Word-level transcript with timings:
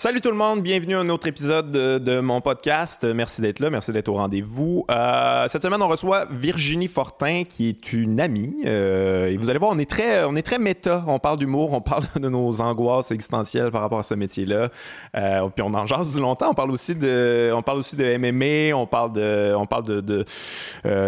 Salut 0.00 0.20
tout 0.20 0.30
le 0.30 0.36
monde, 0.36 0.62
bienvenue 0.62 0.94
à 0.94 1.00
un 1.00 1.08
autre 1.08 1.26
épisode 1.26 1.72
de, 1.72 2.20
mon 2.20 2.40
podcast. 2.40 3.02
Merci 3.02 3.40
d'être 3.40 3.58
là, 3.58 3.68
merci 3.68 3.90
d'être 3.90 4.06
au 4.06 4.12
rendez-vous. 4.12 4.84
Euh, 4.88 5.48
cette 5.48 5.64
semaine, 5.64 5.82
on 5.82 5.88
reçoit 5.88 6.26
Virginie 6.30 6.86
Fortin, 6.86 7.42
qui 7.42 7.68
est 7.68 7.92
une 7.92 8.20
amie. 8.20 8.58
Euh, 8.64 9.26
et 9.26 9.36
vous 9.36 9.50
allez 9.50 9.58
voir, 9.58 9.72
on 9.72 9.78
est 9.78 9.90
très, 9.90 10.22
on 10.22 10.36
est 10.36 10.42
très 10.42 10.60
méta. 10.60 11.02
On 11.08 11.18
parle 11.18 11.40
d'humour, 11.40 11.72
on 11.72 11.80
parle 11.80 12.04
de 12.14 12.28
nos 12.28 12.60
angoisses 12.60 13.10
existentielles 13.10 13.72
par 13.72 13.80
rapport 13.80 13.98
à 13.98 14.04
ce 14.04 14.14
métier-là. 14.14 14.68
Euh, 15.16 15.48
puis 15.48 15.64
on 15.66 15.74
en 15.74 15.84
jase 15.84 16.16
longtemps. 16.16 16.50
On 16.50 16.54
parle 16.54 16.70
aussi 16.70 16.94
de, 16.94 17.50
on 17.52 17.62
parle 17.62 17.78
aussi 17.78 17.96
de 17.96 18.16
MMA. 18.18 18.76
On 18.76 18.86
parle 18.86 19.12
de, 19.14 19.52
on 19.56 19.66
parle 19.66 19.82
de, 19.82 20.24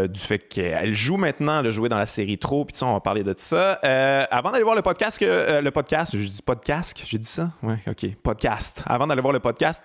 du 0.09 0.21
fait 0.21 0.41
qu'elle 0.41 0.95
joue 0.95 1.17
maintenant, 1.17 1.61
elle 1.61 1.71
joué 1.71 1.89
dans 1.89 1.97
la 1.97 2.07
série 2.07 2.39
Trop. 2.39 2.65
Puis 2.65 2.77
ça, 2.77 2.87
on 2.87 2.95
va 2.95 3.01
parler 3.01 3.23
de 3.23 3.37
ça. 3.39 3.75
avant 4.33 4.51
d'aller 4.51 4.65
voir 4.65 4.75
le 4.75 4.83
podcast, 4.83 5.21
le 5.21 5.71
podcast, 5.71 6.19
je 6.19 6.27
dis 6.27 6.43
podcast, 6.45 7.01
j'ai 7.07 7.19
dit 7.19 7.29
ça, 7.29 7.53
ouais, 7.63 7.79
ok, 7.87 8.17
podcast 8.21 8.80
avant 8.87 9.07
d'aller 9.07 9.21
voir 9.21 9.33
le 9.33 9.41
podcast, 9.41 9.85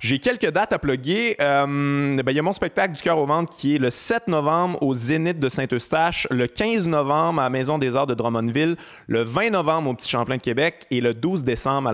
j'ai 0.00 0.18
quelques 0.18 0.50
dates 0.50 0.72
à 0.72 0.78
plugger. 0.78 1.36
Euh, 1.40 1.66
ben, 1.66 2.30
il 2.30 2.36
y 2.36 2.38
a 2.38 2.42
mon 2.42 2.52
spectacle 2.52 2.94
du 2.94 3.00
cœur 3.00 3.18
au 3.18 3.26
ventre 3.26 3.50
qui 3.50 3.76
est 3.76 3.78
le 3.78 3.90
7 3.90 4.28
novembre 4.28 4.82
au 4.82 4.92
Zénith 4.94 5.38
de 5.38 5.48
Saint-Eustache, 5.48 6.26
le 6.30 6.46
15 6.46 6.86
novembre 6.86 7.40
à 7.40 7.44
la 7.44 7.50
Maison 7.50 7.78
des 7.78 7.96
Arts 7.96 8.06
de 8.06 8.14
Drummondville, 8.14 8.76
le 9.06 9.22
20 9.22 9.50
novembre 9.50 9.90
au 9.90 9.94
Petit 9.94 10.10
Champlain 10.10 10.36
de 10.36 10.42
Québec 10.42 10.86
et 10.90 11.00
le 11.00 11.14
12 11.14 11.44
décembre 11.44 11.90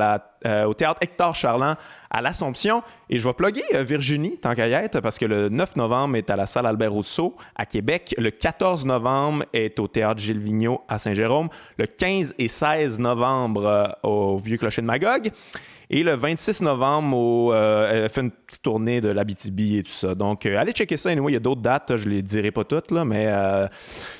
euh, 0.47 0.65
au 0.65 0.75
Théâtre 0.75 0.99
Hector 1.03 1.35
Charland 1.35 1.77
à 2.11 2.21
l'Assomption. 2.21 2.83
Et 3.09 3.19
je 3.19 3.29
vais 3.29 3.35
plugger 3.35 3.63
euh, 3.75 3.83
Virginie, 3.85 4.39
tant 4.39 4.55
qu'à 4.55 4.67
y 4.67 4.73
être, 4.73 5.01
parce 5.01 5.19
que 5.19 5.27
le 5.27 5.49
9 5.49 5.77
novembre 5.77 6.17
est 6.17 6.31
à 6.31 6.37
la 6.37 6.47
salle 6.47 6.67
Albert 6.67 6.93
Rousseau 6.93 7.37
à 7.55 7.67
Québec. 7.67 8.15
Le 8.19 8.31
14 8.31 8.87
novembre 8.87 9.45
est 9.53 9.79
au 9.79 9.87
Théâtre 9.87 10.21
Gilles 10.21 10.41
Vigneault 10.41 10.83
à 10.89 10.99
Saint-Jérôme. 10.99 11.49
Le 11.79 11.87
15 11.87 12.35
et 12.39 12.49
16 12.49 12.99
novembre 12.99 13.97
au 14.03 14.39
Vieux 14.39 14.57
Clocher 14.57 14.83
de 14.83 14.87
Magog. 14.87 15.31
Et 15.93 16.05
le 16.05 16.15
26 16.15 16.63
novembre, 16.63 17.51
euh, 17.53 18.05
elle 18.05 18.09
fait 18.09 18.21
une 18.21 18.31
petite 18.31 18.63
tournée 18.63 19.01
de 19.01 19.09
l'Abitibi 19.09 19.79
et 19.79 19.83
tout 19.83 19.91
ça. 19.91 20.15
Donc, 20.15 20.47
euh, 20.47 20.57
allez 20.57 20.71
checker 20.71 20.97
ça. 20.97 21.11
Anyway, 21.11 21.33
il 21.33 21.35
y 21.35 21.37
a 21.37 21.41
d'autres 21.41 21.63
dates, 21.63 21.97
je 21.97 22.09
ne 22.09 22.15
les 22.15 22.23
dirai 22.23 22.53
pas 22.53 22.63
toutes, 22.63 22.93
là, 22.93 23.05
mais 23.05 23.27
euh, 23.27 23.67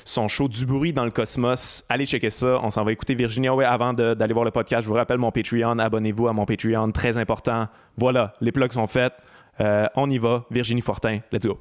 son 0.03 0.27
show 0.27 0.49
Du 0.49 0.65
bruit 0.65 0.91
dans 0.91 1.05
le 1.05 1.11
cosmos, 1.11 1.85
allez 1.87 2.05
checker 2.05 2.29
ça. 2.29 2.59
On 2.61 2.71
s'en 2.71 2.83
va 2.83 2.91
écouter 2.91 3.15
Virginia. 3.15 3.55
Ouais, 3.55 3.63
avant 3.63 3.93
d'aller 3.93 4.33
voir 4.33 4.43
le 4.43 4.51
podcast, 4.51 4.83
je 4.83 4.89
vous 4.89 4.95
rappelle 4.95 5.17
mon 5.17 5.31
Patreon. 5.31 5.79
Abonnez-vous 5.79 6.27
à 6.27 6.33
mon 6.33 6.45
Patreon, 6.45 6.91
très 6.91 7.17
important. 7.17 7.69
Voilà, 7.95 8.33
les 8.41 8.51
plugs 8.51 8.73
sont 8.73 8.87
faits. 8.87 9.13
on 9.95 10.09
y 10.09 10.17
va. 10.17 10.43
Virginie 10.51 10.81
Fortin, 10.81 11.19
let's 11.31 11.45
go. 11.45 11.57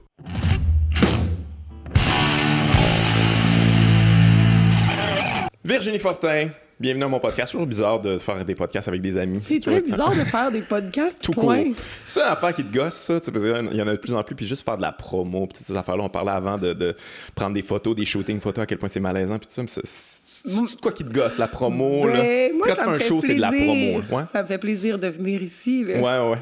Virginie 5.62 6.00
Fortin, 6.00 6.48
Bienvenue 6.80 7.04
à 7.04 7.08
mon 7.08 7.20
podcast. 7.20 7.48
C'est 7.48 7.58
toujours 7.58 7.66
bizarre 7.66 8.00
de 8.00 8.16
faire 8.16 8.42
des 8.42 8.54
podcasts 8.54 8.88
avec 8.88 9.02
des 9.02 9.18
amis. 9.18 9.40
C'est 9.42 9.60
très 9.60 9.82
bizarre 9.82 10.16
de 10.16 10.24
faire 10.24 10.50
des 10.50 10.62
podcasts, 10.62 11.20
tout 11.22 11.32
point. 11.32 11.72
C'est 12.02 12.20
une 12.20 12.26
affaire 12.26 12.54
qui 12.54 12.64
te 12.64 12.74
gosse, 12.74 12.94
ça. 12.94 13.20
Il 13.22 13.76
y 13.76 13.82
en 13.82 13.86
a 13.86 13.92
de 13.92 13.96
plus 13.98 14.14
en 14.14 14.22
plus. 14.22 14.34
Puis 14.34 14.46
juste 14.46 14.64
faire 14.64 14.78
de 14.78 14.82
la 14.82 14.90
promo, 14.90 15.46
puis 15.46 15.58
toutes 15.58 15.66
ces 15.66 15.76
affaires-là. 15.76 16.04
On 16.04 16.08
parlait 16.08 16.30
avant 16.30 16.56
de, 16.56 16.96
prendre 17.34 17.52
des 17.52 17.60
photos, 17.60 17.94
des 17.94 18.06
shootings 18.06 18.40
photos, 18.40 18.62
à 18.62 18.66
quel 18.66 18.78
point 18.78 18.88
c'est 18.88 18.98
malaisant. 18.98 19.38
Puis 19.38 19.48
tout 19.54 19.66
ça. 19.68 19.80
C'est 19.84 20.80
quoi 20.80 20.92
qui 20.92 21.04
te 21.04 21.12
gosse, 21.12 21.36
la 21.36 21.48
promo? 21.48 22.06
là? 22.06 22.14
Ben, 22.14 22.52
moi, 22.54 22.66
Quand 22.66 22.74
tu 22.76 22.80
fais 22.80 22.88
un 22.88 22.98
show, 22.98 23.20
c'est 23.22 23.34
de 23.34 23.42
la 23.42 23.52
promo. 23.52 24.24
Ça 24.24 24.40
me 24.40 24.46
fait 24.46 24.56
plaisir 24.56 24.98
de 24.98 25.08
venir 25.08 25.42
ici. 25.42 25.84
Ouais, 25.84 26.00
ouais. 26.00 26.38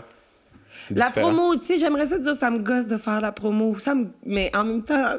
La 0.94 1.10
promo, 1.10 1.56
tu 1.56 1.64
sais, 1.64 1.76
j'aimerais 1.78 2.06
ça 2.06 2.16
dire 2.16 2.36
ça 2.36 2.48
me 2.52 2.60
gosse 2.60 2.86
de 2.86 2.96
faire 2.96 3.20
la 3.20 3.32
promo. 3.32 3.76
Ça 3.80 3.94
Mais 4.24 4.52
en 4.54 4.62
même 4.62 4.82
temps 4.84 5.16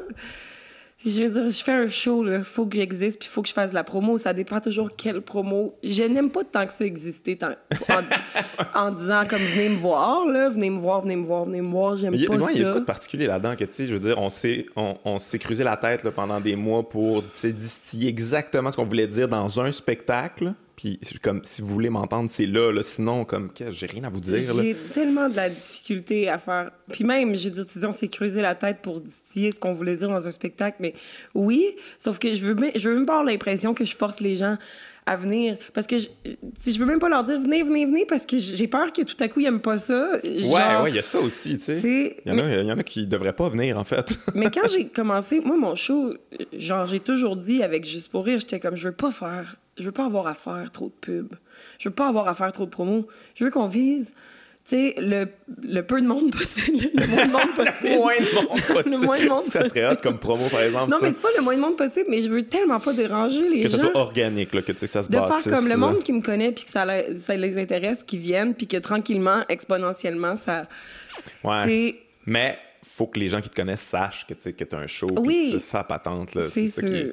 je 1.04 1.22
veux 1.22 1.30
dire, 1.30 1.46
je 1.46 1.64
fais 1.64 1.72
un 1.72 1.88
show, 1.88 2.26
il 2.26 2.44
faut 2.44 2.66
que 2.66 2.76
j'existe, 2.76 3.18
puis 3.18 3.28
il 3.28 3.32
faut 3.32 3.40
que 3.40 3.48
je 3.48 3.54
fasse 3.54 3.70
de 3.70 3.74
la 3.74 3.84
promo. 3.84 4.18
Ça 4.18 4.34
dépend 4.34 4.60
toujours 4.60 4.90
quelle 4.94 5.22
promo. 5.22 5.74
Je 5.82 6.02
n'aime 6.02 6.30
pas 6.30 6.44
tant 6.44 6.66
que 6.66 6.72
ça 6.72 6.84
exister 6.84 7.38
en, 8.74 8.90
disant 8.90 9.24
comme 9.26 9.40
venez 9.40 9.70
me 9.70 9.78
voir, 9.78 10.26
là, 10.26 10.50
venez 10.50 10.68
me 10.68 10.78
voir, 10.78 11.00
venez 11.00 11.16
me 11.16 11.24
voir, 11.24 11.46
venez 11.46 11.62
me 11.62 11.70
voir. 11.70 11.96
J'aime 11.96 12.12
pas 12.12 12.18
ça. 12.18 12.52
Il 12.52 12.60
y 12.60 12.64
a 12.64 12.72
quoi 12.72 12.80
de 12.80 12.84
particulier 12.84 13.26
là-dedans 13.26 13.56
que, 13.56 13.64
tu 13.64 13.72
sais, 13.72 13.86
je 13.86 13.94
veux 13.94 14.00
dire, 14.00 14.18
on 14.18 14.28
s'est 14.28 14.66
on, 14.76 14.96
on 15.04 15.16
creusé 15.38 15.64
la 15.64 15.78
tête 15.78 16.04
là, 16.04 16.10
pendant 16.10 16.38
des 16.38 16.56
mois 16.56 16.86
pour 16.86 17.22
distiller 17.22 18.08
exactement 18.08 18.70
ce 18.70 18.76
qu'on 18.76 18.84
voulait 18.84 19.06
dire 19.06 19.28
dans 19.28 19.58
un 19.58 19.72
spectacle. 19.72 20.52
Puis 20.80 20.98
comme 21.22 21.42
si 21.44 21.60
vous 21.60 21.68
voulez 21.68 21.90
m'entendre, 21.90 22.30
c'est 22.32 22.46
là, 22.46 22.72
là. 22.72 22.82
Sinon, 22.82 23.26
comme 23.26 23.50
j'ai 23.70 23.86
rien 23.86 24.04
à 24.04 24.08
vous 24.08 24.20
dire. 24.20 24.38
J'ai 24.38 24.74
tellement 24.94 25.28
de 25.28 25.36
la 25.36 25.50
difficulté 25.50 26.30
à 26.30 26.38
faire. 26.38 26.70
Puis 26.90 27.04
même, 27.04 27.36
j'ai 27.36 27.50
dit, 27.50 27.60
on 27.84 27.92
s'est 27.92 28.08
creusé 28.08 28.40
la 28.40 28.54
tête 28.54 28.78
pour 28.80 29.00
distiller 29.02 29.52
ce 29.52 29.60
qu'on 29.60 29.74
voulait 29.74 29.96
dire 29.96 30.08
dans 30.08 30.26
un 30.26 30.30
spectacle. 30.30 30.78
Mais 30.80 30.94
oui, 31.34 31.66
sauf 31.98 32.18
que 32.18 32.32
je 32.32 32.46
veux, 32.46 32.56
je 32.74 32.88
veux 32.88 32.94
même 32.94 33.04
pas 33.04 33.14
avoir 33.14 33.26
l'impression 33.26 33.74
que 33.74 33.84
je 33.84 33.94
force 33.94 34.20
les 34.20 34.36
gens 34.36 34.56
à 35.04 35.16
venir. 35.16 35.58
Parce 35.74 35.86
que 35.86 35.98
je, 35.98 36.08
si 36.58 36.72
je 36.72 36.78
veux 36.78 36.86
même 36.86 36.98
pas 36.98 37.10
leur 37.10 37.24
dire 37.24 37.38
venez, 37.38 37.62
venez, 37.62 37.84
venez, 37.84 38.06
parce 38.06 38.24
que 38.24 38.38
j'ai 38.38 38.66
peur 38.66 38.90
que 38.92 39.02
tout 39.02 39.16
à 39.20 39.28
coup 39.28 39.40
ils 39.40 39.46
aiment 39.46 39.60
pas 39.60 39.76
ça. 39.76 40.12
Ouais, 40.24 40.82
ouais, 40.82 40.90
il 40.90 40.96
y 40.96 40.98
a 40.98 41.02
ça 41.02 41.20
aussi, 41.20 41.58
tu 41.58 41.74
sais. 41.74 42.16
Il 42.24 42.32
y, 42.32 42.36
y, 42.36 42.72
en 42.72 42.78
a 42.78 42.82
qui 42.82 43.06
devraient 43.06 43.34
pas 43.34 43.50
venir, 43.50 43.76
en 43.78 43.84
fait. 43.84 44.18
mais 44.34 44.50
quand 44.50 44.66
j'ai 44.72 44.88
commencé, 44.88 45.40
moi, 45.40 45.58
mon 45.58 45.74
show, 45.74 46.14
genre, 46.54 46.86
j'ai 46.86 47.00
toujours 47.00 47.36
dit 47.36 47.62
avec 47.62 47.84
Juste 47.84 48.10
pour 48.10 48.24
rire, 48.24 48.40
j'étais 48.40 48.60
comme, 48.60 48.76
je 48.76 48.88
veux 48.88 48.94
pas 48.94 49.10
faire 49.10 49.56
je 49.80 49.86
veux 49.86 49.92
pas 49.92 50.06
avoir 50.06 50.26
à 50.26 50.34
faire 50.34 50.70
trop 50.72 50.86
de 50.86 50.92
pubs. 51.00 51.34
Je 51.78 51.88
veux 51.88 51.94
pas 51.94 52.08
avoir 52.08 52.28
à 52.28 52.34
faire 52.34 52.52
trop 52.52 52.66
de 52.66 52.70
promos. 52.70 53.06
Je 53.34 53.44
veux 53.44 53.50
qu'on 53.50 53.66
vise 53.66 54.12
tu 54.68 54.76
sais, 54.76 54.94
le, 54.98 55.26
le, 55.62 55.80
peu 55.80 56.00
de 56.00 56.06
monde 56.06 56.30
possible. 56.38 56.90
Le 56.94 57.06
moins 57.06 57.26
de 57.26 57.32
monde 57.32 57.54
possible. 57.56 57.88
le 57.88 57.98
moins 57.98 58.14
de 58.18 58.34
monde 58.34 58.60
possible. 58.60 58.90
le 58.90 58.98
moins 58.98 59.20
de 59.20 59.28
monde 59.28 59.42
ça 59.42 59.68
serait 59.68 59.90
hot 59.90 59.96
comme 60.02 60.18
promo, 60.18 60.46
par 60.48 60.60
exemple. 60.60 60.90
Non, 60.90 60.98
mais 61.02 61.10
c'est 61.12 61.22
pas 61.22 61.30
le 61.36 61.42
moins 61.42 61.56
de 61.56 61.60
monde 61.60 61.76
possible, 61.76 62.06
mais 62.08 62.20
je 62.20 62.28
veux 62.28 62.42
tellement 62.42 62.78
pas 62.78 62.92
déranger 62.92 63.48
les 63.48 63.62
gens. 63.62 63.68
Que 63.68 63.68
ça 63.68 63.78
soit 63.78 63.96
organique, 63.96 64.52
là, 64.52 64.62
que 64.62 64.72
ça 64.86 65.02
se 65.02 65.08
De 65.08 65.16
faire 65.16 65.56
comme 65.56 65.66
le 65.66 65.76
monde 65.76 66.02
qui 66.02 66.12
me 66.12 66.20
connaît, 66.20 66.52
puis 66.52 66.64
que 66.64 66.70
ça, 66.70 66.86
ça 67.16 67.36
les 67.36 67.58
intéresse, 67.58 68.04
qui 68.04 68.18
viennent, 68.18 68.54
puis 68.54 68.66
que 68.66 68.76
tranquillement, 68.76 69.44
exponentiellement, 69.48 70.36
ça. 70.36 70.66
Ouais. 71.42 71.96
Mais 72.26 72.58
faut 73.00 73.06
que 73.06 73.18
les 73.18 73.30
gens 73.30 73.40
qui 73.40 73.48
te 73.48 73.56
connaissent 73.56 73.80
sachent 73.80 74.26
que 74.26 74.34
tu 74.34 74.76
as 74.76 74.78
un 74.78 74.86
show. 74.86 75.06
Oui. 75.16 75.48
C'est 75.52 75.58
ça, 75.58 75.84
patente. 75.84 76.38
C'est 76.38 76.66
ça 76.66 76.82
qui 76.82 77.06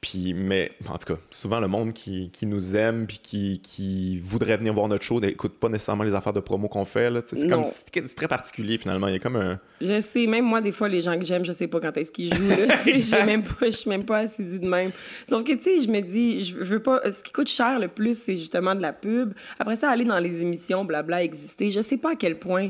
Puis, 0.00 0.34
mais 0.34 0.70
en 0.88 0.96
tout 0.96 1.14
cas, 1.14 1.20
souvent 1.32 1.58
le 1.58 1.66
monde 1.66 1.92
qui, 1.92 2.30
qui 2.30 2.46
nous 2.46 2.76
aime 2.76 3.08
puis 3.08 3.18
qui, 3.20 3.60
qui, 3.60 4.20
voudrait 4.20 4.56
venir 4.56 4.72
voir 4.72 4.86
notre 4.86 5.02
show 5.02 5.20
n'écoute 5.20 5.58
pas 5.58 5.68
nécessairement 5.68 6.04
les 6.04 6.14
affaires 6.14 6.32
de 6.32 6.38
promo 6.38 6.68
qu'on 6.68 6.84
fait. 6.84 7.10
C'est 7.26 7.48
comme 7.48 7.64
c'est 7.64 8.14
très 8.14 8.28
particulier 8.28 8.78
finalement. 8.78 9.08
Il 9.08 9.14
y 9.14 9.16
a 9.16 9.18
comme 9.18 9.34
un. 9.34 9.58
Je 9.80 9.98
sais, 10.00 10.28
même 10.28 10.44
moi, 10.44 10.60
des 10.60 10.70
fois, 10.70 10.88
les 10.88 11.00
gens 11.00 11.18
que 11.18 11.24
j'aime, 11.24 11.44
je 11.44 11.50
sais 11.50 11.66
pas 11.66 11.80
quand 11.80 11.96
est-ce 11.96 12.12
qu'ils 12.12 12.32
jouent. 12.32 12.48
Je 12.84 13.26
même 13.26 13.42
pas, 13.42 13.68
suis 13.72 13.90
même 13.90 14.04
pas 14.04 14.18
assidue 14.18 14.60
de 14.60 14.68
même. 14.68 14.92
Sauf 15.28 15.42
que, 15.42 15.54
tu 15.54 15.62
sais, 15.62 15.78
je 15.80 15.88
me 15.88 16.00
dis, 16.00 16.44
je 16.44 16.54
veux 16.54 16.82
pas. 16.82 17.10
Ce 17.10 17.20
qui 17.20 17.32
coûte 17.32 17.48
cher 17.48 17.80
le 17.80 17.88
plus, 17.88 18.16
c'est 18.16 18.36
justement 18.36 18.76
de 18.76 18.82
la 18.82 18.92
pub. 18.92 19.34
Après 19.58 19.74
ça, 19.74 19.90
aller 19.90 20.04
dans 20.04 20.20
les 20.20 20.42
émissions, 20.42 20.84
blabla, 20.84 21.24
exister. 21.24 21.68
Je 21.70 21.80
sais 21.80 21.96
pas 21.96 22.12
à 22.12 22.14
quel 22.14 22.38
point 22.38 22.68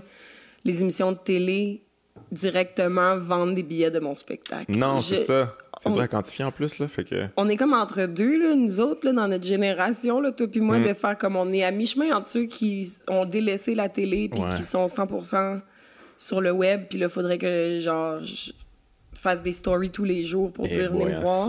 les 0.64 0.80
émissions 0.80 1.12
de 1.12 1.18
télé 1.18 1.82
directement 2.32 3.18
vendre 3.18 3.54
des 3.54 3.62
billets 3.62 3.90
de 3.90 4.00
mon 4.00 4.14
spectacle. 4.14 4.72
Non, 4.72 5.00
c'est 5.00 5.16
ça. 5.16 5.54
C'est 5.80 5.90
dur 5.90 6.00
à 6.00 6.08
quantifier 6.08 6.44
en 6.44 6.50
plus, 6.50 6.78
là, 6.78 6.88
fait 6.88 7.04
que... 7.04 7.26
On 7.36 7.48
est 7.48 7.56
comme 7.56 7.74
entre 7.74 8.06
deux, 8.06 8.38
là, 8.38 8.54
nous 8.54 8.80
autres, 8.80 9.06
là, 9.06 9.12
dans 9.12 9.28
notre 9.28 9.44
génération, 9.44 10.20
là, 10.20 10.32
toi 10.32 10.46
puis 10.46 10.60
moi, 10.60 10.78
mm. 10.78 10.88
de 10.88 10.94
faire 10.94 11.18
comme 11.18 11.36
on 11.36 11.52
est 11.52 11.62
à 11.62 11.70
mi-chemin 11.70 12.16
entre 12.16 12.28
ceux 12.28 12.44
qui 12.44 12.90
ont 13.08 13.24
délaissé 13.24 13.74
la 13.74 13.88
télé 13.88 14.28
puis 14.28 14.42
qui 14.56 14.62
sont 14.62 14.86
100% 14.86 15.60
sur 16.16 16.40
le 16.40 16.52
web, 16.52 16.84
puis 16.88 16.98
là, 16.98 17.08
faudrait 17.08 17.38
que, 17.38 17.78
genre, 17.78 18.18
je 18.20 18.52
fasse 19.14 19.42
des 19.42 19.52
stories 19.52 19.90
tous 19.90 20.04
les 20.04 20.24
jours 20.24 20.52
pour 20.52 20.66
eh 20.66 20.70
dire 20.70 20.92
«venez 20.92 21.04
me 21.06 21.20
voir». 21.20 21.48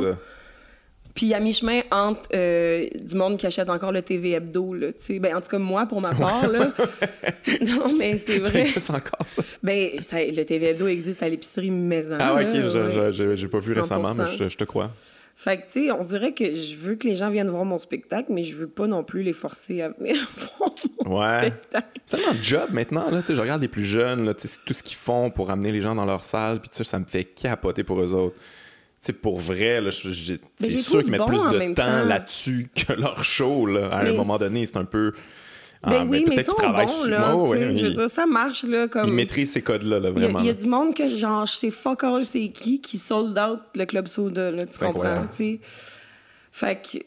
Puis 1.14 1.34
à 1.34 1.40
mi-chemin 1.40 1.82
entre 1.92 2.30
euh, 2.34 2.88
du 3.00 3.16
monde 3.16 3.38
qui 3.38 3.46
achète 3.46 3.70
encore 3.70 3.92
le 3.92 4.02
TV 4.02 4.32
Hebdo, 4.32 4.74
là, 4.74 4.92
tu 4.92 5.00
sais. 5.00 5.20
Ben, 5.20 5.36
en 5.36 5.42
tout 5.42 5.50
cas, 5.50 5.60
moi, 5.60 5.86
pour 5.86 6.02
ma 6.02 6.14
part, 6.16 6.48
là. 6.48 6.72
non, 7.62 7.94
mais 7.96 8.18
c'est 8.18 8.40
vrai. 8.40 8.66
C'est 8.66 8.90
encore 8.90 9.28
ça? 9.28 9.44
Ben, 9.62 9.90
le 9.94 10.44
TV 10.44 10.70
Hebdo 10.70 10.88
existe 10.88 11.22
à 11.22 11.30
l'épicerie 11.30 11.70
maison. 11.70 12.18
Ah, 12.20 12.34
ok, 12.34 12.50
je 12.52 13.34
j'ai 13.36 13.48
pas 13.48 13.60
vu 13.60 13.74
récemment, 13.74 14.14
mais 14.16 14.26
je, 14.26 14.58
te 14.58 14.64
crois. 14.64 14.90
Fait 15.36 15.58
que, 15.58 15.64
tu 15.64 15.86
sais, 15.86 15.92
on 15.92 16.04
dirait 16.04 16.34
que 16.34 16.54
je 16.54 16.76
veux 16.76 16.96
que 16.96 17.08
les 17.08 17.16
gens 17.16 17.30
viennent 17.30 17.50
voir 17.50 17.66
mon 17.66 17.78
spectacle, 17.78 18.32
mais 18.32 18.44
je 18.44 18.56
veux 18.56 18.68
pas 18.68 18.88
non 18.88 19.04
plus 19.04 19.24
les 19.24 19.34
forcer 19.34 19.82
à 19.82 19.90
venir 19.90 20.16
voir 20.58 20.70
mon 21.06 21.22
ouais. 21.22 21.40
spectacle. 21.40 21.88
C'est 22.06 22.26
un 22.26 22.42
job 22.42 22.70
maintenant, 22.72 23.10
là. 23.12 23.22
Tu 23.22 23.28
sais, 23.28 23.36
je 23.36 23.42
regarde 23.42 23.62
les 23.62 23.68
plus 23.68 23.86
jeunes, 23.86 24.26
là, 24.26 24.34
tu 24.34 24.48
sais, 24.48 24.60
tout 24.66 24.74
ce 24.74 24.82
qu'ils 24.82 24.98
font 24.98 25.30
pour 25.30 25.52
amener 25.52 25.72
les 25.72 25.82
gens 25.82 25.96
dans 25.96 26.06
leur 26.06 26.24
salle, 26.24 26.60
puis 26.60 26.70
ça, 26.72 26.84
ça 26.84 26.98
me 26.98 27.06
fait 27.06 27.24
capoter 27.24 27.84
pour 27.84 28.02
eux 28.02 28.14
autres 28.14 28.36
c'est 29.06 29.12
pour 29.12 29.38
vrai, 29.38 29.82
c'est 29.92 30.72
sûr 30.72 31.04
qu'ils 31.04 31.12
mettent 31.12 31.26
plus 31.26 31.38
de 31.38 31.74
temps, 31.74 32.06
là-dessus 32.06 32.70
que 32.74 32.94
leur 32.94 33.22
show, 33.22 33.66
là, 33.66 33.90
à 33.90 34.06
un 34.06 34.14
moment 34.14 34.38
donné. 34.38 34.66
C'est 34.66 34.78
un 34.78 34.86
peu. 34.86 35.12
Ben 35.86 35.92
ah, 35.92 36.06
oui, 36.08 36.24
mais, 36.26 36.38
mais 36.38 36.42
ils 36.42 36.46
sont 36.46 36.54
bons, 36.56 37.10
là. 37.10 37.74
je 37.74 37.86
veux 37.86 37.92
dire, 37.92 38.10
ça 38.10 38.26
marche, 38.26 38.64
là, 38.64 38.88
comme... 38.88 39.10
Ils 39.10 39.14
maîtrisent 39.14 39.52
ces 39.52 39.62
codes-là, 39.62 40.00
là, 40.00 40.12
vraiment. 40.12 40.40
Il 40.40 40.46
y, 40.46 40.50
a 40.50 40.54
du 40.54 40.66
monde 40.66 40.94
que, 40.94 41.10
genre, 41.10 41.46
je 41.46 41.56
sais 41.56 41.72
fuck 41.72 42.06
all 42.06 42.24
c'est 42.24 42.48
qui, 42.48 42.80
qui 42.80 42.98
sold 42.98 43.38
out 43.38 43.60
le 43.76 43.84
Club 43.84 44.08
Soda, 44.08 44.52
là, 44.52 44.66
tu 44.66 44.80
comprends, 44.80 45.24
tu 45.24 45.36
sais. 45.36 45.60
Fait 46.54 46.82
que 46.82 47.00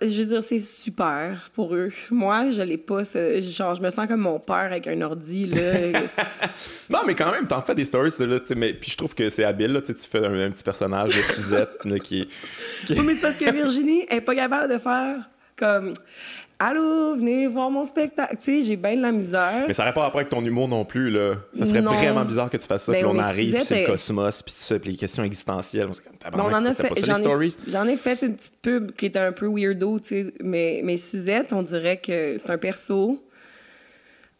je 0.00 0.20
veux 0.20 0.26
dire, 0.26 0.42
c'est 0.42 0.58
super 0.58 1.50
pour 1.54 1.74
eux. 1.74 1.90
Moi, 2.10 2.50
je 2.50 2.62
l'ai 2.62 2.76
pas. 2.76 3.02
Genre, 3.02 3.74
je 3.74 3.82
me 3.82 3.90
sens 3.90 4.06
comme 4.06 4.20
mon 4.20 4.38
père 4.38 4.56
avec 4.56 4.86
un 4.86 5.00
ordi. 5.02 5.46
Là. 5.46 6.00
non, 6.90 7.00
mais 7.06 7.14
quand 7.14 7.32
même, 7.32 7.46
t'en 7.48 7.62
fais 7.62 7.74
des 7.74 7.84
stories. 7.84 8.12
Là, 8.20 8.38
mais, 8.56 8.74
puis 8.74 8.90
je 8.90 8.96
trouve 8.96 9.14
que 9.14 9.28
c'est 9.28 9.44
habile. 9.44 9.72
Là, 9.72 9.82
tu 9.82 9.94
fais 10.08 10.24
un, 10.24 10.50
petit 10.50 10.64
personnage 10.64 11.16
de 11.16 11.20
Suzette 11.20 11.84
là, 11.84 11.98
qui, 11.98 12.28
Oui, 12.90 13.00
mais 13.04 13.14
c'est 13.14 13.22
parce 13.22 13.36
que 13.36 13.50
Virginie 13.50 14.06
est 14.08 14.20
pas 14.20 14.34
capable 14.34 14.72
de 14.72 14.78
faire 14.78 15.28
comme 15.56 15.94
Allô, 16.64 17.16
venez 17.16 17.48
voir 17.48 17.72
mon 17.72 17.84
spectacle. 17.84 18.36
Tu 18.36 18.60
sais, 18.60 18.62
j'ai 18.62 18.76
bien 18.76 18.96
de 18.96 19.02
la 19.02 19.10
misère. 19.10 19.64
Mais 19.66 19.74
ça 19.74 19.82
n'aurait 19.82 19.92
pas 19.92 20.02
rapport 20.02 20.20
avec 20.20 20.30
ton 20.30 20.44
humour 20.44 20.68
non 20.68 20.84
plus, 20.84 21.10
là. 21.10 21.34
Ça 21.54 21.66
serait 21.66 21.80
vraiment 21.80 22.24
bizarre 22.24 22.50
que 22.50 22.56
tu 22.56 22.68
fasses 22.68 22.84
ça, 22.84 22.92
ben, 22.92 22.98
puis 22.98 23.08
on 23.08 23.18
arrive, 23.18 23.54
puis 23.54 23.64
c'est 23.64 23.80
le 23.80 23.86
cosmos, 23.86 24.42
puis 24.42 24.54
tout 24.54 24.60
ça, 24.60 24.78
puis 24.78 24.90
les 24.90 24.96
questions 24.96 25.24
existentielles. 25.24 25.88
on 26.32 26.38
en 26.38 26.64
a 26.64 26.70
fait, 26.70 26.92
j'en 27.66 27.88
ai, 27.88 27.96
fait 27.96 28.22
une 28.22 28.36
petite 28.36 28.58
pub 28.62 28.92
qui 28.92 29.06
était 29.06 29.18
un 29.18 29.32
peu 29.32 29.48
weirdo, 29.48 29.98
tu 29.98 30.08
sais, 30.08 30.34
mais, 30.40 30.82
mais 30.84 30.96
Suzette, 30.96 31.52
on 31.52 31.62
dirait 31.62 31.96
que 31.96 32.38
c'est 32.38 32.50
un 32.50 32.58
perso 32.58 33.20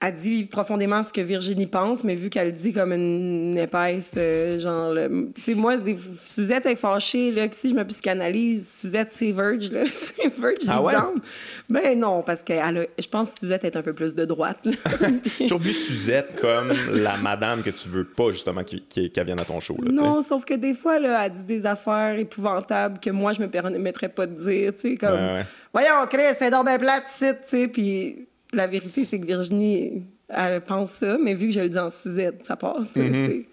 elle 0.04 0.14
dit 0.14 0.44
profondément 0.44 1.02
ce 1.04 1.12
que 1.12 1.20
Virginie 1.20 1.68
pense, 1.68 2.02
mais 2.02 2.16
vu 2.16 2.28
qu'elle 2.28 2.52
dit 2.52 2.72
comme 2.72 2.92
une 2.92 3.56
épaisse, 3.56 4.14
euh, 4.16 4.58
genre, 4.58 4.94
tu 5.36 5.42
sais, 5.42 5.54
moi, 5.54 5.76
des, 5.76 5.96
Suzette 6.20 6.66
est 6.66 6.74
fâchée, 6.74 7.30
là, 7.30 7.46
que 7.46 7.54
si 7.54 7.68
je 7.68 7.74
me 7.74 7.84
psychanalyse, 7.84 8.68
Suzette, 8.74 9.12
c'est 9.12 9.30
Verge, 9.30 9.70
là, 9.70 9.84
c'est 9.88 10.26
Verge, 10.36 10.66
ah 10.66 10.82
ouais? 10.82 10.94
Ben 11.70 11.98
non, 11.98 12.22
parce 12.22 12.42
que 12.42 12.52
je 12.52 13.08
pense 13.08 13.30
que 13.30 13.40
Suzette 13.40 13.64
est 13.64 13.76
un 13.76 13.82
peu 13.82 13.92
plus 13.92 14.16
de 14.16 14.24
droite, 14.24 14.58
J'ai 15.38 15.44
toujours 15.44 15.60
vu 15.60 15.72
Suzette 15.72 16.34
comme 16.40 16.72
la 16.92 17.16
madame 17.18 17.62
que 17.62 17.70
tu 17.70 17.88
veux 17.88 18.04
pas, 18.04 18.32
justement, 18.32 18.64
qu'elle 18.64 18.82
qui, 18.88 19.10
vienne 19.24 19.38
à 19.38 19.44
ton 19.44 19.60
show, 19.60 19.76
là, 19.80 19.92
Non, 19.92 20.20
sauf 20.20 20.44
que 20.44 20.54
des 20.54 20.74
fois, 20.74 20.98
là, 20.98 21.24
elle 21.24 21.32
dit 21.32 21.44
des 21.44 21.64
affaires 21.64 22.18
épouvantables 22.18 22.98
que 22.98 23.10
moi, 23.10 23.34
je 23.34 23.40
me 23.40 23.48
permettrais 23.48 24.08
pas 24.08 24.26
de 24.26 24.34
dire, 24.34 24.72
tu 24.74 24.90
sais, 24.90 24.96
comme... 24.96 25.44
Voyons, 25.72 26.06
Chris, 26.10 26.34
c'est 26.36 26.50
donc 26.50 26.66
bien 26.66 26.78
plate, 26.78 27.04
tu 27.18 27.34
sais, 27.46 27.68
puis 27.68 28.26
la 28.52 28.66
vérité, 28.66 29.04
c'est 29.04 29.18
que 29.18 29.26
Virginie, 29.26 30.02
elle 30.28 30.60
pense 30.60 30.90
ça, 30.92 31.16
mais 31.18 31.34
vu 31.34 31.48
que 31.48 31.54
je 31.54 31.60
le 31.60 31.68
dis 31.68 31.78
en 31.78 31.90
Suzette, 31.90 32.44
ça 32.44 32.56
passe. 32.56 32.96
Mm 32.96 33.44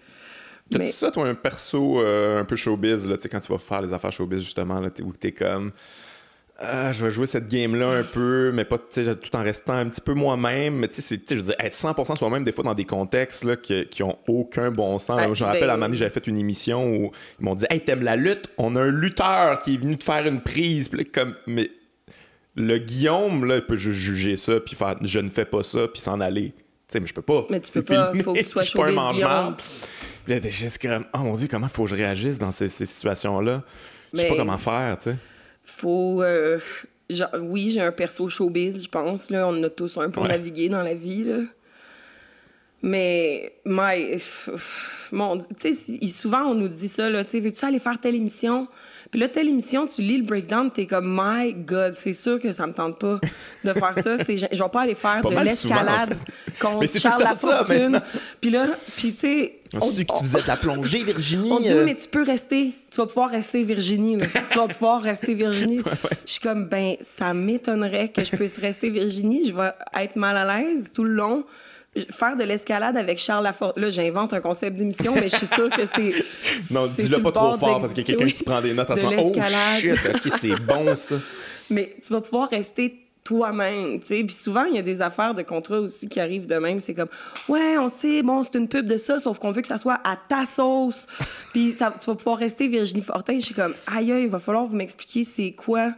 T'as-tu 0.70 0.84
mais... 0.84 0.92
ça, 0.92 1.10
toi, 1.10 1.26
un 1.26 1.34
perso 1.34 2.00
euh, 2.00 2.40
un 2.40 2.44
peu 2.44 2.54
showbiz, 2.54 3.08
là, 3.08 3.16
quand 3.30 3.40
tu 3.40 3.52
vas 3.52 3.58
faire 3.58 3.82
les 3.82 3.92
affaires 3.92 4.12
showbiz, 4.12 4.40
justement, 4.40 4.78
là, 4.78 4.88
où 5.02 5.12
t'es 5.12 5.32
comme. 5.32 5.72
Ah, 6.62 6.92
je 6.92 7.02
vais 7.02 7.10
jouer 7.10 7.24
cette 7.24 7.48
game-là 7.48 7.88
un 7.88 8.04
peu, 8.04 8.52
mais 8.52 8.66
pas 8.66 8.76
tout 8.76 9.36
en 9.36 9.42
restant 9.42 9.72
un 9.72 9.88
petit 9.88 10.02
peu 10.02 10.12
moi-même. 10.12 10.74
Mais 10.74 10.88
tu 10.88 11.00
sais, 11.00 11.18
je 11.28 11.34
veux 11.34 11.42
dire, 11.42 11.54
être 11.58 11.74
100% 11.74 12.16
soi-même, 12.16 12.44
des 12.44 12.52
fois, 12.52 12.62
dans 12.62 12.74
des 12.74 12.84
contextes 12.84 13.44
là, 13.44 13.56
qui, 13.56 13.86
qui 13.86 14.02
ont 14.02 14.18
aucun 14.28 14.70
bon 14.70 14.98
sens. 14.98 15.20
je 15.32 15.42
me 15.42 15.48
rappelle, 15.48 15.62
ben 15.62 15.70
à 15.70 15.74
un 15.74 15.76
moment 15.78 15.94
j'avais 15.94 16.10
fait 16.10 16.26
une 16.26 16.36
émission 16.36 16.86
où 16.86 17.12
ils 17.40 17.44
m'ont 17.44 17.54
dit 17.54 17.64
Hey, 17.70 17.80
t'aimes 17.80 18.02
la 18.02 18.14
lutte 18.14 18.50
On 18.58 18.76
a 18.76 18.82
un 18.82 18.90
lutteur 18.90 19.58
qui 19.60 19.74
est 19.74 19.78
venu 19.78 19.96
te 19.96 20.04
faire 20.04 20.26
une 20.26 20.42
prise. 20.42 20.90
Puis 20.90 21.06
comme, 21.06 21.34
mais 21.46 21.70
le 22.56 22.78
Guillaume, 22.78 23.44
là, 23.44 23.56
il 23.56 23.66
peut 23.66 23.76
juste 23.76 23.98
juger 23.98 24.36
ça, 24.36 24.60
puis 24.60 24.76
faire 24.76 24.96
je 25.02 25.20
ne 25.20 25.28
fais 25.28 25.44
pas 25.44 25.62
ça, 25.62 25.88
puis 25.88 26.00
s'en 26.00 26.20
aller. 26.20 26.52
Tu 26.52 26.94
sais, 26.94 27.00
mais 27.00 27.06
je 27.06 27.14
peux 27.14 27.22
pas. 27.22 27.46
Mais 27.50 27.60
tu 27.60 27.72
peux 27.72 27.82
pas, 27.82 28.12
il 28.14 28.22
faut 28.22 28.32
que 28.32 28.38
tu 28.38 28.44
sois 28.44 28.64
chaud 28.64 28.84
Guillaume. 28.84 29.56
Là, 30.26 30.40
juste 30.48 30.80
comme, 30.80 31.06
oh 31.14 31.18
mon 31.18 31.34
Dieu, 31.34 31.48
comment 31.50 31.68
faut 31.68 31.84
que 31.84 31.90
je 31.90 31.94
réagisse 31.94 32.38
dans 32.38 32.52
ces, 32.52 32.68
situations-là? 32.68 33.62
Je 34.12 34.20
sais 34.20 34.28
pas 34.28 34.36
comment 34.36 34.58
faire, 34.58 34.98
tu 34.98 35.10
sais. 35.10 35.16
Faut. 35.64 36.22
Euh, 36.22 36.58
oui, 37.40 37.70
j'ai 37.70 37.80
un 37.80 37.92
perso 37.92 38.28
showbiz, 38.28 38.84
je 38.84 38.88
pense. 38.88 39.30
Là. 39.30 39.46
On 39.48 39.62
a 39.62 39.70
tous 39.70 39.98
un 39.98 40.10
peu 40.10 40.20
navigué 40.20 40.68
dans 40.68 40.82
la 40.82 40.94
vie. 40.94 41.24
Là. 41.24 41.38
Mais, 42.82 43.54
my, 43.64 44.16
mon, 45.12 45.38
tu 45.38 45.74
sais, 45.74 46.06
souvent 46.06 46.42
on 46.42 46.54
nous 46.54 46.68
dit 46.68 46.88
ça, 46.88 47.10
là, 47.10 47.24
tu 47.24 47.32
sais, 47.32 47.40
veux-tu 47.40 47.64
aller 47.64 47.78
faire 47.78 48.00
telle 48.00 48.14
émission? 48.14 48.68
Puis 49.10 49.18
là, 49.18 49.28
telle 49.28 49.48
émission, 49.48 49.86
tu 49.86 50.02
lis 50.02 50.18
le 50.18 50.24
breakdown, 50.24 50.70
t'es 50.70 50.86
comme, 50.86 51.18
my 51.20 51.52
God, 51.52 51.94
c'est 51.94 52.12
sûr 52.12 52.40
que 52.40 52.52
ça 52.52 52.66
me 52.66 52.72
tente 52.72 52.98
pas 52.98 53.18
de 53.64 53.72
faire 53.72 53.94
ça. 53.96 54.16
C'est, 54.18 54.36
je 54.36 54.46
vais 54.46 54.68
pas 54.68 54.82
aller 54.82 54.94
faire 54.94 55.20
de 55.22 55.34
l'escalade 55.34 56.16
contre 56.60 56.86
Charles 56.98 57.22
Lafortune. 57.22 58.00
Puis 58.40 58.50
là, 58.50 58.68
puis 58.96 59.12
tu 59.12 59.20
sais. 59.20 59.56
On, 59.80 59.90
dit 59.90 60.04
que 60.04 60.16
tu 60.16 60.24
faisais 60.24 60.42
de 60.42 60.48
la 60.48 60.56
plongée, 60.56 61.02
Virginie. 61.02 61.52
On 61.52 61.60
dit, 61.60 61.70
euh. 61.70 61.84
mais 61.84 61.94
tu 61.94 62.08
peux 62.08 62.22
rester. 62.22 62.72
Tu 62.90 62.96
vas 63.00 63.06
pouvoir 63.06 63.30
rester 63.30 63.62
Virginie. 63.64 64.18
tu 64.48 64.58
vas 64.58 64.68
pouvoir 64.68 65.00
rester 65.00 65.34
Virginie. 65.34 65.80
Je 66.26 66.32
suis 66.32 66.40
comme, 66.40 66.66
ben, 66.66 66.94
ça 67.00 67.34
m'étonnerait 67.34 68.08
que 68.08 68.24
je 68.24 68.34
puisse 68.34 68.58
rester 68.58 68.90
Virginie. 68.90 69.44
Je 69.44 69.52
vais 69.52 69.72
être 70.00 70.16
mal 70.16 70.36
à 70.36 70.60
l'aise 70.60 70.90
tout 70.92 71.04
le 71.04 71.12
long 71.12 71.44
faire 72.10 72.36
de 72.36 72.44
l'escalade 72.44 72.96
avec 72.96 73.18
Charles 73.18 73.44
Laforte. 73.44 73.78
Là, 73.78 73.90
j'invente 73.90 74.32
un 74.32 74.40
concept 74.40 74.76
d'émission, 74.76 75.14
mais 75.14 75.28
je 75.28 75.36
suis 75.36 75.46
sûre 75.46 75.70
que 75.70 75.86
c'est. 75.86 76.14
Non, 76.70 76.86
dis-le 76.86 77.20
pas 77.22 77.32
trop 77.32 77.56
fort 77.56 77.80
parce 77.80 77.92
qu'il 77.92 78.08
y 78.08 78.12
a 78.12 78.16
quelqu'un 78.16 78.32
qui 78.32 78.44
prend 78.44 78.60
des 78.60 78.74
notes 78.74 78.90
en 78.90 78.96
ce 78.96 79.02
moment. 79.02 79.22
Oh 79.22 79.32
shit, 79.80 79.98
ok, 80.14 80.32
c'est 80.38 80.60
bon 80.66 80.94
ça. 80.94 81.16
Mais 81.68 81.96
tu 82.04 82.12
vas 82.12 82.20
pouvoir 82.20 82.48
rester 82.50 83.06
toi-même, 83.24 84.00
tu 84.00 84.06
sais. 84.06 84.24
Puis 84.24 84.34
souvent, 84.34 84.64
il 84.64 84.76
y 84.76 84.78
a 84.78 84.82
des 84.82 85.02
affaires 85.02 85.34
de 85.34 85.42
contrat 85.42 85.80
aussi 85.80 86.08
qui 86.08 86.20
arrivent 86.20 86.46
de 86.46 86.56
même. 86.56 86.78
C'est 86.78 86.94
comme, 86.94 87.08
ouais, 87.48 87.76
on 87.78 87.88
sait, 87.88 88.22
bon, 88.22 88.42
c'est 88.42 88.56
une 88.56 88.68
pub 88.68 88.86
de 88.86 88.96
ça, 88.96 89.18
sauf 89.18 89.38
qu'on 89.38 89.50
veut 89.50 89.62
que 89.62 89.68
ça 89.68 89.78
soit 89.78 90.00
à 90.04 90.16
ta 90.16 90.46
sauce. 90.46 91.06
Puis 91.52 91.74
tu 91.76 92.06
vas 92.06 92.14
pouvoir 92.14 92.38
rester 92.38 92.68
Virginie 92.68 93.02
Fortin. 93.02 93.38
Je 93.38 93.46
suis 93.46 93.54
comme, 93.54 93.74
aïe, 93.86 94.08
il 94.08 94.28
va 94.28 94.38
falloir 94.38 94.64
vous 94.64 94.76
m'expliquer 94.76 95.24
c'est 95.24 95.52
quoi 95.52 95.92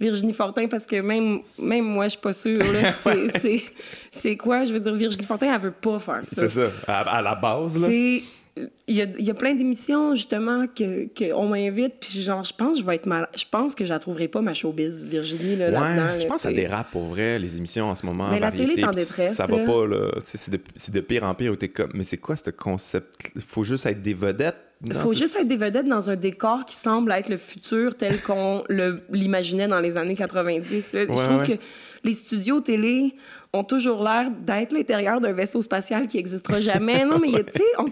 Virginie 0.00 0.32
Fortin 0.32 0.66
parce 0.66 0.86
que 0.86 1.00
même, 1.00 1.40
même 1.58 1.84
moi, 1.84 2.04
je 2.04 2.10
suis 2.10 2.20
pas 2.20 2.32
sûre. 2.32 2.62
C'est 4.10 4.36
quoi? 4.36 4.64
Je 4.64 4.72
veux 4.72 4.80
dire, 4.80 4.94
Virginie 4.94 5.26
Fortin, 5.26 5.54
elle 5.54 5.60
veut 5.60 5.70
pas 5.70 5.98
faire 5.98 6.24
ça. 6.24 6.48
C'est 6.48 6.48
ça, 6.48 6.70
à, 6.86 7.20
la 7.20 7.34
base. 7.34 7.78
Là. 7.78 7.88
Il 8.86 8.96
y, 8.96 9.00
a, 9.00 9.06
y 9.18 9.30
a, 9.30 9.34
plein 9.34 9.54
d'émissions, 9.54 10.14
justement, 10.14 10.66
qu'on 10.66 11.06
que 11.14 11.48
m'invite, 11.48 11.94
puis 12.00 12.20
genre, 12.20 12.42
je 12.42 12.52
pense 12.52 12.80
je 12.80 12.84
vais 12.84 12.96
être 12.96 13.06
mal... 13.06 13.28
Je 13.34 13.44
pense 13.50 13.74
que 13.74 13.84
je 13.84 13.90
la 13.90 13.98
trouverai 13.98 14.28
pas, 14.28 14.42
ma 14.42 14.52
showbiz, 14.52 15.06
Virginie, 15.06 15.56
là, 15.56 15.70
dedans 15.70 16.18
je 16.18 16.26
pense 16.26 16.36
que 16.36 16.42
ça 16.42 16.52
dérape, 16.52 16.90
pour 16.90 17.04
vrai, 17.04 17.38
les 17.38 17.56
émissions 17.56 17.86
en 17.86 17.94
ce 17.94 18.04
moment. 18.04 18.28
Mais 18.30 18.40
la 18.40 18.50
télé 18.50 18.74
est 18.78 18.84
en 18.84 18.90
détresse. 18.90 19.34
Ça 19.34 19.46
va 19.46 19.58
pas, 19.58 19.86
là. 19.86 20.10
C'est 20.24 20.50
de, 20.50 20.58
de, 20.58 21.00
pire 21.00 21.24
en 21.24 21.34
pire 21.34 21.52
où 21.52 21.56
t'es 21.56 21.68
comme... 21.68 21.90
Mais 21.94 22.04
c'est 22.04 22.18
quoi, 22.18 22.36
ce 22.36 22.50
concept? 22.50 23.30
Il 23.36 23.42
faut 23.42 23.64
juste 23.64 23.86
être 23.86 24.02
des 24.02 24.14
vedettes 24.14 24.69
il 24.84 24.94
faut 24.94 25.12
juste 25.12 25.36
être 25.36 25.48
des 25.48 25.56
vedettes 25.56 25.86
dans 25.86 26.10
un 26.10 26.16
décor 26.16 26.64
qui 26.64 26.74
semble 26.74 27.12
être 27.12 27.28
le 27.28 27.36
futur 27.36 27.96
tel 27.96 28.22
qu'on 28.22 28.64
l'imaginait 29.10 29.68
dans 29.68 29.80
les 29.80 29.96
années 29.96 30.16
90. 30.16 30.90
je 30.92 31.04
trouve 31.04 31.42
que 31.42 31.60
les 32.02 32.12
studios 32.14 32.60
télé 32.60 33.14
ont 33.52 33.64
toujours 33.64 34.02
l'air 34.02 34.30
d'être 34.30 34.72
l'intérieur 34.72 35.20
d'un 35.20 35.32
vaisseau 35.32 35.60
spatial 35.60 36.06
qui 36.06 36.16
n'existera 36.16 36.60
jamais. 36.60 37.04
non, 37.04 37.18
mais 37.18 37.30
tu 37.44 37.58
sais, 37.58 37.64
on, 37.78 37.84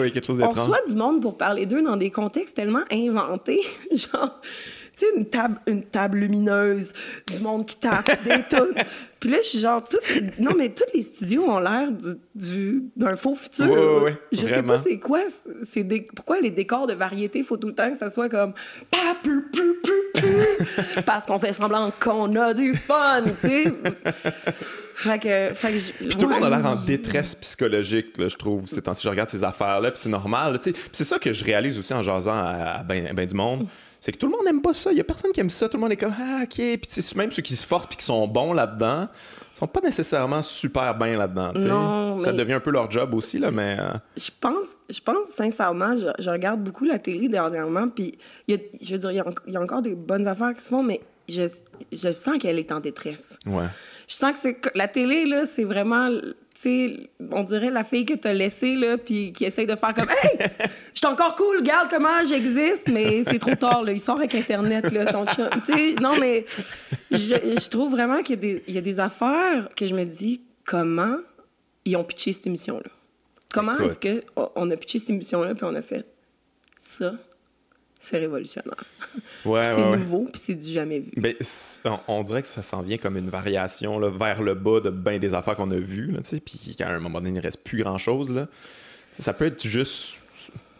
oui, 0.00 0.12
quelque 0.12 0.26
chose 0.26 0.40
on 0.40 0.48
reçoit 0.48 0.80
du 0.86 0.94
monde 0.94 1.20
pour 1.22 1.36
parler 1.36 1.66
d'eux 1.66 1.82
dans 1.82 1.96
des 1.96 2.10
contextes 2.10 2.54
tellement 2.54 2.84
inventés. 2.92 3.60
Genre, 3.90 4.40
tu 4.42 4.50
sais, 4.94 5.06
une 5.16 5.26
table, 5.26 5.60
une 5.66 5.82
table 5.82 6.18
lumineuse, 6.18 6.92
du 7.26 7.40
monde 7.40 7.66
qui 7.66 7.76
tape, 7.76 8.10
des 8.24 8.42
tunes. 8.48 8.84
Puis 9.20 9.30
là, 9.30 9.38
je 9.42 9.48
suis 9.48 9.58
genre, 9.58 9.82
tout, 9.86 9.98
non, 10.38 10.52
mais 10.56 10.68
tous 10.68 10.84
les 10.94 11.02
studios 11.02 11.44
ont 11.44 11.58
l'air 11.58 11.88
du, 12.34 12.84
d'un 12.96 13.16
faux 13.16 13.34
futur. 13.34 13.68
Ouais, 13.68 14.04
ouais, 14.04 14.16
je 14.30 14.46
sais 14.46 14.62
pas 14.62 14.78
c'est 14.78 14.98
quoi, 14.98 15.20
c'est 15.62 15.82
des, 15.82 16.02
pourquoi 16.02 16.40
les 16.40 16.50
décors 16.50 16.86
de 16.86 16.94
variété, 16.94 17.40
il 17.40 17.44
faut 17.44 17.56
tout 17.56 17.68
le 17.68 17.74
temps 17.74 17.90
que 17.90 17.98
ça 17.98 18.10
soit 18.10 18.28
comme 18.28 18.52
parce 21.06 21.26
qu'on 21.26 21.38
fait 21.38 21.52
semblant 21.52 21.92
qu'on 21.98 22.34
a 22.34 22.54
du 22.54 22.74
fun, 22.74 23.24
tu 23.24 23.48
sais. 23.48 23.64
Fait 24.94 25.18
que, 25.20 25.54
fait 25.54 25.72
que 25.72 26.08
puis 26.08 26.16
tout 26.16 26.26
le 26.26 26.34
monde 26.34 26.42
a 26.42 26.50
l'air 26.50 26.66
en 26.66 26.76
détresse 26.76 27.36
psychologique, 27.36 28.18
là, 28.18 28.26
je 28.26 28.36
trouve, 28.36 28.66
c'est 28.66 28.84
si 28.94 29.02
je 29.04 29.08
regarde 29.08 29.30
ces 29.30 29.44
affaires-là, 29.44 29.92
puis 29.92 30.00
c'est 30.00 30.08
normal. 30.08 30.58
Puis 30.60 30.74
c'est 30.90 31.04
ça 31.04 31.20
que 31.20 31.32
je 31.32 31.44
réalise 31.44 31.78
aussi 31.78 31.94
en 31.94 32.02
jasant 32.02 32.34
à, 32.34 32.82
ben, 32.82 33.14
ben, 33.14 33.24
du 33.24 33.34
monde 33.34 33.68
c'est 34.00 34.12
que 34.12 34.18
tout 34.18 34.26
le 34.26 34.32
monde 34.32 34.44
n'aime 34.44 34.62
pas 34.62 34.74
ça. 34.74 34.92
Il 34.92 34.98
y 34.98 35.00
a 35.00 35.04
personne 35.04 35.32
qui 35.32 35.40
aime 35.40 35.50
ça. 35.50 35.68
Tout 35.68 35.76
le 35.76 35.82
monde 35.82 35.92
est 35.92 35.96
comme 35.96 36.14
ah 36.18 36.42
ok. 36.44 36.54
Puis 36.54 37.14
même 37.16 37.30
ceux 37.30 37.42
qui 37.42 37.56
se 37.56 37.66
forcent 37.66 37.86
puis 37.86 37.96
qui 37.96 38.04
sont 38.04 38.26
bons 38.28 38.52
là-dedans 38.52 39.08
sont 39.58 39.66
pas 39.66 39.80
nécessairement 39.80 40.40
super 40.40 40.96
bien 40.96 41.16
là-dedans. 41.16 41.52
Ça 42.22 42.32
devient 42.32 42.54
un 42.54 42.60
peu 42.60 42.70
leur 42.70 42.90
job 42.90 43.12
aussi 43.14 43.38
là, 43.38 43.50
mais. 43.50 43.76
Euh, 43.78 43.92
je 44.16 44.30
pense, 44.40 44.78
je 44.88 45.00
pense 45.00 45.26
sincèrement, 45.26 45.94
je, 45.96 46.30
regarde 46.30 46.62
beaucoup 46.62 46.84
la 46.84 46.98
télé 46.98 47.28
dernièrement, 47.28 47.88
puis 47.88 48.16
je 48.48 48.92
veux 48.92 48.98
dire, 48.98 49.10
il 49.10 49.52
y, 49.52 49.56
a, 49.56 49.60
encore 49.60 49.82
des 49.82 49.94
bonnes 49.94 50.28
affaires 50.28 50.54
qui 50.54 50.60
se 50.60 50.68
font, 50.68 50.82
mais 50.82 51.00
je, 51.28 51.42
je 51.92 52.12
sens 52.12 52.38
qu'elle 52.38 52.58
est 52.58 52.70
en 52.70 52.80
détresse. 52.80 53.36
Ouais. 53.46 53.64
Je 54.06 54.14
sens 54.14 54.38
que 54.40 54.70
la 54.74 54.86
télé 54.86 55.26
là, 55.26 55.44
c'est 55.44 55.64
vraiment 55.64 56.08
sais, 56.60 57.10
on 57.30 57.44
dirait 57.44 57.70
la 57.70 57.84
fille 57.84 58.04
que 58.04 58.14
t'as 58.14 58.32
laissée, 58.32 58.74
là, 58.74 58.98
puis 58.98 59.32
qui 59.32 59.44
essaye 59.44 59.66
de 59.66 59.76
faire 59.76 59.94
comme 59.94 60.08
Hey, 60.08 60.38
je 60.94 60.98
suis 60.98 61.06
encore 61.06 61.34
cool, 61.34 61.58
regarde 61.58 61.88
comment 61.88 62.24
j'existe, 62.28 62.88
mais 62.88 63.22
c'est 63.24 63.38
trop 63.38 63.54
tard, 63.54 63.84
là. 63.84 63.92
Il 63.92 64.00
sort 64.00 64.16
avec 64.16 64.34
Internet, 64.34 64.90
là, 64.92 65.06
ton 65.06 65.24
chum. 65.26 65.48
Tu 65.64 65.72
sais, 65.72 65.94
non, 66.00 66.18
mais 66.18 66.44
je, 67.10 67.68
trouve 67.68 67.92
vraiment 67.92 68.22
qu'il 68.22 68.42
y, 68.44 68.72
y, 68.72 68.78
a 68.78 68.80
des 68.80 69.00
affaires 69.00 69.68
que 69.76 69.86
je 69.86 69.94
me 69.94 70.04
dis 70.04 70.42
comment 70.64 71.18
ils 71.84 71.96
ont 71.96 72.04
pitché 72.04 72.32
cette 72.32 72.46
émission-là? 72.46 72.90
Comment 73.52 73.78
est-ce 73.78 73.98
qu'on 73.98 74.70
a 74.70 74.76
pitché 74.76 74.98
cette 74.98 75.10
émission-là, 75.10 75.54
puis 75.54 75.64
on 75.64 75.74
a 75.74 75.82
fait 75.82 76.06
ça? 76.78 77.14
C'est 78.00 78.18
révolutionnaire. 78.18 78.84
Ouais, 79.44 79.64
c'est 79.64 79.96
nouveau, 79.96 80.26
puis 80.32 80.40
c'est 80.40 80.54
du 80.54 80.68
jamais 80.68 81.00
vu. 81.00 81.12
Ben, 81.16 81.34
on, 82.06 82.22
dirait 82.22 82.42
que 82.42 82.48
ça 82.48 82.62
s'en 82.62 82.82
vient 82.82 82.96
comme 82.98 83.16
une 83.16 83.30
variation 83.30 83.98
là, 83.98 84.08
vers 84.10 84.42
le 84.42 84.54
bas 84.54 84.80
de 84.80 84.90
bien 84.90 85.18
des 85.18 85.34
affaires 85.34 85.56
qu'on 85.56 85.70
a 85.70 85.78
vues, 85.78 86.14
puis 86.44 86.74
qu'à 86.76 86.88
un 86.88 87.00
moment 87.00 87.20
donné, 87.20 87.30
il 87.30 87.36
ne 87.36 87.42
reste 87.42 87.64
plus 87.64 87.82
grand-chose. 87.82 88.46
Ça 89.12 89.32
peut 89.32 89.46
être 89.46 89.66
juste 89.66 90.20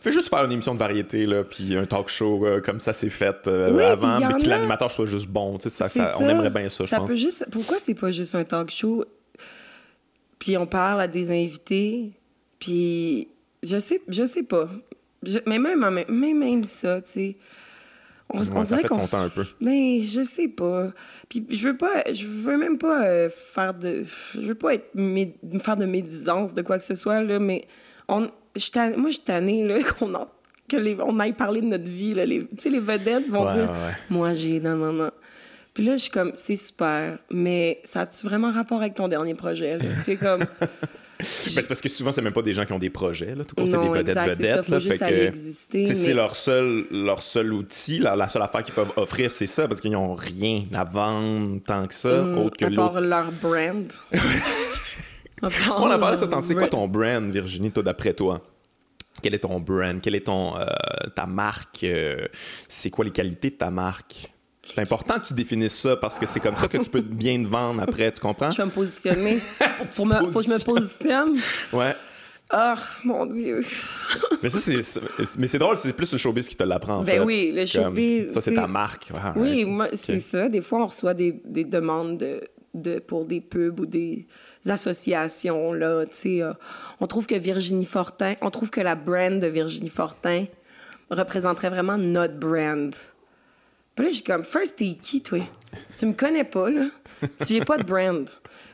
Fais 0.00 0.12
juste 0.12 0.28
faire 0.28 0.44
une 0.44 0.52
émission 0.52 0.74
de 0.74 0.78
variété, 0.78 1.26
là, 1.26 1.42
puis 1.42 1.76
un 1.76 1.84
talk 1.84 2.08
show 2.08 2.46
euh, 2.46 2.60
comme 2.60 2.78
ça 2.78 2.92
c'est 2.92 3.10
fait 3.10 3.48
euh, 3.48 3.92
avant, 3.92 4.20
mais 4.20 4.40
que 4.40 4.48
l'animateur 4.48 4.90
soit 4.90 5.06
juste 5.06 5.26
bon. 5.26 5.58
Ça, 5.58 5.88
ça, 5.88 6.14
on 6.20 6.28
aimerait 6.28 6.50
bien 6.50 6.68
ça, 6.68 6.84
je 6.84 6.94
pense. 6.94 7.08
Peut 7.08 7.16
juste... 7.16 7.46
Pourquoi 7.50 7.78
c'est 7.82 7.94
pas 7.94 8.12
juste 8.12 8.36
un 8.36 8.44
talk 8.44 8.70
show, 8.70 9.04
puis 10.38 10.56
on 10.56 10.66
parle 10.66 11.00
à 11.00 11.08
des 11.08 11.30
invités, 11.32 12.12
puis 12.60 13.28
je 13.64 13.76
sais, 13.76 14.00
je 14.06 14.24
sais 14.24 14.44
pas 14.44 14.68
mais 15.46 15.58
même, 15.58 16.04
même, 16.08 16.38
même 16.38 16.64
ça, 16.64 17.00
tu 17.02 17.10
sais, 17.10 17.36
On, 18.32 18.40
on 18.56 18.62
dirait 18.62 18.84
qu'on. 18.84 19.00
un 19.00 19.28
peu. 19.28 19.46
Mais 19.60 20.00
je 20.00 20.22
sais 20.22 20.48
pas. 20.48 20.92
Puis 21.28 21.46
je 21.48 21.68
veux 21.68 21.76
pas. 21.76 22.04
Je 22.12 22.26
veux 22.26 22.58
même 22.58 22.78
pas 22.78 23.04
euh, 23.04 23.28
faire 23.28 23.74
de. 23.74 24.02
Je 24.34 24.40
veux 24.40 24.54
pas 24.54 24.74
être 24.74 24.90
faire 25.62 25.76
de 25.76 25.86
médisance 25.86 26.54
de 26.54 26.62
quoi 26.62 26.78
que 26.78 26.84
ce 26.84 26.94
soit, 26.94 27.22
là, 27.22 27.38
mais 27.38 27.66
on... 28.08 28.20
moi, 28.20 28.30
je 28.54 29.12
suis 29.12 29.22
tannée 29.22 29.66
là, 29.66 29.78
qu'on 29.98 30.14
en... 30.14 30.28
que 30.68 30.76
les... 30.76 30.96
on 31.00 31.18
aille 31.18 31.32
parler 31.32 31.62
de 31.62 31.66
notre 31.66 31.88
vie. 31.88 32.14
Là. 32.14 32.26
Les... 32.26 32.40
Tu 32.40 32.48
sais, 32.58 32.70
les 32.70 32.80
vedettes 32.80 33.30
vont 33.30 33.50
dire 33.52 33.72
Moi, 34.10 34.34
j'ai 34.34 34.60
dans 34.60 34.76
maman. 34.76 35.10
Puis 35.72 35.84
là, 35.84 35.92
je 35.96 36.02
suis 36.02 36.10
comme, 36.10 36.32
c'est 36.34 36.56
super, 36.56 37.18
mais 37.30 37.80
ça 37.84 38.00
a-tu 38.00 38.26
vraiment 38.26 38.50
rapport 38.50 38.80
avec 38.80 38.96
ton 38.96 39.06
dernier 39.06 39.34
projet? 39.34 39.78
Tu 39.78 40.02
sais, 40.02 40.16
comme. 40.16 40.44
Ben, 41.18 41.26
c'est 41.26 41.66
parce 41.66 41.80
que 41.80 41.88
souvent, 41.88 42.12
c'est 42.12 42.22
même 42.22 42.32
pas 42.32 42.42
des 42.42 42.54
gens 42.54 42.64
qui 42.64 42.72
ont 42.72 42.78
des 42.78 42.90
projets. 42.90 43.34
Là. 43.34 43.44
Tout 43.44 43.54
c'est 43.66 43.78
des 43.78 43.88
vedettes 43.88 44.08
exact, 44.08 44.28
vedettes. 44.36 44.54
Ça, 44.56 44.62
faut 44.62 44.78
juste 44.80 45.02
aller 45.02 45.24
exister. 45.24 45.94
C'est 45.94 46.14
leur 46.14 46.36
seul, 46.36 46.86
leur 46.90 47.20
seul 47.20 47.52
outil, 47.52 47.98
la, 47.98 48.14
la 48.14 48.28
seule 48.28 48.42
affaire 48.42 48.62
qu'ils 48.62 48.74
peuvent 48.74 48.92
offrir, 48.96 49.32
c'est 49.32 49.46
ça, 49.46 49.66
parce 49.66 49.80
qu'ils 49.80 49.90
n'ont 49.90 50.14
rien 50.14 50.64
à 50.74 50.84
vendre 50.84 51.60
tant 51.66 51.86
que 51.86 51.94
ça, 51.94 52.22
mm, 52.22 52.38
autre 52.38 52.56
que 52.56 52.64
À 52.66 52.70
part 52.70 53.00
leur 53.00 53.32
brand. 53.32 53.92
On 55.42 55.90
a 55.90 55.98
parlé 55.98 56.16
de 56.16 56.20
ça. 56.20 56.42
C'est 56.42 56.54
quoi 56.54 56.68
ton 56.68 56.86
brand, 56.88 57.30
Virginie, 57.30 57.72
toi, 57.72 57.82
d'après 57.82 58.14
toi? 58.14 58.40
Quel 59.22 59.34
est 59.34 59.40
ton 59.40 59.58
brand? 59.60 60.00
Quelle 60.00 60.14
est 60.14 60.26
ton, 60.26 60.56
euh, 60.56 60.66
ta 61.14 61.26
marque? 61.26 61.82
Euh, 61.84 62.26
c'est 62.68 62.90
quoi 62.90 63.04
les 63.04 63.10
qualités 63.10 63.50
de 63.50 63.56
ta 63.56 63.70
marque? 63.70 64.32
C'est 64.74 64.80
important 64.80 65.18
que 65.18 65.28
tu 65.28 65.34
définisses 65.34 65.78
ça 65.78 65.96
parce 65.96 66.18
que 66.18 66.26
c'est 66.26 66.40
comme 66.40 66.56
ça 66.56 66.68
que 66.68 66.78
tu 66.78 66.90
peux 66.90 67.00
bien 67.02 67.42
te 67.42 67.48
vendre 67.48 67.82
après, 67.82 68.10
tu 68.12 68.20
comprends? 68.20 68.50
Je 68.50 68.58
vais 68.58 68.66
me 68.66 68.70
positionner. 68.70 69.38
faut, 69.92 70.04
que 70.04 70.44
je 70.44 70.50
me 70.50 70.64
positionne. 70.64 71.38
Ouais. 71.72 71.94
Oh, 72.52 72.74
mon 73.04 73.26
Dieu. 73.26 73.62
mais 74.42 74.48
ça, 74.48 74.58
c'est, 74.58 75.38
mais 75.38 75.48
c'est 75.48 75.58
drôle, 75.58 75.76
c'est 75.76 75.92
plus 75.92 76.10
le 76.12 76.18
showbiz 76.18 76.48
qui 76.48 76.56
te 76.56 76.64
l'apprend. 76.64 76.98
En 76.98 77.04
ben 77.04 77.22
oui, 77.22 77.52
le 77.54 77.66
showbiz. 77.66 78.32
Ça, 78.32 78.40
c'est 78.40 78.54
ta 78.54 78.66
marque. 78.66 79.10
oui, 79.36 79.64
moi, 79.64 79.88
c'est 79.92 80.20
ça. 80.20 80.48
Des 80.48 80.62
fois, 80.62 80.82
on 80.82 80.86
reçoit 80.86 81.14
des, 81.14 81.42
des 81.44 81.64
demandes 81.64 82.16
de, 82.16 82.40
de, 82.74 82.98
pour 83.00 83.26
des 83.26 83.40
pubs 83.40 83.80
ou 83.80 83.86
des 83.86 84.26
associations. 84.66 85.72
Là, 85.72 86.04
euh, 86.26 86.54
on 87.00 87.06
trouve 87.06 87.26
que 87.26 87.34
Virginie 87.34 87.86
Fortin, 87.86 88.34
on 88.40 88.50
trouve 88.50 88.70
que 88.70 88.80
la 88.80 88.94
brand 88.94 89.38
de 89.38 89.46
Virginie 89.46 89.90
Fortin 89.90 90.46
représenterait 91.10 91.70
vraiment 91.70 91.98
notre 91.98 92.38
brand. 92.38 92.94
Puis 93.98 94.06
là, 94.06 94.12
j'ai 94.12 94.22
comme, 94.22 94.44
first, 94.44 94.76
t'es 94.76 94.94
qui, 94.94 95.20
toi? 95.20 95.40
Tu 95.96 96.06
me 96.06 96.12
connais 96.12 96.44
pas, 96.44 96.70
là. 96.70 96.86
J'ai 97.44 97.60
pas 97.62 97.78
de 97.78 97.82
brand. 97.82 98.30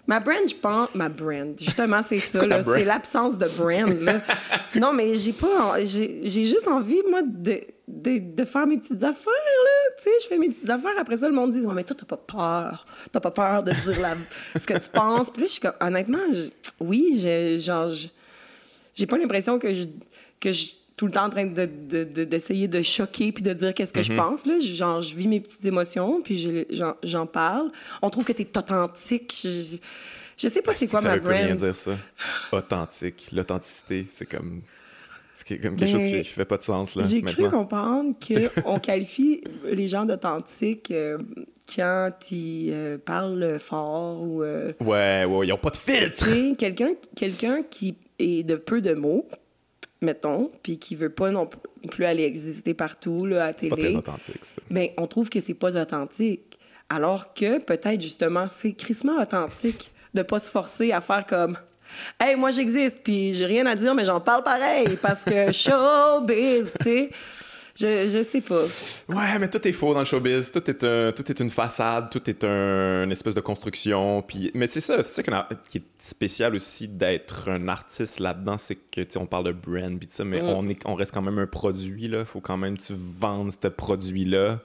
Ma 0.07 0.21
brand, 0.21 0.47
je 0.47 0.55
pense. 0.55 0.95
Ma 0.95 1.09
brand, 1.09 1.59
justement, 1.59 2.03
c'est 2.03 2.19
ça, 2.19 2.45
là. 2.47 2.61
C'est 2.61 2.85
l'absence 2.85 3.39
de 3.39 3.49
brand, 3.49 3.91
là. 4.03 4.21
non, 4.75 4.93
mais 4.93 5.15
j'ai 5.15 5.33
pas. 5.33 5.83
J'ai 5.83 6.45
juste 6.45 6.69
envie, 6.69 7.01
moi, 7.09 7.23
de, 7.23 7.59
de, 7.89 8.19
de, 8.19 8.45
faire 8.45 8.67
mes 8.67 8.77
petites 8.77 9.03
affaires, 9.03 9.33
là. 9.33 9.95
Tu 9.97 10.03
sais, 10.03 10.11
je 10.25 10.27
fais 10.27 10.37
mes 10.37 10.51
petites 10.51 10.69
affaires. 10.69 10.99
Après 10.99 11.17
ça, 11.17 11.27
le 11.27 11.35
monde 11.35 11.53
dit, 11.53 11.63
oh, 11.67 11.73
mais 11.73 11.85
toi, 11.85 11.97
t'as 11.99 12.05
pas 12.05 12.19
peur. 12.19 12.87
T'as 13.11 13.21
pas 13.21 13.31
peur 13.31 13.63
de 13.63 13.73
dire 13.73 14.01
la... 14.03 14.15
ce 14.61 14.67
que 14.67 14.75
tu 14.75 14.91
penses. 14.91 15.31
Puis 15.31 15.41
là, 15.41 15.47
je 15.47 15.53
suis 15.53 15.63
comme, 15.63 15.73
honnêtement, 15.81 16.19
oui, 16.81 17.17
j'ai, 17.17 17.59
genre, 17.59 17.91
j'ai 18.95 19.07
pas 19.07 19.17
l'impression 19.17 19.59
que 19.59 19.73
je. 19.73 19.85
Que 20.39 20.53
je 20.53 20.84
tout 20.97 21.07
le 21.07 21.13
temps 21.13 21.25
en 21.25 21.31
train 21.31 21.47
d'essayer 21.47 22.69
de, 22.69 22.79
de, 22.79 22.83
choquer 22.83 23.33
puis 23.33 23.43
de 23.43 23.53
dire 23.53 23.75
qu'est-ce 23.75 23.93
que 23.93 24.03
je 24.03 24.13
mhm. 24.13 24.19
pense. 24.19 24.47
Là. 24.47 24.59
Genre, 24.61 25.01
je 25.01 25.15
vis 25.17 25.27
mes 25.27 25.41
petites 25.41 25.65
émotions, 25.65 26.21
puis 26.23 26.67
j'en 27.03 27.27
parle. 27.27 27.71
On 28.03 28.11
trouve 28.11 28.25
que 28.25 28.33
tu 28.33 28.43
es 28.43 28.59
authentique. 28.59 29.35
Je, 29.43 29.77
je 30.37 30.49
sais 30.49 30.63
pas 30.63 30.73
c'est 30.73 30.87
quoi 30.87 31.01
ma 31.03 31.19
brand. 31.19 31.37
Ça 31.37 31.47
veut 31.49 31.55
dire 31.55 31.75
ça. 31.75 31.93
Authentique. 32.53 33.29
L'authenticité, 33.33 34.07
c'est 34.11 34.27
comme... 34.27 34.63
C'est 35.37 35.59
comme 35.59 35.75
quelque 35.75 35.91
chose 35.91 36.05
qui, 36.05 36.23
fait 36.23 36.45
pas 36.45 36.59
de 36.59 36.63
sens, 36.63 36.95
là, 36.95 37.03
J'ai 37.03 37.21
cru 37.21 37.51
comprendre 37.51 38.15
qu'on 38.25 38.79
qualifie 38.79 39.43
les 39.65 39.89
gens 39.89 40.05
d'authentiques 40.05 40.93
euh, 40.93 41.19
quand 41.75 42.13
ils 42.31 42.71
euh, 42.73 42.99
parlent 42.99 43.59
fort 43.59 44.23
ou... 44.23 44.45
Euh, 44.45 44.73
ouais, 44.81 45.25
ouais, 45.25 45.47
ils 45.49 45.53
ont 45.53 45.59
pas 45.59 45.71
de 45.71 45.77
filtre! 45.77 46.55
Quelqu'un 46.57 46.91
quelqu'un 47.17 47.65
qui 47.69 47.97
est 48.21 48.45
de 48.45 48.55
peu 48.55 48.81
de 48.81 48.95
mots, 48.95 49.29
mettons, 50.05 50.49
puis 50.63 50.79
qui 50.79 50.95
veut 50.95 51.11
pas 51.11 51.31
non 51.31 51.49
plus 51.91 52.05
aller 52.05 52.25
exister 52.25 52.75
partout 52.75 53.27
là, 53.27 53.45
à 53.45 53.47
la 53.49 53.55
télé. 53.55 53.71
C'est 53.71 53.77
pas 53.77 53.89
très 53.89 53.97
authentique, 53.97 54.45
ça. 54.45 54.63
Ben, 54.71 54.89
on 54.97 55.07
trouve 55.07 55.29
que 55.29 55.41
c'est 55.41 55.55
pas 55.55 55.77
authentique. 55.77 56.59
Alors 56.89 57.35
que 57.35 57.59
peut-être 57.59 58.01
justement, 58.01 58.47
c'est 58.49 58.73
crissement 58.73 59.21
authentique 59.21 59.91
de 60.13 60.23
pas 60.23 60.39
se 60.39 60.51
forcer 60.51 60.93
à 60.93 61.01
faire 61.01 61.27
comme 61.27 61.59
Hey, 62.21 62.37
moi 62.37 62.51
j'existe, 62.51 63.01
puis 63.03 63.35
j'ai 63.35 63.47
rien 63.47 63.67
à 63.67 63.75
dire, 63.75 63.95
mais 63.95 64.05
j'en 64.05 64.21
parle 64.21 64.43
pareil 64.43 64.99
parce 65.01 65.25
que 65.25 65.53
showbiz, 65.53 66.73
tu 66.81 66.85
sais. 66.85 67.11
Je, 67.77 68.09
je 68.09 68.23
sais 68.23 68.41
pas. 68.41 68.63
Ouais, 69.09 69.39
mais 69.41 69.51
tout 69.51 69.67
est 69.67 69.73
faux 69.73 69.95
dans 69.95 70.01
le 70.01 70.05
showbiz. 70.05 70.53
Tout 70.53 70.71
est, 70.71 70.85
un, 70.85 71.11
tout 71.11 71.29
est 71.29 71.41
une 71.41 71.51
façade, 71.51 72.09
tout 72.09 72.31
est 72.31 72.45
un, 72.45 73.03
une 73.03 73.11
espèce 73.11 73.35
de 73.35 73.41
construction. 73.41 74.23
Puis... 74.23 74.53
Mais 74.55 74.69
c'est 74.69 74.81
ça, 74.81 75.03
c'est 75.03 75.23
ça 75.23 75.49
qui 75.67 75.79
est 75.79 75.85
spécial 75.99 76.55
aussi 76.55 76.87
d'être 76.87 77.49
un 77.49 77.67
artiste 77.67 78.21
là-dedans, 78.21 78.59
c'est 78.59 78.77
que, 78.77 79.01
tu 79.01 79.19
on 79.19 79.27
parle 79.27 79.47
de 79.47 79.53
brand, 79.53 79.99
puis 79.99 80.07
ça, 80.09 80.25
mais 80.25 80.41
mm. 80.41 80.47
on, 80.47 80.69
est, 80.69 80.81
on 80.85 80.95
reste 80.95 81.13
quand 81.13 81.23
même 81.23 81.39
un 81.41 81.47
produit, 81.47 82.07
là. 82.07 82.25
Faut 82.25 82.41
quand 82.41 82.57
même 82.57 82.79
que 82.79 82.83
tu 82.85 82.95
vendes 83.19 83.51
ce 83.51 83.69
produit-là. 83.69 84.61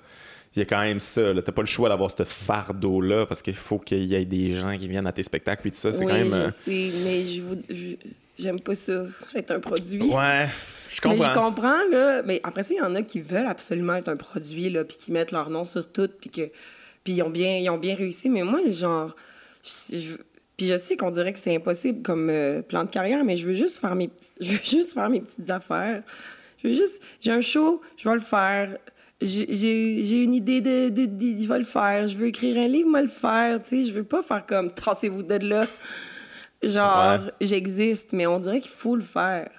Il 0.55 0.59
y 0.59 0.61
a 0.61 0.65
quand 0.65 0.81
même 0.81 0.99
ça, 0.99 1.33
là. 1.33 1.41
T'as 1.41 1.51
pas 1.51 1.61
le 1.63 1.67
choix 1.67 1.89
d'avoir 1.89 2.11
ce 2.15 2.23
fardeau-là 2.23 3.25
parce 3.25 3.41
qu'il 3.41 3.55
faut 3.55 3.79
qu'il 3.79 4.05
y 4.05 4.13
ait 4.13 4.25
des 4.25 4.53
gens 4.53 4.77
qui 4.77 4.87
viennent 4.87 5.07
à 5.07 5.13
tes 5.13 5.23
spectacles, 5.23 5.61
puis 5.61 5.71
tout 5.71 5.77
ça, 5.77 5.93
c'est 5.93 6.05
quand 6.05 6.13
même... 6.13 6.31
je 6.31 6.35
euh, 6.35 6.49
sais, 6.49 6.91
mais 7.03 7.23
je, 7.25 7.95
j'aime 8.37 8.59
pas 8.59 8.75
ça, 8.75 9.05
être 9.33 9.49
un 9.49 9.59
produit. 9.59 10.03
Ouais. 10.03 10.47
Je 10.99 11.07
comprends. 11.07 11.17
Mais 11.17 11.23
je 11.23 11.33
comprends, 11.33 11.87
là. 11.91 12.21
Mais 12.23 12.41
après 12.43 12.63
ça, 12.63 12.73
il 12.73 12.77
y 12.77 12.81
en 12.81 12.95
a 12.95 13.01
qui 13.01 13.21
veulent 13.21 13.47
absolument 13.47 13.95
être 13.95 14.09
un 14.09 14.17
produit, 14.17 14.69
là, 14.69 14.83
puis 14.83 14.97
qui 14.97 15.11
mettent 15.11 15.31
leur 15.31 15.49
nom 15.49 15.65
sur 15.65 15.89
tout, 15.89 16.09
puis 16.19 16.29
que... 16.29 16.51
Puis 17.03 17.13
ils 17.13 17.23
ont 17.23 17.29
bien, 17.29 17.57
ils 17.57 17.69
ont 17.69 17.77
bien 17.77 17.95
réussi. 17.95 18.29
Mais 18.29 18.43
moi, 18.43 18.59
genre... 18.69 19.15
Je, 19.63 20.17
puis 20.57 20.67
je 20.67 20.77
sais 20.77 20.97
qu'on 20.97 21.11
dirait 21.11 21.31
que 21.31 21.39
c'est 21.39 21.55
impossible 21.55 22.01
comme 22.01 22.29
euh, 22.29 22.61
plan 22.61 22.83
de 22.83 22.89
carrière, 22.89 23.23
mais 23.23 23.37
je 23.37 23.47
veux 23.47 23.53
juste 23.53 23.77
faire 23.77 23.95
mes... 23.95 24.09
Je 24.41 24.51
veux 24.51 24.63
juste 24.63 24.93
faire 24.93 25.09
mes 25.09 25.21
petites 25.21 25.49
affaires. 25.49 26.03
Je 26.61 26.67
veux 26.67 26.73
juste... 26.73 27.01
J'ai 27.21 27.31
un 27.31 27.41
show, 27.41 27.81
je 27.95 28.09
vais 28.09 28.15
le 28.15 28.21
faire. 28.21 28.77
J'ai 29.21 30.23
une 30.23 30.33
idée 30.33 30.59
de, 30.61 30.89
de, 30.89 31.05
de, 31.05 31.39
Je 31.41 31.47
vais 31.47 31.59
le 31.59 31.63
faire. 31.63 32.07
Je 32.07 32.17
veux 32.17 32.27
écrire 32.27 32.57
un 32.57 32.67
livre, 32.67 32.89
je 32.89 32.95
vais 32.95 33.01
le 33.03 33.07
faire. 33.07 33.61
Tu 33.61 33.69
sais, 33.69 33.83
je 33.85 33.93
veux 33.93 34.03
pas 34.03 34.21
faire 34.21 34.45
comme... 34.45 34.71
Tassez-vous 34.73 35.23
de 35.23 35.35
là. 35.35 35.65
Genre, 36.61 37.19
j'existe, 37.39 38.11
mais 38.11 38.27
on 38.27 38.39
dirait 38.39 38.59
qu'il 38.59 38.71
faut 38.71 38.97
le 38.97 39.01
faire. 39.01 39.49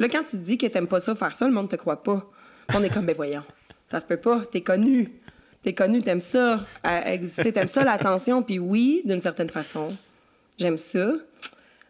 Puis 0.00 0.08
là, 0.08 0.18
quand 0.18 0.24
tu 0.24 0.38
dis 0.38 0.56
que 0.56 0.66
t'aimes 0.66 0.86
pas 0.86 0.98
ça, 0.98 1.14
faire 1.14 1.34
ça, 1.34 1.46
le 1.46 1.52
monde 1.52 1.68
te 1.68 1.76
croit 1.76 2.02
pas. 2.02 2.26
On 2.74 2.82
est 2.82 2.88
comme, 2.88 3.04
ben 3.04 3.14
voyons, 3.14 3.42
ça 3.90 4.00
se 4.00 4.06
peut 4.06 4.16
pas, 4.16 4.46
t'es 4.50 4.62
connu. 4.62 5.12
T'es 5.60 5.74
connu, 5.74 6.00
t'aimes 6.00 6.20
ça, 6.20 6.64
exister, 7.04 7.52
t'aimes 7.52 7.68
ça 7.68 7.84
l'attention. 7.84 8.42
Puis 8.42 8.58
oui, 8.58 9.02
d'une 9.04 9.20
certaine 9.20 9.50
façon, 9.50 9.88
j'aime 10.56 10.78
ça. 10.78 11.12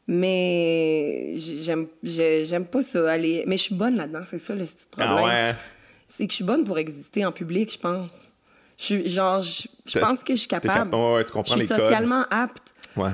Mais 0.09 1.35
j'aime, 1.37 1.87
j'aime 2.02 2.64
pas 2.64 2.83
ça. 2.83 3.12
Aller... 3.12 3.45
Mais 3.47 3.57
je 3.57 3.62
suis 3.62 3.76
bonne 3.76 3.95
là-dedans, 3.95 4.23
c'est 4.29 4.38
ça 4.38 4.57
le 4.57 4.64
petit 4.64 4.75
ah 4.99 5.05
problème. 5.05 5.25
ouais. 5.25 5.55
C'est 6.09 6.26
que 6.26 6.33
je 6.33 6.37
suis 6.37 6.45
bonne 6.45 6.64
pour 6.64 6.79
exister 6.79 7.25
en 7.25 7.31
public, 7.31 7.73
je 7.73 7.79
pense. 7.79 8.11
Je 8.76 8.85
suis, 8.85 9.09
genre, 9.09 9.40
je, 9.40 9.99
pense 10.00 10.25
que 10.25 10.35
je 10.35 10.40
suis 10.40 10.49
capable. 10.49 10.93
ouais, 10.97 11.25
tu 11.25 11.31
comprends 11.31 11.55
je 11.55 11.61
suis 11.61 11.69
socialement 11.69 12.25
apte. 12.29 12.75
Ouais. 12.97 13.12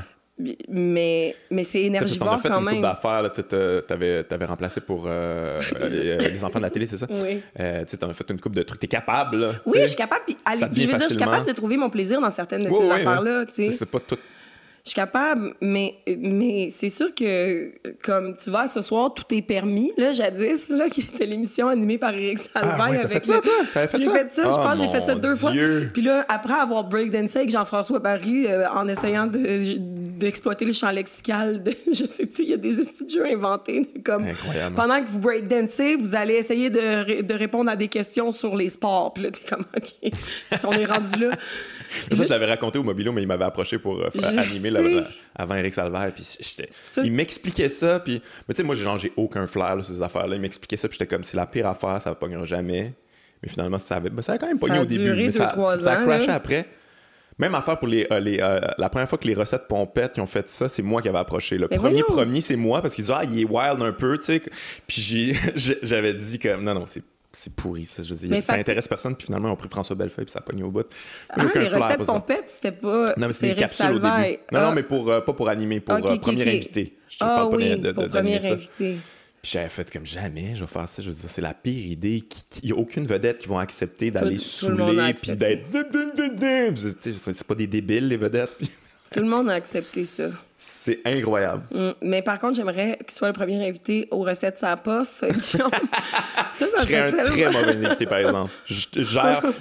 Mais, 0.69 1.35
mais 1.51 1.65
c'est 1.65 1.83
énergivore 1.83 2.39
quand 2.43 2.61
même. 2.61 2.83
Tu 2.83 2.87
as 2.87 2.95
fait 2.95 3.09
une 3.09 3.25
coupe 3.25 3.53
d'affaires, 3.53 4.25
tu 4.29 4.33
avais, 4.35 4.45
remplacé 4.45 4.81
pour 4.83 5.05
euh, 5.07 5.63
euh, 5.81 6.19
les, 6.19 6.45
enfants 6.45 6.59
de 6.59 6.65
la 6.65 6.71
télé, 6.71 6.85
c'est 6.85 6.99
ça? 6.99 7.07
Oui. 7.09 7.41
Euh, 7.59 7.85
tu 7.87 7.97
as 8.03 8.15
fait 8.15 8.31
une 8.31 8.41
coupe 8.41 8.55
de 8.55 8.63
trucs. 8.63 8.81
Tu 8.81 8.85
es 8.85 8.89
capable. 8.89 9.61
oui, 9.65 9.79
je 9.81 9.87
suis 9.87 9.97
capable. 9.97 10.25
Puis, 10.27 10.37
je 10.47 10.87
veux 10.87 10.99
dire, 10.99 11.03
je 11.03 11.09
suis 11.09 11.17
capable 11.17 11.47
de 11.47 11.53
trouver 11.53 11.79
mon 11.79 11.89
plaisir 11.89 12.21
dans 12.21 12.31
certaines 12.31 12.65
de 12.65 12.71
ces 12.71 12.91
affaires-là. 12.91 13.45
C'est 13.51 13.87
pas 13.87 14.01
tout 14.01 14.19
je 14.87 14.91
suis 14.91 14.95
capable, 15.01 15.53
mais, 15.61 15.97
mais 16.17 16.69
c'est 16.71 16.91
sûr 16.91 17.13
que, 17.13 17.73
comme 18.05 18.37
tu 18.37 18.51
vois, 18.51 18.69
ce 18.69 18.81
soir, 18.83 19.13
tout 19.13 19.25
est 19.35 19.43
permis, 19.43 19.91
là, 19.97 20.13
jadis, 20.13 20.69
là, 20.69 20.89
qui 20.93 21.01
était 21.01 21.27
l'émission 21.27 21.67
animée 21.67 21.99
par 21.99 22.15
Eric 22.15 22.39
Salvaille. 22.39 22.73
Ah, 22.79 22.91
ouais, 22.91 22.99
avec 22.99 23.11
fait 23.11 23.25
ça, 23.25 23.41
toi? 23.41 23.53
J'ai 23.99 24.09
fait 24.09 24.31
ça, 24.31 24.45
je 24.45 24.55
pense 24.55 24.79
j'ai 24.79 24.89
fait 24.89 25.05
ça 25.05 25.17
deux 25.17 25.35
fois. 25.35 25.51
Puis 25.93 26.03
là, 26.03 26.25
après 26.29 26.55
avoir 26.55 26.85
breakdancé 26.85 27.39
avec 27.39 27.51
Jean-François 27.51 27.99
Barry, 27.99 28.47
euh, 28.47 28.71
en 28.71 28.87
essayant 28.87 29.27
d'exploiter 30.19 30.65
le 30.65 30.73
champ 30.73 30.91
lexical, 30.91 31.63
de, 31.63 31.73
je 31.93 32.05
sais, 32.05 32.27
tu 32.27 32.43
il 32.43 32.51
y 32.51 32.55
a 32.55 32.57
des 32.57 32.83
studios 32.83 33.25
inventés, 33.25 33.91
comme, 34.05 34.27
Incroyable. 34.27 34.75
pendant 34.75 35.03
que 35.03 35.09
vous 35.09 35.19
breakdancez, 35.19 35.97
vous 35.97 36.15
allez 36.15 36.35
essayer 36.35 36.71
de, 36.71 37.23
de, 37.23 37.35
répondre 37.35 37.71
à 37.71 37.77
des 37.77 37.89
questions 37.89 38.33
sur 38.33 38.57
les 38.57 38.69
sports. 38.69 39.13
Puis 39.15 39.25
là, 39.25 39.31
t'es 39.31 39.45
comme, 39.49 39.65
OK, 39.77 40.13
si 40.53 40.67
on 40.67 40.73
est 40.73 40.85
rendu 40.85 41.19
là. 41.19 41.31
ça, 42.13 42.25
je 42.25 42.29
l'avais 42.29 42.47
raconté 42.47 42.79
au 42.79 42.83
Mobilo, 42.83 43.13
mais 43.13 43.23
il 43.23 43.29
m'avait 43.29 43.45
approché 43.45 43.79
pour 43.79 44.01
euh, 44.01 44.09
animer 44.37 44.71
avant 45.35 45.55
Eric 45.55 45.75
Salvaire. 45.75 46.13
Puis 46.15 46.25
il 47.05 47.13
m'expliquait 47.13 47.69
ça. 47.69 48.01
Puis, 48.01 48.23
mais 48.49 48.55
tu 48.55 48.59
sais, 48.59 48.63
moi, 48.63 48.75
j'ai 48.75 49.13
aucun 49.17 49.47
flair, 49.47 49.77
ces 49.85 50.03
affaires-là. 50.03 50.37
Il 50.37 50.41
m'expliquait 50.41 50.77
ça. 50.77 50.89
Puis 50.89 50.99
j'étais 50.99 51.15
comme, 51.15 51.25
c'est 51.25 51.37
la 51.37 51.47
pire 51.47 51.67
affaire, 51.67 52.01
ça 52.01 52.11
ne 52.11 52.15
pognera 52.15 52.45
jamais. 52.45 52.95
Mais 53.43 53.49
finalement, 53.49 53.79
ça 53.79 53.97
avait, 53.97 54.11
ben, 54.11 54.23
ça 54.23 54.35
a 54.35 54.39
quand 54.39 54.47
même 54.47 54.59
pogné 54.59 54.79
au 54.79 54.85
début. 54.85 55.15
mais 55.15 55.31
ça, 55.31 55.55
ça, 55.81 55.93
a 55.93 55.97
crashé 56.03 56.31
après. 56.31 56.67
Même 57.39 57.55
affaire 57.55 57.79
pour 57.79 57.89
les, 57.89 58.07
euh, 58.11 58.19
les 58.19 58.41
euh, 58.41 58.61
la 58.79 58.89
première 58.89 59.09
fois 59.09 59.19
que 59.19 59.27
les 59.27 59.35
recettes 59.35 59.69
pompettes 59.69 60.15
qui 60.15 60.21
ont 60.21 60.27
fait 60.27 60.49
ça, 60.49 60.69
c'est 60.69 60.83
moi 60.83 61.03
qui 61.03 61.09
avais 61.09 61.19
approché. 61.19 61.59
Le 61.59 61.69
premier 61.69 62.03
premier, 62.03 62.41
c'est 62.41 62.57
moi 62.57 62.81
parce 62.81 62.95
qu'ils 62.95 63.05
disaient 63.05 63.17
ah 63.19 63.25
il 63.25 63.41
est 63.41 63.45
wild 63.45 63.83
un 63.83 63.93
peu, 63.93 64.17
tu 64.19 64.25
sais. 64.25 64.43
Puis 64.87 65.37
j'avais 65.83 66.15
dit 66.15 66.39
comme 66.39 66.65
non 66.65 66.75
non 66.75 66.87
c'est 66.87 67.03
c'est 67.37 67.55
pourri, 67.55 67.85
ça. 67.85 68.03
Je 68.03 68.15
veux 68.15 68.29
dire, 68.29 68.43
ça 68.43 68.55
intéresse 68.55 68.89
personne, 68.89 69.15
puis 69.15 69.27
finalement, 69.27 69.51
on 69.51 69.53
a 69.53 69.57
pris 69.57 69.69
François 69.69 69.95
Bellefeuille, 69.95 70.25
puis 70.25 70.33
ça 70.33 70.39
a 70.39 70.43
pogné 70.43 70.63
au 70.63 70.71
bout. 70.71 70.87
Ah, 71.29 71.45
les 71.55 71.69
recettes 71.69 72.05
pompettes, 72.05 72.49
c'était 72.49 72.73
pas. 72.73 73.09
Non, 73.17 73.27
mais 73.27 73.33
c'était 73.33 73.49
des 73.51 73.61
capsules 73.61 73.91
au 73.91 73.99
début. 73.99 74.39
Non, 74.53 74.61
non, 74.61 74.67
ah. 74.69 74.73
mais 74.75 74.83
pour, 74.83 75.11
euh, 75.11 75.21
pas 75.21 75.35
pour 75.35 75.49
animer, 75.51 75.81
pour 75.81 75.95
euh, 75.95 76.17
premier 76.17 76.49
invité. 76.49 76.97
Je 77.11 77.19
ah, 77.21 77.37
pas 77.37 77.49
oui, 77.49 77.79
de, 77.79 77.93
pour 77.93 78.07
premier 78.09 78.37
invité. 78.37 78.97
Puis 79.47 79.53
j'avais 79.53 79.69
fait 79.69 79.89
comme 79.93 80.05
jamais, 80.05 80.57
je 80.57 80.65
vais 80.65 80.67
faire 80.67 80.89
ça. 80.89 81.01
Je 81.01 81.09
veux 81.09 81.15
dire, 81.15 81.31
c'est 81.31 81.41
la 81.41 81.55
pire 81.55 81.87
idée. 81.87 82.25
Il 82.65 82.67
n'y 82.67 82.73
a 82.73 82.77
aucune 82.77 83.07
vedette 83.07 83.39
qui 83.39 83.47
va 83.47 83.61
accepter 83.61 84.11
d'aller 84.11 84.39
saouler, 84.39 85.15
puis 85.15 85.37
d'être. 85.37 85.63
C'est 87.17 87.47
pas 87.47 87.55
des 87.55 87.69
débiles, 87.69 88.09
les 88.09 88.17
vedettes. 88.17 88.51
Tout 89.13 89.21
le 89.21 89.29
monde 89.29 89.49
a 89.49 89.53
accepté 89.53 90.05
ça. 90.05 90.31
C'est 90.59 91.01
incroyable. 91.05 91.65
Mm. 91.71 91.91
Mais 92.01 92.23
par 92.23 92.39
contre, 92.39 92.55
j'aimerais 92.55 92.97
qu'il 93.07 93.11
soit 93.11 93.29
le 93.29 93.35
premier 93.35 93.69
invité 93.69 94.09
aux 94.11 94.21
recettes 94.21 94.57
sa 94.57 94.75
pof. 94.79 95.23
ça, 95.41 95.59
ça 96.51 96.67
je 96.79 96.83
serais 96.83 96.97
un 96.97 97.13
très 97.13 97.51
mauvais 97.51 97.77
invité, 97.87 98.07
par 98.07 98.19
exemple. 98.19 98.51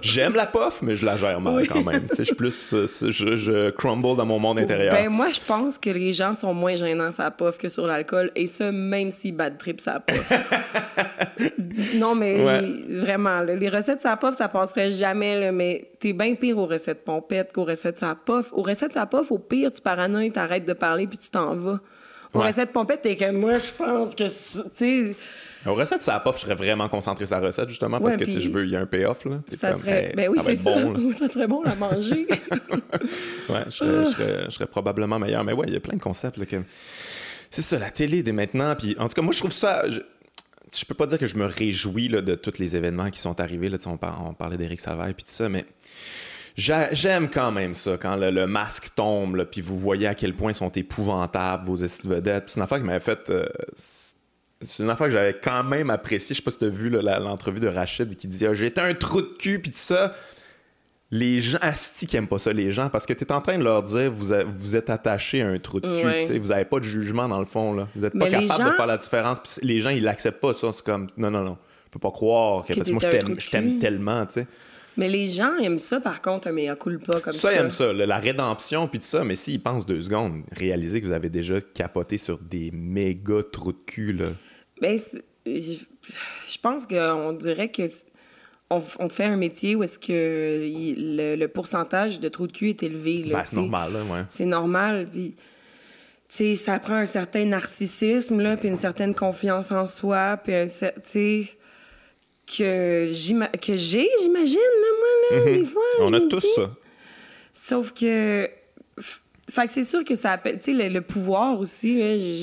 J'aime 0.02 0.36
la 0.36 0.46
pof, 0.46 0.80
mais 0.82 0.96
je 0.96 1.06
la 1.06 1.18
gère 1.18 1.42
mal 1.42 1.68
quand 1.68 1.84
même. 1.84 2.08
je 2.18 2.24
suis 2.24 2.36
plus. 2.36 2.74
Euh, 2.74 2.88
je, 2.88 3.36
je, 3.36 3.70
crumble 3.72 4.16
dans 4.16 4.26
mon 4.26 4.40
monde 4.40 4.60
intérieur. 4.60 4.94
Ben, 4.94 5.10
moi, 5.10 5.28
je 5.30 5.42
pense 5.46 5.78
que 5.78 5.90
les 5.90 6.14
gens 6.14 6.34
sont 6.34 6.54
moins 6.54 6.76
gênants 6.76 7.12
sa 7.12 7.30
pof 7.30 7.58
que 7.58 7.68
sur 7.68 7.88
l'alcool. 7.88 8.28
Et 8.36 8.48
ça, 8.48 8.72
même 8.72 9.12
si 9.12 9.34
bad 9.34 9.58
trip 9.58 9.82
sa 9.82 10.00
pof. 10.00 10.32
non, 11.96 12.16
mais 12.16 12.38
vraiment, 12.88 13.42
les 13.42 13.70
recettes 13.70 14.02
sa 14.02 14.16
pof, 14.16 14.38
ça 14.38 14.48
passerait 14.48 14.92
jamais. 14.92 15.52
mais 15.52 15.90
t'es 16.00 16.14
bien 16.14 16.36
pire 16.36 16.58
aux 16.58 16.68
recettes 16.68 17.04
pompettes 17.04 17.52
qu'aux 17.52 17.66
recettes 17.66 18.00
sa 18.00 18.16
pof. 18.16 18.54
Aux 18.54 18.64
recettes 18.64 18.94
sa 18.94 19.06
pof, 19.06 19.30
au 19.30 19.40
pire, 19.40 19.74
tu 19.74 19.82
paranoïes, 19.82 20.32
t'arrêtes 20.32 20.64
de 20.64 20.72
parler 20.72 20.85
puis 21.10 21.18
tu 21.18 21.30
t'en 21.30 21.56
vas. 21.56 21.80
Aux 22.34 22.40
ouais. 22.40 22.48
recettes 22.48 22.74
pompettes, 22.74 23.02
t'es 23.02 23.16
comme 23.16 23.38
moi, 23.38 23.60
je 23.60 23.72
pense 23.72 24.14
que, 24.16 24.26
tu. 24.76 25.16
Aux 25.66 25.74
recettes, 25.74 26.02
ça 26.02 26.20
pas, 26.20 26.32
je 26.36 26.42
serais 26.42 26.56
vraiment 26.56 26.88
concentré 26.90 27.26
sur 27.26 27.40
la 27.40 27.48
recette, 27.48 27.70
justement, 27.70 28.00
parce 28.00 28.18
que 28.18 28.30
je 28.30 28.50
veux, 28.50 28.66
il 28.66 28.72
y 28.72 28.76
a 28.76 28.82
un 28.82 28.86
payoff. 28.86 29.26
Là. 29.26 29.40
Ça 29.50 29.76
serait. 29.76 30.14
ben 30.16 30.30
oui, 30.30 30.38
c'est 30.44 30.56
ça. 30.56 30.80
Bon, 30.80 31.12
ça 31.14 31.28
serait 31.28 31.48
bon 31.48 31.64
à 31.64 31.76
manger. 31.76 32.28
ouais, 33.50 33.64
je 33.66 33.72
serais, 33.72 34.46
je, 34.46 34.50
serais, 34.52 34.68
probablement 34.68 35.18
meilleur. 35.18 35.44
Mais 35.44 35.54
ouais, 35.54 35.66
il 35.68 35.74
y 35.74 35.78
a 35.78 35.80
plein 35.80 35.96
de 35.96 36.02
concepts. 36.02 36.38
Là, 36.38 36.46
que... 36.46 36.58
C'est 37.50 37.62
ça, 37.62 37.80
la 37.80 37.90
télé 37.90 38.22
dès 38.22 38.32
maintenant. 38.32 38.76
Puis 38.76 38.96
en 39.00 39.08
tout 39.08 39.16
cas, 39.16 39.22
moi, 39.22 39.34
je 39.34 39.40
trouve 39.40 39.54
ça. 39.54 39.90
Je, 39.90 40.02
je 40.78 40.86
peux 40.86 40.94
pas 40.94 41.08
dire 41.08 41.18
que 41.18 41.28
je 41.28 41.38
me 41.38 41.46
réjouis 41.46 42.10
là, 42.10 42.22
de 42.22 42.36
tous 42.36 42.60
les 42.60 42.76
événements 42.76 43.10
qui 43.10 43.20
sont 43.20 43.40
arrivés. 43.40 43.70
Là, 43.70 43.78
on, 43.86 44.34
parlait 44.34 44.58
d'Éric 44.58 44.80
Salvaire 44.80 45.08
et 45.08 45.14
tout 45.14 45.24
ça, 45.26 45.50
mais 45.50 45.66
J'aime 46.56 47.30
quand 47.30 47.52
même 47.52 47.74
ça, 47.74 47.98
quand 47.98 48.16
le, 48.16 48.48
masque 48.48 48.92
tombe, 48.96 49.44
puis 49.46 49.62
vous 49.62 49.78
voyez 49.78 50.08
à 50.08 50.16
quel 50.16 50.34
point 50.34 50.52
ils 50.52 50.56
sont 50.56 50.70
épouvantables, 50.70 51.66
vos 51.66 51.76
vedettes. 51.76 52.46
C'est 52.48 52.58
une 52.58 52.64
affaire 52.64 52.78
qui 52.78 52.86
m'avait 52.86 53.00
fait. 53.00 53.30
Euh, 53.30 53.46
c'est 53.76 54.84
une 54.84 54.90
affaire 54.90 55.08
que 55.08 55.14
j'avais 55.14 55.38
quand 55.38 55.64
même 55.64 55.90
appréciée. 55.90 56.34
Je 56.34 56.38
sais 56.40 56.44
pas 56.44 56.52
si 56.52 56.60
tu 56.60 56.66
as 56.66 56.70
vu 56.70 56.90
l'entrevue 56.90 57.60
de 57.60 57.68
Rachid 57.68 58.16
qui 58.16 58.28
dit 58.28 58.48
ah, 58.48 58.54
J'étais 58.54 58.82
un 58.82 58.94
trou 58.94 59.22
de 59.22 59.34
cul, 59.38 59.60
puis 59.60 59.72
tout 59.72 59.78
ça. 59.78 60.16
Les 61.12 61.40
gens, 61.40 61.60
Asti 61.62 62.08
qui 62.08 62.18
aiment 62.18 62.28
pas 62.28 62.40
ça, 62.40 62.52
les 62.52 62.72
gens, 62.72 62.90
parce 62.90 63.06
que 63.06 63.14
tu 63.14 63.24
es 63.24 63.32
en 63.32 63.40
train 63.40 63.58
de 63.58 63.64
leur 63.64 63.84
dire 63.84 64.12
vous, 64.12 64.34
vous 64.48 64.76
êtes 64.76 64.90
attaché 64.90 65.42
à 65.42 65.48
un 65.48 65.60
trou 65.60 65.80
de 65.80 65.94
cul, 65.94 66.40
vous 66.40 66.52
avez 66.52 66.66
pas 66.66 66.80
de 66.80 66.84
jugement 66.84 67.28
dans 67.28 67.40
le 67.40 67.46
fond, 67.46 67.74
là. 67.74 67.88
Vous 67.96 68.06
êtes 68.06 68.18
pas 68.18 68.30
capable 68.30 68.72
de 68.72 68.76
faire 68.76 68.88
la 68.88 68.98
différence, 68.98 69.40
puis 69.40 69.68
les 69.68 69.82
gens, 69.82 69.92
ils 69.92 70.04
l'acceptent 70.04 70.40
pas, 70.40 70.54
ça. 70.54 70.72
C'est 70.72 70.84
comme 70.84 71.08
non, 71.18 71.30
non, 71.30 71.44
non, 71.44 71.58
je 71.86 71.92
peux 71.92 72.00
pas 72.00 72.12
croire 72.12 72.66
que, 72.66 72.74
parce 72.74 72.88
que 72.88 72.94
moi, 72.94 73.02
je 73.38 73.50
t'aime 73.50 73.78
tellement, 73.78 74.26
tu 74.26 74.34
sais. 74.34 74.48
Mais 74.98 75.10
les 75.10 75.28
gens 75.28 75.58
aiment 75.58 75.78
ça, 75.78 76.00
par 76.00 76.22
contre, 76.22 76.48
un 76.48 76.52
mea 76.52 76.76
culpa 76.76 77.20
comme 77.20 77.34
ça. 77.34 77.50
Ça, 77.50 77.54
ils 77.54 77.58
aiment 77.58 77.72
ça, 77.72 77.92
la 77.92 78.18
rédemption, 78.18 78.88
puis 78.88 79.00
tout 79.00 79.06
ça. 79.06 79.24
Mais 79.24 79.36
s'ils 79.36 79.62
pensent 79.62 79.86
deux 79.86 80.02
secondes, 80.02 80.44
réalisez 80.52 81.02
que 81.02 81.06
vous 81.06 81.12
avez 81.12 81.30
déjà 81.30 81.60
capoté 81.60 82.18
sur 82.18 82.40
des 82.40 82.72
méga 82.72 83.44
trous 83.52 83.74
de 83.74 83.78
cul, 83.86 84.14
là. 84.14 84.28
Ben, 84.82 84.98
je 85.46 86.58
pense 86.62 86.86
qu'on 86.86 87.34
dirait 87.34 87.70
que 87.70 87.84
on, 88.70 88.80
te 88.80 89.14
fait 89.14 89.26
un 89.26 89.38
métier 89.38 89.76
où 89.76 89.84
est-ce 89.84 90.00
que 90.00 90.66
le, 91.38 91.46
pourcentage 91.48 92.20
de 92.20 92.28
trous 92.30 92.48
de 92.48 92.52
cul 92.52 92.70
est 92.70 92.84
élevé. 92.84 93.26
Ben, 93.32 93.44
c'est 93.46 93.58
normal, 93.58 93.94
là, 93.94 94.04
ouais. 94.04 94.26
C'est 94.28 94.46
normal, 94.46 95.08
puis... 95.12 95.36
sais, 96.28 96.56
ça 96.56 96.80
prend 96.80 96.96
un 96.96 97.06
certain 97.06 97.46
narcissisme, 97.46 98.42
là, 98.42 98.58
puis 98.58 98.68
une 98.70 98.78
certaine 98.78 99.14
confiance 99.14 99.72
en 99.72 99.86
soi, 99.86 100.38
puis 100.44 100.54
un, 100.56 100.68
sais 100.68 100.94
que 102.46 103.10
j'ai, 103.12 104.08
j'imagine, 104.22 104.60
moi, 104.82 105.08
là, 105.32 105.40
mhm. 105.40 105.54
des 105.58 105.66
fois. 105.66 105.84
On 106.00 106.14
a 106.14 106.20
tous 106.22 106.46
ça. 106.56 106.72
Sauf 107.54 107.94
que. 107.94 108.50
Fait 109.48 109.68
que 109.68 109.72
c'est 109.72 109.84
sûr 109.84 110.04
que 110.04 110.16
ça 110.16 110.32
appelle. 110.32 110.60
Tu 110.60 110.76
sais, 110.76 110.90
le, 110.90 111.02
pouvoir 111.02 111.60
aussi, 111.60 111.94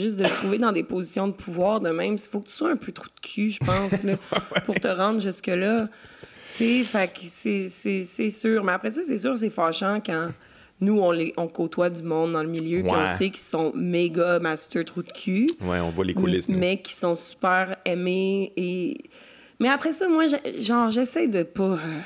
juste 0.01 0.19
de 0.19 0.25
se 0.25 0.35
trouver 0.35 0.59
dans 0.59 0.73
des 0.73 0.85
positions 0.85 1.27
de 1.27 1.33
pouvoir 1.33 1.81
de 1.81 1.91
même. 1.91 2.13
Il 2.13 2.19
faut 2.19 2.41
que 2.41 2.47
tu 2.47 2.53
sois 2.53 2.71
un 2.71 2.77
peu 2.77 2.93
trop 2.93 3.07
de 3.07 3.21
cul, 3.21 3.51
je 3.51 3.59
pense, 3.59 4.05
là, 4.05 4.15
pour 4.67 4.79
te 4.79 4.89
rendre 4.89 5.21
jusque-là. 5.21 5.89
Tu 6.57 6.83
sais, 6.83 6.85
fait 6.85 7.13
que 7.13 7.21
c'est 8.05 8.31
sûr. 8.31 8.63
Mais 8.63 8.73
après 8.73 8.91
ça, 8.91 9.03
c'est 9.03 9.17
sûr, 9.17 9.37
c'est 9.37 9.51
fâchant 9.51 10.01
quand 10.05 10.31
nous, 10.83 10.99
on, 10.99 11.13
les, 11.13 11.33
on 11.37 11.47
côtoie 11.47 11.91
du 11.91 12.03
monde 12.03 12.33
dans 12.33 12.43
le 12.43 12.49
milieu, 12.49 12.83
puis 12.83 12.91
on 12.93 13.07
sait 13.07 13.31
qu'ils 13.31 13.37
sont 13.37 13.73
méga 13.75 14.41
master 14.41 14.85
trou 14.85 15.03
de 15.03 15.13
cul. 15.13 15.47
Ouais, 15.61 15.79
on 15.79 15.91
voit 15.91 16.05
les 16.05 16.13
coulisses, 16.13 16.49
Mais 16.49 16.83
qui 16.83 16.93
sont 16.93 17.15
super 17.15 17.77
aimés 17.85 18.53
et 18.57 18.99
mais 19.63 19.69
après 19.69 19.93
ça, 19.93 20.09
moi, 20.09 20.25
genre, 20.59 20.91
j'essaie 20.91 21.29
de 21.29 21.45
pas. 21.45 21.63
Euh, 21.63 22.01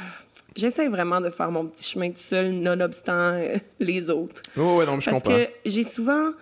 j'essaie 0.55 0.89
vraiment 0.89 1.23
de 1.23 1.31
faire 1.31 1.51
mon 1.51 1.65
petit 1.65 1.89
chemin 1.89 2.11
tout 2.11 2.19
seul, 2.19 2.51
nonobstant 2.53 3.33
euh, 3.33 3.57
les 3.81 4.11
autres. 4.11 4.43
Oui, 4.59 4.77
ouais, 4.77 4.87
non, 4.87 5.01
je 5.01 5.11
Parce 5.11 5.23
que 5.23 5.49
j'ai 5.65 5.83
souvent. 5.83 6.33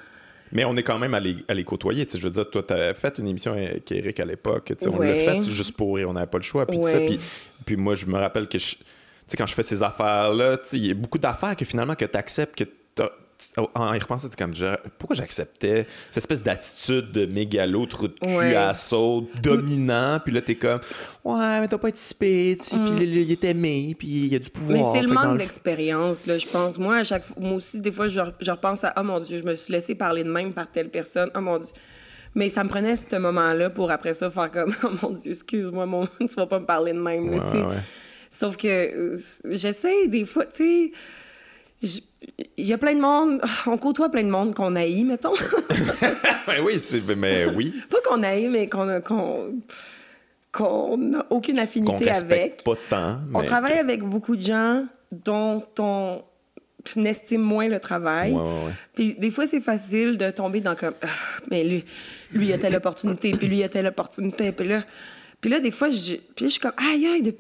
Mais 0.51 0.65
on 0.65 0.77
est 0.77 0.83
quand 0.83 0.99
même 0.99 1.15
à 1.15 1.21
les, 1.21 1.65
côtoyer. 1.65 2.05
Je 2.13 2.19
veux 2.19 2.31
dire, 2.31 2.51
toi, 2.51 2.65
tu 2.65 2.75
fait 2.95 3.19
une 3.19 3.29
émission 3.29 3.53
avec 3.53 3.91
Eric 3.93 4.19
à 4.19 4.25
l'époque. 4.25 4.73
On 4.87 4.99
l'a 4.99 5.15
fait 5.15 5.41
juste 5.41 5.77
pour 5.77 5.95
rire, 5.95 6.11
on 6.11 6.15
n'avait 6.15 6.27
pas 6.27 6.39
le 6.39 6.45
choix. 6.45 6.67
Puis, 6.67 6.79
puis, 6.79 7.21
puis 7.65 7.77
moi, 7.77 7.95
je 7.95 8.07
me 8.07 8.19
rappelle 8.19 8.49
que 8.49 8.59
je, 8.59 8.75
quand 9.39 9.47
je 9.47 9.55
fais 9.55 9.63
ces 9.63 9.85
affaires-là, 9.85 10.59
il 10.73 10.87
y 10.87 10.91
a 10.91 10.95
beaucoup 10.95 11.19
d'affaires 11.19 11.55
que 11.55 11.65
finalement 11.65 11.95
que 11.95 12.05
tu 12.05 12.17
acceptes 12.19 12.57
que 12.57 12.69
en 13.57 13.95
y 13.95 13.99
repensant, 13.99 14.29
c'était 14.29 14.43
comme 14.43 14.55
pourquoi 14.99 15.17
j'acceptais 15.17 15.87
cette 16.11 16.19
espèce 16.19 16.43
d'attitude 16.43 17.13
de 17.13 17.27
mégalo, 17.27 17.87
trou 17.87 18.09
de 18.09 18.15
cul 18.15 18.55
à 18.55 18.75
saut, 18.75 19.29
dominant, 19.43 20.21
puis 20.25 20.33
là 20.33 20.43
t'es 20.43 20.55
comme 20.55 20.81
ouais, 21.25 21.61
mais 21.61 21.69
t'as 21.69 21.79
pas 21.79 21.89
été 21.89 21.99
si 21.99 22.15
puis 22.15 22.79
mm. 22.79 22.99
il 23.03 23.33
est 23.33 23.45
aimé, 23.45 23.95
puis 23.99 24.09
il 24.09 24.33
y 24.33 24.37
a 24.37 24.39
du 24.39 24.51
pouvoir. 24.51 24.79
Mais 24.79 24.85
c'est 24.93 25.07
le 25.07 25.13
manque 25.13 25.39
d'expérience, 25.39 26.27
là, 26.27 26.39
je 26.39 26.47
pense. 26.47 26.79
Moi, 26.79 26.97
à 26.97 27.05
chaque 27.05 27.25
moi 27.39 27.55
aussi, 27.55 27.79
des 27.79 27.93
fois, 27.93 28.07
je, 28.07 28.21
je 28.41 28.51
repense 28.51 28.85
à 28.85 28.93
oh 28.97 29.03
mon 29.03 29.21
Dieu, 29.21 29.39
je 29.39 29.45
me 29.45 29.55
suis 29.55 29.73
laissé 29.73 29.95
parler 29.95 30.25
de 30.25 30.31
même 30.31 30.53
par 30.53 30.71
telle 30.71 30.91
personne, 30.91 31.31
oh 31.35 31.41
mon 31.41 31.59
Dieu. 31.59 31.73
Mais 32.35 32.49
ça 32.49 32.65
me 32.65 32.69
prenait 32.69 32.97
ce 32.97 33.17
moment-là 33.17 33.71
pour 33.71 33.91
après 33.91 34.13
ça 34.13 34.31
faire 34.31 34.51
comme 34.51 34.75
oh 34.83 34.91
mon 35.03 35.11
Dieu, 35.11 35.31
excuse-moi, 35.31 35.87
mon... 35.87 36.07
tu 36.19 36.35
vas 36.37 36.47
pas 36.47 36.61
me 36.61 36.67
parler 36.67 36.93
de 36.93 37.01
même, 37.01 37.29
ouais, 37.29 37.39
ouais. 37.39 37.77
Sauf 38.31 38.57
que 38.57 38.67
euh, 38.67 39.17
j'essaie 39.51 40.09
des 40.09 40.25
fois, 40.25 40.47
tu 40.47 40.91
sais 40.91 40.93
il 42.57 42.67
y 42.67 42.73
a 42.73 42.79
plein 42.79 42.95
de 42.95 43.01
monde, 43.01 43.41
on 43.67 43.77
côtoie 43.77 44.09
plein 44.09 44.23
de 44.23 44.31
monde 44.31 44.55
qu'on 44.55 44.77
haït, 44.77 45.05
mettons. 45.05 45.35
ben 46.47 46.63
oui, 46.65 46.81
mais 47.17 47.47
oui. 47.47 47.75
Pas 47.91 47.99
qu'on 48.05 48.23
haït, 48.23 48.49
mais 48.49 48.69
qu'on 48.69 49.01
qu'on 50.53 50.97
n'a 50.97 51.27
aucune 51.31 51.59
affinité 51.59 52.11
avec. 52.11 52.63
pas 52.63 52.75
tant. 52.89 53.19
On 53.35 53.43
travaille 53.43 53.79
avec 53.79 54.03
beaucoup 54.03 54.37
de 54.37 54.43
gens 54.43 54.87
dont 55.11 55.65
on 55.81 56.23
estime 57.03 57.41
moins 57.41 57.69
le 57.69 57.81
travail. 57.81 58.37
Puis 58.95 59.15
des 59.15 59.31
fois, 59.31 59.47
c'est 59.47 59.61
facile 59.61 60.17
de 60.17 60.31
tomber 60.31 60.61
dans 60.61 60.77
comme 60.77 60.95
ah, 61.03 61.09
mais 61.51 61.65
lui, 61.65 61.85
lui, 62.33 62.47
il 62.47 62.53
a 62.53 62.59
telle 62.59 62.77
opportunité, 62.77 63.33
puis 63.33 63.49
lui, 63.49 63.59
il 63.59 63.65
a 63.65 63.69
telle 63.69 63.87
opportunité, 63.87 64.53
puis 64.53 64.69
là. 64.69 64.85
Puis 65.45 65.51
là, 65.51 65.61
des 65.61 65.71
fois, 65.71 65.91
je, 65.91 66.15
puis 66.35 66.47
je 66.47 66.53
suis 66.53 66.59
comme, 66.59 66.73
aïe, 66.79 67.07
aïe, 67.07 67.35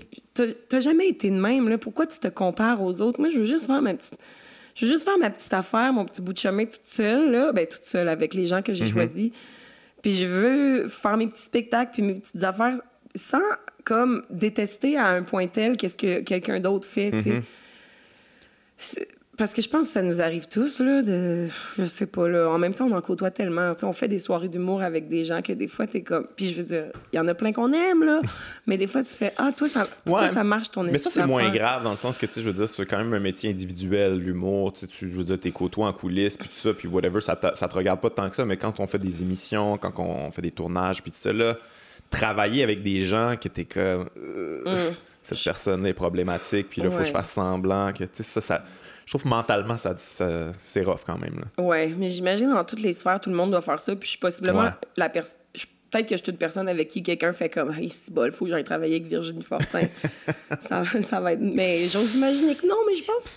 t'as 0.69 0.81
jamais 0.81 1.09
été 1.09 1.31
de 1.31 1.40
même, 1.40 1.71
là. 1.71 1.79
Pourquoi 1.79 2.07
tu 2.07 2.19
te 2.19 2.29
compares 2.29 2.83
aux 2.83 3.01
autres? 3.01 3.19
Moi, 3.19 3.31
je 3.31 3.38
veux 3.38 3.47
juste 3.47 3.64
faire 3.64 3.81
ma 3.81 3.95
petite 3.95 4.19
je 4.75 4.85
veux 4.85 4.93
juste 4.93 5.05
faire 5.05 5.17
ma 5.17 5.31
petite 5.31 5.55
affaire, 5.55 5.90
mon 5.90 6.05
petit 6.05 6.21
bout 6.21 6.35
de 6.35 6.38
chemin 6.38 6.67
toute 6.67 6.85
seule, 6.85 7.31
là. 7.31 7.53
Ben, 7.53 7.67
toute 7.67 7.87
seule 7.87 8.11
avec 8.11 8.35
les 8.35 8.47
gens 8.47 8.61
que 8.61 8.75
j'ai 8.75 8.85
mhm. 8.85 8.90
choisis. 8.90 9.31
Puis 10.03 10.12
je 10.12 10.27
veux 10.27 10.87
faire 10.87 11.17
mes 11.17 11.29
petits 11.29 11.45
spectacles 11.45 11.93
puis 11.95 12.03
mes 12.03 12.14
petites 12.17 12.45
affaires 12.45 12.79
sans, 13.14 13.40
comme, 13.85 14.23
détester 14.29 14.99
à 14.99 15.07
un 15.07 15.23
point 15.23 15.47
tel 15.47 15.79
qu'est-ce 15.79 15.97
que 15.97 16.21
quelqu'un 16.21 16.61
d'autre 16.61 16.87
fait, 16.87 17.11
tu 17.11 17.43
sais. 18.77 19.09
Parce 19.37 19.53
que 19.53 19.62
je 19.62 19.68
pense 19.68 19.88
que 19.88 19.92
ça 19.92 20.03
nous 20.03 20.20
arrive 20.20 20.47
tous, 20.47 20.81
là, 20.81 21.03
de. 21.03 21.49
Je 21.77 21.85
sais 21.85 22.07
pas, 22.07 22.29
là. 22.29 22.49
En 22.49 22.59
même 22.59 22.73
temps, 22.73 22.87
on 22.87 22.97
en 22.97 23.01
côtoie 23.01 23.33
tellement. 23.33 23.73
on 23.83 23.92
fait 23.92 24.07
des 24.07 24.18
soirées 24.18 24.49
d'humour 24.49 24.83
avec 24.83 25.09
des 25.09 25.25
gens 25.25 25.42
que 25.42 25.53
des 25.53 25.66
fois, 25.66 25.87
t'es 25.88 26.03
comme. 26.03 26.27
Puis 26.37 26.51
je 26.51 26.57
veux 26.59 26.62
dire, 26.62 26.85
il 27.12 27.16
y 27.16 27.18
en 27.18 27.27
a 27.27 27.35
plein 27.35 27.53
qu'on 27.53 27.73
aime, 27.73 28.05
là. 28.05 28.20
mais 28.66 28.77
des 28.77 28.87
fois, 28.87 29.03
tu 29.03 29.11
fais 29.11 29.33
Ah, 29.37 29.51
toi, 29.57 29.66
ça, 29.66 29.87
ça 30.33 30.44
marche 30.44 30.70
ton 30.70 30.85
Mais 30.85 30.99
ça, 30.99 31.11
c'est 31.11 31.27
moins 31.27 31.51
grave 31.51 31.83
dans 31.83 31.90
le 31.90 31.97
sens 31.97 32.16
que, 32.16 32.27
tu 32.27 32.35
sais, 32.35 32.42
je 32.42 32.47
veux 32.47 32.53
dire, 32.53 32.68
c'est 32.68 32.87
quand 32.87 32.99
même 32.99 33.12
un 33.12 33.20
métier 33.20 33.51
individuel, 33.51 34.18
l'humour. 34.18 34.73
Tu 34.73 34.87
sais, 34.87 34.92
je 35.01 35.07
veux 35.07 35.25
dire, 35.25 35.40
t'es 35.40 35.51
côtoies 35.51 35.88
en 35.88 35.92
coulisses, 35.92 36.37
puis 36.37 36.49
tout 36.49 36.55
ça, 36.55 36.73
puis 36.73 36.87
whatever, 36.87 37.20
ça, 37.20 37.38
ça 37.55 37.68
te 37.68 37.75
regarde 37.75 38.01
pas 38.01 38.11
tant 38.11 38.31
que 38.31 38.37
ça. 38.37 38.44
Mais 38.44 38.57
quand 38.57 38.79
on 38.79 38.87
fait 38.87 38.99
des 38.99 39.23
émissions, 39.23 39.79
quand 39.79 39.99
on 39.99 40.31
fait 40.31 40.42
des 40.42 40.53
tournages, 40.53 41.03
puis 41.03 41.11
tout 41.11 41.18
ça, 41.18 41.33
là, 41.33 41.59
travailler 42.09 42.62
avec 42.62 42.85
des 42.85 43.05
gens 43.05 43.35
qui 43.37 43.49
étaient 43.49 43.64
comme. 43.64 44.09
Euh, 44.16 44.90
mm. 44.90 44.94
Cette 45.23 45.42
personne 45.42 45.87
est 45.87 45.94
problématique, 45.94 46.68
puis 46.68 46.83
là, 46.83 46.88
il 46.88 46.92
faut 46.92 46.99
que 46.99 47.05
je 47.05 47.11
fasse 47.11 47.31
semblant 47.31 47.94
que, 47.94 48.05
tu 48.05 48.23
sais, 48.23 48.23
ça, 48.23 48.42
ça 48.42 48.62
je 49.07 49.11
trouve 49.11 49.23
que 49.25 49.29
mentalement, 49.29 49.77
ça, 49.77 49.95
c'est 49.99 50.83
rough 50.83 51.01
quand 51.07 51.19
même. 51.19 51.45
Ouais, 51.59 51.95
mais 51.97 52.09
j'imagine 52.09 52.51
dans 52.51 52.64
toutes 52.64 52.81
les 52.81 52.93
sphères, 52.93 53.21
tout 53.21 53.31
le 53.31 53.37
monde 53.37 53.51
doit 53.51 53.61
faire 53.61 53.81
ça. 53.81 53.95
Puis 53.95 54.07
je 54.07 54.11
suis 54.11 54.19
possiblement 54.19 54.71
la 54.97 55.09
personne. 55.09 55.40
peut-être 55.90 56.09
que 56.09 56.17
je 56.17 56.23
suis 56.23 56.33
une 56.33 56.38
personne 56.38 56.69
avec 56.69 56.88
qui 56.88 57.03
quelqu'un 57.03 57.33
fait 57.33 57.49
comme 57.49 57.73
hey, 57.73 57.88
c'est 57.88 58.12
bon, 58.12 58.25
il 58.27 58.33
faut 58.33 58.45
que 58.47 58.51
j'aille 58.51 58.64
travailler 58.64 58.97
avec 58.97 59.07
Virginie 59.09 59.43
Fortin. 59.43 59.83
ça, 60.61 60.83
ça 61.03 61.21
va 61.21 61.33
être. 61.35 61.40
Mais 61.40 61.87
j'ose 61.88 62.14
imaginer 62.17 62.55
que 62.55 62.67
non, 62.67 62.77
mais 62.87 62.95
je 62.95 63.05
pense. 63.05 63.29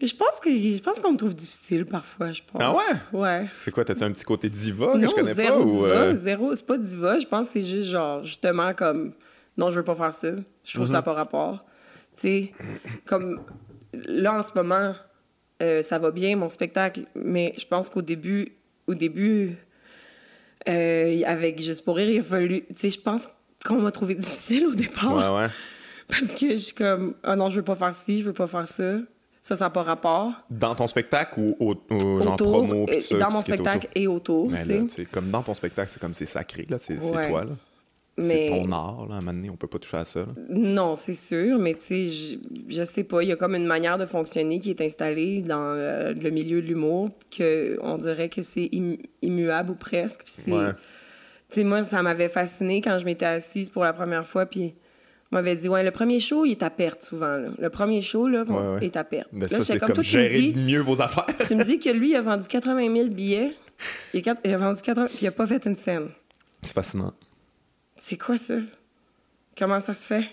Je 0.00 0.14
pense 0.16 0.40
que 0.40 0.50
je 0.50 0.80
pense 0.82 1.00
qu'on 1.00 1.12
me 1.12 1.16
trouve 1.16 1.36
difficile 1.36 1.84
parfois, 1.86 2.32
je 2.32 2.42
pense. 2.42 2.60
Ah 2.60 2.72
ouais? 2.72 3.18
Ouais. 3.20 3.46
C'est 3.54 3.70
quoi, 3.70 3.84
t'as-tu 3.84 4.02
un 4.02 4.10
petit 4.10 4.24
côté 4.24 4.50
diva 4.50 4.94
non, 4.96 5.00
que 5.00 5.06
je 5.06 5.14
connais 5.14 5.32
zéro 5.34 5.64
pas? 5.64 5.70
diva, 5.70 5.78
ou, 5.78 5.86
euh, 5.86 6.14
zéro, 6.14 6.54
c'est 6.56 6.66
pas 6.66 6.76
diva, 6.76 7.18
je 7.20 7.26
pense 7.26 7.46
que 7.46 7.52
c'est 7.52 7.62
juste 7.62 7.86
genre, 7.88 8.24
justement, 8.24 8.74
comme, 8.74 9.12
non, 9.56 9.70
je 9.70 9.76
veux 9.76 9.84
pas 9.84 9.94
faire 9.94 10.12
ça, 10.12 10.32
je 10.64 10.74
trouve 10.74 10.88
Mm-hmm. 10.88 10.90
ça 10.90 11.02
pas 11.02 11.12
rapport. 11.12 11.64
Tu 12.16 12.22
sais, 12.22 12.52
comme, 13.04 13.42
là, 13.92 14.34
en 14.38 14.42
ce 14.42 14.50
moment, 14.54 14.94
euh, 15.62 15.82
ça 15.82 15.98
va 15.98 16.10
bien, 16.10 16.36
mon 16.36 16.48
spectacle, 16.48 17.02
mais 17.14 17.54
je 17.58 17.66
pense 17.66 17.88
qu'au 17.90 18.02
début, 18.02 18.52
au 18.86 18.94
début, 18.94 19.56
euh, 20.68 21.22
avec 21.26 21.60
Juste 21.60 21.84
pour 21.84 21.96
rire, 21.96 22.10
il 22.10 22.18
a 22.20 22.22
fallu, 22.22 22.62
tu 22.66 22.74
sais, 22.74 22.90
je 22.90 23.00
pense 23.00 23.28
qu'on 23.64 23.80
m'a 23.80 23.90
trouvé 23.90 24.14
difficile 24.16 24.66
au 24.66 24.74
départ. 24.74 25.14
Ouais, 25.14 25.42
ouais. 25.42 25.48
Parce 26.08 26.34
que 26.34 26.50
je 26.50 26.56
suis 26.56 26.74
comme, 26.74 27.14
ah 27.22 27.36
non, 27.36 27.48
je 27.48 27.56
veux 27.56 27.62
pas 27.64 27.74
faire 27.74 27.94
ci, 27.94 28.20
je 28.20 28.24
veux 28.24 28.32
pas 28.32 28.46
faire 28.46 28.66
ça. 28.66 28.98
Ça, 29.40 29.56
ça 29.56 29.64
n'a 29.64 29.70
pas 29.70 29.82
rapport. 29.82 30.32
Dans 30.50 30.74
ton 30.76 30.86
spectacle 30.86 31.34
ou 31.40 31.56
au, 31.58 31.74
au- 31.90 32.20
genre 32.20 32.34
Autour, 32.34 32.64
promo? 32.64 32.86
pis 32.86 32.96
tout 32.96 33.02
ça, 33.02 33.16
dans 33.16 33.30
mon 33.32 33.40
spectacle 33.40 33.88
et 33.94 34.06
autour, 34.06 34.52
tu 34.52 34.54
là, 34.72 35.04
comme 35.10 35.30
dans 35.30 35.42
ton 35.42 35.54
spectacle, 35.54 35.90
c'est 35.90 36.00
comme 36.00 36.14
c'est 36.14 36.26
sacré, 36.26 36.64
là. 36.68 36.78
C'est 36.78 37.02
c'est 37.02 37.14
Ouais. 37.16 37.28
toi, 37.28 37.44
là. 37.44 37.50
Mais- 38.18 38.48
C'est 38.48 38.62
ton 38.62 38.72
art, 38.72 39.06
là. 39.08 39.14
À 39.14 39.18
un 39.18 39.20
moment 39.20 39.32
donné, 39.32 39.48
on 39.50 39.56
peut 39.56 39.66
pas 39.68 39.78
toucher 39.78 39.96
à 39.96 40.04
ça. 40.04 40.20
là. 40.20 40.26
Non, 40.50 40.96
c'est 40.96 41.14
sûr, 41.14 41.58
mais 41.58 41.74
tu 41.74 41.80
sais, 41.82 42.04
je, 42.06 42.36
je 42.68 42.82
sais 42.82 43.04
pas, 43.04 43.22
il 43.22 43.28
y 43.30 43.32
a 43.32 43.36
comme 43.36 43.54
une 43.54 43.64
manière 43.66 43.96
de 43.96 44.04
fonctionner 44.04 44.60
qui 44.60 44.70
est 44.70 44.80
installée 44.82 45.40
dans 45.40 45.72
euh, 45.74 46.12
le 46.12 46.30
milieu 46.30 46.60
de 46.60 46.66
l'humour 46.66 47.08
que 47.36 47.78
on 47.82 47.96
dirait 47.96 48.28
que 48.28 48.42
c'est 48.42 48.68
im- 48.74 48.96
immuable 49.22 49.70
ou 49.70 49.74
presque. 49.74 50.24
Puis 50.24 50.32
c'est- 50.36 50.52
Ouais. 50.52 50.72
Tu 51.48 51.60
sais, 51.60 51.64
moi, 51.64 51.84
ça 51.84 52.02
m'avait 52.02 52.28
fasciné 52.28 52.80
quand 52.80 52.96
je 52.98 53.04
m'étais 53.04 53.24
assise 53.26 53.68
pour 53.70 53.82
la 53.84 53.92
première 53.94 54.26
fois, 54.26 54.44
puis 54.46 54.74
on 55.30 55.36
m'avait 55.36 55.56
dit, 55.56 55.68
ouais, 55.68 55.82
le 55.82 55.90
premier 55.90 56.18
show, 56.20 56.44
il 56.44 56.52
est 56.52 56.62
à 56.62 56.68
perte 56.70 57.02
souvent. 57.02 57.36
là. 57.38 57.48
Le 57.58 57.70
premier 57.70 58.02
show, 58.02 58.28
là, 58.28 58.44
Ouais, 58.44 58.76
ouais. 58.80 58.86
est 58.86 58.96
à 58.96 59.04
perte. 59.04 59.28
Mais 59.32 59.46
Là, 59.46 59.48
ça, 59.48 59.64
c'est 59.64 59.78
comme, 59.78 59.92
toi, 59.92 60.02
tu 60.04 60.16
me 60.18 60.28
gérer 60.28 60.52
dis- 60.52 60.54
mieux 60.54 60.80
vos 60.80 61.00
affaires. 61.00 61.26
tu 61.46 61.54
me 61.54 61.64
dis 61.64 61.78
que 61.78 61.88
lui, 61.88 62.10
il 62.10 62.16
a 62.16 62.20
vendu 62.20 62.46
80 62.48 62.94
000 62.94 63.08
billets, 63.08 63.52
il 64.12 64.28
a, 64.28 64.34
il 64.44 64.52
a 64.52 64.56
vendu 64.58 64.82
80 64.82 65.06
puis 65.06 65.18
il 65.22 65.26
a 65.28 65.30
pas 65.32 65.46
fait 65.46 65.64
une 65.66 65.74
scène. 65.74 66.08
C'est 66.62 66.74
fascinant. 66.74 67.12
C'est 68.04 68.16
quoi 68.18 68.36
ça? 68.36 68.54
Comment 69.56 69.78
ça 69.78 69.94
se 69.94 70.04
fait? 70.08 70.26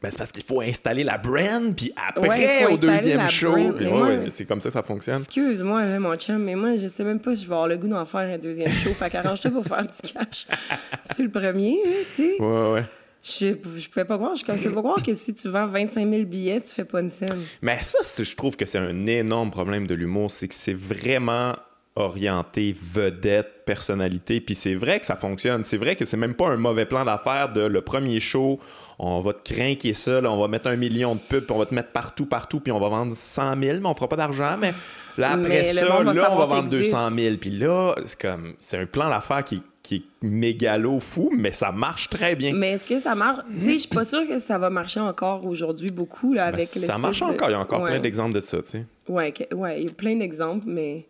Ben, 0.00 0.10
c'est 0.10 0.16
parce 0.16 0.32
qu'il 0.32 0.42
faut 0.42 0.62
installer 0.62 1.04
la 1.04 1.18
brand, 1.18 1.76
puis 1.76 1.92
après, 1.94 2.26
Ouais, 2.26 2.64
au 2.72 2.78
deuxième 2.78 3.28
show. 3.28 3.50
brand. 3.52 3.76
puis 3.76 3.84
Mais 3.84 3.90
ouais, 3.92 3.98
moi- 3.98 4.08
ouais, 4.08 4.16
mais 4.16 4.30
c'est 4.30 4.46
comme 4.46 4.62
ça 4.62 4.70
que 4.70 4.72
ça 4.72 4.82
fonctionne. 4.82 5.18
Excuse-moi, 5.18 5.84
là, 5.84 6.00
mon 6.00 6.16
chum, 6.16 6.42
mais 6.42 6.54
moi, 6.54 6.76
je 6.76 6.86
sais 6.88 7.04
même 7.04 7.20
pas 7.20 7.34
si 7.34 7.42
je 7.42 7.48
vais 7.48 7.52
avoir 7.54 7.68
le 7.68 7.76
goût 7.76 7.88
d'en 7.88 8.06
faire 8.06 8.20
un 8.20 8.38
deuxième 8.38 8.70
show. 8.70 8.94
fait 8.94 9.10
qu'arrange-toi 9.10 9.50
pour 9.50 9.66
faire 9.66 9.82
du 9.82 10.12
cash 10.12 10.46
sur 11.14 11.24
le 11.24 11.30
premier, 11.30 11.76
tu 12.16 12.22
sais. 12.22 12.36
Ouais, 12.40 12.72
ouais. 12.72 12.84
Je, 13.22 13.48
je 13.78 13.88
pouvais 13.90 14.06
pas 14.06 14.16
croire, 14.16 14.34
je, 14.34 14.40
je 14.40 14.52
pouvais 14.52 14.74
pas 14.74 14.80
croire 14.80 15.02
que 15.02 15.12
si 15.12 15.34
tu 15.34 15.46
vends 15.50 15.66
25 15.66 16.08
000 16.10 16.22
billets, 16.24 16.62
tu 16.62 16.70
fais 16.74 16.86
pas 16.86 17.00
une 17.02 17.10
scène. 17.10 17.36
Mais 17.60 17.82
ça, 17.82 17.98
je 18.24 18.34
trouve 18.34 18.56
que 18.56 18.64
c'est 18.64 18.78
un 18.78 19.04
énorme 19.04 19.50
problème 19.50 19.86
de 19.86 19.94
l'humour, 19.94 20.30
c'est 20.30 20.48
que 20.48 20.54
c'est 20.54 20.72
vraiment 20.72 21.54
orienté 22.00 22.74
vedette, 22.92 23.64
personnalité, 23.64 24.40
puis 24.40 24.54
c'est 24.54 24.74
vrai 24.74 25.00
que 25.00 25.06
ça 25.06 25.16
fonctionne. 25.16 25.64
C'est 25.64 25.76
vrai 25.76 25.96
que 25.96 26.04
c'est 26.04 26.16
même 26.16 26.34
pas 26.34 26.48
un 26.48 26.56
mauvais 26.56 26.86
plan 26.86 27.04
d'affaires 27.04 27.52
de 27.52 27.60
le 27.62 27.80
premier 27.82 28.20
show, 28.20 28.58
on 28.98 29.20
va 29.20 29.32
te 29.32 29.54
craquer 29.54 29.94
ça, 29.94 30.20
là, 30.20 30.30
on 30.30 30.38
va 30.40 30.48
mettre 30.48 30.66
un 30.68 30.76
million 30.76 31.14
de 31.14 31.20
pubs, 31.20 31.44
puis 31.44 31.52
on 31.54 31.58
va 31.58 31.66
te 31.66 31.74
mettre 31.74 31.90
partout, 31.92 32.26
partout, 32.26 32.60
puis 32.60 32.72
on 32.72 32.80
va 32.80 32.88
vendre 32.88 33.14
100 33.14 33.60
000, 33.62 33.78
mais 33.80 33.86
on 33.88 33.94
fera 33.94 34.08
pas 34.08 34.16
d'argent, 34.16 34.56
mais 34.60 34.72
là, 35.16 35.30
après 35.32 35.48
Mais 35.48 35.64
ça, 35.72 35.86
là, 35.86 36.00
on 36.00 36.04
va 36.38 36.46
vendre 36.46 36.68
t'existes. 36.70 36.90
200 36.92 37.10
000, 37.16 37.36
puis 37.36 37.50
là, 37.50 37.94
c'est 38.04 38.18
comme, 38.20 38.54
c'est 38.58 38.76
un 38.78 38.86
plan 38.86 39.08
d'affaires 39.08 39.44
qui, 39.44 39.62
qui 39.82 39.94
est 39.96 40.26
mégalo 40.26 41.00
fou, 41.00 41.32
mais 41.34 41.52
ça 41.52 41.72
marche 41.72 42.10
très 42.10 42.36
bien. 42.36 42.52
Mais 42.54 42.72
est-ce 42.72 42.84
que 42.84 42.98
ça 42.98 43.14
marche? 43.14 43.40
Tu 43.60 43.64
sais, 43.64 43.72
je 43.72 43.78
suis 43.78 43.88
pas 43.88 44.04
sûre 44.04 44.26
que 44.28 44.38
ça 44.38 44.58
va 44.58 44.68
marcher 44.68 45.00
encore 45.00 45.46
aujourd'hui 45.46 45.90
beaucoup, 45.90 46.34
là, 46.34 46.48
Ben, 46.50 46.54
avec 46.58 46.68
ça 46.68 46.80
l'espèce 46.80 46.98
marche 46.98 47.20
de- 47.20 47.24
encore, 47.24 47.48
il 47.48 47.52
y 47.52 47.54
a 47.54 47.60
encore 47.60 47.80
Ouais. 47.82 47.90
plein 47.92 48.00
d'exemples 48.00 48.34
de 48.34 48.40
ça, 48.40 48.58
tu 48.58 48.70
sais. 48.70 48.84
Ouais, 49.08 49.32
ouais, 49.54 49.80
il 49.82 49.88
y 49.88 49.90
a 49.90 49.94
plein 49.94 50.16
d'exemples, 50.16 50.66
mais 50.68 51.06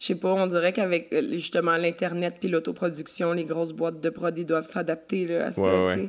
je 0.00 0.06
sais 0.06 0.14
pas, 0.16 0.32
on 0.32 0.46
dirait 0.48 0.72
qu'avec 0.72 1.12
euh, 1.12 1.30
justement 1.32 1.76
l'Internet 1.76 2.36
puis 2.40 2.48
l'autoproduction, 2.48 3.32
les 3.32 3.44
grosses 3.44 3.72
boîtes 3.72 4.00
de 4.00 4.10
prod, 4.10 4.36
ils 4.36 4.44
doivent 4.46 4.64
s'adapter 4.68 5.26
là, 5.26 5.46
à 5.46 5.52
ça, 5.52 5.60
Ouais. 5.62 6.08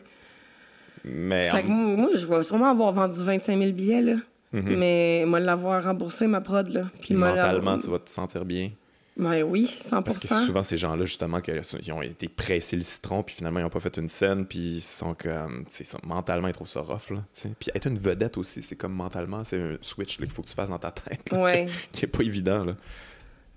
Mais 1.03 1.49
Fait 1.49 1.63
que 1.63 1.67
moi, 1.67 1.95
moi, 1.97 2.09
je 2.15 2.25
vais 2.27 2.43
sûrement 2.43 2.69
avoir 2.71 2.91
vendu 2.91 3.21
25 3.23 3.57
000 3.57 3.71
billets, 3.71 4.01
là. 4.01 4.15
Mhm. 4.53 4.77
Mais 4.77 5.23
moi, 5.25 5.39
l'avoir 5.39 5.83
remboursé, 5.83 6.27
ma 6.27 6.41
prod, 6.41 6.67
là. 6.69 6.85
Puis 7.01 7.13
mentalement, 7.15 7.77
tu 7.79 7.89
vas 7.89 7.99
te 7.99 8.09
sentir 8.09 8.45
bien. 8.45 8.71
Ben 9.17 9.43
oui, 9.43 9.67
100 9.67 10.01
Parce 10.03 10.17
que 10.17 10.27
souvent, 10.27 10.63
ces 10.63 10.77
gens-là, 10.77 11.03
justement, 11.05 11.41
que- 11.41 11.51
ils 11.85 11.91
ont 11.91 12.01
été 12.01 12.27
pressés 12.29 12.75
le 12.77 12.81
citron, 12.81 13.23
puis 13.23 13.35
finalement, 13.35 13.59
ils 13.59 13.63
n'ont 13.63 13.69
pas 13.69 13.79
fait 13.81 13.97
une 13.97 14.07
scène, 14.07 14.45
puis 14.45 14.59
ils 14.77 14.81
sont 14.81 15.13
comme. 15.15 15.65
tu 15.75 15.83
sais, 15.83 15.97
mentalement, 16.03 16.47
ils 16.47 16.53
trouvent 16.53 16.67
ça 16.67 16.81
rough, 16.81 17.09
là. 17.11 17.17
Puis 17.59 17.69
être 17.75 17.87
une 17.87 17.97
vedette 17.99 18.37
aussi, 18.37 18.61
c'est 18.61 18.75
comme 18.77 18.93
mentalement, 18.93 19.43
c'est 19.43 19.59
un 19.59 19.77
switch 19.81 20.19
là, 20.19 20.25
qu'il 20.25 20.33
faut 20.33 20.41
que 20.43 20.47
tu 20.47 20.55
fasses 20.55 20.69
dans 20.69 20.79
ta 20.79 20.91
tête, 20.91 21.29
là, 21.31 21.41
Ouais. 21.41 21.65
qui, 21.65 21.87
qui 21.99 22.05
est 22.05 22.07
pas 22.07 22.23
évident, 22.23 22.63
là. 22.63 22.75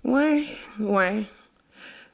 Ouais, 0.05 0.43
ouais. 0.79 1.23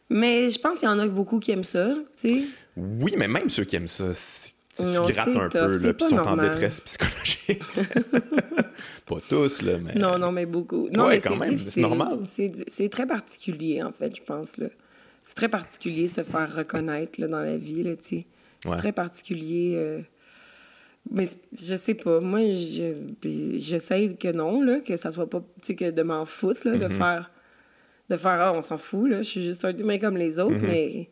Mais 0.10 0.50
je 0.50 0.60
pense 0.60 0.80
qu'il 0.80 0.88
y 0.90 0.92
en 0.92 1.00
a 1.00 1.08
beaucoup 1.08 1.40
qui 1.40 1.52
aiment 1.52 1.64
ça, 1.64 1.94
tu 2.18 2.30
sais. 2.30 2.44
Oui, 2.76 3.14
mais 3.18 3.28
même 3.28 3.50
ceux 3.50 3.64
qui 3.66 3.76
aiment 3.76 3.88
ça, 3.88 4.14
si, 4.14 4.54
tu 4.76 4.84
Non, 4.84 5.04
grattes 5.08 5.28
un 5.28 5.50
tough, 5.50 5.52
peu, 5.68 5.78
là, 5.88 5.94
puis 5.94 6.06
sont 6.08 6.18
en 6.18 6.38
détresse 6.38 6.82
psychologique. 6.82 7.62
pas 9.06 9.18
tous, 9.28 9.62
là, 9.62 9.78
mais. 9.78 9.94
Non, 9.96 10.18
non, 10.18 10.32
mais 10.32 10.46
beaucoup. 10.46 10.90
Non, 10.90 11.06
Ouais, 11.06 11.16
mais 11.16 11.22
quand 11.22 11.36
même, 11.38 11.58
c'est 11.58 11.82
normal. 11.82 12.20
C'est 12.68 12.90
très 12.90 13.06
particulier, 13.06 13.84
en 13.84 13.92
fait, 13.92 14.16
je 14.16 14.22
pense, 14.22 14.58
là. 14.58 14.68
C'est 15.22 15.36
très 15.36 15.50
particulier 15.50 16.08
se 16.08 16.24
faire 16.24 16.54
reconnaître, 16.56 17.20
là, 17.22 17.28
dans 17.28 17.42
la 17.42 17.58
vie, 17.58 17.84
là, 17.84 17.96
tu 17.96 18.04
sais. 18.08 18.26
C'est 18.64 18.72
Ouais. 18.72 18.78
très 18.78 18.92
particulier... 18.92 19.74
euh, 19.76 20.02
Mais 21.12 21.28
je 21.60 21.76
sais 21.76 21.96
pas, 21.96 22.20
moi, 22.20 22.42
je- 22.54 22.94
j'essaie 23.58 24.16
que 24.20 24.32
non, 24.32 24.62
là, 24.62 24.80
que 24.82 24.96
ça 24.98 25.12
soit 25.12 25.30
pas, 25.30 25.40
tu 25.62 25.68
sais, 25.68 25.76
que 25.76 25.90
de 25.92 26.04
m'en 26.04 26.26
foutre, 26.26 26.62
là, 26.68 26.78
de 26.78 26.86
Mm-hmm. 26.86 26.90
faire... 26.92 27.31
De 28.12 28.18
faire, 28.18 28.38
ah, 28.42 28.54
on 28.54 28.62
s'en 28.62 28.78
fout, 28.78 29.10
là, 29.10 29.22
je 29.22 29.30
suis 29.30 29.42
juste 29.42 29.64
un 29.64 29.72
humain 29.76 29.98
comme 29.98 30.18
les 30.18 30.38
autres, 30.38 30.58
mais... 30.62 31.08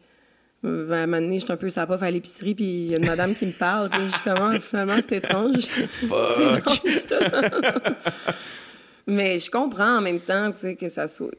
euh, 0.66 0.92
À 0.92 0.96
un 0.98 1.08
moment 1.08 1.22
donné, 1.22 1.40
j'étais 1.40 1.54
un 1.54 1.58
peu 1.58 1.70
sapaf 1.70 2.04
à 2.04 2.12
l'épicerie, 2.12 2.54
puis 2.54 2.66
il 2.66 2.88
y 2.88 2.94
a 2.94 2.98
une 2.98 3.06
madame 3.06 3.34
qui 3.34 3.46
me 3.46 3.54
parle, 3.54 3.90
puis 3.90 4.06
justement, 4.08 4.52
finalement, 4.60 4.98
c'est 4.98 5.14
étrange. 5.18 5.56
c'est 5.62 6.58
étrange, 6.58 6.96
ça. 6.96 7.20
Mais 9.08 9.40
je 9.40 9.50
comprends 9.50 9.98
en 9.98 10.02
même 10.02 10.20
temps, 10.20 10.52
tu 10.52 10.58
sais, 10.60 10.76
que 10.76 10.90
ça 10.90 11.08
soit. 11.08 11.32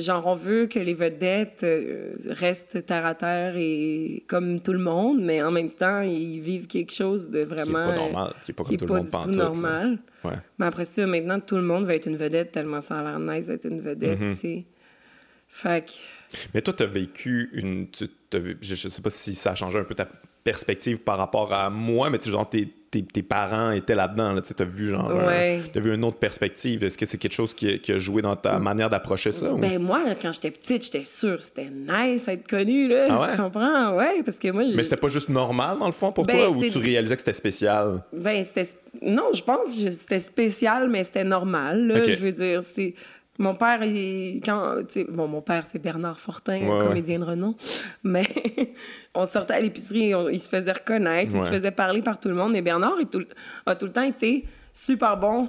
Genre, 0.00 0.26
on 0.26 0.34
veut 0.34 0.66
que 0.66 0.78
les 0.78 0.94
vedettes 0.94 1.62
euh, 1.62 2.12
restent 2.28 2.84
terre 2.86 3.06
à 3.06 3.14
terre 3.14 3.54
et 3.56 4.24
comme 4.26 4.60
tout 4.60 4.72
le 4.72 4.78
monde, 4.78 5.20
mais 5.22 5.42
en 5.42 5.50
même 5.50 5.70
temps, 5.70 6.00
ils 6.00 6.40
vivent 6.40 6.66
quelque 6.66 6.92
chose 6.92 7.28
de 7.30 7.38
Qui 7.38 7.42
est 7.42 7.44
vraiment. 7.44 7.86
pas 7.86 7.94
normal, 7.96 8.32
qui 8.44 8.50
est 8.50 8.54
pas 8.54 8.64
qui 8.64 8.76
comme 8.76 8.86
tout 8.88 8.94
le 8.94 9.00
monde 9.00 9.22
tout 9.22 9.30
normal. 9.30 9.98
Ouais. 10.24 10.32
Mais 10.58 10.66
après 10.66 10.84
ça, 10.84 11.06
maintenant, 11.06 11.38
tout 11.40 11.56
le 11.56 11.62
monde 11.62 11.84
va 11.84 11.94
être 11.94 12.06
une 12.06 12.16
vedette 12.16 12.52
tellement 12.52 12.80
ça 12.80 12.98
a 13.00 13.02
l'air 13.02 13.18
nice 13.20 13.46
d'être 13.46 13.66
une 13.66 13.80
vedette, 13.80 14.18
Mm-hmm. 14.20 14.30
tu 14.30 14.36
sais. 14.36 14.64
Fait 15.48 15.84
que. 15.86 15.92
Mais 16.54 16.62
toi, 16.62 16.72
tu 16.74 16.82
as 16.82 16.86
vécu 16.86 17.50
une. 17.52 17.88
tu- 17.90 18.08
je, 18.32 18.74
je 18.74 18.88
sais 18.88 19.02
pas 19.02 19.10
si 19.10 19.34
ça 19.34 19.52
a 19.52 19.54
changé 19.54 19.78
un 19.78 19.84
peu 19.84 19.94
ta 19.94 20.08
perspective 20.44 20.98
par 20.98 21.18
rapport 21.18 21.52
à 21.52 21.70
moi, 21.70 22.10
mais 22.10 22.18
tu 22.18 22.26
sais, 22.26 22.30
genre, 22.30 22.48
tes, 22.48 22.68
tes, 22.90 23.02
tes 23.02 23.22
parents 23.24 23.72
étaient 23.72 23.94
là-dedans. 23.96 24.34
Là, 24.34 24.40
tu 24.42 24.52
as 24.56 24.64
vu, 24.64 24.90
genre. 24.90 25.10
un- 25.10 25.26
Ouais. 25.26 25.62
t'as 25.72 25.80
vu 25.80 25.92
une 25.92 26.04
autre 26.04 26.18
perspective. 26.18 26.84
Est-ce 26.84 26.96
que 26.96 27.06
c'est 27.06 27.18
quelque 27.18 27.32
chose 27.32 27.52
qui, 27.54 27.68
a- 27.70 27.78
qui 27.78 27.90
a 27.92 27.98
joué 27.98 28.22
dans 28.22 28.36
ta 28.36 28.58
manière 28.60 28.88
d'approcher 28.88 29.32
ça? 29.32 29.52
ou- 29.52 29.58
Ben, 29.58 29.80
moi, 29.82 30.00
quand 30.22 30.30
j'étais 30.32 30.52
petite, 30.52 30.84
j'étais 30.84 31.02
sûre 31.04 31.38
que 31.38 31.42
c'était 31.42 31.70
nice 31.70 32.26
d'être 32.26 32.46
connue, 32.46 32.86
là. 32.88 33.06
Ah 33.10 33.22
ouais? 33.22 33.28
Tu 33.34 33.36
comprends? 33.42 33.96
Ouais, 33.96 34.22
parce 34.24 34.38
que 34.38 34.48
moi. 34.52 34.62
Mais 34.76 34.84
c'était 34.84 34.96
pas 34.96 35.08
juste 35.08 35.28
normal, 35.30 35.78
dans 35.78 35.86
le 35.86 35.92
fond, 35.92 36.12
pour 36.12 36.24
Ben, 36.24 36.36
toi, 36.36 36.50
ou 36.50 36.62
tu 36.62 36.78
réalisais 36.78 37.16
que 37.16 37.20
c'était 37.22 37.32
spécial? 37.32 38.02
Ben, 38.12 38.44
c'était. 38.44 38.68
Non, 39.02 39.30
je 39.34 39.42
pense 39.42 39.74
que 39.82 39.90
c'était 39.90 40.20
spécial, 40.20 40.88
mais 40.88 41.02
c'était 41.02 41.24
normal. 41.24 41.88
Là. 41.88 42.04
Je 42.04 42.14
veux 42.16 42.30
dire, 42.32 42.62
c'est. 42.62 42.94
Mon 43.38 43.54
père, 43.56 43.82
il- 43.82 44.40
quand, 44.44 44.76
bon, 45.08 45.26
mon 45.26 45.40
père, 45.42 45.64
c'est 45.70 45.80
Bernard 45.80 46.20
Fortin, 46.20 46.60
Ouais, 46.60 46.70
ouais. 46.78 46.86
comédien 46.86 47.18
de 47.18 47.24
renom. 47.24 47.54
Mais 48.04 48.24
on 49.14 49.24
sortait 49.24 49.54
à 49.54 49.60
l'épicerie, 49.60 50.14
on- 50.14 50.28
il 50.28 50.38
se 50.38 50.48
faisait 50.48 50.70
reconnaître, 50.72 51.32
il 51.34 51.44
se 51.44 51.50
Ouais. 51.50 51.56
faisait 51.56 51.70
parler 51.72 52.00
par 52.02 52.20
tout 52.20 52.28
le 52.28 52.34
monde. 52.36 52.52
Mais 52.52 52.62
Bernard 52.62 52.94
tout- 53.10 53.24
a 53.66 53.74
tout 53.74 53.86
le 53.86 53.92
temps 53.92 54.02
été 54.02 54.44
super 54.72 55.16
bon 55.16 55.48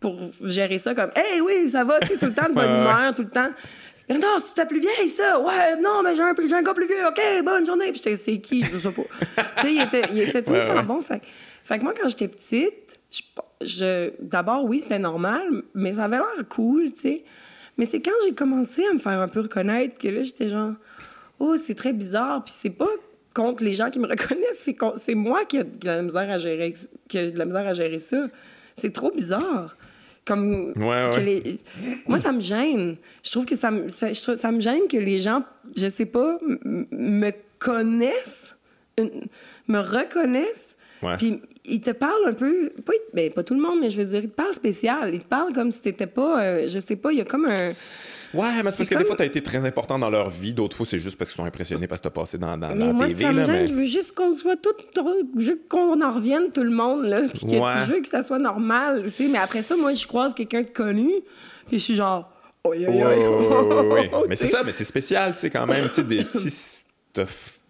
pour 0.00 0.18
gérer 0.42 0.76
ça 0.78 0.94
comme 0.94 1.10
Hey, 1.16 1.40
oui, 1.40 1.68
ça 1.70 1.82
va, 1.84 1.98
tout 2.00 2.12
le 2.20 2.34
temps 2.34 2.48
de 2.48 2.52
bonne 2.54 2.56
Ouais, 2.66 2.72
ouais. 2.72 2.78
humeur, 2.80 3.14
tout 3.14 3.22
le 3.22 3.30
temps. 3.30 3.50
Bernard, 4.06 4.38
c'est 4.42 4.54
ta 4.56 4.66
plus 4.66 4.80
vieille, 4.80 5.08
ça? 5.08 5.40
Ouais, 5.40 5.80
non, 5.80 6.02
mais 6.04 6.14
j'ai 6.14 6.20
un, 6.20 6.34
j'ai 6.46 6.54
un 6.54 6.62
gars 6.62 6.74
plus 6.74 6.86
vieux, 6.86 7.06
OK, 7.08 7.18
bonne 7.42 7.64
journée. 7.64 7.86
Puis 7.90 8.02
j'étais, 8.04 8.16
c'est 8.16 8.38
qui? 8.38 8.62
Je 8.62 8.76
sais 8.76 8.90
pas. 8.92 9.00
tu 9.56 9.62
sais, 9.62 9.72
il 9.74 9.80
était, 9.80 10.02
il 10.12 10.20
était 10.20 10.42
tout 10.42 10.52
Ouais, 10.52 10.60
le 10.60 10.66
temps 10.66 10.74
ouais. 10.76 10.82
bon. 10.82 11.00
Fait, 11.00 11.22
fait 11.62 11.78
que 11.78 11.84
moi, 11.84 11.94
quand 11.98 12.06
j'étais 12.06 12.28
petite, 12.28 13.00
je, 13.14 13.22
je- 13.66 14.10
d'abord, 14.20 14.64
oui, 14.64 14.80
c'était 14.80 14.98
normal, 14.98 15.62
mais 15.74 15.94
ça 15.94 16.04
avait 16.04 16.16
l'air 16.16 16.48
cool, 16.48 16.92
tu 16.92 17.00
sais. 17.00 17.24
Mais 17.76 17.84
c'est 17.86 18.00
quand 18.00 18.12
j'ai 18.26 18.34
commencé 18.34 18.84
à 18.86 18.92
me 18.92 18.98
faire 18.98 19.20
un 19.20 19.28
peu 19.28 19.40
reconnaître 19.40 19.98
que 19.98 20.08
là, 20.08 20.22
j'étais 20.22 20.48
genre, 20.48 20.72
oh, 21.40 21.56
c'est 21.56 21.74
très 21.74 21.92
bizarre. 21.92 22.42
Puis 22.44 22.54
c'est 22.56 22.70
pas 22.70 22.88
contre 23.34 23.64
les 23.64 23.74
gens 23.74 23.90
qui 23.90 23.98
me 23.98 24.06
reconnaissent, 24.08 24.68
c'est, 24.96 25.14
moi 25.14 25.44
qui 25.44 25.56
ai 25.58 25.64
de 25.64 25.86
la 25.86 26.02
misère 26.02 26.30
à 26.30 26.38
gérer, 26.38 26.74
qui 27.08 27.18
ai 27.18 27.30
de 27.32 27.38
la 27.38 27.44
misère 27.44 27.66
à 27.66 27.72
gérer 27.74 27.98
ça. 27.98 28.28
C'est 28.76 28.92
trop 28.92 29.10
bizarre. 29.10 29.76
Comme 30.24 30.72
Ouais, 30.76 31.10
que 31.12 31.16
ouais. 31.16 31.24
les- 31.24 31.58
Moi, 32.06 32.18
ça 32.18 32.32
me 32.32 32.40
gêne. 32.40 32.96
Je 33.22 33.30
trouve 33.30 33.44
que 33.44 33.54
ça, 33.56 33.70
me- 33.70 33.88
ça, 33.90 34.10
je 34.10 34.22
trouve- 34.22 34.36
ça 34.36 34.50
me 34.52 34.58
gêne 34.60 34.88
que 34.88 34.96
les 34.96 35.18
gens, 35.18 35.42
je 35.76 35.86
sais 35.88 36.06
pas, 36.06 36.38
me 36.64 37.30
connaissent, 37.58 38.56
une- 38.98 39.26
me 39.68 39.78
reconnaissent, 39.80 40.76
puis 41.18 41.42
ils 41.64 41.80
te 41.80 41.90
parlent 41.90 42.26
un 42.26 42.32
peu, 42.34 42.70
pas, 42.84 42.92
ben, 43.14 43.32
pas 43.32 43.42
tout 43.42 43.54
le 43.54 43.60
monde, 43.60 43.78
mais 43.80 43.90
je 43.90 43.98
veux 44.00 44.06
dire, 44.06 44.20
ils 44.22 44.28
te 44.30 44.34
parlent 44.34 44.52
spécial. 44.52 45.14
Ils 45.14 45.20
te 45.20 45.28
parlent 45.28 45.52
comme 45.54 45.70
si 45.70 45.80
t'étais 45.80 46.06
pas, 46.06 46.42
euh, 46.42 46.68
je 46.68 46.78
sais 46.78 46.96
pas, 46.96 47.12
il 47.12 47.18
y 47.18 47.20
a 47.20 47.24
comme 47.24 47.46
un... 47.46 47.72
Ouais, 48.34 48.50
mais 48.64 48.70
c'est 48.72 48.78
parce 48.78 48.88
que 48.88 48.96
des 48.98 49.04
fois, 49.04 49.14
t'as 49.14 49.26
été 49.26 49.40
très 49.44 49.64
important 49.64 49.96
dans 49.96 50.10
leur 50.10 50.28
vie. 50.28 50.52
D'autres 50.52 50.76
fois, 50.76 50.84
c'est 50.84 50.98
juste 50.98 51.16
parce 51.16 51.30
qu'ils 51.30 51.36
sont 51.36 51.44
impressionnés 51.44 51.86
parce 51.86 52.00
que 52.00 52.08
t'as 52.08 52.10
passé 52.10 52.36
dans, 52.36 52.58
dans, 52.58 52.70
dans 52.70 52.74
Mais 52.74 52.86
la 52.88 52.92
moi, 52.92 53.06
TV. 53.06 53.22
ça 53.22 53.30
me 53.32 53.36
là, 53.38 53.42
gêne. 53.44 53.54
mais- 53.60 53.66
Je 53.68 53.74
veux 53.74 53.84
juste 53.84 54.12
qu'on 54.12 54.34
soit 54.34 54.56
tout. 54.56 54.70
Je 55.38 55.50
veux 55.52 55.60
qu'on 55.68 56.00
en 56.02 56.10
revienne, 56.12 56.50
tout 56.52 56.64
le 56.64 56.70
monde, 56.72 57.06
là. 57.06 57.20
Puis 57.32 57.46
que 57.46 57.52
Ouais. 57.60 57.72
je 57.86 57.94
veux 57.94 58.00
que 58.00 58.08
ça 58.08 58.22
soit 58.22 58.40
normal. 58.40 59.04
Tu 59.04 59.10
sais, 59.10 59.28
mais 59.28 59.38
après 59.38 59.62
ça, 59.62 59.76
moi, 59.76 59.92
je 59.92 60.04
croise 60.04 60.34
quelqu'un 60.34 60.62
de 60.62 60.70
connu. 60.70 61.12
Puis 61.68 61.78
je 61.78 61.84
suis 61.84 61.94
genre. 61.94 62.28
Ouais, 62.66 62.84
ouais, 62.88 63.04
ouais. 63.04 64.10
Mais 64.28 64.34
c'est 64.34 64.48
ça, 64.48 64.64
mais 64.64 64.72
c'est 64.72 64.84
spécial, 64.84 65.32
tu 65.34 65.38
sais, 65.40 65.50
quand 65.50 65.66
même. 65.66 65.86
Tu 65.90 65.94
sais, 65.94 66.02
des- 66.02 66.24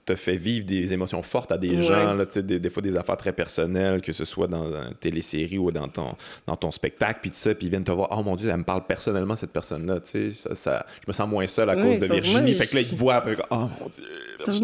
t'as 0.07 0.17
fait 0.17 0.37
vivre 0.37 0.65
des 0.67 0.93
émotions 0.93 1.23
fortes 1.23 1.51
à 1.53 1.59
des 1.59 1.71
Ouais. 1.77 1.83
gens, 1.83 2.15
là, 2.15 2.25
des, 2.37 2.59
des 2.59 2.71
fois 2.71 2.83
des 2.83 2.97
affaires 2.97 3.17
très 3.17 3.33
personnelles, 3.33 4.01
que 4.03 4.13
ce 4.13 4.25
soit 4.25 4.47
dans 4.47 4.67
une 4.67 4.95
télésérie 5.01 5.59
ou 5.59 5.71
dans 5.71 5.89
ton, 5.89 6.15
dans 6.47 6.57
ton 6.57 6.71
spectacle, 6.71 7.21
puis 7.23 7.31
tout 7.31 7.37
ça, 7.39 7.55
puis 7.55 7.67
ils 7.67 7.71
viennent 7.71 7.85
te 7.85 7.93
voir, 7.93 8.09
oh 8.11 8.23
mon 8.23 8.37
Dieu, 8.37 8.49
elle 8.51 8.57
me 8.59 8.65
parle 8.65 8.87
personnellement, 8.87 9.35
cette 9.37 9.51
personne-là, 9.53 10.01
tu 10.01 10.11
sais, 10.11 10.33
ça, 10.33 10.55
ça- 10.55 10.87
je 11.03 11.05
me 11.09 11.13
sens 11.13 11.29
moins 11.29 11.47
seul 11.47 11.71
à 11.71 11.75
Ouais, 11.77 11.83
cause 11.83 12.01
de 12.01 12.07
moi, 12.07 12.17
Virginie. 12.21 12.53
je- 12.55 12.59
Fait 12.59 12.67
que 12.67 12.75
là, 12.75 12.81
ils 12.83 12.89
te 12.91 12.95
voient 12.97 13.15
après, 13.17 13.37
oh 13.51 13.55
mon 13.57 13.89
Dieu. 13.89 14.05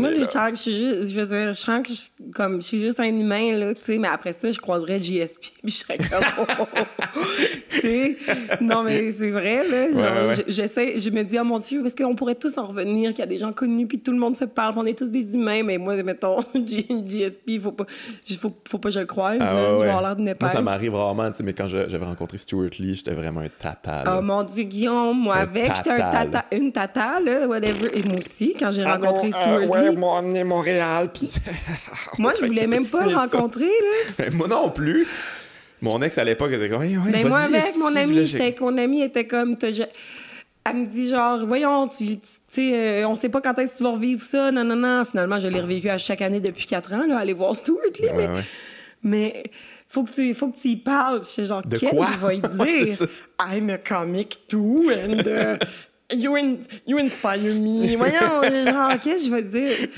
Moi, 0.00 0.12
je 0.12 0.24
sens 0.28 0.50
que 0.50 0.56
je 0.56 0.60
suis 0.62 0.76
juste, 0.76 1.06
je 1.12 1.20
veux 1.20 1.26
dire, 1.26 1.54
je 1.54 1.60
sens 1.60 1.86
que 1.86 1.92
je, 1.92 2.32
comme, 2.34 2.60
je 2.60 2.66
suis 2.66 2.78
juste 2.78 3.00
un 3.00 3.04
humain, 3.04 3.52
là, 3.56 3.74
tu 3.74 3.82
sais, 3.82 3.98
mais 3.98 4.08
après 4.08 4.32
ça, 4.32 4.50
je 4.50 4.58
croiserais 4.58 5.00
GSP, 5.00 5.40
puis 5.62 5.72
je 5.72 5.76
serais 5.78 5.98
comme, 5.98 6.46
tu 7.70 7.80
sais, 7.80 8.16
non, 8.60 8.82
mais 8.82 9.10
c'est 9.10 9.30
vrai, 9.30 9.66
là, 9.68 10.26
Ouais, 10.26 10.34
j'essaie, 10.48 10.98
je 10.98 11.10
me 11.10 11.22
dis, 11.22 11.38
oh 11.40 11.44
mon 11.44 11.58
Dieu, 11.58 11.80
parce 11.82 11.94
qu'on 11.94 12.14
pourrait 12.14 12.34
tous 12.34 12.58
en 12.58 12.66
revenir, 12.66 13.10
qu'il 13.10 13.20
y 13.20 13.22
a 13.22 13.26
des 13.26 13.38
gens 13.38 13.52
connus, 13.52 13.86
puis 13.86 14.00
tout 14.00 14.12
le 14.12 14.18
monde 14.18 14.36
se 14.36 14.44
parle, 14.44 14.74
on 14.76 14.86
est 14.86 14.98
tous 14.98 15.10
des 15.10 15.29
humains, 15.34 15.62
mais 15.62 15.78
moi, 15.78 15.94
mettons, 16.02 16.40
GSP, 16.54 17.58
faut 17.62 17.72
pas, 17.72 17.84
faut, 18.40 18.52
faut 18.68 18.78
pas 18.78 18.88
que 18.88 18.94
je 18.94 19.00
le 19.00 19.06
croise, 19.06 19.38
Ah, 19.40 19.54
ouais, 19.54 19.60
je 19.60 19.66
vais 19.74 19.78
ouais. 19.80 19.86
avoir 19.88 20.02
l'air 20.02 20.16
d'une 20.16 20.24
Moi, 20.26 20.32
épaisse. 20.32 20.52
ça 20.52 20.60
m'arrive 20.62 20.94
rarement, 20.94 21.30
tu 21.30 21.38
sais, 21.38 21.42
mais 21.42 21.52
quand 21.52 21.68
j'avais 21.68 22.04
rencontré 22.04 22.38
Stuart 22.38 22.70
Lee, 22.78 22.94
j'étais 22.94 23.14
vraiment 23.14 23.40
un 23.40 23.48
tata. 23.48 24.04
là. 24.04 24.16
Oh 24.18 24.22
mon 24.22 24.42
Dieu, 24.42 24.64
Guillaume, 24.64 25.18
moi 25.18 25.36
Un 25.36 25.40
avec, 25.42 25.74
j'étais 25.74 25.90
un 25.90 26.10
tata, 26.10 26.44
une 26.52 26.72
tata, 26.72 27.20
là, 27.20 27.46
whatever. 27.46 27.90
Et 27.98 28.02
moi 28.02 28.18
aussi, 28.18 28.54
quand 28.58 28.70
j'ai 28.70 28.82
Ah 28.84 28.96
rencontré 28.96 29.28
non, 29.30 29.36
euh, 29.36 29.42
Stuart 29.42 29.70
ouais, 29.70 29.90
Lee, 29.90 29.96
moi, 29.96 30.20
on 30.22 30.34
est 30.34 30.44
Montréal, 30.44 31.10
puis... 31.12 31.30
moi, 32.18 32.32
je 32.40 32.46
voulais 32.46 32.66
même 32.66 32.86
pas 32.86 33.04
le 33.06 33.14
rencontrer, 33.14 33.66
là. 34.18 34.24
Moi 34.32 34.48
non 34.48 34.70
plus. 34.70 35.06
Mon 35.82 36.02
ex 36.02 36.18
à 36.18 36.24
l'époque 36.24 36.52
était 36.52 36.68
comme, 36.68 36.82
hey, 36.82 36.98
ouais, 36.98 37.10
Ben, 37.10 37.26
moi, 37.26 37.38
avec 37.38 37.74
mon 37.78 37.96
ami, 37.96 38.26
j'étais, 38.26 38.54
mon 38.60 38.76
ami 38.76 39.00
était 39.02 39.26
comme, 39.26 39.56
elle 40.70 40.76
me 40.76 40.86
dit 40.86 41.08
genre, 41.08 41.44
voyons, 41.46 41.88
tu, 41.88 42.16
tu 42.18 42.26
sais, 42.48 42.72
euh, 43.02 43.08
on 43.08 43.14
sait 43.14 43.28
pas 43.28 43.40
quand 43.40 43.58
est-ce 43.58 43.72
que 43.72 43.76
tu 43.78 43.82
vas 43.84 43.90
revivre 43.90 44.22
ça, 44.22 44.50
non, 44.50 44.64
non, 44.64 44.76
non. 44.76 45.04
Finalement, 45.04 45.38
je 45.40 45.48
l'ai 45.48 45.60
revécu 45.60 45.88
à 45.88 45.98
chaque 45.98 46.22
année 46.22 46.40
depuis 46.40 46.66
quatre 46.66 46.92
ans, 46.92 47.06
là, 47.06 47.18
aller 47.18 47.32
voir 47.32 47.54
Stuart 47.54 47.78
Lee, 48.00 48.06
Ouais, 48.06 48.12
mais, 48.16 48.28
ouais. 48.28 48.42
mais 49.02 49.42
faut 49.88 50.04
que 50.04 50.12
tu, 50.12 50.32
faut 50.34 50.48
que 50.48 50.58
tu 50.58 50.68
y 50.68 50.76
parles. 50.76 51.20
Je 51.22 51.28
sais 51.28 51.44
genre, 51.44 51.62
qu'est-ce 51.68 51.84
que 51.84 51.88
je 51.90 52.26
vais 52.26 52.36
y 52.36 52.40
dire? 52.96 53.08
I'm 53.40 53.70
a 53.70 53.78
comic 53.78 54.46
too, 54.48 54.90
and 54.90 55.22
uh, 55.26 55.58
you, 56.14 56.36
in- 56.36 56.58
you 56.86 56.98
inspire 56.98 57.54
me. 57.60 57.96
Voyons, 57.96 58.42
genre, 58.66 58.98
qu'est-ce 59.00 59.28
que 59.28 59.30
je 59.30 59.30
vais 59.30 59.42
dire? 59.42 59.88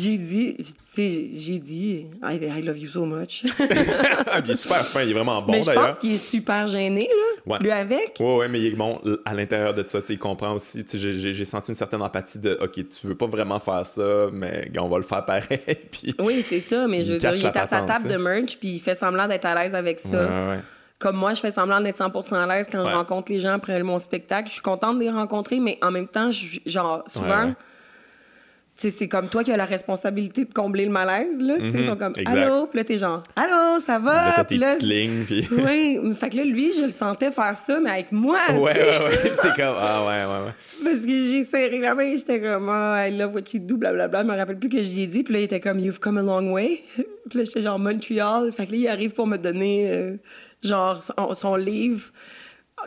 J'ai 0.00 0.16
dit, 0.18 0.56
tu 0.58 0.64
sais, 0.92 1.28
j'ai 1.30 1.58
dit, 1.58 2.06
I, 2.22 2.36
I 2.36 2.62
love 2.62 2.78
you 2.78 2.88
so 2.88 3.04
much. 3.04 3.44
Il 4.44 4.50
est 4.50 4.54
super 4.54 4.86
fin, 4.86 5.02
il 5.02 5.10
est 5.10 5.12
vraiment 5.12 5.42
bon 5.42 5.52
mais 5.52 5.60
je 5.62 5.66
d'ailleurs. 5.66 5.88
pense 5.88 5.98
qu'il 5.98 6.12
est 6.14 6.16
super 6.16 6.66
gêné, 6.66 7.00
là, 7.00 7.52
Ouais. 7.52 7.58
lui 7.60 7.70
avec. 7.70 8.16
Ouais, 8.20 8.36
ouais, 8.36 8.48
mais 8.48 8.60
il 8.60 8.66
est 8.66 8.70
bon 8.76 9.00
à 9.24 9.34
l'intérieur 9.34 9.74
de 9.74 9.82
ça, 9.86 10.00
tu 10.00 10.08
sais, 10.08 10.12
il 10.14 10.18
comprend 10.18 10.52
aussi. 10.54 10.84
tu 10.84 10.98
sais, 10.98 11.12
J'ai, 11.12 11.44
senti 11.44 11.70
une 11.70 11.74
certaine 11.74 12.02
empathie 12.02 12.38
de, 12.38 12.58
OK, 12.62 12.72
tu 12.72 13.06
veux 13.06 13.14
pas 13.16 13.26
vraiment 13.26 13.58
faire 13.58 13.84
ça, 13.86 14.26
mais 14.32 14.70
on 14.78 14.88
va 14.88 14.96
le 14.98 15.02
faire 15.04 15.24
pareil. 15.24 15.58
Puis, 15.90 16.14
Oui, 16.18 16.44
c'est 16.46 16.60
ça, 16.60 16.86
mais 16.86 17.04
je 17.04 17.12
veux 17.12 17.18
dire, 17.18 17.34
il 17.34 17.44
est 17.44 17.56
à 17.56 17.66
sa 17.66 17.80
table 17.82 18.08
de 18.08 18.16
merch, 18.16 18.58
puis 18.58 18.68
il 18.74 18.78
fait 18.80 18.94
semblant 18.94 19.26
d'être 19.28 19.44
à 19.46 19.54
l'aise 19.60 19.74
avec 19.74 19.98
ça. 19.98 20.22
Ouais, 20.22 20.48
ouais. 20.50 20.58
Comme 20.98 21.16
moi, 21.16 21.32
je 21.32 21.40
fais 21.40 21.50
semblant 21.50 21.80
d'être 21.80 21.96
100% 21.98 22.34
à 22.34 22.46
l'aise 22.46 22.68
quand 22.70 22.84
je 22.84 22.90
rencontre 22.90 23.32
les 23.32 23.40
gens 23.40 23.54
après 23.54 23.82
mon 23.82 23.98
spectacle. 23.98 24.48
Je 24.48 24.52
suis 24.54 24.62
contente 24.62 24.98
de 24.98 25.04
les 25.04 25.10
rencontrer, 25.10 25.58
mais 25.58 25.78
en 25.82 25.90
même 25.90 26.06
temps, 26.08 26.30
je- 26.30 26.58
genre, 26.66 27.02
souvent, 27.06 27.26
Ouais, 27.44 27.44
ouais. 27.46 27.54
tu 27.54 27.54
sais, 27.54 28.69
c'est 28.88 29.08
comme 29.08 29.28
toi 29.28 29.44
qui 29.44 29.52
as 29.52 29.58
la 29.58 29.66
responsabilité 29.66 30.46
de 30.46 30.54
combler 30.54 30.86
le 30.86 30.90
malaise, 30.90 31.38
là. 31.38 31.56
Ils 31.60 31.84
sont 31.84 31.96
comme. 31.96 32.14
Allô, 32.24 32.66
puis 32.66 32.78
là, 32.78 32.84
t'es 32.84 32.96
genre 32.96 33.22
Allô, 33.36 33.78
ça 33.78 33.98
va? 33.98 34.36
Là, 34.38 34.46
là, 34.48 34.76
lignes, 34.80 35.24
puis... 35.24 35.46
Oui, 35.52 36.00
fait 36.14 36.30
que 36.30 36.36
là, 36.38 36.44
lui, 36.44 36.72
je 36.72 36.84
le 36.84 36.90
sentais 36.90 37.30
faire 37.30 37.56
ça, 37.56 37.78
mais 37.78 37.90
avec 37.90 38.12
moi. 38.12 38.38
Ouais, 38.50 38.58
ouais, 38.58 38.72
ouais. 38.72 39.30
T'es 39.42 39.48
comme, 39.56 39.76
ah, 39.78 40.04
ouais, 40.06 40.24
ouais, 40.24 40.46
ouais. 40.46 40.52
Parce 40.84 41.04
que 41.04 41.24
j'ai 41.24 41.42
serré 41.42 41.78
la 41.78 41.94
main, 41.94 42.14
j'étais 42.16 42.40
comme, 42.40 42.68
ah, 42.70 43.06
I 43.06 43.16
love 43.16 43.34
what 43.34 43.42
you 43.52 43.60
do, 43.60 43.76
blablabla. 43.76 44.22
Je 44.22 44.26
me 44.26 44.36
rappelle 44.36 44.58
plus 44.58 44.70
que 44.70 44.82
j'y 44.82 45.02
ai 45.02 45.06
dit. 45.06 45.22
Puis 45.22 45.34
là, 45.34 45.40
il 45.40 45.44
était 45.44 45.60
comme, 45.60 45.78
you've 45.78 45.98
come 45.98 46.16
a 46.16 46.22
long 46.22 46.52
way. 46.52 46.80
puis 46.96 47.38
là, 47.38 47.44
j'étais 47.44 47.62
genre 47.62 47.78
Montreal. 47.78 48.50
Fait 48.52 48.66
que 48.66 48.72
là, 48.72 48.78
il 48.78 48.88
arrive 48.88 49.10
pour 49.10 49.26
me 49.26 49.36
donner, 49.36 49.90
euh, 49.90 50.16
genre, 50.62 51.00
son, 51.00 51.34
son 51.34 51.56
livre 51.56 52.10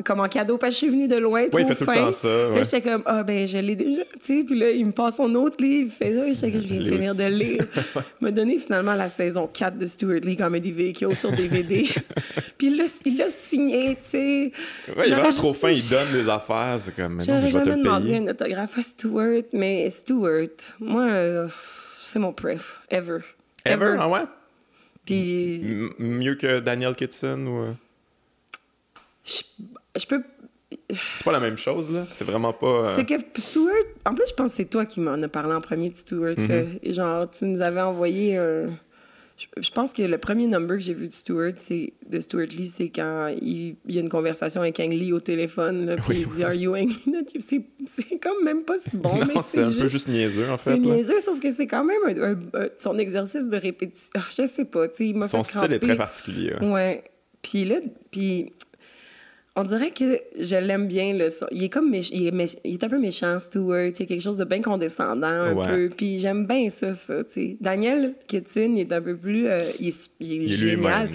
comme 0.05 0.19
en 0.19 0.27
cadeau 0.27 0.57
parce 0.57 0.71
que 0.71 0.73
je 0.73 0.77
suis 0.85 0.89
venue 0.89 1.07
de 1.07 1.17
loin. 1.17 1.41
Ouais, 1.43 1.61
il 1.61 1.67
fait 1.67 1.75
tout 1.75 1.85
le 1.85 1.93
fin. 1.93 2.05
temps 2.05 2.11
ça, 2.11 2.27
Là, 2.27 2.49
ouais. 2.51 2.63
j'étais 2.63 2.81
comme, 2.81 3.03
ah, 3.05 3.23
ben, 3.23 3.45
je 3.47 3.57
l'ai 3.57 3.75
déjà, 3.75 4.03
tu 4.03 4.39
sais. 4.39 4.43
Puis 4.43 4.57
là, 4.57 4.71
il 4.71 4.85
me 4.85 4.91
passe 4.91 5.17
son 5.17 5.33
autre 5.35 5.63
livre. 5.63 5.91
Fait 5.93 6.13
ça, 6.15 6.31
j'étais 6.31 6.51
comme, 6.51 6.61
je 6.61 6.67
viens 6.67 6.79
de 6.79 6.85
Je 6.85 6.91
finir 6.91 7.15
de 7.15 7.23
lire. 7.23 7.65
Il 7.95 8.23
m'a 8.25 8.31
donné 8.31 8.57
finalement 8.57 8.93
la 8.95 9.09
saison 9.09 9.47
4 9.47 9.77
de 9.77 9.85
Stuart 9.85 10.19
Lee 10.23 10.35
Comedy 10.37 10.71
Vehicle 10.71 11.15
sur 11.15 11.31
DVD. 11.31 11.87
Puis 12.57 12.67
il 12.67 12.77
l'a- 12.77 13.01
il 13.05 13.17
l'a 13.17 13.29
signé, 13.29 13.95
tu 13.95 14.01
sais. 14.03 14.51
Ouais, 14.97 15.07
il 15.07 15.13
vraiment 15.13 15.29
trop 15.31 15.53
fin, 15.53 15.69
il 15.69 15.89
donne 15.89 16.11
des 16.13 16.29
affaires, 16.29 16.77
c'est 16.79 16.95
comme, 16.95 17.17
non, 17.17 17.23
J'aurais 17.23 17.41
mais 17.41 17.47
je 17.49 17.57
vais 17.57 17.63
te 17.63 17.69
jamais 17.69 17.77
le 17.77 17.83
demandé 17.83 18.17
un 18.17 18.27
autographe 18.27 18.77
à 18.77 18.83
Stewart, 18.83 19.43
mais 19.53 19.89
Stewart, 19.89 20.47
moi, 20.79 21.03
euh, 21.03 21.47
c'est 22.01 22.19
mon 22.19 22.31
pref, 22.33 22.81
ever. 22.89 23.17
Ever, 23.65 23.95
ah 23.99 24.07
ouais? 24.09 24.21
Puis 25.05 25.61
M- 25.65 25.89
mieux 25.99 26.35
que 26.35 26.59
Daniel 26.59 26.95
Kitson 26.95 27.45
ou... 27.47 27.59
euh, 27.63 27.71
je, 29.25 29.41
je 29.97 30.05
peux. 30.05 30.23
C'est 30.89 31.23
pas 31.23 31.31
la 31.31 31.39
même 31.39 31.57
chose, 31.57 31.91
là? 31.91 32.05
C'est 32.09 32.23
vraiment 32.23 32.51
pas... 32.51 32.65
euh, 32.81 32.85
C'est 32.95 33.05
que 33.05 33.13
Stewart. 33.35 33.73
En 34.05 34.15
plus, 34.15 34.25
je 34.27 34.33
pense 34.33 34.51
que 34.51 34.57
c'est 34.57 34.65
toi 34.65 34.85
qui 34.87 34.99
m'en 35.01 35.21
as 35.21 35.27
parlé 35.27 35.53
en 35.53 35.61
premier 35.61 35.89
de. 35.89 35.95
Mm-hmm. 35.95 36.79
Et 36.81 36.93
Genre, 36.93 37.29
tu 37.29 37.45
nous 37.45 37.61
avais 37.61 37.81
envoyé 37.81 38.37
un. 38.37 38.69
Je, 39.57 39.71
pense 39.71 39.93
que 39.93 40.03
le 40.03 40.17
premier 40.19 40.45
number 40.47 40.77
que 40.77 40.83
j'ai 40.83 40.93
vu 40.93 41.07
de 41.07 41.13
Stewart, 41.13 41.53
c'est 41.55 41.93
de 42.07 42.19
Stuart 42.19 42.45
Lee, 42.55 42.67
c'est 42.73 42.89
quand 42.89 43.27
il, 43.41 43.75
il 43.87 43.95
y 43.95 43.97
a 43.97 44.01
une 44.01 44.07
conversation 44.09 44.61
avec 44.61 44.79
Ang 44.79 44.91
Lee 44.91 45.11
au 45.11 45.19
téléphone, 45.19 45.87
là, 45.87 45.95
puis 45.95 46.05
Oui, 46.09 46.25
il 46.29 46.35
dit 46.35 46.43
Are 46.43 46.53
you 46.53 46.75
angry? 46.75 47.01
C'est 47.39 47.61
c'est 47.85 48.19
comme 48.19 48.43
même 48.43 48.63
pas 48.63 48.77
si 48.77 48.95
bon, 48.95 49.19
c'est 49.43 49.63
un 49.63 49.71
peu 49.71 49.87
juste 49.87 50.07
niaiseux, 50.07 50.49
en 50.51 50.57
fait. 50.57 50.73
C'est 50.73 50.79
niaiseux, 50.79 51.19
sauf 51.19 51.39
que 51.39 51.49
c'est 51.49 51.65
quand 51.67 51.83
même 51.83 51.99
un- 52.05 52.31
un- 52.33 52.61
un- 52.63 52.69
son 52.77 52.97
exercice 52.99 53.47
de 53.49 53.57
répétition. 53.57 54.11
Ah, 54.15 54.21
je 54.37 54.45
sais 54.45 54.65
pas, 54.65 54.87
tu 54.87 54.95
sais, 54.97 55.07
il 55.07 55.15
m'a 55.15 55.27
Son 55.27 55.43
fait 55.43 55.57
style 55.59 55.73
est 55.73 55.79
très 55.79 55.95
particulier. 55.97 56.53
ouais. 56.61 56.71
Ouais. 56.71 57.03
Puis 57.41 57.65
là, 57.65 57.77
puis 58.11 58.53
on 59.55 59.63
dirait 59.63 59.91
que 59.91 60.19
je 60.39 60.55
l'aime 60.55 60.87
bien. 60.87 61.13
Là. 61.13 61.29
son- 61.29 61.45
Il 61.51 61.63
est 61.63 61.69
comme 61.69 61.91
méch- 61.91 62.09
il 62.11 62.27
est, 62.27 62.31
méch- 62.31 62.57
il 62.63 62.73
est 62.73 62.83
un 62.83 62.89
peu 62.89 62.99
méchant, 62.99 63.37
Stewart. 63.39 63.87
Il 63.95 63.99
y 63.99 64.03
a 64.03 64.05
quelque 64.05 64.21
chose 64.21 64.37
de 64.37 64.45
bien 64.45 64.61
condescendant 64.61 65.27
un 65.27 65.53
Ouais. 65.53 65.67
peu. 65.67 65.89
Puis 65.95 66.19
j'aime 66.19 66.45
bien 66.47 66.69
ça, 66.69 66.93
ça. 66.93 67.23
tu 67.23 67.31
sais. 67.31 67.57
Daniel 67.61 68.15
Kitson, 68.27 68.73
il 68.75 68.79
est 68.81 68.91
un 68.93 69.01
peu 69.01 69.15
plus. 69.15 69.47
euh, 69.47 69.63
il 69.79 69.89
est, 69.89 70.09
il 70.19 70.33
est 70.33 70.35
Il 70.37 70.43
est 70.53 70.57
génial. 70.57 71.09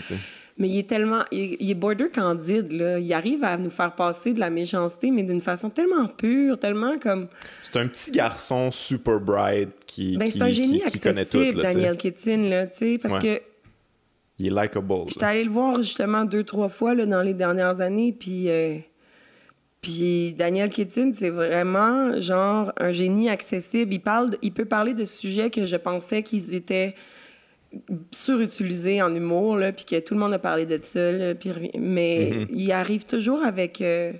Mais 0.60 0.68
il 0.68 0.78
est 0.80 0.88
tellement. 0.88 1.22
Il 1.30 1.70
est, 1.70 1.74
border 1.74 2.08
candide, 2.12 2.72
là. 2.72 2.98
Il 2.98 3.12
arrive 3.12 3.44
à 3.44 3.56
nous 3.56 3.70
faire 3.70 3.94
passer 3.94 4.32
de 4.32 4.40
la 4.40 4.50
méchanceté, 4.50 5.12
mais 5.12 5.22
d'une 5.22 5.40
façon 5.40 5.70
tellement 5.70 6.06
pure, 6.08 6.58
tellement 6.58 6.98
comme. 6.98 7.28
C'est 7.62 7.76
un 7.78 7.86
petit 7.86 8.10
garçon 8.10 8.72
super 8.72 9.20
bright 9.20 9.68
qui, 9.86 10.16
Ben, 10.16 10.24
qui, 10.24 10.32
c'est 10.32 10.42
un 10.42 10.50
génie 10.50 10.80
qui- 10.80 10.90
qui 10.90 10.98
connaît 11.00 11.20
accessible, 11.20 11.52
tout. 11.52 11.56
Là. 11.58 11.72
Daniel 11.72 11.96
Kitson, 11.96 12.48
là, 12.50 12.66
tu 12.66 12.76
sais. 12.76 12.94
Parce 13.00 13.22
Ouais. 13.22 13.38
que 13.38 13.42
Il 14.38 14.46
est 14.46 14.50
likable. 14.62 14.94
J'étais 15.08 15.24
allée 15.24 15.44
le 15.44 15.50
voir 15.50 15.76
justement 15.82 16.24
deux, 16.24 16.44
trois 16.44 16.68
fois 16.68 16.94
là, 16.94 17.06
dans 17.06 17.22
les 17.22 17.34
dernières 17.34 17.80
années, 17.80 18.12
puis... 18.12 18.48
euh, 18.50 18.76
Puis 19.80 20.34
Daniel 20.34 20.70
Kittin, 20.70 21.12
c'est 21.14 21.30
vraiment 21.30 22.20
genre 22.20 22.72
un 22.78 22.92
génie 22.92 23.28
accessible. 23.30 23.94
Il, 23.94 24.00
parle 24.00 24.30
il 24.42 24.52
peut 24.52 24.64
parler 24.64 24.92
de 24.94 25.04
sujets 25.04 25.50
que 25.50 25.64
je 25.64 25.76
pensais 25.76 26.22
qu'ils 26.22 26.52
étaient 26.54 26.94
surutilisés 28.10 29.02
en 29.02 29.14
humour, 29.14 29.56
là, 29.56 29.72
puis 29.72 29.84
que 29.84 30.00
tout 30.00 30.14
le 30.14 30.20
monde 30.20 30.32
a 30.32 30.38
parlé 30.38 30.66
de 30.66 30.78
ça. 30.82 31.12
là, 31.12 31.34
puis 31.34 31.50
mais 31.78 32.30
Mm-hmm. 32.30 32.46
il 32.52 32.72
arrive 32.72 33.04
toujours 33.04 33.42
avec... 33.42 33.80
euh, 33.80 34.12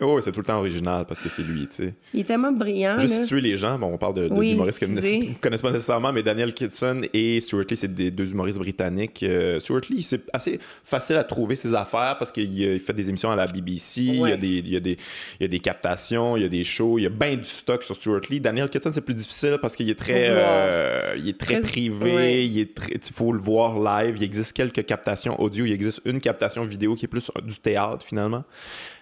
Oh, 0.00 0.20
c'est 0.20 0.32
tout 0.32 0.40
le 0.40 0.46
temps 0.46 0.58
original 0.58 1.04
parce 1.06 1.20
que 1.20 1.28
c'est 1.28 1.42
lui, 1.42 1.68
tu 1.68 1.76
sais. 1.76 1.94
Il 2.14 2.20
est 2.20 2.24
tellement 2.24 2.52
brillant. 2.52 2.96
Juste 2.98 3.20
là. 3.20 3.26
tuer 3.26 3.40
les 3.40 3.56
gens, 3.56 3.78
bon, 3.78 3.88
on 3.92 3.98
parle 3.98 4.14
de, 4.14 4.28
de 4.28 4.34
Oui, 4.34 4.52
humoristes 4.52 4.78
que 4.80 4.86
vous 4.86 4.96
excusez. 4.96 5.28
ne 5.28 5.34
connaissez 5.34 5.62
pas 5.62 5.70
nécessairement, 5.72 6.12
mais 6.12 6.22
Daniel 6.22 6.54
Kitson 6.54 7.02
et 7.12 7.40
Stuart 7.40 7.64
Lee, 7.70 7.76
c'est 7.76 7.92
des 7.94 8.10
deux 8.10 8.30
humoristes 8.32 8.58
britanniques. 8.58 9.22
Euh, 9.22 9.58
Stuart 9.60 9.82
Lee, 9.90 10.02
c'est 10.02 10.22
assez 10.32 10.58
facile 10.84 11.16
à 11.16 11.24
trouver 11.24 11.54
ses 11.56 11.74
affaires 11.74 12.16
parce 12.18 12.32
qu'il 12.32 12.58
il 12.58 12.80
fait 12.80 12.92
des 12.94 13.08
émissions 13.10 13.30
à 13.30 13.36
la 13.36 13.46
BBC, 13.46 14.02
il, 14.02 14.14
y 14.20 14.32
a 14.32 14.36
des, 14.36 14.48
il, 14.48 14.68
y 14.68 14.76
a 14.76 14.80
des, 14.80 14.96
il 15.38 15.42
y 15.42 15.44
a 15.44 15.48
des 15.48 15.58
captations, 15.60 16.36
il 16.36 16.42
y 16.42 16.46
a 16.46 16.48
des 16.48 16.64
shows, 16.64 16.98
il 16.98 17.02
y 17.02 17.06
a 17.06 17.10
bien 17.10 17.36
du 17.36 17.44
stock 17.44 17.82
sur 17.84 17.94
Stuart 17.94 18.20
Lee. 18.30 18.40
Daniel 18.40 18.68
Kitson, 18.70 18.90
c'est 18.94 19.00
plus 19.00 19.14
difficile 19.14 19.58
parce 19.60 19.76
qu'il 19.76 19.90
est 19.90 19.98
très, 19.98 20.28
euh, 20.30 21.14
il 21.18 21.28
est 21.28 21.38
très 21.38 21.60
Très- 21.60 21.68
privé, 21.68 22.14
ouais. 22.14 22.46
il 22.46 22.58
est 22.58 22.74
très, 22.74 22.94
faut 23.12 23.32
le 23.32 23.38
voir 23.40 23.78
live. 23.78 24.14
Il 24.16 24.22
existe 24.22 24.52
quelques 24.54 24.84
captations 24.86 25.40
audio, 25.40 25.64
il 25.66 25.72
existe 25.72 26.00
une 26.04 26.20
captation 26.20 26.62
vidéo 26.64 26.94
qui 26.94 27.04
est 27.04 27.08
plus 27.08 27.30
du 27.44 27.56
théâtre 27.58 28.06
finalement. 28.06 28.44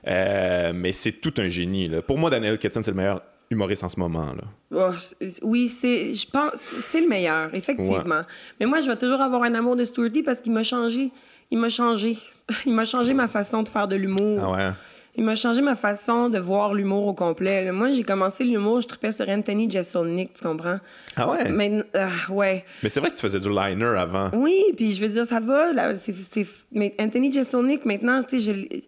Euh, 0.07 0.73
mais 0.75 0.93
c'est 0.93 1.13
tout 1.13 1.35
un 1.39 1.49
génie. 1.49 1.89
là. 1.89 2.03
Pour 2.03 2.19
moi, 2.19 2.31
Daniel 2.31 2.59
Kitson, 2.59 2.83
c'est 2.83 2.91
le 2.91 2.97
meilleur 2.97 3.23
humoriste 3.51 3.83
en 3.83 3.89
ce 3.89 3.99
moment. 3.99 4.27
Là. 4.35 4.45
Oh, 4.75 4.95
oui, 5.43 5.69
c'est, 5.69 6.13
je 6.13 6.27
pense, 6.31 6.55
c'est 6.55 7.01
le 7.01 7.09
meilleur, 7.09 7.55
effectivement. 7.55 8.23
Mais 8.61 8.67
moi, 8.67 8.81
je 8.81 8.89
vais 8.89 8.97
toujours 8.97 9.21
avoir 9.21 9.43
un 9.43 9.55
amour 9.55 9.75
de 9.77 9.85
Stuart 9.85 10.11
Lee 10.15 10.23
parce 10.23 10.41
qu'il 10.41 10.53
m'a 10.53 10.63
changé. 10.63 11.11
Il 11.51 11.59
m'a 11.59 11.69
changé. 11.71 12.17
Il 12.67 12.73
m'a 12.75 12.85
changé 12.85 13.15
ma 13.15 13.27
façon 13.27 13.63
de 13.63 13.69
faire 13.69 13.89
de 13.89 13.97
l'humour. 13.97 14.39
Ah 14.43 14.51
ouais? 14.51 14.71
Il 15.17 15.25
m'a 15.25 15.35
changé 15.35 15.61
ma 15.63 15.75
façon 15.75 16.29
de 16.29 16.39
voir 16.39 16.75
l'humour 16.75 17.07
au 17.09 17.13
complet. 17.15 17.73
Moi, 17.73 17.91
j'ai 17.93 18.05
commencé 18.05 18.45
l'humour, 18.45 18.81
je 18.83 18.87
tripais 18.87 19.11
sur 19.11 19.29
Anthony 19.29 19.69
Jeselnik, 19.69 20.33
tu 20.35 20.47
comprends? 20.47 20.79
Ah 21.17 21.29
ouais? 21.29 21.51
Mais, 21.51 21.69
Mais, 21.71 21.83
ah, 21.95 22.31
ouais. 22.33 22.65
c'est 22.87 23.01
vrai 23.01 23.11
que 23.11 23.17
tu 23.17 23.23
faisais 23.23 23.41
du 23.41 23.49
liner 23.49 23.95
avant. 23.99 24.31
Oui, 24.35 24.63
puis 24.77 24.93
je 24.93 25.01
veux 25.01 25.09
dire, 25.09 25.27
ça 25.27 25.41
va. 25.41 25.73
Là, 25.73 25.95
c'est, 25.97 26.13
c'est- 26.15 26.47
Mais 26.71 26.95
Anthony 27.01 27.33
Jeselnik, 27.33 27.85
maintenant, 27.85 28.23
tu 28.23 28.39
sais, 28.39 28.53
je... 28.53 28.79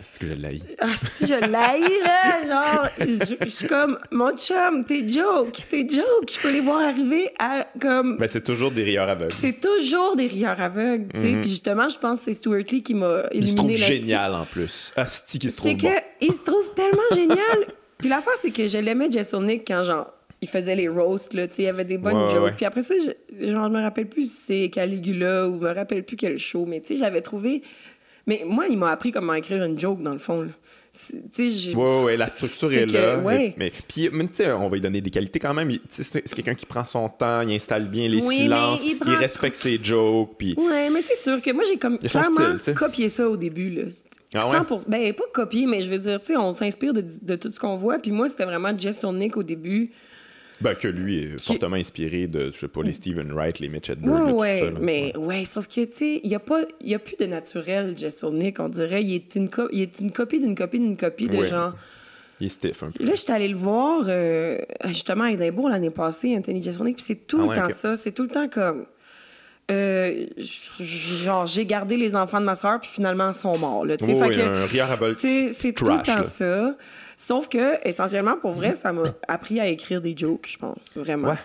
C'est 0.00 0.20
que 0.20 0.26
je 0.28 0.32
l'ai. 0.34 0.60
Ah, 0.78 0.86
si 0.96 1.26
je 1.26 1.34
l'haïs, 1.34 2.02
là, 2.04 2.44
genre, 2.46 2.86
je 3.00 3.34
je 3.40 3.48
suis 3.48 3.66
comme, 3.66 3.98
mon 4.12 4.36
chum, 4.36 4.84
t'es 4.84 5.06
joke, 5.08 5.58
t'es 5.68 5.86
joke. 5.88 6.30
Je 6.32 6.38
peux 6.40 6.52
les 6.52 6.60
voir 6.60 6.82
arriver 6.82 7.30
à, 7.38 7.66
comme... 7.80 8.16
Ben, 8.16 8.28
c'est 8.28 8.44
toujours 8.44 8.70
des 8.70 8.84
rieurs 8.84 9.08
aveugles. 9.08 9.34
C'est 9.34 9.60
toujours 9.60 10.14
des 10.14 10.28
rieurs 10.28 10.60
aveugles, 10.60 11.08
tu 11.14 11.20
sais. 11.20 11.32
Puis 11.40 11.50
justement, 11.50 11.88
je 11.88 11.98
pense 11.98 12.18
que 12.20 12.24
c'est 12.26 12.32
Stuart 12.34 12.62
Lee 12.70 12.82
qui 12.82 12.94
m'a. 12.94 13.24
Il 13.32 13.48
se 13.48 13.56
trouve 13.56 13.72
génial 13.72 14.34
en 14.34 14.44
plus. 14.44 14.92
Asti 14.96 15.38
qui 15.38 15.50
se 15.50 15.56
trouve 15.56 15.70
C'est 15.70 15.76
bon. 15.76 15.88
que 15.90 15.94
il 16.20 16.32
se 16.32 16.42
trouve 16.42 16.72
tellement 16.74 17.02
génial. 17.14 17.66
Puis 17.98 18.08
l'affaire, 18.08 18.34
c'est 18.40 18.52
que 18.52 18.68
je 18.68 18.78
l'aimais 18.78 19.10
Jeselnik 19.10 19.66
quand, 19.66 19.82
genre, 19.82 20.12
il 20.40 20.48
faisait 20.48 20.76
les 20.76 20.86
roasts, 20.88 21.34
là, 21.34 21.48
tu 21.48 21.56
sais, 21.56 21.62
il 21.62 21.66
y 21.66 21.68
avait 21.68 21.84
des 21.84 21.98
bonnes 21.98 22.16
ouais, 22.16 22.30
jokes. 22.30 22.44
ouais. 22.44 22.52
Puis 22.56 22.64
après 22.64 22.82
ça, 22.82 22.94
je, 22.96 23.46
genre, 23.48 23.66
je 23.66 23.72
me 23.72 23.82
rappelle 23.82 24.08
plus 24.08 24.30
si 24.30 24.38
c'est 24.46 24.70
Caligula 24.70 25.48
ou 25.48 25.58
je 25.60 25.66
me 25.66 25.74
rappelle 25.74 26.04
plus 26.04 26.16
quel 26.16 26.38
show, 26.38 26.64
mais 26.66 26.80
tu 26.80 26.88
sais, 26.88 26.96
j'avais 26.96 27.20
trouvé... 27.20 27.62
Mais 28.28 28.42
moi, 28.46 28.66
il 28.68 28.78
m'a 28.78 28.90
appris 28.90 29.10
comment 29.10 29.34
écrire 29.34 29.64
une 29.64 29.76
joke, 29.78 30.02
dans 30.02 30.12
le 30.12 30.18
fond, 30.18 30.46
j'ai... 31.38 31.74
Ouais, 31.74 32.16
la 32.16 32.28
structure 32.28 32.72
est, 32.72 32.86
que- 32.86 32.92
là. 32.92 33.18
ouais. 33.18 33.54
Mais, 33.56 33.72
puis, 33.88 34.08
mais 34.12 34.24
tu 34.26 34.34
sais, 34.34 34.52
on 34.52 34.68
va 34.68 34.74
lui 34.76 34.80
donner 34.80 35.00
des 35.00 35.10
qualités 35.10 35.38
quand 35.38 35.54
même. 35.54 35.70
C'est 35.88 36.22
quelqu'un 36.34 36.54
qui 36.54 36.66
prend 36.66 36.84
son 36.84 37.08
temps, 37.08 37.40
il 37.40 37.54
installe 37.54 37.88
bien 37.88 38.08
les 38.08 38.22
Oui, 38.24 38.36
silences, 38.36 38.84
mais 38.84 39.12
il 39.12 39.14
respecte 39.14 39.56
ses 39.56 39.78
jokes. 39.82 40.34
Puis, 40.38 40.54
Ouais, 40.58 40.90
mais 40.90 41.00
c'est 41.00 41.16
sûr 41.16 41.40
que 41.40 41.50
moi, 41.52 41.64
j'ai 41.68 41.78
comme 41.78 41.98
clairement 41.98 42.58
style, 42.58 42.74
copié 42.74 43.08
ça 43.08 43.28
au 43.28 43.36
début. 43.36 43.70
Là. 43.70 43.82
Ah 44.34 44.48
ouais? 44.50 44.58
100%. 44.58 44.82
Ben, 44.88 45.12
pas 45.14 45.24
copié, 45.32 45.66
mais 45.66 45.80
je 45.82 45.90
veux 45.90 45.98
dire, 45.98 46.20
tu 46.20 46.26
sais, 46.28 46.36
on 46.36 46.52
s'inspire 46.52 46.92
de, 46.92 47.02
de 47.22 47.36
tout 47.36 47.50
ce 47.50 47.58
qu'on 47.58 47.76
voit. 47.76 47.98
Puis 47.98 48.10
moi, 48.10 48.28
c'était 48.28 48.44
vraiment 48.44 48.76
Jess 48.76 49.02
Nick 49.04 49.36
au 49.36 49.42
début. 49.42 49.90
Ben, 50.60 50.74
que 50.74 50.88
lui 50.88 51.18
est 51.18 51.40
fortement 51.40 51.76
inspiré 51.76 52.26
de, 52.26 52.50
je 52.52 52.58
sais 52.58 52.68
pas, 52.68 52.82
les 52.82 52.92
Stephen 52.92 53.30
Wright, 53.32 53.58
les 53.60 53.68
Mitch 53.68 53.90
Hedberg, 53.90 54.34
Ouais, 54.34 54.60
là, 54.60 54.70
tout 54.70 54.76
ça, 54.76 54.80
mais 54.82 55.16
ouais, 55.16 55.44
sauf 55.44 55.66
que, 55.68 55.84
tu 55.84 55.92
sais, 55.92 56.20
il 56.24 56.28
n'y 56.28 56.34
a, 56.34 56.40
pas- 56.40 56.64
il 56.80 56.88
y 56.88 56.94
a 56.94 56.98
plus 56.98 57.16
de 57.16 57.26
naturel, 57.26 57.96
Jess 57.96 58.24
Nick, 58.24 58.58
on 58.60 58.68
dirait. 58.68 59.02
Il 59.04 59.14
est 59.14 59.34
une, 59.36 59.48
co- 59.48 59.68
il 59.72 59.82
est 59.82 60.00
une 60.00 60.10
copie 60.10 60.40
d'une 60.40 60.54
copie 60.54 60.78
d'une 60.80 60.96
copie 60.96 61.28
de 61.28 61.36
Ouais. 61.38 61.46
genre. 61.46 61.74
Il 62.40 62.46
est 62.46 62.50
stiff 62.50 62.82
un 62.84 62.90
peu. 62.92 63.04
Là, 63.04 63.12
j'étais 63.16 63.32
allée 63.32 63.48
le 63.48 63.56
voir 63.56 64.04
euh, 64.08 64.58
justement 64.86 65.24
à 65.24 65.32
Édimbourg 65.32 65.68
l'année 65.70 65.90
passée, 65.90 66.36
Anthony 66.36 66.62
Jeselnik, 66.62 66.94
puis 66.96 67.04
c'est 67.04 67.26
tout 67.26 67.38
Ah 67.40 67.42
le 67.42 67.48
ouais, 67.48 67.54
temps 67.56 67.70
ça. 67.70 67.96
C'est 67.96 68.12
tout 68.12 68.22
le 68.22 68.28
temps 68.28 68.48
comme. 68.48 68.84
Euh, 69.70 70.26
genre, 70.80 71.46
j'ai 71.46 71.66
gardé 71.66 71.96
les 71.96 72.16
enfants 72.16 72.40
de 72.40 72.46
ma 72.46 72.54
soeur, 72.54 72.80
puis 72.80 72.90
finalement, 72.92 73.28
ils 73.30 73.34
sont 73.34 73.56
morts. 73.58 73.84
Là, 73.84 73.96
tu 73.96 74.06
sais. 74.06 74.12
Oui, 74.14 74.18
Fait 74.20 74.30
que- 74.30 75.52
c'est 75.52 75.72
tout 75.72 75.84
le 75.84 76.02
temps 76.02 76.24
ça. 76.24 76.74
Sauf 77.16 77.48
que, 77.48 77.76
essentiellement, 77.86 78.36
pour 78.40 78.52
vrai, 78.52 78.74
ça 78.74 78.92
m'a 78.92 79.02
appris 79.28 79.60
à 79.60 79.66
écrire 79.66 80.00
des 80.00 80.14
jokes, 80.16 80.46
je 80.48 80.56
pense. 80.58 80.96
Vraiment. 80.96 81.28
Ouais. 81.30 81.36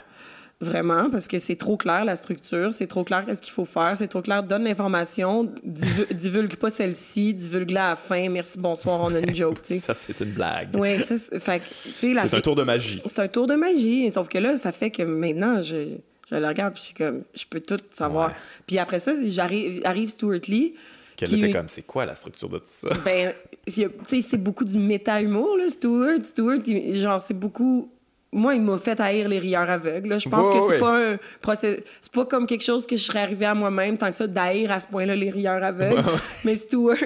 Vraiment, 0.61 1.09
parce 1.09 1.27
que 1.27 1.39
c'est 1.39 1.57
trop 1.57 1.75
clair 1.75 2.05
la 2.05 2.15
structure, 2.15 2.71
c'est 2.71 2.87
trop 2.87 3.03
clair 3.03 3.25
qu'est-ce 3.25 3.41
qu'il 3.41 3.51
faut 3.51 3.65
faire, 3.65 3.97
c'est 3.97 4.07
trop 4.07 4.21
clair, 4.21 4.43
donne 4.43 4.63
l'information, 4.63 5.51
divu- 5.65 6.07
divulgue 6.13 6.55
pas 6.55 6.69
celle-ci, 6.69 7.33
divulgue-la 7.33 7.85
à 7.87 7.89
la 7.89 7.95
fin, 7.97 8.29
merci, 8.29 8.57
bonsoir, 8.59 9.01
on 9.01 9.13
a 9.13 9.19
une 9.19 9.35
joke, 9.35 9.61
tu 9.61 9.73
sais. 9.73 9.79
Ça, 9.79 9.93
c'est 9.97 10.17
une 10.21 10.31
blague. 10.31 10.69
Oui, 10.75 10.99
ça, 10.99 11.15
c'est- 11.17 11.37
fait 11.39 11.59
que, 11.59 11.65
tu 11.83 11.89
sais, 11.91 12.13
la 12.13 12.21
C'est 12.21 12.35
un 12.35 12.39
tour 12.39 12.55
de 12.55 12.63
magie. 12.63 13.01
c'est 13.05 13.19
un 13.23 13.27
tour 13.27 13.45
de 13.47 13.55
magie. 13.55 14.09
Sauf 14.09 14.29
que 14.29 14.37
là, 14.37 14.55
ça 14.55 14.71
fait 14.71 14.89
que 14.91 15.03
maintenant, 15.03 15.59
je, 15.59 15.97
je 16.33 16.41
le 16.41 16.47
regarde, 16.47 16.73
puis 16.73 16.81
je 16.81 16.85
suis 16.87 16.95
comme, 16.95 17.23
je 17.33 17.43
peux 17.49 17.59
tout 17.59 17.77
savoir. 17.91 18.29
Ouais. 18.29 18.35
Puis 18.67 18.79
après 18.79 18.99
ça, 18.99 19.13
j'arrive, 19.25 19.81
arrive 19.85 20.09
Stuart 20.09 20.39
Lee. 20.47 20.73
Qu'elle 21.15 21.29
qui- 21.29 21.39
était 21.43 21.51
comme, 21.53 21.69
c'est 21.69 21.83
quoi 21.83 22.05
la 22.05 22.15
structure 22.15 22.49
de 22.49 22.57
tout 22.57 22.63
ça? 22.65 22.89
Ben, 23.05 23.31
tu 23.67 23.87
sais, 24.07 24.21
c'est 24.21 24.37
beaucoup 24.37 24.65
du 24.65 24.77
méta-humour, 24.77 25.57
là, 25.57 25.67
Stuart. 25.69 26.17
Stuart, 26.23 26.57
il- 26.65 26.97
genre, 26.97 27.21
c'est 27.21 27.33
beaucoup. 27.35 27.89
Moi, 28.35 28.55
il 28.55 28.61
m'a 28.63 28.79
fait 28.79 28.99
haïr 28.99 29.29
les 29.29 29.37
rieurs 29.37 29.69
aveugles. 29.69 30.09
là. 30.09 30.17
Je 30.17 30.27
pense 30.27 30.49
que 30.49 30.59
c'est 30.67 30.79
pas 30.79 31.11
un 31.11 31.17
procès... 31.39 31.83
C'est 32.01 32.11
pas 32.11 32.25
comme 32.25 32.47
quelque 32.47 32.63
chose 32.63 32.87
que 32.87 32.95
je 32.95 33.03
serais 33.03 33.19
arrivé 33.19 33.45
à 33.45 33.53
moi-même 33.53 33.95
tant 33.95 34.09
que 34.09 34.15
ça 34.15 34.25
d'haïr 34.25 34.71
à 34.71 34.79
ce 34.79 34.87
point-là 34.87 35.15
les 35.15 35.29
rieurs 35.29 35.63
aveugles. 35.63 36.01
Mais 36.43 36.55
Stuart, 36.55 36.97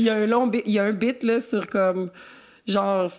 il 0.00 0.06
y 0.06 0.10
a 0.10 0.14
un 0.14 0.26
long 0.26 0.48
bit, 0.48 0.62
il 0.66 0.72
y 0.72 0.80
a 0.80 0.84
un 0.84 0.92
bit 0.92 1.22
là 1.22 1.38
sur 1.38 1.64
comme 1.68 2.10
genre 2.68 3.10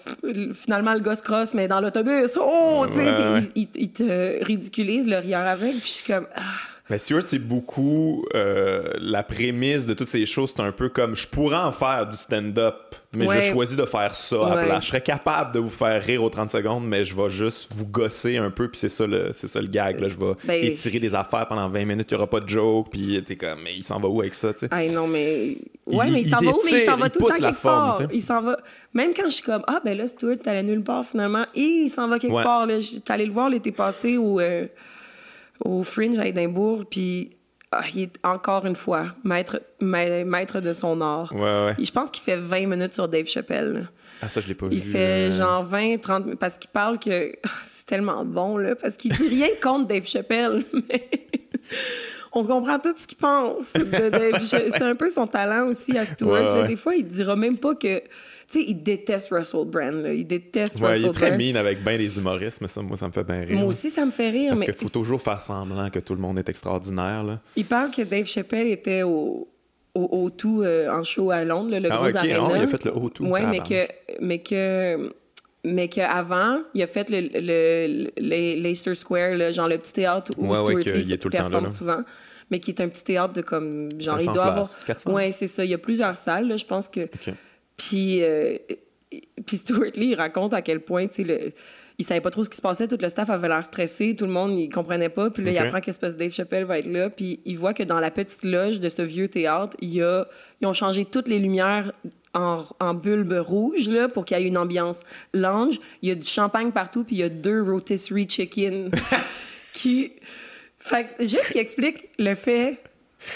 finalement 0.53 0.93
le 0.93 0.99
gosse 0.99 1.21
cross 1.21 1.53
mais 1.53 1.67
dans 1.67 1.81
l'autobus. 1.81 2.37
Oh, 2.41 2.85
tu 2.87 2.93
sais, 2.93 3.13
puis 3.53 3.69
il, 3.75 3.91
te 3.91 4.43
ridiculise 4.43 5.07
le 5.07 5.17
rieur 5.17 5.41
aveugle, 5.41 5.77
puis 5.77 5.87
je 5.87 6.03
suis 6.03 6.13
comme 6.13 6.27
ah, 6.35 6.41
Mais 6.89 6.97
Stuart, 6.97 7.21
c'est 7.25 7.39
beaucoup 7.39 8.25
euh, 8.33 8.93
la 8.99 9.21
prémisse 9.23 9.85
de 9.85 9.93
toutes 9.93 10.07
ces 10.07 10.25
choses. 10.25 10.53
C'est 10.55 10.61
un 10.63 10.71
peu 10.71 10.89
comme 10.89 11.15
je 11.15 11.27
pourrais 11.27 11.57
en 11.57 11.71
faire 11.71 12.07
du 12.07 12.17
stand-up, 12.17 12.75
mais 13.15 13.27
Ouais. 13.27 13.41
j'ai 13.41 13.51
choisi 13.51 13.75
de 13.75 13.85
faire 13.85 14.15
ça 14.15 14.35
à 14.45 14.49
la 14.49 14.55
Ouais. 14.55 14.65
place. 14.65 14.83
Je 14.85 14.87
serais 14.89 15.01
capable 15.01 15.53
de 15.53 15.59
vous 15.59 15.69
faire 15.69 16.01
rire 16.01 16.23
aux 16.23 16.29
30 16.29 16.49
secondes, 16.49 16.87
mais 16.87 17.05
je 17.05 17.15
vais 17.15 17.29
juste 17.29 17.67
vous 17.73 17.85
gosser 17.85 18.37
un 18.37 18.49
peu, 18.49 18.67
puis 18.69 18.79
c'est 18.79 18.89
ça 18.89 19.05
le, 19.05 19.29
c'est 19.33 19.47
ça 19.47 19.61
le 19.61 19.67
gag. 19.67 19.99
Là. 19.99 20.07
Je 20.07 20.15
vais 20.17 20.33
Ben, 20.45 20.63
étirer 20.63 20.99
des 20.99 21.13
affaires 21.13 21.47
pendant 21.47 21.69
20 21.69 21.85
minutes, 21.85 22.07
il 22.09 22.15
n'y 22.15 22.17
aura 22.21 22.29
pas 22.29 22.39
de 22.39 22.49
joke, 22.49 22.87
puis 22.91 23.23
t'es 23.25 23.35
comme, 23.35 23.61
mais 23.63 23.75
il 23.75 23.83
s'en 23.83 23.99
va 23.99 24.07
où 24.07 24.21
avec 24.21 24.33
ça, 24.33 24.51
tu 24.53 24.59
sais? 24.61 24.67
Ah 24.71 24.83
non, 24.87 25.05
mais. 25.07 25.57
Ouais, 25.85 26.07
Il- 26.07 26.13
mais 26.13 26.21
il 26.21 26.29
s'en 26.29 26.37
va 26.39 26.51
où? 26.51 26.59
Mais 26.65 26.71
il 26.81 26.85
s'en 26.85 26.97
va 26.97 27.05
il 27.05 27.11
tout 27.11 27.19
le 27.19 27.27
temps 27.35 27.35
quelque 27.43 27.57
forme, 27.59 27.97
part. 27.99 28.07
Il 28.11 28.21
s'en 28.21 28.41
va. 28.41 28.57
Même 28.93 29.11
quand 29.15 29.25
je 29.25 29.35
suis 29.35 29.43
comme, 29.43 29.63
ah, 29.67 29.79
ben 29.85 29.95
là, 29.97 30.07
Stuart, 30.07 30.37
t'allais 30.43 30.63
nulle 30.63 30.83
part 30.83 31.05
finalement. 31.05 31.45
Et 31.53 31.61
il 31.61 31.89
s'en 31.89 32.07
va 32.07 32.17
quelque 32.17 32.33
Ouais. 32.33 32.43
part. 32.43 32.65
là. 32.65 32.79
Allée 33.09 33.25
le 33.25 33.31
voir 33.31 33.49
l'été 33.49 33.71
passé 33.71 34.17
au, 34.17 34.39
euh, 34.39 34.65
au 35.65 35.83
Fringe 35.83 36.17
à 36.19 36.27
Édimbourg. 36.27 36.85
Puis 36.89 37.37
ah, 37.71 37.81
il 37.93 38.03
est 38.03 38.13
encore 38.23 38.65
une 38.65 38.75
fois 38.75 39.07
maître, 39.23 39.61
ma- 39.79 40.23
maître 40.23 40.59
de 40.59 40.73
son 40.73 41.01
art. 41.01 41.31
Ouais, 41.33 41.41
ouais. 41.41 41.75
Et 41.77 41.85
Je 41.85 41.91
pense 41.91 42.09
qu'il 42.11 42.23
fait 42.23 42.37
20 42.37 42.67
minutes 42.67 42.93
sur 42.93 43.07
Dave 43.07 43.27
Chappelle. 43.27 43.89
Ah, 44.21 44.27
ça, 44.27 44.41
je 44.41 44.47
l'ai 44.47 44.53
pas 44.55 44.65
Il 44.71 44.79
vu. 44.81 44.91
fait 44.91 45.29
euh, 45.29 45.31
genre 45.31 45.63
20, 45.63 45.97
30 46.01 46.23
minutes. 46.25 46.39
Parce 46.39 46.57
qu'il 46.57 46.69
parle 46.71 46.99
que. 46.99 47.31
Ah, 47.45 47.49
C'est 47.61 47.85
tellement 47.85 48.25
bon, 48.25 48.57
là. 48.57 48.75
Parce 48.75 48.97
qu'il 48.97 49.13
dit 49.13 49.27
rien 49.29 49.47
contre 49.61 49.87
Dave 49.87 50.05
Chappelle. 50.05 50.63
Mais 50.89 51.09
on 52.33 52.43
comprend 52.43 52.79
tout 52.79 52.93
ce 52.95 53.07
qu'il 53.07 53.17
pense. 53.17 53.73
de 53.73 54.09
Dave 54.09 54.39
C'est 54.43 54.81
un 54.81 54.95
peu 54.95 55.09
son 55.09 55.27
talent 55.27 55.67
aussi 55.67 55.97
à. 55.97 56.03
Ouais, 56.21 56.41
là. 56.43 56.61
ouais. 56.61 56.67
Des 56.67 56.75
fois, 56.75 56.95
il 56.95 57.07
dira 57.07 57.35
même 57.35 57.57
pas 57.57 57.75
que. 57.75 58.01
Tu 58.51 58.59
sais, 58.61 58.65
il 58.67 58.81
déteste 58.81 59.29
Russell 59.31 59.65
Brand. 59.65 59.93
là. 60.03 60.11
Il 60.13 60.25
déteste 60.25 60.79
Ouais, 60.79 60.87
Russell 60.89 61.03
il 61.03 61.07
est 61.09 61.11
très 61.11 61.27
Brand. 61.29 61.39
mean 61.41 61.55
avec 61.55 61.83
bien 61.83 61.97
les 61.97 62.17
humoristes, 62.17 62.59
mais 62.61 62.67
ça, 62.67 62.81
moi, 62.81 62.97
ça 62.97 63.07
me 63.07 63.11
fait 63.11 63.23
bien 63.23 63.41
rire. 63.41 63.57
Moi 63.59 63.65
aussi, 63.67 63.89
ça 63.91 64.03
me 64.05 64.11
fait 64.11 64.29
rire. 64.31 64.49
Parce 64.49 64.61
mais 64.61 64.65
qu'il 64.65 64.73
faut 64.75 64.89
toujours 64.89 65.21
faire 65.21 65.39
semblant 65.39 65.89
que 65.91 65.99
tout 65.99 66.15
le 66.15 66.21
monde 66.21 66.39
est 66.39 66.49
extraordinaire, 66.49 67.23
là. 67.23 67.39
il 67.55 67.65
parle 67.65 67.91
que 67.91 68.01
Dave 68.01 68.25
Chappelle 68.25 68.67
était 68.67 69.03
au. 69.03 69.47
Au, 69.95 70.03
au 70.23 70.29
tout 70.29 70.61
euh, 70.61 70.87
en 70.87 71.03
show 71.03 71.31
à 71.31 71.43
Londres, 71.43 71.71
là, 71.71 71.79
le 71.79 71.91
Ah 71.91 71.95
gros 71.95 72.05
ouais, 72.05 72.11
ok, 72.11 72.17
arena. 72.17 72.37
non, 72.39 72.55
il 72.55 72.61
a 72.61 72.67
fait 72.67 72.85
le 72.85 72.91
O2, 72.91 73.27
Ouais, 73.27 73.45
mais 73.47 73.59
que, 73.59 73.87
mais 74.21 74.37
que, 74.37 75.11
mais 75.65 75.87
qu'avant, 75.87 76.59
il 76.75 76.83
a 76.83 76.87
fait 76.87 77.09
le, 77.09 77.21
le, 77.21 78.11
le- 78.15 78.61
Leicester 78.61 78.93
Square, 78.93 79.35
là, 79.35 79.51
genre 79.51 79.67
le 79.67 79.79
petit 79.79 79.91
théâtre 79.93 80.31
où 80.37 80.43
Ouais, 80.43 80.49
ouais, 80.51 80.57
Stuart 80.57 80.79
qu'il 80.81 80.93
Lee 80.93 81.13
est 81.13 81.17
tout 81.17 81.27
le 81.29 81.31
temps 81.33 81.43
performe 81.43 81.63
là, 81.63 81.69
là. 81.69 81.75
souvent, 81.75 82.01
mais 82.51 82.59
qui 82.59 82.69
est 82.69 82.81
un 82.81 82.87
petit 82.87 83.03
théâtre 83.03 83.33
de 83.33 83.41
comme, 83.41 83.89
genre, 83.99 84.17
il 84.19 84.25
500 84.25 84.33
doit 84.33 84.43
avoir. 84.45 84.55
places, 84.67 84.83
400. 84.85 85.11
Ouais, 85.11 85.31
c'est 85.31 85.47
ça. 85.47 85.65
Il 85.65 85.71
y 85.71 85.73
a 85.73 85.79
plusieurs 85.79 86.15
salles, 86.17 86.55
je 86.55 86.65
pense 86.65 86.87
que. 86.87 87.07
Puis, 87.79 88.21
euh, 88.21 88.57
puis 89.47 89.57
Stuart 89.57 89.91
Lee, 89.95 90.09
il 90.11 90.15
raconte 90.15 90.53
à 90.53 90.61
quel 90.61 90.81
point, 90.81 91.07
tu 91.07 91.15
sais, 91.15 91.23
le- 91.23 91.51
il 91.97 92.05
savait 92.05 92.21
pas 92.21 92.29
trop 92.29 92.43
ce 92.43 92.49
qui 92.49 92.55
se 92.57 92.61
passait, 92.61 92.87
tout 92.87 92.97
le 93.01 93.09
staff 93.09 93.29
avait 93.29 93.47
l'air 93.47 93.65
stressé, 93.65 94.15
tout 94.15 94.25
le 94.25 94.31
monde, 94.31 94.57
il 94.57 94.69
comprenait 94.69 95.09
pas. 95.09 95.29
Puis 95.31 95.43
là, 95.43 95.51
il 95.51 95.57
apprend 95.67 95.81
qu'espèce 95.81 96.15
Dave 96.15 96.31
Chappelle 96.31 96.63
va 96.65 96.77
être 96.79 96.85
là, 96.89 97.09
puis 97.09 97.39
il 97.45 97.57
voit 97.57 97.73
que 97.73 97.83
dans 97.83 97.99
la 97.99 98.11
petite 98.11 98.43
loge 98.45 98.79
de 98.79 98.87
ce 98.87 99.01
vieux 99.01 99.27
théâtre, 99.27 99.75
il 99.81 99.89
y 99.93 100.01
a, 100.03 100.27
ils 100.61 100.67
ont 100.67 100.73
changé 100.73 101.03
toutes 101.05 101.27
les 101.27 101.39
lumières 101.39 101.91
en, 102.35 102.63
en 102.79 102.93
bulbe 102.93 103.33
rouge, 103.45 103.89
là, 103.89 104.07
pour 104.07 104.23
qu'il 104.23 104.37
y 104.37 104.43
ait 104.43 104.47
une 104.47 104.57
ambiance 104.57 105.01
lounge. 105.33 105.79
Il 106.01 106.09
y 106.09 106.11
a 106.11 106.15
du 106.15 106.27
champagne 106.27 106.71
partout, 106.71 107.03
puis 107.03 107.15
il 107.15 107.19
y 107.19 107.23
a 107.23 107.29
deux 107.29 107.61
rotisserie 107.63 108.27
chicken 108.29 108.91
qui... 109.73 110.13
Fait 110.81 111.07
que 111.17 111.25
juste 111.25 111.51
qu'il 111.51 111.59
explique 111.59 112.07
le 112.17 112.35
fait 112.35 112.77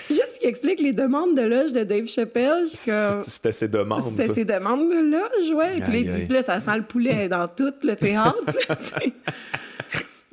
Juste 0.09 0.39
qu'il 0.39 0.49
explique 0.49 0.79
les 0.79 0.93
demandes 0.93 1.35
de 1.35 1.41
loge 1.41 1.71
de 1.71 1.83
Dave 1.83 2.07
Chappelle. 2.07 2.67
C'était 2.67 3.51
ses 3.51 3.67
demandes. 3.67 4.01
C'était 4.01 4.33
ses 4.33 4.45
demandes 4.45 4.89
de 4.89 5.11
loge, 5.11 5.51
ouais. 5.55 5.81
Puis 5.81 5.91
là, 5.91 5.97
il 5.97 6.27
dit, 6.27 6.33
là, 6.33 6.41
ça 6.41 6.59
sent 6.59 6.77
le 6.77 6.83
poulet 6.83 7.27
dans 7.27 7.47
tout 7.47 7.73
le 7.83 7.95
théâtre. 7.95 8.35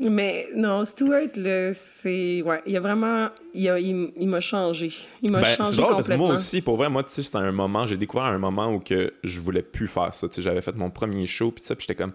Mais 0.03 0.48
non, 0.57 0.82
Stuart, 0.86 1.28
c'est. 1.72 2.42
Ouais, 2.42 2.62
il 2.64 2.74
a 2.74 2.80
vraiment. 2.80 3.28
Il, 3.53 3.68
a, 3.68 3.78
il, 3.78 4.28
m'a 4.28 4.40
changé. 4.40 4.88
Il 5.20 5.30
m'a 5.30 5.42
ben, 5.42 5.44
changé 5.44 5.76
drôle, 5.76 5.96
complètement. 5.96 5.96
Parce 5.96 6.09
que 6.09 6.14
moi 6.14 6.34
aussi, 6.34 6.62
pour 6.62 6.76
vrai, 6.78 6.88
moi, 6.88 7.03
tu 7.03 7.11
sais, 7.11 7.22
c'était 7.22 7.36
un 7.36 7.53
moment. 7.53 7.86
J'ai 7.86 7.98
découvert 7.98 8.24
un 8.24 8.38
moment 8.38 8.72
où 8.72 8.78
que 8.78 9.12
je 9.22 9.40
voulais 9.40 9.61
plus 9.61 9.88
faire 9.88 10.14
ça. 10.14 10.26
Tu 10.26 10.36
sais, 10.36 10.42
j'avais 10.42 10.62
fait 10.62 10.74
mon 10.74 10.88
premier 10.88 11.26
show, 11.26 11.51
puis 11.51 11.62
ça, 11.62 11.76
puis 11.76 11.84
j'étais 11.86 12.03
comme 12.03 12.12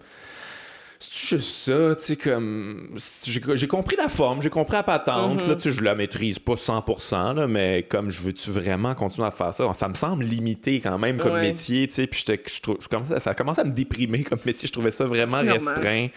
c'est 0.98 1.36
juste 1.36 1.48
ça, 1.48 1.94
tu 1.96 2.04
sais, 2.04 2.16
comme. 2.16 2.98
J'ai 3.24 3.68
compris 3.68 3.96
la 3.96 4.08
forme, 4.08 4.40
j'ai 4.40 4.50
compris 4.50 4.76
la 4.76 4.82
patente, 4.82 5.46
là, 5.46 5.54
mm-hmm. 5.54 5.56
tu 5.56 5.62
sais, 5.62 5.72
je 5.72 5.82
la 5.82 5.94
maîtrise 5.94 6.38
pas 6.38 6.54
100%, 6.54 7.34
là, 7.34 7.46
mais 7.46 7.82
comme 7.88 8.10
je 8.10 8.22
veux-tu 8.22 8.50
vraiment 8.50 8.94
continuer 8.94 9.26
à 9.26 9.30
faire 9.30 9.52
ça, 9.52 9.70
ça 9.74 9.88
me 9.88 9.94
semble 9.94 10.24
limité 10.24 10.80
quand 10.80 10.98
même 10.98 11.18
comme 11.18 11.40
métier, 11.40 11.86
tu 11.88 11.94
sais, 11.94 12.06
puis 12.06 12.24
je 12.26 13.18
ça 13.18 13.30
a 13.30 13.34
commencé 13.34 13.60
à 13.60 13.64
me 13.64 13.72
déprimer 13.72 14.24
comme 14.24 14.38
métier, 14.46 14.66
je 14.66 14.72
trouvais 14.72 14.90
ça 14.90 15.04
vraiment 15.04 15.38
restreint. 15.38 16.08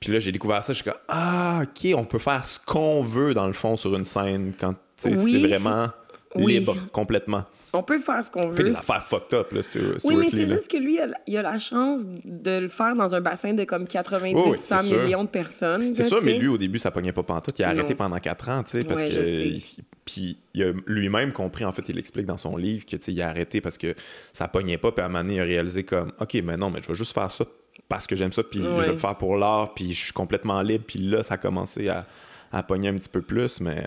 Puis 0.00 0.12
là, 0.12 0.18
j'ai 0.18 0.32
découvert 0.32 0.62
ça, 0.62 0.72
je 0.72 0.82
suis 0.82 0.84
comme, 0.84 1.00
ah, 1.08 1.62
ok, 1.62 1.94
on 1.96 2.04
peut 2.04 2.18
faire 2.18 2.44
ce 2.44 2.58
qu'on 2.64 3.02
veut 3.02 3.32
dans 3.32 3.46
le 3.46 3.52
fond 3.52 3.74
sur 3.76 3.94
une 3.94 4.04
scène 4.04 4.52
quand 4.58 4.74
c'est 4.96 5.14
vraiment 5.14 5.88
libre 6.36 6.76
complètement. 6.92 7.44
On 7.74 7.82
peut 7.82 7.98
faire 7.98 8.22
ce 8.22 8.30
qu'on 8.30 8.48
veut. 8.48 8.54
Fait 8.54 8.62
des 8.62 8.76
affaires 8.76 9.02
fucked 9.02 9.34
up, 9.34 9.52
là, 9.52 9.60
Oui, 10.04 10.16
mais 10.16 10.30
c'est 10.30 10.46
juste 10.46 10.70
que 10.70 10.76
lui, 10.76 10.98
il 11.26 11.36
a, 11.36 11.42
la 11.42 11.58
chance 11.58 12.06
de 12.06 12.58
le 12.58 12.68
faire 12.68 12.94
dans 12.94 13.14
un 13.14 13.20
bassin 13.20 13.52
de 13.52 13.64
comme 13.64 13.86
90, 13.86 14.54
100 14.54 14.82
millions 14.84 15.24
de 15.24 15.28
personnes. 15.28 15.94
C'est 15.94 16.04
sûr, 16.04 16.22
mais 16.22 16.38
lui, 16.38 16.48
au 16.48 16.58
début, 16.58 16.78
ça 16.78 16.90
pognait 16.90 17.12
pas 17.12 17.22
pantoute. 17.22 17.58
Il 17.58 17.64
a 17.64 17.70
arrêté 17.70 17.94
pendant 17.94 18.18
4 18.18 18.48
ans, 18.48 18.62
tu 18.62 18.78
sais, 18.80 18.86
parce 18.86 19.02
que... 19.02 19.58
Puis 20.04 20.36
il 20.52 20.62
a 20.62 20.72
lui-même 20.86 21.32
compris, 21.32 21.64
en 21.64 21.72
fait, 21.72 21.88
il 21.88 21.98
explique 21.98 22.26
dans 22.26 22.36
son 22.36 22.58
livre 22.58 22.84
que, 22.84 22.96
il 23.10 23.22
a 23.22 23.28
arrêté 23.30 23.62
parce 23.62 23.78
que 23.78 23.94
ça 24.34 24.48
pognait 24.48 24.76
pas, 24.76 24.92
puis 24.92 25.02
à 25.02 25.06
un 25.06 25.08
moment 25.08 25.24
donné, 25.24 25.36
il 25.36 25.40
a 25.40 25.44
réalisé 25.44 25.82
comme, 25.82 26.12
OK, 26.20 26.34
mais 26.44 26.58
non, 26.58 26.68
mais 26.68 26.82
je 26.82 26.88
vais 26.88 26.94
juste 26.94 27.14
faire 27.14 27.30
ça 27.30 27.46
parce 27.88 28.06
que 28.06 28.14
j'aime 28.14 28.30
ça, 28.30 28.42
puis 28.42 28.62
je 28.62 28.68
vais 28.68 28.88
le 28.88 28.96
faire 28.98 29.16
pour 29.16 29.36
l'art, 29.36 29.72
puis 29.72 29.92
je 29.92 30.04
suis 30.04 30.12
complètement 30.12 30.60
libre, 30.60 30.84
puis 30.86 30.98
là, 30.98 31.22
ça 31.22 31.34
a 31.34 31.36
commencé 31.38 31.88
à, 31.88 32.06
à 32.52 32.62
pogner 32.62 32.88
un 32.88 32.94
petit 32.94 33.08
peu 33.08 33.22
plus, 33.22 33.62
mais... 33.62 33.86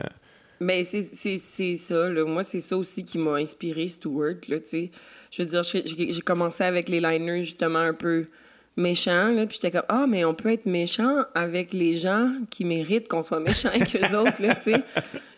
Mais 0.59 0.83
c'est 0.83 1.75
ça, 1.75 2.09
là. 2.09 2.25
Moi, 2.25 2.43
c'est 2.43 2.59
ça 2.59 2.77
aussi 2.77 3.03
qui 3.03 3.17
m'a 3.17 3.35
inspiré, 3.35 3.87
Stuart, 3.87 4.35
là, 4.47 4.59
tu 4.59 4.67
sais. 4.67 4.91
Je 5.31 5.43
veux 5.43 5.47
dire, 5.47 5.61
j'ai 5.63 6.21
commencé 6.21 6.63
avec 6.63 6.89
les 6.89 6.99
liners, 6.99 7.43
justement, 7.43 7.79
un 7.79 7.93
peu 7.93 8.25
méchants, 8.75 9.29
là, 9.29 9.45
puis 9.45 9.59
j'étais 9.61 9.71
comme, 9.71 9.87
ah, 9.89 10.05
mais 10.07 10.23
on 10.23 10.33
peut 10.33 10.51
être 10.51 10.65
méchant 10.65 11.25
avec 11.33 11.73
les 11.73 11.95
gens 11.95 12.31
qui 12.49 12.63
méritent 12.63 13.07
qu'on 13.07 13.23
soit 13.23 13.39
méchant 13.39 13.69
avec 13.73 13.95
eux 13.95 14.15
autres, 14.15 14.41
là, 14.41 14.55
tu 14.55 14.71
sais. 14.71 14.83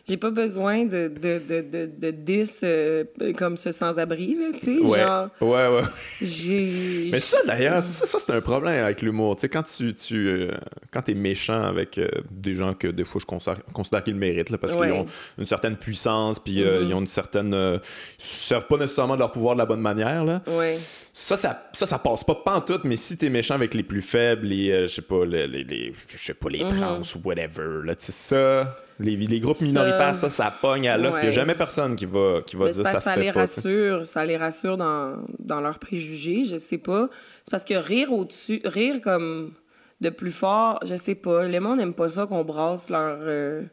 J'ai 0.09 0.17
pas 0.17 0.31
besoin 0.31 0.85
de, 0.85 1.07
de, 1.07 1.39
de, 1.47 1.61
de, 1.61 1.91
de 1.95 2.09
10 2.11 2.61
euh, 2.63 3.03
comme 3.37 3.57
ce 3.57 3.71
sans-abri, 3.71 4.33
là, 4.33 4.47
tu 4.53 4.59
sais. 4.59 4.79
Ouais. 4.79 4.99
Genre. 4.99 5.29
Ouais, 5.39 5.67
ouais. 5.67 5.83
J'ai. 6.19 7.09
Mais 7.11 7.19
ça, 7.19 7.37
d'ailleurs, 7.45 7.83
ça, 7.83 8.07
ça 8.07 8.17
c'est 8.17 8.31
un 8.31 8.41
problème 8.41 8.83
avec 8.83 9.03
l'humour. 9.03 9.35
Tu 9.35 9.41
sais, 9.41 9.49
quand 9.49 9.61
tu. 9.61 9.93
tu 9.93 10.27
euh, 10.27 10.51
quand 10.91 11.03
t'es 11.03 11.13
méchant 11.13 11.61
avec 11.61 11.99
euh, 11.99 12.07
des 12.31 12.55
gens 12.55 12.73
que 12.73 12.87
des 12.87 13.03
fois 13.03 13.21
je 13.21 13.27
considère, 13.27 13.63
considère 13.71 14.03
qu'ils 14.03 14.13
le 14.15 14.19
méritent, 14.19 14.49
là, 14.49 14.57
parce 14.57 14.75
qu'ils 14.75 14.91
ont 14.91 15.05
une 15.37 15.45
certaine 15.45 15.77
puissance, 15.77 16.39
puis 16.39 16.61
mm-hmm. 16.61 16.87
ils 16.87 16.93
ont 16.95 17.01
une 17.01 17.07
certaine. 17.07 17.53
ils 17.53 17.79
servent 18.17 18.65
pas 18.65 18.77
nécessairement 18.77 19.13
de 19.13 19.19
leur 19.19 19.31
pouvoir 19.31 19.53
de 19.53 19.59
la 19.59 19.67
bonne 19.67 19.81
manière, 19.81 20.25
là. 20.25 20.41
Ouais. 20.47 20.79
Ça, 21.13 21.37
ça, 21.37 21.69
ça, 21.73 21.85
ça 21.85 21.99
passe 21.99 22.23
pas 22.23 22.63
tout, 22.65 22.79
mais 22.83 22.95
si 22.95 23.15
t'es 23.15 23.29
méchant 23.29 23.53
avec 23.53 23.75
les 23.75 23.83
plus 23.83 24.01
faibles, 24.01 24.47
les. 24.47 24.87
je 24.87 24.87
sais 24.87 25.01
pas, 25.03 25.23
les, 25.23 25.45
les, 25.47 25.93
je 26.15 26.17
sais 26.17 26.33
pas, 26.33 26.49
les 26.49 26.63
mm-hmm. 26.63 26.79
trans 26.79 27.01
ou 27.01 27.27
whatever, 27.27 27.85
là, 27.85 27.93
tu 27.93 28.05
sais, 28.05 28.11
ça 28.11 28.75
les, 28.99 29.15
les 29.15 29.39
groupes 29.39 29.61
minoritaires, 29.61 30.13
ça, 30.13 30.29
ça 30.29 30.53
pogne 30.61 30.87
à 30.89 30.97
l'os. 30.97 31.15
Ouais. 31.15 31.21
Il 31.21 31.23
n'y 31.23 31.27
a 31.29 31.31
jamais 31.31 31.55
personne 31.55 31.95
qui 31.95 32.05
va, 32.05 32.41
qui 32.45 32.57
va 32.57 32.69
dire 32.69 32.85
ça, 32.85 32.99
ça 32.99 33.15
se 33.15 33.19
les 33.19 33.31
pas, 33.31 33.41
rassure, 33.41 34.05
Ça 34.05 34.25
les 34.25 34.35
rassure 34.35 34.75
dans, 34.75 35.17
dans 35.39 35.61
leurs 35.61 35.79
préjugés, 35.79 36.43
je 36.43 36.57
sais 36.57 36.77
pas. 36.77 37.09
C'est 37.43 37.51
parce 37.51 37.65
que 37.65 37.75
rire 37.75 38.11
au-dessus, 38.11 38.61
rire 38.65 38.99
comme 39.01 39.53
de 40.01 40.09
plus 40.09 40.31
fort, 40.31 40.79
je 40.85 40.95
sais 40.95 41.15
pas. 41.15 41.47
Les 41.47 41.59
gens 41.59 41.75
n'aiment 41.75 41.93
pas 41.93 42.09
ça 42.09 42.25
qu'on 42.25 42.43
brasse 42.43 42.89
leur 42.89 43.19
euh, 43.21 43.63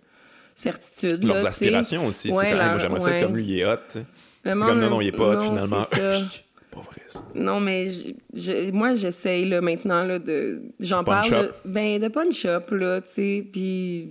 certitude. 0.54 1.24
Leurs 1.24 1.44
aspirations 1.44 2.06
aussi. 2.06 2.30
Ouais, 2.30 2.50
quand 2.52 2.56
même, 2.56 2.68
moi, 2.70 2.78
j'aimerais 2.78 3.00
ça 3.00 3.20
comme 3.20 3.36
lui, 3.36 3.44
il 3.44 3.58
est 3.60 3.66
hot. 3.66 3.76
C'est 3.88 4.04
comme 4.44 4.78
non, 4.78 4.90
non, 4.90 5.00
il 5.00 5.08
est 5.08 5.12
pas 5.12 5.36
hot 5.36 5.40
finalement. 5.40 5.82
Pas 6.70 6.80
vrai, 6.80 7.00
ça. 7.08 7.24
Non, 7.34 7.58
mais 7.58 7.86
moi, 8.72 8.94
j'essaye 8.94 9.48
là, 9.48 9.62
maintenant 9.62 10.04
là, 10.04 10.18
de. 10.18 10.60
J'en 10.78 11.04
parle. 11.04 11.52
ben, 11.64 11.98
de 11.98 12.08
punch-up, 12.08 12.70
là, 12.70 13.00
tu 13.00 13.08
sais. 13.08 13.46
Puis 13.50 14.10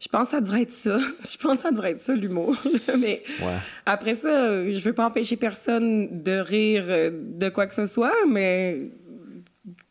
je 0.00 0.08
pense 0.08 0.28
que 0.28 0.30
ça 0.32 0.40
devrait 0.40 0.62
être 0.62 0.72
ça. 0.72 0.98
je 1.20 1.36
pense 1.38 1.56
que 1.56 1.62
ça 1.62 1.70
devrait 1.70 1.92
être 1.92 2.00
ça, 2.00 2.14
l'humour. 2.14 2.56
Mais 2.98 3.22
après 3.86 4.14
ça, 4.14 4.70
je 4.70 4.80
veux 4.80 4.92
pas 4.92 5.06
empêcher 5.06 5.36
personne 5.36 6.22
de 6.22 6.38
rire 6.38 6.86
de 7.12 7.48
quoi 7.48 7.66
que 7.66 7.74
ce 7.74 7.86
soit, 7.86 8.14
mais 8.26 8.90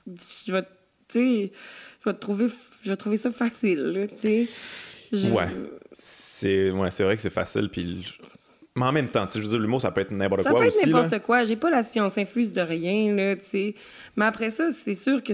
je 0.06 0.52
vais, 0.52 0.64
je 1.14 1.50
vais 2.06 2.14
trouver, 2.14 2.48
je 2.84 2.90
vais 2.90 2.96
trouver 2.96 3.18
ça 3.18 3.32
facile, 3.32 4.08
tu 4.10 4.16
sais. 4.16 4.48
Ouais. 5.12 5.48
C'est 5.92 6.72
ouais, 6.72 6.90
vrai 6.90 7.16
que 7.16 7.22
c'est 7.22 7.30
facile, 7.30 7.70
puis 7.70 8.06
mais 8.78 8.86
en 8.86 8.92
même 8.92 9.08
temps, 9.08 9.28
je 9.34 9.40
veux 9.40 9.48
dire, 9.48 9.60
l'humour, 9.60 9.82
ça 9.82 9.92
peut 9.92 10.02
être 10.02 10.12
n'importe 10.12 10.44
quoi 10.44 10.60
aussi. 10.60 10.72
Ça 10.72 10.84
peut 10.84 10.90
être 10.90 10.96
n'importe 10.96 11.24
quoi. 11.24 11.44
J'ai 11.44 11.56
pas 11.56 11.72
la 11.72 11.82
science 11.82 12.18
infuse 12.20 12.54
de 12.54 12.62
rien, 12.62 13.16
là, 13.16 13.36
tu 13.36 13.44
sais. 13.44 13.76
Mais 14.16 14.26
après 14.26 14.52
ça, 14.52 14.70
c'est 14.72 14.94
sûr 14.94 15.24
que... 15.24 15.34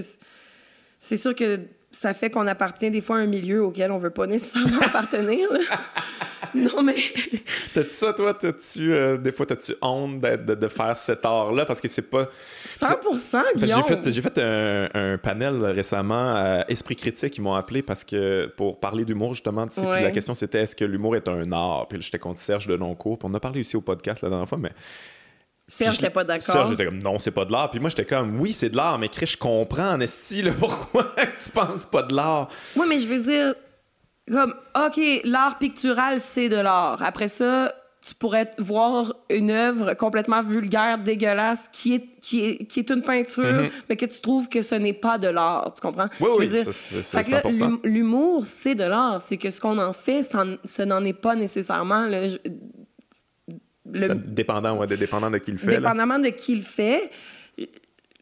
C'est 0.97 1.17
sûr 1.17 1.35
que 1.35 1.59
ça 1.93 2.13
fait 2.13 2.29
qu'on 2.29 2.47
appartient 2.47 2.89
des 2.89 3.01
fois 3.01 3.17
à 3.17 3.19
un 3.19 3.27
milieu 3.27 3.63
auquel 3.63 3.91
on 3.91 3.97
veut 3.97 4.09
pas 4.09 4.27
nécessairement 4.27 4.81
appartenir. 4.85 5.47
non, 6.55 6.83
mais. 6.83 6.95
T'as-tu 7.73 7.89
ça, 7.91 8.13
toi? 8.13 8.33
T'as-tu, 8.33 8.91
euh, 8.91 9.17
des 9.17 9.31
fois, 9.31 9.45
t'as-tu 9.45 9.73
honte 9.81 10.19
de, 10.19 10.55
de, 10.55 10.67
faire 10.67 10.97
cet 10.97 11.23
art-là? 11.23 11.65
Parce 11.65 11.79
que 11.79 11.87
c'est 11.87 12.09
pas. 12.09 12.29
100 12.65 12.87
Guillaume! 13.55 13.83
J'ai 13.87 13.95
fait, 13.95 14.11
j'ai 14.11 14.21
fait 14.21 14.37
un, 14.39 15.17
panel 15.17 15.63
récemment 15.65 16.35
à 16.35 16.65
Esprit 16.67 16.95
Critique. 16.95 17.37
Ils 17.37 17.41
m'ont 17.41 17.53
appelé 17.53 17.81
parce 17.81 18.03
que 18.03 18.51
pour 18.57 18.79
parler 18.79 19.05
d'humour, 19.05 19.33
justement. 19.33 19.67
Puis 19.67 19.83
la 19.83 20.11
question, 20.11 20.33
c'était 20.33 20.61
est-ce 20.61 20.75
que 20.75 20.85
l'humour 20.85 21.15
est 21.15 21.27
un 21.27 21.51
art? 21.51 21.87
Puis 21.87 22.01
j'étais 22.01 22.19
contre 22.19 22.39
Serge 22.39 22.67
de 22.67 22.75
Noncourt. 22.75 23.19
Puis 23.19 23.29
on 23.31 23.33
a 23.33 23.39
parlé 23.39 23.59
aussi 23.61 23.77
au 23.77 23.81
podcast 23.81 24.23
la 24.23 24.29
dernière 24.29 24.49
fois, 24.49 24.57
mais 24.57 24.71
Serge 25.73 25.95
n'était 25.95 26.09
pas 26.11 26.23
d'accord. 26.23 26.53
Serge 26.53 26.71
était 26.73 26.85
comme 26.85 26.99
non, 26.99 27.17
c'est 27.17 27.31
pas 27.31 27.45
de 27.45 27.51
l'art. 27.51 27.71
Puis 27.71 27.79
moi 27.79 27.89
j'étais 27.89 28.05
comme 28.05 28.39
oui, 28.39 28.53
c'est 28.53 28.69
de 28.69 28.77
l'art, 28.77 28.99
mais 28.99 29.09
Chris, 29.09 29.25
je 29.25 29.37
comprends 29.37 29.93
en 29.93 29.99
esti 29.99 30.43
pourquoi 30.59 31.13
tu 31.43 31.49
penses 31.49 31.87
pas 31.87 32.03
de 32.03 32.15
l'art? 32.15 32.47
Oui, 32.75 32.85
mais 32.87 32.99
je 32.99 33.07
veux 33.07 33.19
dire 33.19 33.55
comme 34.31 34.53
OK, 34.75 35.01
l'art 35.23 35.57
pictural 35.57 36.21
c'est 36.21 36.47
de 36.47 36.57
l'art. 36.57 37.01
Après 37.01 37.27
ça, 37.27 37.73
tu 38.05 38.13
pourrais 38.13 38.51
voir 38.59 39.13
une 39.29 39.49
œuvre 39.49 39.95
complètement 39.95 40.43
vulgaire, 40.43 40.99
dégueulasse, 40.99 41.69
qui 41.71 41.95
est, 41.95 42.05
qui 42.21 42.45
est, 42.45 42.65
qui 42.65 42.79
est 42.79 42.89
une 42.89 43.01
peinture, 43.01 43.43
mm-hmm. 43.43 43.71
mais 43.89 43.95
que 43.95 44.05
tu 44.05 44.21
trouves 44.21 44.49
que 44.49 44.61
ce 44.61 44.75
n'est 44.75 44.93
pas 44.93 45.17
de 45.17 45.27
l'art. 45.27 45.73
Tu 45.73 45.81
comprends? 45.81 46.07
Oui, 46.19 46.29
oui, 46.37 46.49
c'est 46.51 46.99
100%. 46.99 47.79
L'humour, 47.83 48.45
c'est 48.45 48.75
de 48.75 48.83
l'art. 48.83 49.21
C'est 49.21 49.37
que 49.37 49.49
ce 49.49 49.59
qu'on 49.59 49.77
en 49.79 49.93
fait, 49.93 50.21
ce 50.21 50.81
n'en 50.83 51.03
est 51.03 51.13
pas 51.13 51.35
nécessairement. 51.35 52.07
Le... 53.91 54.15
Dépendant, 54.15 54.77
ouais, 54.77 54.87
de, 54.87 54.95
dépendant 54.95 55.29
de 55.29 55.37
qui 55.37 55.51
le 55.51 55.57
fait. 55.57 55.77
Dépendamment 55.77 56.19
de 56.19 56.29
qui 56.29 56.55
le 56.55 56.61
fait. 56.61 57.11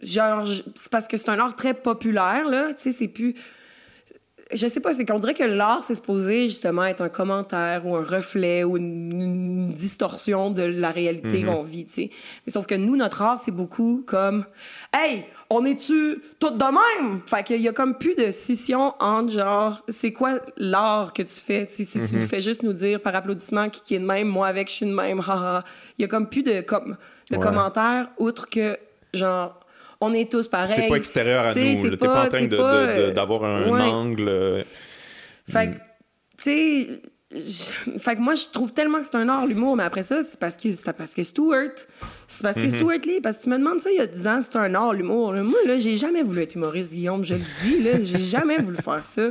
Genre, 0.01 0.47
c'est 0.75 0.91
parce 0.91 1.07
que 1.07 1.17
c'est 1.17 1.29
un 1.29 1.39
art 1.39 1.55
très 1.55 1.73
populaire, 1.73 2.47
là. 2.47 2.73
Tu 2.73 2.83
sais, 2.83 2.91
c'est 2.91 3.07
plus. 3.07 3.35
Je 4.53 4.67
sais 4.67 4.79
pas, 4.79 4.93
c'est 4.93 5.05
qu'on 5.05 5.19
dirait 5.19 5.33
que 5.33 5.43
l'art, 5.43 5.83
c'est 5.83 5.95
supposé 5.95 6.47
justement 6.47 6.85
être 6.85 7.01
un 7.01 7.09
commentaire 7.09 7.85
ou 7.85 7.95
un 7.95 8.03
reflet 8.03 8.63
ou 8.63 8.77
une, 8.77 9.71
distorsion 9.71 10.51
de 10.51 10.63
la 10.63 10.91
réalité 10.91 11.43
mm-hmm. 11.43 11.45
qu'on 11.45 11.63
vit, 11.63 11.85
tu 11.85 11.93
sais. 11.93 12.09
Mais 12.45 12.51
sauf 12.51 12.65
que 12.65 12.75
nous, 12.75 12.95
notre 12.97 13.21
art, 13.21 13.39
c'est 13.39 13.51
beaucoup 13.51 14.03
comme 14.05 14.45
Hey, 14.93 15.23
on 15.49 15.63
est-tu 15.65 16.21
toutes 16.39 16.57
de 16.57 16.65
même? 16.65 17.21
Fait 17.25 17.43
qu'il 17.43 17.61
y 17.61 17.67
a 17.67 17.73
comme 17.73 17.97
plus 17.97 18.15
de 18.15 18.31
scission 18.31 18.93
entre 18.99 19.33
genre, 19.33 19.81
c'est 19.87 20.11
quoi 20.11 20.39
l'art 20.57 21.13
que 21.13 21.23
tu 21.23 21.39
fais? 21.39 21.67
si 21.69 21.85
tu 21.85 21.99
mm-hmm. 21.99 22.27
fais 22.27 22.41
juste 22.41 22.63
nous 22.63 22.73
dire 22.73 23.01
par 23.01 23.15
applaudissement 23.15 23.69
qui, 23.69 23.95
est 23.95 23.99
de 23.99 24.05
même, 24.05 24.27
moi 24.27 24.47
avec, 24.47 24.69
je 24.69 24.73
suis 24.73 24.85
de 24.85 24.93
même, 24.93 25.19
haha. 25.19 25.63
Il 25.97 26.01
y 26.01 26.05
a 26.05 26.07
comme 26.07 26.27
plus 26.27 26.43
de, 26.43 26.61
comme, 26.61 26.97
de 27.29 27.37
commentaires, 27.37 28.09
outre 28.17 28.49
que 28.49 28.77
genre, 29.13 29.60
on 30.01 30.13
est 30.13 30.29
tous 30.29 30.47
pareils. 30.47 30.73
C'est 30.75 30.89
pas 30.89 30.95
extérieur 30.95 31.45
à 31.45 31.53
nous. 31.53 31.89
T'es 31.89 31.97
pas, 31.97 32.07
pas, 32.07 32.25
en 32.25 32.27
train 32.27 33.11
d'avoir 33.13 33.43
un 33.43 33.79
angle. 33.79 34.27
Euh, 34.27 34.63
fait 35.47 35.67
que, 35.67 35.75
tu 36.37 36.43
sais 36.43 37.01
fait 37.97 38.15
que 38.15 38.21
moi, 38.21 38.35
je 38.35 38.45
trouve 38.51 38.73
tellement 38.73 38.99
que 38.99 39.05
c'est 39.05 39.15
un 39.15 39.29
art, 39.29 39.45
l'humour, 39.45 39.77
mais 39.77 39.83
après 39.83 40.03
ça, 40.03 40.21
c'est 40.21 40.37
parce 40.37 40.57
que, 40.57 40.71
c'est 40.71 40.91
parce 40.93 41.13
que 41.13 41.23
Stuart. 41.23 41.69
C'est 42.27 42.41
parce 42.41 42.57
que 42.57 42.63
mm-hmm. 42.63 42.75
Stuart 42.75 42.99
Lee, 43.05 43.21
parce 43.21 43.37
que 43.37 43.43
tu 43.43 43.49
me 43.49 43.57
demandes 43.57 43.79
ça 43.79 43.89
il 43.89 43.97
y 43.97 44.01
a 44.01 44.07
10 44.07 44.27
ans, 44.27 44.39
c'est 44.41 44.57
un 44.57 44.75
art, 44.75 44.93
l'humour. 44.93 45.33
Moi, 45.33 45.59
là, 45.65 45.79
j'ai 45.79 45.95
jamais 45.95 46.23
voulu 46.23 46.41
être 46.41 46.55
humoriste, 46.55 46.91
Guillaume, 46.91 47.23
je 47.23 47.35
le 47.35 47.41
dis, 47.63 47.83
là, 47.83 47.91
j'ai 48.01 48.19
jamais 48.19 48.57
voulu 48.57 48.77
faire 48.77 49.03
ça. 49.03 49.29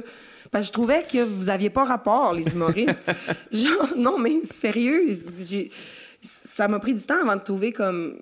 Parce 0.50 0.64
que 0.64 0.68
je 0.68 0.72
trouvais 0.72 1.04
que 1.04 1.22
vous 1.22 1.50
aviez 1.50 1.70
pas 1.70 1.84
rapport, 1.84 2.32
les 2.32 2.48
humoristes. 2.48 3.10
Genre, 3.52 3.90
non, 3.96 4.18
mais 4.18 4.40
sérieux, 4.44 5.06
ça 6.22 6.68
m'a 6.68 6.78
pris 6.78 6.94
du 6.94 7.02
temps 7.02 7.20
avant 7.22 7.36
de 7.36 7.42
trouver 7.42 7.72
comme. 7.72 8.16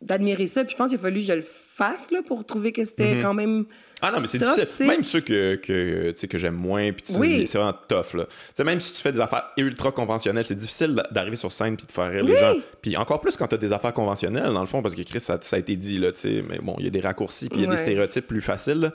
D'admirer 0.00 0.46
ça. 0.46 0.64
Puis 0.64 0.72
je 0.72 0.76
pense 0.76 0.90
qu'il 0.90 0.98
a 0.98 1.02
fallu 1.02 1.20
que 1.20 1.26
je 1.26 1.32
le 1.32 1.42
fasse 1.42 2.10
là, 2.10 2.20
pour 2.26 2.44
trouver 2.44 2.72
que 2.72 2.84
c'était 2.84 3.14
mm-hmm. 3.14 3.22
quand 3.22 3.34
même. 3.34 3.66
Ah 4.02 4.10
non, 4.10 4.20
mais 4.20 4.26
c'est 4.26 4.38
difficile. 4.38 4.86
Même 4.86 5.02
ceux 5.02 5.20
que, 5.20 5.56
que, 5.56 6.26
que 6.26 6.38
j'aime 6.38 6.54
moins, 6.54 6.90
puis 6.92 7.04
c'est 7.46 7.58
vraiment 7.58 7.76
tough. 7.86 8.14
Là. 8.14 8.64
même 8.64 8.80
si 8.80 8.92
tu 8.92 9.02
fais 9.02 9.12
des 9.12 9.20
affaires 9.20 9.50
ultra 9.58 9.92
conventionnelles, 9.92 10.44
c'est 10.46 10.54
difficile 10.54 11.02
d'arriver 11.10 11.36
sur 11.36 11.52
scène 11.52 11.76
puis 11.76 11.86
de 11.86 11.92
faire 11.92 12.10
rire 12.10 12.24
les 12.24 12.36
gens. 12.36 12.54
Puis 12.80 12.96
encore 12.96 13.20
plus 13.20 13.36
quand 13.36 13.46
tu 13.46 13.56
as 13.56 13.58
des 13.58 13.72
affaires 13.72 13.92
conventionnelles, 13.92 14.52
dans 14.52 14.60
le 14.60 14.66
fond, 14.66 14.80
parce 14.80 14.94
que 14.94 15.02
Chris, 15.02 15.20
ça, 15.20 15.38
ça 15.42 15.56
a 15.56 15.58
été 15.58 15.76
dit, 15.76 15.98
là, 15.98 16.10
mais 16.24 16.58
bon, 16.60 16.76
il 16.78 16.84
y 16.84 16.88
a 16.88 16.90
des 16.90 17.00
raccourcis 17.00 17.48
puis 17.48 17.60
il 17.60 17.64
y 17.64 17.68
a 17.68 17.70
des 17.70 17.76
stéréotypes 17.76 18.26
plus 18.26 18.40
faciles. 18.40 18.92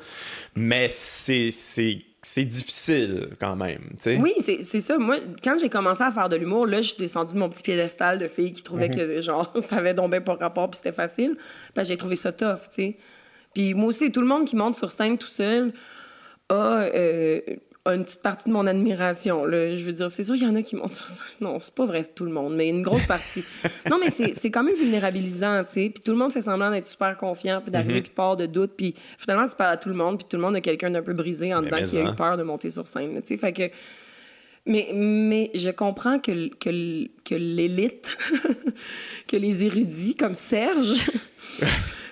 Mais 0.56 0.89
c'est 0.89 1.51
c'est 2.28 2.43
difficile 2.43 3.30
quand 3.39 3.55
même. 3.55 3.91
sais. 4.01 4.17
Oui, 4.17 4.34
c'est 4.39 4.80
ça. 4.80 4.97
Moi, 4.97 5.17
quand 5.43 5.59
j'ai 5.59 5.69
commencé 5.69 6.01
à 6.01 6.11
faire 6.11 6.28
de 6.28 6.36
l'humour, 6.36 6.65
là, 6.65 6.82
je 6.82 6.89
suis 6.89 6.97
descendue 6.97 7.36
de 7.36 7.38
mon 7.38 7.49
petit 7.49 7.61
piédestal 7.61 8.17
de 8.17 8.28
fille 8.28 8.51
qui 8.51 8.63
trouvait 8.63 8.89
mhm. 8.89 8.95
que, 8.95 9.21
genre, 9.21 9.53
ça 9.59 9.76
avait 9.76 9.93
donc 9.93 10.09
bien 10.09 10.21
pas 10.21 10.34
rapport 10.34 10.71
puis 10.71 10.78
c'était 10.78 10.91
facile. 10.91 11.38
Ben, 11.76 11.84
j'ai 11.84 11.97
trouvé 11.97 12.15
ça 12.15 12.32
tough, 12.32 12.63
tu 12.63 12.69
sais. 12.71 12.97
Puis 13.53 13.76
moi 13.76 13.89
aussi, 13.89 14.11
tout 14.11 14.21
le 14.21 14.28
monde 14.28 14.45
qui 14.45 14.55
monte 14.55 14.76
sur 14.76 14.91
scène 14.91 15.19
tout 15.19 15.28
seul 15.28 15.71
a 16.49 16.55
euh, 16.95 17.41
une 17.93 18.03
petite 18.03 18.21
partie 18.21 18.49
de 18.49 18.53
mon 18.53 18.65
admiration. 18.65 19.45
Là. 19.45 19.75
Je 19.75 19.86
veux 19.86 19.93
dire, 19.93 20.09
c'est 20.09 20.23
sûr 20.23 20.36
qu'il 20.36 20.43
y 20.43 20.49
en 20.49 20.55
a 20.55 20.61
qui 20.63 20.75
montent 20.75 20.93
sur 20.93 21.05
scène. 21.05 21.25
Non, 21.39 21.59
c'est 21.59 21.73
pas 21.73 21.86
vrai 21.86 22.03
tout 22.03 22.25
le 22.25 22.31
monde, 22.31 22.55
mais 22.55 22.67
une 22.69 22.81
grosse 22.81 23.05
partie. 23.05 23.43
non, 23.89 23.99
mais 23.99 24.09
c'est 24.09 24.49
quand 24.49 24.63
même 24.63 24.75
vulnérabilisant, 24.75 25.63
tu 25.65 25.73
sais. 25.73 25.91
Puis 25.93 26.01
tout 26.03 26.11
le 26.11 26.17
monde 26.17 26.31
fait 26.31 26.41
semblant 26.41 26.71
d'être 26.71 26.88
super 26.88 27.15
confiant, 27.15 27.61
puis 27.61 27.71
d'arriver, 27.71 27.99
mm 27.99 28.03
puis 28.05 28.11
part 28.11 28.38
de 28.38 28.45
doute. 28.45 28.71
Puis 28.75 28.93
finalement, 29.17 29.47
tu 29.47 29.55
parles 29.55 29.73
à 29.73 29.77
tout 29.77 29.89
le 29.89 29.95
monde, 29.95 30.17
puis 30.17 30.27
tout 30.29 30.38
le 30.38 30.41
monde 30.41 30.55
a 30.55 30.61
quelqu'un 30.61 30.89
d'un 30.89 31.01
peu 31.03 31.13
brisé 31.13 31.53
en 31.53 31.61
dedans 31.61 31.83
qui 31.83 31.97
a 31.97 32.01
eu 32.01 32.05
hein. 32.05 32.13
peur 32.13 32.38
de 32.38 32.43
monter 32.43 32.69
sur 32.69 32.88
scène, 32.88 33.21
tu 33.21 33.27
sais. 33.27 33.38
Fait 33.38 33.53
que... 33.53 33.63
Mais, 34.67 34.89
mais 34.95 35.51
je 35.53 35.69
comprends 35.69 36.17
que, 36.17 36.49
que, 36.55 37.07
que 37.23 37.36
l'élite, 37.36 38.17
que 39.27 39.38
les 39.38 39.63
érudits 39.63 40.15
comme 40.15 40.33
Serge... 40.33 41.05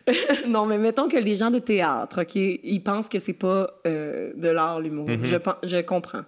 non, 0.47 0.65
mais 0.65 0.77
mettons 0.77 1.07
que 1.07 1.17
les 1.17 1.35
gens 1.35 1.51
de 1.51 1.59
théâtre, 1.59 2.21
OK, 2.21 2.35
ils 2.35 2.81
pensent 2.83 3.09
que 3.09 3.19
c'est 3.19 3.33
pas 3.33 3.69
euh, 3.87 4.31
de 4.35 4.49
l'art, 4.49 4.79
l'humour. 4.79 5.07
Mhm. 5.09 5.23
je, 5.23 5.37
je 5.63 5.81
comprends. 5.81 6.23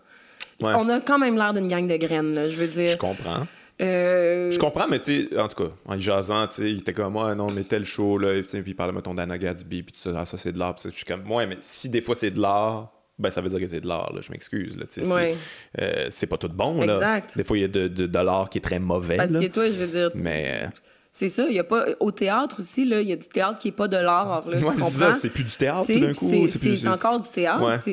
On 0.62 0.90
a 0.90 1.02
quand 1.02 1.20
même 1.20 1.36
l'air 1.36 1.54
d'une 1.54 1.68
gang 1.68 1.86
de 1.88 1.98
graines, 1.98 2.34
là, 2.34 2.48
je 2.48 2.58
veux 2.58 2.68
dire. 2.68 2.92
Je 2.92 2.98
comprends. 2.98 3.46
Euh, 3.82 4.50
je 4.52 4.58
comprends, 4.58 4.88
mais 4.88 5.00
tu 5.00 5.28
sais, 5.28 5.38
en 5.38 5.50
tout 5.50 5.64
cas, 5.64 5.70
en 5.86 6.00
jasant, 6.00 6.48
tu 6.48 6.56
sais, 6.56 6.72
il 6.72 6.80
était 6.80 6.94
comme 6.94 7.12
moi, 7.12 7.36
non, 7.36 7.52
mais 7.52 7.66
tel 7.66 7.84
show, 7.84 8.18
là, 8.18 8.42
puis 8.42 8.64
il 8.66 8.76
parlait, 8.76 8.94
mettons, 8.94 9.14
d'Anna 9.14 9.38
Gatsby, 9.38 9.84
puis 9.84 9.92
tout 9.92 10.00
ça, 10.00 10.12
ah, 10.18 10.26
ça 10.26 10.38
c'est 10.38 10.54
de 10.54 10.60
l'art, 10.60 10.76
puis 10.76 10.90
je 10.90 10.96
suis 10.96 11.04
comme, 11.04 11.24
moi, 11.24 11.46
mais 11.46 11.58
si 11.60 11.90
des 11.90 12.02
fois 12.02 12.16
c'est 12.16 12.32
de 12.32 12.40
l'art, 12.40 12.94
ben 13.20 13.32
ça 13.32 13.42
veut 13.42 13.50
dire 13.50 13.60
que 13.60 13.68
c'est 13.68 13.82
de 13.82 13.88
l'art, 13.88 14.14
là, 14.14 14.22
je 14.22 14.32
m'excuse, 14.32 14.78
là, 14.78 14.86
tu 14.86 15.04
sais. 15.04 15.36
Euh, 15.82 16.06
c'est 16.10 16.28
pas 16.28 16.38
tout 16.38 16.48
bon, 16.48 16.86
là. 16.86 16.94
Exact. 16.94 17.38
Des 17.38 17.44
fois, 17.44 17.58
il 17.58 17.62
y 17.62 17.66
a 17.66 17.68
de, 17.68 17.88
de, 17.90 18.20
l'art 18.20 18.50
qui 18.50 18.60
est 18.60 18.62
très 18.62 18.80
mauvais. 18.80 19.18
Parce 19.18 19.34
que 19.34 19.48
toi, 19.48 19.66
je 19.66 19.74
veux 19.74 19.88
dire. 19.88 20.12
Mais. 20.16 20.70
C'est 21.18 21.30
ça, 21.30 21.46
il 21.48 21.56
y 21.56 21.60
a 21.60 21.64
pas 21.64 21.86
au 22.02 22.12
théâtre 22.12 22.58
aussi 22.60 22.84
là, 22.84 23.00
il 23.00 23.08
y 23.08 23.14
a 23.14 23.16
du 23.16 23.30
théâtre 23.30 23.58
qui 23.58 23.70
est 23.70 23.72
pas 23.72 23.88
de 23.88 23.96
l'art 23.96 24.50
là, 24.50 24.60
c'est 24.60 24.82
ça, 24.82 25.14
c'est 25.14 25.30
plus 25.30 25.46
du 25.46 25.56
théâtre 25.56 25.88
tout 25.88 25.98
d'un 25.98 26.12
coup, 26.12 26.48
c'est 26.50 26.88
encore 26.90 27.22
du 27.22 27.30
théâtre. 27.30 27.90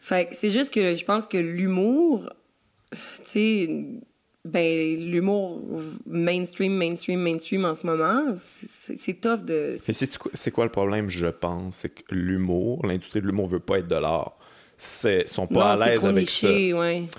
Fait 0.00 0.28
c'est 0.32 0.50
juste 0.50 0.74
que 0.74 0.96
je 0.96 1.04
pense 1.04 1.28
que 1.28 1.38
l'humour 1.38 2.28
tu 2.90 2.98
sais 3.24 3.84
ben 4.44 4.98
l'humour 4.98 5.62
mainstream 6.06 6.72
mainstream 6.74 7.20
mainstream 7.20 7.64
en 7.64 7.74
ce 7.74 7.86
moment, 7.86 8.34
c'est 8.34 9.20
tough 9.20 9.44
de 9.44 9.76
C'est 9.78 10.50
quoi 10.50 10.64
le 10.64 10.72
problème, 10.72 11.08
je 11.08 11.26
pense, 11.26 11.76
c'est 11.76 11.90
que 11.90 12.12
l'humour, 12.12 12.84
l'industrie 12.86 13.20
de 13.20 13.26
l'humour 13.26 13.46
veut 13.46 13.60
pas 13.60 13.78
être 13.78 13.88
de 13.88 13.96
l'art 13.96 14.37
sont 14.78 15.46
pas 15.46 15.72
à 15.72 15.86
l'aise 15.86 16.04
avec 16.04 16.28
ça. 16.28 16.48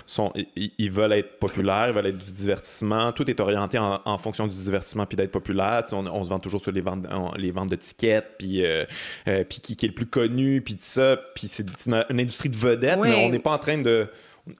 Sont, 0.06 0.32
ils, 0.56 0.90
veulent 0.90 1.12
être 1.12 1.38
populaires, 1.38 1.88
ils 1.88 1.94
veulent 1.94 2.06
être 2.06 2.24
du 2.24 2.32
divertissement. 2.32 3.12
Tout 3.12 3.28
est 3.30 3.38
orienté 3.40 3.78
en, 3.78 4.18
fonction 4.18 4.46
du 4.46 4.56
divertissement 4.56 5.06
puis 5.06 5.16
d'être 5.16 5.30
populaire. 5.30 5.84
On, 5.92 6.06
on, 6.06 6.24
se 6.24 6.30
vend 6.30 6.38
toujours 6.38 6.60
sur 6.60 6.72
les 6.72 6.80
ventes, 6.80 7.06
les 7.36 7.50
ventes 7.50 7.70
de 7.70 7.76
tickets, 7.76 8.36
puis, 8.38 8.64
euh, 8.64 8.84
euh, 9.28 9.44
puis 9.44 9.60
qui, 9.60 9.72
est 9.72 9.88
le 9.88 9.94
plus 9.94 10.06
connu, 10.06 10.62
puis 10.62 10.74
tout 10.74 10.80
ça. 10.82 11.18
Puis 11.34 11.48
c'est 11.48 11.66
une, 11.86 12.04
industrie 12.10 12.48
de 12.48 12.56
vedettes, 12.56 12.98
mais 13.02 13.14
on 13.14 13.28
n'est 13.28 13.38
pas 13.38 13.52
en 13.52 13.58
train 13.58 13.78
de... 13.78 14.08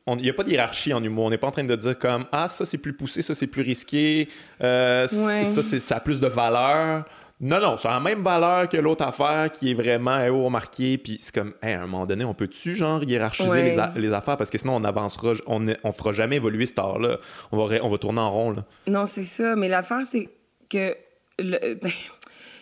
Il 0.06 0.16
n'y 0.16 0.28
a 0.28 0.34
pas 0.34 0.44
de 0.44 0.50
hiérarchie 0.50 0.92
en 0.92 1.02
humour. 1.02 1.24
On 1.24 1.30
n'est 1.30 1.38
pas 1.38 1.48
en 1.48 1.52
train 1.52 1.64
de 1.64 1.74
dire 1.74 1.98
comme 1.98 2.26
Ah, 2.30 2.48
ça 2.48 2.66
c'est 2.66 2.78
plus 2.78 2.92
poussé, 2.92 3.22
ça 3.22 3.34
c'est 3.34 3.46
plus 3.46 3.62
risqué, 3.62 4.28
euh, 4.62 5.08
ça, 5.08 5.62
ça 5.62 5.96
a 5.96 6.00
plus 6.00 6.20
de 6.20 6.28
valeur. 6.28 7.06
Non, 7.40 7.58
non, 7.58 7.78
c'est 7.78 7.88
la 7.88 8.00
même 8.00 8.22
valeur 8.22 8.68
que 8.68 8.76
l'autre 8.76 9.02
affaire 9.02 9.50
qui 9.50 9.70
est 9.70 9.74
vraiment 9.74 10.26
haut 10.28 10.50
marqué. 10.50 10.98
Puis 10.98 11.16
c'est 11.18 11.34
comme, 11.34 11.54
à 11.62 11.68
un 11.68 11.86
moment 11.86 12.04
donné, 12.04 12.24
on 12.24 12.34
peut-tu, 12.34 12.76
genre, 12.76 13.02
hiérarchiser 13.02 13.74
les, 13.96 14.12
affaires? 14.12 14.36
Parce 14.36 14.50
que 14.50 14.58
sinon, 14.58 14.76
on 14.76 14.84
avancera, 14.84 15.32
on, 15.46 15.66
on 15.82 15.92
fera 15.92 16.12
jamais 16.12 16.36
évoluer 16.36 16.66
cette 16.66 16.78
art-là. 16.78 17.18
On 17.50 17.64
va, 17.64 17.82
on 17.82 17.88
va 17.88 17.98
tourner 17.98 18.20
en 18.20 18.30
rond, 18.30 18.50
là. 18.50 18.64
Non, 18.86 19.06
c'est 19.06 19.24
ça. 19.24 19.56
Mais 19.56 19.68
l'affaire, 19.68 20.02
c'est 20.06 20.28
que. 20.68 20.94
Le, 21.38 21.74
ben, 21.82 21.90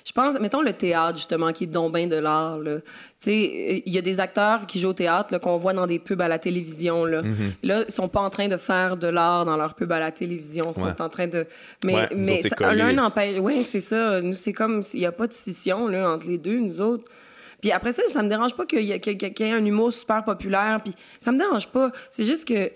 je 0.09 0.13
pense, 0.15 0.41
mettons 0.41 0.63
le 0.63 0.73
théâtre, 0.73 1.19
justement, 1.19 1.53
qui 1.53 1.65
est 1.65 1.67
donc 1.67 1.93
bien 1.93 2.07
de 2.07 2.17
l'art. 2.17 2.59
Tu 2.65 2.81
sais, 3.19 3.83
il 3.85 3.93
y 3.93 3.99
a 3.99 4.01
des 4.01 4.21
acteurs 4.21 4.65
qui 4.65 4.79
jouent 4.79 4.89
au 4.89 4.95
théâtre 4.95 5.37
qu'on 5.37 5.59
voit 5.59 5.75
dans 5.75 5.87
des 5.87 5.99
pubs 5.99 6.23
à 6.23 6.29
la 6.29 6.39
télévision. 6.39 7.05
Là, 7.05 7.21
mm-hmm. 7.21 7.53
là 7.63 7.85
ils 7.87 7.93
sont 7.93 8.09
pas 8.09 8.21
en 8.21 8.31
train 8.31 8.49
de 8.49 8.57
faire 8.57 8.97
de 8.97 9.07
l'art 9.07 9.45
dans 9.45 9.59
leurs 9.59 9.75
pubs 9.75 9.93
à 9.93 10.01
la 10.01 10.11
télévision. 10.11 10.65
Ils 10.75 10.81
sont 10.81 11.03
en 11.03 11.11
train 11.11 11.27
de. 11.27 11.47
Mais, 11.85 12.09
mais 12.17 12.41
l'un 12.59 12.95
n'empêche. 12.95 13.39
Oui, 13.39 13.63
c'est 13.65 13.81
ça. 13.81 14.23
Nous, 14.23 14.33
c'est 14.33 14.55
comme 14.55 14.83
s'il 14.83 15.01
n'y 15.01 15.07
a 15.07 15.13
pas 15.13 15.27
de 15.27 15.35
scission 15.35 15.89
là, 15.89 16.11
entre 16.11 16.27
les 16.27 16.39
deux, 16.39 16.59
nous 16.59 16.81
autres. 16.81 17.05
Puis 17.61 17.71
après 17.71 17.93
ça, 17.93 18.03
ça 18.07 18.23
me 18.23 18.31
dérange 18.31 18.55
pas 18.55 18.65
qu'il 18.65 18.85
y, 18.85 18.93
ait 18.93 19.53
un 19.53 19.65
humour 19.65 19.93
super 19.93 20.25
populaire. 20.25 20.81
Puis 20.83 20.95
ça 21.21 21.33
me 21.33 21.39
dérange 21.39 21.69
pas. 21.69 21.93
C'est 22.09 22.25
juste 22.25 22.49
que. 22.49 22.71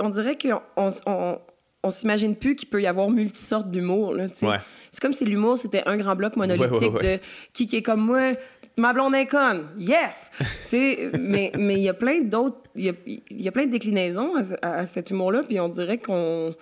On 0.00 0.10
dirait 0.10 0.36
qu'on 0.36 0.90
on, 1.06 1.38
on 1.86 1.90
s'imagine 1.90 2.34
plus 2.34 2.56
qu'il 2.56 2.68
peut 2.68 2.82
y 2.82 2.86
avoir 2.86 3.08
multisortes 3.08 3.70
d'humour. 3.70 4.16
C'est 4.32 5.00
comme 5.00 5.12
si 5.12 5.24
l'humour, 5.24 5.58
c'était 5.58 5.82
un 5.86 5.96
grand 5.96 6.16
bloc 6.16 6.36
monolithique 6.36 6.92
de 7.02 7.18
qui, 7.52 7.66
qui 7.66 7.76
est 7.76 7.82
comme 7.82 8.00
moi, 8.00 8.20
ma 8.76 8.92
blonde 8.92 9.14
est 9.14 9.26
conne, 9.26 9.66
yes! 9.78 10.30
mais 10.72 11.52
il 11.54 11.78
y 11.78 11.88
a 11.88 11.94
plein 11.94 12.20
d'autres, 12.20 12.58
il 12.74 12.94
y 13.30 13.48
a, 13.48 13.52
plein 13.52 13.66
de 13.66 13.70
déclinaisons 13.70 14.34
à, 14.62 14.84
cet 14.84 15.10
humour-là, 15.10 15.42
puis 15.48 15.60
on 15.60 15.68
dirait 15.68 15.98
qu'on 15.98 16.54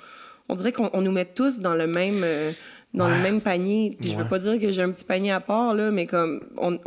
on 0.49 0.55
dirait 0.55 0.73
qu'on 0.73 1.01
nous 1.01 1.13
met 1.13 1.25
tous 1.25 1.61
dans 1.61 1.75
le 1.75 1.87
même... 1.87 2.23
Euh, 2.23 2.53
dans 2.93 3.09
le 3.09 3.17
même 3.17 3.41
panier. 3.41 3.97
Puis 4.01 4.13
je 4.13 4.17
veux 4.17 4.29
pas 4.29 4.39
dire 4.39 4.57
que 4.57 4.71
j'ai 4.71 4.81
un 4.81 4.93
petit 4.93 5.05
panier 5.05 5.33
à 5.33 5.41
part, 5.41 5.75
là, 5.75 5.91
mais 5.91 6.07
comme 6.07 6.43
on 6.57 6.79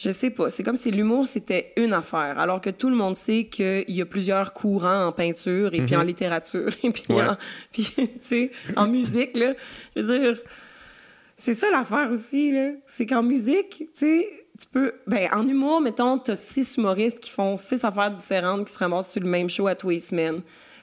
je 0.00 0.10
sais 0.10 0.30
pas. 0.30 0.48
C'est 0.48 0.62
comme 0.62 0.76
si 0.76 0.90
l'humour, 0.90 1.26
c'était 1.26 1.74
une 1.76 1.92
affaire. 1.92 2.38
Alors 2.38 2.62
que 2.62 2.70
tout 2.70 2.88
le 2.88 2.96
monde 2.96 3.16
sait 3.16 3.44
qu'il 3.44 3.84
y 3.88 4.00
a 4.00 4.06
plusieurs 4.06 4.54
courants 4.54 5.08
en 5.08 5.12
peinture 5.12 5.74
et 5.74 5.82
puis 5.82 5.94
en 5.94 6.00
mhm. 6.00 6.06
littérature 6.06 6.70
et 6.82 6.90
puis, 6.90 7.04
en, 7.10 7.36
en 8.82 8.88
musique, 8.88 9.36
là. 9.36 9.52
Je 9.94 10.00
veux 10.00 10.18
dire, 10.18 10.40
c'est 11.36 11.52
ça 11.52 11.66
l'affaire 11.70 12.10
aussi, 12.10 12.50
là. 12.50 12.70
C'est 12.86 13.04
qu'en 13.04 13.22
musique, 13.22 13.76
tu 13.78 13.88
sais, 13.94 14.28
tu 14.58 14.66
peux... 14.72 14.94
Ben, 15.06 15.28
en 15.34 15.46
humour, 15.46 15.82
mettons, 15.82 16.16
t'as 16.16 16.36
six 16.36 16.78
humoristes 16.78 17.20
qui 17.20 17.30
font 17.30 17.58
six 17.58 17.84
affaires 17.84 18.10
différentes 18.10 18.66
qui 18.66 18.72
se 18.72 18.78
ramassent 18.78 19.10
sur 19.10 19.20
le 19.20 19.28
même 19.28 19.50
show 19.50 19.66
à 19.66 19.74
tous 19.74 19.90
les 19.90 20.00
semaines. 20.00 20.40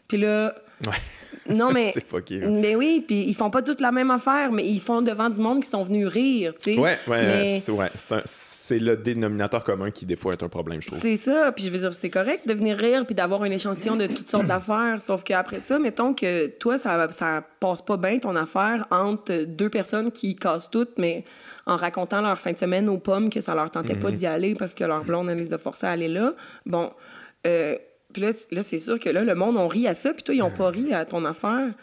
Puis 0.08 0.20
là... 0.20 0.54
Non, 1.50 1.72
mais. 1.74 1.90
c'est 1.92 2.06
fucké. 2.06 2.40
Mais 2.42 2.76
oui, 2.76 3.04
puis 3.08 3.24
ils 3.24 3.36
font 3.36 3.50
pas 3.50 3.64
toutes 3.64 3.82
la 3.82 3.92
même 3.92 4.12
affaire, 4.12 4.52
mais 4.52 4.68
ils 4.68 4.80
font 4.80 5.02
devant 5.02 5.32
du 5.32 5.42
monde 5.42 5.64
qui 5.64 5.70
sont 5.70 5.82
venus 5.82 6.08
rire, 6.08 6.54
tu 6.54 6.76
sais. 6.76 6.80
Ouais, 6.80 7.00
ouais, 7.08 7.60
c'est 7.60 7.72
le 8.72 8.98
dénominateur 8.98 9.64
commun 9.64 9.92
qui, 9.92 10.06
des 10.06 10.16
fois, 10.16 10.34
est 10.34 10.44
un 10.44 10.50
problème, 10.50 10.82
je 10.82 10.88
trouve. 10.88 11.00
C'est 11.00 11.16
ça, 11.16 11.52
puis 11.52 11.66
je 11.66 11.70
veux 11.70 11.80
dire, 11.80 11.94
c'est 11.94 12.10
correct 12.10 12.48
de 12.48 12.54
venir 12.54 12.78
rire 12.78 13.06
puis 13.06 13.16
d'avoir 13.16 13.44
un 13.44 13.52
échantillon 13.52 13.96
de 13.96 14.08
toutes 14.08 14.30
sortes 14.30 14.48
d'affaires, 14.48 15.00
sauf 15.00 15.24
qu'après 15.24 15.60
ça, 15.60 15.80
mettons 15.80 16.14
que 16.14 16.48
toi, 16.48 16.78
ça, 16.78 17.10
ça 17.12 17.44
passe 17.60 17.82
pas 17.82 17.98
bien 17.98 18.20
ton 18.20 18.36
affaire 18.36 18.86
entre 18.92 19.46
deux 19.46 19.70
personnes 19.70 20.12
qui 20.12 20.36
cassent 20.36 20.70
toutes, 20.70 20.98
mais 20.98 21.24
en 21.66 21.76
racontant 21.76 22.22
leur 22.22 22.40
fin 22.40 22.52
de 22.52 22.58
semaine 22.58 22.90
aux 22.90 22.98
pommes 22.98 23.30
que 23.30 23.42
ça 23.42 23.56
leur 23.56 23.70
tentait 23.72 23.96
pas 23.96 24.10
mhm. 24.10 24.16
d'y 24.16 24.26
aller 24.26 24.56
parce 24.56 24.74
que 24.74 24.84
leur 24.84 25.04
blonde, 25.04 25.30
les 25.30 25.54
a 25.54 25.58
forcés 25.58 25.86
à 25.86 25.92
aller 25.92 26.08
là. 26.08 26.34
Bon. 26.66 26.92
Euh, 27.46 27.78
puis 28.14 28.22
là, 28.22 28.32
là 28.52 28.64
c'est 28.64 28.78
sûr 28.78 29.00
que 29.00 29.10
là, 29.10 29.24
le 29.24 29.36
monde, 29.36 29.58
on 29.58 29.68
ri 29.68 29.88
à 29.88 29.94
ça, 29.94 30.14
puis 30.14 30.24
toi, 30.24 30.36
ils 30.36 30.42
ont 30.42 30.52
pas 30.52 30.70
ri 30.70 30.94
à 30.94 31.06
ton 31.06 31.26
affaire. 31.26 31.74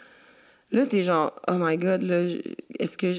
Là, 0.71 0.85
t'es 0.85 1.03
genre, 1.03 1.39
oh 1.47 1.55
my 1.57 1.77
God, 1.77 2.01
là, 2.01 2.23
est-ce 2.79 2.97
que. 2.97 3.13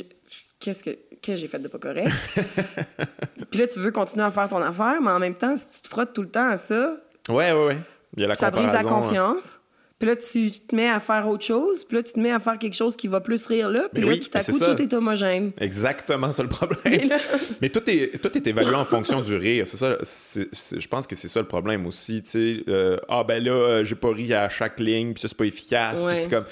Qu'est-ce 0.59 0.85
que, 0.85 0.91
que 1.23 1.37
j'ai 1.37 1.49
fait 1.49 1.59
de 1.59 1.69
pas 1.69 1.79
correct? 1.79 2.11
puis 3.51 3.61
là, 3.61 3.67
tu 3.67 3.79
veux 3.79 3.91
continuer 3.91 4.25
à 4.25 4.31
faire 4.31 4.49
ton 4.49 4.63
affaire, 4.63 5.01
mais 5.03 5.11
en 5.11 5.19
même 5.19 5.35
temps, 5.35 5.55
si 5.57 5.69
tu 5.69 5.81
te 5.83 5.89
frottes 5.89 6.13
tout 6.13 6.23
le 6.23 6.31
temps 6.31 6.49
à 6.49 6.57
ça. 6.57 6.97
Ouais, 7.29 7.53
ouais, 7.53 7.67
ouais. 7.67 7.77
Il 8.17 8.23
y 8.23 8.25
a 8.25 8.29
la 8.29 8.35
ça 8.35 8.51
brise 8.51 8.73
la 8.73 8.81
hein. 8.81 8.85
confiance. 8.85 9.61
Puis 9.99 10.09
là, 10.09 10.17
tu 10.17 10.51
te 10.51 10.77
mets 10.77 10.91
à 10.91 11.01
faire 11.01 11.27
autre 11.27 11.45
chose. 11.45 11.85
Puis 11.85 11.97
là, 11.97 12.03
tu 12.03 12.13
te 12.13 12.21
mets 12.21 12.31
à 12.31 12.39
faire 12.39 12.59
quelque 12.59 12.75
chose 12.75 12.97
qui 12.97 13.09
va 13.09 13.21
plus 13.21 13.47
rire 13.47 13.71
là. 13.71 13.89
Puis 13.93 14.03
là, 14.03 14.15
tout 14.19 14.29
à 14.35 14.45
coup, 14.45 14.59
tout 14.59 14.83
est 14.83 14.93
homogène. 14.93 15.53
Exactement, 15.59 16.33
c'est 16.33 16.43
le 16.43 16.51
problème. 16.51 17.09
Mais 17.63 17.71
tout 17.71 17.83
est, 17.89 18.21
tout 18.21 18.37
est 18.37 18.47
évalué 18.47 18.75
en 18.75 18.85
fonction 18.85 19.23
du 19.23 19.35
rire. 19.37 19.67
C'est 19.67 19.79
ça. 19.79 19.97
je 20.03 20.89
pense 20.89 21.07
que 21.07 21.17
c'est 21.17 21.29
ça 21.29 21.41
le 21.41 21.47
problème 21.47 21.87
aussi. 21.87 22.23
Tu 22.23 22.31
sais, 22.31 22.65
euh, 22.69 22.99
ah 23.09 23.25
ben 23.25 23.43
là, 23.43 23.85
j'ai 23.85 23.95
pas 23.95 24.11
ri 24.11 24.35
à 24.35 24.51
chaque 24.51 24.79
ligne, 24.81 25.15
puis 25.15 25.23
ça, 25.23 25.29
c'est 25.29 25.37
pas 25.37 25.47
efficace. 25.47 26.05
Puis 26.05 26.17
c'est 26.17 26.31
comme. 26.31 26.45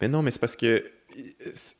Mais 0.00 0.08
non, 0.08 0.22
mais 0.22 0.32
c'est 0.32 0.40
parce 0.40 0.56
que 0.56 0.82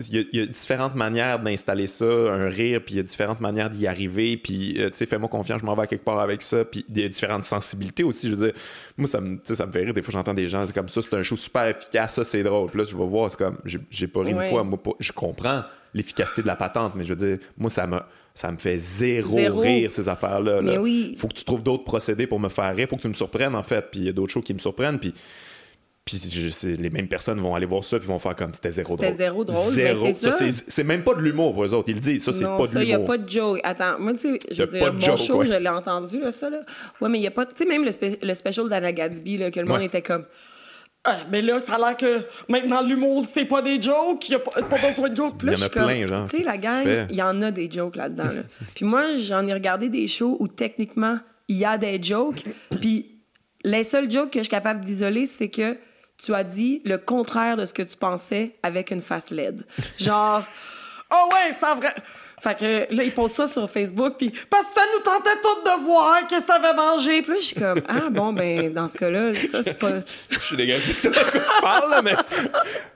il 0.08 0.28
y, 0.32 0.40
a, 0.40 0.46
différentes 0.46 0.94
manières 0.94 1.38
d'installer 1.38 1.86
ça, 1.86 2.04
un 2.04 2.48
rire, 2.48 2.80
puis 2.84 2.94
il 2.94 2.96
y 2.98 3.00
a 3.00 3.02
différentes 3.02 3.40
manières 3.40 3.70
d'y 3.70 3.86
arriver, 3.86 4.36
puis 4.36 4.80
euh, 4.80 4.90
tu 4.90 4.96
sais, 4.96 5.06
fais-moi 5.06 5.28
confiance, 5.28 5.60
je 5.60 5.66
m'en 5.66 5.74
vais 5.74 5.86
quelque 5.86 6.04
part 6.04 6.20
avec 6.20 6.42
ça, 6.42 6.64
puis 6.64 6.84
il 6.88 7.00
y 7.00 7.04
a 7.04 7.08
différentes 7.08 7.44
sensibilités 7.44 8.02
aussi. 8.02 8.28
Je 8.28 8.34
veux 8.34 8.46
dire, 8.46 8.60
moi, 8.96 9.06
ça 9.06 9.20
me, 9.20 9.38
ça 9.42 9.66
me 9.66 9.72
fait 9.72 9.84
rire. 9.84 9.94
Des 9.94 10.02
fois, 10.02 10.12
j'entends 10.12 10.34
des 10.34 10.48
gens, 10.48 10.66
c'est 10.66 10.74
comme 10.74 10.88
ça, 10.88 11.02
c'est 11.02 11.14
un 11.14 11.22
show 11.22 11.36
super 11.36 11.68
efficace, 11.68 12.14
ça, 12.14 12.24
c'est 12.24 12.42
drôle. 12.42 12.70
Puis 12.70 12.78
là, 12.78 12.84
je 12.84 12.96
vais 12.96 13.06
voir, 13.06 13.30
c'est 13.30 13.38
comme, 13.38 13.58
j'ai 13.64 14.08
pas 14.08 14.22
ri 14.22 14.32
une 14.32 14.42
fois, 14.42 14.64
moi, 14.64 14.78
je 14.98 15.12
comprends 15.12 15.62
l'efficacité 15.94 16.42
de 16.42 16.46
la 16.46 16.56
patente, 16.56 16.94
mais 16.96 17.04
je 17.04 17.10
veux 17.10 17.16
dire, 17.16 17.38
moi, 17.56 17.70
ça 17.70 17.86
me, 17.86 17.98
ça 18.34 18.50
me 18.50 18.58
fait 18.58 18.78
zéro, 18.78 19.36
rire, 19.60 19.90
ces 19.92 20.08
affaires-là. 20.08 20.60
Là. 20.60 20.80
Oui. 20.80 21.16
Faut 21.18 21.28
que 21.28 21.34
tu 21.34 21.44
trouves 21.44 21.62
d'autres 21.62 21.84
procédés 21.84 22.26
pour 22.26 22.40
me 22.40 22.48
faire 22.48 22.74
rire, 22.74 22.88
faut 22.88 22.96
que 22.96 23.02
tu 23.02 23.08
me 23.08 23.14
surprennes, 23.14 23.54
en 23.54 23.62
fait, 23.62 23.86
puis 23.90 24.00
il 24.00 24.06
y 24.06 24.08
a 24.08 24.12
d'autres 24.12 24.32
shows 24.32 24.42
qui 24.42 24.54
me 24.54 24.58
surprennent, 24.58 24.98
puis 24.98 25.14
puis 26.08 26.76
les 26.78 26.90
mêmes 26.90 27.08
personnes 27.08 27.38
vont 27.38 27.54
aller 27.54 27.66
voir 27.66 27.84
ça 27.84 27.98
puis 27.98 28.08
vont 28.08 28.18
faire 28.18 28.34
comme 28.34 28.54
c'était 28.54 28.72
zéro 28.72 28.96
drôle. 28.96 29.08
C'était 29.08 29.16
zéro 29.16 29.44
drôle. 29.44 29.72
Zéro. 29.72 30.06
C'est 30.66 30.84
même 30.84 31.02
pas 31.02 31.14
de 31.14 31.20
l'humour 31.20 31.52
pour 31.52 31.64
eux 31.64 31.74
autres. 31.74 31.90
Ils 31.90 31.96
le 31.96 32.00
disent. 32.00 32.24
Ça, 32.24 32.32
c'est 32.32 32.44
pas 32.44 32.50
de 32.50 32.52
l'humour. 32.54 32.66
Ça, 32.66 32.82
il 32.82 32.86
n'y 32.86 32.94
a 32.94 32.98
pas 32.98 33.18
de 33.18 33.28
joke. 33.28 33.60
Attends, 33.62 33.98
moi, 33.98 34.14
tu 34.14 34.20
sais, 34.20 34.38
je 34.50 34.62
veux 34.62 34.68
dire, 34.68 34.92
mon 34.92 35.16
show, 35.16 35.44
je 35.44 35.52
l'ai 35.52 35.68
entendu, 35.68 36.20
là, 36.20 36.30
ça. 36.30 36.48
Là. 36.48 36.60
Ouais, 37.00 37.08
mais 37.10 37.18
il 37.18 37.22
n'y 37.22 37.26
a 37.26 37.30
pas. 37.30 37.44
Tu 37.44 37.56
sais, 37.56 37.66
même 37.66 37.84
le, 37.84 37.90
le 38.22 38.34
special 38.34 38.68
d'Anna 38.68 38.92
Gatsby, 38.92 39.36
là, 39.36 39.50
que 39.50 39.60
le 39.60 39.66
monde 39.66 39.82
était 39.82 40.02
comme. 40.02 40.24
Ah, 41.04 41.18
mais 41.30 41.42
là, 41.42 41.60
ça 41.60 41.74
a 41.74 41.78
l'air 41.78 41.96
que 41.96 42.22
maintenant 42.48 42.82
l'humour, 42.82 43.24
c'est 43.26 43.44
pas 43.44 43.62
des 43.62 43.80
jokes, 43.80 44.28
il 44.28 44.32
n'y 44.32 44.36
a 44.36 44.38
pas, 44.40 44.62
pas 44.62 44.88
besoin 44.88 45.08
de 45.08 45.14
jokes. 45.14 45.34
Il 45.42 45.52
y 45.52 45.62
en 45.62 45.62
a 45.62 45.68
plein, 45.68 46.06
genre. 46.06 46.28
Tu 46.28 46.38
sais, 46.38 46.42
la 46.42 46.56
gang, 46.56 47.06
il 47.08 47.16
y 47.16 47.22
en 47.22 47.40
a 47.40 47.50
des 47.50 47.70
jokes 47.70 47.96
là-dedans. 47.96 48.24
Là. 48.24 48.42
puis 48.74 48.84
moi, 48.84 49.14
j'en 49.14 49.46
ai 49.46 49.54
regardé 49.54 49.88
des 49.88 50.06
shows 50.06 50.36
où 50.40 50.48
techniquement, 50.48 51.18
il 51.46 51.56
y 51.56 51.64
a 51.64 51.78
des 51.78 52.02
jokes. 52.02 52.44
Puis 52.80 53.18
les 53.64 53.84
seuls 53.84 54.10
jokes 54.10 54.30
que 54.30 54.40
je 54.40 54.44
suis 54.44 54.50
capable 54.50 54.84
d'isoler, 54.84 55.26
c'est 55.26 55.48
que 55.48 55.76
tu 56.18 56.34
as 56.34 56.44
dit 56.44 56.82
le 56.84 56.98
contraire 56.98 57.56
de 57.56 57.64
ce 57.64 57.72
que 57.72 57.82
tu 57.82 57.96
pensais 57.96 58.56
avec 58.62 58.90
une 58.90 59.00
face 59.00 59.30
LED. 59.30 59.64
Genre, 59.98 60.42
oh 61.12 61.28
ouais, 61.32 61.54
c'est 61.58 61.74
vrai. 61.74 61.94
Fait 62.40 62.56
que 62.58 62.94
là, 62.94 63.02
il 63.02 63.12
pose 63.12 63.32
ça 63.32 63.48
sur 63.48 63.68
Facebook, 63.68 64.14
puis 64.18 64.32
parce 64.48 64.66
que 64.68 64.74
ça 64.74 64.80
nous 64.94 65.02
tentait 65.02 65.36
toutes 65.42 65.64
de 65.64 65.84
voir 65.84 66.26
qu'est-ce 66.28 66.42
que 66.42 66.46
t'avais 66.46 66.74
mangé. 66.74 67.22
Puis 67.22 67.32
là, 67.32 67.38
je 67.40 67.44
suis 67.44 67.56
comme, 67.56 67.80
ah 67.88 68.08
bon, 68.10 68.32
ben, 68.32 68.72
dans 68.72 68.88
ce 68.88 68.96
cas-là, 68.96 69.34
ça, 69.34 69.62
c'est 69.62 69.74
pas. 69.74 69.92
Je 70.28 70.38
suis 70.38 70.56
dégagé 70.56 70.92
de 70.92 71.08
quoi 71.08 71.22
tu 71.32 71.62
parles, 71.62 71.90
là, 71.90 72.02
mais. 72.02 72.14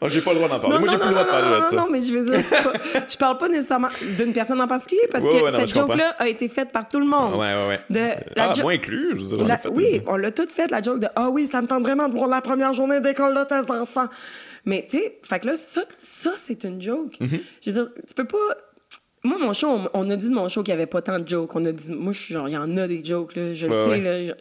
Oh, 0.00 0.08
j'ai 0.08 0.20
pas 0.20 0.30
le 0.30 0.36
droit 0.36 0.48
d'en 0.48 0.60
parler. 0.60 0.78
Moi, 0.78 0.88
j'ai 0.90 0.98
plus 0.98 1.08
le 1.08 1.12
droit 1.12 1.24
de 1.24 1.28
parler 1.28 1.60
de 1.60 1.66
ça. 1.66 1.76
Non, 1.76 1.86
mais 1.90 2.02
je 2.02 2.12
veux 2.12 2.24
dire, 2.24 2.62
pas... 2.62 2.72
je 3.08 3.16
parle 3.16 3.38
pas 3.38 3.48
nécessairement 3.48 3.88
d'une 4.16 4.32
personne 4.32 4.60
en 4.60 4.68
particulier, 4.68 5.08
parce 5.10 5.28
que 5.28 5.50
cette 5.50 5.74
joke-là 5.74 6.16
a 6.18 6.28
été 6.28 6.48
faite 6.48 6.70
par 6.70 6.88
tout 6.88 7.00
le 7.00 7.06
monde. 7.06 7.34
Ouais, 7.34 7.52
ouais, 7.54 7.68
ouais. 7.68 7.80
De, 7.90 8.22
ah, 8.36 8.52
moi 8.62 8.72
inclus, 8.72 9.10
je 9.14 9.20
veux 9.20 9.44
dire. 9.44 9.58
Oui, 9.72 10.02
on 10.06 10.16
l'a 10.16 10.30
toute 10.30 10.52
fait, 10.52 10.70
la 10.70 10.82
joke 10.82 11.00
de, 11.00 11.08
ah 11.16 11.30
oui, 11.30 11.48
ça 11.50 11.60
me 11.62 11.66
tente 11.66 11.82
vraiment 11.82 12.08
de 12.08 12.12
voir 12.12 12.28
la 12.28 12.40
première 12.40 12.72
journée 12.72 13.00
d'école 13.00 13.34
de 13.34 13.44
tes 13.44 13.70
enfants. 13.70 14.06
Mais, 14.64 14.86
tu 14.88 14.98
sais, 14.98 15.18
fait 15.22 15.40
que 15.40 15.48
là, 15.48 15.56
ça, 15.56 15.82
ça 15.98 16.30
c'est 16.36 16.62
une 16.64 16.80
joke. 16.80 17.18
Mm-hmm. 17.20 17.40
Je 17.64 17.70
veux 17.70 17.82
dire, 17.82 17.92
tu 18.06 18.14
peux 18.14 18.26
pas 18.26 18.38
moi, 19.24 19.38
mon 19.38 19.52
show, 19.52 19.78
on, 19.94 20.10
a 20.10 20.16
dit 20.16 20.28
de 20.28 20.34
mon 20.34 20.48
show 20.48 20.62
qu'il 20.62 20.74
n'y 20.74 20.80
avait 20.80 20.86
pas 20.86 21.00
tant 21.00 21.18
de 21.18 21.28
jokes. 21.28 21.54
On 21.54 21.64
a 21.64 21.72
dit, 21.72 21.92
moi, 21.92 22.12
je 22.12 22.20
suis 22.20 22.34
genre, 22.34 22.48
il 22.48 22.52
y 22.52 22.56
en 22.56 22.76
a 22.76 22.88
des 22.88 23.04
jokes, 23.04 23.36
là, 23.36 23.54
je 23.54 23.66
le 23.66 23.72
sais. 23.72 24.00
Là, 24.00 24.34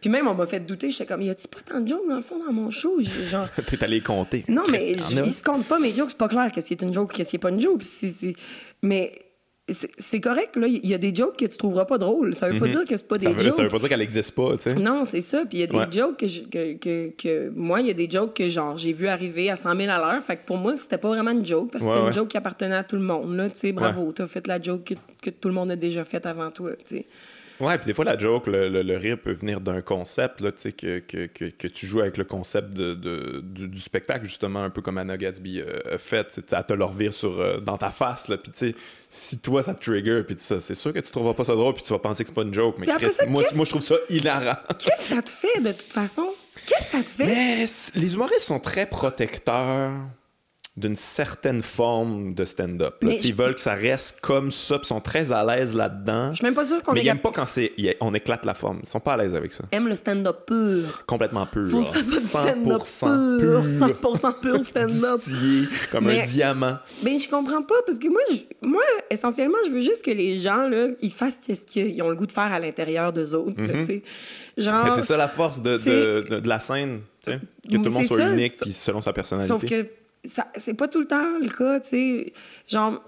Puis 0.00 0.10
même, 0.10 0.28
on 0.28 0.34
m'a 0.34 0.46
fait 0.46 0.60
douter. 0.60 0.90
J'étais 0.90 1.06
comme, 1.06 1.22
y 1.22 1.30
a-tu 1.30 1.48
pas 1.48 1.60
tant 1.64 1.80
de 1.80 1.88
jokes 1.88 2.06
dans 2.08 2.16
le 2.16 2.22
fond 2.22 2.38
dans 2.38 2.52
mon 2.52 2.70
show? 2.70 3.00
Genre... 3.00 3.48
T'es 3.66 3.82
allé 3.82 4.02
compter. 4.02 4.44
Non, 4.48 4.64
mais 4.70 4.92
ils 4.92 5.32
se 5.32 5.42
comptent 5.42 5.66
pas 5.66 5.78
mes 5.78 5.92
jokes. 5.92 6.10
C'est 6.10 6.18
pas 6.18 6.28
clair 6.28 6.50
qu'est-ce 6.52 6.66
qui 6.66 6.74
est 6.74 6.82
une 6.82 6.92
joke, 6.92 7.14
qu'est-ce 7.14 7.30
qui 7.30 7.36
est 7.36 7.40
pas 7.40 7.50
une 7.50 7.60
joke. 7.60 7.82
Mais 8.82 9.12
c'est 9.98 10.20
correct, 10.20 10.56
là. 10.56 10.66
Il 10.66 10.86
y 10.86 10.94
a 10.94 10.98
des 10.98 11.14
jokes 11.14 11.36
que 11.36 11.46
tu 11.46 11.56
trouveras 11.56 11.84
pas 11.84 11.98
drôles. 11.98 12.34
Ça 12.34 12.48
veut 12.48 12.58
pas 12.58 12.66
mhm. 12.66 12.72
dire 12.72 12.84
que 12.84 12.96
c'est 12.96 13.06
pas 13.06 13.18
des 13.18 13.26
jokes. 13.26 13.52
Ça 13.52 13.62
veut 13.62 13.68
pas 13.68 13.78
dire 13.78 13.88
qu'elle 13.88 14.00
existe 14.00 14.34
pas, 14.34 14.56
tu 14.56 14.70
sais. 14.70 14.74
Non, 14.74 15.04
c'est 15.04 15.20
ça. 15.20 15.44
Puis 15.48 15.58
il 15.58 15.60
y 15.60 15.62
a 15.64 15.66
des 15.86 15.92
jokes 15.92 16.16
que, 16.16 16.74
que, 16.74 17.10
que, 17.10 17.52
Moi, 17.54 17.80
il 17.82 17.88
y 17.88 17.90
a 17.90 17.94
des 17.94 18.10
jokes 18.10 18.34
que, 18.34 18.48
genre, 18.48 18.76
j'ai 18.76 18.92
vu 18.92 19.08
arriver 19.08 19.50
à 19.50 19.56
100 19.56 19.76
000 19.76 19.90
à 19.90 19.98
l'heure. 19.98 20.22
Fait 20.22 20.36
que 20.36 20.44
pour 20.44 20.56
moi, 20.56 20.76
c'était 20.76 20.98
pas 20.98 21.08
vraiment 21.08 21.32
une 21.32 21.44
joke 21.44 21.70
parce 21.70 21.84
que 21.84 21.92
c'était 21.92 22.06
une 22.06 22.12
joke 22.12 22.28
qui 22.28 22.36
appartenait 22.36 22.76
à 22.76 22.84
tout 22.84 22.96
le 22.96 23.02
monde, 23.02 23.36
là. 23.36 23.50
Tu 23.50 23.58
sais, 23.58 23.72
bravo. 23.72 24.12
T'as 24.12 24.26
fait 24.26 24.46
la 24.46 24.60
joke 24.60 24.84
que, 24.84 24.94
que, 25.22 25.30
tout 25.30 25.48
le 25.48 25.54
monde 25.54 25.70
a 25.70 25.76
déjà 25.76 26.04
faite 26.04 26.26
avant 26.26 26.50
toi, 26.50 26.72
tu 26.72 26.96
sais. 26.96 27.06
Ouais, 27.60 27.76
puis 27.76 27.86
des 27.86 27.94
fois, 27.94 28.04
la 28.04 28.16
joke, 28.16 28.46
le, 28.46 28.68
le, 28.68 28.96
rire 28.96 29.18
peut 29.18 29.32
venir 29.32 29.60
d'un 29.60 29.80
concept, 29.80 30.40
là, 30.40 30.52
que, 30.52 30.98
que, 31.00 31.26
que, 31.26 31.44
que, 31.46 31.66
tu 31.66 31.86
joues 31.86 32.00
avec 32.00 32.16
le 32.16 32.24
concept 32.24 32.70
de, 32.72 32.94
de 32.94 33.40
du, 33.40 33.80
spectacle, 33.80 34.24
justement, 34.24 34.62
un 34.62 34.70
peu 34.70 34.80
comme 34.80 34.98
Anna 34.98 35.16
Gatsby 35.16 35.60
euh, 35.60 35.98
fait. 35.98 36.40
Elle 36.52 36.64
te 36.64 36.72
le 36.72 36.84
revire 36.84 37.12
sur, 37.12 37.40
euh, 37.40 37.58
dans 37.58 37.76
ta 37.76 37.90
face, 37.90 38.28
là, 38.28 38.36
puis 38.36 38.52
tu 38.52 38.58
sais, 38.58 38.74
si 39.08 39.40
toi, 39.40 39.62
ça 39.62 39.74
te 39.74 39.84
trigger, 39.84 40.22
puis 40.22 40.36
ça, 40.38 40.60
c'est 40.60 40.74
sûr 40.74 40.92
que 40.92 41.00
tu 41.00 41.10
trouveras 41.10 41.34
pas 41.34 41.44
ça 41.44 41.54
drôle, 41.54 41.74
puis 41.74 41.82
tu 41.82 41.92
vas 41.92 41.98
penser 41.98 42.22
que 42.22 42.28
c'est 42.28 42.34
pas 42.34 42.42
une 42.42 42.54
joke, 42.54 42.76
mais 42.78 42.86
moi, 43.28 43.42
moi, 43.54 43.64
je 43.64 43.70
trouve 43.70 43.82
ça 43.82 43.96
hilarant. 44.08 44.56
Qu'est-ce 44.78 45.08
que 45.08 45.16
ça 45.16 45.22
te 45.22 45.30
fait, 45.30 45.60
de 45.60 45.72
toute 45.72 45.92
façon? 45.92 46.28
Qu'est-ce 46.66 46.92
que 46.92 46.98
ça 46.98 47.02
te 47.02 47.10
fait? 47.10 47.26
Mais 47.26 47.66
les 47.94 48.14
humoristes 48.14 48.42
sont 48.42 48.60
très 48.60 48.86
protecteurs 48.86 49.92
d'une 50.78 50.96
certaine 50.96 51.62
forme 51.62 52.34
de 52.34 52.44
stand-up. 52.44 52.96
Ils 53.02 53.34
veulent 53.34 53.54
que 53.54 53.60
ça 53.60 53.74
reste 53.74 54.20
comme 54.20 54.50
ça, 54.50 54.78
ils 54.82 54.86
sont 54.86 55.00
très 55.00 55.32
à 55.32 55.44
l'aise 55.44 55.74
là-dedans. 55.74 56.30
Je 56.30 56.36
suis 56.36 56.44
même 56.44 56.54
pas 56.54 56.64
sûr 56.64 56.80
qu'on 56.82 56.92
Mais 56.92 57.00
ils 57.00 57.06
n'aiment 57.06 57.18
pas 57.18 57.32
quand 57.32 57.46
c'est, 57.46 57.72
on 58.00 58.14
éclate 58.14 58.44
la 58.44 58.54
forme. 58.54 58.80
Ils 58.82 58.88
sont 58.88 59.00
pas 59.00 59.14
à 59.14 59.16
l'aise 59.16 59.34
avec 59.34 59.52
ça. 59.52 59.64
Ils 59.72 59.76
aiment 59.76 59.88
le 59.88 59.96
stand-up 59.96 60.46
pur. 60.46 61.04
Complètement 61.06 61.46
pur. 61.46 61.68
Faut 61.70 61.82
que 61.82 61.88
ça 61.88 62.04
soit 62.04 62.20
du 62.20 62.26
stand-up 62.26 62.82
pur. 63.40 63.66
100% 63.66 64.40
pur 64.40 64.64
stand-up. 64.64 65.20
comme 65.90 66.08
un 66.08 66.22
diamant. 66.24 66.78
Mais 67.02 67.18
je 67.18 67.28
comprends 67.28 67.62
pas, 67.62 67.76
parce 67.84 67.98
que 67.98 68.08
moi, 68.08 68.20
moi, 68.62 68.82
essentiellement, 69.10 69.58
je 69.66 69.70
veux 69.70 69.80
juste 69.80 70.04
que 70.04 70.10
les 70.10 70.38
gens, 70.38 70.68
là, 70.68 70.88
ils 71.00 71.12
fassent 71.12 71.40
ce 71.42 71.64
qu'ils 71.64 72.00
ont 72.02 72.08
le 72.08 72.16
goût 72.16 72.26
de 72.26 72.32
faire 72.32 72.52
à 72.52 72.60
l'intérieur 72.60 73.12
d'eux 73.12 73.34
autres. 73.34 73.60
Mm-hmm. 73.60 74.02
Genre... 74.58 74.92
c'est 74.92 75.02
ça 75.02 75.16
la 75.16 75.28
force 75.28 75.62
de, 75.62 75.76
de, 75.76 76.40
de, 76.40 76.48
la 76.48 76.58
scène, 76.58 77.00
que 77.24 77.30
tout 77.76 77.82
le 77.82 77.90
monde 77.90 78.06
soit 78.06 78.28
unique 78.30 78.54
puis 78.60 78.72
selon 78.72 79.00
sa 79.00 79.12
personnalité. 79.12 79.52
Sauf 79.52 79.64
que 79.64 79.86
c'est 80.24 80.74
pas 80.74 80.88
tout 80.88 81.00
le 81.00 81.06
temps 81.06 81.38
le 81.38 81.48
cas, 81.48 81.80
tu 81.80 81.88
sais. 81.88 82.32
Genre, 82.66 83.02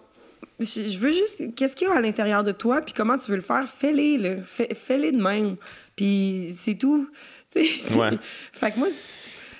je 0.60 0.98
veux 0.98 1.10
juste, 1.10 1.54
qu'est-ce 1.54 1.74
qu'il 1.74 1.88
y 1.88 1.90
a 1.90 1.94
à 1.94 2.00
l'intérieur 2.00 2.44
de 2.44 2.52
toi, 2.52 2.80
puis 2.80 2.92
comment 2.94 3.16
tu 3.18 3.30
veux 3.30 3.36
le 3.36 3.42
faire, 3.42 3.68
fais-les, 3.68 4.18
là. 4.18 4.36
Fais-les 4.42 5.12
de 5.12 5.22
même. 5.22 5.56
Puis 5.96 6.54
c'est 6.56 6.76
tout. 6.76 7.08
Tu 7.52 7.66
sais, 7.66 7.98
ouais. 7.98 8.16
Fait 8.52 8.70
que 8.70 8.78
moi, 8.78 8.86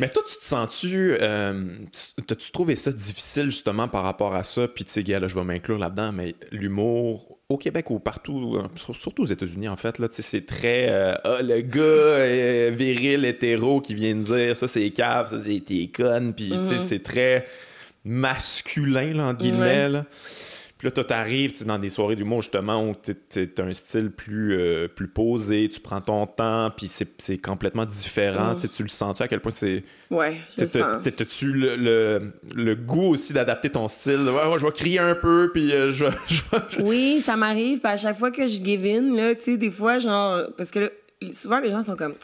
mais 0.01 0.09
toi, 0.09 0.23
tu 0.27 0.37
te 0.37 0.47
sens-tu. 0.47 1.17
Euh, 1.21 1.77
T'as-tu 2.27 2.51
trouvé 2.51 2.75
ça 2.75 2.91
difficile 2.91 3.47
justement 3.47 3.87
par 3.87 4.03
rapport 4.03 4.35
à 4.35 4.43
ça? 4.43 4.67
Puis 4.67 4.85
tu 4.85 4.93
sais, 4.93 5.03
gars, 5.05 5.21
là, 5.21 5.29
je 5.29 5.35
vais 5.35 5.45
m'inclure 5.45 5.79
là-dedans, 5.79 6.11
mais 6.13 6.35
l'humour 6.51 7.39
au 7.51 7.59
Québec 7.59 7.91
ou 7.91 7.99
partout, 7.99 8.57
euh, 8.57 8.69
surtout 8.77 9.23
aux 9.23 9.27
États-Unis 9.27 9.69
en 9.69 9.77
fait, 9.77 9.99
là, 9.99 10.07
c'est 10.11 10.47
très. 10.47 10.87
Euh, 10.89 11.15
ah, 11.25 11.43
le 11.43 11.61
gars 11.61 11.81
euh, 11.83 12.71
viril, 12.73 13.25
hétéro 13.25 13.81
qui 13.81 13.95
vient 13.95 14.15
de 14.15 14.23
dire 14.23 14.57
ça, 14.57 14.69
c'est 14.69 14.89
cave, 14.91 15.29
ça, 15.29 15.39
c'est 15.39 15.61
t'es 15.61 15.89
conne. 15.89 16.33
Puis 16.33 16.49
tu 16.49 16.65
sais, 16.65 16.77
mm-hmm. 16.77 16.79
c'est 16.79 17.03
très 17.03 17.47
masculin, 18.05 19.13
là, 19.13 19.25
entre 19.27 19.41
guillemets. 19.41 19.89
Là. 19.89 20.07
Puis 20.81 20.87
là, 20.87 20.93
toi, 20.93 21.05
t'arrives 21.05 21.63
dans 21.67 21.79
des 21.79 21.91
soirées 21.91 22.17
d'humour, 22.17 22.41
justement, 22.41 22.89
où 22.89 22.95
t'as 22.95 23.63
un 23.63 23.73
style 23.75 24.11
plus, 24.11 24.57
euh, 24.59 24.89
plus 24.89 25.09
posé, 25.09 25.69
tu 25.69 25.79
prends 25.79 26.01
ton 26.01 26.27
temps, 26.27 26.71
puis 26.75 26.89
c'est 26.89 27.37
complètement 27.37 27.85
différent. 27.85 28.55
Mm. 28.55 28.69
Tu 28.75 28.83
le 28.85 28.89
sens-tu 28.89 29.23
à 29.23 29.29
quel 29.29 29.41
point 29.41 29.51
c'est... 29.51 29.85
Ouais, 30.11 30.39
je 30.57 30.65
sens. 30.65 31.03
T'as-tu 31.05 31.53
le, 31.53 32.33
le, 32.55 32.75
goût 32.75 33.11
aussi 33.11 33.35
d'adapter 33.35 33.69
ton 33.69 33.89
style? 33.89 34.21
Ouais, 34.31 34.59
je 34.59 34.65
vais 34.65 34.73
crier 34.73 35.01
un 35.01 35.15
peu, 35.15 35.51
puis 35.53 35.71
euh, 35.71 35.91
je, 35.93 36.07
Oui, 36.83 37.21
ça 37.21 37.37
m'arrive, 37.37 37.81
à 37.85 37.99
chaque 37.99 38.17
fois 38.17 38.31
que 38.31 38.47
je 38.47 38.65
give 38.65 38.87
in, 38.87 39.15
là, 39.15 39.35
tu 39.35 39.43
sais, 39.43 39.57
des 39.59 39.71
fois, 39.71 39.99
genre... 39.99 40.47
Parce 40.57 40.71
que 40.71 40.91
souvent, 41.31 41.61
les 41.61 41.69
gens 41.69 41.83
sont 41.83 41.97
comme 41.97 42.15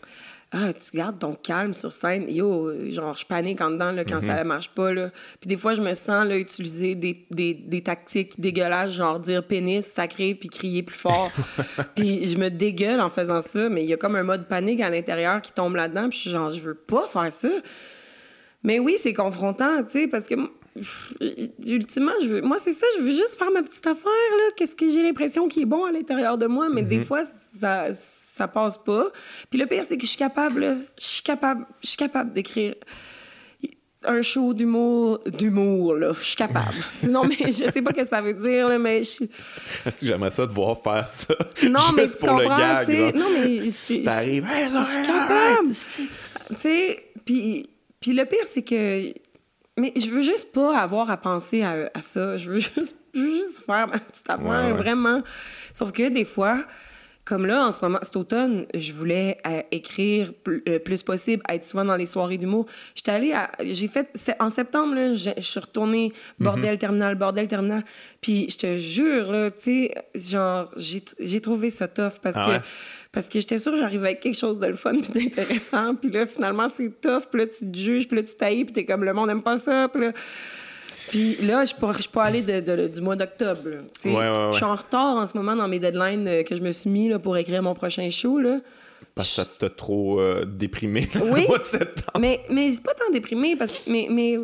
ah, 0.53 0.73
tu 0.73 0.97
gardes 0.97 1.19
ton 1.19 1.35
calme 1.35 1.75
sur 1.75 1.93
scène. 1.93 2.27
Yo, 2.29 2.89
genre, 2.91 3.15
je 3.15 3.27
panique 3.27 3.61
en 3.61 3.71
dedans 3.71 3.91
là, 3.91 4.05
quand 4.05 4.21
ça 4.21 4.43
mhm. 4.43 4.49
marche 4.49 4.71
pas. 4.71 4.93
Là. 4.93 5.11
Puis 5.41 5.49
des 5.49 5.57
fois, 5.57 5.75
je 5.75 5.83
me 5.83 5.93
sens 5.95 6.27
là, 6.27 6.39
utiliser 6.39 6.95
des, 6.95 7.27
des, 7.31 7.55
des 7.55 7.83
tactiques 7.83 8.41
dégueulasses, 8.41 8.93
genre 8.93 9.19
dire 9.19 9.45
pénis 9.45 9.85
sacré 9.85 10.35
puis 10.37 10.49
crier 10.49 10.85
plus 10.85 10.97
fort. 10.97 11.33
puis 11.97 12.27
je 12.27 12.37
me 12.37 12.49
dégueule 12.49 13.01
en 13.01 13.11
faisant 13.11 13.41
ça, 13.41 13.69
mais 13.69 13.83
il 13.83 13.91
y 13.91 13.93
a 13.93 13.97
comme 13.97 14.15
un 14.15 14.23
mode 14.23 14.47
panique 14.47 14.81
à 14.81 14.89
l'intérieur 14.89 15.43
qui 15.43 15.53
tombe 15.53 15.75
là-dedans. 15.75 16.09
Puis 16.09 16.19
je 16.19 16.23
suis 16.23 16.31
genre, 16.31 16.51
je 16.51 16.61
veux 16.61 16.75
pas 16.75 17.09
faire 17.09 17.33
ça. 17.33 17.51
Mais 18.63 18.79
oui, 18.79 18.97
c'est 18.99 19.15
confrontant, 19.15 19.83
tu 19.83 19.91
sais, 19.91 20.07
parce 20.09 20.27
que 20.27 20.35
ultimement, 21.67 22.13
je 22.23 22.29
veux, 22.29 22.41
moi, 22.43 22.59
c'est 22.59 22.73
ça, 22.73 22.87
je 22.99 23.03
veux 23.03 23.11
juste 23.11 23.37
faire 23.39 23.51
ma 23.51 23.63
petite 23.63 23.87
affaire, 23.87 24.11
là. 24.39 24.45
Qu'est-ce 24.57 24.77
que 24.77 24.89
j'ai 24.89 25.03
l'impression 25.03 25.49
qui 25.49 25.63
est 25.63 25.67
bon 25.67 25.85
à 25.85 25.93
l'intérieur 25.93 26.39
de 26.39 26.47
moi, 26.47 26.69
mais 26.73 26.83
des 26.83 26.99
mhm. 26.99 27.05
fois, 27.05 27.23
ça 27.59 27.89
ça 28.37 28.49
passe 28.49 28.77
pas. 28.77 29.09
Puis 29.51 29.59
le 29.59 29.67
pire, 29.67 29.85
c'est 29.89 29.97
que 29.97 30.03
je 30.03 30.11
suis 30.11 30.19
capable, 30.19 30.79
je 30.99 31.05
suis 31.05 31.23
capable, 31.23 31.67
je 31.83 31.89
suis 31.89 31.97
capable 31.97 32.33
d'écrire 32.33 32.75
un 34.05 34.23
show 34.23 34.53
d'humour, 34.53 35.21
d'humour, 35.27 35.95
là. 35.95 36.13
Je 36.13 36.23
suis 36.23 36.37
capable. 36.37 36.75
Sinon, 36.91 37.25
mais 37.25 37.51
je 37.51 37.71
sais 37.71 37.83
pas 37.83 37.91
ce 37.91 37.97
que 37.97 38.05
ça 38.05 38.21
veut 38.21 38.35
dire, 38.35 38.69
là, 38.69 38.79
mais 38.79 39.03
je... 39.03 39.25
Est-ce 39.25 40.01
que 40.03 40.07
j'aimerais 40.07 40.31
ça 40.31 40.47
de 40.47 40.53
voir 40.53 40.81
faire 40.81 41.09
ça? 41.09 41.35
Non, 41.63 41.79
Juste 41.81 41.95
mais 41.97 42.09
tu 42.09 42.17
pour 42.19 42.29
comprends, 42.29 42.79
tu 42.81 42.87
sais. 42.87 43.13
Non, 43.13 43.31
mais 43.33 43.57
je... 43.57 44.05
T'arrives, 44.05 44.47
je 44.47 44.83
suis 44.83 45.03
capable. 45.03 45.69
Tu 45.69 46.57
sais, 46.57 47.11
puis, 47.25 47.71
puis 47.99 48.13
le 48.13 48.25
pire, 48.27 48.45
c'est 48.45 48.63
que... 48.63 49.13
Mais 49.79 49.93
je 49.97 50.09
veux 50.11 50.23
juste 50.23 50.53
pas 50.53 50.79
avoir 50.79 51.11
à 51.11 51.17
penser 51.17 51.63
à, 51.63 51.91
ça. 52.01 52.37
Je 52.37 52.51
veux 52.51 52.59
juste, 52.77 52.97
juste 53.13 53.63
faire 53.65 53.89
ma 53.89 53.99
petite 53.99 54.29
affaire, 54.29 54.77
vraiment. 54.77 55.23
Sauf 55.73 55.91
que 55.91 56.09
des 56.09 56.25
fois 56.25 56.65
comme 57.27 57.45
là, 57.45 57.67
en 57.67 57.73
ce 57.73 57.85
moment, 57.85 57.99
cet 58.03 58.15
automne, 58.15 58.67
je 58.73 58.93
voulais 58.93 59.39
euh, 59.49 59.61
écrire 59.73 60.33
le 60.47 60.63
euh, 60.69 60.79
plus 60.79 61.03
possible, 61.03 61.43
être 61.51 61.65
souvent 61.65 61.85
dans 61.85 61.97
les 61.97 62.07
soirées 62.07 62.39
d'humour. 62.39 62.67
J'étais 62.95 63.11
allée 63.11 63.33
à. 63.33 63.51
J'ai 63.63 63.89
fait. 63.89 64.09
En 64.39 64.49
septembre, 64.49 64.95
là, 64.95 65.13
je 65.13 65.33
suis 65.41 65.59
retournée 65.59 66.13
bordel 66.39 66.75
mhm. 66.75 66.79
terminal, 66.79 67.15
bordel 67.17 67.49
terminal. 67.49 67.85
Puis 68.21 68.47
je 68.49 68.57
te 68.57 68.77
jure, 68.77 69.33
là, 69.33 69.51
tu 69.51 69.89
sais, 69.91 69.95
genre, 70.15 70.71
j'ai 70.77 71.41
trouvé 71.41 71.71
ça 71.71 71.89
tough 71.89 72.21
parce 72.23 72.37
ah 72.39 72.61
que. 72.61 72.67
Parce 73.11 73.29
que 73.29 73.41
j'étais 73.41 73.59
sûre 73.59 73.73
que 73.73 73.79
j'arrivais 73.79 74.09
avec 74.09 74.21
quelque 74.21 74.39
chose 74.39 74.61
de 74.61 74.67
le 74.67 74.75
fun 74.75 74.93
puis 75.01 75.11
d'intéressant. 75.13 75.97
Puis 75.97 76.11
là, 76.11 76.27
finalement, 76.27 76.69
c'est 76.69 77.01
tough. 77.01 77.25
Puis 77.29 77.41
là, 77.41 77.47
tu 77.49 77.69
te 77.69 77.77
juges. 77.77 78.07
Puis 78.07 78.19
là, 78.19 78.23
tu 78.23 78.37
tailles. 78.37 78.65
Puis 78.65 78.73
t'es 78.73 78.85
comme, 78.85 79.03
le 79.03 79.13
monde 79.13 79.27
n'aime 79.29 79.43
pas 79.43 79.57
ça. 79.57 79.89
Puis 79.89 80.01
là... 80.01 80.13
Puis 81.09 81.37
là, 81.43 81.65
je 81.65 81.75
peux, 81.75 81.93
je 81.93 82.09
peux 82.09 82.21
aller 82.21 82.43
de, 82.43 82.89
du 82.89 83.01
mois 83.01 83.17
d'octobre. 83.17 83.61
Ouais, 84.05 84.13
ouais, 84.13 84.49
Je 84.51 84.57
suis 84.57 84.65
en 84.65 84.75
retard 84.75 85.17
en 85.17 85.27
ce 85.27 85.37
moment 85.37 85.57
dans 85.57 85.69
mes 85.69 85.79
deadlines 85.79 86.27
euh, 86.29 86.43
que 86.43 86.57
je 86.57 86.63
me 86.63 86.73
suis 86.73 86.91
mis 86.91 87.09
là, 87.09 87.19
pour 87.19 87.37
écrire 87.37 87.63
mon 87.63 87.75
prochain 87.75 88.09
show. 88.11 88.39
Là. 88.39 88.61
Parce 89.15 89.35
que 89.35 89.43
ça 89.43 89.59
t'a 89.59 89.71
trop 89.71 90.21
euh, 90.21 90.45
déprimé 90.45 91.09
oui, 91.15 91.43
le 91.43 91.47
mois 91.49 91.59
de 91.59 91.65
septembre. 91.65 92.19
Mais, 92.19 92.41
mais 92.51 92.71
c'est 92.71 92.83
pas 92.83 92.95
tant 92.95 93.11
déprimé 93.13 93.57
parce 93.57 93.71
que. 93.73 93.91
Mais, 93.91 94.09
mais 94.11 94.39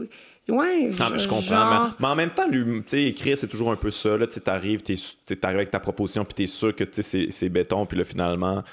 Ouais, 0.49 0.91
non, 0.99 1.07
mais 1.13 1.21
je 1.21 1.29
comprends. 1.29 1.91
Mais, 2.01 2.07
en 2.07 2.17
même 2.17 2.31
temps, 2.31 2.49
écrire, 2.93 3.39
c'est 3.39 3.47
toujours 3.47 3.71
un 3.71 3.77
peu 3.77 3.93
ça. 3.93 4.17
Tu 4.27 4.41
arrives, 4.47 4.83
tu 4.83 4.97
arrives 5.41 5.57
avec 5.57 5.71
ta 5.71 5.79
proposition, 5.79 6.25
puis 6.25 6.35
tu 6.35 6.43
es 6.43 6.47
sûr 6.47 6.75
que 6.75 6.85
c'est 6.91 7.49
béton, 7.49 7.87
puis 7.87 7.97
là, 7.97 8.05
finalement, 8.05 8.65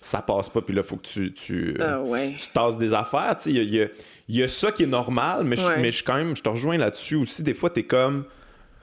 ça 0.00 0.22
passe 0.22 0.48
pas, 0.48 0.60
puis 0.60 0.74
là, 0.74 0.82
il 0.84 0.88
faut 0.88 0.96
que 0.96 1.06
tu, 1.06 1.32
tu, 1.32 1.76
ah, 1.80 2.02
tu 2.38 2.48
tasses 2.52 2.76
des 2.76 2.92
affaires. 2.92 3.36
Il 3.46 3.52
y 3.52 3.60
a, 3.60 3.62
y 3.62 3.82
a, 3.82 3.86
ça 4.48 4.72
qui 4.72 4.84
est 4.84 4.88
normal, 4.88 5.44
mais, 5.44 5.56
je, 5.56 5.80
mais 5.80 5.92
je, 5.92 6.04
quand 6.04 6.16
même, 6.16 6.36
je 6.36 6.42
te 6.42 6.48
rejoins 6.48 6.78
là-dessus 6.78 7.16
aussi. 7.16 7.42
Des 7.42 7.54
fois, 7.54 7.70
tu 7.70 7.80
es 7.80 7.84
comme. 7.84 8.24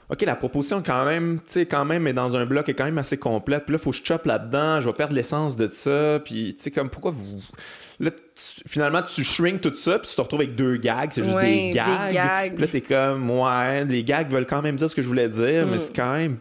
OK, 0.09 0.23
la 0.23 0.35
proposition, 0.35 0.83
quand 0.85 1.05
même, 1.05 1.39
tu 1.39 1.53
sais, 1.53 1.65
quand 1.65 1.85
même, 1.85 2.05
est 2.05 2.11
dans 2.11 2.35
un 2.35 2.45
bloc, 2.45 2.67
est 2.67 2.73
quand 2.73 2.83
même 2.83 2.97
assez 2.97 3.17
complète. 3.17 3.63
Puis 3.63 3.71
là, 3.71 3.79
il 3.79 3.81
faut 3.81 3.91
que 3.91 3.95
je 3.95 4.03
chope 4.03 4.25
là-dedans, 4.25 4.81
je 4.81 4.87
vais 4.87 4.93
perdre 4.93 5.13
l'essence 5.13 5.55
de 5.55 5.67
ça. 5.67 6.19
Puis, 6.25 6.53
tu 6.57 6.63
sais, 6.63 6.71
comme, 6.71 6.89
pourquoi 6.89 7.11
vous 7.11 7.41
Là, 8.01 8.09
finalement, 8.35 9.03
tu 9.03 9.23
shrinks 9.23 9.61
tout 9.61 9.75
ça, 9.75 9.99
puis 9.99 10.09
tu 10.09 10.15
te 10.15 10.21
retrouves 10.21 10.41
avec 10.41 10.55
deux 10.55 10.75
gags, 10.77 11.11
c'est 11.11 11.23
juste 11.23 11.37
des 11.39 11.69
gags. 11.69 12.09
Des 12.09 12.15
gags. 12.15 12.59
Là, 12.59 12.67
t'es 12.67 12.81
comme, 12.81 13.29
ouais, 13.29 13.85
les 13.85 14.03
gags 14.03 14.27
veulent 14.27 14.47
quand 14.47 14.63
même 14.63 14.75
dire 14.75 14.89
ce 14.89 14.95
que 14.95 15.03
je 15.03 15.07
voulais 15.07 15.29
dire, 15.29 15.67
mais 15.67 15.75
mm. 15.75 15.79
c'est 15.79 15.95
quand 15.95 16.13
même. 16.13 16.37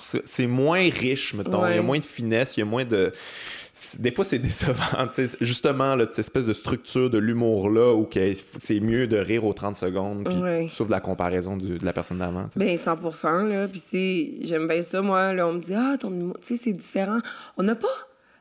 C'est 0.00 0.46
moins 0.46 0.88
riche, 0.88 1.34
mettons. 1.34 1.66
Il 1.66 1.74
y 1.74 1.78
a 1.78 1.82
moins 1.82 1.98
de 1.98 2.04
finesse, 2.04 2.56
il 2.56 2.60
y 2.60 2.62
a 2.62 2.66
moins 2.66 2.84
de 2.84 3.12
des 3.98 4.10
fois 4.12 4.24
c'est 4.24 4.38
décevant 4.50 5.08
justement 5.40 5.96
là, 5.96 6.06
cette 6.08 6.20
espèce 6.20 6.46
de 6.46 6.52
structure 6.52 7.10
de 7.10 7.18
l'humour 7.18 7.70
là 7.70 7.94
où 7.94 8.08
c'est 8.58 8.80
mieux 8.80 9.06
de 9.06 9.16
rire 9.16 9.44
aux 9.44 9.52
30 9.52 9.76
secondes 9.76 10.24
puis 10.24 10.70
sauf 10.70 10.86
de 10.86 10.92
la 10.92 11.00
comparaison 11.00 11.56
de 11.56 11.84
la 11.84 11.92
personne 11.92 12.18
d'avant 12.18 12.46
ben 12.56 12.76
100% 12.76 13.48
là 13.48 13.68
puis 13.68 13.80
tu 13.80 13.88
sais 13.88 14.32
j'aime 14.42 14.68
bien 14.68 14.82
ça 14.82 15.02
moi 15.02 15.32
là 15.32 15.46
on 15.46 15.54
me 15.54 15.60
dit 15.60 15.74
ah 15.74 15.96
ton 15.98 16.10
humour 16.10 16.38
tu 16.40 16.56
sais 16.56 16.56
c'est 16.56 16.72
différent. 16.72 17.18
On 17.56 17.62
n'a 17.62 17.74
pas 17.74 17.88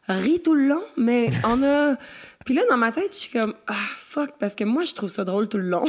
ri 0.08 0.42
tout 0.42 0.54
le 0.54 0.68
long 0.68 0.84
mais 0.98 1.30
on 1.46 1.64
a 1.64 1.96
puis 2.46 2.54
là, 2.54 2.64
dans 2.70 2.78
ma 2.78 2.92
tête, 2.92 3.14
je 3.14 3.18
suis 3.18 3.32
comme, 3.32 3.54
ah, 3.68 3.74
fuck, 3.96 4.32
parce 4.40 4.56
que 4.56 4.64
moi, 4.64 4.84
je 4.84 4.94
trouve 4.94 5.10
ça 5.10 5.24
drôle 5.24 5.48
tout 5.48 5.58
le 5.58 5.70
long. 5.70 5.86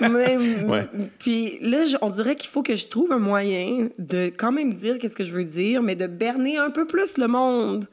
Puis 1.18 1.58
là, 1.60 1.84
on 2.02 2.10
dirait 2.10 2.36
qu'il 2.36 2.50
faut 2.50 2.62
que 2.62 2.76
je 2.76 2.86
trouve 2.86 3.12
un 3.12 3.18
moyen 3.18 3.88
de 3.98 4.26
quand 4.26 4.52
même 4.52 4.74
dire 4.74 4.98
qu'est-ce 4.98 5.16
que 5.16 5.24
je 5.24 5.32
veux 5.32 5.44
dire, 5.44 5.82
mais 5.82 5.96
de 5.96 6.06
berner 6.06 6.58
un 6.58 6.70
peu 6.70 6.86
plus 6.86 7.18
le 7.18 7.26
monde 7.26 7.86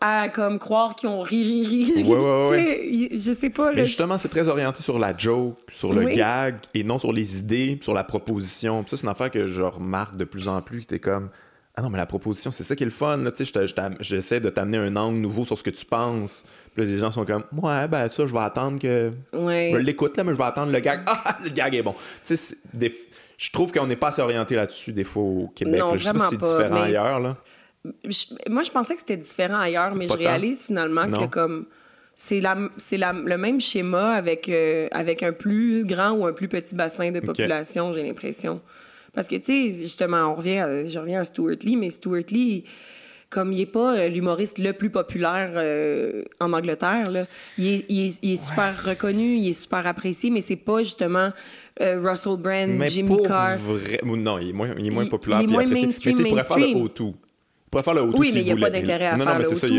à 0.00 0.28
comme 0.28 0.58
croire 0.58 0.96
qu'ils 0.96 1.08
ont 1.10 1.20
ri, 1.20 1.44
ri, 1.44 1.92
ri. 1.92 2.02
Ouais, 2.04 3.08
je 3.12 3.32
sais 3.32 3.50
pas. 3.50 3.72
Mais 3.72 3.84
justement, 3.84 4.16
c'est 4.18 4.28
très 4.30 4.48
orienté 4.48 4.82
sur 4.82 4.98
la 4.98 5.16
joke, 5.16 5.58
sur 5.70 5.92
le 5.92 6.06
gag, 6.06 6.56
et 6.74 6.84
non 6.84 6.98
sur 6.98 7.12
les 7.12 7.38
idées, 7.38 7.78
sur 7.82 7.94
la 7.94 8.04
proposition. 8.04 8.84
ça, 8.86 8.96
c'est 8.96 9.02
une 9.04 9.10
affaire 9.10 9.30
que 9.30 9.46
je 9.46 9.62
remarque 9.62 10.16
de 10.16 10.24
plus 10.24 10.48
en 10.48 10.60
plus. 10.62 10.86
T'es 10.86 10.98
comme 10.98 11.30
ah 11.76 11.82
non, 11.82 11.90
mais 11.90 11.98
la 11.98 12.06
proposition, 12.06 12.50
c'est 12.50 12.64
ça 12.64 12.74
qui 12.74 12.82
est 12.82 12.86
le 12.86 12.92
fun. 12.92 13.22
J'essaie 14.00 14.40
de 14.40 14.50
t'amener 14.50 14.78
un 14.78 14.96
angle 14.96 15.18
nouveau 15.18 15.44
sur 15.44 15.56
ce 15.56 15.62
que 15.62 15.70
tu 15.70 15.84
penses. 15.84 16.44
Puis 16.74 16.84
là, 16.84 16.90
les 16.90 16.98
gens 16.98 17.10
sont 17.10 17.24
comme, 17.24 17.44
ouais, 17.52 17.86
ben 17.88 18.08
ça, 18.08 18.26
je 18.26 18.32
vais 18.32 18.40
attendre 18.40 18.78
que. 18.78 19.12
Ouais. 19.32 19.70
Je 19.72 19.78
l'écoute, 19.78 20.16
là, 20.16 20.24
mais 20.24 20.32
je 20.32 20.38
vais 20.38 20.44
attendre 20.44 20.72
le 20.72 20.80
gag. 20.80 21.02
Ah, 21.06 21.38
le 21.44 21.50
gag 21.50 21.74
est 21.74 21.82
bon. 21.82 21.94
Tu 22.26 22.36
sais, 22.36 22.56
je 23.38 23.50
trouve 23.52 23.72
qu'on 23.72 23.86
n'est 23.86 23.96
pas 23.96 24.08
assez 24.08 24.20
orienté 24.20 24.56
là-dessus, 24.56 24.92
des 24.92 25.04
fois, 25.04 25.22
au 25.22 25.52
Québec. 25.54 25.80
Non, 25.80 25.96
je 25.96 26.04
sais 26.04 26.12
pas 26.12 26.18
si 26.18 26.30
c'est 26.30 26.36
différent 26.36 26.82
ailleurs, 26.82 27.20
là. 27.20 27.36
moi, 28.48 28.62
je 28.62 28.70
pensais 28.70 28.94
que 28.94 29.00
c'était 29.00 29.16
différent 29.16 29.60
ailleurs, 29.60 29.94
mais 29.94 30.08
je 30.08 30.14
réalise 30.14 30.64
finalement 30.64 31.10
que, 31.10 31.26
comme 31.26 31.66
c'est 32.14 32.40
la, 32.40 32.58
c'est 32.76 32.98
le 32.98 33.36
même 33.38 33.60
schéma 33.60 34.12
avec, 34.12 34.48
euh, 34.50 34.88
avec 34.90 35.22
un 35.22 35.32
plus 35.32 35.86
grand 35.86 36.10
ou 36.10 36.26
un 36.26 36.34
plus 36.34 36.48
petit 36.48 36.74
bassin 36.74 37.10
de 37.12 37.20
population, 37.20 37.94
j'ai 37.94 38.02
l'impression. 38.02 38.60
Parce 39.12 39.28
que, 39.28 39.36
tu 39.36 39.70
sais, 39.70 39.80
justement, 39.82 40.30
on 40.30 40.34
revient 40.34 40.84
je 40.86 40.98
reviens 40.98 41.20
à 41.20 41.24
Stuart 41.24 41.56
Lee, 41.62 41.76
mais 41.76 41.90
Stuart 41.90 42.24
Lee, 42.30 42.64
comme 43.30 43.52
il 43.52 43.58
n'est 43.58 43.66
pas 43.66 43.96
euh, 43.96 44.08
l'humoriste 44.08 44.58
le 44.58 44.72
plus 44.72 44.90
populaire 44.90 45.52
euh, 45.54 46.22
en 46.40 46.52
Angleterre, 46.52 47.10
là, 47.10 47.26
il, 47.56 47.66
est, 47.68 47.84
il, 47.88 48.32
est, 48.32 48.36
super 48.36 48.84
reconnu, 48.84 49.36
il 49.36 49.48
est 49.48 49.52
super 49.52 49.86
apprécié, 49.86 50.30
mais 50.30 50.40
c'est 50.40 50.56
pas 50.56 50.82
justement 50.82 51.30
euh, 51.80 52.00
Russell 52.04 52.36
Brand, 52.38 52.82
Jimmy 52.88 53.22
Carr. 53.22 53.56
Vrai... 53.58 54.00
Non, 54.04 54.38
il 54.38 54.50
est 54.50 54.52
moins, 54.52 54.70
il 54.76 54.86
est 54.86 54.90
moins 54.90 55.06
populaire. 55.06 55.40
Il 55.42 55.48
est 55.48 55.52
moins 55.52 55.64
mainstream, 55.64 56.16
mais 56.20 56.28
il 56.28 56.30
pourrait 56.30 56.42
faire 56.42 56.58
le 56.58 56.64
O2. 56.66 56.98
Il 56.98 57.70
pourrait 57.70 57.84
faire 57.84 57.94
le 57.94 58.00
O2 58.02 58.14
Oui, 58.18 58.30
mais 58.34 58.40
il 58.40 58.44
n'y 58.46 58.50
a 58.50 58.56
pas 58.56 58.70
d'intérêt 58.70 59.06
à 59.06 59.16
non, 59.16 59.24
faire 59.24 59.32
non, 59.32 59.38
mais 59.38 59.44
c'est 59.44 59.54
ça, 59.54 59.68
il, 59.68 59.74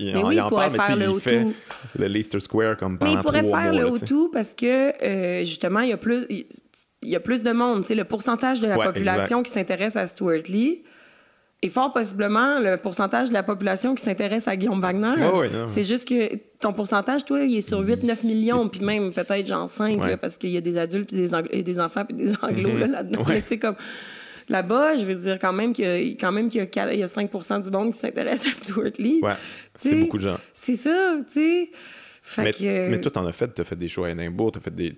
il, 0.00 0.12
mais 0.12 0.24
oui, 0.24 0.34
il 0.34 0.40
en 0.40 0.50
parle, 0.50 0.72
mais 0.98 1.06
il 1.08 1.20
fait 1.20 1.46
le 1.96 2.06
Leicester 2.08 2.40
Square 2.40 2.76
comme 2.76 2.98
pendant 2.98 3.12
Mais 3.12 3.18
il 3.18 3.22
pourrait 3.22 3.44
faire 3.44 3.72
le 3.72 3.84
O2 3.84 4.30
parce 4.32 4.52
que, 4.52 5.44
justement, 5.44 5.80
il 5.80 5.90
y 5.90 5.92
a 5.92 5.96
plus 5.96 6.26
il 7.06 7.12
y 7.12 7.16
a 7.16 7.20
plus 7.20 7.42
de 7.42 7.52
monde. 7.52 7.82
Tu 7.82 7.88
sais, 7.88 7.94
le 7.94 8.04
pourcentage 8.04 8.60
de 8.60 8.66
la 8.66 8.76
population 8.76 9.42
qui 9.42 9.50
s'intéresse 9.50 9.96
à 9.96 10.06
Stuart 10.06 10.42
Lee 10.48 10.82
est 11.62 11.68
fort 11.68 11.92
possiblement 11.92 12.58
le 12.58 12.76
pourcentage 12.76 13.28
de 13.28 13.34
la 13.34 13.42
population 13.42 13.94
qui 13.94 14.04
s'intéresse 14.04 14.46
à 14.46 14.56
Guillaume 14.56 14.80
Wagner. 14.80 15.14
c'est 15.66 15.84
juste 15.84 16.06
que 16.06 16.36
ton 16.60 16.72
pourcentage, 16.72 17.24
toi, 17.24 17.40
il 17.40 17.56
est 17.56 17.60
sur 17.62 17.82
8-9 17.82 18.26
millions, 18.26 18.68
puis 18.68 18.84
même 18.84 19.12
peut-être 19.12 19.46
genre 19.46 19.68
5, 19.68 20.18
parce 20.20 20.36
qu'il 20.36 20.50
y 20.50 20.56
a 20.56 20.60
des 20.60 20.76
adultes, 20.76 21.08
puis 21.08 21.28
des, 21.28 21.62
des 21.62 21.80
enfants, 21.80 22.04
puis 22.04 22.16
des 22.16 22.32
anglos 22.42 22.70
mm-hmm. 22.70 22.90
là-dedans. 22.90 23.24
tu 23.24 23.42
sais, 23.46 23.58
comme 23.58 23.76
là-bas, 24.48 24.96
je 24.96 25.04
veux 25.04 25.14
dire 25.14 25.38
quand 25.38 25.52
même 25.52 25.72
qu'il 25.72 25.84
y 25.84 25.88
a, 25.88 26.16
quand 26.20 26.32
même 26.32 26.48
qu'il 26.48 26.62
y 26.62 26.96
y 26.98 27.02
a 27.02 27.06
5 27.06 27.62
du 27.62 27.70
monde 27.70 27.92
qui 27.92 27.98
s'intéresse 27.98 28.46
à 28.46 28.52
Stuart 28.52 28.92
Lee. 28.98 29.20
Ouais, 29.22 29.32
c'est 29.74 29.94
beaucoup 29.94 30.18
de 30.18 30.22
gens. 30.22 30.38
C'est 30.52 30.76
ça, 30.76 31.16
tu 31.26 31.32
sais 31.32 31.70
mais, 32.38 32.52
mais, 32.60 33.00
toi, 33.00 33.10
t'en 33.10 33.26
as 33.26 33.32
fait, 33.32 33.48
t'as 33.48 33.64
fait 33.64 33.76
des 33.76 33.88
shows 33.88 34.04
à 34.04 34.10
Edinburgh, 34.10 34.52
t'as 34.52 34.60
fait 34.60 34.74
des. 34.74 34.94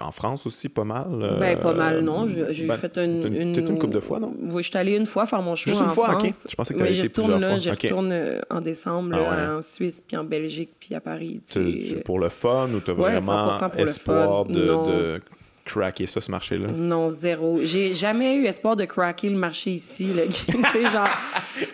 en 0.00 0.10
France 0.10 0.46
aussi, 0.46 0.68
pas 0.68 0.84
mal. 0.84 1.06
Euh, 1.10 1.38
ben, 1.38 1.58
pas 1.58 1.74
mal, 1.74 2.00
non. 2.00 2.26
J'ai 2.26 2.66
ben, 2.66 2.76
fait 2.76 2.96
une. 2.98 3.32
une, 3.34 3.56
une 3.56 3.78
couple 3.78 3.94
de 3.94 4.00
fois, 4.00 4.18
non? 4.18 4.34
Oui, 4.40 4.62
je 4.62 4.70
suis 4.70 4.78
allée 4.78 4.96
une 4.96 5.06
fois 5.06 5.26
faire 5.26 5.42
mon 5.42 5.54
show. 5.54 5.70
Juste 5.70 5.82
une 5.82 5.88
en 5.88 5.90
fois, 5.90 6.10
France. 6.10 6.24
ok. 6.24 6.50
Je 6.50 6.56
pensais 6.56 6.74
que 6.74 6.78
t'avais 6.78 6.96
été 6.96 7.08
plusieurs 7.08 7.38
là, 7.38 7.48
fois. 7.48 7.56
J'y 7.58 7.70
retourne 7.70 8.10
euh, 8.12 8.40
en 8.50 8.60
décembre, 8.60 9.16
ah 9.16 9.56
en 9.56 9.62
Suisse, 9.62 10.02
puis 10.06 10.16
en 10.16 10.24
Belgique, 10.24 10.70
puis 10.80 10.94
à 10.94 11.00
Paris. 11.00 11.40
Tu, 11.50 11.96
pour 12.04 12.18
le 12.18 12.28
fun 12.28 12.68
ou 12.74 12.80
t'as 12.80 12.92
vraiment 12.92 13.52
espoir 13.76 14.46
de, 14.46 14.54
de 14.54 15.20
craquer 15.66 16.06
ça, 16.06 16.20
ce 16.20 16.30
marché-là? 16.30 16.68
Non, 16.68 17.08
zéro. 17.10 17.60
J'ai 17.64 17.92
jamais 17.92 18.36
eu 18.36 18.46
espoir 18.46 18.76
de 18.76 18.84
craquer 18.86 19.28
le 19.28 19.36
marché 19.36 19.72
ici. 19.72 20.10
tu 20.30 20.62
sais, 20.72 20.86
genre. 20.86 21.08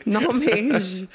non, 0.07 0.33
mais 0.33 0.79
je 0.79 1.07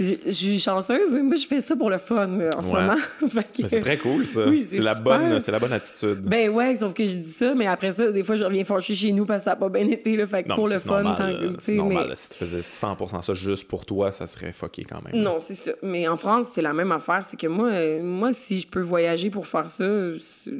suis 0.00 0.58
chanceuse, 0.58 1.14
mais 1.14 1.22
moi, 1.22 1.36
je 1.36 1.46
fais 1.46 1.60
ça 1.60 1.76
pour 1.76 1.90
le 1.90 1.98
fun 1.98 2.28
en 2.56 2.62
ce 2.62 2.72
moment. 2.72 2.96
c'est 3.66 3.80
très 3.80 3.98
cool, 3.98 4.26
ça. 4.26 4.42
c'est 4.64 4.80
la, 4.80 4.94
bonne, 4.94 5.38
la 5.38 5.58
bonne 5.58 5.72
attitude. 5.72 6.20
Ben 6.22 6.50
ouais, 6.50 6.74
sauf 6.74 6.94
que 6.94 7.04
je 7.04 7.16
dis 7.16 7.30
ça, 7.30 7.54
mais 7.54 7.66
après 7.66 7.92
ça, 7.92 8.10
des 8.10 8.22
fois, 8.22 8.36
je 8.36 8.44
reviens 8.44 8.64
fâcher 8.64 8.94
chez 8.94 9.12
nous 9.12 9.26
parce 9.26 9.40
que 9.40 9.44
ça 9.44 9.50
n'a 9.50 9.56
pas 9.56 9.68
bien 9.68 9.86
été. 9.86 10.16
Là, 10.16 10.26
fait 10.26 10.46
pour 10.46 10.68
le 10.68 10.78
fun, 10.78 11.02
normal, 11.02 11.56
C'est 11.58 11.74
normal. 11.74 12.12
Si 12.14 12.30
tu 12.30 12.38
faisais 12.38 12.60
100% 12.60 13.22
ça 13.22 13.34
juste 13.34 13.68
pour 13.68 13.86
toi, 13.86 14.12
ça 14.12 14.26
serait 14.26 14.52
fucké 14.52 14.84
quand 14.84 15.02
même. 15.02 15.22
Non, 15.22 15.38
c'est 15.38 15.54
ça. 15.54 15.72
Mais 15.82 16.08
en 16.08 16.16
France, 16.16 16.50
c'est 16.54 16.62
la 16.62 16.72
même 16.72 16.92
affaire. 16.92 17.22
C'est 17.28 17.38
que 17.38 17.46
moi, 17.46 17.70
moi, 18.02 18.32
si 18.32 18.60
je 18.60 18.68
peux 18.68 18.82
voyager 18.82 19.30
pour 19.30 19.46
faire 19.46 19.70
ça, 19.70 19.84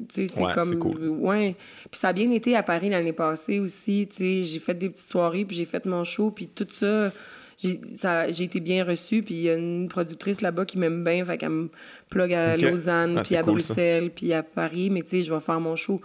c'est 0.09 0.27
comme. 0.55 0.79
Cool. 0.79 1.09
Ouais. 1.09 1.57
Puis 1.91 2.01
ça 2.01 2.09
a 2.09 2.13
bien 2.13 2.31
été 2.31 2.57
à 2.57 2.63
Paris 2.63 2.91
l'année 2.91 3.13
passée 3.13 3.61
aussi. 3.61 4.09
J'ai 4.19 4.59
fait 4.59 4.75
des 4.75 4.91
petites 4.91 5.09
soirées, 5.09 5.45
puis 5.45 5.57
j'ai 5.57 5.65
fait 5.65 5.85
mon 5.87 6.05
show, 6.05 6.31
puis 6.31 6.49
tout 6.49 6.67
ça 6.71 7.11
j'ai 7.63 8.45
été 8.45 8.61
bien 8.61 8.85
reçue, 8.85 9.23
puis 9.23 9.35
il 9.35 9.43
y 9.43 9.51
a 9.51 9.55
une 9.55 9.89
productrice 9.89 10.41
là-bas 10.41 10.65
qui 10.65 10.79
m'aime 10.79 11.05
bien, 11.05 11.25
fait 11.25 11.39
qu'elle 11.39 11.51
me 11.51 11.71
plug 12.11 12.33
à 12.33 12.57
Lausanne, 12.57 13.19
ah, 13.19 13.23
puis 13.23 13.37
à 13.37 13.43
Bruxelles, 13.43 14.11
puis 14.11 14.33
à 14.33 14.43
Paris, 14.43 14.91
mais 14.91 15.03
tu 15.03 15.11
sais, 15.11 15.23
je 15.23 15.33
vais 15.33 15.41
faire 15.41 15.61
mon 15.61 15.77
show. 15.77 16.01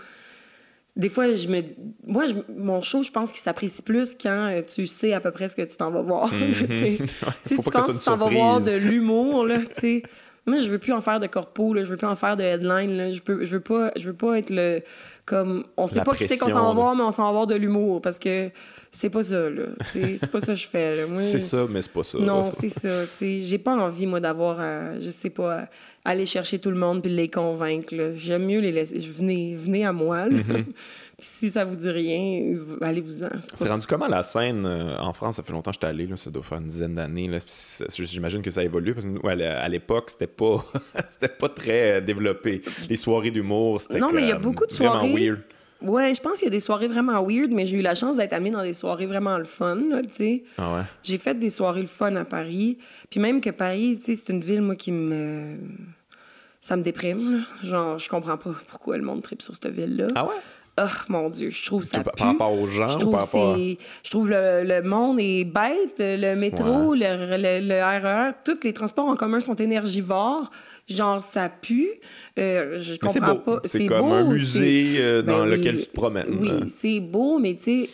Des 0.95 1.09
fois, 1.09 1.35
je 1.35 1.47
me. 1.47 1.61
Moi, 2.05 2.25
mon 2.57 2.81
show, 2.81 3.03
je 3.03 3.11
pense 3.11 3.31
qu'il 3.31 3.41
s'apprécie 3.41 3.83
plus 3.83 4.15
quand 4.19 4.47
euh, 4.47 4.63
tu 4.63 4.87
sais 4.87 5.13
à 5.13 5.19
peu 5.19 5.29
près 5.29 5.47
ce 5.47 5.55
que 5.55 5.61
tu 5.61 5.77
t'en 5.77 5.91
vas 5.91 6.01
voir. 6.01 6.29
si 7.43 7.57
tu 7.57 7.69
penses 7.69 7.87
que 7.87 7.97
tu 7.99 8.03
t'en 8.03 8.17
vas 8.17 8.29
voir 8.29 8.61
de 8.61 8.71
l'humour, 8.71 9.45
là, 9.45 9.59
tu 9.59 9.65
sais. 9.73 10.03
Moi, 10.47 10.59
je 10.59 10.69
veux 10.69 10.79
plus 10.79 10.93
en 10.93 11.01
faire 11.01 11.19
de 11.19 11.27
corpo, 11.27 11.73
là, 11.73 11.83
je 11.83 11.91
veux 11.91 11.97
plus 11.97 12.07
en 12.07 12.15
faire 12.15 12.37
de 12.37 12.43
headline. 12.43 12.97
Là. 12.97 13.11
Je, 13.11 13.19
peux, 13.19 13.43
je, 13.43 13.51
veux 13.51 13.61
pas, 13.61 13.91
je 13.95 14.07
veux 14.07 14.15
pas 14.15 14.39
être 14.39 14.49
le. 14.49 14.81
Comme, 15.27 15.65
on 15.75 15.87
sait 15.87 16.03
pas 16.03 16.15
qui 16.15 16.23
c'est 16.23 16.37
qu'on 16.37 16.47
s'en 16.47 16.67
va 16.67 16.71
voir, 16.71 16.95
mais 16.95 17.03
on 17.03 17.11
s'en 17.11 17.25
va 17.25 17.31
voir 17.33 17.47
de 17.47 17.55
l'humour. 17.55 18.01
Parce 18.01 18.17
que 18.17 18.49
c'est 18.91 19.09
pas 19.09 19.23
ça, 19.23 19.49
là. 19.49 19.65
C'est 19.89 20.31
pas 20.31 20.39
ça 20.39 20.53
que 20.53 20.55
je 20.55 20.67
fais, 20.67 21.05
c'est 21.17 21.41
ça, 21.41 21.67
mais 21.69 21.81
c'est 21.81 21.91
pas 21.91 22.05
ça. 22.05 22.17
Non, 22.17 22.49
c'est 22.49 22.69
ça. 22.69 23.03
J'ai 23.19 23.57
pas 23.57 23.75
envie, 23.75 24.07
moi, 24.07 24.21
d'avoir 24.21 24.61
à, 24.61 24.97
je 25.01 25.09
sais 25.09 25.29
pas, 25.29 25.67
aller 26.05 26.25
chercher 26.25 26.59
tout 26.59 26.69
le 26.69 26.77
monde 26.77 27.01
puis 27.01 27.11
les 27.11 27.27
convaincre. 27.27 27.93
J'aime 28.11 28.45
mieux 28.45 28.61
les 28.61 28.71
laisser. 28.71 28.97
Venez, 28.99 29.53
venez 29.57 29.85
à 29.85 29.91
moi, 29.91 30.29
mm-hmm. 30.29 30.65
Si 31.19 31.49
ça 31.49 31.65
vous 31.65 31.75
dit 31.75 31.89
rien, 31.89 32.57
allez-vous-en. 32.81 33.29
C'est 33.55 33.67
rendu 33.67 33.87
comment 33.87 34.07
la 34.07 34.21
scène 34.21 34.65
euh, 34.65 34.97
en 34.99 35.13
France? 35.13 35.37
Ça 35.37 35.43
fait 35.43 35.51
longtemps 35.51 35.71
que 35.71 35.75
je 35.75 35.79
suis 35.79 35.87
allé, 35.87 36.05
là, 36.05 36.15
ça 36.15 36.29
doit 36.29 36.43
faire 36.43 36.59
une 36.59 36.67
dizaine 36.67 36.93
d'années. 36.93 37.29
J'imagine 37.89 38.41
que 38.43 38.51
ça 38.51 38.61
a 38.61 38.63
évolué 38.63 38.93
parce 38.93 39.05
que 39.05 39.11
nous, 39.11 39.27
à 39.27 39.67
l'époque, 39.67 40.11
c'était 40.11 40.27
pas, 40.27 40.63
c'était 41.09 41.27
pas 41.33 41.49
très 41.49 42.01
développé. 42.01 42.61
Les 42.87 42.97
soirées 42.97 43.31
d'humour, 43.31 43.81
c'était 43.81 43.99
Non, 43.99 44.11
mais 44.11 44.21
il 44.21 44.27
y 44.27 44.31
a 44.31 44.37
beaucoup 44.37 44.65
de 44.65 44.71
soirées. 44.71 45.13
Weird. 45.13 45.41
Ouais, 45.81 46.13
je 46.13 46.21
pense 46.21 46.39
qu'il 46.39 46.45
y 46.45 46.47
a 46.47 46.51
des 46.51 46.59
soirées 46.59 46.87
vraiment 46.87 47.23
weird, 47.23 47.51
mais 47.51 47.65
j'ai 47.65 47.77
eu 47.77 47.81
la 47.81 47.93
chance 47.93 48.17
d'être 48.17 48.33
amenée 48.33 48.49
dans 48.49 48.63
des 48.63 48.73
soirées 48.73 49.05
vraiment 49.05 49.37
le 49.37 49.45
fun, 49.45 49.77
tu 50.07 50.13
sais. 50.13 50.43
Ah 50.57 50.73
ouais? 50.73 50.81
J'ai 51.03 51.17
fait 51.17 51.35
des 51.35 51.49
soirées 51.49 51.81
le 51.81 51.87
fun 51.87 52.15
à 52.15 52.25
Paris. 52.25 52.79
Puis 53.09 53.19
même 53.19 53.41
que 53.41 53.51
Paris, 53.51 53.99
tu 53.99 54.15
sais, 54.15 54.21
c'est 54.23 54.33
une 54.33 54.41
ville, 54.41 54.61
moi, 54.61 54.75
qui 54.75 54.91
me... 54.91 55.57
Ça 56.59 56.75
me 56.75 56.81
déprime, 56.81 57.45
Genre, 57.63 57.97
je 57.99 58.09
comprends 58.09 58.37
pas 58.37 58.49
pourquoi 58.67 58.97
le 58.97 59.03
monde 59.03 59.21
tripe 59.21 59.41
sur 59.43 59.53
cette 59.53 59.67
ville-là. 59.67 60.07
Ah 60.15 60.25
ouais? 60.25 60.33
Oh 60.79 60.85
mon 61.09 61.29
Dieu, 61.29 61.49
je 61.49 61.65
trouve 61.65 61.83
ça. 61.83 62.03
Par 62.03 62.27
rapport 62.27 62.53
aux 62.53 62.67
gens, 62.67 62.87
je 62.87 62.99
trouve, 62.99 63.13
par 63.13 63.25
rapport 63.25 63.57
je 63.57 64.09
trouve 64.11 64.29
le, 64.29 64.63
le, 64.63 64.83
monde 64.83 65.17
est 65.19 65.43
bête. 65.43 65.95
Le 65.97 66.35
métro, 66.35 66.93
le, 66.93 67.61
le, 67.61 67.81
RER, 67.81 68.29
e 68.29 68.33
tous 68.45 68.63
les 68.63 68.73
transports 68.73 69.07
en 69.07 69.15
commun 69.15 69.39
sont 69.39 69.55
énergivores. 69.55 70.51
Genre, 70.87 71.21
ça 71.21 71.49
pue. 71.49 71.89
Euh, 72.37 72.77
je 72.77 72.95
comprends 72.95 73.33
beau. 73.33 73.39
pas. 73.39 73.61
C'est 73.65 73.87
comme 73.87 74.11
un 74.11 74.29
musée 74.29 74.97
euh, 74.99 75.23
dans 75.23 75.39
ben 75.39 75.45
lequel 75.47 75.79
tu 75.79 75.87
te 75.87 75.93
promènes. 75.93 76.37
Oui, 76.39 76.69
c'est 76.69 76.99
beau, 76.99 77.39
mais 77.39 77.55
tu 77.55 77.63
sais. 77.63 77.89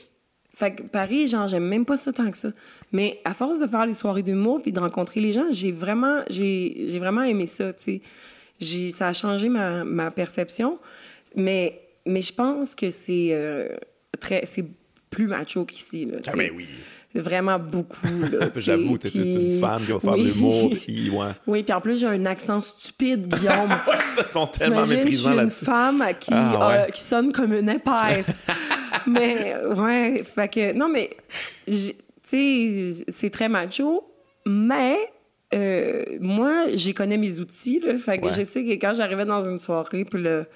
Fait 0.56 0.76
que 0.76 0.84
Paris, 0.84 1.28
genre, 1.28 1.48
j'aime 1.48 1.66
même 1.66 1.86
pas 1.86 1.98
ça 1.98 2.12
tant 2.12 2.30
que 2.30 2.38
ça. 2.38 2.50
Mais 2.92 3.22
à 3.24 3.34
force 3.34 3.60
de 3.60 3.66
faire 3.66 3.86
les 3.86 3.94
soirées 3.94 4.22
d'humour 4.22 4.62
puis 4.62 4.72
de 4.72 4.80
rencontrer 4.80 5.20
les 5.20 5.32
gens, 5.32 5.48
j'ai 5.52 5.72
vraiment, 5.72 6.20
j'ai, 6.30 6.98
vraiment 7.00 7.24
aimé 7.24 7.48
ça, 7.48 7.74
tu 7.74 8.02
sais. 8.60 8.92
Ça 8.92 9.08
a 9.08 9.14
changé 9.14 9.50
ma, 9.50 9.84
ma 9.84 10.12
perception. 10.12 10.78
Mais 11.36 11.80
mais 12.06 12.22
je 12.22 12.34
pense 12.34 12.76
que 12.76 12.90
c'est 12.90 13.30
euh, 13.32 13.76
très 14.20 14.46
c'est 14.46 14.66
plus 15.10 15.28
macho 15.28 15.66
qu'ici. 15.66 16.06
Là, 16.06 16.18
ah, 16.28 16.32
ben 16.36 16.52
oui. 16.56 16.68
Vraiment 17.16 17.60
beaucoup. 17.60 18.08
J'avoue, 18.56 18.98
t'es 18.98 19.10
une 19.10 19.60
femme 19.60 19.86
qui 19.86 19.92
va 19.92 20.00
faire 20.00 20.18
de 20.18 20.24
l'humour. 20.24 20.72
Puis, 20.84 21.12
ouais. 21.12 21.28
Oui, 21.46 21.62
puis 21.62 21.72
en 21.72 21.80
plus, 21.80 22.00
j'ai 22.00 22.08
un 22.08 22.26
accent 22.26 22.60
stupide, 22.60 23.28
Guillaume. 23.28 23.70
ça 24.16 24.24
sont 24.24 24.48
tellement 24.48 24.84
méprisants 24.84 25.30
là-dessus. 25.30 25.60
Une 25.60 25.66
femme 25.66 26.04
qui, 26.20 26.34
ah, 26.34 26.88
qui 26.92 27.02
sonne 27.02 27.32
comme 27.32 27.54
une 27.54 27.70
épaisse. 27.70 28.48
mais, 29.06 29.56
ouais, 29.76 30.24
fait 30.24 30.48
que, 30.48 30.74
non, 30.74 30.90
mais, 30.90 31.12
tu 31.68 31.94
sais, 32.24 33.06
c'est 33.08 33.30
très 33.30 33.48
macho, 33.48 34.12
mais 34.48 34.98
euh, 35.54 36.04
moi, 36.20 36.66
j'ai 36.74 36.94
connais 36.94 37.18
mes 37.18 37.40
outils, 37.40 37.80
là, 37.80 37.96
fait 37.96 38.18
que 38.18 38.32
je 38.32 38.44
sais 38.44 38.64
que 38.64 38.72
quand 38.72 38.94
j'arrivais 38.96 39.26
dans 39.26 39.42
une 39.42 39.60
soirée, 39.60 40.04
puis 40.04 40.22
le 40.22 40.48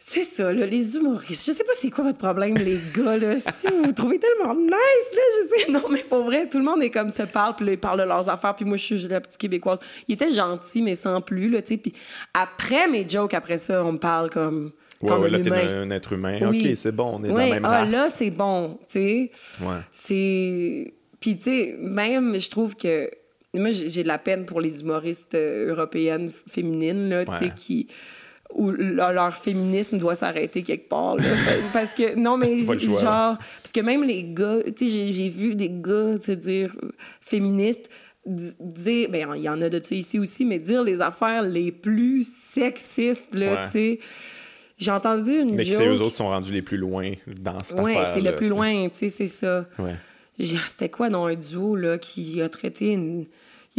c'est 0.00 0.22
ça, 0.22 0.52
là, 0.52 0.64
les 0.64 0.94
humoristes. 0.94 1.44
Je 1.44 1.52
sais 1.52 1.64
pas 1.64 1.72
c'est 1.74 1.90
quoi 1.90 2.04
votre 2.04 2.18
problème, 2.18 2.56
les 2.56 2.78
gars, 2.96 3.18
là. 3.18 3.40
Si 3.40 3.66
vous 3.66 3.82
vous 3.82 3.92
trouvez 3.92 4.20
tellement 4.20 4.54
nice, 4.54 4.70
là, 4.70 5.22
je 5.32 5.48
sais. 5.48 5.72
Non, 5.72 5.88
mais 5.90 6.04
pour 6.04 6.22
vrai, 6.22 6.48
tout 6.48 6.58
le 6.58 6.64
monde 6.64 6.82
est 6.84 6.90
comme 6.90 7.10
se 7.10 7.24
parle, 7.24 7.56
puis 7.56 7.66
là, 7.66 7.72
ils 7.72 7.78
parlent 7.78 7.98
de 7.98 8.04
leurs 8.06 8.30
affaires, 8.30 8.54
puis 8.54 8.64
moi, 8.64 8.76
je 8.76 8.84
suis 8.84 9.08
la 9.08 9.20
petite 9.20 9.40
québécoise. 9.40 9.80
Il 10.06 10.14
était 10.14 10.30
gentil, 10.30 10.82
mais 10.82 10.94
sans 10.94 11.20
plus, 11.20 11.50
là, 11.50 11.62
tu 11.62 11.74
sais. 11.74 11.76
Puis 11.78 11.92
après 12.32 12.86
mes 12.86 13.08
jokes, 13.08 13.34
après 13.34 13.58
ça, 13.58 13.84
on 13.84 13.92
me 13.92 13.98
parle 13.98 14.30
comme. 14.30 14.70
Ouais, 15.00 15.08
comme 15.08 15.22
ouais, 15.22 15.30
là, 15.30 15.40
t'es 15.40 15.50
un, 15.52 15.90
être 15.90 16.12
humain. 16.12 16.48
OK, 16.48 16.76
c'est 16.76 16.92
bon, 16.92 17.18
on 17.18 17.24
est 17.24 17.28
dans 17.28 17.36
la 17.36 17.46
même 17.46 17.64
ah, 17.64 17.80
race. 17.80 17.92
là, 17.92 18.08
c'est 18.08 18.30
bon, 18.30 18.78
tu 18.82 18.84
sais. 18.86 19.30
Ouais. 19.60 19.80
C'est. 19.90 20.94
Puis, 21.18 21.36
tu 21.36 21.42
sais, 21.42 21.76
même, 21.80 22.38
je 22.38 22.48
trouve 22.48 22.76
que. 22.76 23.10
Moi, 23.54 23.70
j'ai 23.70 24.02
de 24.02 24.08
la 24.08 24.18
peine 24.18 24.44
pour 24.44 24.60
les 24.60 24.82
humoristes 24.82 25.34
euh, 25.34 25.70
européennes 25.70 26.30
féminines, 26.48 27.08
là, 27.08 27.24
tu 27.24 27.32
sais, 27.32 27.50
qui 27.56 27.88
où 28.58 28.70
leur, 28.72 29.38
féminisme 29.38 29.98
doit 29.98 30.16
s'arrêter 30.16 30.62
quelque 30.62 30.88
part. 30.88 31.16
Là. 31.16 31.24
parce 31.72 31.94
que, 31.94 32.16
non, 32.16 32.36
mais 32.36 32.60
genre, 32.60 33.38
parce 33.62 33.72
que 33.72 33.80
même 33.80 34.02
les 34.04 34.24
gars, 34.24 34.58
tu 34.76 34.88
sais, 34.88 35.12
j'ai 35.12 35.28
vu 35.28 35.54
des 35.54 35.70
gars, 35.70 36.16
se 36.20 36.32
dire, 36.32 36.76
féministes, 37.20 37.88
dire, 38.26 39.08
ben, 39.10 39.34
il 39.36 39.42
y 39.42 39.48
en 39.48 39.62
a 39.62 39.68
de 39.68 39.80
ça 39.82 39.94
ici 39.94 40.18
aussi, 40.18 40.44
mais 40.44 40.58
dire 40.58 40.82
les 40.82 41.00
affaires 41.00 41.42
les 41.42 41.72
plus 41.72 42.28
sexistes, 42.28 43.34
là, 43.34 43.64
tu 43.64 43.70
sais. 43.70 44.00
J'ai 44.76 44.90
entendu 44.92 45.32
une 45.40 45.54
Mais 45.54 45.64
c'est 45.64 45.86
eux 45.86 46.00
autres 46.00 46.10
qui 46.10 46.16
sont 46.16 46.28
rendus 46.28 46.52
les 46.52 46.62
plus 46.62 46.76
loin 46.76 47.12
dans 47.26 47.58
cette 47.60 47.80
ouais, 47.80 48.04
c'est 48.04 48.20
le 48.20 48.34
plus 48.34 48.48
loin, 48.48 48.88
tu 48.88 48.94
sais, 48.94 49.08
c'est 49.08 49.26
ça. 49.26 49.66
Ouais. 49.78 49.94
C'était 50.66 50.88
quoi 50.88 51.10
dans 51.10 51.26
un 51.26 51.34
duo, 51.34 51.74
là, 51.74 51.98
qui 51.98 52.40
a 52.42 52.48
traité 52.48 52.90
une 52.90 53.26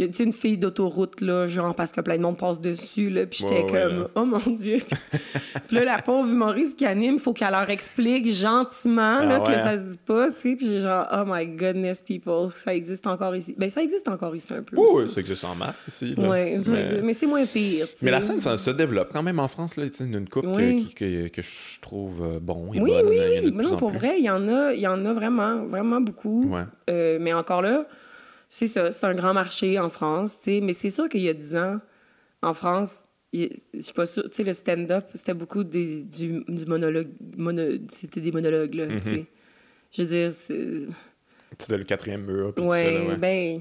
y 0.00 0.20
a 0.20 0.24
une 0.24 0.32
fille 0.32 0.58
d'autoroute, 0.58 1.20
là, 1.20 1.46
genre, 1.46 1.74
parce 1.74 1.92
que 1.92 2.00
plein 2.00 2.16
de 2.16 2.22
monde 2.22 2.36
passe 2.36 2.60
dessus, 2.60 3.10
là, 3.10 3.26
puis 3.26 3.40
j'étais 3.40 3.66
comme, 3.66 4.08
oh 4.14 4.24
mon 4.24 4.54
Dieu. 4.54 4.78
puis 5.68 5.76
là, 5.76 5.84
la 5.84 6.02
pauvre 6.02 6.28
humoriste 6.28 6.78
qui 6.78 6.86
anime, 6.86 7.14
il 7.14 7.20
faut 7.20 7.32
qu'elle 7.32 7.50
leur 7.50 7.68
explique 7.70 8.32
gentiment, 8.32 9.22
là, 9.22 9.42
ah 9.44 9.50
que 9.50 9.58
ça 9.58 9.78
se 9.78 9.84
dit 9.84 9.98
pas, 10.04 10.30
tu 10.30 10.38
sais, 10.38 10.56
puis 10.56 10.66
j'ai 10.66 10.80
genre, 10.80 11.06
oh 11.12 11.24
my 11.26 11.46
goodness, 11.46 12.02
people, 12.02 12.50
ça 12.54 12.74
existe 12.74 13.06
encore 13.06 13.34
ici. 13.34 13.54
Ben, 13.58 13.68
ça 13.68 13.82
existe 13.82 14.08
encore 14.08 14.34
ici 14.34 14.52
un 14.52 14.62
peu. 14.62 14.76
Oui, 14.76 15.08
ça. 15.08 15.20
existe 15.20 15.44
en 15.44 15.54
masse 15.54 15.86
ici. 15.88 16.14
Là. 16.16 16.28
Ouais, 16.28 16.60
mais, 17.02 17.12
c'est 17.12 17.26
moins 17.26 17.44
pire. 17.46 17.86
Mais 18.02 18.10
la 18.10 18.22
scène, 18.22 18.40
ça 18.40 18.56
se 18.56 18.70
développe 18.70 19.10
quand 19.12 19.22
même 19.22 19.38
en 19.38 19.48
France, 19.48 19.76
là, 19.76 19.84
une 20.00 20.28
coupe 20.28 20.44
que, 20.44 21.28
que, 21.28 21.42
je 21.42 21.80
trouve 21.80 22.22
euh, 22.22 22.40
bon 22.40 22.72
et 22.72 22.80
oui, 22.80 22.90
bonne. 22.90 23.08
Oui, 23.08 23.16
oui, 23.42 23.52
mais 23.54 23.64
non, 23.64 23.76
pour 23.76 23.90
vrai, 23.90 24.18
il 24.18 24.24
y 24.24 24.30
en 24.30 24.48
a, 24.48 24.72
y 24.74 24.86
en 24.86 25.04
a 25.04 25.12
vraiment, 25.12 25.64
vraiment 25.66 26.00
beaucoup. 26.00 26.54
Euh, 26.88 27.18
mais 27.20 27.32
encore 27.32 27.62
là, 27.62 27.86
c'est 28.50 28.66
ça, 28.66 28.90
c'est 28.90 29.06
un 29.06 29.14
grand 29.14 29.32
marché 29.32 29.78
en 29.78 29.88
France, 29.88 30.38
tu 30.38 30.44
sais, 30.44 30.60
mais 30.60 30.72
c'est 30.72 30.90
sûr 30.90 31.08
qu'il 31.08 31.22
y 31.22 31.28
a 31.28 31.32
10 31.34 31.56
ans, 31.56 31.80
en 32.42 32.52
France, 32.52 33.06
je 33.32 33.46
suis 33.78 33.94
pas 33.94 34.06
sûre, 34.06 34.24
tu 34.24 34.30
sais, 34.32 34.44
le 34.44 34.52
stand-up, 34.52 35.06
c'était 35.14 35.34
beaucoup 35.34 35.62
des, 35.62 36.02
du, 36.02 36.42
du 36.48 36.66
monologue, 36.66 37.08
c'était 37.88 38.20
des 38.20 38.32
monologues, 38.32 38.74
là, 38.74 38.88
tu 38.88 39.02
sais. 39.02 39.10
Mm-hmm. 39.10 39.26
Je 39.92 40.02
veux 40.02 40.08
dire, 40.08 40.30
c'est... 40.32 40.88
C'était 41.58 41.78
le 41.78 41.84
quatrième 41.84 42.26
mur, 42.26 42.52
puis 42.52 42.64
ouais, 42.64 43.02
ça, 43.02 43.08
ouais. 43.08 43.16
ben 43.16 43.60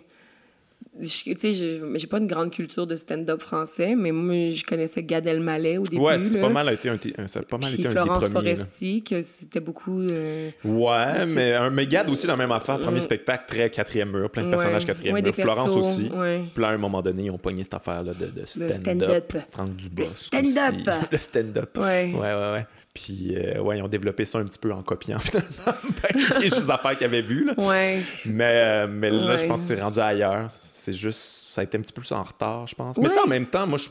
tu 1.02 1.36
sais, 1.38 1.54
j'ai 1.54 2.08
pas 2.08 2.18
une 2.18 2.28
grande 2.28 2.52
culture 2.52 2.86
de 2.86 2.96
stand-up 2.96 3.42
français, 3.42 3.96
mais 3.96 4.12
moi, 4.12 4.50
je 4.50 4.64
connaissais 4.64 5.04
Gad 5.04 5.28
Elmaleh 5.28 5.78
au 5.78 5.84
début. 5.84 6.02
Ouais, 6.02 6.20
c'est 6.20 6.40
pas 6.40 6.50
mal 6.50 6.74
été 6.74 6.90
un, 6.90 7.28
ça 7.28 7.40
a 7.40 7.44
pas 7.44 7.58
mal 7.58 7.74
été 7.74 7.88
un 7.88 7.92
Florence 7.92 8.24
des 8.24 8.34
premiers. 8.34 8.56
Foresti, 8.56 9.04
que 9.04 9.22
c'était 9.22 9.60
beaucoup... 9.60 10.02
Euh, 10.02 10.50
ouais, 10.66 11.26
mais, 11.28 11.54
un, 11.54 11.70
mais 11.70 11.88
Gad 11.88 12.10
aussi, 12.10 12.28
dans 12.28 12.34
la 12.34 12.38
même 12.38 12.52
affaire. 12.52 12.80
Premier 12.80 12.98
mm. 12.98 13.02
spectacle, 13.02 13.44
très 13.48 13.70
quatrième 13.70 14.12
mur, 14.12 14.30
plein 14.30 14.44
de 14.44 14.50
personnages 14.50 14.86
quatrième 14.86 15.16
mur. 15.22 15.36
Florence 15.36 15.76
aussi. 15.76 16.10
Puis 16.10 16.62
là, 16.62 16.70
à 16.70 16.72
un 16.72 16.78
moment 16.78 17.02
donné, 17.02 17.26
ils 17.26 17.32
ont 17.32 17.38
pogné 17.38 17.64
cette 17.64 17.76
affaire-là 17.76 18.14
de, 18.14 18.26
de 18.28 18.46
stand-up. 18.46 19.34
Franck 19.52 19.76
Dubos 19.76 20.02
Le 20.02 20.08
stand-up! 20.08 20.90
Le 21.12 21.18
stand-up. 21.18 21.78
Ouais. 21.78 22.12
Ouais, 22.14 22.20
ouais, 22.20 22.52
ouais. 22.54 22.66
Puis, 23.04 23.36
euh, 23.36 23.60
ouais, 23.62 23.78
ils 23.78 23.82
ont 23.82 23.88
développé 23.88 24.26
ça 24.26 24.40
un 24.40 24.46
petit 24.46 24.60
peu 24.60 24.74
en 24.74 24.84
copiant, 24.84 25.20
finalement, 25.20 26.40
les 26.42 26.54
affaires 26.72 26.98
qu'ils 26.98 27.06
avaient 27.06 27.22
vues. 27.22 27.46
Là. 27.46 27.54
Ouais. 27.58 28.02
Mais, 28.26 28.52
euh, 28.56 28.88
mais 28.90 29.10
là, 29.10 29.38
je 29.38 29.46
pense 29.46 29.62
que 29.62 29.68
c'est 29.68 29.82
rendu 29.82 30.00
ailleurs. 30.00 30.48
C'est 30.50 30.94
juste, 30.94 31.48
ça 31.52 31.62
a 31.62 31.64
été 31.64 31.78
un 31.78 31.82
petit 31.82 31.94
peu 31.94 32.02
plus 32.02 32.12
en 32.12 32.24
retard, 32.24 32.68
je 32.68 32.76
pense. 32.76 32.98
Mais 32.98 33.08
tu 33.08 33.14
sais, 33.14 33.22
en 33.22 33.28
même 33.28 33.46
temps, 33.46 33.66
moi, 33.68 33.78
je 33.78 33.90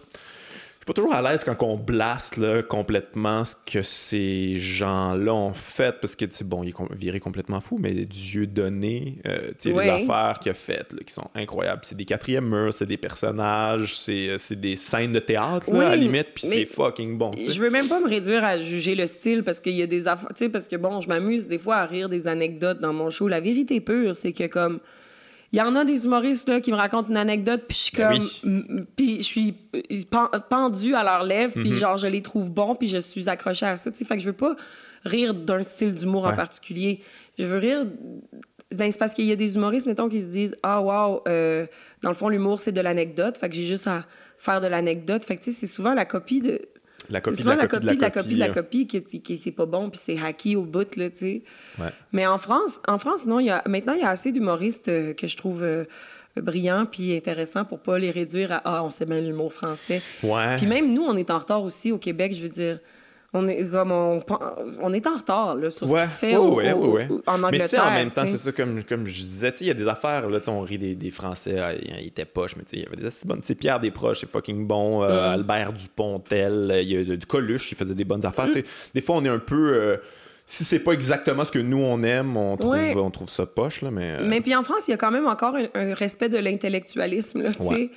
pas 0.88 0.94
toujours 0.94 1.14
à 1.14 1.22
l'aise 1.22 1.44
quand 1.44 1.62
on 1.62 1.76
blaste 1.76 2.38
là, 2.38 2.62
complètement 2.62 3.44
ce 3.44 3.54
que 3.70 3.82
ces 3.82 4.56
gens-là 4.58 5.34
ont 5.34 5.52
fait, 5.52 5.94
parce 6.00 6.16
que, 6.16 6.24
bon, 6.44 6.64
il 6.64 6.70
est 6.70 6.94
viré 6.96 7.20
complètement 7.20 7.60
fou, 7.60 7.78
mais 7.78 7.92
Dieu 7.92 8.46
donné, 8.46 9.18
euh, 9.26 9.50
sais 9.58 9.70
les 9.70 9.88
affaires 9.88 10.38
qu'il 10.40 10.50
a 10.50 10.54
faites, 10.54 10.94
qui 11.04 11.12
sont 11.12 11.28
incroyables. 11.34 11.82
C'est 11.84 11.96
des 11.96 12.06
quatrièmes 12.06 12.48
murs, 12.48 12.72
c'est 12.72 12.86
des 12.86 12.96
personnages, 12.96 13.98
c'est 13.98 14.30
euh, 14.30 14.56
des 14.56 14.76
scènes 14.76 15.12
de 15.12 15.18
théâtre, 15.18 15.72
à 15.72 15.90
la 15.90 15.96
limite, 15.96 16.28
puis 16.34 16.46
c'est 16.46 16.64
fucking 16.64 17.18
bon. 17.18 17.32
Je 17.36 17.60
veux 17.60 17.70
même 17.70 17.88
pas 17.88 18.00
me 18.00 18.08
réduire 18.08 18.44
à 18.44 18.56
juger 18.56 18.94
le 18.94 19.06
style, 19.06 19.44
parce 19.44 19.60
qu'il 19.60 19.74
y 19.74 19.82
a 19.82 19.86
des 19.86 20.08
affaires, 20.08 20.30
tu 20.30 20.44
sais, 20.44 20.48
parce 20.48 20.68
que, 20.68 20.76
bon, 20.76 21.00
je 21.00 21.08
m'amuse 21.08 21.46
des 21.46 21.58
fois 21.58 21.76
à 21.76 21.86
rire 21.86 22.08
des 22.08 22.26
anecdotes 22.26 22.80
dans 22.80 22.94
mon 22.94 23.10
show. 23.10 23.28
La 23.28 23.40
vérité 23.40 23.80
pure, 23.80 24.14
c'est 24.14 24.32
que, 24.32 24.46
comme 24.46 24.80
il 25.52 25.58
y 25.58 25.62
en 25.62 25.74
a 25.76 25.84
des 25.84 26.04
humoristes 26.04 26.48
là, 26.48 26.60
qui 26.60 26.70
me 26.70 26.76
racontent 26.76 27.08
une 27.08 27.16
anecdote, 27.16 27.64
puis 27.66 27.76
je 27.76 27.82
suis 27.82 27.96
ben 27.96 28.12
comme. 28.12 28.86
Puis 28.96 29.16
je 29.18 29.22
suis 29.22 29.54
pendue 30.50 30.94
à 30.94 31.02
leurs 31.02 31.24
lèvres, 31.24 31.54
puis 31.54 31.70
mhm. 31.70 31.76
genre, 31.76 31.96
je 31.96 32.06
les 32.06 32.20
trouve 32.20 32.50
bons, 32.50 32.74
puis 32.74 32.86
je 32.86 32.98
suis 32.98 33.28
accrochée 33.28 33.66
à 33.66 33.76
ça. 33.76 33.90
Fait 33.90 34.16
que 34.16 34.22
je 34.22 34.26
veux 34.26 34.36
pas 34.36 34.56
rire 35.04 35.32
d'un 35.32 35.62
style 35.62 35.94
d'humour 35.94 36.26
en 36.26 36.34
particulier. 36.34 37.00
Je 37.38 37.44
veux 37.44 37.58
rire. 37.58 37.86
Ben, 38.74 38.92
c'est 38.92 38.98
parce 38.98 39.14
qu'il 39.14 39.24
y 39.24 39.32
a 39.32 39.36
des 39.36 39.56
humoristes, 39.56 39.86
mettons, 39.86 40.10
qui 40.10 40.20
se 40.20 40.26
disent 40.26 40.54
Ah, 40.62 40.82
wow, 40.82 41.22
euh, 41.26 41.66
dans 42.02 42.10
le 42.10 42.14
fond, 42.14 42.28
l'humour, 42.28 42.60
c'est 42.60 42.72
de 42.72 42.82
l'anecdote. 42.82 43.38
Fait 43.38 43.48
que 43.48 43.54
j'ai 43.54 43.64
juste 43.64 43.86
à 43.86 44.04
faire 44.36 44.60
de 44.60 44.66
l'anecdote. 44.66 45.24
Fait 45.24 45.36
que, 45.36 45.44
tu 45.44 45.52
sais, 45.52 45.60
c'est 45.60 45.72
souvent 45.72 45.94
la 45.94 46.04
copie 46.04 46.42
de 46.42 46.60
la 47.10 47.20
copie, 47.20 47.42
de 47.42 47.48
la, 47.48 47.66
copie, 47.66 47.86
de 47.86 48.00
la 48.00 48.10
copie 48.10 48.34
de 48.34 48.38
la 48.38 48.48
copie 48.48 48.86
qui, 48.86 49.02
qui, 49.02 49.36
c'est 49.36 49.50
pas 49.50 49.66
bon 49.66 49.90
puis 49.90 50.00
c'est 50.02 50.18
hacky 50.18 50.56
au 50.56 50.64
bout 50.64 50.96
là 50.96 51.10
tu 51.10 51.16
sais. 51.16 51.42
Mais 52.12 52.26
en 52.26 52.38
France 52.38 52.80
en 52.86 52.98
France 52.98 53.26
non 53.26 53.40
il 53.40 53.46
y 53.46 53.50
a 53.50 53.62
maintenant 53.66 53.94
il 53.94 54.00
y 54.00 54.04
a 54.04 54.10
assez 54.10 54.32
d'humoristes 54.32 54.88
euh, 54.88 55.14
que 55.14 55.26
je 55.26 55.36
trouve 55.36 55.62
euh, 55.62 55.84
brillants 56.36 56.86
puis 56.86 57.16
intéressants 57.16 57.64
pour 57.64 57.80
pas 57.80 57.98
les 57.98 58.10
réduire 58.10 58.52
à 58.52 58.62
ah 58.64 58.84
on 58.84 58.90
sait 58.90 59.06
bien 59.06 59.20
l'humour 59.20 59.52
français. 59.52 60.02
Ouais. 60.22 60.56
puis 60.56 60.66
même 60.66 60.92
nous 60.92 61.02
on 61.02 61.16
est 61.16 61.30
en 61.30 61.38
retard 61.38 61.62
aussi 61.62 61.92
au 61.92 61.98
Québec 61.98 62.34
je 62.34 62.42
veux 62.42 62.48
dire 62.48 62.78
on 63.34 63.46
est 63.46 63.70
comme 63.70 63.92
on, 63.92 64.22
on 64.80 64.92
est 64.92 65.06
en 65.06 65.14
retard 65.14 65.54
là, 65.54 65.70
sur 65.70 65.86
ce 65.86 65.94
qui 65.94 66.08
se 66.08 66.16
fait 66.16 66.36
en 66.36 66.44
Angleterre. 66.46 67.50
Mais 67.50 67.60
tu 67.60 67.68
sais, 67.68 67.78
en 67.78 67.90
même 67.90 68.10
temps, 68.10 68.26
c'est 68.26 68.38
ça, 68.38 68.52
comme, 68.52 68.82
comme 68.84 69.06
je 69.06 69.14
disais, 69.14 69.52
il 69.60 69.66
y 69.66 69.70
a 69.70 69.74
des 69.74 69.86
affaires, 69.86 70.30
là, 70.30 70.40
on 70.46 70.60
rit 70.60 70.78
des, 70.78 70.94
des 70.94 71.10
Français, 71.10 71.58
ah, 71.58 71.74
ils 71.74 72.06
étaient 72.06 72.24
poches, 72.24 72.56
mais 72.56 72.62
il 72.72 72.80
y 72.80 72.86
avait 72.86 72.96
des 72.96 73.06
assez 73.06 73.28
bonnes. 73.28 73.42
Pierre 73.42 73.80
Desproges, 73.80 74.20
c'est 74.20 74.30
fucking 74.30 74.66
bon. 74.66 75.02
Euh, 75.02 75.08
mm. 75.08 75.32
Albert 75.32 75.72
Dupontel, 75.74 76.78
il 76.82 76.88
y 76.90 77.12
a 77.12 77.16
du 77.16 77.26
Coluche 77.26 77.68
qui 77.68 77.74
faisait 77.74 77.94
des 77.94 78.04
bonnes 78.04 78.24
affaires. 78.24 78.46
Mm. 78.46 78.62
Des 78.94 79.02
fois, 79.02 79.16
on 79.16 79.24
est 79.24 79.28
un 79.28 79.38
peu. 79.38 79.74
Euh, 79.74 79.96
si 80.50 80.64
c'est 80.64 80.78
pas 80.78 80.92
exactement 80.92 81.44
ce 81.44 81.52
que 81.52 81.58
nous 81.58 81.76
on 81.76 82.02
aime, 82.02 82.34
on 82.38 82.56
trouve, 82.56 82.74
on 82.96 83.10
trouve 83.10 83.28
ça 83.28 83.44
poche. 83.44 83.82
Là, 83.82 83.90
mais, 83.90 84.12
euh, 84.12 84.24
mais 84.24 84.40
puis 84.40 84.56
en 84.56 84.62
France, 84.62 84.88
il 84.88 84.92
y 84.92 84.94
a 84.94 84.96
quand 84.96 85.10
même 85.10 85.26
encore 85.26 85.54
un, 85.54 85.92
respect 85.92 86.30
de 86.30 86.38
l'intellectualisme. 86.38 87.44
tu 87.52 87.66
sais. 87.66 87.90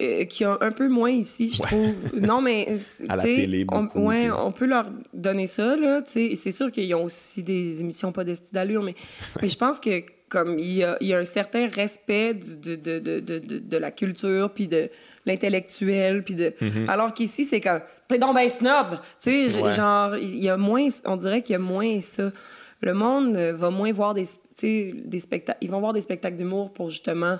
Euh, 0.00 0.26
qui 0.26 0.44
a 0.44 0.56
un 0.60 0.70
peu 0.70 0.88
moins 0.88 1.10
ici, 1.10 1.50
je 1.50 1.60
trouve. 1.60 1.94
non, 2.20 2.40
mais. 2.40 2.76
à 3.08 3.16
la 3.16 3.22
télé, 3.22 3.64
beaucoup, 3.64 3.98
on, 3.98 4.06
ouais, 4.06 4.30
on 4.30 4.52
peut 4.52 4.66
leur 4.66 4.86
donner 5.12 5.48
ça, 5.48 5.74
là. 5.74 6.00
C'est 6.06 6.36
sûr 6.52 6.70
qu'ils 6.70 6.94
ont 6.94 7.04
aussi 7.04 7.42
des 7.42 7.80
émissions 7.80 8.12
pas 8.12 8.22
d'estime 8.22 8.52
d'allure, 8.52 8.82
mais, 8.82 8.94
mais 9.42 9.48
je 9.48 9.56
pense 9.56 9.80
que 9.80 10.02
comme 10.28 10.58
il 10.58 10.74
y 10.74 10.84
a, 10.84 10.96
il 11.00 11.08
y 11.08 11.14
a 11.14 11.18
un 11.18 11.24
certain 11.24 11.66
respect 11.66 12.34
de, 12.34 12.76
de, 12.76 12.98
de, 12.98 13.20
de, 13.20 13.58
de 13.58 13.76
la 13.76 13.90
culture, 13.90 14.50
puis 14.50 14.68
de 14.68 14.88
l'intellectuel, 15.26 16.22
puis 16.22 16.34
de... 16.34 16.50
Mm-hmm. 16.50 16.88
Alors 16.88 17.12
qu'ici, 17.12 17.44
c'est 17.44 17.60
comme, 17.60 17.80
t'es 18.06 18.18
donc 18.18 18.34
ben 18.34 18.48
snob! 18.48 19.00
Tu 19.20 19.48
sais, 19.48 19.70
genre, 19.70 20.16
il 20.16 20.38
y 20.38 20.48
a 20.48 20.56
moins, 20.56 20.86
on 21.06 21.16
dirait 21.16 21.42
qu'il 21.42 21.54
y 21.54 21.56
a 21.56 21.60
moins 21.60 22.00
ça. 22.00 22.30
Le 22.82 22.94
monde 22.94 23.36
va 23.36 23.70
moins 23.70 23.90
voir 23.90 24.14
des, 24.14 24.26
des 24.62 25.18
spectacles, 25.18 25.58
ils 25.60 25.70
vont 25.70 25.80
voir 25.80 25.92
des 25.92 26.02
spectacles 26.02 26.36
d'humour 26.36 26.72
pour 26.72 26.90
justement 26.90 27.38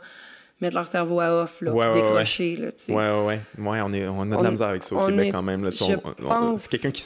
mettre 0.60 0.74
leur 0.74 0.86
cerveau 0.86 1.20
à 1.20 1.42
off, 1.42 1.60
là, 1.60 1.72
puis 1.72 2.00
décrocher. 2.00 2.56
Là, 2.56 2.68
ouais, 2.88 2.94
ouais, 2.94 3.26
ouais. 3.26 3.40
Ouais, 3.66 3.80
on, 3.82 3.92
est, 3.92 4.06
on 4.08 4.32
a 4.32 4.36
de 4.36 4.42
la 4.42 4.50
misère 4.50 4.68
avec 4.68 4.82
ça 4.82 4.94
au 4.96 5.06
Québec 5.06 5.30
quand 5.32 5.42
même. 5.42 5.64
Là, 5.64 5.70
C'est 5.72 6.70
quelqu'un 6.70 6.90
qui 6.90 7.02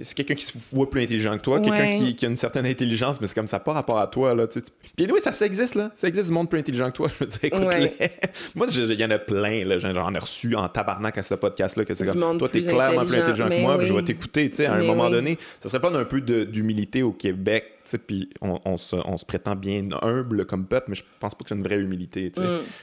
c'est 0.00 0.14
quelqu'un 0.14 0.34
qui 0.34 0.44
se 0.44 0.74
voit 0.74 0.88
plus 0.88 1.02
intelligent 1.02 1.36
que 1.36 1.42
toi, 1.42 1.60
quelqu'un 1.60 1.90
qui, 1.90 2.14
qui, 2.14 2.24
a 2.24 2.28
une 2.28 2.36
certaine 2.36 2.66
intelligence, 2.66 3.20
mais 3.20 3.26
c'est 3.26 3.34
comme 3.34 3.46
ça 3.46 3.60
pas 3.60 3.72
rapport 3.72 3.98
à 3.98 4.06
toi. 4.06 4.34
Là, 4.34 4.46
tu 4.46 4.60
Puis 4.96 5.06
oui, 5.12 5.20
ça, 5.20 5.32
ça 5.32 5.46
existe, 5.46 5.74
là. 5.74 5.90
Ça 5.94 6.08
existe 6.08 6.28
du 6.28 6.34
monde 6.34 6.48
plus 6.48 6.60
intelligent 6.60 6.90
que 6.90 6.96
toi. 6.96 7.08
Je 7.18 7.24
veux 7.24 7.26
dire, 7.26 7.40
écoute, 7.42 7.60
moi, 8.54 8.66
il 8.72 9.00
y 9.00 9.04
en 9.04 9.10
a 9.10 9.18
plein, 9.18 9.64
là. 9.64 9.78
J'en 9.78 10.14
ai 10.14 10.18
reçu 10.18 10.56
en 10.56 10.68
tabarnak 10.68 11.18
à 11.18 11.22
ce 11.22 11.34
podcast-là, 11.34 11.84
que 11.84 11.94
c'est 11.94 12.06
comme, 12.06 12.38
toi, 12.38 12.48
t'es 12.48 12.60
clairement 12.60 13.04
plus 13.04 13.16
intelligent 13.16 13.48
que 13.48 13.60
moi, 13.60 13.84
je 13.84 13.92
vais 13.92 14.02
t'écouter, 14.02 14.50
tu 14.50 14.56
sais, 14.56 14.66
à 14.66 14.74
un 14.74 14.82
moment 14.82 15.10
donné. 15.10 15.38
Ça 15.60 15.68
serait 15.68 15.80
pas 15.80 15.90
un 15.92 16.04
peu 16.04 16.20
d'humilité 16.20 17.02
au 17.02 17.12
Québec 17.12 17.64
puis 18.06 18.30
on, 18.40 18.76
se, 18.76 18.96
on, 18.96 19.16
se, 19.16 19.24
prétend 19.24 19.56
bien 19.56 19.88
humble 20.02 20.46
comme 20.46 20.66
peuple, 20.66 20.86
mais 20.88 20.94
je 20.94 21.04
pense 21.20 21.34
pas 21.34 21.44
que 21.44 21.48
c'est 21.48 21.54
une 21.54 21.62
vraie 21.62 21.80
humilité. 21.80 22.32
Mm. 22.36 22.40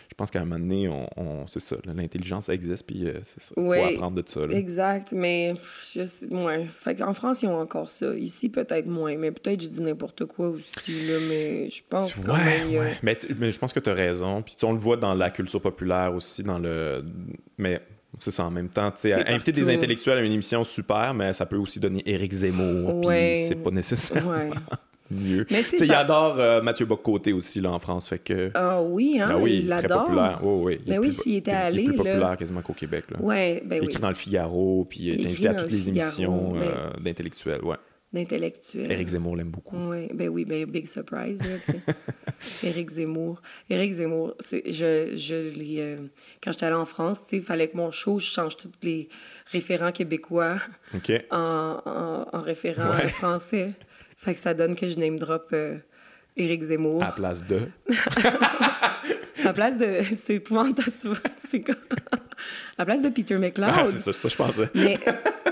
Je 0.10 0.16
pense 0.16 0.32
qu'à 0.32 0.42
un 0.42 0.46
moment 0.46 0.60
donné, 0.60 0.90
on, 0.90 1.48
c'est 1.48 1.60
ça, 1.60 1.78
l'intelligence 1.86 2.50
existe, 2.50 2.86
puis 2.86 3.08
euh, 3.08 3.20
c'est 3.24 3.42
ça. 3.42 3.54
Il 3.58 3.64
faut 3.64 3.74
apprendre 3.74 4.22
de 4.22 4.24
ça. 4.28 4.42
Exact, 4.52 5.14
mais 5.14 5.54
ouais. 6.32 6.66
fait 6.68 7.02
en 7.02 7.14
France, 7.14 7.44
ils 7.44 7.48
ont 7.48 7.60
encore 7.60 7.90
ça. 7.90 8.14
Ici, 8.16 8.50
peut-être 8.50 8.88
moins, 8.88 9.16
mais 9.18 9.32
peut-être 9.32 9.62
j'ai 9.62 9.68
dit 9.68 9.82
n'importe 9.82 10.26
quoi 10.26 10.50
aussi, 10.50 11.08
là, 11.08 11.18
mais 11.30 11.70
je 11.70 11.82
pense 11.88 12.14
quand 12.16 12.38
même... 12.38 12.96
Mais, 13.04 13.18
mais, 13.38 13.52
je 13.52 13.60
pense 13.60 13.74
que 13.74 13.80
tu 13.80 13.90
as 13.90 13.94
raison, 13.94 14.42
puis 14.42 14.56
on 14.64 14.72
le 14.72 14.80
voit 14.80 14.98
dans 14.98 15.14
la 15.14 15.30
culture 15.30 15.62
populaire 15.62 16.14
aussi, 16.14 16.44
dans 16.44 16.60
le... 16.60 17.04
Mais 17.58 17.82
c'est 18.18 18.32
ça, 18.32 18.46
en 18.46 18.52
même 18.52 18.70
temps. 18.70 18.92
Inviter 19.28 19.52
des 19.52 19.70
intellectuels 19.70 20.18
à 20.18 20.22
une 20.22 20.32
émission, 20.32 20.64
super, 20.64 21.14
mais 21.14 21.34
ça 21.34 21.46
peut 21.46 21.58
aussi 21.58 21.80
donner 21.80 22.02
Éric 22.06 22.32
Zemmour, 22.32 23.02
puis 23.02 23.46
c'est 23.48 23.62
pas 23.62 23.72
nécessaire. 23.72 24.24
Mieux. 25.12 25.46
Mais 25.50 25.64
tu 25.64 25.78
sais, 25.78 25.86
il 25.86 25.94
adore 25.94 26.40
euh, 26.40 26.62
Mathieu 26.62 26.86
Boccoté 26.86 27.34
aussi 27.34 27.62
là, 27.62 27.72
en 27.72 27.80
France. 27.80 28.08
Fait 28.08 28.20
que... 28.20 28.52
Ah 28.54 28.82
oui, 28.82 29.20
hein, 29.20 29.28
ah 29.30 29.38
oui, 29.38 29.60
il 29.64 29.68
l'adore. 29.68 30.04
Populaire. 30.04 30.40
Oh, 30.44 30.62
oui, 30.64 30.80
mais 30.88 30.98
oui, 30.98 31.12
s'il 31.12 31.36
était 31.36 31.52
allé. 31.52 31.84
Il 31.84 31.90
est 31.90 31.94
plus 31.94 31.98
populaire 31.98 32.38
quasiment 32.38 32.62
qu'au 32.62 32.74
Québec. 32.74 33.06
Là. 33.12 33.18
Ouais, 33.22 33.62
ben 33.66 33.82
il 33.82 33.86
écrit 33.86 34.02
dans 34.02 34.10
le 34.10 34.16
Figaro, 34.16 34.86
puis 34.90 35.00
il 35.02 35.22
est 35.22 35.26
invité 35.26 35.48
à 35.50 35.54
toutes 35.54 35.72
les 35.72 35.90
émissions 35.90 36.54
euh, 36.56 36.90
d'intellectuels. 37.00 37.64
Ouais. 37.64 37.78
D'intellectuels. 38.12 38.92
Éric 38.92 39.10
Zemmour 39.10 39.36
l'aime 39.36 39.52
beaucoup. 39.52 39.78
Ouais, 39.90 40.10
ben 40.12 40.30
oui, 40.30 40.44
ben 40.44 40.66
big 40.66 40.88
surprise. 40.88 41.40
Là, 41.44 41.94
Éric 42.64 42.90
Zemmour. 42.90 43.40
Éric 43.70 43.94
Zemmour, 43.94 44.34
je, 44.50 45.12
je 45.16 45.36
euh, 45.36 45.98
quand 46.42 46.52
j'étais 46.52 46.66
allée 46.66 46.76
en 46.76 46.86
France, 46.86 47.22
il 47.32 47.42
fallait 47.42 47.68
que 47.68 47.78
mon 47.78 47.92
show, 47.92 48.18
je 48.18 48.26
change 48.32 48.58
tous 48.58 48.72
les 48.82 49.10
référents 49.52 49.92
québécois 49.92 50.56
en, 51.30 51.78
en, 51.86 52.26
en 52.36 52.42
référents 52.42 52.94
français. 53.10 53.74
Fait 54.20 54.34
que 54.34 54.40
ça 54.42 54.54
donne 54.54 54.76
que 54.76 54.90
je 54.90 54.98
name 54.98 55.18
drop 55.18 55.48
euh, 55.54 55.78
Éric 56.36 56.64
Zemmour. 56.64 57.02
À 57.02 57.14
place 57.14 57.42
de? 57.48 57.70
à 59.46 59.54
place 59.54 59.78
de. 59.78 60.02
C'est 60.12 60.36
épouvantable, 60.36 60.92
tu 61.02 61.08
vois. 61.08 61.18
C'est 61.38 61.62
comme. 61.62 61.76
à 62.78 62.84
place 62.84 63.02
de 63.02 63.08
Peter 63.08 63.38
McLeod. 63.38 63.70
Ah, 63.74 63.86
c'est 63.90 64.00
ça, 64.00 64.12
ça, 64.12 64.28
je 64.28 64.36
pensais. 64.36 64.70
Mais. 64.76 65.00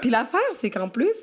Puis 0.01 0.09
l'affaire, 0.09 0.41
c'est 0.53 0.69
qu'en 0.69 0.89
plus, 0.89 1.15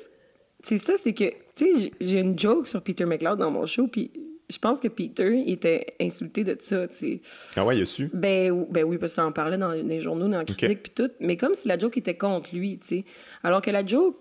c'est 0.63 0.79
ça, 0.79 0.93
c'est 1.01 1.13
que. 1.13 1.25
Tu 1.55 1.81
sais, 1.81 1.91
j'ai 2.01 2.19
une 2.19 2.37
joke 2.37 2.67
sur 2.67 2.81
Peter 2.81 3.05
McLeod 3.05 3.37
dans 3.37 3.51
mon 3.51 3.67
show, 3.67 3.87
puis 3.87 4.11
je 4.49 4.57
pense 4.57 4.79
que 4.79 4.87
Peter 4.87 5.43
était 5.47 5.93
insulté 6.01 6.43
de 6.43 6.57
ça, 6.59 6.87
tu 6.87 6.95
sais. 6.95 7.21
Ah 7.55 7.63
ouais, 7.63 7.77
il 7.77 7.83
a 7.83 7.85
su? 7.85 8.09
Ben, 8.11 8.65
ben 8.71 8.83
oui, 8.85 8.97
parce 8.97 9.11
que 9.11 9.17
ça 9.17 9.25
en 9.25 9.31
parlait 9.31 9.59
dans 9.59 9.71
les 9.71 10.01
journaux, 10.01 10.27
dans 10.27 10.39
la 10.39 10.45
critique, 10.45 10.81
puis 10.81 10.93
tout. 10.95 11.11
Mais 11.19 11.37
comme 11.37 11.53
si 11.53 11.67
la 11.67 11.77
joke 11.77 11.95
était 11.97 12.17
contre 12.17 12.55
lui, 12.55 12.79
tu 12.79 12.87
sais. 12.87 13.05
Alors 13.43 13.61
que 13.61 13.69
la 13.69 13.85
joke 13.85 14.17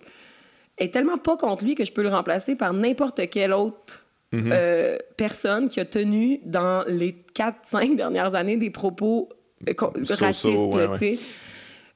est 0.79 0.93
tellement 0.93 1.19
pas 1.19 1.37
contre 1.37 1.65
lui 1.65 1.75
que 1.75 1.85
je 1.85 1.93
peux 1.93 2.03
le 2.03 2.09
remplacer 2.09 2.57
par 2.57 2.73
n'importe 2.73 3.29
quelle 3.31 3.53
autre 3.53 4.07
mhm. 4.33 4.51
euh, 4.53 4.99
personne 5.17 5.69
qui 5.69 5.81
a 5.81 5.85
tenu 5.85 6.41
dans 6.45 6.85
les 6.87 7.25
4-5 7.35 7.97
dernières 7.97 8.35
années 8.35 8.57
des 8.57 8.71
propos 8.71 9.29
euh, 9.69 9.75
racistes. 10.19 11.11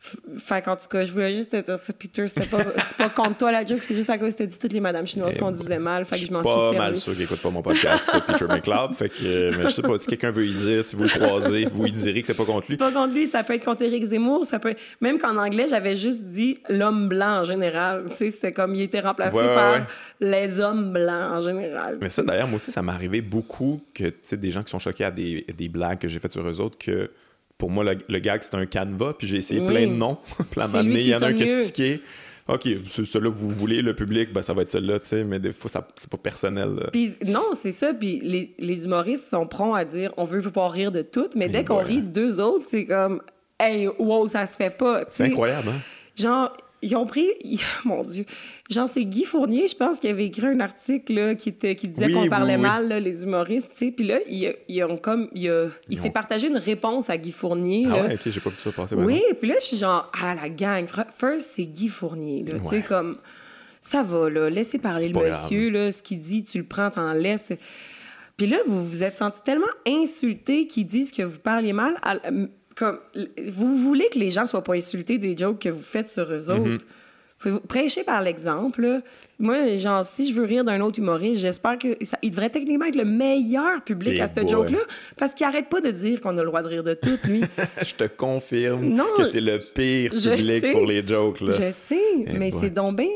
Fait 0.00 0.62
qu'en 0.62 0.76
tout 0.76 0.86
cas, 0.88 1.02
je 1.02 1.12
voulais 1.12 1.32
juste 1.32 1.50
te 1.50 1.56
dire 1.60 1.76
ça, 1.76 1.92
Peter, 1.92 2.28
c'était 2.28 2.46
pas, 2.46 2.64
pas 2.98 3.08
contre 3.08 3.38
toi 3.38 3.50
la 3.50 3.66
joke, 3.66 3.82
c'est 3.82 3.94
juste 3.94 4.10
à 4.10 4.16
cause 4.16 4.36
que 4.36 4.44
dit 4.44 4.56
toutes 4.56 4.72
les 4.72 4.78
madames 4.78 5.08
chinoises 5.08 5.36
qu'on 5.36 5.50
disait 5.50 5.80
mal. 5.80 6.04
Fait 6.04 6.16
que 6.16 6.24
je 6.24 6.32
m'en 6.32 6.42
suis 6.44 6.54
pas 6.54 6.72
mal 6.72 6.96
sûr 6.96 7.14
qu'il 7.14 7.22
écoute 7.22 7.40
pas 7.42 7.50
mon 7.50 7.62
podcast, 7.62 8.08
Peter 8.26 8.44
McLeod. 8.48 8.92
Fait 8.94 9.08
que, 9.08 9.56
mais 9.56 9.64
je 9.64 9.68
sais 9.70 9.82
pas, 9.82 9.98
si 9.98 10.06
quelqu'un 10.06 10.30
veut 10.30 10.46
y 10.46 10.54
dire, 10.54 10.84
si 10.84 10.94
vous 10.94 11.02
le 11.02 11.08
croisez, 11.08 11.64
vous 11.64 11.82
lui 11.82 11.92
direz 11.92 12.20
que 12.20 12.28
c'est 12.28 12.36
pas 12.36 12.44
contre 12.44 12.68
lui. 12.68 12.68
C'est 12.68 12.76
pas 12.76 12.92
contre 12.92 13.12
lui, 13.12 13.26
ça 13.26 13.42
peut 13.42 13.54
être 13.54 13.64
contre 13.64 13.82
Eric 13.82 14.04
Zemmour, 14.04 14.46
ça 14.46 14.60
peut 14.60 14.74
Même 15.00 15.18
qu'en 15.18 15.36
anglais, 15.36 15.66
j'avais 15.68 15.96
juste 15.96 16.24
dit 16.24 16.58
l'homme 16.68 17.08
blanc 17.08 17.40
en 17.40 17.44
général. 17.44 18.04
Tu 18.10 18.16
sais, 18.16 18.30
c'était 18.30 18.52
comme 18.52 18.76
il 18.76 18.82
était 18.82 19.00
remplacé 19.00 19.36
par 19.36 19.84
les 20.20 20.60
hommes 20.60 20.92
blancs 20.92 21.32
en 21.32 21.40
général. 21.40 21.98
Mais 22.00 22.08
ça, 22.08 22.22
d'ailleurs, 22.22 22.46
moi 22.46 22.56
aussi, 22.56 22.70
ça 22.70 22.82
m'est 22.82 22.92
arrivé 22.92 23.20
beaucoup 23.20 23.80
que, 23.94 24.04
tu 24.04 24.18
sais, 24.22 24.36
des 24.36 24.52
gens 24.52 24.62
qui 24.62 24.70
sont 24.70 24.78
choqués 24.78 25.04
à 25.04 25.10
des, 25.10 25.44
des 25.56 25.68
blagues 25.68 25.98
que 25.98 26.06
j'ai 26.06 26.20
faites 26.20 26.32
sur 26.32 26.48
eux 26.48 26.60
autres 26.60 26.78
que 26.78 27.10
pour 27.58 27.70
moi, 27.70 27.84
le, 27.84 28.18
gag, 28.20 28.42
c'est 28.42 28.54
un 28.54 28.66
canevas, 28.66 29.14
puis 29.18 29.26
j'ai 29.26 29.36
essayé 29.36 29.66
plein 29.66 29.86
de 29.86 29.92
noms. 29.92 30.18
puis 30.50 30.60
à 30.60 30.80
il 30.80 31.08
y 31.08 31.14
en 31.14 31.22
a 31.22 31.26
un 31.26 31.32
qui 31.34 31.42
est 31.42 31.64
stické. 31.64 32.00
OK, 32.46 32.66
celui-là, 32.86 33.28
vous 33.28 33.50
voulez, 33.50 33.82
le 33.82 33.94
public, 33.94 34.32
ben, 34.32 34.40
ça 34.40 34.54
va 34.54 34.62
être 34.62 34.70
celui-là, 34.70 35.00
tu 35.00 35.08
sais, 35.08 35.24
mais 35.24 35.38
des 35.38 35.52
fois, 35.52 35.70
c'est 35.96 36.08
pas 36.08 36.16
personnel. 36.16 36.88
Puis, 36.92 37.12
non, 37.26 37.50
c'est 37.52 37.72
ça. 37.72 37.92
Puis 37.92 38.20
les, 38.22 38.54
les, 38.58 38.84
humoristes 38.86 39.28
sont 39.28 39.46
prompts 39.46 39.76
à 39.76 39.84
dire 39.84 40.14
on 40.16 40.24
veut 40.24 40.40
pouvoir 40.40 40.72
rire 40.72 40.90
de 40.90 41.02
tout, 41.02 41.28
mais 41.36 41.48
dès 41.48 41.64
qu'on 41.64 41.82
rit 41.82 42.00
de 42.00 42.08
deux 42.08 42.40
autres, 42.40 42.64
c'est 42.66 42.86
comme 42.86 43.20
hey, 43.60 43.88
wow, 43.98 44.26
ça 44.28 44.46
se 44.46 44.56
fait 44.56 44.70
pas. 44.70 45.04
C'est 45.08 45.24
incroyable, 45.24 45.68
hein? 45.68 45.80
Genre, 46.16 46.56
ils 46.82 46.96
ont 46.96 47.06
pris, 47.06 47.28
mon 47.84 48.02
Dieu, 48.02 48.24
genre 48.70 48.88
c'est 48.88 49.04
Guy 49.04 49.24
Fournier, 49.24 49.66
je 49.68 49.76
pense, 49.76 49.98
qui 49.98 50.08
avait 50.08 50.26
écrit 50.26 50.46
un 50.46 50.60
article 50.60 51.12
là, 51.12 51.34
qui, 51.34 51.48
était, 51.48 51.74
qui 51.74 51.88
disait 51.88 52.12
qu'on 52.12 52.28
parlait 52.28 52.56
mal, 52.56 52.88
les 52.88 53.24
humoristes, 53.24 53.70
tu 53.72 53.86
sais. 53.86 53.90
Puis 53.90 54.06
là, 54.06 54.18
ils, 54.28 54.84
ont 54.84 54.96
comme, 54.96 55.28
il, 55.34 55.70
s'est 55.92 56.10
partagé 56.10 56.48
une 56.48 56.56
réponse 56.56 57.10
à 57.10 57.16
Guy 57.16 57.32
Fournier. 57.32 57.86
Ah 57.90 58.02
ouais, 58.02 58.14
ok, 58.14 58.20
j'ai 58.26 58.40
pas 58.40 58.50
vu 58.50 58.56
ça 58.58 58.72
passer. 58.72 58.94
Oui, 58.94 59.22
puis 59.40 59.48
là, 59.48 59.56
je 59.60 59.64
suis 59.64 59.76
genre, 59.76 60.10
ah 60.20 60.34
la 60.34 60.48
gang, 60.48 60.86
first, 61.10 61.50
c'est 61.54 61.66
Guy 61.66 61.88
Fournier, 61.88 62.44
tu 62.44 62.66
sais, 62.66 62.82
comme, 62.82 63.18
ça 63.80 64.02
va, 64.02 64.28
là, 64.28 64.50
laissez 64.50 64.78
parler 64.78 65.08
le 65.08 65.18
monsieur, 65.18 65.70
là, 65.70 65.90
ce 65.90 66.02
qu'il 66.02 66.18
dit, 66.18 66.44
tu 66.44 66.58
le 66.58 66.64
prends, 66.64 66.90
t'en 66.90 67.12
laisses. 67.12 67.52
Puis 68.36 68.46
là, 68.46 68.58
vous 68.68 68.86
vous 68.86 69.02
êtes 69.02 69.16
senti 69.16 69.42
tellement 69.42 69.66
insulté 69.86 70.68
qu'ils 70.68 70.86
disent 70.86 71.10
que 71.10 71.24
vous 71.24 71.40
parliez 71.40 71.72
mal 71.72 71.96
comme 72.78 72.98
vous 73.48 73.76
voulez 73.76 74.08
que 74.08 74.18
les 74.18 74.30
gens 74.30 74.46
soient 74.46 74.62
pas 74.62 74.74
insultés 74.74 75.18
des 75.18 75.36
jokes 75.36 75.58
que 75.58 75.68
vous 75.68 75.82
faites 75.82 76.10
sur 76.10 76.30
eux 76.30 76.40
mhm. 76.48 76.74
autres. 76.74 76.86
Prêchez 77.68 78.02
par 78.02 78.20
l'exemple. 78.20 79.00
Moi, 79.38 79.76
genre, 79.76 80.04
si 80.04 80.28
je 80.28 80.40
veux 80.40 80.44
rire 80.44 80.64
d'un 80.64 80.80
autre 80.80 80.98
humoriste, 80.98 81.40
j'espère 81.40 81.78
que 81.78 81.96
ça, 82.04 82.18
il 82.22 82.30
devrait 82.32 82.50
techniquement 82.50 82.86
être 82.86 82.96
le 82.96 83.04
meilleur 83.04 83.82
public 83.82 84.18
à 84.18 84.26
ce 84.26 84.46
joke-là, 84.46 84.80
parce 85.16 85.34
qu'il 85.34 85.46
arrête 85.46 85.68
pas 85.68 85.80
de 85.80 85.92
dire 85.92 86.20
qu'on 86.20 86.36
a 86.36 86.40
le 86.40 86.48
droit 86.48 86.62
de 86.62 86.66
rire 86.66 86.82
de 86.82 86.94
tout, 86.94 87.16
lui. 87.28 87.42
je 87.82 87.94
te 87.94 88.04
confirme 88.04 89.00
que 89.16 89.26
c'est 89.26 89.40
le 89.40 89.60
pire 89.60 90.10
public 90.10 90.72
pour 90.72 90.86
les 90.86 91.06
jokes. 91.06 91.40
Là. 91.40 91.52
Je 91.52 91.70
sais, 91.70 91.96
eh 92.26 92.32
mais 92.32 92.50
c'est 92.50 92.70
donc 92.70 92.96
bien... 92.96 93.06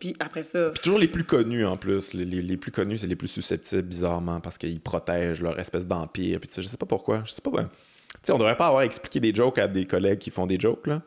Puis 0.00 0.16
après 0.18 0.42
ça... 0.42 0.70
toujours 0.82 0.98
les 0.98 1.08
plus 1.08 1.24
connus, 1.24 1.64
en 1.64 1.76
plus. 1.76 2.14
Les, 2.14 2.24
les, 2.24 2.56
plus 2.56 2.72
connus, 2.72 2.98
c'est 2.98 3.06
les 3.06 3.16
plus 3.16 3.28
susceptibles, 3.28 3.82
bizarrement, 3.82 4.40
parce 4.40 4.58
qu'ils 4.58 4.80
protègent 4.80 5.42
leur 5.42 5.58
espèce 5.60 5.86
d'empire. 5.86 6.40
Puis 6.40 6.50
je 6.56 6.62
sais 6.62 6.76
pas 6.76 6.86
pourquoi. 6.86 7.22
Je 7.24 7.30
sais 7.30 7.42
pas... 7.42 7.70
sais, 8.22 8.32
on 8.32 8.38
devrait 8.38 8.56
pas 8.56 8.66
avoir 8.66 8.82
expliqué 8.82 9.20
des 9.20 9.34
jokes 9.34 9.58
à 9.58 9.68
des 9.68 9.86
collègues 9.86 10.18
qui 10.18 10.30
font 10.30 10.46
des 10.46 10.58
jokes, 10.58 10.86
là. 10.86 11.02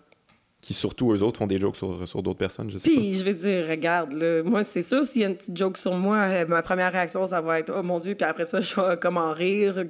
Qui 0.61 0.73
surtout 0.73 1.11
eux 1.11 1.23
autres 1.23 1.39
font 1.39 1.47
des 1.47 1.57
jokes 1.57 1.75
sur, 1.75 2.07
sur 2.07 2.23
d'autres 2.23 2.39
personnes, 2.39 2.71
je 2.71 2.77
sais 2.77 2.89
Puis, 2.89 3.15
je 3.15 3.23
veux 3.25 3.33
dire, 3.33 3.67
regarde, 3.67 4.13
là, 4.13 4.43
moi, 4.43 4.63
c'est 4.63 4.81
sûr, 4.81 5.03
s'il 5.03 5.21
y 5.21 5.25
a 5.25 5.27
une 5.27 5.35
petite 5.35 5.57
joke 5.57 5.77
sur 5.77 5.93
moi, 5.93 6.17
euh, 6.19 6.45
ma 6.47 6.61
première 6.61 6.91
réaction, 6.91 7.27
ça 7.27 7.41
va 7.41 7.59
être, 7.59 7.73
oh 7.77 7.83
mon 7.83 7.99
Dieu, 7.99 8.15
puis 8.15 8.25
après 8.25 8.45
ça, 8.45 8.61
je 8.61 8.73
vais 8.79 8.97
comme 8.97 9.17
en 9.17 9.33
rire, 9.33 9.83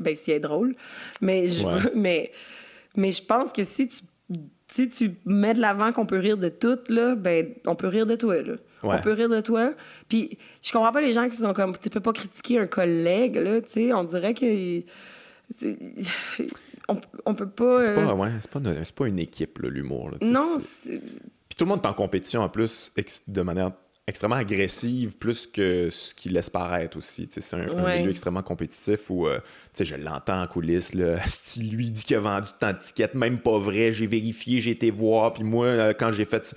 ben, 0.00 0.16
si 0.16 0.32
elle 0.32 0.38
est 0.38 0.40
drôle. 0.40 0.74
Mais 1.20 1.48
je, 1.48 1.64
mais, 1.94 2.32
mais 2.96 3.12
je 3.12 3.22
pense 3.22 3.52
que 3.52 3.62
si 3.62 3.86
tu 3.86 4.02
si 4.70 4.88
tu 4.88 5.14
mets 5.24 5.54
de 5.54 5.60
l'avant 5.60 5.92
qu'on 5.92 6.04
peut 6.04 6.18
rire 6.18 6.36
de 6.36 6.48
tout, 6.48 6.78
là, 6.88 7.14
ben, 7.14 7.54
on 7.66 7.74
peut 7.74 7.86
rire 7.86 8.06
de 8.06 8.16
toi, 8.16 8.42
là. 8.42 8.54
On 8.82 8.98
peut 9.00 9.12
rire 9.12 9.28
de 9.28 9.40
toi. 9.40 9.72
Puis, 10.08 10.38
je 10.62 10.70
comprends 10.70 10.92
pas 10.92 11.00
les 11.00 11.12
gens 11.12 11.28
qui 11.28 11.36
sont 11.36 11.52
comme, 11.52 11.76
tu 11.76 11.90
peux 11.90 12.00
pas 12.00 12.12
critiquer 12.12 12.58
un 12.58 12.66
collègue, 12.66 13.36
là, 13.36 13.60
tu 13.60 13.70
sais. 13.70 13.92
On 13.92 14.04
dirait 14.04 14.34
que. 14.34 14.82
On, 16.88 17.00
on, 17.26 17.34
peut 17.34 17.48
pas. 17.48 17.82
C'est 17.82 17.94
pas, 17.94 18.02
euh, 18.02 18.14
ouais, 18.14 18.30
pas, 18.50 18.60
pas, 18.96 19.06
une 19.06 19.18
équipe, 19.18 19.58
l'humour. 19.60 20.12
Non. 20.22 20.58
Puis 20.58 21.56
tout 21.56 21.64
le 21.64 21.66
monde 21.66 21.80
est 21.82 21.88
en 21.88 21.94
compétition 21.94 22.42
en 22.42 22.48
plus 22.48 22.92
de 23.26 23.42
manière 23.42 23.72
extrêmement 24.08 24.36
agressive, 24.36 25.18
plus 25.18 25.46
que 25.46 25.90
ce 25.90 26.14
qu'il 26.14 26.32
laisse 26.32 26.48
paraître 26.48 26.96
aussi. 26.96 27.28
C'est 27.30 27.56
un, 27.56 27.98
milieu 27.98 28.10
extrêmement 28.10 28.42
compétitif 28.42 29.10
où 29.10 29.26
euh, 29.26 29.38
je 29.78 29.96
l'entends 29.96 30.42
en 30.42 30.46
coulisses. 30.46 30.94
Là, 30.94 31.18
si 31.26 31.62
lui 31.62 31.90
dit 31.90 32.02
qu'il 32.02 32.16
a 32.16 32.20
vendu 32.20 32.48
tant 32.58 32.72
de 32.72 32.78
tickets, 32.78 33.14
même 33.14 33.38
pas 33.38 33.58
vrai, 33.58 33.92
j'ai 33.92 34.06
vérifié, 34.06 34.60
j'ai 34.60 34.70
été 34.70 34.90
voir, 34.90 35.34
puis 35.34 35.44
moi, 35.44 35.66
euh, 35.66 35.92
quand 35.92 36.10
j'ai 36.10 36.24
fait 36.24 36.54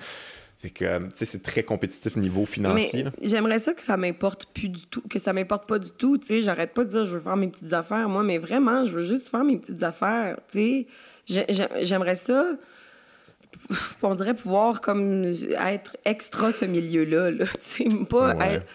c'est 0.62 0.70
que 0.70 0.86
c'est 1.14 1.42
très 1.42 1.64
compétitif 1.64 2.16
niveau 2.18 2.46
financier. 2.46 3.06
J'aimerais 3.22 3.58
ça 3.58 3.74
que 3.74 3.82
ça 3.82 3.98
m'importe 3.98 4.46
plus 4.54 4.70
du 4.70 4.86
tout, 4.86 5.02
que 5.10 5.18
ça 5.18 5.34
m'importe 5.34 5.68
pas 5.68 5.80
du 5.80 5.90
tout. 5.90 6.20
J'arrête 6.30 6.76
pas 6.76 6.84
de 6.84 6.90
dire 6.90 7.04
je 7.04 7.14
veux 7.14 7.20
faire 7.20 7.36
mes 7.36 7.48
petites 7.48 7.74
affaires, 7.74 8.08
moi, 8.08 8.22
mais 8.22 8.38
vraiment, 8.38 8.86
je 8.86 8.92
veux 8.92 9.02
juste 9.02 9.30
faire 9.30 9.44
mes 9.44 9.58
petites 9.58 9.82
affaires. 9.82 10.38
J'aimerais 11.28 12.16
ça 12.16 12.46
on 14.02 14.16
dirait 14.16 14.34
pouvoir 14.34 14.82
comme 14.82 15.26
être 15.26 15.98
extra 16.06 16.52
ce 16.52 16.66
milieu-là. 16.66 17.32
Là, 17.32 17.46
pas 18.10 18.36
être. 18.46 18.66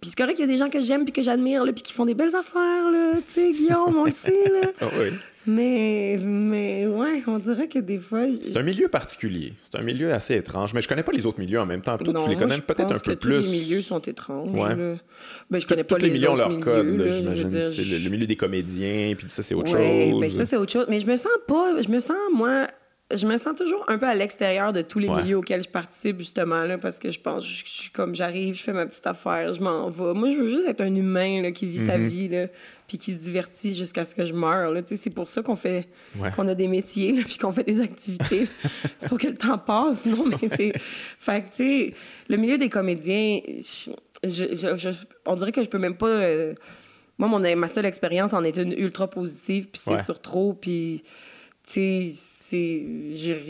Puis 0.00 0.10
c'est 0.10 0.16
correct 0.16 0.36
qu'il 0.36 0.44
y 0.44 0.48
a 0.48 0.52
des 0.52 0.58
gens 0.58 0.70
que 0.70 0.80
j'aime 0.80 1.04
puis 1.04 1.12
que 1.12 1.22
j'admire, 1.22 1.64
puis 1.64 1.82
qui 1.82 1.92
font 1.92 2.06
des 2.06 2.14
belles 2.14 2.34
affaires, 2.36 2.90
là, 2.90 3.14
tu 3.16 3.22
sais, 3.32 3.52
Guillaume, 3.52 3.96
on 3.96 4.04
le 4.04 4.12
sait, 4.12 4.50
là. 4.50 4.68
Oui. 4.98 5.10
Mais, 5.46 6.18
mais 6.22 6.86
ouais, 6.86 7.22
on 7.26 7.38
dirait 7.38 7.68
que 7.68 7.78
des 7.78 7.98
fois... 7.98 8.20
C'est 8.42 8.56
un 8.58 8.62
milieu 8.62 8.88
particulier. 8.88 9.54
C'est 9.62 9.78
un 9.78 9.82
milieu 9.82 10.12
assez 10.12 10.34
étrange. 10.34 10.74
Mais 10.74 10.82
je 10.82 10.88
connais 10.88 11.02
pas 11.02 11.12
les 11.12 11.24
autres 11.24 11.40
milieux 11.40 11.58
en 11.58 11.64
même 11.64 11.80
temps. 11.80 11.96
Toi, 11.96 12.22
tu 12.22 12.28
les 12.28 12.36
connais 12.36 12.58
peut-être 12.58 12.94
un 12.94 12.98
peu 12.98 13.16
plus. 13.16 13.40
tous 13.40 13.50
les 13.50 13.58
milieux 13.58 13.80
sont 13.80 14.00
étranges. 14.00 14.50
Ouais. 14.50 14.98
Ben, 15.50 15.58
je 15.58 15.66
connais 15.66 15.84
pas 15.84 15.96
les, 15.96 16.10
milieux 16.10 16.30
ont 16.30 16.36
leur 16.36 16.60
code, 16.60 17.02
j'imagine. 17.08 17.48
Le, 17.48 18.10
milieu 18.10 18.26
des 18.26 18.36
comédiens, 18.36 19.14
puis 19.16 19.28
ça, 19.30 19.42
c'est 19.42 19.54
autre 19.54 19.74
ouais, 19.74 20.10
chose. 20.10 20.20
Mais 20.20 20.28
ça, 20.28 20.44
c'est 20.44 20.56
autre 20.56 20.72
chose. 20.72 20.86
Mais 20.90 21.00
je 21.00 21.06
me 21.06 21.16
sens 21.16 21.32
pas... 21.46 21.80
Je 21.80 21.88
me 21.88 21.98
sens, 21.98 22.16
moi 22.34 22.66
je 23.14 23.26
me 23.26 23.38
sens 23.38 23.56
toujours 23.56 23.84
un 23.88 23.96
peu 23.96 24.06
à 24.06 24.14
l'extérieur 24.14 24.74
de 24.74 24.82
tous 24.82 24.98
les 24.98 25.08
milieux 25.08 25.38
auxquels 25.38 25.62
je 25.62 25.68
participe, 25.68 26.18
justement, 26.18 26.64
là, 26.64 26.76
parce 26.76 26.98
que 26.98 27.10
je 27.10 27.18
pense, 27.18 27.46
je, 27.46 27.62
suis 27.64 27.90
comme 27.90 28.14
j'arrive, 28.14 28.54
je 28.54 28.62
fais 28.62 28.74
ma 28.74 28.84
petite 28.84 29.06
affaire, 29.06 29.54
je 29.54 29.62
m'en 29.62 29.88
vais. 29.88 30.12
Moi, 30.12 30.28
je 30.28 30.36
veux 30.36 30.48
juste 30.48 30.68
être 30.68 30.82
un 30.82 30.94
humain 30.94 31.40
là, 31.40 31.50
qui 31.50 31.64
vit 31.64 31.86
sa 31.86 31.96
mhm. 31.96 32.06
vie, 32.06 32.28
là, 32.28 32.48
puis 32.86 32.98
qui 32.98 33.12
se 33.12 33.18
divertit 33.18 33.74
jusqu'à 33.74 34.04
ce 34.04 34.14
que 34.14 34.26
je 34.26 34.34
meure. 34.34 34.74
C'est 34.84 35.08
pour 35.10 35.26
ça 35.26 35.40
qu'on 35.40 35.56
fait, 35.56 35.88
qu'on 36.36 36.48
a 36.48 36.54
des 36.54 36.68
métiers, 36.68 37.12
là, 37.12 37.22
puis 37.26 37.38
qu'on 37.38 37.50
fait 37.50 37.64
des 37.64 37.80
activités. 37.80 38.46
c'est 38.98 39.08
pour 39.08 39.18
que 39.18 39.28
le 39.28 39.36
temps 39.38 39.56
passe, 39.56 40.04
non, 40.04 40.26
mais 40.26 40.48
c'est. 40.48 40.72
Fait 40.76 41.42
que, 41.42 41.48
tu 41.48 41.56
sais, 41.56 41.94
le 42.28 42.36
milieu 42.36 42.58
des 42.58 42.68
comédiens, 42.68 43.40
je, 44.22 45.06
on 45.24 45.34
dirait 45.34 45.52
que 45.52 45.62
je 45.62 45.68
peux 45.70 45.78
même 45.78 45.96
pas. 45.96 46.08
Euh, 46.08 46.54
moi, 47.16 47.28
mon, 47.28 47.56
ma 47.56 47.68
seule 47.68 47.86
expérience 47.86 48.34
en 48.34 48.44
est 48.44 48.58
une 48.58 48.72
ultra 48.72 49.08
positive, 49.08 49.68
puis 49.72 49.80
c'est 49.82 50.04
sur 50.04 50.20
trop, 50.20 50.52
puis, 50.52 51.02
tu 51.66 52.02
sais 52.04 52.37
c'est. 52.48 53.44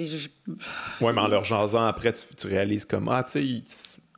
Ouais, 1.00 1.12
mais 1.12 1.20
en 1.20 1.28
leur 1.28 1.44
jasant 1.44 1.86
après, 1.86 2.12
tu, 2.12 2.46
réalises 2.46 2.84
comme 2.84 3.08
Ah, 3.08 3.22
tu 3.24 3.32
sais, 3.32 3.44
ils, 3.44 3.62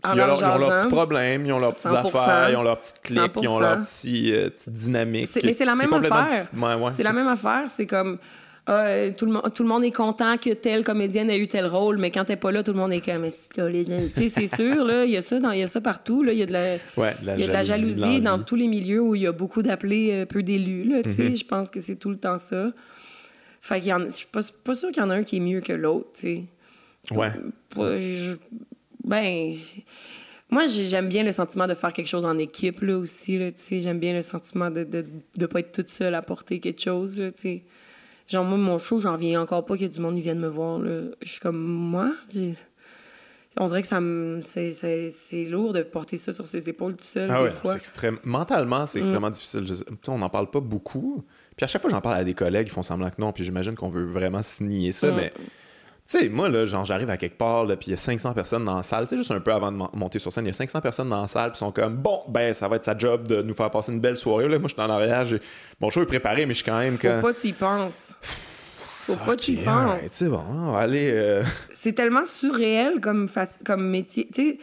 ont, 0.04 0.14
leurs 0.14 0.76
petits 0.76 0.88
problèmes, 0.88 1.46
ils 1.46 1.52
ont 1.52 1.58
leurs 1.58 1.70
petites 1.70 1.86
affaires, 1.86 2.50
ils 2.50 2.56
ont 2.56 2.62
leurs 2.62 2.80
petites 2.80 3.02
clics, 3.02 3.32
ils 3.42 3.48
ont 3.48 3.58
leurs 3.58 3.82
petits, 3.82 4.32
euh, 4.32 4.50
petites 4.50 4.72
dynamiques. 4.72 5.28
Mais 5.42 5.52
c'est 5.52 5.64
la 5.64 5.74
même 5.74 5.92
affaire. 5.92 6.46
c'est 6.90 7.02
la 7.02 7.12
même 7.12 7.28
affaire. 7.28 7.64
C'est 7.66 7.86
comme. 7.86 8.18
Ah, 8.66 9.10
tout, 9.16 9.26
le 9.26 9.32
monde, 9.32 9.52
tout 9.52 9.62
le 9.62 9.68
monde 9.68 9.84
est 9.84 9.90
content 9.90 10.36
que 10.36 10.50
telle 10.50 10.84
comédienne 10.84 11.28
ait 11.28 11.38
eu 11.38 11.48
tel 11.48 11.66
rôle, 11.66 11.96
mais 11.96 12.10
quand 12.10 12.26
t'es 12.26 12.36
pas 12.36 12.52
là, 12.52 12.62
tout 12.62 12.72
le 12.72 12.78
monde 12.78 12.92
est 12.92 13.00
comme. 13.00 13.26
Tu 13.26 14.10
sais, 14.14 14.28
c'est 14.28 14.46
sûr, 14.46 14.84
là, 14.84 15.04
il 15.04 15.10
y 15.10 15.16
a 15.16 15.22
ça, 15.22 15.38
il 15.52 15.58
y 15.58 15.62
a 15.62 15.66
ça 15.66 15.80
partout. 15.80 16.24
Il 16.24 16.38
y 16.38 16.42
a 16.42 16.46
de 16.46 16.52
la, 16.52 16.74
y 16.76 17.42
a 17.42 17.46
de 17.46 17.52
la 17.52 17.64
jalousie 17.64 18.20
dans 18.20 18.38
tous 18.38 18.56
les 18.56 18.68
milieux 18.68 19.00
où 19.00 19.14
il 19.14 19.22
y 19.22 19.26
a 19.26 19.32
beaucoup 19.32 19.62
d'appelés, 19.62 20.10
euh, 20.12 20.26
peu 20.26 20.42
d'élus. 20.42 20.84
Mm-hmm. 20.88 21.38
je 21.38 21.44
pense 21.44 21.70
que 21.70 21.80
c'est 21.80 21.96
tout 21.96 22.10
le 22.10 22.18
temps 22.18 22.38
ça. 22.38 22.70
Fait 23.60 23.80
qu'il 23.80 23.88
y 23.90 23.92
en... 23.92 24.00
Je 24.00 24.08
suis 24.08 24.26
pas, 24.26 24.40
pas 24.64 24.74
sûre 24.74 24.90
qu'il 24.90 25.02
y 25.02 25.06
en 25.06 25.10
a 25.10 25.14
un 25.14 25.22
qui 25.22 25.36
est 25.36 25.40
mieux 25.40 25.60
que 25.60 25.72
l'autre, 25.72 26.10
tu 26.14 26.20
sais. 26.20 27.14
Ouais. 27.14 27.32
Ben... 29.04 29.56
Moi, 30.52 30.66
j'aime 30.66 31.08
bien 31.08 31.22
le 31.22 31.30
sentiment 31.30 31.68
de 31.68 31.74
faire 31.74 31.92
quelque 31.92 32.08
chose 32.08 32.24
en 32.24 32.36
équipe, 32.36 32.80
là, 32.80 32.98
aussi, 32.98 33.38
là, 33.38 33.52
tu 33.52 33.60
sais. 33.60 33.80
J'aime 33.80 34.00
bien 34.00 34.12
le 34.12 34.22
sentiment 34.22 34.68
de, 34.68 34.82
de, 34.82 35.06
de 35.38 35.46
pas 35.46 35.60
être 35.60 35.70
toute 35.70 35.88
seule 35.88 36.16
à 36.16 36.22
porter 36.22 36.58
quelque 36.58 36.80
chose, 36.80 37.22
tu 37.36 37.40
sais. 37.40 37.62
Genre, 38.26 38.44
moi, 38.44 38.58
mon 38.58 38.78
show, 38.78 38.98
j'en 38.98 39.14
viens 39.14 39.40
encore 39.40 39.64
pas 39.64 39.76
que 39.76 39.84
du 39.84 40.00
monde 40.00 40.18
vienne 40.18 40.40
me 40.40 40.48
voir, 40.48 40.80
là. 40.80 41.02
Je 41.22 41.28
suis 41.28 41.40
comme, 41.40 41.56
moi, 41.56 42.12
on 43.58 43.66
dirait 43.66 43.82
que 43.82 43.88
ça 43.88 44.00
c'est 44.42 45.44
lourd 45.44 45.72
de 45.72 45.82
porter 45.82 46.16
ça 46.16 46.32
sur 46.32 46.48
ses 46.48 46.68
épaules 46.68 46.96
tout 46.96 47.04
seul. 47.04 47.30
Ah 47.30 47.44
ouais, 47.44 47.50
c'est 47.64 47.76
extrême... 47.76 48.18
Mentalement, 48.24 48.88
c'est 48.88 48.98
mm. 48.98 49.02
extrêmement 49.02 49.30
difficile. 49.30 49.64
On 50.08 50.18
n'en 50.18 50.30
parle 50.30 50.50
pas 50.50 50.60
beaucoup. 50.60 51.24
Puis 51.60 51.64
à 51.64 51.66
chaque 51.66 51.82
fois, 51.82 51.90
j'en 51.90 52.00
parle 52.00 52.16
à 52.16 52.24
des 52.24 52.32
collègues, 52.32 52.68
ils 52.68 52.72
font 52.72 52.82
semblant 52.82 53.10
que 53.10 53.16
non, 53.18 53.32
puis 53.32 53.44
j'imagine 53.44 53.74
qu'on 53.74 53.90
veut 53.90 54.06
vraiment 54.06 54.42
signer 54.42 54.92
ça, 54.92 55.12
mais. 55.12 55.30
Tu 56.10 56.18
sais, 56.18 56.28
moi, 56.30 56.48
là, 56.48 56.64
genre, 56.64 56.86
j'arrive 56.86 57.10
à 57.10 57.18
quelque 57.18 57.36
part, 57.36 57.66
là, 57.66 57.76
puis 57.76 57.88
il 57.88 57.90
y 57.90 57.94
a 57.94 57.98
500 57.98 58.32
personnes 58.32 58.64
dans 58.64 58.78
la 58.78 58.82
salle. 58.82 59.04
Tu 59.04 59.10
sais, 59.10 59.16
juste 59.18 59.30
un 59.30 59.40
peu 59.40 59.52
avant 59.52 59.70
de 59.70 59.76
monter 59.76 60.18
sur 60.18 60.32
scène, 60.32 60.46
il 60.46 60.48
y 60.48 60.52
a 60.52 60.54
500 60.54 60.80
personnes 60.80 61.10
dans 61.10 61.20
la 61.20 61.28
salle, 61.28 61.50
puis 61.50 61.58
sont 61.58 61.70
comme, 61.70 61.96
bon, 61.96 62.22
ben, 62.28 62.54
ça 62.54 62.66
va 62.66 62.76
être 62.76 62.84
sa 62.84 62.96
job 62.96 63.28
de 63.28 63.42
nous 63.42 63.52
faire 63.52 63.70
passer 63.70 63.92
une 63.92 64.00
belle 64.00 64.16
soirée. 64.16 64.48
Là, 64.48 64.58
moi, 64.58 64.68
je 64.68 64.72
suis 64.72 64.76
dans 64.78 64.86
l'arrière, 64.86 65.26
mon 65.82 65.90
show 65.90 66.00
est 66.00 66.06
préparé, 66.06 66.46
mais 66.46 66.54
je 66.54 66.62
suis 66.62 66.70
quand 66.70 66.78
même. 66.78 66.96
Faut 66.96 67.20
pas 67.20 67.34
que 67.34 67.40
tu 67.40 67.48
y 67.48 67.52
penses. 67.52 68.16
Faut 68.22 69.16
pas 69.16 69.36
tu 69.36 69.50
y 69.50 69.56
penses. 69.56 70.10
Tu 70.16 70.30
bon, 70.30 70.42
on 70.48 70.72
va 70.72 70.78
aller. 70.78 71.10
Euh, 71.12 71.42
C'est 71.72 71.92
tellement 71.92 72.24
surréel 72.24 73.00
comme, 73.02 73.28
comme 73.66 73.86
métier. 73.86 74.28
Tu 74.32 74.52
sais, 74.52 74.58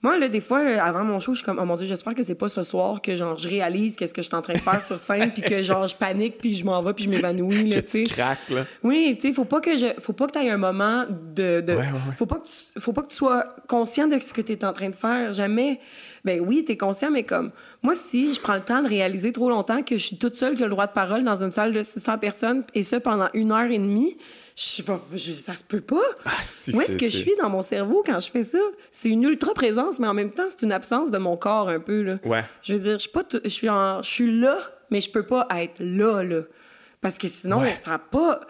moi, 0.00 0.16
là, 0.16 0.28
des 0.28 0.38
fois, 0.38 0.60
avant 0.60 1.02
mon 1.02 1.18
show, 1.18 1.32
je 1.32 1.38
suis 1.38 1.44
comme, 1.44 1.58
oh 1.60 1.64
mon 1.64 1.74
Dieu, 1.74 1.88
j'espère 1.88 2.14
que 2.14 2.22
c'est 2.22 2.36
pas 2.36 2.48
ce 2.48 2.62
soir 2.62 3.02
que, 3.02 3.16
genre, 3.16 3.36
je 3.36 3.48
réalise 3.48 3.96
qu'est-ce 3.96 4.14
que 4.14 4.22
je 4.22 4.28
suis 4.28 4.36
en 4.36 4.42
train 4.42 4.52
de 4.52 4.58
faire 4.58 4.80
sur 4.80 4.96
scène, 4.96 5.32
puis 5.32 5.42
que, 5.42 5.60
genre, 5.64 5.88
je 5.88 5.96
panique, 5.96 6.38
puis 6.38 6.54
je 6.54 6.64
m'en 6.64 6.80
vais, 6.82 6.92
puis 6.92 7.04
je 7.04 7.10
m'évanouis, 7.10 7.68
là, 7.68 7.82
tu 7.82 8.04
craques, 8.04 8.48
là. 8.50 8.64
Oui, 8.84 9.16
tu 9.16 9.26
sais, 9.26 9.34
faut 9.34 9.44
pas 9.44 9.60
que 9.60 9.76
je, 9.76 9.86
faut 9.98 10.12
pas 10.12 10.28
que 10.28 10.32
tu 10.32 10.38
aies 10.38 10.50
un 10.50 10.56
moment 10.56 11.04
de, 11.08 11.60
de... 11.60 11.76
faut 12.16 12.26
pas 12.26 12.36
que 12.36 12.46
tu, 12.46 12.80
faut 12.80 12.92
pas 12.92 13.02
que 13.02 13.08
tu 13.08 13.16
sois 13.16 13.56
conscient 13.66 14.06
de 14.06 14.16
ce 14.18 14.32
que 14.32 14.40
tu 14.40 14.52
es 14.52 14.64
en 14.64 14.72
train 14.72 14.88
de 14.88 14.94
faire. 14.94 15.32
Jamais. 15.32 15.80
Ben 16.24 16.40
oui, 16.46 16.62
tu 16.64 16.72
es 16.72 16.76
conscient, 16.76 17.10
mais 17.10 17.24
comme, 17.24 17.50
moi, 17.82 17.96
si 17.96 18.32
je 18.32 18.40
prends 18.40 18.54
le 18.54 18.60
temps 18.60 18.82
de 18.82 18.88
réaliser 18.88 19.32
trop 19.32 19.50
longtemps 19.50 19.82
que 19.82 19.96
je 19.96 20.06
suis 20.06 20.18
toute 20.18 20.36
seule 20.36 20.54
qui 20.54 20.62
a 20.62 20.66
le 20.66 20.70
droit 20.70 20.86
de 20.86 20.92
parole 20.92 21.24
dans 21.24 21.42
une 21.42 21.50
salle 21.50 21.72
de 21.72 21.82
600 21.82 22.18
personnes, 22.18 22.62
et 22.72 22.84
ça 22.84 23.00
pendant 23.00 23.28
une 23.34 23.50
heure 23.50 23.70
et 23.70 23.78
demie, 23.78 24.16
je, 24.58 25.32
ça 25.32 25.54
se 25.54 25.62
peut 25.62 25.80
pas. 25.80 26.02
Ah, 26.24 26.30
Où 26.72 26.80
est-ce 26.80 26.96
que 26.96 27.06
je 27.06 27.16
suis 27.16 27.36
dans 27.40 27.48
mon 27.48 27.62
cerveau 27.62 28.02
quand 28.04 28.18
je 28.18 28.28
fais 28.28 28.42
ça? 28.42 28.58
C'est 28.90 29.08
une 29.08 29.22
ultra 29.22 29.54
présence, 29.54 30.00
mais 30.00 30.08
en 30.08 30.14
même 30.14 30.32
temps, 30.32 30.46
c'est 30.48 30.62
une 30.62 30.72
absence 30.72 31.12
de 31.12 31.18
mon 31.18 31.36
corps 31.36 31.68
un 31.68 31.78
peu. 31.78 32.02
Là. 32.02 32.18
Ouais. 32.24 32.44
Je 32.62 32.74
veux 32.74 32.80
dire, 32.80 32.92
je 32.94 32.98
suis, 32.98 33.10
pas 33.10 33.22
je, 33.44 33.48
suis 33.48 33.68
en... 33.68 34.02
je 34.02 34.08
suis 34.08 34.40
là, 34.40 34.58
mais 34.90 35.00
je 35.00 35.10
peux 35.10 35.22
pas 35.22 35.46
être 35.56 35.78
là, 35.78 36.22
là. 36.24 36.40
Parce 37.00 37.18
que 37.18 37.28
sinon, 37.28 37.62
ça 37.76 37.92
n'a 37.92 37.98
pas. 37.98 38.40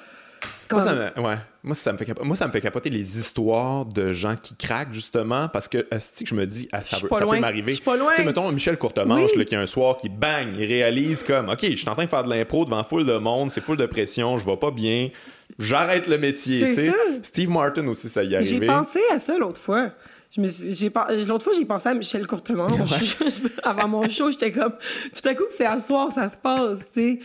Moi, 0.71 0.83
ça 0.83 0.95
me... 0.95 1.21
Ouais. 1.21 1.37
Moi, 1.63 1.75
ça 1.75 1.93
me 1.93 1.99
fait 1.99 2.07
capoter. 2.07 2.27
Moi, 2.27 2.37
ça 2.37 2.47
me 2.47 2.53
fait 2.53 2.61
capoter 2.63 2.89
les 2.89 3.19
histoires 3.19 3.85
de 3.85 4.15
gens 4.15 4.37
qui 4.37 4.55
craquent, 4.55 4.95
justement, 4.95 5.49
parce 5.49 5.69
que, 5.69 5.79
que 5.79 5.99
je 6.25 6.35
me 6.35 6.47
dis, 6.47 6.69
ah, 6.73 6.83
ça, 6.85 6.97
ça 6.97 7.07
peut 7.07 7.39
m'arriver. 7.39 7.73
Je 7.73 7.77
suis 7.77 7.85
pas 7.85 7.97
loin. 7.97 8.13
Tu 8.13 8.23
sais, 8.23 8.25
mettons, 8.25 8.51
Michel 8.51 8.79
Courtemanche, 8.79 9.33
qui 9.33 9.55
a 9.55 9.61
un 9.61 9.67
soir 9.67 9.99
qui 9.99 10.09
bang, 10.09 10.55
il 10.59 10.65
réalise 10.65 11.23
comme, 11.23 11.51
OK, 11.51 11.59
je 11.63 11.77
suis 11.77 11.89
en 11.89 11.95
train 11.95 12.05
de 12.05 12.09
faire 12.09 12.25
de 12.25 12.31
l'impro 12.31 12.65
devant 12.65 12.83
full 12.85 13.05
de 13.05 13.19
monde, 13.19 13.51
c'est 13.51 13.61
full 13.61 13.77
de 13.77 13.85
pression, 13.85 14.39
je 14.39 14.47
vais 14.47 14.57
pas 14.57 14.71
bien 14.71 15.11
j'arrête 15.59 16.07
le 16.07 16.19
métier. 16.19 16.73
C'est 16.73 16.93
Steve 17.23 17.51
Martin 17.51 17.87
aussi, 17.89 18.09
ça 18.09 18.23
y 18.23 18.35
est 18.35 18.37
arrivé. 18.37 18.59
J'ai 18.61 18.67
pensé 18.67 19.01
à 19.13 19.19
ça 19.19 19.37
l'autre 19.39 19.61
fois. 19.61 19.93
L'autre 20.37 21.45
fois, 21.45 21.53
j'ai 21.59 21.65
pensé 21.65 21.89
à 21.89 21.95
Michel 21.95 22.27
Courtemanche. 22.27 23.17
Avant 23.63 23.89
mon 23.89 24.09
show, 24.09 24.31
j'étais 24.31 24.53
comme, 24.53 24.75
tout 25.15 25.29
à 25.29 25.35
coup, 25.35 25.45
c'est 25.49 25.65
à 25.65 25.81
soir, 25.81 26.11
ça 26.13 26.29
se 26.29 26.37
passe, 26.37 26.91
tu 26.93 27.01
sais. 27.01 27.21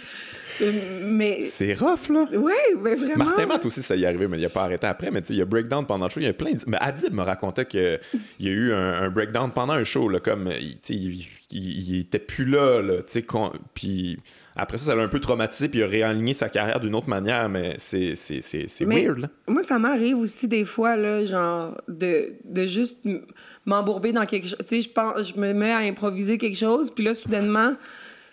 Euh, 0.61 1.01
mais... 1.03 1.41
C'est 1.41 1.73
rough, 1.73 2.09
là. 2.09 2.27
Oui, 2.33 2.53
mais 2.79 2.95
vraiment. 2.95 3.25
Martin 3.25 3.45
Matt 3.45 3.65
aussi, 3.65 3.81
ça 3.81 3.95
y 3.95 4.03
est 4.03 4.05
arrivé, 4.05 4.27
mais 4.27 4.37
il 4.37 4.45
a 4.45 4.49
pas 4.49 4.63
arrêté 4.63 4.87
après. 4.87 5.11
Mais 5.11 5.21
tu 5.21 5.29
sais, 5.29 5.33
il 5.33 5.39
y 5.39 5.41
a 5.41 5.45
breakdown 5.45 5.85
pendant 5.85 6.05
le 6.05 6.11
show. 6.11 6.19
Il 6.19 6.25
y 6.25 6.29
a 6.29 6.33
plein 6.33 6.51
de... 6.51 6.59
Mais 6.67 6.77
Adib 6.79 7.13
me 7.13 7.23
racontait 7.23 7.65
qu'il 7.65 7.99
y 8.39 8.47
a 8.47 8.51
eu 8.51 8.71
un, 8.71 9.09
breakdown 9.09 9.51
pendant 9.51 9.73
un 9.73 9.83
show, 9.83 10.07
là, 10.07 10.19
comme, 10.19 10.49
il, 10.59 10.77
il, 10.89 11.25
il, 11.51 11.99
était 11.99 12.19
plus 12.19 12.45
là, 12.45 12.81
là 12.81 13.01
tu 13.01 13.19
sais, 13.19 13.25
puis 13.73 14.19
après 14.55 14.77
ça, 14.77 14.87
ça 14.87 14.95
l'a 14.95 15.03
un 15.03 15.07
peu 15.07 15.19
traumatisé, 15.19 15.67
puis 15.67 15.79
il 15.79 15.83
a 15.83 15.87
réaligné 15.87 16.33
sa 16.33 16.47
carrière 16.47 16.79
d'une 16.79 16.93
autre 16.93 17.09
manière, 17.09 17.49
mais 17.49 17.75
c'est, 17.77 18.15
c'est, 18.15 18.41
c'est, 18.41 18.85
weird, 18.85 19.17
là. 19.17 19.27
Moi, 19.47 19.63
ça 19.63 19.79
m'arrive 19.79 20.19
aussi 20.19 20.47
des 20.47 20.63
fois, 20.63 20.95
là, 20.95 21.25
genre, 21.25 21.75
de, 21.87 22.35
de 22.45 22.67
juste 22.67 22.99
m'embourber 23.65 24.11
dans 24.11 24.25
quelque 24.25 24.47
chose. 24.47 24.59
Tu 24.59 24.65
sais, 24.67 24.81
je, 24.81 24.89
pense, 24.89 25.33
je 25.33 25.39
me 25.39 25.53
mets 25.53 25.71
à 25.71 25.79
improviser 25.79 26.37
quelque 26.37 26.57
chose, 26.57 26.91
puis 26.91 27.03
là, 27.03 27.13
soudainement, 27.15 27.73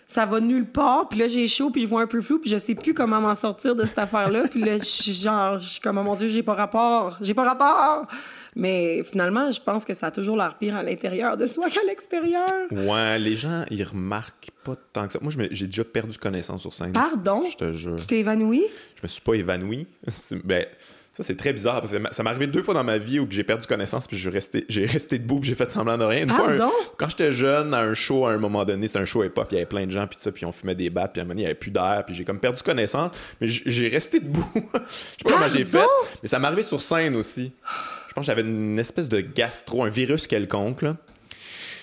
ça 0.05 0.25
va 0.25 0.39
nulle 0.39 0.65
part, 0.65 1.07
puis 1.09 1.17
là, 1.17 1.27
j'ai 1.27 1.47
chaud, 1.47 1.71
puis 1.71 1.81
je 1.83 1.87
vois 1.87 2.01
un 2.01 2.07
peu 2.07 2.21
flou, 2.21 2.37
puis 2.37 2.49
je 2.49 2.57
sais 2.57 2.75
plus 2.75 2.93
comment 2.93 3.21
m'en 3.21 3.33
sortir 3.33 3.75
de 3.75 3.85
cette 3.85 3.99
affaire-là, 3.99 4.43
puis 4.47 4.59
là, 4.59 4.77
je 4.77 4.83
suis 4.83 5.13
genre, 5.13 5.57
je 5.57 5.69
suis 5.69 5.79
comme, 5.79 5.97
oh 5.97 6.03
mon 6.03 6.15
Dieu, 6.15 6.27
j'ai 6.27 6.43
pas 6.43 6.53
rapport, 6.53 7.17
j'ai 7.21 7.33
pas 7.33 7.45
rapport! 7.45 8.07
Mais 8.55 9.03
finalement, 9.03 9.49
je 9.49 9.61
pense 9.61 9.85
que 9.85 9.93
ça 9.93 10.07
a 10.07 10.11
toujours 10.11 10.35
l'air 10.35 10.57
pire 10.57 10.75
à 10.75 10.83
l'intérieur 10.83 11.37
de 11.37 11.47
soi 11.47 11.69
qu'à 11.69 11.81
l'extérieur. 11.87 12.49
Ouais, 12.71 13.17
les 13.17 13.35
gens, 13.35 13.63
ils 13.69 13.83
remarquent 13.83 14.51
pas 14.63 14.75
tant 14.93 15.07
que 15.07 15.13
ça. 15.13 15.19
Moi, 15.21 15.31
j'ai 15.51 15.65
déjà 15.67 15.83
perdu 15.83 16.17
connaissance 16.17 16.61
sur 16.61 16.73
scène. 16.73 16.91
Pardon? 16.91 17.43
Je 17.49 17.57
te 17.57 17.71
jure. 17.71 17.95
Tu 17.95 18.07
t'es 18.07 18.19
évanoui? 18.19 18.63
Je 18.95 19.03
me 19.03 19.07
suis 19.07 19.21
pas 19.21 19.33
évanoui. 19.33 19.87
ben, 20.43 20.65
ça, 21.13 21.23
c'est 21.23 21.35
très 21.35 21.51
bizarre 21.51 21.81
parce 21.81 21.91
que 21.91 21.97
ça 22.11 22.23
m'est 22.23 22.29
arrivé 22.29 22.47
deux 22.47 22.61
fois 22.61 22.73
dans 22.73 22.85
ma 22.85 22.97
vie 22.97 23.19
où 23.19 23.27
j'ai 23.29 23.43
perdu 23.43 23.67
connaissance 23.67 24.07
puis 24.07 24.17
j'ai 24.17 24.29
resté, 24.29 24.65
j'ai 24.69 24.85
resté 24.85 25.19
debout 25.19 25.41
puis 25.41 25.49
j'ai 25.49 25.55
fait 25.55 25.69
semblant 25.69 25.97
de 25.97 26.05
rien. 26.05 26.23
Une 26.23 26.29
fois, 26.29 26.53
quand 26.97 27.09
j'étais 27.09 27.33
jeune, 27.33 27.73
à 27.73 27.81
un 27.81 27.93
show, 27.93 28.25
à 28.25 28.31
un 28.31 28.37
moment 28.37 28.63
donné, 28.63 28.87
c'était 28.87 28.99
un 28.99 29.05
show 29.05 29.21
hip-hop, 29.21 29.47
il 29.51 29.55
y 29.55 29.57
avait 29.57 29.65
plein 29.65 29.85
de 29.85 29.91
gens 29.91 30.07
puis 30.07 30.17
ça, 30.21 30.31
puis 30.31 30.45
on 30.45 30.53
fumait 30.53 30.75
des 30.75 30.89
battes 30.89 31.11
puis 31.11 31.19
à 31.19 31.23
un 31.23 31.25
moment 31.25 31.33
donné, 31.33 31.41
il 31.41 31.45
y 31.45 31.47
avait 31.47 31.55
plus 31.55 31.71
d'air 31.71 32.03
puis 32.05 32.15
j'ai 32.15 32.23
comme 32.23 32.39
perdu 32.39 32.63
connaissance, 32.63 33.11
mais 33.41 33.47
j'ai 33.47 33.89
resté 33.89 34.21
debout. 34.21 34.47
Je 34.55 34.59
sais 34.61 35.23
pas 35.25 35.31
comment 35.31 35.49
j'ai 35.49 35.65
fait, 35.65 35.85
mais 36.23 36.29
ça 36.29 36.39
m'est 36.39 36.47
arrivé 36.47 36.63
sur 36.63 36.81
scène 36.81 37.17
aussi. 37.17 37.51
Je 38.11 38.13
pense 38.13 38.23
que 38.23 38.33
j'avais 38.33 38.41
une 38.41 38.77
espèce 38.77 39.07
de 39.07 39.21
gastro, 39.21 39.85
un 39.85 39.89
virus 39.89 40.27
quelconque, 40.27 40.81
là. 40.81 40.97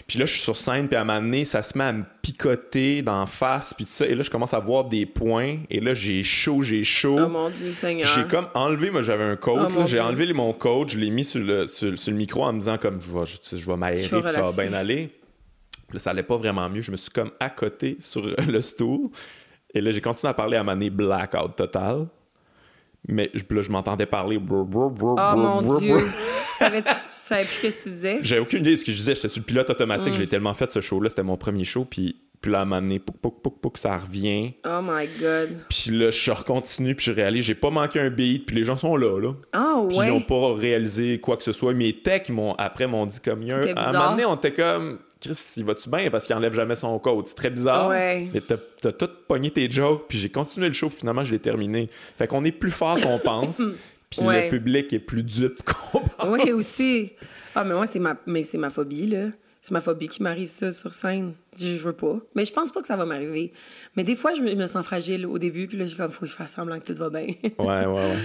Puis 0.07 0.19
là, 0.19 0.27
je 0.27 0.33
suis 0.33 0.43
sur 0.43 0.59
scène, 0.59 0.87
puis 0.87 0.97
à 0.97 1.01
un 1.01 1.05
moment 1.05 1.23
donné, 1.23 1.47
ça 1.47 1.63
se 1.63 1.79
met 1.79 1.85
à 1.85 1.93
me 1.95 2.05
picoter 2.21 3.01
d'en 3.01 3.25
face, 3.25 3.73
puis 3.73 3.87
tout 3.87 3.93
ça. 3.93 4.07
Et 4.07 4.15
là, 4.15 4.21
je 4.21 4.29
commence 4.29 4.53
à 4.53 4.59
voir 4.59 4.85
des 4.85 5.07
points. 5.07 5.57
Et 5.71 5.81
là, 5.81 5.95
j'ai 5.95 6.23
chaud, 6.23 6.61
j'ai 6.61 6.85
chaud. 6.85 7.19
Oh 7.25 7.29
mon 7.31 7.49
Dieu 7.49 7.73
Seigneur. 7.73 8.11
J'ai 8.15 8.25
comme 8.25 8.47
enlevé, 8.53 8.91
moi, 8.91 9.01
j'avais 9.01 9.25
un 9.25 9.37
coach. 9.37 9.73
Oh 9.75 9.87
j'ai 9.87 10.01
enlevé 10.01 10.31
mon 10.35 10.53
coach, 10.53 10.93
je 10.93 10.99
l'ai 10.99 11.09
mis 11.09 11.25
sur 11.25 11.41
le, 11.41 11.67
sur, 11.67 11.91
le 11.91 12.13
micro 12.13 12.45
en 12.45 12.53
me 12.53 12.59
disant, 12.59 12.77
comme, 12.77 13.01
je 13.01 13.11
vais, 13.11 13.25
je, 13.25 13.67
vais 13.67 13.77
m'aérer, 13.79 14.21
puis 14.21 14.31
ça 14.31 14.43
va 14.43 14.53
bien 14.53 14.75
aller. 14.75 15.09
Puis 15.89 15.95
là, 15.95 15.99
ça 15.99 16.11
allait 16.11 16.23
pas 16.23 16.37
vraiment 16.37 16.69
mieux. 16.69 16.83
Je 16.83 16.91
me 16.91 16.99
suis 16.99 17.11
comme 17.11 17.31
à 17.41 17.49
côté 17.49 17.97
sur 18.01 18.23
le 18.47 18.61
stool. 18.61 19.09
Et 19.73 19.81
là, 19.81 19.93
j'ai 19.93 20.03
continué 20.03 20.29
à 20.29 20.35
parler 20.35 20.59
à 20.59 20.63
ma 20.63 20.77
blackout 20.77 21.57
total. 21.57 22.07
Mais 23.07 23.31
là, 23.33 23.63
je 23.63 23.71
m'entendais 23.71 24.07
parler. 24.07 24.39
oh 24.51 24.67
mon 25.37 25.79
Dieu! 25.79 25.99
savais 26.59 26.83
tu, 26.83 26.91
savais 27.09 27.45
plus 27.45 27.55
ce 27.55 27.77
que 27.77 27.83
tu 27.83 27.89
disais? 27.91 28.19
J'avais 28.23 28.41
aucune 28.41 28.61
idée 28.61 28.73
de 28.73 28.77
ce 28.77 28.85
que 28.85 28.93
je 28.93 28.97
disais. 28.97 29.15
J'étais 29.15 29.29
sur 29.29 29.41
le 29.41 29.47
pilote 29.47 29.71
automatique. 29.71 30.15
Je 30.15 30.21
l'ai 30.21 30.29
tellement 30.29 30.55
fait 30.55 30.71
ce 30.71 30.81
show-là. 30.81 31.09
C'était 31.09 31.23
mon 31.23 31.37
premier 31.37 31.65
show. 31.65 31.85
Puis, 31.85 32.17
puis 32.41 32.53
là, 32.53 32.61
à 32.61 32.63
un 32.63 32.65
moment 32.65 32.81
donné, 32.81 32.99
pouc, 32.99 33.17
pouc, 33.21 33.43
pouc, 33.43 33.61
pouc, 33.61 33.79
ça 33.79 33.97
revient. 33.97 34.55
Oh 34.67 34.81
my 34.83 35.09
God. 35.21 35.57
Puis 35.69 35.91
là, 35.91 36.11
je 36.11 36.31
recontinue. 36.31 36.95
Puis 36.95 37.07
je 37.07 37.13
réalise, 37.13 37.45
j'ai 37.45 37.55
pas 37.55 37.71
manqué 37.71 38.01
un 38.01 38.11
beat. 38.11 38.47
Puis 38.47 38.57
les 38.57 38.65
gens 38.65 38.77
sont 38.77 38.97
là, 38.97 39.21
là. 39.21 39.33
Ah 39.53 39.81
ouais? 39.81 39.89
Puis 39.89 39.99
ils 40.09 40.11
n'ont 40.11 40.21
pas 40.21 40.55
réalisé 40.55 41.19
quoi 41.19 41.37
que 41.37 41.45
ce 41.45 41.53
soit. 41.53 41.75
Mes 41.75 41.93
techs, 41.93 42.31
m'ont, 42.31 42.55
après, 42.55 42.87
m'ont 42.87 43.07
dit 43.07 43.21
comme... 43.21 43.43
Il 43.43 43.53
à 43.53 43.89
un 43.89 43.93
moment 43.93 44.11
donné, 44.11 44.25
on 44.25 44.37
était 44.37 44.53
comme... 44.53 44.99
Chris, 45.21 45.55
il 45.57 45.65
va-tu 45.65 45.91
bien? 45.91 46.11
Parce 46.11 46.27
qu'il 46.27 46.37
enlève 46.37 46.55
jamais 46.55 46.75
son 46.75 46.99
code? 46.99 47.27
C'est 47.27 47.35
très 47.35 47.51
bizarre. 47.51 47.89
Ouais. 47.89 48.29
Mais 48.33 48.41
t'as, 48.41 48.57
as 48.89 48.93
tout 48.93 49.11
pogné 49.27 49.51
tes 49.51 49.71
jokes, 49.71 50.07
puis 50.09 50.19
j'ai 50.19 50.29
continué 50.29 50.69
le 50.69 50.75
show, 50.75 50.89
puis 50.89 50.99
finalement, 50.99 51.25
je 51.25 51.33
l'ai 51.33 51.39
terminé. 51.39 51.89
Fait 52.17 52.27
qu'on 52.27 52.45
est 52.45 52.53
plus 52.53 52.71
fort 52.71 53.01
qu'on 53.01 53.19
pense. 53.25 53.63
Puis 54.11 54.21
le 54.23 54.49
public 54.49 54.93
est 54.93 55.01
plus 55.01 55.23
dupe 55.23 55.63
qu'on 55.63 56.01
pense. 56.01 56.29
Oui, 56.29 56.53
aussi. 56.53 57.13
Ah, 57.55 57.65
mais 57.65 57.75
moi, 57.75 57.87
c'est 57.87 57.99
ma, 57.99 58.17
mais 58.27 58.43
c'est 58.43 58.59
ma 58.59 58.71
phobie, 58.71 59.07
là. 59.07 59.27
C'est 59.61 59.73
ma 59.73 59.81
phobie 59.81 60.09
qui 60.09 60.23
m'arrive 60.23 60.49
ça 60.49 60.71
sur 60.71 60.95
scène. 60.95 61.35
Je, 61.59 61.77
veux 61.79 61.93
pas. 61.93 62.17
Mais 62.35 62.45
je 62.45 62.53
pense 62.53 62.71
pas 62.71 62.81
que 62.81 62.87
ça 62.87 62.97
va 62.97 63.05
m'arriver. 63.05 63.53
Mais 63.97 64.05
des 64.05 64.15
fois, 64.15 64.33
je 64.33 64.41
me, 64.41 64.67
sens 64.67 64.87
fragile 64.87 65.27
au 65.27 65.39
début, 65.39 65.67
puis 65.67 65.77
là, 65.77 65.85
j'ai 65.85 65.97
comme, 65.97 66.13
faut 66.13 66.21
que 66.21 66.27
je 66.27 66.33
fasse 66.33 66.53
semblant 66.53 66.79
que 66.79 66.93
tout 66.93 66.99
va 66.99 67.11
bien. 67.11 67.27
ouais, 67.43 67.51
ouais, 67.59 67.87
ouais. 67.87 68.17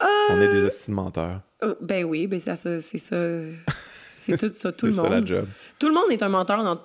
On 0.30 0.40
est 0.40 0.48
des 0.48 0.66
estimateurs. 0.66 1.40
Euh, 1.62 1.74
ben 1.80 2.04
oui, 2.04 2.26
ben 2.26 2.38
ça, 2.38 2.54
c'est 2.54 2.80
ça. 2.80 3.16
C'est 4.18 4.36
tout 4.36 4.50
ça, 4.52 4.72
tout 4.72 4.86
le 4.86 4.92
monde. 4.92 5.04
C'est 5.04 5.10
ça 5.10 5.20
la 5.20 5.24
job. 5.24 5.46
Tout 5.78 5.88
le 5.88 5.94
monde 5.94 6.10
est 6.10 6.22
un 6.22 6.28
menteur 6.28 6.62
dans 6.64 6.80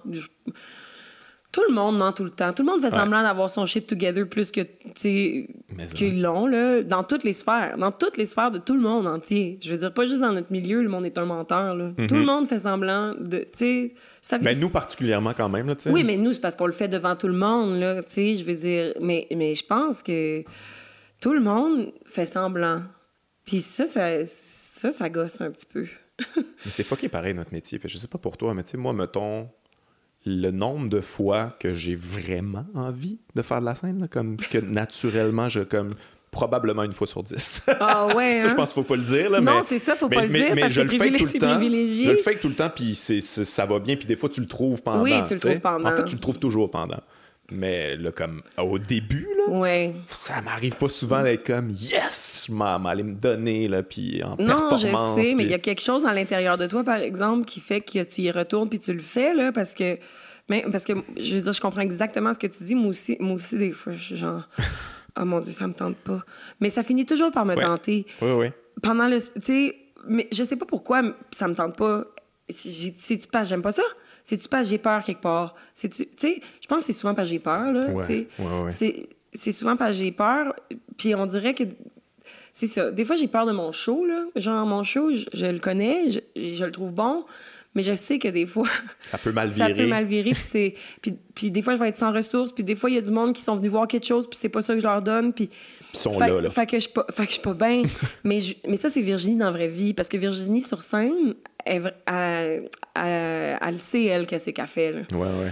tout 1.53 1.61
le 1.69 1.73
monde 1.73 1.97
ment 1.99 2.11
tout 2.11 2.23
le 2.23 2.31
temps. 2.31 2.51
Tout 2.51 2.64
le 2.64 2.72
monde 2.72 2.81
fait 2.81 2.89
semblant 2.89 3.22
d'avoir 3.22 3.47
son 3.47 3.68
shit 3.68 3.85
together 3.85 4.27
plus 4.27 4.51
que 4.51 4.61
qu'ils 4.95 6.22
l'ont 6.22 6.47
là, 6.47 6.81
dans 6.81 7.03
toutes 7.03 7.23
les 7.23 7.31
sphères, 7.31 7.77
dans 7.77 7.91
toutes 7.91 8.18
les 8.18 8.26
sphères 8.26 8.49
de 8.49 8.57
tout 8.57 8.73
le 8.73 8.81
monde 8.81 9.05
entier. 9.05 9.60
Je 9.61 9.69
veux 9.69 9.77
dire 9.77 9.93
pas 9.93 10.05
juste 10.05 10.22
dans 10.22 10.31
notre 10.31 10.51
milieu, 10.51 10.81
le 10.81 10.89
monde 10.89 11.05
est 11.05 11.18
un 11.18 11.26
menteur 11.26 11.76
là. 11.76 11.91
Tout 12.07 12.15
le 12.15 12.22
mhm. 12.22 12.26
monde 12.26 12.47
fait 12.47 12.57
semblant 12.57 13.14
de, 13.14 13.45
tu 13.55 13.93
Mais 14.41 14.55
nous 14.55 14.69
particulièrement 14.69 15.34
quand 15.38 15.47
même 15.47 15.68
là, 15.68 15.76
tu 15.76 15.84
sais. 15.84 15.91
Oui, 15.91 16.03
mais 16.03 16.18
nous 16.18 16.34
c'est 16.34 16.41
parce 16.41 16.55
qu'on 16.55 16.65
le 16.65 16.72
fait 16.72 16.88
devant 16.88 17.15
tout 17.15 17.27
le 17.27 17.38
monde 17.38 17.80
là, 17.80 18.01
tu 18.01 18.14
sais, 18.14 18.35
je 18.35 18.43
veux 18.43 18.55
dire 18.55 18.93
mais 18.99 19.27
mais 19.35 19.53
je 19.53 19.64
pense 19.64 20.01
que 20.01 20.43
tout 21.22 21.34
le 21.34 21.41
monde 21.41 21.93
fait 22.07 22.26
semblant. 22.26 22.81
Puis 23.45 23.61
ça 23.61 23.85
ça 23.85 24.26
ça, 24.26 24.89
ça 24.89 25.07
gosse 25.07 25.39
un 25.39 25.51
petit 25.51 25.68
peu. 25.72 25.85
Mais 26.37 26.71
c'est 26.71 26.83
fucké 26.83 27.09
pareil 27.09 27.33
notre 27.33 27.53
métier. 27.53 27.79
Je 27.83 27.97
sais 27.97 28.07
pas 28.07 28.17
pour 28.17 28.37
toi, 28.37 28.53
mais 28.53 28.63
tu 28.63 28.71
sais 28.71 28.77
moi 28.77 28.93
mettons 28.93 29.49
le 30.25 30.51
nombre 30.51 30.89
de 30.89 31.01
fois 31.01 31.55
que 31.59 31.73
j'ai 31.73 31.95
vraiment 31.95 32.65
envie 32.75 33.19
de 33.35 33.41
faire 33.41 33.59
de 33.59 33.65
la 33.65 33.75
scène, 33.75 34.07
comme 34.09 34.37
que 34.37 34.57
naturellement, 34.59 35.49
je 35.49 35.61
comme 35.61 35.95
probablement 36.31 36.83
une 36.83 36.93
fois 36.93 37.07
sur 37.07 37.23
dix. 37.23 37.61
Ah 37.79 38.07
ouais. 38.15 38.39
ça, 38.39 38.47
je 38.47 38.53
hein? 38.53 38.55
pense 38.55 38.73
qu'il 38.73 38.83
faut 38.83 38.87
pas 38.87 38.95
le 38.95 39.03
dire. 39.03 39.29
Là, 39.29 39.39
non, 39.39 39.61
c'est 39.63 39.79
ça, 39.79 39.95
faut 39.95 40.09
pas 40.09 40.25
le 40.25 40.29
dire 40.29 40.55
parce 40.59 40.73
je 40.73 40.81
que 40.81 40.91
le 40.91 40.97
fais 40.97 41.17
tout 41.17 41.25
le 41.25 41.39
temps. 41.39 41.61
Je 41.61 42.11
le 42.11 42.17
fais 42.17 42.35
tout 42.35 42.49
le 42.49 42.55
temps, 42.55 42.69
puis 42.69 42.95
ça 42.95 43.65
va 43.65 43.79
bien, 43.79 43.95
puis 43.95 44.05
des 44.05 44.15
fois, 44.15 44.29
tu 44.29 44.41
le 44.41 44.47
trouves 44.47 44.81
pendant. 44.81 45.03
Oui, 45.03 45.13
tu 45.27 45.33
le 45.33 45.39
trouves 45.39 45.59
pendant. 45.59 45.89
En 45.89 45.95
fait, 45.95 46.05
tu 46.05 46.15
le 46.15 46.21
trouves 46.21 46.39
toujours 46.39 46.69
pendant. 46.71 46.99
Mais 47.53 47.95
là, 47.95 48.11
comme 48.11 48.41
au 48.61 48.80
début, 48.80 49.27
là, 49.38 49.53
ouais. 49.53 49.95
ça 50.07 50.41
m'arrive 50.41 50.75
pas 50.75 50.88
souvent 50.88 51.21
d'être 51.23 51.45
comme 51.45 51.69
yes, 51.69 52.47
je 52.47 52.53
m'allais 52.53 53.03
me 53.03 53.13
donner, 53.13 53.67
là, 53.67 53.84
puis 53.84 54.23
en 54.23 54.31
non, 54.31 54.69
performance. 54.69 54.81
Non, 54.84 55.17
je 55.17 55.23
sais, 55.23 55.35
mais 55.35 55.43
il 55.43 55.51
y 55.51 55.53
a 55.53 55.59
quelque 55.59 55.81
chose 55.81 56.05
à 56.05 56.13
l'intérieur 56.13 56.57
de 56.57 56.67
toi, 56.67 56.84
par 56.84 56.97
exemple, 56.97 57.45
qui 57.45 57.59
fait 57.59 57.81
que 57.81 58.03
tu 58.03 58.21
y 58.21 58.31
retournes 58.31 58.69
puis 58.69 58.80
tu 58.80 58.93
le 58.93 58.99
fais, 58.99 59.34
là, 59.34 59.51
parce 59.51 59.73
que. 59.73 59.97
Mais, 60.49 60.65
parce 60.69 60.84
que, 60.84 60.93
je 61.17 61.35
veux 61.35 61.41
dire, 61.41 61.53
je 61.53 61.61
comprends 61.61 61.81
exactement 61.81 62.34
ce 62.34 62.39
que 62.39 62.47
tu 62.47 62.63
dis. 62.63 62.75
Moi 62.75 62.89
aussi, 62.89 63.15
moi 63.19 63.35
aussi 63.35 63.57
des 63.57 63.71
fois, 63.71 63.93
je 63.93 64.03
suis 64.03 64.15
genre. 64.15 64.47
oh 65.19 65.25
mon 65.25 65.39
Dieu, 65.39 65.53
ça 65.53 65.67
me 65.67 65.73
tente 65.73 65.95
pas. 65.97 66.21
Mais 66.59 66.69
ça 66.69 66.84
finit 66.84 67.05
toujours 67.05 67.31
par 67.31 67.45
me 67.45 67.55
tenter. 67.55 68.05
Oui, 68.21 68.31
oui. 68.31 68.47
Pendant 68.81 69.07
le. 69.07 69.19
Tu 69.21 69.41
sais, 69.41 69.75
mais 70.07 70.27
je 70.34 70.43
sais 70.43 70.55
pas 70.55 70.65
pourquoi 70.65 71.01
ça 71.31 71.47
me 71.47 71.55
tente 71.55 71.77
pas. 71.77 72.03
C'est-tu 72.49 73.27
pas, 73.30 73.43
j'aime 73.43 73.61
pas 73.61 73.71
ça? 73.71 73.84
C'est-tu 74.23 74.47
pas 74.47 74.63
j'ai 74.63 74.77
peur 74.77 75.03
quelque 75.03 75.21
part? 75.21 75.55
C'est-tu, 75.73 76.05
tu 76.05 76.11
sais, 76.17 76.41
je 76.61 76.67
pense 76.67 76.79
que 76.79 76.85
c'est 76.85 76.93
souvent 76.93 77.13
pas 77.13 77.25
j'ai 77.25 77.39
peur, 77.39 77.71
là. 77.71 77.87
Ouais, 77.89 78.27
c'est, 78.69 79.09
c'est 79.33 79.51
souvent 79.51 79.75
pas 79.75 79.91
j'ai 79.91 80.11
peur. 80.11 80.55
Puis 80.97 81.13
on 81.15 81.25
dirait 81.25 81.53
que 81.53 81.63
c'est 82.53 82.67
ça. 82.67 82.91
Des 82.91 83.03
fois, 83.03 83.15
j'ai 83.15 83.27
peur 83.27 83.45
de 83.45 83.51
mon 83.51 83.71
show, 83.71 84.05
là. 84.05 84.25
Genre, 84.35 84.65
mon 84.65 84.83
show, 84.83 85.11
je, 85.11 85.45
le 85.45 85.59
connais, 85.59 86.09
je, 86.09 86.19
je, 86.35 86.63
le 86.63 86.71
trouve 86.71 86.93
bon, 86.93 87.25
mais 87.73 87.81
je 87.81 87.95
sais 87.95 88.19
que 88.19 88.27
des 88.27 88.45
fois. 88.45 88.67
Ça 89.01 89.17
peut 89.17 89.31
mal 89.31 89.47
virer. 89.47 89.69
ça 89.69 89.75
peut 89.75 89.87
mal 89.87 90.05
virer, 90.05 90.31
puis 90.31 90.41
c'est. 90.41 90.73
Puis, 91.01 91.15
puis, 91.33 91.49
des 91.49 91.63
fois, 91.63 91.73
je 91.73 91.79
vais 91.79 91.89
être 91.89 91.97
sans 91.97 92.13
ressources, 92.13 92.51
puis 92.51 92.63
des 92.63 92.75
fois, 92.75 92.91
il 92.91 92.95
y 92.95 92.99
a 92.99 93.01
du 93.01 93.09
monde 93.09 93.33
qui 93.33 93.41
sont 93.41 93.55
venus 93.55 93.71
voir 93.71 93.87
quelque 93.87 94.05
chose, 94.05 94.29
puis 94.29 94.37
c'est 94.39 94.49
pas 94.49 94.61
ça 94.61 94.75
que 94.75 94.79
je 94.79 94.85
leur 94.85 95.01
donne, 95.01 95.33
puis. 95.33 95.49
Ils 95.93 95.99
sont 95.99 96.17
là, 96.19 96.41
là. 96.41 96.49
Fait 96.49 96.67
que 96.67 96.79
je 96.79 96.87
suis 97.27 97.41
pas, 97.41 97.53
bien. 97.53 97.83
mais, 98.23 98.39
mais 98.67 98.77
ça, 98.77 98.89
c'est 98.89 99.01
Virginie 99.01 99.37
dans 99.37 99.45
la 99.45 99.51
vraie 99.51 99.67
vie, 99.67 99.93
parce 99.93 100.07
que 100.07 100.17
Virginie, 100.17 100.61
sur 100.61 100.81
scène, 100.81 101.33
elle, 101.65 101.94
elle, 102.06 102.69
elle, 103.61 103.80
sait, 103.80 104.06
elle, 104.06 104.27
qu'est-ce 104.27 104.52
qu'elle 104.52 104.68
fait, 104.68 104.91
là. 104.91 105.02
Ouais, 105.11 105.19
ouais. 105.19 105.52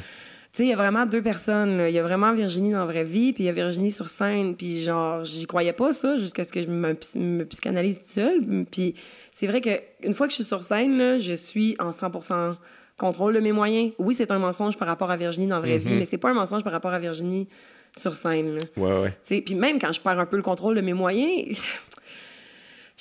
Tu 0.54 0.58
sais, 0.58 0.64
il 0.66 0.70
y 0.70 0.74
a 0.74 0.76
vraiment 0.76 1.06
deux 1.06 1.22
personnes. 1.22 1.86
Il 1.88 1.94
y 1.94 2.00
a 2.00 2.04
vraiment 2.04 2.34
Virginie 2.34 2.72
dans 2.72 2.80
la 2.80 2.86
vraie 2.86 3.06
vie, 3.06 3.32
puis 3.32 3.44
il 3.44 3.46
y 3.46 3.50
a 3.50 3.54
Virginie 3.54 3.90
sur 3.90 4.10
scène. 4.10 4.58
Puis 4.58 4.82
genre, 4.82 5.24
j'y 5.24 5.46
croyais 5.46 5.72
pas 5.72 5.94
ça 5.94 6.18
jusqu'à 6.18 6.44
ce 6.44 6.52
que 6.52 6.62
je 6.62 6.68
me, 6.68 6.94
me 7.16 7.46
psychanalyse 7.46 8.00
toute 8.00 8.08
seule. 8.08 8.66
Puis 8.70 8.96
c'est 9.32 9.48
vrai 9.48 9.62
qu'une 9.62 10.14
fois 10.14 10.28
que 10.28 10.32
je 10.32 10.36
suis 10.36 10.44
sur 10.44 10.62
scène, 10.64 10.98
là, 10.98 11.18
je 11.20 11.34
suis 11.36 11.78
en 11.80 11.92
100% 11.92 12.56
contrôle 12.98 13.34
de 13.34 13.40
mes 13.40 13.54
moyens. 13.54 13.94
Oui, 13.98 14.14
c'est 14.14 14.30
un 14.30 14.40
mensonge 14.40 14.76
par 14.76 14.90
rapport 14.90 15.10
à 15.10 15.16
Virginie 15.16 15.48
dans 15.48 15.56
la 15.56 15.62
vraie 15.62 15.78
vie, 15.78 15.94
mhm. 15.94 16.00
mais 16.00 16.06
c'est 16.06 16.18
pas 16.18 16.32
un 16.32 16.34
mensonge 16.34 16.64
par 16.64 16.74
rapport 16.74 16.92
à 16.92 17.00
Virginie 17.00 17.48
sur 17.96 18.16
scène. 18.16 18.56
Là. 18.56 18.62
Ouais, 18.76 19.02
ouais. 19.04 19.42
Puis 19.42 19.56
même 19.56 19.80
quand 19.80 19.92
je 19.94 20.02
perds 20.02 20.20
un 20.20 20.26
peu 20.26 20.36
le 20.36 20.44
contrôle 20.44 20.76
de 20.76 20.82
mes 20.82 20.94
moyens, 20.94 21.64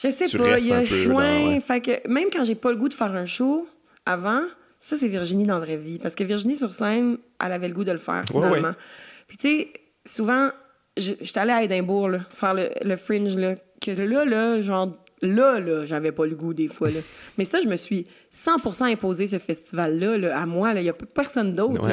je 0.03 0.09
sais 0.11 0.39
pas. 0.39 0.59
y 0.59 0.73
a... 0.73 0.83
peu 0.83 1.13
ouais, 1.13 1.61
fait 1.61 1.81
que 1.81 2.09
même 2.09 2.29
quand 2.33 2.45
j'ai 2.45 2.55
pas 2.55 2.71
le 2.71 2.77
goût 2.77 2.89
de 2.89 2.95
faire 2.95 3.15
un 3.15 3.27
show 3.27 3.69
avant, 4.07 4.43
ça, 4.81 4.97
c'est 4.97 5.09
Virginie 5.09 5.45
dans 5.45 5.59
la 5.59 5.65
vraie 5.65 5.77
vie. 5.77 5.99
Parce 5.99 6.15
que 6.15 6.25
Virginie, 6.25 6.57
sur 6.57 6.73
scène, 6.73 7.19
elle 7.45 7.53
avait 7.53 7.69
le 7.69 7.75
goût 7.75 7.85
de 7.85 7.93
le 7.93 7.99
faire, 7.99 8.25
finalement. 8.27 8.73
Puis, 9.29 9.37
tu 9.37 9.49
sais, 9.49 9.73
souvent, 10.07 10.51
j'étais 10.97 11.39
allée 11.39 11.53
à 11.53 11.63
Édimbourg, 11.63 12.09
là, 12.09 12.21
faire 12.31 12.55
le, 12.55 12.71
le 12.83 12.97
fringe, 12.97 13.37
là, 13.37 13.57
que 13.81 13.91
là, 13.91 14.25
là, 14.25 14.61
genre, 14.63 14.97
Là, 15.23 15.61
là, 15.61 15.85
j'avais 15.85 16.13
pas 16.13 16.25
le 16.25 16.35
goût 16.35 16.55
des 16.55 16.69
fois. 16.69 16.89
Là. 16.89 17.01
Mais 17.39 17.45
ça, 17.45 17.61
je 17.63 17.69
me 17.69 17.77
suis 17.77 18.07
100% 18.33 18.85
imposé 18.85 19.27
ce 19.27 19.39
festival-là 19.39 20.39
à 20.39 20.47
moi. 20.47 20.73
Il 20.75 20.83
n'y 20.83 20.89
a 20.89 20.95
personne 20.95 21.55
d'autre. 21.55 21.89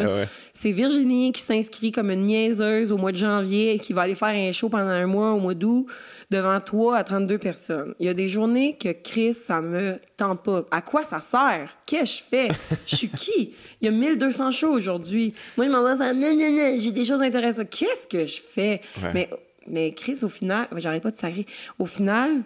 C'est 0.54 0.72
Virginie 0.72 1.32
qui 1.32 1.42
s'inscrit 1.42 1.92
comme 1.92 2.10
une 2.10 2.26
niaiseuse 2.26 2.92
au 2.92 2.98
mois 2.98 3.12
de 3.12 3.18
janvier 3.18 3.74
et 3.74 3.80
qui 3.80 3.94
va 3.94 4.04
aller 4.04 4.16
faire 4.16 4.30
un 4.30 4.52
show 4.52 4.70
pendant 4.70 4.88
un 4.88 5.08
mois 5.08 5.34
au 5.34 5.40
mois 5.40 5.54
d'août 5.54 5.88
devant 6.30 6.60
3 6.60 6.98
à 6.98 7.04
32 7.04 7.38
personnes. 7.38 7.94
Il 8.00 8.06
y 8.06 8.10
a 8.10 8.14
des 8.14 8.28
journées 8.28 8.78
que 8.78 8.92
Chris, 8.92 9.34
ça 9.34 9.62
me 9.62 10.00
tente 10.16 10.44
pas. 10.44 10.66
À 10.72 10.82
quoi 10.82 11.04
ça 11.06 11.20
sert? 11.20 11.70
Qu'est-ce 11.86 12.18
que 12.18 12.20
je 12.20 12.24
fais? 12.30 12.48
Je 12.86 12.96
suis 12.96 13.10
qui? 13.10 13.54
Il 13.82 13.86
y 13.86 13.88
a 13.88 13.92
1200 13.92 14.52
shows 14.52 14.72
aujourd'hui. 14.72 15.34
Moi, 15.58 15.68
je 15.68 15.72
m'en 15.72 15.84
vais 15.84 15.98
faire 15.98 16.14
non, 16.14 16.34
non, 16.34 16.52
non, 16.52 16.80
j'ai 16.80 16.92
des 16.92 17.06
choses 17.06 17.22
intéressantes. 17.22 17.70
Qu'est-ce 17.70 18.08
que 18.08 18.26
je 18.26 18.42
fais? 18.42 18.82
Mais, 19.14 19.30
mais 19.68 19.94
Chris, 19.94 20.20
au 20.24 20.30
final, 20.30 20.68
j'arrête 20.76 21.04
pas 21.04 21.12
de 21.12 21.16
sacrer. 21.16 21.46
Au 21.80 21.86
final, 21.86 22.44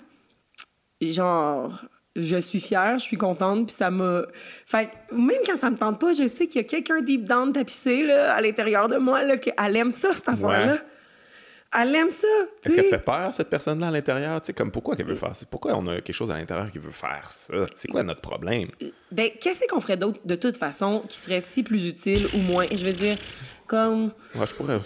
genre, 1.01 1.83
je 2.15 2.37
suis 2.37 2.59
fière, 2.59 2.99
je 2.99 3.03
suis 3.03 3.17
contente, 3.17 3.67
puis 3.67 3.75
ça 3.75 3.89
m'a... 3.89 4.23
Fait 4.65 4.89
même 5.11 5.39
quand 5.45 5.55
ça 5.55 5.69
me 5.69 5.77
tente 5.77 5.99
pas, 5.99 6.13
je 6.13 6.27
sais 6.27 6.47
qu'il 6.47 6.61
y 6.61 6.65
a 6.65 6.67
quelqu'un 6.67 7.01
deep 7.01 7.25
down 7.25 7.53
tapissé, 7.53 8.03
là, 8.03 8.33
à 8.33 8.41
l'intérieur 8.41 8.89
de 8.89 8.97
moi, 8.97 9.23
là, 9.23 9.37
qu'elle 9.37 9.75
aime 9.75 9.91
ça, 9.91 10.13
cette 10.13 10.29
affaire-là. 10.29 10.77
Elle 11.79 11.95
aime 11.95 12.09
ça. 12.09 12.27
Est-ce 12.63 12.75
qu'elle 12.75 12.85
te 12.85 12.89
fait 12.89 12.99
peur, 12.99 13.33
cette 13.33 13.49
personne-là, 13.49 13.87
à 13.87 13.91
l'intérieur? 13.91 14.41
comme 14.55 14.71
pourquoi 14.71 14.95
qu'elle 14.95 15.05
veut 15.05 15.15
faire 15.15 15.35
ça? 15.35 15.45
Pourquoi 15.49 15.73
on 15.75 15.87
a 15.87 16.01
quelque 16.01 16.13
chose 16.13 16.29
à 16.29 16.35
l'intérieur 16.35 16.69
qui 16.69 16.79
veut 16.79 16.91
faire 16.91 17.31
ça? 17.31 17.53
C'est 17.75 17.87
quoi 17.87 18.03
notre 18.03 18.19
problème? 18.19 18.69
Ben, 19.11 19.29
qu'est-ce 19.39 19.65
qu'on 19.67 19.79
ferait 19.79 19.95
d'autre, 19.95 20.19
de 20.25 20.35
toute 20.35 20.57
façon, 20.57 21.03
qui 21.07 21.17
serait 21.17 21.39
si 21.39 21.63
plus 21.63 21.87
utile 21.87 22.27
ou 22.33 22.39
moins? 22.39 22.65
Je 22.69 22.85
veux 22.85 22.91
dire, 22.91 23.17
comme. 23.67 24.11
Ouais, 24.35 24.45
je 24.45 24.53
pourrais. 24.53 24.79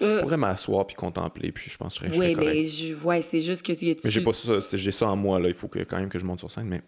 Je 0.00 0.06
euh, 0.06 0.20
pourrais 0.20 0.36
m'asseoir 0.36 0.86
puis 0.86 0.96
contempler, 0.96 1.52
puis 1.52 1.68
je 1.68 1.76
pense 1.76 1.98
que 1.98 2.06
je 2.06 2.14
serais, 2.14 2.28
Oui, 2.28 2.34
mais 2.36 2.64
je, 2.64 2.94
ouais, 3.04 3.20
c'est 3.20 3.40
juste 3.40 3.66
que 3.66 3.72
tu 3.72 3.96
Mais 4.02 4.10
j'ai 4.10 4.20
pas 4.22 4.32
ça, 4.32 4.52
j'ai 4.72 4.90
ça 4.92 5.08
en 5.08 5.16
moi, 5.16 5.38
là. 5.40 5.48
Il 5.48 5.54
faut 5.54 5.68
que, 5.68 5.80
quand 5.80 5.98
même 5.98 6.08
que 6.08 6.18
je 6.18 6.24
monte 6.24 6.38
sur 6.38 6.50
scène, 6.50 6.66
mais 6.66 6.80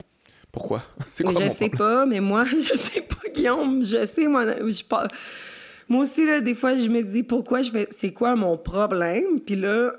pourquoi? 0.50 0.82
Quoi 1.22 1.32
je 1.32 1.48
sais 1.48 1.68
pas, 1.68 2.06
mais 2.06 2.20
moi, 2.20 2.44
je 2.50 2.74
sais 2.74 3.02
pas, 3.02 3.28
Guillaume. 3.34 3.84
Je 3.84 4.06
sais, 4.06 4.28
moi, 4.28 4.46
je 4.46 4.84
pas. 4.84 5.08
Moi 5.92 6.04
aussi, 6.04 6.24
là, 6.24 6.40
des 6.40 6.54
fois, 6.54 6.74
je 6.74 6.88
me 6.88 7.02
dis 7.02 7.22
pourquoi 7.22 7.60
je 7.60 7.70
fais. 7.70 7.86
C'est 7.90 8.12
quoi 8.14 8.34
mon 8.34 8.56
problème? 8.56 9.40
Puis 9.44 9.56
là, 9.56 9.92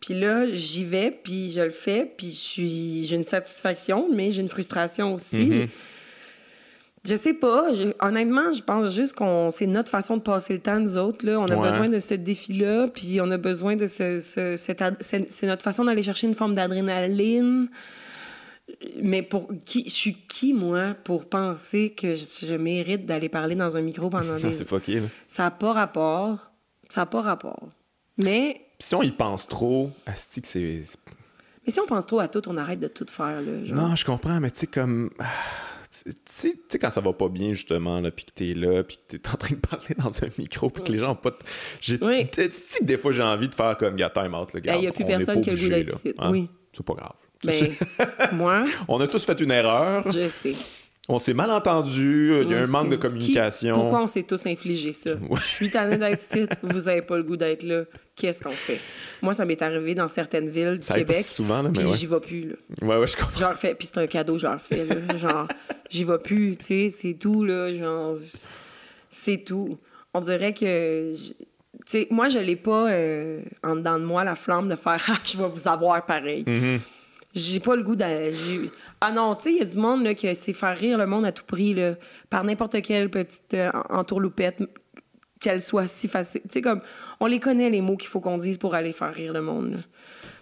puis 0.00 0.14
là, 0.14 0.50
j'y 0.50 0.84
vais, 0.84 1.12
puis 1.12 1.48
je 1.48 1.60
le 1.60 1.70
fais, 1.70 2.12
puis 2.16 2.32
j'ai 3.06 3.14
une 3.14 3.22
satisfaction, 3.22 4.08
mais 4.12 4.32
j'ai 4.32 4.42
une 4.42 4.48
frustration 4.48 5.14
aussi. 5.14 5.48
Mm-hmm. 5.48 5.68
Je 7.06 7.14
sais 7.14 7.34
pas. 7.34 7.68
honnêtement, 8.00 8.50
je 8.50 8.64
pense 8.64 8.92
juste 8.92 9.12
qu'on 9.12 9.52
c'est 9.52 9.68
notre 9.68 9.92
façon 9.92 10.16
de 10.16 10.22
passer 10.22 10.54
le 10.54 10.58
temps, 10.58 10.80
nous 10.80 10.98
autres. 10.98 11.24
Là. 11.24 11.38
On 11.38 11.46
a 11.46 11.54
besoin 11.54 11.88
de 11.88 12.00
ce 12.00 12.14
défi-là, 12.14 12.88
puis 12.88 13.20
on 13.20 13.30
a 13.30 13.36
besoin 13.38 13.76
de 13.76 13.86
ce. 13.86 14.18
c'est 14.56 15.46
notre 15.46 15.62
façon 15.62 15.84
d'aller 15.84 16.02
chercher 16.02 16.26
une 16.26 16.34
forme 16.34 16.54
d'adrénaline. 16.54 17.68
Mais 19.02 19.22
pour 19.22 19.48
qui 19.64 19.84
je 19.84 19.94
suis 19.94 20.14
qui 20.14 20.52
moi 20.52 20.94
pour 21.04 21.28
penser 21.28 21.90
que 21.90 22.14
je, 22.14 22.54
mérite 22.54 23.06
d'aller 23.06 23.28
parler 23.28 23.54
dans 23.54 23.76
un 23.76 23.80
micro 23.80 24.10
pendant 24.10 24.36
des 24.40 24.52
C'est 24.52 24.68
fucké, 24.68 25.00
là. 25.00 25.06
Ça 25.26 25.44
n'a 25.44 25.50
pas 25.50 25.72
rapport. 25.72 26.50
Ça 26.88 27.02
n'a 27.02 27.06
pas 27.06 27.20
rapport. 27.20 27.68
Mais 28.22 28.66
si 28.78 28.94
on 28.94 29.02
y 29.02 29.10
pense 29.10 29.46
trop, 29.46 29.90
asti 30.06 30.42
que 30.42 30.48
c'est 30.48 30.82
Mais 31.66 31.72
si 31.72 31.80
on 31.80 31.86
pense 31.86 32.06
trop 32.06 32.20
à 32.20 32.28
tout, 32.28 32.42
on 32.48 32.56
arrête 32.56 32.80
de 32.80 32.88
tout 32.88 33.06
faire 33.08 33.40
là, 33.40 33.52
Non, 33.72 33.94
je 33.94 34.04
comprends, 34.04 34.40
mais 34.40 34.50
tu 34.50 34.60
sais 34.60 34.66
comme 34.66 35.10
ah, 35.18 35.26
tu 36.04 36.12
sais, 36.26 36.78
quand 36.78 36.90
ça 36.90 37.00
va 37.00 37.12
pas 37.12 37.28
bien, 37.28 37.52
justement, 37.52 38.00
là, 38.00 38.10
puis 38.10 38.24
que 38.24 38.32
t'es 38.32 38.54
là, 38.54 38.82
puis 38.84 38.96
que 38.96 39.16
t'es 39.16 39.28
en 39.28 39.36
train 39.36 39.54
de 39.54 39.60
parler 39.60 39.94
dans 39.96 40.24
un 40.24 40.28
micro, 40.38 40.70
puis 40.70 40.84
que 40.84 40.92
les 40.92 40.98
gens 40.98 41.12
ont 41.12 41.16
pas. 41.16 41.32
J'ai... 41.80 41.98
Oui. 42.02 42.28
Tu 42.30 42.50
sais 42.50 42.84
des 42.84 42.98
fois, 42.98 43.12
j'ai 43.12 43.22
envie 43.22 43.48
de 43.48 43.54
faire 43.54 43.76
comme, 43.76 43.96
gars, 43.96 44.10
time 44.10 44.34
out, 44.34 44.52
le 44.52 44.60
gars. 44.60 44.76
Il 44.76 44.82
n'y 44.82 44.86
a 44.86 44.92
plus 44.92 45.04
personne 45.04 45.40
qui 45.40 45.50
a 45.50 45.54
le 45.54 45.58
goût 45.58 45.68
d'être 45.68 45.94
ici. 45.94 46.14
Hein? 46.18 46.30
Oui. 46.30 46.48
C'est 46.72 46.84
pas 46.84 46.94
grave. 46.94 47.16
Ben, 47.44 47.72
moi. 48.32 48.64
On 48.88 49.00
a 49.00 49.06
tous 49.06 49.24
fait 49.24 49.40
une 49.40 49.50
erreur. 49.50 50.10
Je 50.10 50.28
sais. 50.28 50.54
On 51.10 51.18
s'est 51.18 51.32
mal 51.32 51.50
entendu, 51.50 52.34
il 52.42 52.50
y 52.50 52.54
a 52.54 52.58
un 52.58 52.66
manque 52.66 52.90
de 52.90 52.96
communication. 52.96 53.72
Pourquoi 53.72 54.02
on 54.02 54.06
s'est 54.06 54.24
tous 54.24 54.44
infligé 54.44 54.92
ça? 54.92 55.12
Je 55.36 55.42
suis 55.42 55.70
tanné 55.70 55.96
d'être 55.96 56.22
ici, 56.22 56.46
vous 56.62 56.86
avez 56.86 57.00
pas 57.00 57.16
le 57.16 57.22
goût 57.22 57.38
d'être 57.38 57.62
là. 57.62 57.84
Qu'est-ce 58.14 58.42
qu'on 58.42 58.50
fait? 58.50 58.78
Moi, 59.22 59.32
ça 59.32 59.46
m'est 59.46 59.62
arrivé 59.62 59.94
dans 59.94 60.06
certaines 60.08 60.50
villes 60.50 60.78
du 60.78 60.86
ça 60.86 60.92
Québec. 60.92 61.16
Pas 61.16 61.22
si 61.22 61.34
souvent, 61.34 61.62
là, 61.62 61.70
mais 61.74 61.82
ouais. 61.82 61.96
j'y 61.96 62.06
vais 62.06 62.20
plus. 62.20 62.50
Là. 62.50 62.56
Ouais, 62.82 62.98
ouais, 62.98 63.06
je 63.06 63.16
comprends. 63.16 63.40
Genre, 63.40 63.54
fait, 63.54 63.74
puis 63.74 63.88
c'est 63.90 64.00
un 64.00 64.06
cadeau, 64.06 64.36
je 64.36 64.46
leur 64.46 64.60
fais. 64.60 64.86
genre, 65.16 65.48
j'y 65.88 66.04
vais 66.04 66.18
plus, 66.18 66.58
tu 66.58 66.66
sais, 66.66 66.88
c'est 66.90 67.14
tout, 67.14 67.42
là. 67.42 67.72
Genre, 67.72 68.14
c'est 69.08 69.38
tout. 69.38 69.78
On 70.12 70.20
dirait 70.20 70.52
que. 70.52 71.12
Tu 71.14 71.34
sais, 71.86 72.06
moi, 72.10 72.28
je 72.28 72.38
l'ai 72.38 72.56
pas 72.56 72.90
euh, 72.90 73.40
en 73.64 73.76
dedans 73.76 73.98
de 73.98 74.04
moi, 74.04 74.24
la 74.24 74.34
flamme 74.34 74.68
de 74.68 74.76
faire 74.76 75.02
Ah, 75.08 75.16
je 75.24 75.38
vais 75.38 75.48
vous 75.48 75.68
avoir 75.68 76.04
pareil. 76.04 76.44
Mm-hmm 76.44 76.80
j'ai 77.34 77.60
pas 77.60 77.76
le 77.76 77.82
goût 77.82 77.96
d'aller. 77.96 78.32
Ah 79.00 79.12
non, 79.12 79.34
tu 79.34 79.44
sais, 79.44 79.52
il 79.52 79.58
y 79.58 79.62
a 79.62 79.64
du 79.64 79.76
monde 79.76 80.02
là, 80.02 80.14
qui 80.14 80.34
sait 80.34 80.52
faire 80.52 80.76
rire 80.76 80.98
le 80.98 81.06
monde 81.06 81.26
à 81.26 81.32
tout 81.32 81.44
prix, 81.44 81.74
là, 81.74 81.94
par 82.30 82.44
n'importe 82.44 82.80
quelle 82.82 83.10
petite 83.10 83.54
euh, 83.54 83.70
entourloupette, 83.90 84.62
qu'elle 85.40 85.62
soit 85.62 85.86
si 85.86 86.08
facile. 86.08 86.42
Tu 86.42 86.48
sais, 86.50 86.62
comme, 86.62 86.80
on 87.20 87.26
les 87.26 87.38
connaît, 87.38 87.70
les 87.70 87.80
mots 87.80 87.96
qu'il 87.96 88.08
faut 88.08 88.20
qu'on 88.20 88.38
dise 88.38 88.58
pour 88.58 88.74
aller 88.74 88.92
faire 88.92 89.12
rire 89.12 89.32
le 89.32 89.42
monde. 89.42 89.72
Là. 89.72 89.78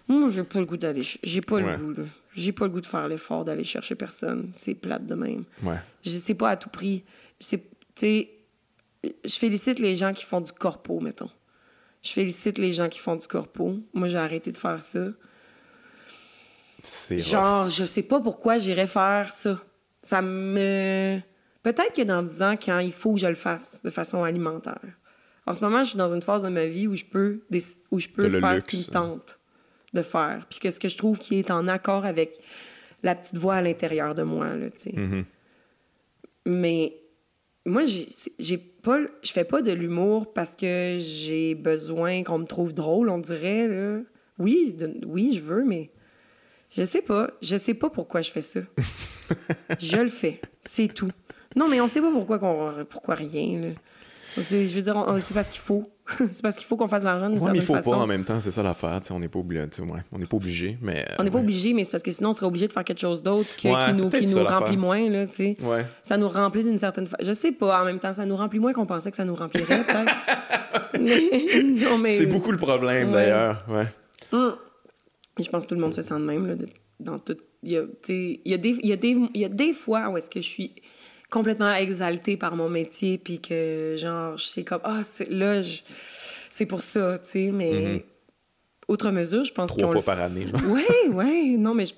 Moi, 0.07 0.29
j'ai 0.29 0.43
pas 0.43 0.59
le 0.59 0.65
goût 0.65 0.77
d'aller. 0.77 1.01
J'ai 1.01 1.41
pas 1.41 1.59
le 1.59 1.77
goût. 1.77 1.93
J'ai 2.33 2.51
pas 2.51 2.65
le 2.65 2.71
goût 2.71 2.81
de 2.81 2.85
faire 2.85 3.07
l'effort 3.07 3.43
d'aller 3.43 3.63
chercher 3.63 3.95
personne. 3.95 4.51
C'est 4.55 4.73
plate 4.73 5.05
de 5.05 5.15
même. 5.15 5.43
Ouais. 5.63 5.77
sais 6.03 6.33
pas 6.33 6.51
à 6.51 6.57
tout 6.57 6.69
prix. 6.69 7.03
Tu 7.39 7.59
sais, 7.95 8.29
je 9.03 9.35
félicite 9.37 9.79
les 9.79 9.95
gens 9.95 10.13
qui 10.13 10.23
font 10.23 10.41
du 10.41 10.51
corpo, 10.51 10.99
mettons. 10.99 11.29
Je 12.01 12.11
félicite 12.11 12.57
les 12.57 12.73
gens 12.73 12.89
qui 12.89 12.99
font 12.99 13.15
du 13.15 13.27
corpo. 13.27 13.77
Moi, 13.93 14.07
j'ai 14.07 14.17
arrêté 14.17 14.51
de 14.51 14.57
faire 14.57 14.81
ça. 14.81 15.07
Genre, 17.11 17.69
je 17.69 17.85
sais 17.85 18.03
pas 18.03 18.19
pourquoi 18.19 18.57
j'irais 18.57 18.87
faire 18.87 19.31
ça. 19.33 19.59
Ça 20.03 20.21
me. 20.21 21.19
Peut-être 21.63 21.95
que 21.95 22.01
dans 22.01 22.23
10 22.23 22.41
ans, 22.43 22.55
quand 22.55 22.79
il 22.79 22.91
faut 22.91 23.13
que 23.13 23.19
je 23.19 23.27
le 23.27 23.35
fasse 23.35 23.81
de 23.83 23.89
façon 23.89 24.23
alimentaire. 24.23 24.97
En 25.45 25.53
ce 25.53 25.63
moment, 25.63 25.83
je 25.83 25.89
suis 25.89 25.97
dans 25.97 26.13
une 26.13 26.21
phase 26.21 26.43
de 26.43 26.49
ma 26.49 26.65
vie 26.65 26.87
où 26.87 26.95
je 26.95 27.05
peux, 27.05 27.41
où 27.91 27.99
je 27.99 28.07
peux 28.09 28.29
faire 28.29 28.59
ce 28.59 28.65
qui 28.65 28.77
me 28.77 28.91
tente 28.91 29.39
de 29.93 30.01
faire. 30.01 30.45
Puis 30.49 30.59
que 30.59 30.69
ce 30.69 30.79
que 30.79 30.89
je 30.89 30.97
trouve 30.97 31.17
qui 31.17 31.39
est 31.39 31.51
en 31.51 31.67
accord 31.67 32.05
avec 32.05 32.37
la 33.03 33.15
petite 33.15 33.37
voix 33.37 33.55
à 33.55 33.61
l'intérieur 33.61 34.13
de 34.13 34.23
moi, 34.23 34.55
là, 34.55 34.69
tu 34.69 34.79
sais. 34.81 34.91
Mm-hmm. 34.91 35.23
Mais 36.47 36.97
moi, 37.65 37.83
j'ai 37.85 38.57
pas... 38.57 38.99
Je 39.23 39.31
fais 39.31 39.45
pas 39.45 39.61
de 39.61 39.71
l'humour 39.71 40.33
parce 40.33 40.55
que 40.55 40.97
j'ai 40.99 41.55
besoin 41.55 42.23
qu'on 42.23 42.39
me 42.39 42.45
trouve 42.45 42.73
drôle, 42.73 43.09
on 43.09 43.19
dirait, 43.19 43.67
là. 43.67 43.99
Oui, 44.39 44.75
oui, 45.05 45.31
je 45.33 45.41
veux, 45.41 45.63
mais 45.63 45.91
je 46.69 46.83
sais 46.83 47.01
pas. 47.01 47.29
Je 47.41 47.57
sais 47.57 47.73
pas 47.73 47.89
pourquoi 47.89 48.21
je 48.21 48.31
fais 48.31 48.41
ça. 48.41 48.59
je 49.79 49.97
le 49.97 50.09
fais. 50.09 50.41
C'est 50.61 50.93
tout. 50.93 51.11
Non, 51.55 51.67
mais 51.67 51.81
on 51.81 51.87
sait 51.87 52.01
pas 52.01 52.11
pourquoi, 52.11 52.39
qu'on, 52.39 52.85
pourquoi 52.89 53.15
rien. 53.15 53.59
Là. 53.59 53.67
je 54.37 54.73
veux 54.73 54.81
dire, 54.81 55.15
c'est 55.19 55.33
parce 55.33 55.49
qu'il 55.49 55.61
faut. 55.61 55.89
c'est 56.31 56.41
parce 56.41 56.55
qu'il 56.55 56.65
faut 56.65 56.77
qu'on 56.77 56.87
fasse 56.87 57.01
de 57.01 57.07
l'argent 57.07 57.29
ouais, 57.29 57.51
mais 57.51 57.57
il 57.57 57.63
faut 57.63 57.73
pas 57.73 57.97
en 57.97 58.07
même 58.07 58.23
temps, 58.23 58.39
c'est 58.39 58.51
ça 58.51 58.63
l'affaire. 58.63 59.01
On 59.09 59.19
n'est 59.19 59.27
pas 59.27 59.39
obligé. 59.39 59.61
Ouais, 59.61 60.01
on 60.11 60.19
n'est 60.19 60.25
pas 60.25 60.37
obligé, 60.37 60.77
mais. 60.81 61.05
on 61.17 61.23
n'est 61.23 61.31
pas 61.31 61.39
obligé, 61.39 61.73
mais 61.73 61.83
c'est 61.83 61.91
parce 61.91 62.03
que 62.03 62.11
sinon, 62.11 62.29
on 62.29 62.33
serait 62.33 62.45
obligé 62.45 62.67
de 62.67 62.73
faire 62.73 62.83
quelque 62.83 62.99
chose 62.99 63.23
d'autre 63.23 63.49
qui 63.57 63.67
nous, 63.67 64.09
qui 64.09 64.27
nous 64.27 64.43
remplit 64.43 64.77
moins. 64.77 65.09
Là. 65.09 65.25
Ça 66.03 66.17
nous 66.17 66.29
remplit 66.29 66.63
d'une 66.63 66.77
certaine 66.77 67.07
façon. 67.07 67.23
Je 67.25 67.33
sais 67.33 67.51
pas, 67.51 67.81
en 67.81 67.85
même 67.85 67.99
temps, 67.99 68.13
ça 68.13 68.25
nous 68.25 68.35
remplit 68.35 68.59
moins 68.59 68.73
qu'on 68.73 68.85
pensait 68.85 69.11
que 69.11 69.17
ça 69.17 69.25
nous 69.25 69.35
remplirait, 69.35 69.83
mais... 70.99 72.15
C'est 72.15 72.25
beaucoup 72.27 72.51
le 72.51 72.57
problème, 72.57 73.11
d'ailleurs. 73.11 73.63
Ouais. 73.67 73.87
Je 75.43 75.49
pense 75.49 75.63
que 75.63 75.69
tout 75.69 75.75
le 75.75 75.81
monde 75.81 75.93
se 75.93 76.01
sent 76.01 76.15
de 76.15 76.25
même. 76.25 76.47
Là, 76.47 76.55
dans 76.99 77.19
tout, 77.19 77.37
il, 77.63 77.71
y 77.71 77.77
a, 77.77 77.83
il, 78.09 78.39
y 78.45 78.53
a 78.53 78.57
des, 78.57 78.69
il, 78.81 78.89
y 78.89 78.93
a 78.93 78.95
des, 78.95 79.17
il 79.33 79.41
y 79.41 79.45
a 79.45 79.49
des 79.49 79.73
fois 79.73 80.09
où 80.09 80.17
est-ce 80.17 80.29
que 80.29 80.41
je 80.41 80.47
suis 80.47 80.75
complètement 81.29 81.73
exaltée 81.73 82.37
par 82.37 82.55
mon 82.55 82.69
métier, 82.69 83.17
puis 83.17 83.39
que, 83.39 83.95
genre, 83.97 84.37
je 84.37 84.45
sais 84.45 84.63
comme, 84.63 84.81
ah, 84.83 85.01
là, 85.29 85.61
c'est 86.49 86.65
pour 86.65 86.81
ça, 86.81 87.19
tu 87.19 87.29
sais, 87.29 87.51
mais... 87.51 87.73
Mm-hmm. 87.73 88.03
Outre 88.89 89.11
mesure, 89.11 89.43
je 89.43 89.51
pense 89.51 89.75
Trois 89.75 89.91
fois 89.91 90.01
par 90.01 90.21
année. 90.21 90.45
Oui, 90.65 90.85
oui. 91.11 91.57
Non, 91.57 91.73
mais 91.73 91.85
je... 91.85 91.93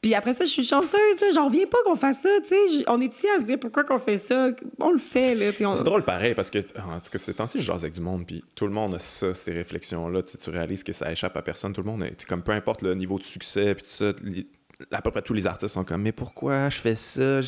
Puis 0.00 0.14
après 0.14 0.32
ça, 0.32 0.44
je 0.44 0.50
suis 0.50 0.62
chanceuse, 0.62 1.20
là. 1.20 1.28
J'en 1.34 1.46
reviens 1.46 1.66
pas 1.66 1.76
qu'on 1.84 1.94
fasse 1.94 2.20
ça, 2.22 2.30
tu 2.42 2.48
sais. 2.48 2.84
On 2.86 3.00
est 3.02 3.14
ici 3.14 3.26
à 3.36 3.38
se 3.38 3.44
dire 3.44 3.58
pourquoi 3.58 3.84
qu'on 3.84 3.98
fait 3.98 4.16
ça. 4.16 4.48
On 4.78 4.92
le 4.92 4.98
fait, 4.98 5.34
là. 5.34 5.52
Puis 5.52 5.64
C'est 5.74 5.84
drôle 5.84 6.04
pareil, 6.04 6.34
parce 6.34 6.50
que, 6.50 6.58
en 6.58 7.00
tout 7.00 7.10
cas, 7.12 7.18
ces 7.18 7.34
temps-ci, 7.34 7.58
je 7.58 7.64
jase 7.64 7.82
avec 7.82 7.94
du 7.94 8.00
monde, 8.00 8.24
puis 8.26 8.42
tout 8.54 8.66
le 8.66 8.72
monde 8.72 8.94
a 8.94 8.98
ça, 8.98 9.34
ces 9.34 9.52
réflexions-là. 9.52 10.22
Tu, 10.22 10.38
tu 10.38 10.50
réalises 10.50 10.82
que 10.84 10.92
ça 10.92 11.12
échappe 11.12 11.36
à 11.36 11.42
personne. 11.42 11.74
Tout 11.74 11.82
le 11.82 11.90
monde, 11.90 12.02
est, 12.02 12.24
comme 12.24 12.42
peu 12.42 12.52
importe 12.52 12.80
le 12.80 12.94
niveau 12.94 13.18
de 13.18 13.24
succès, 13.24 13.74
puis 13.74 13.84
tout 13.84 13.90
ça, 13.90 14.12
à 14.90 15.02
peu 15.02 15.10
près 15.10 15.20
tous 15.20 15.34
les 15.34 15.46
artistes 15.46 15.74
sont 15.74 15.84
comme 15.84 16.00
mais 16.02 16.12
pourquoi 16.12 16.70
je 16.70 16.78
fais 16.80 16.94
ça? 16.94 17.40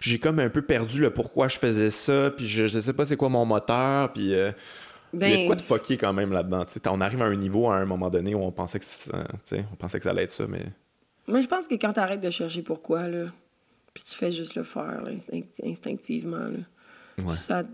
J'ai 0.00 0.18
comme 0.20 0.38
un 0.38 0.48
peu 0.48 0.62
perdu 0.62 1.00
le 1.00 1.10
pourquoi 1.10 1.48
je 1.48 1.58
faisais 1.58 1.90
ça 1.90 2.30
puis 2.30 2.46
je, 2.46 2.68
je 2.68 2.78
sais 2.78 2.92
pas 2.92 3.04
c'est 3.04 3.16
quoi 3.16 3.28
mon 3.28 3.44
moteur 3.44 4.12
puis 4.12 4.34
euh, 4.34 4.52
il 5.12 5.20
y 5.20 5.24
a 5.24 5.46
quoi 5.46 5.56
de 5.56 5.60
ben, 5.60 5.66
fucké 5.66 5.96
quand 5.96 6.12
même 6.12 6.32
là-dedans 6.32 6.64
on 6.86 7.00
arrive 7.00 7.22
à 7.22 7.24
un 7.24 7.34
niveau 7.34 7.68
à 7.68 7.76
un 7.76 7.84
moment 7.84 8.08
donné 8.08 8.36
où 8.36 8.42
on 8.44 8.52
pensait 8.52 8.78
que 8.78 8.84
on 9.72 9.76
pensait 9.76 9.98
que 9.98 10.04
ça 10.04 10.10
allait 10.10 10.22
être 10.22 10.30
ça 10.30 10.46
mais 10.48 10.64
moi, 11.30 11.40
je 11.40 11.46
pense 11.46 11.68
que 11.68 11.74
quand 11.74 11.92
tu 11.92 12.00
arrêtes 12.00 12.20
de 12.20 12.30
chercher 12.30 12.62
pourquoi, 12.62 13.08
là, 13.08 13.26
puis 13.94 14.02
tu 14.04 14.14
fais 14.14 14.30
juste 14.30 14.54
le 14.54 14.62
faire 14.62 15.02
instinctivement, 15.64 16.38
là, 16.38 17.24
ouais. 17.24 17.34
ça, 17.34 17.64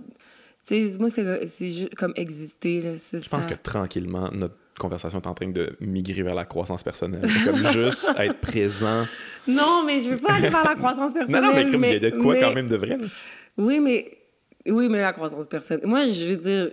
moi, 0.98 1.08
c'est 1.10 1.68
juste 1.68 1.94
comme 1.94 2.12
exister. 2.16 2.80
Là, 2.80 2.90
je 2.96 3.28
pense 3.28 3.46
que 3.46 3.54
tranquillement, 3.54 4.30
notre 4.32 4.56
conversation 4.78 5.20
est 5.20 5.26
en 5.26 5.34
train 5.34 5.48
de 5.48 5.76
migrer 5.80 6.22
vers 6.22 6.34
la 6.34 6.44
croissance 6.44 6.82
personnelle. 6.82 7.28
comme 7.44 7.56
juste 7.72 8.14
être 8.18 8.40
présent. 8.40 9.04
Non, 9.46 9.84
mais 9.84 10.00
je 10.00 10.10
veux 10.10 10.18
pas 10.18 10.34
aller 10.34 10.48
vers 10.48 10.64
la 10.64 10.74
croissance 10.74 11.12
personnelle. 11.12 11.42
non, 11.42 11.48
non, 11.50 11.54
mais 11.54 11.70
comme 11.70 11.84
il 11.84 11.92
y 11.92 12.06
a 12.06 12.10
de 12.10 12.18
quoi 12.18 12.36
quand 12.36 12.52
même 12.52 12.68
de 12.68 12.76
vrai. 12.76 12.98
Oui, 13.56 13.80
mais 13.80 14.18
oui, 14.66 14.88
mais 14.88 15.00
la 15.00 15.12
croissance 15.12 15.46
personnelle. 15.46 15.86
Moi, 15.86 16.06
je 16.06 16.24
veux 16.26 16.36
dire, 16.36 16.70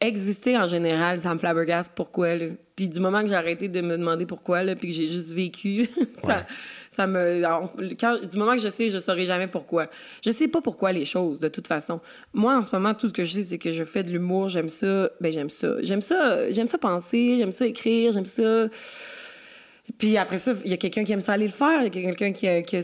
exister 0.00 0.56
en 0.56 0.66
général, 0.66 1.20
ça 1.20 1.34
me 1.34 1.38
flabbergasse 1.38 1.90
pourquoi. 1.94 2.34
Là. 2.34 2.46
Puis 2.74 2.88
du 2.88 3.00
moment 3.00 3.22
que 3.22 3.28
j'ai 3.28 3.34
arrêté 3.34 3.68
de 3.68 3.80
me 3.82 3.98
demander 3.98 4.24
pourquoi, 4.24 4.62
là, 4.62 4.74
puis 4.74 4.88
que 4.88 4.94
j'ai 4.94 5.06
juste 5.06 5.34
vécu, 5.34 5.90
ça, 6.22 6.46
ça 6.88 7.06
me. 7.06 7.42
Quand, 7.94 8.18
du 8.24 8.38
moment 8.38 8.52
que 8.52 8.62
je 8.62 8.70
sais, 8.70 8.88
je 8.88 8.98
saurai 8.98 9.26
jamais 9.26 9.46
pourquoi. 9.46 9.88
Je 10.24 10.30
sais 10.30 10.48
pas 10.48 10.62
pourquoi 10.62 10.92
les 10.92 11.04
choses, 11.04 11.40
de 11.40 11.48
toute 11.48 11.66
façon. 11.66 12.00
Moi, 12.32 12.56
en 12.56 12.64
ce 12.64 12.74
moment, 12.74 12.94
tout 12.94 13.08
ce 13.08 13.12
que 13.12 13.24
je 13.24 13.32
sais, 13.34 13.42
c'est 13.42 13.58
que 13.58 13.72
je 13.72 13.84
fais 13.84 14.02
de 14.02 14.10
l'humour, 14.10 14.48
j'aime 14.48 14.70
ça. 14.70 15.10
Ben, 15.20 15.32
j'aime 15.32 15.50
ça. 15.50 15.82
J'aime 15.82 16.00
ça, 16.00 16.50
j'aime 16.50 16.66
ça 16.66 16.78
penser, 16.78 17.36
j'aime 17.36 17.52
ça 17.52 17.66
écrire, 17.66 18.12
j'aime 18.12 18.24
ça 18.24 18.68
Puis 19.98 20.16
après 20.16 20.38
ça, 20.38 20.52
il 20.64 20.70
y 20.70 20.74
a 20.74 20.76
quelqu'un 20.76 21.04
qui 21.04 21.12
aime 21.12 21.20
ça 21.20 21.32
aller 21.32 21.46
le 21.46 21.52
faire, 21.52 21.80
il 21.80 21.84
y 21.84 21.86
a 21.86 21.90
quelqu'un 22.12 22.32
qui, 22.32 22.46
qui, 22.62 22.62
qui, 22.62 22.76
aime 22.76 22.82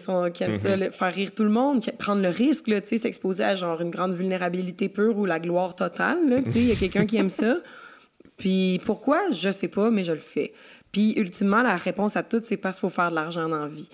ça 0.59 0.77
Mhm. 0.77 0.91
faire 0.91 1.13
rire 1.15 1.31
tout 1.35 1.45
le 1.45 1.51
monde, 1.51 1.81
qui- 1.81 1.93
prendre 1.93 2.23
le 2.23 2.29
risque, 2.29 2.69
là, 2.69 2.81
tu 2.81 2.89
sais, 2.89 2.97
s'exposer 2.99 3.45
à 3.45 3.55
genre 3.55 3.81
une 3.81 3.91
grande 3.91 4.15
vulnérabilité 4.15 4.89
pure 4.89 5.17
ou 5.19 5.25
la 5.27 5.39
gloire 5.39 5.75
totale, 5.77 6.29
là, 6.29 6.43
tu 6.43 6.51
sais, 6.51 6.59
il 6.61 6.69
y 6.69 6.73
a 6.73 6.77
quelqu'un 6.77 7.07
qui 7.07 7.17
aime 7.17 7.31
ça. 7.31 7.57
Puis 8.39 8.81
pourquoi, 8.85 9.31
je 9.31 9.51
sais 9.51 9.69
pas, 9.69 9.91
mais 9.91 10.05
je 10.05 10.13
le 10.13 10.19
fais. 10.19 10.53
Puis 10.93 11.13
ultimement, 11.17 11.63
la 11.63 11.77
réponse 11.77 12.17
à 12.17 12.23
tout, 12.23 12.41
c'est 12.45 12.57
parce 12.57 12.79
qu'il 12.81 12.89
faut 12.89 12.95
faire 12.95 13.11
de 13.11 13.15
l'argent 13.15 13.49
dans 13.49 13.61
la 13.61 13.67
vie. 13.67 13.89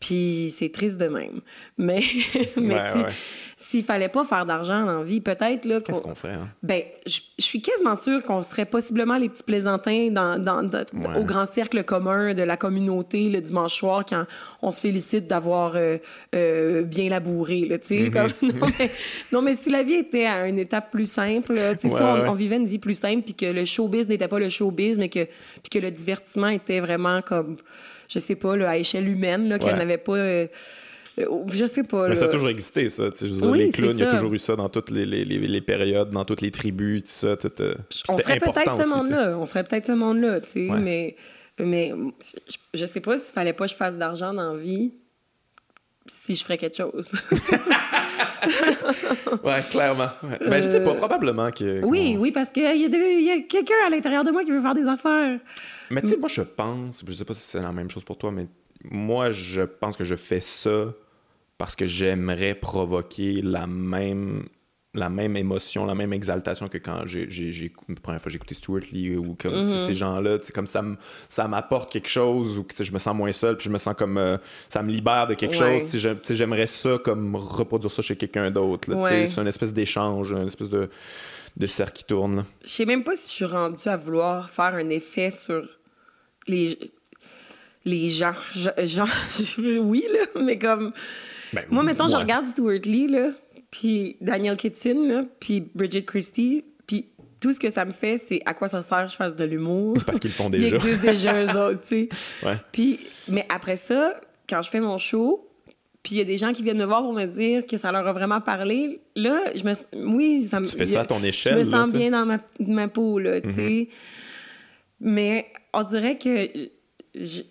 Puis 0.00 0.52
c'est 0.54 0.70
triste 0.70 0.98
de 0.98 1.06
même. 1.08 1.40
Mais, 1.78 2.02
mais 2.56 2.74
Ouais, 2.74 2.90
si- 2.92 2.98
ouais. 2.98 3.04
s'il 3.56 3.84
fallait 3.84 4.08
pas 4.10 4.24
faire 4.24 4.44
d'argent 4.44 4.84
dans 4.84 4.98
la 4.98 5.02
vie, 5.04 5.20
peut-être 5.22 5.64
là 5.64 5.80
Qu'est-ce 5.80 6.02
qu'on- 6.02 6.14
ferait, 6.14 6.34
hein? 6.34 6.50
ben, 6.62 6.82
je 7.06 7.20
suis 7.38 7.62
quasiment 7.62 7.94
sûre 7.94 8.22
qu'on 8.22 8.42
serait 8.42 8.66
possiblement 8.66 9.16
les 9.16 9.28
petits 9.30 9.42
plaisantins 9.44 10.08
dans, 10.10 10.38
dans- 10.38 10.62
dans- 10.62 10.84
Ouais. 10.92 11.18
au 11.18 11.24
grand 11.24 11.46
cercle 11.46 11.82
commun 11.84 12.34
de 12.34 12.42
la 12.42 12.56
communauté 12.58 13.30
le 13.30 13.40
dimanche 13.40 13.74
soir 13.74 14.04
quand 14.06 14.24
on 14.60 14.72
se 14.72 14.80
félicite 14.80 15.26
d'avoir 15.26 15.72
euh, 15.76 15.96
euh, 16.34 16.82
bien 16.82 17.08
labouré. 17.08 17.60
Là, 17.66 17.76
Mhm. 17.76 17.82
sais, 17.82 18.10
comme- 18.10 18.32
non, 18.60 18.66
mais, 18.78 18.90
non, 19.32 19.42
mais 19.42 19.54
si 19.54 19.70
la 19.70 19.82
vie 19.82 19.94
était 19.94 20.26
à 20.26 20.46
une 20.46 20.58
étape 20.58 20.90
plus 20.90 21.10
simple, 21.10 21.58
si 21.78 21.86
on, 21.86 21.92
ouais. 21.94 22.28
on 22.28 22.34
vivait 22.34 22.56
une 22.56 22.66
vie 22.66 22.78
plus 22.78 22.98
simple, 22.98 23.22
puis 23.22 23.34
que 23.34 23.46
le 23.46 23.64
showbiz 23.64 24.08
n'était 24.08 24.28
pas 24.28 24.38
le 24.38 24.50
showbiz, 24.50 24.98
mais 24.98 25.08
que, 25.08 25.24
puis 25.24 25.70
que 25.70 25.78
le 25.78 25.90
divertissement 25.90 26.48
était 26.48 26.80
vraiment 26.80 27.22
comme, 27.22 27.56
je 28.08 28.18
sais 28.18 28.36
pas, 28.36 28.56
là, 28.56 28.70
à 28.70 28.76
échelle 28.76 29.08
humaine, 29.08 29.48
là, 29.48 29.56
Ouais. 29.62 29.76
n'avait 29.76 29.98
pas... 29.98 30.16
euh, 30.16 30.46
je 31.16 31.64
sais 31.66 31.84
pas. 31.84 32.08
Mais 32.08 32.16
ça 32.16 32.24
a 32.24 32.28
toujours 32.28 32.48
existé, 32.48 32.88
ça. 32.88 33.08
dire, 33.10 33.30
Oui, 33.44 33.58
les 33.58 33.68
clowns, 33.70 33.96
il 33.96 34.00
y 34.00 34.02
a 34.02 34.10
toujours 34.10 34.34
eu 34.34 34.38
ça 34.38 34.56
dans 34.56 34.68
toutes 34.68 34.90
les, 34.90 35.06
les, 35.06 35.24
les, 35.24 35.38
les 35.38 35.60
périodes, 35.60 36.10
dans 36.10 36.24
toutes 36.24 36.40
les 36.40 36.50
tribus, 36.50 37.02
tout 37.02 37.08
ça. 37.08 37.36
tout, 37.36 37.52
euh, 37.60 37.74
on 38.08 38.18
serait 38.18 38.38
peut-être 38.40 38.74
ce 38.82 38.88
monde-là. 38.88 39.36
On 39.38 39.46
serait 39.46 39.62
peut-être 39.64 39.86
ce 39.86 39.92
monde-là, 39.92 40.40
tu 40.40 40.50
sais. 40.50 40.68
Ouais. 40.70 40.80
Mais, 40.80 41.16
mais 41.60 41.92
je, 42.20 42.56
je 42.80 42.84
sais 42.86 43.00
pas 43.00 43.16
s'il 43.16 43.32
fallait 43.32 43.52
pas 43.52 43.66
que 43.66 43.70
je 43.70 43.76
fasse 43.76 43.96
d'argent 43.96 44.34
dans 44.34 44.54
la 44.54 44.58
vie, 44.60 44.92
si 46.06 46.34
je 46.34 46.44
ferais 46.44 46.58
quelque 46.58 46.76
chose. 46.76 47.12
Ouais, 49.42 49.62
clairement. 49.70 50.08
ouais. 50.22 50.38
Ben, 50.48 50.62
je 50.62 50.68
sais 50.68 50.82
pas, 50.84 50.94
probablement 50.94 51.50
que. 51.50 51.82
oui, 51.84 52.16
oui, 52.18 52.30
parce 52.30 52.50
qu'il 52.50 52.62
y 52.62 52.66
a, 52.66 53.32
a 53.34 53.40
quelqu'un 53.40 53.74
à 53.86 53.90
l'intérieur 53.90 54.24
de 54.24 54.30
moi 54.30 54.44
qui 54.44 54.52
veut 54.52 54.60
faire 54.60 54.74
des 54.74 54.86
affaires. 54.86 55.38
Mais 55.90 56.02
tu 56.02 56.08
sais, 56.08 56.16
moi, 56.16 56.28
je 56.28 56.42
pense, 56.42 57.02
je 57.06 57.12
sais 57.12 57.24
pas 57.24 57.34
si 57.34 57.42
c'est 57.42 57.60
la 57.60 57.72
même 57.72 57.90
chose 57.90 58.04
pour 58.04 58.18
toi, 58.18 58.30
mais 58.30 58.46
moi, 58.84 59.30
je 59.30 59.62
pense 59.62 59.96
que 59.96 60.04
je 60.04 60.14
fais 60.14 60.40
ça 60.40 60.92
parce 61.58 61.76
que 61.76 61.86
j'aimerais 61.86 62.54
provoquer 62.54 63.40
la 63.42 63.66
même 63.66 64.46
la 64.94 65.08
même 65.08 65.36
émotion, 65.36 65.84
la 65.86 65.94
même 65.94 66.12
exaltation 66.12 66.68
que 66.68 66.78
quand 66.78 67.02
j'ai, 67.04 67.26
première 68.02 68.20
fois 68.20 68.30
j'ai 68.30 68.36
écouté 68.36 68.54
Stuart 68.54 68.82
Lee 68.92 69.16
ou 69.16 69.34
comme 69.34 69.64
Mhm. 69.64 69.68
ces 69.86 69.94
gens-là, 69.94 70.38
comme 70.54 70.66
ça, 70.68 70.82
me- 70.82 70.96
ça 71.28 71.48
m'apporte 71.48 71.90
quelque 71.92 72.08
chose 72.08 72.56
ou 72.58 72.62
que 72.64 72.82
je 72.84 72.92
me 72.92 72.98
sens 72.98 73.14
moins 73.14 73.32
seul, 73.32 73.56
puis 73.56 73.64
je 73.66 73.70
me 73.70 73.78
sens 73.78 73.94
comme 73.96 74.16
euh, 74.18 74.36
ça 74.68 74.82
me 74.82 74.90
libère 74.92 75.26
de 75.26 75.34
quelque 75.34 75.58
Ouais. 75.58 75.80
chose. 75.80 76.22
J'aimerais 76.30 76.66
ça 76.68 76.98
comme 77.04 77.34
reproduire 77.36 77.90
ça 77.90 78.02
chez 78.02 78.16
quelqu'un 78.16 78.50
d'autre. 78.50 78.94
Ouais. 78.94 79.26
C'est 79.26 79.40
une 79.40 79.48
espèce 79.48 79.72
d'échange, 79.72 80.30
une 80.32 80.46
espèce 80.46 80.70
de, 80.70 80.88
de 81.56 81.66
cercle 81.66 81.92
qui 81.94 82.04
tourne. 82.04 82.44
Je 82.62 82.68
sais 82.70 82.84
même 82.84 83.02
pas 83.04 83.16
si 83.16 83.28
je 83.30 83.34
suis 83.34 83.44
rendue 83.44 83.88
à 83.88 83.96
vouloir 83.96 84.48
faire 84.50 84.74
un 84.74 84.90
effet 84.90 85.30
sur 85.30 85.62
les, 86.46 86.78
les 87.84 88.08
gens. 88.10 88.34
Je- 88.54 88.84
genre, 88.86 89.08
je- 89.58 89.78
oui, 89.78 90.04
là, 90.12 90.40
mais 90.42 90.58
comme. 90.58 90.92
Ben, 91.52 91.64
Moi, 91.70 91.82
mettons, 91.84 92.08
je 92.08 92.14
ouais. 92.14 92.22
regarde 92.22 92.46
Stuart 92.46 92.80
Lee, 92.84 93.06
là, 93.06 93.30
puis 93.76 94.16
Daniel 94.20 94.56
Kitson, 94.56 95.04
là, 95.08 95.22
puis 95.40 95.60
Bridget 95.74 96.04
Christie, 96.04 96.64
puis 96.86 97.06
tout 97.40 97.52
ce 97.52 97.58
que 97.58 97.70
ça 97.70 97.84
me 97.84 97.90
fait, 97.90 98.18
c'est 98.18 98.40
à 98.46 98.54
quoi 98.54 98.68
ça 98.68 98.82
sert 98.82 99.06
que 99.06 99.10
je 99.10 99.16
fasse 99.16 99.34
de 99.34 99.42
l'humour. 99.44 99.98
Parce 100.06 100.20
qu'ils 100.20 100.30
font 100.30 100.48
déjà. 100.50 100.76
existe 100.76 101.00
déjà 101.02 101.42
eux 101.42 101.58
autres, 101.58 101.80
tu 101.80 101.88
sais. 101.88 102.08
Ouais. 102.46 102.54
Puis, 102.70 103.00
mais 103.28 103.44
après 103.48 103.74
ça, 103.74 104.14
quand 104.48 104.62
je 104.62 104.70
fais 104.70 104.78
mon 104.80 104.96
show, 104.96 105.50
puis 106.04 106.14
il 106.14 106.18
y 106.18 106.20
a 106.20 106.24
des 106.24 106.36
gens 106.36 106.52
qui 106.52 106.62
viennent 106.62 106.78
me 106.78 106.84
voir 106.84 107.02
pour 107.02 107.12
me 107.14 107.26
dire 107.26 107.66
que 107.66 107.76
ça 107.76 107.90
leur 107.90 108.06
a 108.06 108.12
vraiment 108.12 108.40
parlé, 108.40 109.00
là, 109.16 109.42
je 109.56 109.64
me... 109.64 109.72
Oui, 110.14 110.42
ça 110.42 110.60
me... 110.60 110.66
Tu 110.66 110.76
fais 110.76 110.86
ça 110.86 111.00
à 111.00 111.04
ton 111.04 111.18
Je 111.18 111.26
échelle. 111.26 111.54
me 111.58 111.64
là, 111.64 111.70
sens 111.70 111.92
bien 111.92 112.10
dans 112.12 112.24
ma, 112.24 112.38
ma 112.60 112.86
peau, 112.86 113.18
là, 113.18 113.40
tu 113.40 113.50
sais. 113.50 113.88
Mais 115.00 115.46
on 115.72 115.82
dirait 115.82 116.16
que 116.16 116.48
je- 117.16 117.42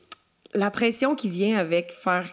la 0.54 0.72
pression 0.72 1.16
qui 1.16 1.30
vient 1.30 1.58
avec 1.58 1.92
faire... 1.92 2.26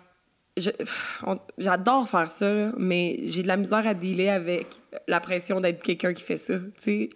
J'adore 1.59 2.09
faire 2.09 2.31
ça, 2.31 2.53
là, 2.53 2.73
mais 2.77 3.20
j'ai 3.24 3.43
de 3.43 3.49
la 3.49 3.57
misère 3.57 3.87
à 3.87 3.95
dealer 3.95 4.28
avec 4.28 4.66
la 5.09 5.20
pression 5.20 5.61
d'être 5.61 5.82
quelqu'un 5.82 6.12
qui 6.12 6.23
fait 6.23 6.37
ça, 6.37 6.55
tu 6.59 6.70
sais. 6.78 7.11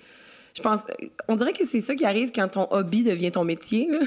Je 0.56 0.62
pense... 0.62 0.80
On 1.26 1.36
dirait 1.36 1.52
que 1.52 1.64
c'est 1.64 1.80
ça 1.80 1.94
qui 1.94 2.04
arrive 2.04 2.30
quand 2.32 2.48
ton 2.48 2.68
hobby 2.70 3.02
devient 3.02 3.32
ton 3.32 3.44
métier, 3.44 3.88
là. 3.90 4.00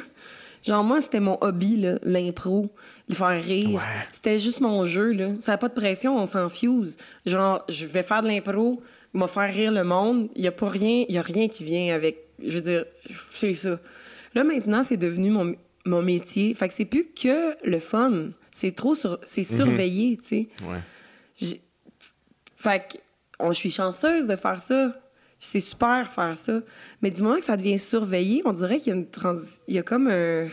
Genre, 0.63 0.83
moi, 0.83 0.99
c'était 0.99 1.19
mon 1.19 1.37
hobby, 1.41 1.81
l'impro, 2.03 2.69
le 3.07 3.15
faire 3.15 3.41
rire. 3.43 3.75
Ouais. 3.75 3.81
C'était 4.11 4.39
juste 4.39 4.59
mon 4.59 4.85
jeu, 4.85 5.11
là. 5.13 5.29
Ça 5.39 5.53
n'a 5.53 5.57
pas 5.57 5.69
de 5.69 5.73
pression, 5.73 6.17
on 6.17 6.25
s'en 6.25 6.49
fuse. 6.49 6.97
Genre, 7.25 7.63
je 7.69 7.85
vais 7.85 8.03
faire 8.03 8.21
de 8.21 8.27
l'impro, 8.27 8.81
me 9.13 9.27
faire 9.27 9.53
rire 9.53 9.71
le 9.71 9.83
monde. 9.83 10.29
Il 10.35 10.41
n'y 10.41 10.47
a 10.47 10.51
pas 10.51 10.67
rien, 10.67 11.05
il 11.07 11.15
y 11.15 11.17
a 11.17 11.21
rien 11.21 11.47
qui 11.47 11.63
vient 11.63 11.95
avec. 11.95 12.17
Je 12.43 12.55
veux 12.55 12.61
dire, 12.61 12.85
c'est 13.29 13.53
ça. 13.53 13.79
Là, 14.35 14.43
maintenant, 14.43 14.83
c'est 14.83 14.97
devenu 14.97 15.29
mon, 15.29 15.55
mon 15.85 16.01
métier. 16.01 16.53
Fait 16.53 16.67
que 16.67 16.73
c'est 16.73 16.85
plus 16.85 17.07
que 17.07 17.55
le 17.65 17.79
fun. 17.79 18.29
C'est 18.59 18.71
trop 18.71 18.95
sur, 18.95 19.19
c'est 19.23 19.43
surveillé, 19.43 20.17
tu 20.17 20.25
sais. 20.25 20.49
Ouais. 20.67 21.59
Fait 22.55 22.79
que 22.91 22.97
on- 23.39 23.51
je 23.51 23.57
suis 23.57 23.69
chanceuse 23.69 24.25
de 24.25 24.35
faire 24.35 24.59
ça. 24.59 24.99
C'est 25.39 25.59
super 25.59 26.09
faire 26.09 26.35
ça. 26.35 26.61
Mais 27.03 27.11
du 27.11 27.21
moment 27.21 27.35
que 27.37 27.45
ça 27.45 27.55
devient 27.55 27.77
surveillé, 27.77 28.41
on 28.45 28.53
dirait 28.53 28.79
qu'il 28.79 28.87
y 28.87 28.95
a 28.95 28.99
une 28.99 29.05
transi- 29.05 29.61
Il 29.67 29.75
y 29.75 29.77
a 29.77 29.83
comme 29.83 30.07
un. 30.07 30.47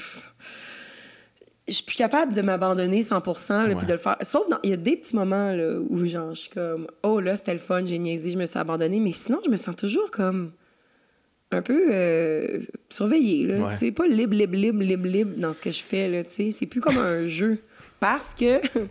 Je 1.66 1.72
suis 1.72 1.84
plus 1.84 1.96
capable 1.96 2.34
de 2.34 2.42
m'abandonner 2.42 3.02
100 3.02 3.22
là, 3.48 3.68
Ouais. 3.68 3.74
puis 3.76 3.86
de 3.86 3.92
le 3.92 3.98
faire. 3.98 4.18
Sauf 4.20 4.46
dans. 4.50 4.58
Il 4.62 4.68
y 4.68 4.74
a 4.74 4.76
des 4.76 4.98
petits 4.98 5.16
moments 5.16 5.50
là, 5.52 5.78
où 5.88 6.04
genre, 6.04 6.34
je 6.34 6.40
suis 6.42 6.50
comme. 6.50 6.86
Oh 7.02 7.20
là, 7.20 7.36
c'était 7.36 7.54
le 7.54 7.58
fun, 7.58 7.86
j'ai 7.86 7.98
niaisé, 7.98 8.30
je 8.32 8.36
me 8.36 8.44
suis 8.44 8.58
abandonnée. 8.58 9.00
Mais 9.00 9.12
sinon, 9.12 9.40
je 9.46 9.50
me 9.50 9.56
sens 9.56 9.74
toujours 9.76 10.10
comme. 10.10 10.52
Un 11.52 11.62
peu 11.62 11.86
euh, 11.90 12.58
surveillée, 12.90 13.46
là. 13.46 13.60
Ouais. 13.60 13.72
Tu 13.74 13.78
sais, 13.78 13.92
pas 13.92 14.06
libre, 14.06 14.34
libre, 14.34 14.56
libre, 14.56 14.82
libre, 14.82 15.06
libre 15.06 15.32
dans 15.38 15.54
ce 15.54 15.62
que 15.62 15.70
je 15.70 15.82
fais, 15.82 16.06
là. 16.08 16.22
Tu 16.24 16.30
sais, 16.32 16.50
c'est 16.50 16.66
plus 16.66 16.82
comme 16.82 16.98
un 16.98 17.26
jeu. 17.26 17.60
Parce 18.04 18.34
que. 18.34 18.60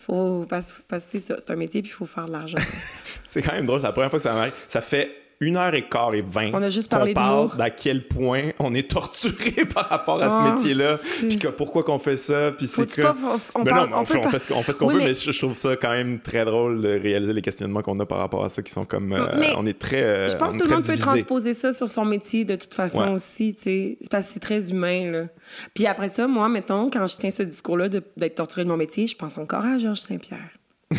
Faut, 0.00 0.46
parce, 0.48 0.72
parce 0.86 1.04
que 1.06 1.18
c'est 1.18 1.50
un 1.50 1.56
métier, 1.56 1.82
puis 1.82 1.90
il 1.90 1.94
faut 1.94 2.06
faire 2.06 2.26
de 2.26 2.32
l'argent. 2.32 2.56
C'est 3.24 3.42
quand 3.42 3.52
même 3.52 3.66
drôle, 3.66 3.80
c'est 3.80 3.86
la 3.86 3.92
première 3.92 4.08
fois 4.10 4.20
que 4.20 4.22
ça 4.22 4.32
m'arrive. 4.32 4.54
Ça 4.68 4.80
fait 4.80 5.10
une 5.40 5.56
heure 5.56 5.72
et 5.74 5.88
quart 5.88 6.14
et 6.14 6.20
vingt 6.20 6.50
On 6.52 6.62
a 6.62 6.68
juste 6.68 6.90
parlé 6.90 7.14
parle 7.14 7.56
d'à 7.56 7.70
quel 7.70 8.08
point 8.08 8.50
on 8.58 8.74
est 8.74 8.90
torturé 8.90 9.64
par 9.72 9.88
rapport 9.88 10.20
à 10.20 10.30
ce 10.30 10.34
Ah, 10.36 10.52
métier-là, 10.52 10.96
puis 11.28 11.38
que 11.38 11.46
pourquoi 11.48 11.84
qu'on 11.84 12.00
fait 12.00 12.16
ça, 12.16 12.50
puis 12.50 12.66
c'est 12.66 12.92
que... 12.92 13.02
pas- 13.02 13.16
on 13.54 13.62
Ben 13.62 13.70
parle- 13.70 13.90
non, 13.90 13.96
on, 13.98 14.00
on 14.00 14.04
fait, 14.04 14.18
on 14.52 14.62
fait 14.62 14.72
ce 14.72 14.78
qu'on 14.78 14.86
Oui, 14.88 14.94
veut, 14.94 14.98
mais- 15.00 15.06
mais 15.08 15.14
je, 15.14 15.30
je 15.30 15.38
trouve 15.38 15.56
ça 15.56 15.76
quand 15.76 15.90
même 15.92 16.18
très 16.18 16.44
drôle 16.44 16.80
de 16.80 16.88
réaliser 16.88 17.32
les 17.32 17.42
questionnements 17.42 17.82
qu'on 17.82 17.98
a 18.00 18.06
par 18.06 18.18
rapport 18.18 18.44
à 18.44 18.48
ça, 18.48 18.62
qui 18.62 18.72
sont 18.72 18.84
comme... 18.84 19.12
euh, 19.12 19.26
Mais 19.38 19.52
on 19.56 19.64
est 19.66 19.78
très 19.78 20.02
euh, 20.02 20.28
Je 20.28 20.36
pense 20.36 20.54
que 20.54 20.58
tout 20.58 20.68
le 20.68 20.74
monde 20.74 20.84
peut 20.84 20.96
transposer 20.96 21.52
ça 21.54 21.72
sur 21.72 21.88
son 21.88 22.04
métier 22.04 22.44
de 22.44 22.56
toute 22.56 22.74
façon 22.74 23.04
Ouais. 23.04 23.10
aussi, 23.10 23.54
tu 23.54 23.60
sais. 23.62 23.98
C'est 24.00 24.10
parce 24.10 24.26
que 24.26 24.32
c'est 24.32 24.40
très 24.40 24.70
humain, 24.70 25.10
là. 25.10 25.24
Puis 25.72 25.86
après 25.86 26.08
ça, 26.08 26.26
moi, 26.26 26.48
mettons, 26.48 26.90
quand 26.90 27.06
je 27.06 27.16
tiens 27.16 27.30
ce 27.30 27.44
discours-là 27.44 27.88
d'être 27.88 28.34
torturé 28.34 28.64
de 28.64 28.68
mon 28.70 28.76
métier, 28.76 29.06
je 29.06 29.14
pense 29.14 29.38
encore 29.38 29.64
à 29.64 29.78
Georges 29.78 30.00
Saint-Pierre. 30.00 30.50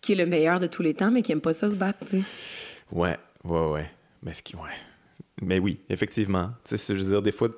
qui 0.00 0.12
est 0.12 0.16
le 0.16 0.26
meilleur 0.26 0.60
de 0.60 0.66
tous 0.66 0.82
les 0.82 0.94
temps, 0.94 1.10
mais 1.10 1.22
qui 1.22 1.32
aime 1.32 1.40
pas 1.40 1.52
ça 1.52 1.68
se 1.68 1.74
battre, 1.74 1.98
tu 2.06 2.18
sais. 2.18 2.22
Ouais, 2.94 3.16
ouais, 3.44 3.68
ouais. 3.72 3.90
Mais 4.22 4.32
ce 4.32 4.42
qui... 4.42 4.56
Ouais. 4.56 4.70
Mais 5.42 5.58
oui, 5.58 5.80
effectivement. 5.90 6.50
Tu 6.64 6.76
sais, 6.78 6.94
je 6.96 7.00
veux 7.02 7.10
dire, 7.10 7.22
des 7.22 7.32
fois... 7.32 7.48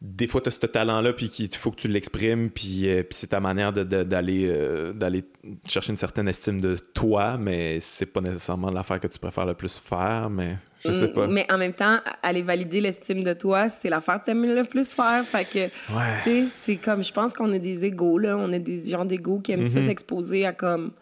Des 0.00 0.28
fois, 0.28 0.40
tu 0.40 0.46
as 0.46 0.52
ce 0.52 0.64
talent-là, 0.64 1.12
puis 1.12 1.26
il 1.26 1.52
faut 1.56 1.72
que 1.72 1.76
tu 1.80 1.88
l'exprimes, 1.88 2.50
puis, 2.50 2.88
euh, 2.88 3.02
puis 3.02 3.14
c'est 3.18 3.26
ta 3.28 3.40
manière 3.40 3.72
de- 3.72 3.82
de- 3.82 4.04
d'aller 4.04 4.46
euh, 4.48 4.92
d'aller 4.92 5.24
chercher 5.68 5.90
une 5.90 5.96
certaine 5.96 6.28
estime 6.28 6.60
de 6.60 6.76
toi, 6.76 7.36
mais 7.36 7.80
c'est 7.80 8.06
pas 8.06 8.20
nécessairement 8.20 8.70
l'affaire 8.70 9.00
que 9.00 9.08
tu 9.08 9.18
préfères 9.18 9.44
le 9.46 9.54
plus 9.54 9.76
faire, 9.76 10.30
mais 10.30 10.56
je 10.84 10.92
sais 10.92 11.08
pas. 11.08 11.26
Mm, 11.26 11.32
Mais 11.32 11.52
en 11.52 11.58
même 11.58 11.72
temps, 11.72 11.98
aller 12.22 12.42
valider 12.42 12.80
l'estime 12.80 13.24
de 13.24 13.32
toi, 13.32 13.68
c'est 13.68 13.90
l'affaire 13.90 14.20
que 14.20 14.26
t'aimes 14.26 14.44
le 14.46 14.62
plus 14.62 14.88
faire. 14.88 15.24
Fait 15.24 15.44
que, 15.44 15.64
Ouais. 15.92 16.20
tu 16.22 16.30
sais, 16.30 16.44
c'est 16.48 16.76
comme, 16.76 17.02
je 17.02 17.12
pense 17.12 17.32
qu'on 17.32 17.52
a 17.52 17.58
des 17.58 17.84
égaux, 17.84 18.18
là. 18.18 18.36
On 18.38 18.52
a 18.52 18.60
des 18.60 18.86
gens 18.88 19.04
d'égaux 19.04 19.40
qui 19.40 19.50
aiment 19.50 19.62
Mhm. 19.64 19.68
ça 19.68 19.82
s'exposer 19.82 20.46
à, 20.46 20.52
comme, 20.52 20.92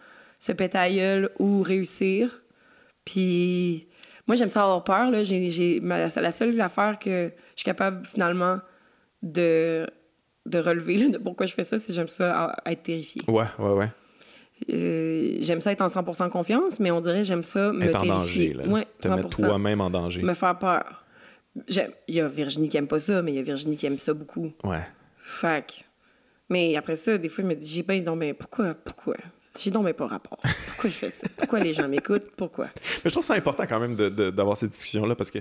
se 0.40 0.52
péter 0.52 0.78
à 0.78 0.90
gueule 0.90 1.28
ou 1.38 1.60
réussir. 1.60 2.40
Puis, 3.06 3.86
moi, 4.26 4.36
j'aime 4.36 4.50
ça 4.50 4.62
avoir 4.64 4.84
peur, 4.84 5.10
là. 5.10 5.22
J'ai, 5.22 5.48
j'ai, 5.48 5.80
ma- 5.80 6.08
la 6.08 6.30
seule 6.30 6.60
affaire 6.60 6.98
que 6.98 7.32
je 7.54 7.60
suis 7.60 7.64
capable, 7.64 8.04
finalement, 8.04 8.58
de, 9.22 9.86
de 10.44 10.58
relever, 10.58 10.98
là, 10.98 11.08
de 11.08 11.18
pourquoi 11.18 11.46
je 11.46 11.54
fais 11.54 11.64
ça, 11.64 11.78
c'est 11.78 11.86
que 11.88 11.92
j'aime 11.94 12.08
ça 12.08 12.44
à- 12.44 12.50
à 12.68 12.72
être 12.72 12.82
terrifiée. 12.82 13.22
Ouais, 13.28 13.46
ouais, 13.58 13.72
ouais. 13.72 13.88
Euh, 14.72 15.36
j'aime 15.40 15.60
ça 15.60 15.72
être 15.72 15.82
en 15.82 15.88
100% 15.88 16.28
confiance, 16.30 16.80
mais 16.80 16.90
on 16.90 17.00
dirait 17.00 17.24
j'aime 17.24 17.42
ça 17.42 17.72
me 17.72 17.84
Être 17.84 17.96
en 17.96 18.00
terrifier. 18.00 18.54
danger, 18.54 18.66
là. 18.66 18.72
Ouais, 18.72 18.86
Te 19.00 19.08
mettre 19.08 19.28
100%. 19.28 19.46
toi-même 19.48 19.80
en 19.82 19.90
danger. 19.90 20.22
Me 20.22 20.32
faire 20.34 20.58
peur. 20.58 21.04
J'aime- 21.68 21.92
Il 22.08 22.14
y 22.14 22.20
a 22.20 22.28
Virginie 22.28 22.68
qui 22.70 22.76
aime 22.78 22.86
pas 22.88 22.98
ça, 23.00 23.20
mais 23.22 23.32
il 23.32 23.36
y 23.36 23.38
a 23.38 23.42
Virginie 23.42 23.76
qui 23.76 23.84
aime 23.86 23.98
ça 23.98 24.14
beaucoup. 24.14 24.50
Ouais. 24.64 24.82
Fait 25.16 25.64
que- 25.66 25.84
Mais 26.48 26.74
après 26.76 26.96
ça, 26.96 27.18
des 27.18 27.28
fois, 27.28 27.42
il 27.44 27.48
me 27.48 27.54
dit, 27.54 27.68
j'ai 27.68 27.82
bien, 27.82 28.00
non, 28.00 28.16
mais 28.16 28.32
pourquoi, 28.32 28.74
pourquoi? 28.74 29.16
J'ai 29.58 29.70
donc 29.70 29.90
pas 29.92 30.06
rapport. 30.06 30.38
Pourquoi 30.68 30.90
je 30.90 30.94
fais 30.94 31.10
ça? 31.10 31.26
Pourquoi 31.36 31.60
les 31.60 31.72
gens 31.72 31.88
m'écoutent? 31.88 32.30
Pourquoi? 32.36 32.66
Mais 33.04 33.10
je 33.10 33.10
trouve 33.10 33.24
ça 33.24 33.34
important 33.34 33.64
quand 33.68 33.80
même 33.80 33.94
d'avoir 33.94 34.56
cette 34.56 34.70
discussion-là 34.70 35.14
parce 35.14 35.30
que, 35.30 35.38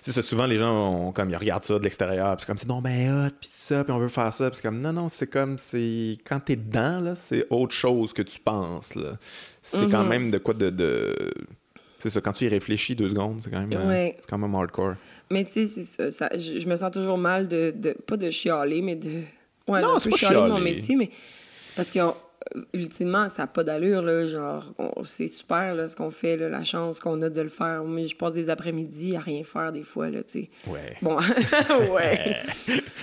c'est 0.00 0.22
souvent 0.22 0.46
les 0.46 0.58
gens, 0.58 1.08
ont, 1.08 1.12
comme, 1.12 1.30
ils 1.30 1.36
regardent 1.36 1.64
ça 1.64 1.78
de 1.78 1.84
l'extérieur, 1.84 2.36
puis 2.36 2.42
c'est 2.42 2.46
comme, 2.46 2.58
c'est 2.58 2.68
non, 2.68 2.80
ben 2.80 3.26
hot, 3.26 3.34
puis 3.40 3.50
ça, 3.52 3.84
puis 3.84 3.92
on 3.92 3.98
veut 3.98 4.08
faire 4.08 4.32
ça, 4.32 4.50
puis 4.50 4.56
c'est 4.56 4.62
comme, 4.62 4.80
non, 4.80 4.92
non, 4.92 5.08
c'est 5.08 5.26
comme, 5.26 5.58
c'est 5.58 6.16
quand 6.24 6.40
t'es 6.40 6.56
dedans, 6.56 7.00
là, 7.00 7.14
c'est 7.14 7.46
autre 7.50 7.74
chose 7.74 8.12
que 8.12 8.22
tu 8.22 8.38
penses. 8.38 8.94
C'est 9.62 9.88
quand 9.90 10.04
mm-hmm. 10.04 10.08
même 10.08 10.30
de 10.30 10.38
quoi 10.38 10.54
de. 10.54 10.70
de... 10.70 11.14
C'est 11.98 12.08
ça, 12.08 12.20
quand 12.22 12.32
tu 12.32 12.46
y 12.46 12.48
réfléchis 12.48 12.94
deux 12.94 13.10
secondes, 13.10 13.42
c'est 13.42 13.50
quand 13.50 13.60
même, 13.60 13.72
euh, 13.72 14.10
quand 14.26 14.38
même 14.38 14.54
hardcore. 14.54 14.94
Mais 15.30 15.44
tu 15.44 15.68
sais, 15.68 15.84
ça, 15.84 16.10
ça 16.10 16.30
je, 16.34 16.66
me 16.66 16.74
sens 16.76 16.90
toujours 16.90 17.18
mal 17.18 17.46
de, 17.46 17.72
de, 17.76 17.92
Pas 17.92 18.16
de 18.16 18.30
chialer, 18.30 18.80
mais 18.80 18.96
de. 18.96 19.22
Ouais, 19.68 19.82
non, 19.82 19.98
c'est 19.98 20.08
pas 20.08 20.16
chialer, 20.16 20.48
mon 20.48 20.60
métier, 20.60 20.96
mais. 20.96 21.10
Parce 21.76 21.90
que 21.90 22.00
ultimement, 22.72 23.28
ça 23.28 23.42
n'a 23.42 23.46
pas 23.46 23.64
d'allure, 23.64 24.02
là. 24.02 24.26
Genre, 24.26 24.64
c'est 25.04 25.28
super, 25.28 25.74
là, 25.74 25.88
ce 25.88 25.96
qu'on 25.96 26.10
fait, 26.10 26.36
là, 26.36 26.48
la 26.48 26.64
chance 26.64 27.00
qu'on 27.00 27.20
a 27.22 27.28
de 27.28 27.40
le 27.40 27.48
faire. 27.48 27.84
Mais 27.84 28.06
je 28.06 28.16
passe 28.16 28.32
des 28.32 28.50
après-midi 28.50 29.16
à 29.16 29.20
rien 29.20 29.44
faire, 29.44 29.72
des 29.72 29.82
fois, 29.82 30.10
là, 30.10 30.22
tu 30.22 30.42
sais. 30.42 30.50
Ouais. 30.66 30.96
Bon, 31.02 31.16
ouais. 31.94 32.38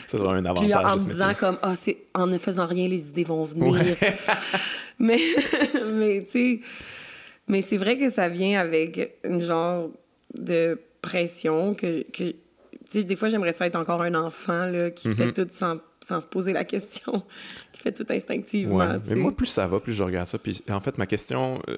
ça 0.07 0.17
sera 0.17 0.33
un 0.33 0.45
avantage. 0.45 0.63
Puis 0.63 0.73
en 0.73 0.93
me 0.93 0.99
disant, 0.99 1.33
comme, 1.39 1.57
ah, 1.61 1.75
c'est 1.75 1.97
en 2.13 2.27
ne 2.27 2.37
faisant 2.37 2.65
rien, 2.65 2.87
les 2.87 3.09
idées 3.09 3.23
vont 3.23 3.43
venir. 3.43 3.75
mais, 4.99 5.19
mais, 5.85 6.19
tu 6.23 6.31
sais, 6.31 6.59
mais 7.47 7.61
c'est 7.61 7.77
vrai 7.77 7.97
que 7.97 8.09
ça 8.09 8.29
vient 8.29 8.59
avec 8.59 9.17
une 9.23 9.41
genre 9.41 9.89
de 10.33 10.79
pression 11.01 11.73
que, 11.73 12.03
que 12.11 12.31
tu 12.31 12.99
sais, 12.99 13.03
des 13.03 13.15
fois, 13.15 13.29
j'aimerais 13.29 13.53
ça 13.53 13.65
être 13.65 13.75
encore 13.75 14.01
un 14.01 14.15
enfant, 14.15 14.65
là, 14.65 14.91
qui 14.91 15.13
fait 15.13 15.27
mm-hmm. 15.27 15.33
tout 15.33 15.47
sans 15.51 15.77
sans 16.07 16.21
se 16.21 16.27
poser 16.27 16.53
la 16.53 16.63
question, 16.63 17.23
tout 17.91 18.05
instinctivement. 18.09 18.95
Mais 19.07 19.15
moi, 19.15 19.31
plus 19.35 19.45
ça 19.45 19.67
va, 19.67 19.79
plus 19.79 19.93
je 19.93 20.03
regarde 20.03 20.27
ça. 20.27 20.37
Puis 20.37 20.63
en 20.69 20.79
fait, 20.79 20.97
ma 20.97 21.05
question, 21.05 21.61
euh, 21.69 21.77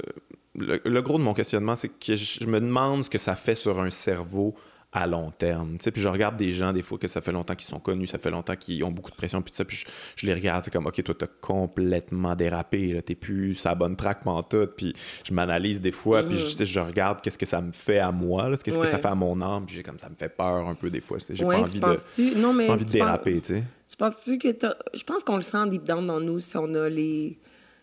le, 0.56 1.02
gros 1.02 1.18
de 1.18 1.24
mon 1.24 1.34
questionnement, 1.34 1.76
c'est 1.76 1.90
que 1.90 2.16
je, 2.16 2.46
me 2.46 2.60
demande 2.60 3.06
ce 3.06 3.10
que 3.10 3.18
ça 3.18 3.36
fait 3.36 3.56
sur 3.56 3.80
un 3.82 3.90
cerveau 3.90 4.56
à 4.92 5.06
long 5.06 5.32
terme. 5.32 5.78
Tu 5.78 5.84
sais, 5.84 5.92
puis 5.92 6.02
je 6.02 6.08
regarde 6.08 6.36
des 6.36 6.52
gens, 6.52 6.74
des 6.74 6.82
fois, 6.82 6.98
que 6.98 7.08
ça 7.08 7.22
fait 7.22 7.32
longtemps 7.32 7.56
qu'ils 7.56 7.68
sont 7.68 7.80
connus, 7.80 8.08
ça 8.08 8.18
fait 8.18 8.32
longtemps 8.32 8.56
qu'ils 8.56 8.84
ont 8.84 8.92
beaucoup 8.92 9.12
de 9.12 9.16
pression, 9.16 9.42
puis 9.42 9.54
ça, 9.56 9.64
puis 9.64 9.86
je, 10.16 10.26
les 10.26 10.34
regarde, 10.34 10.66
c'est 10.66 10.72
comme, 10.72 10.88
OK, 10.88 11.04
toi, 11.04 11.16
t'as 11.18 11.28
complètement 11.42 12.36
dérapé, 12.36 13.00
t'es 13.06 13.14
plus 13.14 13.54
sa 13.54 13.76
bonne 13.76 13.96
track 13.96 14.22
tout, 14.50 14.68
puis 14.76 14.94
je 15.24 15.34
m'analyse 15.34 15.80
des 15.80 15.92
fois, 15.92 16.24
puis 16.24 16.40
je, 16.40 16.46
mm-hmm. 16.48 16.66
je, 16.66 16.80
regarde 16.80 17.22
qu'est-ce 17.22 17.38
que 17.38 17.46
ça 17.46 17.62
me 17.62 17.72
fait 17.72 18.00
à 18.00 18.12
moi, 18.12 18.50
qu'est-ce 18.64 18.80
que 18.80 18.88
ça 18.88 18.98
fait 18.98 19.08
à 19.08 19.16
mon 19.16 19.40
âme, 19.42 19.66
puis 19.66 19.76
j'ai 19.76 19.84
comme, 19.84 20.00
ça 20.00 20.10
me 20.10 20.16
fait 20.16 20.30
peur 20.30 20.68
un 20.68 20.76
peu 20.76 20.90
des 20.90 21.02
fois, 21.02 21.18
j'ai 21.20 21.46
pas 21.46 21.60
envie 21.60 21.80
de, 21.80 22.40
non, 22.40 22.54
mais 22.54 22.68
envie 22.70 22.86
de 22.86 22.92
déraper, 22.92 23.42
tu 23.42 23.56
sais. 23.56 23.64
Tu 23.88 23.98
penses-tu 23.98 24.38
que 24.38 24.50
Je 24.94 25.04
pense 25.04 25.24
qu'on 25.24 25.36
le 25.36 25.42
sent 25.42 25.68
deep 25.70 25.84
down 25.84 26.06
dans 26.06 26.20
nous 26.20 26.40
si 26.40 26.58
on 26.58 26.74
a 26.76 26.90
les... 26.90 27.40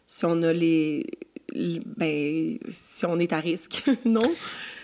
Si 0.09 0.25
on 0.25 0.41
a 0.45 0.53
les 0.53 1.05
ben, 1.55 2.59
si 2.69 3.07
on 3.07 3.19
est 3.19 3.33
à 3.33 3.41
risque, 3.41 3.85
non? 4.05 4.21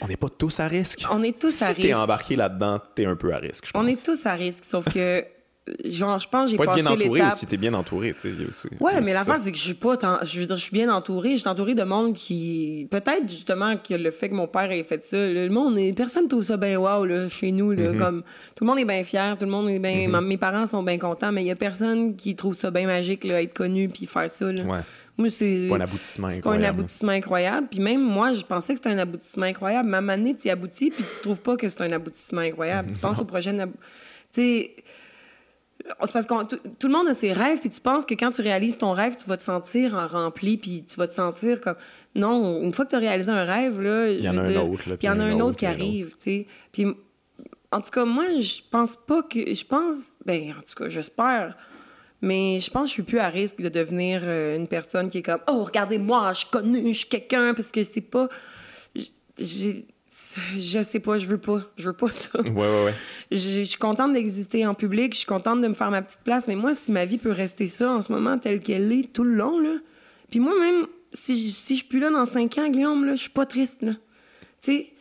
On 0.00 0.06
n'est 0.06 0.16
pas 0.16 0.28
tous 0.28 0.60
à 0.60 0.68
risque. 0.68 1.04
On 1.10 1.22
est 1.22 1.38
tous 1.38 1.62
à 1.62 1.66
risque. 1.68 1.80
Si 1.80 1.88
t'es 1.88 1.94
embarqué 1.94 2.36
là-dedans, 2.36 2.80
t'es 2.94 3.04
un 3.04 3.16
peu 3.16 3.32
à 3.32 3.38
risque, 3.38 3.66
je 3.66 3.72
pense. 3.72 3.82
On 3.82 3.86
est 3.86 4.04
tous 4.04 4.26
à 4.26 4.34
risque, 4.34 4.64
sauf 4.64 4.92
que 4.92 5.24
genre 5.84 6.18
je 6.18 6.28
pense 6.28 6.50
j'ai 6.50 6.56
passé 6.56 6.80
être 6.80 6.82
bien 6.82 6.92
entouré 6.92 7.22
aussi 7.22 7.46
t'es 7.46 7.56
bien 7.56 7.74
entouré 7.74 8.14
tu 8.20 8.34
sais 8.34 8.46
aussi 8.48 8.68
ouais 8.80 9.00
mais 9.00 9.12
l'affaire 9.12 9.38
c'est 9.38 9.52
que 9.52 9.56
je 9.56 9.62
suis 9.62 9.74
pas 9.74 9.96
je 10.24 10.40
veux 10.40 10.46
dire 10.46 10.56
je 10.56 10.62
suis 10.62 10.72
bien 10.72 10.92
entouré 10.92 11.36
je 11.36 11.40
suis 11.40 11.48
entouré 11.48 11.74
de 11.74 11.84
monde 11.84 12.14
qui 12.14 12.88
peut-être 12.90 13.28
justement 13.28 13.76
que 13.76 13.94
le 13.94 14.10
fait 14.10 14.28
que 14.28 14.34
mon 14.34 14.48
père 14.48 14.72
ait 14.72 14.82
fait 14.82 15.04
ça 15.04 15.16
le 15.16 15.48
monde 15.50 15.78
personne 15.94 16.26
trouve 16.26 16.42
ça 16.42 16.56
bien 16.56 16.78
wow 16.78 17.04
là, 17.04 17.28
chez 17.28 17.52
nous 17.52 17.70
là, 17.70 17.92
mm-hmm. 17.92 17.98
comme 17.98 18.22
tout 18.56 18.64
le 18.64 18.70
monde 18.70 18.80
est 18.80 18.84
bien 18.84 19.04
fier 19.04 19.36
tout 19.38 19.44
le 19.44 19.52
monde 19.52 19.70
est 19.70 19.78
bien 19.78 20.08
mm-hmm. 20.08 20.24
mes 20.24 20.36
parents 20.36 20.66
sont 20.66 20.82
bien 20.82 20.98
contents 20.98 21.30
mais 21.30 21.44
il 21.44 21.46
y 21.46 21.52
a 21.52 21.56
personne 21.56 22.16
qui 22.16 22.34
trouve 22.34 22.54
ça 22.54 22.72
bien 22.72 22.86
magique 22.86 23.22
là, 23.22 23.40
être 23.40 23.54
connu 23.54 23.88
puis 23.88 24.06
faire 24.06 24.28
ça 24.28 24.50
là. 24.50 24.64
ouais 24.64 24.80
c'est 25.30 25.68
pas 25.68 25.76
un 25.76 25.80
aboutissement 25.80 26.26
incroyable. 26.26 26.34
C'est 26.34 26.60
pas 26.60 26.66
un 26.66 26.68
aboutissement 26.68 27.12
incroyable. 27.12 27.68
Puis 27.70 27.80
même 27.80 28.02
moi, 28.02 28.32
je 28.32 28.42
pensais 28.42 28.74
que 28.74 28.78
c'était 28.78 28.90
un 28.90 28.98
aboutissement 28.98 29.46
incroyable. 29.46 29.88
Ma 29.88 30.12
année, 30.12 30.36
tu 30.36 30.48
y 30.48 30.50
aboutis, 30.50 30.90
puis 30.90 31.04
tu 31.04 31.20
trouves 31.20 31.40
pas 31.40 31.56
que 31.56 31.68
c'est 31.68 31.82
un 31.82 31.92
aboutissement 31.92 32.40
incroyable. 32.40 32.92
tu 32.92 32.98
penses 32.98 33.18
au 33.18 33.24
prochain... 33.24 33.56
Tu 33.56 33.68
sais... 34.30 34.76
C'est 36.04 36.12
parce 36.12 36.26
que 36.26 36.54
tout 36.54 36.86
le 36.86 36.92
monde 36.92 37.08
a 37.08 37.14
ses 37.14 37.32
rêves, 37.32 37.58
puis 37.58 37.68
tu 37.68 37.80
penses 37.80 38.06
que 38.06 38.14
quand 38.14 38.30
tu 38.30 38.40
réalises 38.40 38.78
ton 38.78 38.92
rêve, 38.92 39.16
tu 39.16 39.28
vas 39.28 39.36
te 39.36 39.42
sentir 39.42 39.96
en 39.96 40.06
rempli, 40.06 40.56
puis 40.56 40.84
tu 40.84 40.94
vas 40.96 41.08
te 41.08 41.12
sentir 41.12 41.60
comme... 41.60 41.74
Non, 42.14 42.62
une 42.62 42.72
fois 42.72 42.84
que 42.84 42.90
tu 42.90 42.96
as 42.96 43.00
réalisé 43.00 43.32
un 43.32 43.44
rêve, 43.44 43.80
là, 43.80 44.08
il 44.08 44.22
y 44.22 44.28
en 44.28 44.38
a 44.38 44.42
un 44.42 44.56
autre. 44.56 44.82
il 44.86 45.04
y 45.04 45.08
en 45.08 45.18
a 45.18 45.24
un 45.24 45.40
autre 45.40 45.56
qui 45.56 45.66
arrive, 45.66 46.10
tu 46.10 46.16
sais. 46.20 46.46
Puis 46.70 46.86
en 47.72 47.80
tout 47.80 47.90
cas, 47.90 48.04
moi, 48.04 48.38
je 48.38 48.60
pense 48.70 48.96
pas 48.96 49.22
que... 49.24 49.52
Je 49.52 49.64
pense... 49.64 50.12
Ben, 50.24 50.52
en 50.52 50.60
tout 50.60 50.74
cas, 50.76 50.88
j'espère 50.88 51.56
mais 52.22 52.60
je 52.60 52.70
pense 52.70 52.84
que 52.84 52.88
je 52.88 52.92
suis 52.92 53.02
plus 53.02 53.18
à 53.18 53.28
risque 53.28 53.60
de 53.60 53.68
devenir 53.68 54.22
euh, 54.24 54.56
une 54.56 54.68
personne 54.68 55.08
qui 55.08 55.18
est 55.18 55.22
comme 55.22 55.40
Oh, 55.48 55.64
regardez-moi, 55.64 56.32
je 56.32 56.46
connue, 56.46 56.92
je 56.92 56.98
suis 56.98 57.08
quelqu'un, 57.08 57.52
parce 57.52 57.72
que 57.72 57.82
c'est 57.82 58.00
pas. 58.00 58.28
J'ai. 59.38 59.86
Je 60.56 60.82
sais 60.82 61.00
pas, 61.00 61.18
je 61.18 61.26
veux 61.26 61.38
pas. 61.38 61.62
Je 61.76 61.88
veux 61.88 61.96
pas 61.96 62.10
ça. 62.10 62.38
Ouais, 62.40 62.50
ouais, 62.50 62.84
ouais. 62.84 62.94
Je 63.32 63.62
suis 63.62 63.78
contente 63.78 64.12
d'exister 64.12 64.66
en 64.66 64.74
public, 64.74 65.14
je 65.14 65.18
suis 65.20 65.26
contente 65.26 65.62
de 65.62 65.68
me 65.68 65.72
faire 65.72 65.90
ma 65.90 66.02
petite 66.02 66.20
place, 66.20 66.46
mais 66.46 66.54
moi, 66.54 66.74
si 66.74 66.92
ma 66.92 67.06
vie 67.06 67.16
peut 67.16 67.32
rester 67.32 67.66
ça 67.66 67.90
en 67.90 68.02
ce 68.02 68.12
moment, 68.12 68.38
telle 68.38 68.60
qu'elle 68.60 68.92
est, 68.92 69.10
tout 69.10 69.24
le 69.24 69.34
long, 69.34 69.58
là. 69.58 69.76
Puis 70.30 70.38
moi-même, 70.38 70.86
si, 71.12 71.50
si 71.50 71.74
je 71.74 71.78
suis 71.78 71.88
plus 71.88 71.98
là 71.98 72.10
dans 72.10 72.26
cinq 72.26 72.58
ans, 72.58 72.68
Guillaume, 72.68 73.06
là, 73.06 73.14
je 73.14 73.22
suis 73.22 73.30
pas 73.30 73.46
triste, 73.46 73.82
là. 73.82 73.92
Tu 74.60 74.72
sais, 74.72 74.91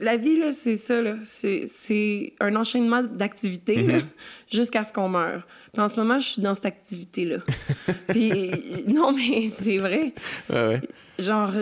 la 0.00 0.16
vie, 0.16 0.38
là, 0.38 0.52
c'est 0.52 0.76
ça, 0.76 1.00
là. 1.00 1.16
C'est 1.20 2.32
un 2.40 2.56
enchaînement 2.56 3.02
d'activités, 3.02 3.82
mm-hmm. 3.82 4.02
jusqu'à 4.50 4.84
ce 4.84 4.92
qu'on 4.92 5.08
meure. 5.08 5.46
Puis 5.72 5.82
en 5.82 5.88
ce 5.88 6.00
moment, 6.00 6.18
je 6.18 6.28
suis 6.28 6.42
dans 6.42 6.54
cette 6.54 6.66
activité-là. 6.66 7.38
Puis, 8.08 8.50
non, 8.88 9.12
mais 9.12 9.48
c'est 9.48 9.78
vrai. 9.78 10.14
Genre, 11.18 11.52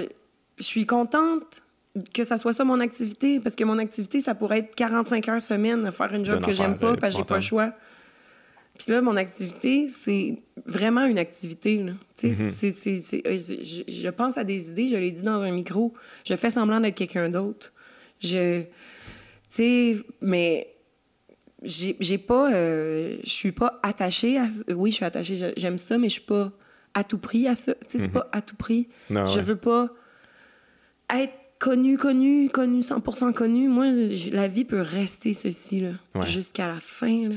je 0.59 0.65
suis 0.65 0.87
contente 0.87 1.63
que 2.15 2.25
ça 2.25 2.39
soit 2.39 2.53
ça 2.53 2.65
mon 2.65 2.81
activité, 2.81 3.41
parce 3.41 3.57
que 3.57 3.65
mon 3.65 3.79
activité, 3.79 4.21
ça 4.21 4.35
pourrait 4.35 4.61
être 4.61 4.75
45 4.75 5.29
heures 5.29 5.41
semaine 5.41 5.87
à 5.87 5.91
faire 5.91 6.13
une 6.15 6.25
job 6.25 6.45
que 6.45 6.53
j'aime 6.53 6.79
pas, 6.79 6.97
parce 6.97 7.13
que 7.13 7.19
j'ai 7.19 7.25
pas 7.25 7.37
le 7.37 7.41
choix. 7.41 7.73
Puis 8.79 8.93
là, 8.93 9.03
mon 9.03 9.17
activité, 9.17 9.89
c'est 9.89 10.39
vraiment 10.65 11.05
une 11.05 11.19
activité. 11.19 11.77
Là. 11.77 11.93
Euh, 12.25 12.29
je, 13.37 13.83
je, 13.87 14.09
pense 14.09 14.39
à 14.39 14.45
des 14.45 14.71
idées, 14.71 14.89
je 14.89 14.97
l'ai 14.97 15.11
dit 15.11 15.23
dans 15.23 15.43
un 15.43 15.51
micro, 15.51 15.93
je 16.25 16.35
fais 16.35 16.49
semblant 16.49 16.81
d'être 16.81 16.95
quelqu'un 16.95 17.29
d'autre. 17.29 17.75
Je. 18.21 18.63
Tu 18.63 18.69
sais, 19.49 19.97
mais 20.21 20.69
j'ai 21.63 22.19
pas. 22.19 22.53
Euh, 22.53 23.19
je 23.25 23.31
suis 23.31 23.53
pas 23.53 23.81
attachée 23.83 24.39
à. 24.39 24.47
Oui, 24.69 24.91
je 24.91 24.97
suis 24.97 25.05
attachée, 25.05 25.53
j'aime 25.57 25.79
ça, 25.79 25.99
mais 25.99 26.09
je 26.09 26.15
suis 26.15 26.23
pas 26.23 26.53
à 26.95 27.05
tout 27.05 27.19
prix 27.19 27.47
à 27.49 27.55
ça. 27.55 27.75
Tu 27.75 27.81
sais, 27.89 27.99
c'est 27.99 28.07
mhm. 28.09 28.13
pas 28.13 28.29
à 28.33 28.43
tout 28.43 28.57
prix. 28.57 28.89
je 29.11 29.41
veux 29.41 29.57
pas 29.57 29.89
être 31.15 31.35
connu, 31.59 31.99
connu, 31.99 32.49
connu, 32.49 32.81
100% 32.81 33.33
connu. 33.33 33.69
Moi, 33.69 33.87
la 34.33 34.49
vie 34.49 34.65
peut 34.65 34.81
rester 34.81 35.35
ceci, 35.35 35.81
là, 35.81 36.25
jusqu'à 36.25 36.67
la 36.67 36.81
fin, 36.81 37.29
là. 37.29 37.37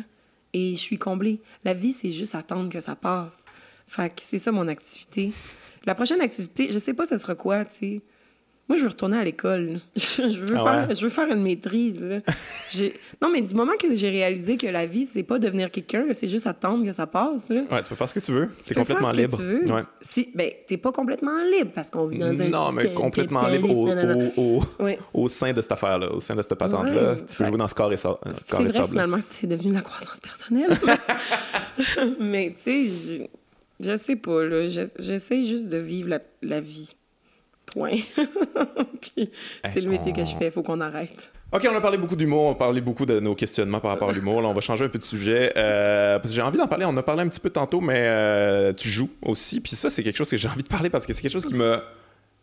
Et 0.56 0.76
je 0.76 0.80
suis 0.80 1.00
comblée. 1.00 1.42
La 1.64 1.74
vie, 1.74 1.92
c'est 1.92 2.12
juste 2.12 2.36
attendre 2.36 2.72
que 2.72 2.80
ça 2.80 2.96
passe. 2.96 3.46
Fait 3.88 4.10
que 4.10 4.22
c'est 4.22 4.38
ça 4.38 4.52
mon 4.52 4.68
activité. 4.68 5.32
La 5.86 5.96
prochaine 5.96 6.22
activité, 6.22 6.72
je 6.72 6.80
sais 6.80 6.94
pas 6.94 7.06
ce 7.06 7.18
sera 7.18 7.36
quoi, 7.36 7.66
tu 7.66 7.76
sais. 7.76 8.02
Moi, 8.70 8.78
je 8.78 8.84
veux 8.84 8.90
retourner 8.90 9.18
à 9.18 9.24
l'école. 9.26 9.82
je, 9.96 10.40
veux 10.40 10.58
ah 10.58 10.86
faire, 10.86 10.94
je 10.94 11.04
veux 11.04 11.10
faire 11.10 11.28
une 11.30 11.44
maîtrise. 11.44 12.02
non, 13.22 13.30
mais 13.30 13.42
du 13.42 13.54
moment 13.54 13.74
que 13.78 13.94
j'ai 13.94 14.10
réalisé 14.10 14.56
que 14.56 14.68
la 14.68 14.86
vie, 14.86 15.06
c'est 15.06 15.24
pas 15.24 15.38
devenir 15.38 15.70
quelqu'un, 15.70 16.06
c'est 16.14 16.28
juste 16.28 16.48
attendre 16.48 16.86
que 16.86 16.94
ça 16.94 17.06
passe. 17.06 17.50
Là. 17.50 17.64
Ouais, 17.70 17.82
tu 17.82 17.90
peux 17.90 17.96
faire 17.96 18.08
ce 18.08 18.14
que 18.14 18.22
tu 18.22 18.32
veux. 18.32 18.50
C'est 18.62 18.74
complètement 18.74 19.08
faire 19.08 19.16
ce 19.16 19.22
libre. 19.22 19.38
Que 19.38 19.44
tu 19.44 19.66
veux. 19.66 19.74
Ouais. 19.74 19.84
Si, 20.00 20.32
ben, 20.34 20.50
t'es 20.66 20.78
pas 20.78 20.94
complètement 20.94 21.44
libre 21.52 21.72
parce 21.76 21.90
qu'on 21.90 22.06
vit 22.08 22.18
dans 22.18 22.28
un 22.28 22.50
Non, 22.50 22.72
mais 22.72 22.94
complètement 22.94 23.46
libre 23.48 23.70
au, 23.70 24.62
au, 24.62 24.64
au, 25.14 25.28
sein 25.28 25.52
de 25.52 25.60
cette 25.60 25.74
affaire-là, 25.74 26.12
au 26.14 26.22
sein 26.22 26.36
de 26.36 26.42
cette 26.42 26.56
patente-là. 26.56 27.18
Tu 27.28 27.36
peux 27.36 27.46
jouer 27.46 27.58
dans 27.58 27.68
ce 27.68 27.76
corps 27.76 27.92
et 27.92 27.98
ça. 27.98 28.18
C'est 28.48 28.64
vrai, 28.64 28.88
finalement, 28.88 29.20
c'est 29.20 29.48
devenu 29.48 29.70
de 29.70 29.76
la 29.76 29.82
croissance 29.82 30.22
personnelle. 30.22 30.78
mais 32.20 32.54
tu 32.56 32.90
sais, 32.90 33.28
je, 33.80 33.88
je 33.92 33.96
sais 33.98 34.16
pas. 34.16 34.68
J'essaie 35.00 35.44
juste 35.44 35.68
de 35.68 35.78
vivre 35.78 36.10
la, 36.10 36.20
la 36.42 36.62
vie. 36.62 36.96
Point. 37.66 37.98
c'est 39.66 39.82
le 39.82 39.90
métier 39.90 40.14
que 40.14 40.24
je 40.24 40.36
fais, 40.36 40.46
il 40.46 40.52
faut 40.52 40.64
qu'on 40.64 40.82
arrête. 40.82 41.32
OK, 41.52 41.68
on 41.72 41.76
a 41.76 41.82
parlé 41.82 41.98
beaucoup 41.98 42.16
d'humour, 42.16 42.46
on 42.46 42.52
a 42.54 42.56
parlé 42.56 42.82
beaucoup 42.82 43.06
de 43.06 43.20
nos 43.20 43.36
questionnements 43.36 43.80
par 43.80 43.92
rapport 43.92 44.10
à 44.10 44.14
l'humour. 44.14 44.42
Là, 44.42 44.48
on 44.48 44.54
va 44.54 44.62
changer 44.62 44.86
un 44.86 44.90
peu 44.90 44.98
de 44.98 45.04
sujet. 45.04 45.54
Euh, 45.56 46.18
parce 46.18 46.32
que 46.32 46.36
j'ai 46.36 46.42
envie 46.42 46.58
d'en 46.58 46.68
parler, 46.68 46.86
on 46.86 46.90
en 46.90 46.98
a 46.98 47.04
parlé 47.04 47.22
un 47.22 47.28
petit 47.28 47.40
peu 47.40 47.52
tantôt, 47.52 47.80
mais 47.80 48.00
euh, 48.00 48.74
tu 48.74 48.90
joues 48.90 49.12
aussi. 49.22 49.62
Puis 49.62 49.76
ça, 49.76 49.92
c'est 49.92 50.02
quelque 50.02 50.18
chose 50.18 50.32
que 50.32 50.38
j'ai 50.38 50.48
envie 50.48 50.64
de 50.64 50.68
parler 50.68 50.90
parce 50.90 51.06
que 51.06 51.14
c'est 51.14 51.22
quelque 51.22 51.32
chose 51.32 51.46
qui 51.46 51.54
m'a 51.54 51.84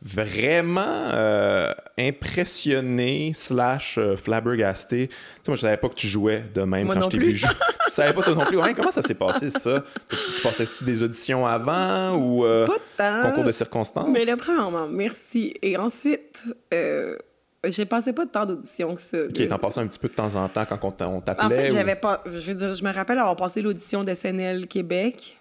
vraiment 0.02 1.10
euh, 1.12 1.72
impressionné 1.98 3.32
slash 3.34 3.98
euh, 3.98 4.16
flabbergasté. 4.16 5.08
Tu 5.08 5.14
sais, 5.14 5.18
moi, 5.48 5.56
je 5.56 5.60
savais 5.60 5.76
pas 5.76 5.88
que 5.88 5.94
tu 5.94 6.06
jouais 6.06 6.44
de 6.54 6.62
même 6.62 6.88
quand 6.88 7.02
je 7.02 7.08
t'ai 7.08 7.18
vu 7.18 7.36
jouer. 7.36 7.50
tu 7.86 7.92
savais 7.92 8.14
pas 8.14 8.22
toi 8.22 8.34
non 8.34 8.46
plus. 8.46 8.74
comment 8.74 8.90
ça 8.90 9.02
s'est 9.02 9.14
passé, 9.14 9.50
ça? 9.50 9.84
Tu, 10.08 10.16
tu 10.36 10.42
passais-tu 10.42 10.84
des 10.84 11.02
auditions 11.02 11.46
avant 11.46 12.16
ou 12.16 12.44
euh, 12.44 12.66
concours 12.96 13.44
de 13.44 13.52
circonstances? 13.52 14.08
Mais 14.10 14.24
le 14.24 14.36
premièrement, 14.36 14.88
merci. 14.88 15.54
Et 15.60 15.76
ensuite, 15.76 16.44
euh, 16.72 17.16
j'ai 17.64 17.84
passé 17.84 18.14
pas 18.14 18.24
de 18.24 18.30
temps 18.30 18.46
d'audition 18.46 18.94
que 18.94 19.02
ça. 19.02 19.24
OK, 19.24 19.48
t'en 19.48 19.58
passais 19.58 19.80
un 19.80 19.86
petit 19.86 19.98
peu 19.98 20.08
de 20.08 20.14
temps 20.14 20.34
en 20.34 20.48
temps 20.48 20.64
quand 20.64 21.02
on 21.02 21.20
t'appelait? 21.20 21.44
En 21.44 21.50
fait, 21.50 21.68
j'avais 21.68 21.96
pas... 21.96 22.22
Je 22.24 22.52
veux 22.52 22.54
dire, 22.54 22.72
je 22.72 22.84
me 22.84 22.92
rappelle 22.92 23.18
avoir 23.18 23.36
passé 23.36 23.60
l'audition 23.60 24.02
d'SNL 24.02 24.66
Québec 24.66 25.39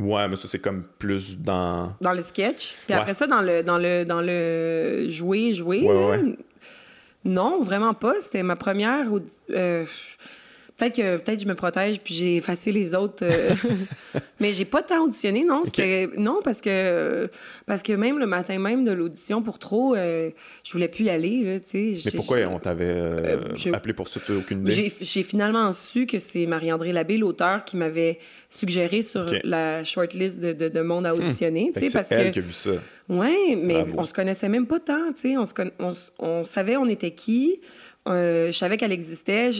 Ouais, 0.00 0.28
mais 0.28 0.36
ça, 0.36 0.48
c'est 0.48 0.58
comme 0.58 0.82
plus 0.98 1.38
dans. 1.38 1.92
Dans 2.00 2.12
le 2.12 2.22
sketch. 2.22 2.76
Puis 2.86 2.94
après 2.94 3.14
ça, 3.14 3.26
dans 3.26 3.42
le, 3.42 3.62
dans 3.62 3.78
le, 3.78 4.04
dans 4.04 4.22
le 4.22 5.06
jouer, 5.08 5.52
jouer. 5.54 5.86
non, 7.24 7.62
vraiment 7.62 7.92
pas. 7.94 8.14
C'était 8.20 8.42
ma 8.42 8.56
première. 8.56 9.06
Euh, 9.50 9.84
Peut-être 10.80 10.96
que 10.96 11.16
peut-être 11.18 11.40
je 11.42 11.46
me 11.46 11.54
protège 11.54 12.00
puis 12.00 12.14
j'ai 12.14 12.36
effacé 12.36 12.72
les 12.72 12.94
autres. 12.94 13.22
Euh, 13.22 13.50
mais 14.40 14.54
j'ai 14.54 14.64
pas 14.64 14.82
tant 14.82 15.04
auditionné, 15.04 15.44
non. 15.44 15.62
Non, 16.16 16.40
parce 16.42 16.62
que 16.62 17.28
parce 17.66 17.82
que 17.82 17.92
même 17.92 18.18
le 18.18 18.26
matin 18.26 18.58
même 18.58 18.84
de 18.84 18.92
l'audition 18.92 19.42
pour 19.42 19.58
trop, 19.58 19.94
euh, 19.94 20.30
je 20.64 20.72
voulais 20.72 20.88
plus 20.88 21.04
y 21.04 21.10
aller. 21.10 21.44
Là, 21.44 21.58
mais 21.74 22.10
pourquoi 22.16 22.38
on 22.50 22.58
t'avait 22.58 22.86
euh, 22.86 23.36
appelé 23.74 23.92
pour 23.92 24.08
ça? 24.08 24.20
aucune 24.30 24.60
idée? 24.60 24.90
J'ai 25.00 25.22
finalement 25.22 25.72
su 25.74 26.06
que 26.06 26.18
c'est 26.18 26.46
Marie-André 26.46 26.92
Labbé, 26.92 27.18
l'auteur, 27.18 27.64
qui 27.64 27.76
m'avait 27.76 28.18
suggéré 28.48 29.02
sur 29.02 29.26
la 29.44 29.84
shortlist 29.84 30.40
de, 30.40 30.52
de, 30.52 30.80
monde 30.80 31.04
à 31.04 31.12
hmm. 31.12 31.18
auditionner. 31.18 31.72
C'est 31.74 31.92
parce 31.92 32.10
elle 32.10 32.30
qui 32.30 32.38
a 32.38 32.42
vu 32.42 32.52
ça. 32.52 32.70
Oui, 33.10 33.56
mais 33.56 33.84
on 33.98 34.04
se 34.06 34.14
connaissait 34.14 34.48
même 34.48 34.66
pas 34.66 34.80
tant. 34.80 35.10
On, 35.24 35.44
on, 35.78 35.92
on 36.20 36.44
savait 36.44 36.78
on 36.78 36.86
était 36.86 37.10
qui. 37.10 37.60
Euh, 38.10 38.46
je 38.46 38.56
savais 38.56 38.76
qu'elle 38.76 38.92
existait, 38.92 39.50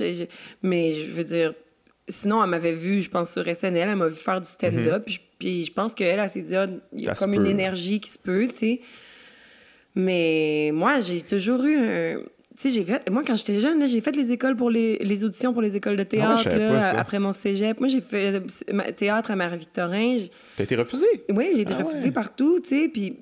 mais 0.63 0.93
je 0.93 1.13
veux 1.13 1.25
dire, 1.25 1.55
sinon, 2.09 2.43
elle 2.43 2.51
m'avait 2.51 2.73
vu, 2.73 3.03
je 3.03 3.11
pense, 3.11 3.33
sur 3.33 3.45
SNL, 3.45 3.89
elle 3.89 3.97
m'a 3.97 4.09
vu 4.09 4.17
faire 4.17 4.41
du 4.41 4.49
stand-up, 4.49 5.09
mhm. 5.09 5.17
puis 5.39 5.65
je 5.65 5.73
pense 5.73 5.95
qu'elle, 5.95 6.19
elle, 6.19 6.29
s'est 6.29 6.43
dit, 6.43 6.57
ah, 6.57 6.67
il 6.93 7.05
y 7.05 7.09
a 7.09 7.15
comme 7.15 7.35
une 7.35 7.47
énergie 7.47 8.01
qui 8.01 8.11
se 8.11 8.19
peut, 8.19 8.49
tu 8.49 8.57
sais. 8.57 8.81
Mais 9.95 10.71
moi, 10.73 11.01
j'ai 11.01 11.21
toujours 11.23 11.65
eu 11.65 11.77
un. 11.77 12.19
Tu 12.57 12.69
sais, 12.69 12.71
j'ai 12.71 12.85
fait. 12.85 13.09
Moi, 13.11 13.23
quand 13.27 13.37
j'étais 13.37 13.59
jeune, 13.59 13.87
j'ai 13.89 14.01
fait 14.01 14.15
les 14.15 14.33
écoles 14.33 14.55
pour 14.55 14.71
les, 14.71 14.99
les, 14.99 15.25
auditions 15.25 15.53
pour 15.53 15.63
les 15.63 15.77
écoles 15.77 15.97
de 15.97 16.03
ah 16.03 16.05
théâtre, 16.05 16.57
là, 16.57 16.99
après 16.99 17.19
mon 17.19 17.33
cégep. 17.33 17.81
Moi, 17.81 17.89
j'ai 17.89 18.01
fait 18.01 18.41
théâtre 18.95 19.31
à 19.31 19.37
Marie-Victorin. 19.37 20.17
T'as 20.57 20.65
été 20.65 20.77
refusée? 20.77 21.25
Oui, 21.31 21.51
j'ai 21.55 21.63
été 21.63 21.73
ah 21.77 21.83
refusée 21.83 22.11
partout, 22.13 22.61
tu 22.61 22.69
sais. 22.69 22.89
Puis 22.89 23.17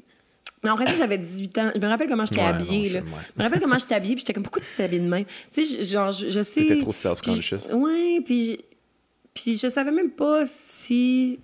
mais 0.63 0.71
en 0.71 0.75
vrai, 0.75 0.87
j'avais 0.97 1.19
18 1.19 1.59
ans. 1.59 1.71
Je 1.75 1.81
me 1.81 1.87
rappelle 1.87 2.09
comment 2.09 2.27
j'étais 2.27 2.41
habillée. 2.41 2.89
là. 2.91 3.01
Je 3.01 3.39
me 3.39 3.45
rappelle 3.45 3.61
comment 3.61 3.79
j'étais 3.79 3.95
habillée, 3.95 4.15
puis 4.15 4.21
j'étais 4.21 4.33
comme, 4.33 4.43
pourquoi 4.43 4.63
tu 4.63 4.69
t'habilles 4.77 5.01
de 5.01 5.09
même? 5.09 5.25
Tu 5.53 5.65
sais, 5.65 5.83
genre, 5.85 6.11
je, 6.11 6.31
je 6.31 6.43
sais. 6.43 6.63
T'étais 6.63 6.79
trop 6.79 6.93
self-conscious. 6.93 7.73
Ouais, 7.75 8.21
puis, 8.25 8.59
puis 9.35 9.57
je 9.57 9.69
savais 9.69 9.93
même 9.93 10.11
pas 10.11 10.45
si 10.47 11.39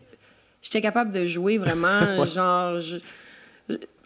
j'étais 0.62 0.80
capable 0.80 1.12
de 1.12 1.26
jouer 1.26 1.58
vraiment. 1.58 2.24
genre, 2.34 2.78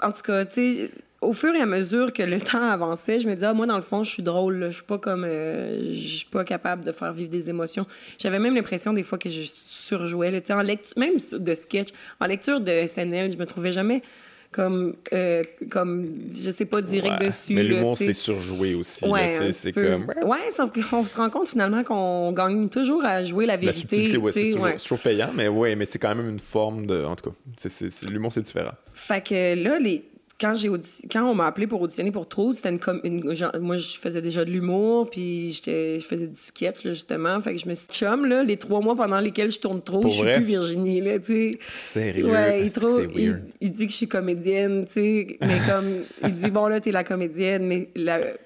en 0.02 0.12
tout 0.12 0.22
cas, 0.22 0.44
tu 0.44 0.54
sais, 0.54 0.90
au 1.20 1.32
fur 1.32 1.54
et 1.54 1.60
à 1.60 1.66
mesure 1.66 2.12
que 2.12 2.22
le 2.22 2.40
temps 2.42 2.62
avançait, 2.62 3.18
je 3.18 3.28
me 3.28 3.34
disais, 3.34 3.46
ah, 3.46 3.54
moi, 3.54 3.66
dans 3.66 3.76
le 3.76 3.82
fond, 3.82 4.04
je 4.04 4.10
suis 4.10 4.22
drôle. 4.22 4.66
Je 4.68 4.74
suis 4.74 4.84
pas 4.84 4.98
comme. 4.98 5.24
Euh, 5.24 5.90
je 5.90 6.16
suis 6.18 6.26
pas 6.26 6.44
capable 6.44 6.84
de 6.84 6.92
faire 6.92 7.12
vivre 7.12 7.30
des 7.30 7.48
émotions. 7.48 7.86
J'avais 8.18 8.38
même 8.38 8.54
l'impression, 8.54 8.92
des 8.92 9.02
fois, 9.02 9.18
que 9.18 9.28
je 9.28 9.42
surjouais. 9.42 10.30
Là, 10.30 10.40
en 10.50 10.62
lecture, 10.62 10.98
même 10.98 11.14
de 11.32 11.54
sketch, 11.54 11.88
en 12.20 12.26
lecture 12.26 12.60
de 12.60 12.86
SNL, 12.86 13.32
je 13.32 13.38
me 13.38 13.46
trouvais 13.46 13.72
jamais 13.72 14.02
comme, 14.50 14.94
euh, 15.12 15.42
comme 15.70 16.30
je 16.32 16.50
sais 16.50 16.64
pas, 16.64 16.80
direct 16.80 17.20
dessus. 17.20 17.54
Mais 17.54 17.62
l'humour, 17.62 17.96
c'est 17.96 18.12
surjoué 18.12 18.74
aussi. 18.74 19.06
Ouais, 19.06 19.52
c'est 19.52 19.72
comme... 19.72 20.06
ouais, 20.24 20.50
sauf 20.50 20.70
qu'on 20.72 21.04
se 21.04 21.16
rend 21.16 21.30
compte 21.30 21.48
finalement 21.48 21.84
qu'on 21.84 22.32
gagne 22.32 22.68
toujours 22.68 23.04
à 23.04 23.24
jouer 23.24 23.46
la 23.46 23.56
vérité. 23.56 23.66
La 23.66 23.80
subtilité, 23.80 24.16
ouais, 24.16 24.32
c'est 24.32 24.50
toujours, 24.50 24.76
toujours, 24.76 24.98
payant, 25.00 25.30
mais 25.34 25.48
ouais, 25.48 25.76
mais 25.76 25.86
c'est 25.86 25.98
quand 25.98 26.14
même 26.14 26.28
une 26.28 26.40
forme 26.40 26.86
de... 26.86 27.04
En 27.04 27.14
tout 27.14 27.30
cas, 27.30 27.68
l'humour, 28.08 28.32
c'est 28.32 28.42
différent. 28.42 28.72
Fait 28.94 29.26
que 29.26 29.54
là, 29.62 29.78
les 29.78 30.04
quand 30.40 30.54
j'ai 30.54 30.70
quand 31.10 31.28
on 31.28 31.34
m'a 31.34 31.46
appelé 31.46 31.66
pour 31.66 31.82
auditionner 31.82 32.12
pour 32.12 32.28
Trop, 32.28 32.52
c'était 32.52 32.70
une, 32.70 33.00
une 33.04 33.60
moi 33.60 33.76
je 33.76 33.98
faisais 33.98 34.22
déjà 34.22 34.44
de 34.44 34.50
l'humour 34.50 35.10
puis 35.10 35.52
je 35.52 35.98
faisais 35.98 36.28
du 36.28 36.36
sketch 36.36 36.82
justement, 36.84 37.40
fait 37.40 37.54
que 37.54 37.60
je 37.60 37.68
me 37.68 37.74
suis 37.74 37.88
chum 37.88 38.24
là 38.26 38.42
les 38.42 38.56
trois 38.56 38.80
mois 38.80 38.94
pendant 38.94 39.16
lesquels 39.16 39.50
je 39.50 39.58
tourne 39.58 39.82
trop, 39.82 40.02
je 40.02 40.14
suis 40.14 40.32
plus 40.32 40.44
Virginie 40.44 41.00
là, 41.00 41.18
tu 41.18 41.26
sais. 41.26 41.50
Sérieux? 41.68 42.30
Ouais, 42.30 42.64
il, 42.64 42.72
trop, 42.72 43.00
il, 43.00 43.72
dit 43.72 43.86
que 43.86 43.92
je 43.92 43.96
suis 43.96 44.08
comédienne, 44.08 44.84
tu 44.86 44.92
sais, 44.92 45.38
mais 45.40 45.58
comme 45.68 45.86
il 46.22 46.34
dit 46.34 46.50
bon 46.50 46.66
là 46.68 46.80
t'es 46.80 46.92
la 46.92 47.02
comédienne, 47.04 47.66
mais 47.66 47.88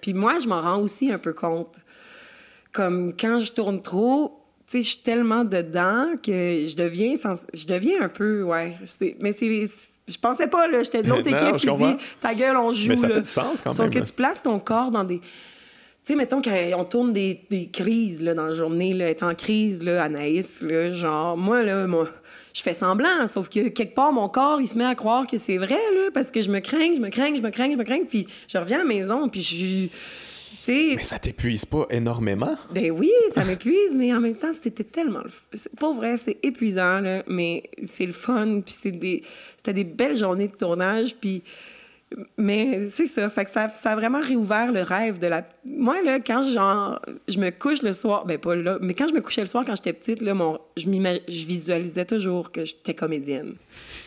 puis 0.01 0.15
moi 0.15 0.39
je 0.39 0.49
m'en 0.49 0.63
rends 0.63 0.81
aussi 0.81 1.13
un 1.13 1.19
peu 1.19 1.35
compte. 1.35 1.77
Comme 2.73 3.13
quand 3.19 3.39
je 3.39 3.53
tourne 3.53 3.83
trop, 3.83 4.41
tu 4.67 4.79
sais, 4.79 4.81
je 4.81 4.89
suis 4.95 5.03
tellement 5.03 5.45
dedans 5.45 6.15
que 6.23 6.65
je 6.67 6.75
deviens 6.75 7.15
je 7.53 7.67
deviens 7.67 8.01
un 8.01 8.09
peu 8.09 8.43
ouais, 8.45 8.73
mais 9.21 9.33
c'est 9.33 9.69
je 10.09 10.19
pensais 10.19 10.49
pas, 10.49 10.67
là. 10.67 10.83
J'étais 10.83 11.03
de 11.03 11.09
l'autre 11.09 11.29
équipe 11.29 11.57
qui 11.57 11.67
dit 11.67 11.97
ta 12.21 12.35
gueule, 12.35 12.57
on 12.57 12.73
joue. 12.73 12.89
Mais 12.89 12.97
ça 12.97 13.09
fait 13.09 13.21
du 13.21 13.29
sens 13.29 13.61
quand 13.61 13.71
même. 13.71 13.77
Sauf 13.77 13.91
que 13.91 13.99
tu 13.99 14.13
places 14.13 14.43
ton 14.43 14.59
corps 14.59 14.91
dans 14.91 15.05
des. 15.05 15.21
Tu 15.21 15.29
sais, 16.05 16.17
mettons 16.17 16.43
qu'on 16.43 16.85
tourne 16.85 17.13
des, 17.13 17.45
des, 17.49 17.69
crises 17.69 18.25
là, 18.25 18.35
dans 18.35 18.47
la 18.47 18.53
journée, 18.53 18.93
là, 18.93 19.09
être 19.09 19.23
en 19.23 19.35
crise, 19.35 19.85
là, 19.85 20.03
Anaïs, 20.03 20.61
là, 20.61 20.91
genre, 20.91 21.37
moi, 21.37 21.63
là, 21.63 21.87
moi, 21.87 22.09
je 22.53 22.61
fais 22.61 22.75
semblant, 22.75 23.29
sauf 23.29 23.49
que 23.49 23.69
quelque 23.69 23.95
part, 23.95 24.13
mon 24.13 24.29
corps, 24.29 24.61
il 24.61 24.67
se 24.67 24.77
met 24.77 24.85
à 24.85 24.97
croire 24.97 25.29
que 25.29 25.39
c'est 25.39 25.59
vrai, 25.59 25.79
là, 25.95 26.11
parce 26.13 26.33
que 26.33 26.43
je 26.43 26.51
me 26.51 26.59
crains, 26.59 26.93
je 26.97 27.01
me 27.01 27.09
crains, 27.09 27.37
je 27.37 27.41
me 27.41 27.51
crains, 27.51 27.71
je 27.71 27.77
me 27.77 27.85
crains, 27.85 28.03
puis 28.03 28.27
je 28.49 28.59
reviens 28.59 28.79
à 28.79 28.83
la 28.83 28.89
maison, 28.89 29.29
puis 29.29 29.43
je 29.43 29.89
mais 30.69 31.03
ça 31.03 31.19
t'épuise 31.19 31.65
pas 31.65 31.87
énormément? 31.91 32.57
Ben 32.71 32.91
oui, 32.91 33.11
ça 33.35 33.45
m'épuise, 33.45 33.95
mais 33.97 34.13
en 34.15 34.21
même 34.21 34.37
temps, 34.37 34.53
c'était 34.53 34.85
tellement... 34.85 35.23
Pour 35.79 35.95
vrai, 35.95 36.17
c'est 36.17 36.39
épuisant, 36.43 37.01
là, 37.01 37.23
mais 37.27 37.65
c'est 37.83 38.07
le 38.07 38.13
fun, 38.13 38.61
puis 38.65 38.75
c'est 38.79 38.93
des... 38.93 39.23
c'était 39.57 39.73
des 39.73 39.85
belles 39.85 40.17
journées 40.17 40.49
de 40.49 40.57
tournage, 40.57 41.17
puis... 41.21 41.43
Mais 42.37 42.89
c'est 42.91 43.07
ça, 43.07 43.31
fait 43.31 43.47
que 43.47 43.51
ça, 43.51 43.71
ça, 43.71 43.93
a 43.93 43.97
vraiment 43.97 44.21
réouvert 44.21 44.71
le 44.71 44.83
rêve 44.83 45.19
de 45.19 45.29
la... 45.29 45.49
Moi, 45.65 46.03
là, 46.03 46.21
quand 46.21 46.43
genre, 46.43 47.01
je 47.27 47.39
me 47.39 47.49
couche 47.51 47.81
le 47.81 47.95
soir, 47.95 48.27
ben 48.27 48.37
pas 48.37 48.55
là, 48.55 48.77
mais 48.83 48.93
quand 48.93 49.09
je 49.09 49.15
me 49.15 49.23
couchais 49.23 49.41
le 49.41 49.47
soir 49.47 49.65
quand 49.65 49.75
j'étais 49.75 49.95
petite, 49.95 50.21
là, 50.21 50.35
mon, 50.35 50.59
je, 50.77 50.85
je 50.85 51.47
visualisais 51.47 52.05
toujours 52.05 52.53
que 52.53 52.67
j'étais 52.67 52.93
comédienne. 52.93 53.55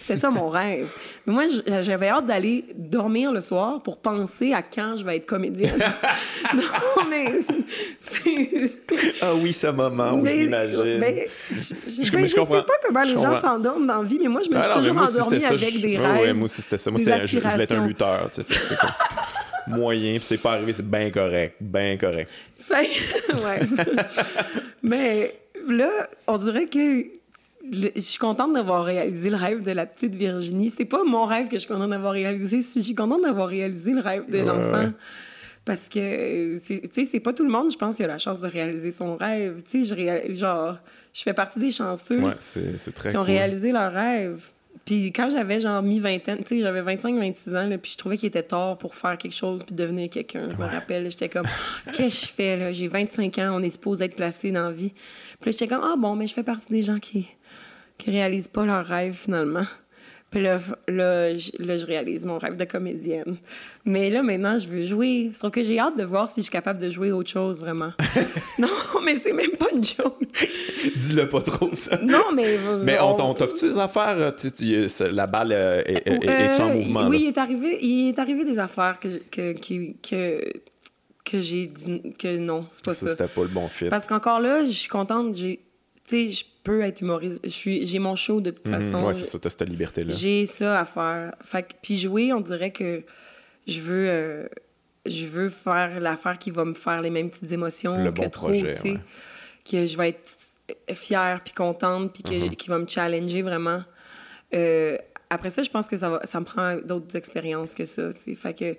C'est 0.05 0.17
ça 0.17 0.29
mon 0.29 0.49
rêve. 0.49 0.87
Mais 1.25 1.33
moi, 1.33 1.43
j'avais 1.81 2.09
hâte 2.09 2.27
d'aller 2.27 2.65
dormir 2.75 3.31
le 3.31 3.41
soir 3.41 3.81
pour 3.81 3.97
penser 3.97 4.53
à 4.53 4.61
quand 4.61 4.95
je 4.95 5.03
vais 5.03 5.15
être 5.15 5.25
comédienne. 5.25 5.79
non, 6.53 6.61
mais 7.09 7.25
Ah 9.19 9.33
oui, 9.33 9.51
ce 9.51 9.67
moment, 9.67 10.13
oui, 10.13 10.43
j'imagine. 10.43 10.99
Mais, 10.99 11.27
je, 11.49 11.55
je, 12.03 12.11
ben, 12.11 12.27
sais 12.27 12.39
pas 12.45 12.65
comment 12.85 13.03
les 13.03 13.13
gens 13.13 13.41
s'endorment 13.41 13.87
dans 13.87 14.03
la 14.03 14.07
vie, 14.07 14.19
mais 14.21 14.27
moi, 14.27 14.41
je 14.45 14.51
me 14.51 14.59
suis 14.59 14.69
ah 14.71 14.75
toujours 14.75 14.95
endormie 14.95 15.43
avec 15.43 15.81
des 15.81 15.97
rêves. 15.97 16.21
Ouais, 16.21 16.33
moi 16.33 16.45
aussi, 16.45 16.61
c'était 16.61 16.77
ça. 16.77 16.91
Moi, 16.91 16.99
je, 17.03 17.39
voulais 17.39 17.63
être 17.63 17.71
un 17.71 17.87
lutteur. 17.87 18.29
Tu 18.31 18.43
sais, 18.45 18.59
c'est 18.59 18.75
moyen, 19.67 20.17
puis 20.17 20.25
c'est 20.25 20.41
pas 20.41 20.53
arrivé, 20.53 20.71
c'est 20.73 20.87
bien 20.87 21.09
correct. 21.09 21.55
Bien 21.59 21.97
correct. 21.97 22.29
Fait, 22.59 22.89
ouais. 23.43 23.61
mais 24.83 25.35
là, 25.67 25.89
on 26.27 26.37
dirait 26.37 26.65
que 26.67 27.05
je 27.71 27.99
suis 27.99 28.19
contente 28.19 28.53
d'avoir 28.53 28.83
réalisé 28.85 29.29
le 29.29 29.35
rêve 29.35 29.63
de 29.63 29.71
la 29.71 29.85
petite 29.85 30.15
Virginie. 30.15 30.69
C'est 30.69 30.85
pas 30.85 31.03
mon 31.03 31.25
rêve 31.25 31.47
que 31.47 31.53
je 31.53 31.59
suis 31.59 31.67
contente 31.67 31.89
d'avoir 31.89 32.13
réalisé, 32.13 32.61
je 32.61 32.79
suis 32.81 32.95
contente 32.95 33.21
d'avoir 33.23 33.47
réalisé 33.47 33.91
le 33.91 34.01
rêve 34.01 34.29
de 34.29 34.39
l'enfant. 34.39 34.91
Parce 35.65 35.89
que, 35.89 36.59
tu 36.59 36.79
sais, 36.91 37.05
c'est 37.05 37.19
pas 37.19 37.33
tout 37.33 37.43
le 37.43 37.49
monde, 37.49 37.71
je 37.71 37.77
pense, 37.77 37.95
qui 37.95 38.03
a 38.03 38.07
la 38.07 38.19
chance 38.19 38.39
de 38.39 38.47
réaliser 38.47 38.91
son 38.91 39.17
rêve. 39.17 39.63
Tu 39.67 39.83
sais, 39.83 39.95
je 39.95 40.33
genre, 40.33 40.77
je 41.11 41.23
fais 41.23 41.33
partie 41.33 41.59
des 41.59 41.71
chanceux 41.71 42.21
qui 43.09 43.17
ont 43.17 43.23
réalisé 43.23 43.71
leur 43.71 43.91
rêve. 43.91 44.51
Puis 44.85 45.11
quand 45.11 45.29
j'avais 45.31 45.59
genre 45.59 45.81
mi 45.81 45.99
vingtaine, 45.99 46.37
tu 46.43 46.57
sais, 46.57 46.61
j'avais 46.61 46.83
25-26 46.83 47.57
ans, 47.57 47.67
là, 47.67 47.77
puis 47.79 47.93
je 47.93 47.97
trouvais 47.97 48.17
qu'il 48.17 48.27
était 48.27 48.43
tard 48.43 48.77
pour 48.77 48.93
faire 48.93 49.17
quelque 49.17 49.33
chose 49.33 49.63
puis 49.63 49.73
devenir 49.73 50.09
quelqu'un. 50.09 50.49
Je 50.51 50.57
me 50.57 50.67
rappelle, 50.67 51.09
j'étais 51.09 51.29
comme, 51.29 51.47
qu'est-ce 51.91 52.21
que 52.21 52.27
je 52.27 52.31
fais 52.31 52.57
là? 52.57 52.71
J'ai 52.71 52.87
25 52.87 53.39
ans, 53.39 53.55
on 53.55 53.63
est 53.63 53.71
supposé 53.71 54.05
être 54.05 54.15
placé 54.15 54.51
dans 54.51 54.65
la 54.65 54.71
vie. 54.71 54.93
Puis 55.41 55.53
j'étais 55.53 55.67
comme, 55.67 55.81
ah 55.83 55.95
bon, 55.97 56.15
mais 56.15 56.27
je 56.27 56.35
fais 56.35 56.43
partie 56.43 56.71
des 56.71 56.83
gens 56.83 56.99
qui 56.99 57.27
qui 57.97 58.11
réalisent 58.11 58.47
pas 58.47 58.65
leur 58.65 58.85
rêve 58.85 59.13
finalement. 59.13 59.65
Puis 60.31 60.43
là, 60.43 60.57
là, 60.89 61.37
je, 61.37 61.51
là, 61.59 61.77
je 61.77 61.85
réalise 61.85 62.25
mon 62.25 62.37
rêve 62.37 62.57
de 62.57 62.65
comédienne. 62.65 63.37
Mais 63.85 64.09
là, 64.09 64.21
maintenant, 64.21 64.57
je 64.57 64.67
veux 64.67 64.83
jouer. 64.83 65.29
Sauf 65.31 65.51
que 65.51 65.63
j'ai 65.63 65.79
hâte 65.79 65.97
de 65.97 66.03
voir 66.03 66.27
si 66.27 66.41
je 66.41 66.45
suis 66.45 66.51
capable 66.51 66.79
de 66.79 66.89
jouer 66.89 67.11
autre 67.13 67.29
chose, 67.29 67.61
vraiment. 67.61 67.93
non, 68.59 68.67
mais 69.03 69.15
c'est 69.15 69.31
même 69.31 69.51
pas 69.51 69.67
une 69.71 69.83
joke. 69.83 70.19
Dis-le 70.97 71.29
pas 71.29 71.41
trop, 71.41 71.71
ça. 71.71 71.99
Non, 72.01 72.33
mais... 72.33 72.57
Mais 72.83 72.99
on, 72.99 73.17
on 73.17 73.33
t'offre-tu 73.33 73.69
des 73.69 73.79
affaires? 73.79 74.33
la 75.11 75.27
balle 75.27 75.51
euh, 75.53 75.81
est, 75.85 76.05
est, 76.05 76.59
en 76.59 76.69
euh, 76.69 76.73
mouvement? 76.73 77.07
Oui, 77.07 77.19
il 77.21 77.27
est, 77.27 77.37
arrivé, 77.37 77.77
il 77.81 78.09
est 78.09 78.19
arrivé 78.19 78.43
des 78.43 78.59
affaires 78.59 78.99
que, 78.99 79.07
que, 79.31 79.53
que, 79.53 80.41
que, 81.23 81.39
j'ai 81.39 81.67
dit 81.67 82.13
que 82.19 82.37
non, 82.37 82.65
c'est 82.67 82.83
pas 82.83 82.93
ça. 82.93 83.05
Ça, 83.05 83.11
c'était 83.13 83.27
pas 83.27 83.43
le 83.43 83.47
bon 83.47 83.69
fit. 83.69 83.87
Parce 83.87 84.07
qu'encore 84.07 84.41
là, 84.41 84.65
je 84.65 84.71
suis 84.71 84.89
contente. 84.89 85.35
J'ai 85.35 85.61
tu 86.07 86.33
sais, 86.33 86.45
peux 86.65 86.81
être 86.81 86.99
humoriste. 86.99 87.39
J'ai 87.45 87.99
mon 87.99 88.15
show 88.15 88.41
de 88.41 88.51
toute 88.51 88.67
mhm. 88.67 88.81
façon. 88.81 89.05
Ouais, 89.05 89.13
c'est 89.13 89.25
ça, 89.25 89.39
t'as 89.39 89.49
cette 89.49 89.69
liberté-là. 89.69 90.13
J'ai 90.13 90.45
ça 90.45 90.81
à 90.81 90.85
faire. 90.85 91.35
Fait 91.41 91.65
puis 91.81 91.97
jouer, 91.97 92.33
on 92.33 92.41
dirait 92.41 92.71
que 92.71 93.03
je 93.67 93.79
veux, 93.79 94.09
euh, 94.09 94.47
je 95.05 95.25
veux 95.27 95.47
faire 95.47 96.01
l'affaire 96.01 96.37
qui 96.37 96.51
va 96.51 96.65
me 96.65 96.73
faire 96.73 97.01
les 97.01 97.09
mêmes 97.09 97.29
petites 97.29 97.51
émotions 97.51 98.03
Le 98.03 98.11
que 98.11 98.21
bon 98.21 98.29
trop, 98.29 98.47
projet, 98.47 98.75
sais. 98.75 98.99
Que 99.63 99.85
je 99.85 99.97
vais 99.97 100.09
être 100.09 100.31
fière 100.93 101.41
puis 101.43 101.53
contente 101.53 102.13
puis 102.13 102.23
que, 102.23 102.45
mhm. 102.47 102.55
qui 102.55 102.67
va 102.67 102.79
me 102.79 102.87
challenger 102.87 103.43
vraiment. 103.43 103.83
Euh, 104.53 104.97
après 105.29 105.51
ça, 105.51 105.61
je 105.61 105.69
pense 105.69 105.87
que 105.87 105.97
ça, 105.97 106.09
va, 106.09 106.21
ça 106.25 106.39
me 106.39 106.45
prend 106.45 106.77
d'autres 106.77 107.15
expériences 107.15 107.73
que 107.75 107.85
ça, 107.85 108.11
tu 108.13 108.21
sais. 108.21 108.35
Fait 108.35 108.53
que, 108.53 108.75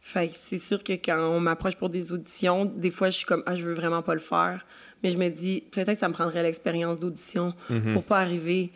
fait 0.00 0.30
c'est 0.32 0.58
sûr 0.58 0.82
que 0.82 0.92
quand 0.92 1.18
on 1.18 1.40
m'approche 1.40 1.76
pour 1.76 1.88
des 1.88 2.12
auditions, 2.12 2.64
des 2.64 2.90
fois, 2.90 3.10
je 3.10 3.18
suis 3.18 3.26
comme, 3.26 3.42
ah, 3.46 3.54
je 3.54 3.64
veux 3.64 3.74
vraiment 3.74 4.02
pas 4.02 4.14
le 4.14 4.20
faire. 4.20 4.66
Mais 5.02 5.10
je 5.10 5.18
me 5.18 5.28
dis, 5.28 5.62
peut-être 5.70 5.92
que 5.92 5.98
ça 5.98 6.08
me 6.08 6.14
prendrait 6.14 6.42
l'expérience 6.42 6.98
d'audition 6.98 7.54
mhm. 7.70 7.94
pour 7.94 8.04
pas 8.04 8.20
arriver 8.20 8.70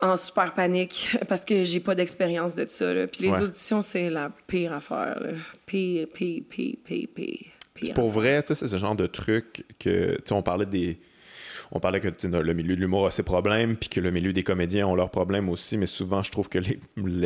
en 0.00 0.16
super 0.16 0.52
panique 0.52 1.16
parce 1.28 1.44
que 1.44 1.64
j'ai 1.64 1.80
pas 1.80 1.94
d'expérience 1.94 2.54
de 2.54 2.66
ça. 2.66 2.92
Là. 2.92 3.06
Puis 3.06 3.22
les 3.22 3.40
auditions, 3.40 3.82
c'est 3.82 4.10
la 4.10 4.30
pire 4.46 4.72
affaire. 4.72 5.20
Là. 5.20 5.30
Pire, 5.66 6.08
pire, 6.12 6.42
pire, 6.48 6.76
pire, 6.84 7.08
pire. 7.14 7.94
Pour 7.94 8.10
vrai, 8.10 8.42
tu 8.42 8.48
sais, 8.48 8.54
c'est 8.54 8.68
ce 8.68 8.76
genre 8.76 8.94
de 8.94 9.06
truc 9.06 9.64
que, 9.78 10.14
tu 10.16 10.22
sais, 10.24 10.32
on 10.32 10.42
parlait 10.42 10.66
des 10.66 10.98
on 11.74 11.80
parlait 11.80 12.00
que 12.00 12.08
le 12.26 12.52
milieu 12.52 12.76
de 12.76 12.80
l'humour 12.80 13.06
a 13.06 13.10
ses 13.10 13.22
problèmes, 13.22 13.76
puis 13.76 13.88
que 13.88 13.98
le 13.98 14.10
milieu 14.10 14.34
des 14.34 14.42
comédiens 14.42 14.86
ont 14.86 14.94
leurs 14.94 15.08
problèmes 15.08 15.48
aussi, 15.48 15.78
mais 15.78 15.86
souvent, 15.86 16.22
je 16.22 16.30
trouve 16.30 16.50
que 16.50 16.58
les, 16.58 16.78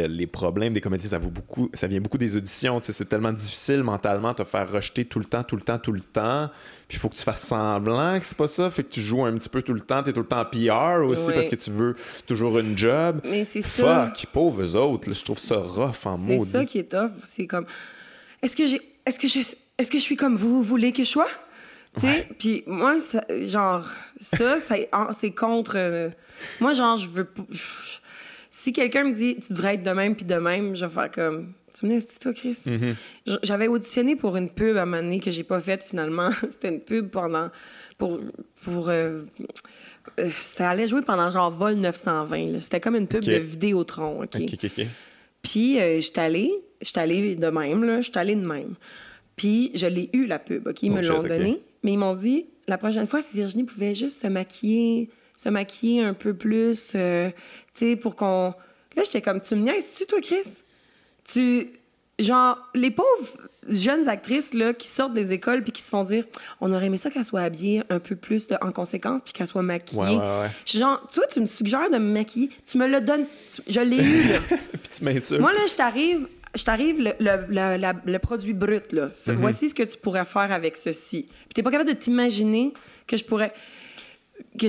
les, 0.07 0.27
problèmes 0.29 0.73
des 0.73 0.81
comédiens, 0.81 1.11
ça, 1.11 1.19
vaut 1.19 1.31
beaucoup, 1.31 1.69
ça 1.75 1.89
vient 1.89 2.01
beaucoup 2.01 2.17
des 2.17 2.37
auditions. 2.37 2.79
C'est 2.81 3.09
tellement 3.09 3.33
difficile 3.33 3.83
mentalement 3.83 4.31
de 4.31 4.37
te 4.37 4.45
faire 4.45 4.71
rejeter 4.71 5.05
tout 5.05 5.19
le 5.19 5.25
temps, 5.25 5.43
tout 5.43 5.57
le 5.57 5.63
temps, 5.63 5.79
tout 5.79 5.91
le 5.91 6.01
temps. 6.01 6.49
Puis 6.87 6.97
il 6.97 7.01
faut 7.01 7.09
que 7.09 7.17
tu 7.17 7.25
fasses 7.25 7.43
semblant 7.43 8.21
que 8.21 8.25
c'est 8.25 8.37
pas 8.37 8.47
ça. 8.47 8.71
Fait 8.71 8.85
que 8.85 8.91
tu 8.91 9.01
joues 9.01 9.25
un 9.25 9.35
petit 9.35 9.49
peu 9.49 9.63
tout 9.63 9.75
le 9.75 9.81
temps. 9.81 10.05
Tu 10.05 10.11
es 10.11 10.13
tout 10.13 10.21
le 10.21 10.27
temps 10.27 10.45
PR 10.45 11.05
aussi 11.05 11.33
parce 11.33 11.49
que 11.49 11.57
tu 11.57 11.73
veux 11.73 11.97
toujours 12.29 12.61
une 12.61 12.79
job. 12.79 13.21
Mais 13.25 13.43
c'est 13.43 13.63
ça. 13.63 14.13
Fuck, 14.15 14.27
pauvres 14.27 14.77
autres. 14.77 15.13
je 15.13 15.25
trouve 15.25 15.41
ça 15.41 15.57
rough 15.57 16.07
en 16.07 16.17
maudit. 16.19 16.45
C'est 16.45 16.59
ça 16.59 16.65
qui 16.65 16.79
est 16.79 16.91
tough. 16.93 17.11
C'est 17.25 17.49
comme. 17.49 17.67
Est-ce 18.43 18.57
que 18.57 18.65
j'ai. 18.65 18.81
Est-ce 19.05 19.19
que 19.19 19.27
je. 19.27 19.41
Est-ce 19.79 19.91
que 19.91 19.99
je 19.99 20.05
suis 20.05 20.17
comme 20.17 20.37
vous, 20.37 20.51
vous 20.51 20.63
voulez 20.63 20.93
que 20.93 21.03
je 21.03 21.09
sois? 21.09 21.29
Tu 21.97 22.03
sais, 22.03 22.29
puis 22.39 22.63
moi, 22.67 22.97
genre, 23.45 23.89
ça, 24.21 24.59
c'est 24.61 25.31
contre. 25.31 25.77
Euh, 25.77 26.11
moi, 26.61 26.75
genre, 26.75 26.97
je 26.97 27.09
veux. 27.09 27.27
Si 28.51 28.73
quelqu'un 28.73 29.05
me 29.05 29.13
dit, 29.13 29.37
tu 29.37 29.55
devrais 29.55 29.75
être 29.75 29.83
de 29.83 29.91
même, 29.91 30.15
puis 30.15 30.27
de 30.27 30.35
même, 30.35 30.77
je 30.77 30.85
vais 30.85 30.93
faire 30.93 31.11
comme. 31.11 31.55
Tu 31.73 31.87
me 31.87 31.99
dis, 31.99 32.19
toi, 32.21 32.33
Chris? 32.35 32.63
Mm-hmm. 32.67 33.39
J'avais 33.43 33.69
auditionné 33.69 34.17
pour 34.17 34.37
une 34.37 34.51
pub 34.51 34.77
à 34.77 34.83
un 34.83 34.85
moment 34.87 35.03
donné 35.03 35.21
que 35.21 35.31
j'ai 35.31 35.45
pas 35.45 35.61
faite 35.61 35.85
finalement. 35.85 36.31
C'était 36.51 36.69
une 36.69 36.81
pub 36.81 37.09
pendant. 37.09 37.51
Pour. 37.97 38.21
pour 38.63 38.91
euh, 38.91 39.23
euh, 40.21 40.31
ça 40.39 40.71
allait 40.71 40.87
jouer 40.87 41.03
pendant 41.03 41.31
genre 41.31 41.51
Vol 41.51 41.75
920. 41.75 42.61
C'était 42.61 42.81
comme 42.81 42.97
une 42.97 43.09
pub 43.09 43.23
de 43.23 43.37
Vidéotron. 43.37 44.23
OK? 44.23 44.37
OK, 44.39 44.65
OK, 44.65 44.87
Puis, 45.41 45.79
j'étais 46.01 46.21
allée. 46.21 46.53
J'étais 46.83 47.01
allée 47.01 47.37
de 47.37 47.49
même, 47.49 47.85
là. 47.85 48.03
J'étais 48.03 48.19
allée 48.19 48.37
de 48.37 48.47
même. 48.47 48.75
Puis, 49.35 49.71
je 49.75 49.87
l'ai 49.87 50.11
eu, 50.13 50.27
la 50.27 50.39
pub. 50.39 50.67
OK? 50.67 50.83
Ils 50.83 50.93
me 50.93 51.01
l'ont 51.01 51.23
donnée. 51.23 51.63
Mais 51.87 51.93
ils 51.93 51.99
m'ont 51.99 52.17
dit, 52.17 52.47
la 52.67 52.79
prochaine 52.79 53.07
fois, 53.07 53.23
si 53.23 53.37
Virginie 53.37 53.63
pouvait 53.63 53.95
juste 53.95 54.21
se 54.21 54.27
maquiller, 54.27 55.09
se 55.37 55.49
maquiller 55.49 56.03
un 56.03 56.15
peu 56.15 56.35
plus, 56.35 56.95
euh, 56.97 57.31
tu 57.75 57.91
sais, 57.91 57.95
pour 57.95 58.17
qu'on... 58.17 58.53
Là, 58.97 59.05
j'étais 59.05 59.23
comme, 59.23 59.41
tu 59.41 59.55
me 59.55 59.61
niaises-tu, 59.61 60.05
toi, 60.07 60.21
Chris? 60.21 60.65
Tu... 61.23 61.71
Genre, 62.19 62.59
les 62.75 62.91
pauvres 62.91 63.39
jeunes 63.69 64.09
actrices 64.09 64.53
là, 64.53 64.73
qui 64.73 64.89
sortent 64.89 65.15
des 65.15 65.33
écoles 65.33 65.63
puis 65.63 65.71
qui 65.71 65.83
se 65.83 65.91
font 65.91 66.03
dire 66.03 66.25
on 66.61 66.73
aurait 66.73 66.87
aimé 66.87 66.97
ça 66.97 67.11
qu'elle 67.11 67.25
soit 67.27 67.43
habillée 67.43 67.83
un 67.91 67.99
peu 67.99 68.17
plus 68.17 68.47
en 68.63 68.73
conséquence 68.73 69.21
puis 69.23 69.33
qu'elle 69.33 69.47
soit 69.47 69.63
maquillée. 69.63 70.01
Ouais, 70.01 70.17
ouais, 70.17 70.49
Genre, 70.65 71.07
tu 71.13 71.21
vois, 71.21 71.27
tu 71.27 71.41
me 71.41 71.47
suggères 71.47 71.91
de 71.91 71.99
me 71.99 72.13
maquiller, 72.13 72.49
tu 72.65 72.79
me 72.79 72.87
le 72.89 73.01
donnes, 73.01 73.27
je 73.69 73.81
l'ai 73.81 74.03
eu. 74.03 74.29
Là. 74.29 74.39
puis 74.49 74.91
tu 74.91 75.05
m'insultes. 75.05 75.41
Moi, 75.41 75.53
là, 75.53 75.61
je 75.69 75.75
t'arrive 75.75 76.27
je 76.57 76.65
t'arrive 76.65 77.01
le, 77.01 77.13
le, 77.19 78.19
produit 78.19 78.53
brut, 78.53 78.93
là. 78.93 79.09
Mhm. 79.27 79.35
Voici 79.37 79.69
ce 79.69 79.75
que 79.75 79.83
tu 79.83 79.99
pourrais 79.99 80.25
faire 80.25 80.53
avec 80.53 80.77
ceci. 80.77 81.27
Puis 81.29 81.55
t'es 81.55 81.63
pas 81.63 81.71
capable 81.71 81.91
de 81.91 81.97
t'imaginer 81.97 82.73
que 83.07 83.17
je 83.17 83.25
pourrais... 83.25 83.53
Que 84.59 84.67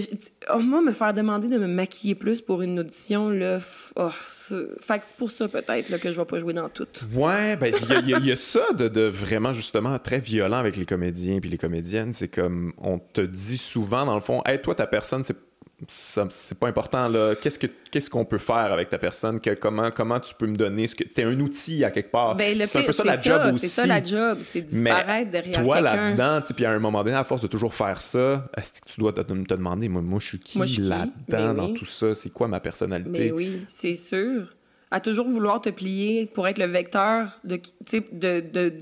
oh, 0.53 0.59
moi, 0.59 0.81
me 0.81 0.93
faire 0.93 1.13
demander 1.13 1.49
de 1.49 1.57
me 1.57 1.67
maquiller 1.67 2.15
plus 2.15 2.41
pour 2.41 2.61
une 2.61 2.79
audition, 2.79 3.29
là... 3.29 3.59
Oh, 3.95 4.09
fait 4.09 4.99
que 4.99 5.05
c'est 5.07 5.17
pour 5.17 5.29
ça, 5.29 5.47
peut-être, 5.47 5.97
que 5.99 6.11
je 6.11 6.19
vais 6.19 6.25
pas 6.25 6.39
jouer 6.39 6.53
dans 6.53 6.69
tout. 6.69 6.87
Ouais, 7.13 7.57
ben, 7.57 7.73
il 8.03 8.09
y, 8.09 8.31
a 8.31 8.35
ça 8.37 8.71
de, 8.73 9.01
vraiment, 9.01 9.51
justement, 9.51 9.97
très 9.99 10.19
violent 10.19 10.57
avec 10.57 10.77
les 10.77 10.85
comédiens 10.85 11.39
puis 11.39 11.49
les 11.49 11.57
comédiennes. 11.57 12.13
C'est 12.13 12.29
comme, 12.29 12.73
on 12.77 12.99
te 12.99 13.21
dit 13.21 13.57
souvent, 13.57 14.05
dans 14.05 14.15
le 14.15 14.21
fond, 14.21 14.41
«Hey, 14.45 14.61
toi, 14.61 14.75
ta 14.75 14.87
personne, 14.87 15.23
c'est 15.25 15.37
c'est 15.87 16.57
pas 16.57 16.67
important 16.67 17.07
là. 17.07 17.35
Qu'est-ce 17.35 17.59
que 17.59 17.67
qu'est-ce 17.91 18.09
qu'on 18.09 18.25
peut 18.25 18.39
faire 18.39 18.71
avec 18.71 18.89
ta 18.89 18.97
personne? 18.97 19.39
Que, 19.39 19.51
comment 19.51 19.91
comment 19.91 20.19
tu 20.19 20.33
peux 20.33 20.47
me 20.47 20.55
donner 20.55 20.87
ce 20.87 20.95
que 20.95 21.03
t'es 21.03 21.23
un 21.23 21.39
outil 21.39 21.83
à 21.83 21.91
quelque 21.91 22.09
part. 22.09 22.35
Ben, 22.35 22.65
c'est 22.65 22.79
un 22.79 22.83
peu 22.83 22.91
ça 22.91 23.03
la 23.03 23.21
job 23.21 23.41
aussi 23.53 23.59
c'est 23.59 23.81
ça 23.81 23.85
la 23.85 24.03
job 24.03 24.39
c'est 24.41 24.61
disparaître 24.61 25.29
derrière 25.29 25.63
toi 25.63 25.81
là-dedans 25.81 26.41
puis 26.55 26.65
à 26.65 26.71
un 26.71 26.79
moment 26.79 27.03
donné 27.03 27.15
à 27.15 27.23
force 27.23 27.43
de 27.43 27.47
toujours 27.47 27.75
faire 27.75 28.01
ça 28.01 28.49
est-ce 28.57 28.81
que 28.81 28.89
tu 28.89 28.99
dois 28.99 29.13
te, 29.13 29.21
demander 29.21 29.87
moi, 29.87 30.01
moi 30.01 30.19
je 30.19 30.27
suis 30.27 30.39
qui 30.39 30.57
là-dedans 30.57 31.11
ben 31.27 31.53
dans 31.53 31.73
tout 31.73 31.85
ça? 31.85 32.15
C'est 32.15 32.31
quoi 32.31 32.47
ma 32.47 32.59
personnalité? 32.59 33.09
Mais 33.11 33.29
ben 33.29 33.33
oui 33.33 33.61
c'est 33.67 33.95
sûr. 33.95 34.55
À 34.89 34.99
toujours 35.01 35.27
vouloir 35.27 35.61
te 35.61 35.69
plier 35.69 36.25
pour 36.27 36.47
être 36.47 36.57
le 36.57 36.65
vecteur 36.65 37.39
de, 37.43 37.59
de, 37.91 38.39
de, 38.39 38.39
de 38.39 38.79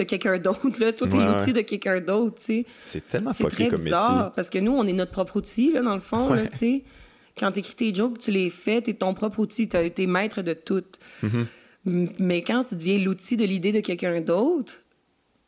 de 0.00 0.08
quelqu'un 0.08 0.38
d'autre. 0.38 0.80
Là. 0.80 0.92
Toi, 0.92 1.06
t'es 1.08 1.18
l'outil 1.18 1.52
de 1.52 1.60
quelqu'un 1.60 2.00
d'autre. 2.00 2.36
C'est 2.40 2.64
tellement 3.08 3.30
C'est 3.30 3.48
très 3.48 3.68
bizarre 3.68 4.32
parce 4.34 4.50
que 4.50 4.58
nous, 4.58 4.72
on 4.72 4.84
est 4.86 4.92
notre 4.92 5.12
propre 5.12 5.36
outil, 5.36 5.72
là, 5.72 5.82
dans 5.82 5.94
le 5.94 6.00
fond. 6.00 6.32
Là, 6.32 6.44
quand 7.38 7.52
t'écris 7.52 7.74
tes 7.74 7.94
jokes, 7.94 8.18
tu 8.18 8.32
les 8.32 8.50
fais, 8.50 8.82
t'es 8.82 8.94
ton 8.94 9.14
propre 9.14 9.38
outil, 9.38 9.68
t'es 9.68 10.06
maître 10.06 10.42
de 10.42 10.52
tout. 10.52 10.84
Mm-hmm. 11.22 11.46
Mais 12.18 12.42
quand 12.42 12.64
tu 12.64 12.76
deviens 12.76 12.98
l'outil 12.98 13.36
de 13.36 13.44
l'idée 13.44 13.72
de 13.72 13.80
quelqu'un 13.80 14.20
d'autre, 14.20 14.84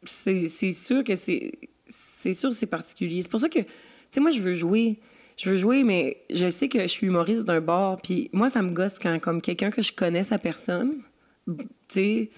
c'est 0.04 0.48
sûr 0.48 1.04
que 1.04 1.16
c'est. 1.16 1.52
C'est 1.94 2.32
sûr 2.32 2.50
c'est 2.52 2.66
particulier. 2.66 3.20
C'est 3.20 3.30
pour 3.30 3.40
ça 3.40 3.50
que, 3.50 3.58
tu 3.58 3.66
sais, 4.10 4.20
moi, 4.20 4.30
je 4.30 4.40
veux 4.40 4.54
jouer. 4.54 4.98
Je 5.36 5.50
veux 5.50 5.56
jouer, 5.56 5.82
mais 5.82 6.22
je 6.30 6.48
sais 6.48 6.68
que 6.68 6.80
je 6.80 6.86
suis 6.86 7.06
humoriste 7.06 7.44
d'un 7.44 7.60
bord. 7.60 8.00
Puis 8.00 8.30
moi, 8.32 8.48
ça 8.48 8.62
me 8.62 8.70
gosse 8.70 8.98
quand, 8.98 9.18
comme 9.18 9.42
quelqu'un 9.42 9.70
que 9.70 9.82
je 9.82 9.92
connais 9.92 10.24
sa 10.24 10.38
personne, 10.38 11.02
tu 11.46 11.64
sais, 11.88 12.30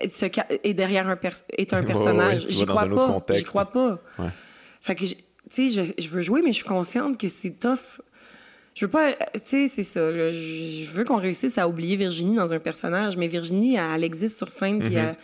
est 0.00 0.74
derrière 0.74 1.08
un 1.08 1.18
est 1.58 1.72
un 1.74 1.82
personnage. 1.84 2.46
J'y 2.46 2.66
crois, 2.66 2.86
pas. 2.86 3.34
J'y 3.34 3.44
crois 3.44 3.66
pas. 3.66 4.02
Fait 4.80 4.94
que, 4.94 5.04
tu 5.04 5.70
sais, 5.70 5.94
je, 5.98 6.08
veux 6.08 6.22
jouer, 6.22 6.42
mais 6.42 6.52
je 6.52 6.56
suis 6.56 6.64
consciente 6.64 7.18
que 7.18 7.28
c'est 7.28 7.58
tough. 7.58 8.00
Je 8.74 8.86
veux 8.86 8.90
pas. 8.90 9.12
Tu 9.12 9.40
sais, 9.44 9.66
c'est 9.68 9.82
ça. 9.82 10.10
je, 10.30 10.90
veux 10.92 11.04
qu'on 11.04 11.18
réussisse 11.18 11.58
à 11.58 11.68
oublier 11.68 11.96
Virginie 11.96 12.34
dans 12.34 12.52
un 12.52 12.58
personnage, 12.58 13.16
mais 13.16 13.28
Virginie, 13.28 13.76
elle, 13.76 14.04
existe 14.04 14.38
sur 14.38 14.50
scène. 14.50 14.82
Puis 14.82 14.94
mm-hmm. 14.94 15.14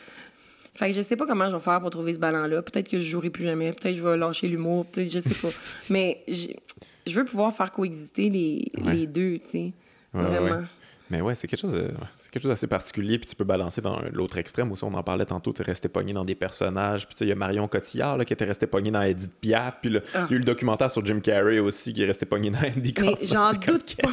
Fait 0.79 0.91
que 0.91 0.93
je 0.95 1.03
sais 1.03 1.17
pas 1.17 1.27
comment 1.27 1.51
je 1.51 1.57
vais 1.57 1.63
faire 1.63 1.81
pour 1.81 1.91
trouver 1.91 2.15
ce 2.15 2.21
ballon-là. 2.21 2.63
Peut-être 2.63 2.89
que 2.89 3.01
je 3.01 3.05
jouerai 3.05 3.31
plus 3.31 3.43
jamais. 3.43 3.73
Peut-être 3.73 3.95
que 3.95 4.01
je 4.01 4.07
vais 4.07 4.17
lâcher 4.17 4.47
l'humour. 4.47 4.87
Peut-être, 4.87 5.11
je 5.13 5.19
sais 5.19 5.35
pas. 5.35 5.49
mais 5.91 6.23
je 6.29 7.15
veux 7.15 7.25
pouvoir 7.25 7.53
faire 7.53 7.73
coexister 7.73 8.31
les, 8.31 8.71
les 8.85 9.09
deux, 9.09 9.39
tu 9.39 9.51
sais. 9.51 9.73
Vraiment. 10.13 10.63
Mais 11.11 11.21
ouais, 11.21 11.35
c'est 11.35 11.49
quelque 11.49 11.61
chose 11.61 11.77
c'est 12.17 12.31
quelque 12.31 12.43
chose 12.43 12.51
d'assez 12.51 12.67
particulier, 12.67 13.19
puis 13.19 13.29
tu 13.29 13.37
peux 13.37 13.45
balancer 13.45 13.81
dans 13.81 14.01
l'autre 14.13 14.39
extrême 14.39 14.71
aussi. 14.73 14.85
On 14.85 14.95
en 14.95 15.03
parlait 15.03 15.27
tantôt, 15.27 15.53
tu 15.53 15.63
es 15.63 15.65
resté 15.65 15.89
pogné 15.89 16.13
dans 16.13 16.25
des 16.25 16.35
personnages. 16.35 17.07
Puis 17.07 17.17
il 17.21 17.29
y 17.29 17.33
a 17.33 17.35
Marion 17.35 17.69
Cotillard 17.69 18.19
là, 18.19 18.25
qui 18.25 18.33
était 18.33 18.45
resté 18.45 18.67
pogné 18.67 18.91
dans 18.91 19.03
Edith 19.03 19.33
Piaf, 19.41 19.79
puis 19.81 19.97
ah. 20.15 20.27
il 20.29 20.33
y 20.33 20.35
a 20.35 20.37
eu 20.37 20.39
le 20.39 20.45
documentaire 20.45 20.91
sur 20.91 21.05
Jim 21.05 21.21
Carrey 21.21 21.59
aussi 21.59 21.93
qui 21.93 22.03
est 22.03 22.07
resté 22.07 22.27
pogné 22.27 22.51
dans 22.51 22.59
Andy 22.59 22.95
Mais 23.01 23.15
j'en 23.23 23.53
doute 23.67 23.97
pas. 24.01 24.11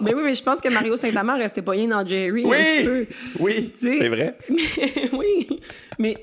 Mais 0.00 0.14
oui, 0.14 0.22
mais 0.24 0.34
je 0.34 0.42
pense 0.42 0.60
que 0.60 0.68
Mario 0.68 0.96
Saint-Amand 0.96 1.38
restait 1.38 1.62
pogné 1.62 1.86
dans 1.86 2.06
Jerry. 2.06 2.44
Oui, 2.44 3.08
oui, 3.38 3.72
c'est 3.76 4.08
vrai. 4.08 4.36
oui, 5.12 5.60
mais 5.98 6.16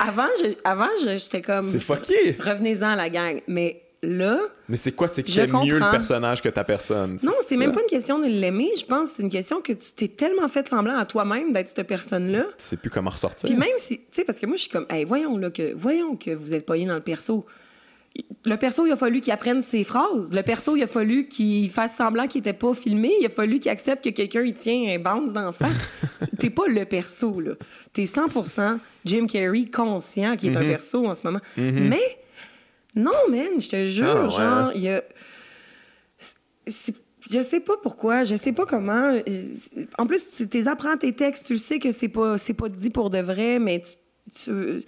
avant, 0.00 0.28
avant 0.64 0.88
j'étais 1.00 1.40
comme. 1.40 1.70
C'est 1.70 1.80
fucké. 1.80 2.36
Revenez-en 2.38 2.94
la 2.94 3.08
gang. 3.08 3.40
Mais 3.46 3.82
là. 4.02 4.40
Mais 4.68 4.76
c'est 4.76 4.92
quoi? 4.92 5.08
C'est 5.08 5.22
que 5.22 5.32
t'aimes 5.32 5.64
mieux 5.64 5.78
le 5.78 5.90
personnage 5.90 6.42
que 6.42 6.48
ta 6.48 6.64
personne? 6.64 7.18
Non, 7.22 7.32
c'est 7.46 7.56
même 7.56 7.72
pas 7.72 7.80
une 7.80 7.86
question 7.86 8.18
de 8.18 8.26
l'aimer. 8.26 8.70
Je 8.78 8.84
pense 8.84 9.10
c'est 9.16 9.22
une 9.22 9.30
question 9.30 9.60
que 9.60 9.72
tu 9.72 9.92
t'es 9.92 10.08
tellement 10.08 10.48
fait 10.48 10.68
semblant 10.68 10.96
à 10.96 11.04
toi-même 11.04 11.52
d'être 11.52 11.68
cette 11.68 11.86
personne-là. 11.86 12.44
Tu 12.56 12.64
sais 12.64 12.76
plus 12.76 12.90
comment 12.90 13.10
ressortir. 13.10 13.48
Puis 13.48 13.58
même 13.58 13.76
si, 13.76 13.98
tu 13.98 14.04
sais, 14.12 14.24
parce 14.24 14.38
que 14.38 14.46
moi, 14.46 14.56
je 14.56 14.62
suis 14.62 14.70
comme, 14.70 14.86
hey, 14.90 15.04
voyons, 15.04 15.36
là, 15.36 15.50
que, 15.50 15.72
voyons 15.74 16.16
que 16.16 16.30
vous 16.30 16.54
êtes 16.54 16.66
payé 16.66 16.86
dans 16.86 16.94
le 16.94 17.00
perso. 17.00 17.46
Le 18.44 18.56
perso, 18.56 18.86
il 18.86 18.92
a 18.92 18.96
fallu 18.96 19.20
qu'il 19.20 19.32
apprenne 19.32 19.62
ses 19.62 19.84
phrases. 19.84 20.32
Le 20.32 20.42
perso, 20.42 20.74
il 20.74 20.82
a 20.82 20.86
fallu 20.86 21.28
qu'il 21.28 21.70
fasse 21.70 21.96
semblant 21.96 22.26
qu'il 22.26 22.40
était 22.40 22.52
pas 22.52 22.74
filmé. 22.74 23.12
Il 23.20 23.26
a 23.26 23.28
fallu 23.28 23.60
qu'il 23.60 23.70
accepte 23.70 24.02
que 24.02 24.10
quelqu'un 24.10 24.42
il 24.42 24.54
tient 24.54 24.94
un 24.94 24.98
bande 24.98 25.32
d'enfants. 25.32 25.66
T'es 26.38 26.50
pas 26.50 26.66
le 26.66 26.84
perso, 26.84 27.40
là. 27.40 27.52
T'es 27.92 28.04
100% 28.04 28.78
Jim 29.04 29.26
Carrey 29.26 29.66
conscient 29.66 30.36
qu'il 30.36 30.52
est 30.52 30.56
un 30.56 30.62
mm-hmm. 30.62 30.68
perso 30.68 31.06
en 31.06 31.14
ce 31.14 31.26
moment. 31.26 31.40
Mm-hmm. 31.56 31.88
Mais 31.88 32.18
non, 32.94 33.12
man, 33.30 33.60
je 33.60 33.68
te 33.68 33.86
jure, 33.86 34.24
ah, 34.24 34.28
genre, 34.28 34.72
il 34.74 34.82
y 34.82 34.88
a. 34.88 35.02
Je 36.66 37.42
sais 37.42 37.60
pas 37.60 37.76
pourquoi, 37.82 38.24
je 38.24 38.36
sais 38.36 38.52
pas 38.52 38.64
comment. 38.64 39.18
En 39.98 40.06
plus, 40.06 40.24
tu 40.50 40.68
apprends 40.68 40.96
tes 40.96 41.12
textes, 41.12 41.46
tu 41.46 41.58
sais 41.58 41.78
que 41.78 41.92
c'est 41.92 42.08
pas, 42.08 42.36
pas 42.56 42.68
dit 42.68 42.90
pour 42.90 43.10
de 43.10 43.18
vrai, 43.18 43.58
mais 43.58 43.82
tu. 44.34 44.82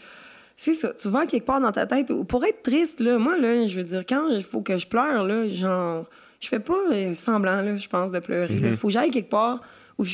c'est 0.56 0.72
ça, 0.72 0.92
tu 0.94 1.08
vas 1.08 1.26
quelque 1.26 1.44
part 1.44 1.60
dans 1.60 1.72
ta 1.72 1.86
tête. 1.86 2.12
Pour 2.24 2.44
être 2.44 2.62
triste, 2.62 3.00
là, 3.00 3.18
moi, 3.18 3.36
là, 3.36 3.66
je 3.66 3.76
veux 3.76 3.84
dire, 3.84 4.04
quand 4.06 4.28
il 4.28 4.42
faut 4.42 4.62
que 4.62 4.78
je 4.78 4.86
pleure, 4.86 5.24
là, 5.24 5.48
genre, 5.48 6.06
je 6.40 6.48
fais 6.48 6.60
pas 6.60 6.78
euh, 6.92 7.14
semblant, 7.14 7.60
là, 7.60 7.76
je 7.76 7.88
pense, 7.88 8.12
de 8.12 8.18
pleurer. 8.18 8.54
Il 8.54 8.64
mm-hmm. 8.64 8.74
faut 8.74 8.88
que 8.88 8.94
j'aille 8.94 9.10
quelque 9.10 9.30
part 9.30 9.60
où 9.98 10.04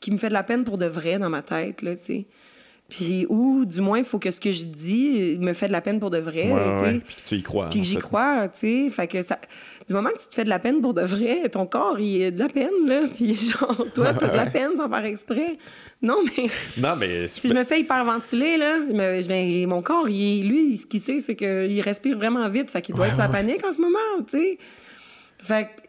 qui 0.00 0.10
me 0.10 0.16
fait 0.16 0.28
de 0.28 0.34
la 0.34 0.42
peine 0.42 0.64
pour 0.64 0.78
de 0.78 0.86
vrai 0.86 1.18
dans 1.18 1.30
ma 1.30 1.42
tête, 1.42 1.82
là, 1.82 1.96
tu 1.96 2.04
sais. 2.04 2.26
Puis, 2.88 3.24
ou 3.30 3.64
du 3.64 3.80
moins, 3.80 3.98
il 3.98 4.04
faut 4.04 4.18
que 4.18 4.30
ce 4.30 4.38
que 4.38 4.52
je 4.52 4.64
dis 4.64 5.38
me 5.40 5.54
fait 5.54 5.68
de 5.68 5.72
la 5.72 5.80
peine 5.80 5.98
pour 5.98 6.10
de 6.10 6.18
vrai. 6.18 6.52
Ouais, 6.52 7.00
Puis 7.00 7.16
que 7.16 7.22
tu 7.22 7.34
y 7.36 7.42
crois. 7.42 7.70
Puis 7.70 7.80
que 7.80 7.86
j'y 7.86 7.96
crois, 7.96 8.48
tu 8.48 8.58
sais. 8.60 8.90
Fait 8.90 9.06
que 9.06 9.22
ça... 9.22 9.38
du 9.88 9.94
moment 9.94 10.10
que 10.10 10.20
tu 10.20 10.28
te 10.28 10.34
fais 10.34 10.44
de 10.44 10.50
la 10.50 10.58
peine 10.58 10.82
pour 10.82 10.92
de 10.92 11.00
vrai, 11.00 11.48
ton 11.48 11.64
corps, 11.66 11.98
il 11.98 12.24
a 12.24 12.30
de 12.30 12.38
la 12.38 12.48
peine, 12.48 12.86
là. 12.86 13.02
Puis 13.14 13.34
genre, 13.34 13.86
toi, 13.94 14.12
t'as 14.12 14.28
de 14.28 14.36
la 14.36 14.46
peine 14.46 14.76
sans 14.76 14.88
faire 14.88 15.04
exprès. 15.06 15.56
Non, 16.02 16.18
mais. 16.24 16.46
Non, 16.76 16.94
mais. 16.96 17.26
Si 17.34 17.48
je 17.48 17.54
me 17.54 17.64
fais 17.64 17.80
hyperventiler, 17.80 18.58
là, 18.58 18.78
ben, 18.90 19.66
mon 19.66 19.80
corps, 19.80 20.08
il, 20.08 20.48
lui, 20.48 20.76
ce 20.76 20.86
qu'il 20.86 21.00
sait, 21.00 21.18
c'est 21.20 21.36
qu'il 21.36 21.80
respire 21.80 22.18
vraiment 22.18 22.48
vite. 22.50 22.70
Fait 22.70 22.82
qu'il 22.82 22.94
doit 22.94 23.08
être 23.08 23.16
sa 23.16 23.28
panique 23.28 23.64
en 23.64 23.72
ce 23.72 23.80
moment, 23.80 23.98
tu 24.28 24.38
sais. 24.38 24.58
Fait 25.38 25.64
que 25.64 25.83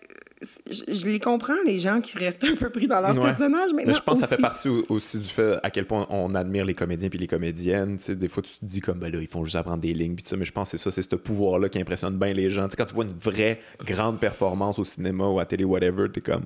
je, 0.70 1.06
les 1.06 1.20
comprends, 1.20 1.54
les 1.66 1.80
gens 1.80 2.02
qui 2.02 2.18
restent 2.18 2.44
un 2.50 2.56
peu 2.56 2.70
pris 2.70 2.88
dans 2.88 3.02
leur 3.02 3.20
personnage. 3.20 3.72
Mais 3.74 3.92
je 3.92 4.00
pense 4.00 4.22
que 4.22 4.28
ça 4.28 4.36
fait 4.36 4.42
partie 4.42 4.70
aussi 4.70 5.20
du 5.20 5.30
fait 5.30 5.58
à 5.64 5.70
quel 5.70 5.86
point 5.86 6.06
on 6.10 6.34
admire 6.36 6.66
les 6.66 6.74
comédiens 6.74 7.10
puis 7.10 7.20
les 7.20 7.28
comédiennes. 7.28 7.98
des 8.08 8.28
fois, 8.28 8.44
tu 8.44 8.54
te 8.54 8.66
dis 8.66 8.82
comme, 8.82 9.00
ben 9.00 9.12
là, 9.12 9.20
ils 9.22 9.28
font 9.28 9.44
juste 9.44 9.56
apprendre 9.56 9.82
des 9.82 9.94
lignes 9.94 10.16
puis 10.16 10.26
ça. 10.26 10.38
Mais 10.38 10.46
je 10.46 10.52
pense 10.52 10.72
que 10.72 10.78
c'est 10.78 10.84
ça, 10.84 10.92
c'est 10.92 11.02
ce 11.02 11.16
pouvoir-là 11.16 11.70
qui 11.70 11.80
impressionne 11.80 12.18
bien 12.18 12.34
les 12.34 12.50
gens. 12.50 12.68
quand 12.78 12.86
tu 12.86 12.94
vois 12.94 13.06
une 13.06 13.14
vraie 13.14 13.60
grande 13.86 14.20
performance 14.20 14.80
au 14.80 14.84
cinéma 14.84 15.26
ou 15.26 15.40
à 15.40 15.46
télé, 15.46 15.64
whatever, 15.64 16.08
t'es 16.12 16.22
comme, 16.22 16.46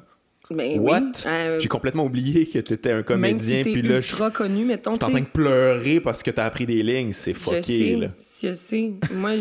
mais 0.52 0.80
What? 0.80 1.26
Euh, 1.28 1.60
J'ai 1.60 1.68
complètement 1.68 2.06
oublié 2.06 2.46
que 2.48 2.60
tu 2.60 2.74
étais 2.74 2.92
un 2.92 3.04
comédien. 3.04 3.58
Même 3.58 3.66
si 3.66 3.72
puis 3.72 3.82
là, 3.84 3.98
ultra 3.98 4.32
connu, 4.32 4.66
mettons. 4.66 4.96
Je 4.96 4.98
suis 4.98 5.06
en 5.06 5.10
train 5.12 5.22
de 5.22 5.26
pleurer 5.26 6.00
parce 6.00 6.24
que 6.24 6.32
tu 6.32 6.40
as 6.40 6.46
appris 6.46 6.66
des 6.66 6.82
lignes. 6.82 7.12
C'est 7.12 7.34
fucké, 7.34 7.62
je 7.62 7.62
sais, 7.62 7.96
là. 7.96 8.08
Je 8.42 8.54
sais. 8.54 8.92
Moi, 9.14 9.32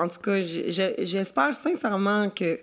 en 0.00 0.08
tout 0.08 0.20
cas, 0.20 0.40
j'espère 0.40 1.54
sincèrement 1.54 2.30
que 2.30 2.58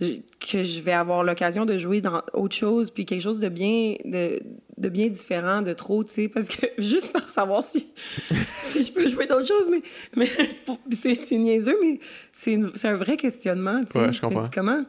que 0.00 0.64
je 0.64 0.80
vais 0.80 0.92
avoir 0.92 1.22
l'occasion 1.22 1.64
de 1.64 1.78
jouer 1.78 2.00
dans 2.00 2.22
autre 2.32 2.54
chose, 2.54 2.90
puis 2.90 3.06
quelque 3.06 3.22
chose 3.22 3.40
de 3.40 3.48
bien, 3.48 3.94
de, 4.04 4.40
de 4.76 4.88
bien 4.88 5.08
différent 5.08 5.62
de 5.62 5.72
trop, 5.72 6.02
tu 6.02 6.12
sais, 6.12 6.28
parce 6.28 6.48
que 6.48 6.66
juste 6.78 7.12
pour 7.12 7.30
savoir 7.30 7.62
si, 7.62 7.92
si 8.56 8.82
je 8.82 8.92
peux 8.92 9.08
jouer 9.08 9.26
d'autres 9.26 9.46
choses, 9.46 9.70
mais, 9.70 9.82
mais 10.16 10.28
c'est 11.16 11.38
niaiseux, 11.38 11.76
mais 11.80 12.00
c'est 12.32 12.88
un 12.88 12.96
vrai 12.96 13.16
questionnement, 13.16 13.80
tu 13.84 13.92
sais. 13.92 14.00
Ouais, 14.00 14.12
je 14.12 14.20
comprends. 14.20 14.42
comment? 14.52 14.84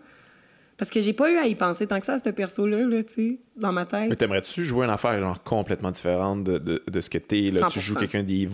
Parce 0.77 0.91
que 0.91 0.99
j'ai 0.99 1.13
pas 1.13 1.31
eu 1.31 1.37
à 1.37 1.47
y 1.47 1.55
penser 1.55 1.87
tant 1.87 1.99
que 1.99 2.05
ça, 2.05 2.13
à 2.13 2.17
ce 2.17 2.29
perso-là, 2.29 2.79
là, 2.85 3.01
tu 3.01 3.13
sais, 3.13 3.39
dans 3.55 3.71
ma 3.71 3.85
tête. 3.85 4.09
Mais 4.09 4.15
t'aimerais-tu 4.15 4.65
jouer 4.65 4.85
une 4.85 4.91
affaire 4.91 5.17
genre 5.19 5.41
complètement 5.41 5.91
différente 5.91 6.43
de, 6.43 6.57
de, 6.57 6.83
de 6.85 7.01
ce 7.01 7.09
que 7.09 7.17
t'es, 7.17 7.49
là? 7.51 7.67
Tu 7.69 7.79
joues 7.79 7.95
quelqu'un 7.95 8.23
d'evil, 8.23 8.47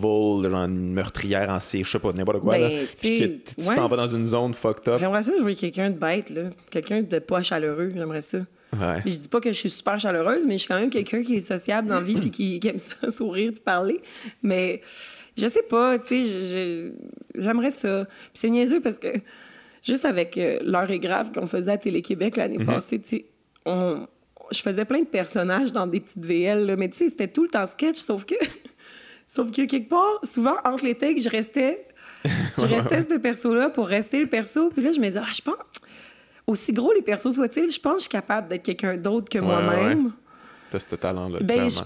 genre 0.48 0.64
une 0.64 0.92
meurtrière 0.92 1.50
en 1.50 1.58
C, 1.58 1.82
je 1.82 1.90
sais 1.90 1.98
pas, 1.98 2.12
n'importe 2.12 2.40
quoi, 2.40 2.58
là. 2.58 2.68
Ben, 2.68 2.86
Puis 2.98 3.18
que 3.18 3.24
tu 3.60 3.74
t'en 3.74 3.88
vas 3.88 3.96
dans 3.96 4.06
une 4.06 4.26
zone 4.26 4.54
fucked 4.54 4.88
up. 4.88 5.00
J'aimerais 5.00 5.24
ça 5.24 5.32
jouer 5.38 5.56
quelqu'un 5.56 5.90
de 5.90 5.98
bête, 5.98 6.30
là. 6.30 6.42
Quelqu'un 6.70 7.02
de 7.02 7.18
pas 7.18 7.42
chaleureux, 7.42 7.90
j'aimerais 7.94 8.22
ça. 8.22 8.38
Ouais. 8.72 9.02
Je 9.04 9.10
dis 9.16 9.28
pas 9.28 9.40
que 9.40 9.52
je 9.52 9.58
suis 9.58 9.70
super 9.70 9.98
chaleureuse, 10.00 10.46
mais 10.46 10.54
je 10.54 10.58
suis 10.58 10.68
quand 10.68 10.78
même 10.78 10.90
quelqu'un 10.90 11.22
qui 11.22 11.36
est 11.36 11.40
sociable 11.40 11.88
dans 11.88 11.96
la 11.96 12.06
vie 12.06 12.14
puis 12.14 12.30
qui, 12.30 12.60
aime 12.66 12.78
ça, 12.78 13.10
sourire 13.10 13.50
puis 13.52 13.60
parler. 13.60 14.00
Mais 14.42 14.80
je 15.36 15.46
sais 15.48 15.62
pas, 15.62 15.98
tu 15.98 16.24
sais, 16.24 16.92
j'aimerais 17.34 17.70
ça. 17.70 18.04
Puis 18.06 18.30
c'est 18.34 18.50
niaiseux 18.50 18.80
parce 18.80 18.98
que 18.98 19.08
juste 19.82 20.04
avec 20.04 20.38
euh, 20.38 20.58
l'heure 20.64 20.90
est 20.90 20.98
grave 20.98 21.32
qu'on 21.32 21.46
faisait 21.46 21.72
à 21.72 21.78
Télé-Québec 21.78 22.36
l'année 22.36 22.58
mhm. 22.58 22.66
passée, 22.66 23.00
tu 23.00 23.08
sais, 23.08 23.24
on, 23.66 24.06
je 24.50 24.60
faisais 24.60 24.84
plein 24.84 25.00
de 25.00 25.06
personnages 25.06 25.72
dans 25.72 25.86
des 25.86 26.00
petites 26.00 26.24
VL, 26.24 26.76
mais 26.78 26.88
tu 26.88 26.98
sais, 26.98 27.08
c'était 27.08 27.28
tout 27.28 27.42
le 27.42 27.48
temps 27.48 27.66
sketch, 27.66 27.98
sauf 27.98 28.24
que, 28.24 28.34
sauf 29.26 29.50
que 29.50 29.66
quelque 29.66 29.88
part, 29.88 30.20
souvent, 30.22 30.56
entre 30.64 30.84
les 30.84 30.94
takes, 30.94 31.20
je 31.20 31.28
restais, 31.28 31.86
je 32.24 32.66
restais 32.66 33.02
ce 33.02 33.18
perso-là 33.18 33.70
pour 33.70 33.86
rester 33.86 34.20
le 34.20 34.26
perso, 34.26 34.70
puis 34.70 34.82
là, 34.82 34.92
je 34.92 35.00
me 35.00 35.06
disais, 35.06 35.20
ah, 35.22 35.32
je 35.32 35.42
pense, 35.42 35.56
aussi 36.46 36.72
gros 36.72 36.92
les 36.92 37.02
persos 37.02 37.32
soient-ils, 37.34 37.70
je 37.70 37.80
pense 37.80 37.92
que 37.94 37.98
je 37.98 38.02
suis 38.02 38.10
capable 38.10 38.48
d'être 38.48 38.62
quelqu'un 38.62 38.96
d'autre 38.96 39.28
que 39.28 39.38
moi-même. 39.38 40.12
T'as 40.70 40.78
ce 40.78 40.94
talent-là, 40.94 41.40
ben, 41.40 41.68
je, 41.68 41.80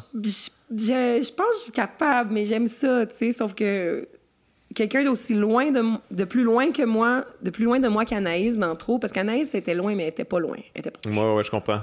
je, 0.71 1.33
pense 1.33 1.47
que 1.47 1.55
je 1.55 1.63
suis 1.65 1.73
capable, 1.73 2.33
mais 2.33 2.47
j'aime 2.47 2.67
ça, 2.67 3.05
tu 3.07 3.17
sais, 3.17 3.33
sauf 3.33 3.55
que 3.55 4.07
quelqu'un 4.77 5.05
d'aussi 5.05 5.35
loin 5.35 5.71
de, 5.71 5.83
de, 6.11 6.25
plus 6.25 6.45
loin 6.45 6.71
que 6.71 6.83
moi, 6.83 7.25
de 7.43 7.51
plus 7.51 7.65
loin 7.65 7.81
de 7.81 7.89
moi 7.89 8.05
qu'Anaïs 8.05 8.57
dans 8.57 8.77
trop, 8.77 8.99
parce 8.99 9.13
qu'Anaïs 9.13 9.55
était 9.55 9.75
loin, 9.75 9.95
mais 9.95 10.05
elle 10.05 10.11
était 10.11 10.25
pas 10.25 10.39
loin. 10.39 10.59
Elle 10.75 10.81
était 10.81 10.91
proche. 10.91 11.13
Ouais, 11.13 11.35
ouais, 11.35 11.43
je 11.43 11.51
comprends. 11.51 11.81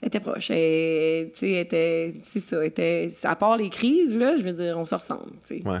Elle 0.00 0.08
était 0.08 0.20
proche. 0.20 0.50
Elle, 0.50 1.30
sais, 1.34 1.52
était, 1.52 2.14
c'est 2.22 2.40
ça, 2.40 2.64
était, 2.64 3.08
à 3.24 3.34
part 3.34 3.56
les 3.56 3.68
crises, 3.68 4.16
là, 4.16 4.36
je 4.38 4.42
veux 4.42 4.52
dire, 4.52 4.78
on 4.78 4.84
se 4.84 4.94
ressemble. 4.94 5.32
Ouais. 5.50 5.80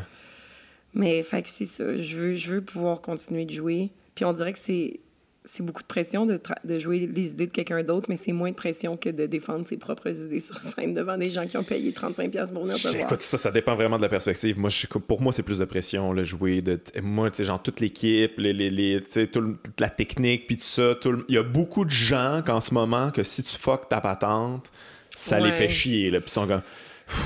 Mais, 0.92 1.22
fait 1.22 1.42
que 1.42 1.48
c'est 1.48 1.66
ça, 1.66 1.96
je 1.96 2.18
veux, 2.18 2.34
je 2.34 2.54
veux 2.54 2.60
pouvoir 2.60 3.00
continuer 3.00 3.44
de 3.44 3.52
jouer. 3.52 3.90
Puis 4.16 4.24
on 4.24 4.32
dirait 4.32 4.52
que 4.52 4.58
c'est, 4.58 4.98
c'est 5.44 5.62
beaucoup 5.62 5.82
de 5.82 5.86
pression 5.86 6.26
de, 6.26 6.38
de, 6.64 6.78
jouer 6.78 7.08
les 7.12 7.30
idées 7.30 7.46
de 7.46 7.52
quelqu'un 7.52 7.82
d'autre, 7.82 8.06
mais 8.10 8.16
c'est 8.16 8.32
moins 8.32 8.50
de 8.50 8.54
pression 8.54 8.98
que 8.98 9.08
de 9.08 9.24
défendre 9.24 9.66
ses 9.66 9.78
propres 9.78 10.08
idées 10.08 10.40
sur 10.40 10.60
scène 10.60 10.92
devant 10.92 11.16
des 11.16 11.30
gens 11.30 11.46
qui 11.46 11.56
ont 11.56 11.62
payé 11.62 11.92
35$ 11.92 12.52
pour 12.52 12.64
venir 12.64 12.76
te 12.76 12.88
voir. 12.88 13.06
Écoute, 13.06 13.22
ça, 13.22 13.38
ça 13.38 13.50
dépend 13.50 13.74
vraiment 13.74 13.96
de 13.96 14.02
la 14.02 14.10
perspective. 14.10 14.58
Moi, 14.58 14.68
je, 14.68 14.86
pour 14.86 15.22
moi, 15.22 15.32
c'est 15.32 15.42
plus 15.42 15.58
de 15.58 15.64
pression, 15.64 16.12
le 16.12 16.24
jouer. 16.24 16.60
De, 16.60 16.78
moi, 17.02 17.30
tu 17.30 17.38
sais, 17.38 17.44
genre, 17.44 17.62
toute 17.62 17.80
l'équipe, 17.80 18.32
les, 18.36 18.52
les, 18.52 18.70
les 18.70 19.00
toute 19.00 19.80
la 19.80 19.88
technique, 19.88 20.46
puis 20.46 20.58
tout 20.58 20.64
ça. 20.64 20.94
il 21.28 21.34
y 21.34 21.38
a 21.38 21.42
beaucoup 21.42 21.86
de 21.86 21.90
gens 21.90 22.42
qu'en 22.44 22.60
ce 22.60 22.74
moment, 22.74 23.10
que 23.10 23.22
si 23.22 23.42
tu 23.42 23.56
fuck 23.56 23.88
ta 23.88 24.02
patente, 24.02 24.70
ça 25.16 25.40
les 25.40 25.52
fait 25.52 25.68
chier. 25.70 26.10
Là, 26.10 26.20
puis 26.20 26.28
ils 26.28 26.32
sont 26.32 26.46
comme... 26.46 26.62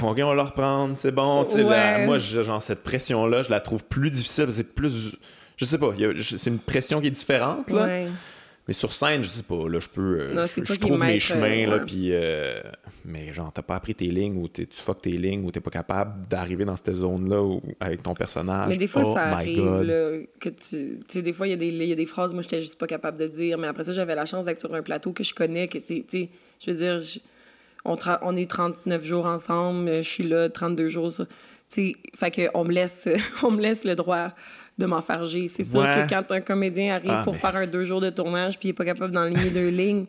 OK, 0.02 0.18
on 0.18 0.28
va 0.28 0.34
le 0.34 0.40
reprendre, 0.40 0.94
c'est 0.96 1.12
bon. 1.12 1.44
Ouais. 1.44 2.06
moi, 2.06 2.18
genre, 2.18 2.62
cette 2.62 2.82
pression-là, 2.82 3.42
je 3.42 3.50
la 3.50 3.60
trouve 3.60 3.84
plus 3.84 4.10
difficile. 4.10 4.46
C'est 4.50 4.74
plus 4.74 5.16
je 5.56 5.64
sais 5.64 5.78
pas, 5.78 5.94
c'est 6.20 6.50
une 6.50 6.58
pression 6.58 7.00
qui 7.00 7.08
est 7.08 7.10
différente, 7.10 7.70
là. 7.70 8.06
Mais 8.66 8.72
sur 8.72 8.92
scène, 8.92 9.22
je 9.22 9.28
sais 9.28 9.42
pas, 9.42 9.68
là, 9.68 9.78
je 9.78 9.88
peux. 9.88 10.20
Euh, 10.20 10.46
je, 10.46 10.74
trouve 10.76 10.98
mes 10.98 11.20
chemins, 11.20 11.66
là, 11.66 11.80
puis. 11.80 12.08
Euh, 12.12 12.60
mais 13.04 13.30
genre, 13.34 13.52
t'as 13.52 13.60
pas 13.60 13.76
appris 13.76 13.94
tes 13.94 14.06
lignes 14.06 14.38
ou 14.38 14.48
tu 14.48 14.66
fuck 14.70 15.02
tes 15.02 15.10
lignes 15.10 15.44
ou 15.44 15.50
t'es 15.50 15.60
pas 15.60 15.70
capable 15.70 16.26
d'arriver 16.28 16.64
dans 16.64 16.76
cette 16.76 16.94
zone-là 16.94 17.58
avec 17.78 18.02
ton 18.02 18.14
personnage. 18.14 18.68
Mais 18.70 18.78
des 18.78 18.86
fois, 18.86 19.02
oh 19.04 19.12
ça 19.12 19.24
arrive, 19.24 19.82
là, 19.82 20.18
que 20.40 20.48
tu. 20.48 20.56
Tu 20.56 20.98
sais, 21.08 21.22
des 21.22 21.34
fois, 21.34 21.46
il 21.46 21.62
y, 21.62 21.86
y, 21.86 21.92
a 21.92 21.94
des 21.94 22.06
phrases, 22.06 22.32
moi, 22.32 22.42
j'étais 22.42 22.62
juste 22.62 22.78
pas 22.78 22.86
capable 22.86 23.18
de 23.18 23.26
dire, 23.26 23.58
mais 23.58 23.66
après 23.66 23.84
ça, 23.84 23.92
j'avais 23.92 24.14
la 24.14 24.24
chance 24.24 24.46
d'être 24.46 24.60
sur 24.60 24.74
un 24.74 24.82
plateau 24.82 25.12
que 25.12 25.24
je 25.24 25.34
connais, 25.34 25.68
que 25.68 25.78
c'est. 25.78 26.02
Tu 26.08 26.22
sais, 26.22 26.28
je 26.64 26.70
veux 26.70 26.76
dire, 26.78 27.00
on, 27.84 27.98
on, 28.22 28.34
est 28.34 28.50
39 28.50 29.04
jours 29.04 29.26
ensemble, 29.26 29.96
je 29.96 30.08
suis 30.08 30.24
là 30.24 30.48
32 30.48 30.88
jours. 30.88 31.12
Tu 31.12 31.24
sais, 31.68 31.92
fait 32.16 32.50
qu'on 32.50 32.64
me 32.64 32.72
laisse, 32.72 33.10
on 33.42 33.50
me 33.50 33.60
laisse 33.60 33.84
le 33.84 33.94
droit 33.94 34.30
de 34.78 34.86
m'enfarger. 34.86 35.48
C'est 35.48 35.62
sûr 35.62 35.82
que 35.82 36.08
quand 36.08 36.30
un 36.32 36.40
comédien 36.40 36.94
arrive 36.94 37.10
ah, 37.10 37.22
pour 37.24 37.36
faire 37.36 37.56
un 37.56 37.66
deux 37.66 37.84
jours 37.84 38.00
de 38.00 38.10
tournage 38.10 38.58
puis 38.58 38.68
il 38.68 38.70
n'est 38.70 38.76
pas 38.76 38.84
capable 38.84 39.12
d'enligner 39.12 39.50
deux 39.50 39.68
lignes, 39.70 40.06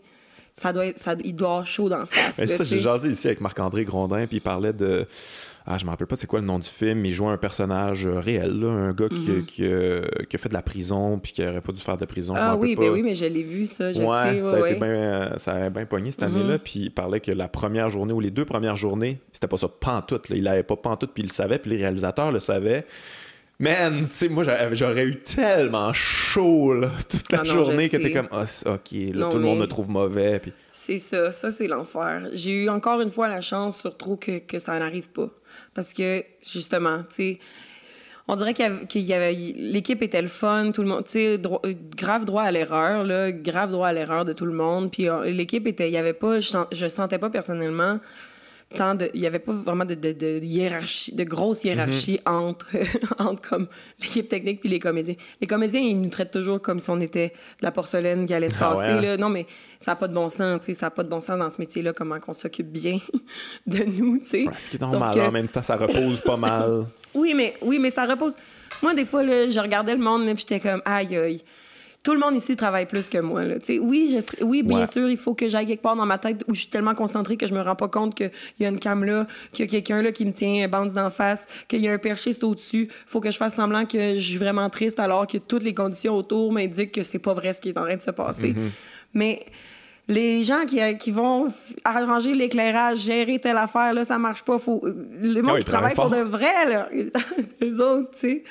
ça 0.55 0.71
doit 0.71 0.85
être, 0.85 0.97
ça, 0.97 1.15
il 1.23 1.35
doit 1.35 1.49
avoir 1.49 1.67
chaud 1.67 1.89
dans 1.89 1.99
le 1.99 2.05
face. 2.05 2.37
Mais 2.37 2.47
ça, 2.47 2.63
j'ai 2.63 2.79
jasé 2.79 3.09
ici 3.09 3.27
avec 3.27 3.41
Marc-André 3.41 3.83
Grondin, 3.83 4.25
puis 4.25 4.37
il 4.37 4.41
parlait 4.41 4.73
de. 4.73 5.05
Ah, 5.67 5.77
je 5.79 5.85
me 5.85 5.89
rappelle 5.89 6.05
pas 6.05 6.15
c'est 6.15 6.27
quoi 6.27 6.39
le 6.39 6.45
nom 6.45 6.59
du 6.59 6.69
film, 6.69 6.99
mais 6.99 7.09
il 7.09 7.13
jouait 7.13 7.29
un 7.29 7.37
personnage 7.37 8.07
réel, 8.07 8.63
un 8.63 8.93
gars 8.93 9.09
qui, 9.09 9.15
mm-hmm. 9.15 9.45
qui, 9.45 9.63
qui, 10.27 10.35
a 10.35 10.39
fait 10.39 10.49
de 10.49 10.53
la 10.53 10.61
prison 10.61 11.17
puis 11.17 11.31
qui 11.31 11.43
aurait 11.43 11.59
pas 11.59 11.71
dû 11.71 11.81
faire 11.81 11.97
de 11.97 12.05
prison. 12.05 12.35
Ah 12.37 12.55
oui, 12.55 12.75
ben 12.75 12.91
oui, 12.91 13.01
mais 13.01 13.15
je 13.15 13.25
l'ai 13.25 13.41
vu, 13.41 13.65
ça, 13.65 13.91
je 13.91 13.99
ouais, 13.99 14.43
sais. 14.43 14.43
Ça, 14.43 14.63
a 14.63 14.69
été 14.69 15.39
ça 15.39 15.53
a 15.55 15.69
bien 15.71 15.85
pogné 15.87 16.11
cette 16.11 16.21
mm-hmm. 16.21 16.25
année-là, 16.25 16.59
puis 16.59 16.81
il 16.81 16.91
parlait 16.91 17.19
que 17.19 17.31
la 17.31 17.47
première 17.47 17.89
journée 17.89 18.13
ou 18.13 18.19
les 18.19 18.29
deux 18.29 18.45
premières 18.45 18.77
journées, 18.77 19.19
c'était 19.33 19.47
pas 19.47 19.57
ça 19.57 19.67
pantoute. 19.67 20.29
Là. 20.29 20.35
Il 20.37 20.47
avait 20.47 20.63
pas 20.63 20.75
pantoute, 20.75 21.11
puis 21.13 21.23
il 21.23 21.27
le 21.27 21.33
savait, 21.33 21.57
puis 21.57 21.71
les 21.71 21.77
réalisateurs 21.77 22.31
le 22.31 22.39
savaient. 22.39 22.85
Man, 23.57 24.07
tu 24.09 24.15
sais, 24.15 24.29
moi, 24.29 24.43
j'aurais 24.73 25.05
eu 25.05 25.21
tellement 25.21 25.93
chaud 25.93 26.73
là, 26.73 26.91
toute 27.09 27.31
la 27.31 27.39
ah 27.41 27.43
journée 27.45 27.87
que 27.87 27.95
t'es 27.95 28.11
comme, 28.11 28.27
ah, 28.31 28.43
ok, 28.65 28.91
là, 29.13 29.29
tout 29.29 29.37
le 29.37 29.43
monde 29.43 29.59
me 29.59 29.65
trouve 29.65 29.89
mauvais. 29.89 30.39
Puis... 30.39 30.51
C'est 30.71 30.97
ça, 30.97 31.31
ça, 31.31 31.49
c'est 31.49 31.67
l'enfer. 31.67 32.27
J'ai 32.33 32.63
eu 32.63 32.69
encore 32.69 32.99
une 32.99 33.09
fois 33.11 33.29
la 33.29 33.39
chance, 33.39 33.79
surtout, 33.79 34.17
que, 34.17 34.39
que 34.39 34.59
ça 34.59 34.77
n'arrive 34.77 35.09
pas. 35.09 35.29
Parce 35.73 35.93
que, 35.93 36.25
justement, 36.41 36.99
tu 37.03 37.15
sais, 37.15 37.39
on 38.27 38.35
dirait 38.35 38.53
qu'il 38.53 39.01
y 39.03 39.13
avait, 39.13 39.31
l'équipe 39.33 40.01
était 40.01 40.21
le 40.21 40.27
fun, 40.27 40.71
tout 40.73 40.81
le 40.81 40.89
monde, 40.89 41.05
tu 41.05 41.11
sais, 41.11 41.41
grave 41.95 42.25
droit 42.25 42.43
à 42.43 42.51
l'erreur, 42.51 43.05
là, 43.05 43.31
grave 43.31 43.71
droit 43.71 43.87
à 43.87 43.93
l'erreur 43.93 44.25
de 44.25 44.33
tout 44.33 44.45
le 44.45 44.53
monde. 44.53 44.91
Puis 44.91 45.07
euh, 45.07 45.25
l'équipe 45.25 45.65
était, 45.65 45.87
il 45.89 45.93
y 45.93 45.97
avait 45.97 46.13
pas, 46.13 46.41
je, 46.41 46.57
je 46.71 46.87
sentais 46.87 47.19
pas 47.19 47.29
personnellement 47.29 47.99
il 49.13 49.19
n'y 49.19 49.27
avait 49.27 49.39
pas 49.39 49.51
vraiment 49.51 49.85
de, 49.85 49.93
de, 49.93 50.39
hiérarchie, 50.43 51.13
de 51.13 51.23
grosse 51.23 51.63
hiérarchie 51.63 52.19
mhm. 52.25 52.33
entre, 52.33 52.75
entre 53.19 53.49
comme 53.49 53.67
l'équipe 54.01 54.27
technique 54.27 54.59
puis 54.59 54.69
les 54.69 54.79
comédiens. 54.79 55.15
Les 55.39 55.47
comédiens, 55.47 55.81
ils 55.81 55.99
nous 55.99 56.09
traitent 56.09 56.31
toujours 56.31 56.61
comme 56.61 56.79
si 56.79 56.89
on 56.89 56.99
était 56.99 57.29
de 57.29 57.65
la 57.65 57.71
porcelaine 57.71 58.25
qui 58.25 58.33
allait 58.33 58.49
se 58.49 58.57
ah 58.59 58.71
passer. 58.71 58.91
Hein? 58.91 59.01
là. 59.01 59.17
Non, 59.17 59.29
mais 59.29 59.45
ça 59.79 59.91
n'a 59.91 59.95
pas 59.95 60.07
de 60.07 60.13
bon 60.13 60.29
sens, 60.29 60.59
tu 60.59 60.65
sais, 60.67 60.73
ça 60.73 60.87
n'a 60.87 60.91
pas 60.91 61.03
de 61.03 61.09
bon 61.09 61.19
sens 61.19 61.37
dans 61.37 61.49
ce 61.49 61.59
métier-là, 61.59 61.93
comment 61.93 62.17
on 62.27 62.33
s'occupe 62.33 62.71
bien 62.71 62.99
de 63.67 63.83
nous, 63.83 64.17
tu 64.19 64.25
sais. 64.25 64.45
ce 64.61 64.69
qui 64.69 64.77
est 64.77 64.81
normal, 64.81 65.19
en 65.19 65.31
même 65.31 65.47
temps, 65.47 65.63
ça 65.63 65.75
repose 65.75 66.21
pas 66.21 66.37
mal. 66.37 66.85
oui, 67.13 67.33
mais, 67.35 67.55
oui, 67.61 67.79
mais 67.79 67.91
ça 67.91 68.05
repose. 68.05 68.35
Moi, 68.81 68.93
des 68.93 69.05
fois, 69.05 69.23
là, 69.23 69.49
je 69.49 69.59
regardais 69.59 69.93
le 69.93 70.01
monde, 70.01 70.25
puis 70.25 70.45
j'étais 70.47 70.59
comme, 70.59 70.81
aïe, 70.85 71.15
aïe 71.15 71.41
tout 72.05 72.13
le 72.13 72.19
monde 72.19 72.35
ici 72.35 72.55
travaille 72.55 72.85
plus 72.85 73.09
que 73.09 73.17
moi. 73.17 73.43
Là. 73.43 73.55
Oui, 73.81 74.15
je, 74.15 74.43
oui, 74.43 74.61
bien 74.61 74.85
sûr, 74.85 75.09
il 75.09 75.17
faut 75.17 75.33
que 75.33 75.49
j'aille 75.49 75.65
quelque 75.65 75.81
part 75.81 75.95
dans 75.95 76.05
ma 76.05 76.19
tête 76.19 76.43
où 76.47 76.53
je 76.53 76.59
suis 76.61 76.69
tellement 76.69 76.93
concentrée 76.93 77.35
que 77.35 77.47
je 77.47 77.53
me 77.55 77.61
rends 77.61 77.75
pas 77.75 77.87
compte 77.87 78.13
qu'il 78.13 78.29
y 78.59 78.65
a 78.65 78.69
une 78.69 78.77
cam 78.77 79.03
là, 79.03 79.25
qu'il 79.51 79.65
y 79.65 79.67
a 79.67 79.71
quelqu'un 79.71 80.03
là 80.03 80.11
qui 80.11 80.23
me 80.23 80.31
tient 80.31 80.67
bande 80.67 80.93
d'en 80.93 81.09
face, 81.09 81.47
qu'il 81.67 81.81
y 81.81 81.87
a 81.87 81.93
un 81.93 81.97
perchiste 81.97 82.43
au-dessus. 82.43 82.87
faut 83.07 83.19
que 83.19 83.31
je 83.31 83.37
fasse 83.37 83.55
semblant 83.55 83.87
que 83.87 84.15
je 84.15 84.19
suis 84.19 84.37
vraiment 84.37 84.69
triste 84.69 84.99
alors 84.99 85.25
que 85.25 85.39
toutes 85.39 85.63
les 85.63 85.73
conditions 85.73 86.15
autour 86.15 86.53
m'indiquent 86.53 86.91
que 86.91 87.01
c'est 87.01 87.17
pas 87.17 87.33
vrai 87.33 87.53
ce 87.53 87.61
qui 87.61 87.69
est 87.69 87.77
en 87.77 87.85
train 87.85 87.97
de 87.97 88.01
se 88.03 88.11
passer. 88.11 88.51
Mm-hmm. 88.51 88.69
Mais 89.15 89.43
les 90.07 90.43
gens 90.43 90.65
qui, 90.67 90.79
qui 90.99 91.09
vont 91.09 91.51
arranger 91.83 92.35
l'éclairage, 92.35 92.99
gérer 92.99 93.39
telle 93.39 93.57
affaire, 93.57 93.95
là, 93.95 94.03
ça 94.03 94.19
marche 94.19 94.43
pas. 94.43 94.59
Faut... 94.59 94.85
Le 94.85 95.41
monde 95.41 95.57
qui 95.57 95.65
travaille 95.65 95.95
pour 95.95 96.11
de 96.11 96.17
vrai, 96.17 96.69
là, 96.69 96.87
les 97.61 97.81
autres, 97.81 98.11
tu 98.11 98.19
sais. 98.19 98.43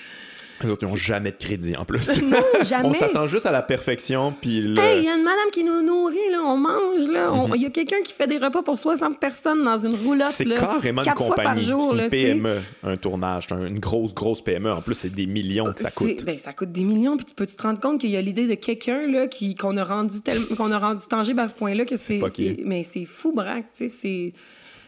Les 0.65 0.71
autres, 0.71 0.83
ils 0.87 0.89
n'ont 0.91 0.97
jamais 0.97 1.31
de 1.31 1.37
crédit 1.37 1.77
en 1.77 1.85
plus. 1.85 2.21
non, 2.23 2.37
jamais. 2.63 2.89
on 2.89 2.93
s'attend 2.95 3.27
juste 3.27 3.47
à 3.47 3.53
la 3.53 3.63
perfection, 3.63 4.35
puis 4.41 4.61
le... 4.61 4.81
Hey, 4.81 4.99
il 5.01 5.05
y 5.05 5.09
a 5.09 5.15
une 5.17 5.23
madame 5.23 5.51
qui 5.53 5.63
nous 5.65 5.83
nourrit, 5.83 6.17
là, 6.33 6.41
on 6.43 6.57
mange, 6.57 7.09
là. 7.09 7.33
Il 7.55 7.63
y 7.63 7.67
a 7.67 7.71
quelqu'un 7.71 8.01
qui 8.05 8.13
fait 8.13 8.27
des 8.27 8.39
repas 8.39 8.63
pour 8.63 8.79
60 8.79 9.19
personnes 9.21 9.63
dans 9.65 9.77
une 9.77 9.95
roulotte, 9.95 10.29
C'est 10.33 10.45
carrément 10.47 11.03
une 11.03 11.13
compagnie. 11.15 11.65
C'est 11.67 11.73
une 11.73 12.03
tu. 12.05 12.09
PME, 12.11 12.61
un 12.83 12.97
tournage. 12.97 13.47
Un- 13.51 13.67
une 13.67 13.79
grosse, 13.79 14.15
grosse 14.15 14.43
PME. 14.43 14.73
En 14.73 14.81
plus, 14.81 14.95
c'est 14.95 15.15
des 15.15 15.27
millions 15.27 15.73
que 15.73 15.83
ça 15.83 15.91
coûte. 15.91 16.25
Ben, 16.25 16.39
ça 16.39 16.53
coûte 16.53 16.73
des 16.73 16.83
millions, 16.85 17.17
puis 17.17 17.27
tu 17.27 17.35
peux 17.35 17.47
te 17.47 17.63
rendre 17.63 17.81
compte 17.81 18.01
qu'il 18.01 18.11
y 18.11 18.17
a 18.17 18.21
l'idée 18.21 18.47
de 18.47 18.55
quelqu'un 18.55 19.03
qu'on 19.61 19.77
a 19.77 19.85
rendu 19.85 20.21
tel- 20.21 20.45
qu'on 20.57 20.73
a 20.73 20.79
rendu 20.79 21.07
tangible 21.07 21.41
à 21.41 21.47
ce 21.47 21.55
point-là 21.55 21.85
que 21.85 21.97
c'est 21.97 22.21
mais 22.65 22.83
c'est 22.83 23.05
fou 23.05 23.33
braque, 23.33 23.67
tu 23.77 23.87
sais, 23.87 23.89
c'est 23.89 24.33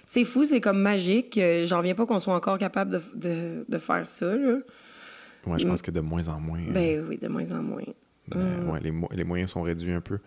c'est 0.04 0.22
fou, 0.24 0.44
c'est 0.44 0.60
comme 0.60 0.78
magique. 0.80 1.36
Euh, 1.36 1.66
J'en 1.66 1.78
reviens 1.78 1.94
pas 1.94 2.06
qu'on 2.06 2.20
soit 2.20 2.34
encore 2.34 2.58
capable 2.58 2.92
de, 2.92 3.00
de, 3.28 3.64
de 3.68 3.78
faire 3.78 4.06
ça. 4.06 4.26
Là. 4.36 4.58
Ouais, 5.46 5.58
je 5.58 5.66
pense 5.66 5.82
que 5.82 5.90
de 5.90 6.00
moins 6.00 6.26
en 6.28 6.40
moins. 6.40 6.58
euh, 6.60 6.72
Ben 6.72 7.04
oui, 7.08 7.18
de 7.18 7.28
moins 7.28 7.50
en 7.52 7.62
moins. 7.62 7.82
ben, 8.28 8.68
ouais, 8.70 8.80
les, 8.82 8.90
mo- 8.90 9.08
les 9.12 9.24
moyens 9.24 9.50
sont 9.52 9.62
réduits 9.62 9.92
un 9.92 10.00
peu. 10.00 10.18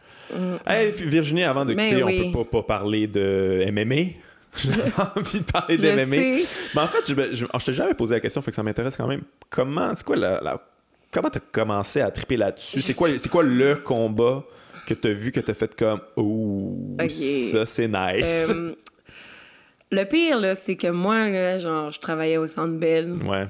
Hey, 0.65 0.91
puis 0.93 1.05
Virginie, 1.09 1.43
avant 1.43 1.65
de 1.65 1.73
Ben 1.73 1.89
quitter, 1.89 2.03
oui. 2.03 2.23
on 2.25 2.31
peut 2.31 2.43
pas, 2.45 2.61
pas 2.61 2.77
parler 2.79 3.07
de 3.07 3.65
MMA. 3.71 4.13
J'ai 4.57 4.69
envie 5.15 5.41
de 5.41 5.51
parler 5.51 5.77
de 5.77 5.83
Je 5.83 6.05
MMA. 6.05 6.39
sais. 6.39 6.69
Mais 6.75 6.81
en 6.81 6.87
fait, 6.87 7.07
je, 7.07 7.35
je, 7.35 7.45
je 7.59 7.65
t'ai 7.65 7.73
jamais 7.73 7.93
posé 7.93 8.15
la 8.15 8.19
question, 8.19 8.41
fait 8.41 8.51
que 8.51 8.55
ça 8.55 8.63
m'intéresse 8.63 8.95
quand 8.95 9.07
même. 9.07 9.21
Comment, 9.49 9.93
c'est 9.93 10.03
quoi 10.05 10.15
la, 10.15 10.41
la- 10.41 10.61
comment 11.11 11.29
t'as 11.29 11.39
commencé 11.51 12.01
à 12.01 12.09
triper 12.09 12.37
là-dessus? 12.37 12.79
C'est 12.79 12.93
quoi, 12.95 13.09
c'est 13.19 13.29
quoi 13.29 13.43
le 13.43 13.75
combat 13.75 14.43
que 14.87 14.93
t'as 14.95 15.11
vu 15.11 15.31
que 15.31 15.39
t'as 15.39 15.53
fait 15.53 15.75
comme, 15.75 15.99
oh, 16.15 16.97
ça 17.07 17.65
c'est 17.67 17.87
nice. 17.87 18.49
Euh, 18.49 18.73
le 19.91 20.03
pire, 20.05 20.39
là, 20.39 20.55
c'est 20.55 20.75
que 20.75 20.87
moi, 20.87 21.29
là, 21.29 21.57
genre, 21.59 21.91
je 21.91 21.99
travaillais 21.99 22.37
au 22.37 22.47
Centre 22.47 22.73
Bell 22.79 23.11
ouais. 23.23 23.47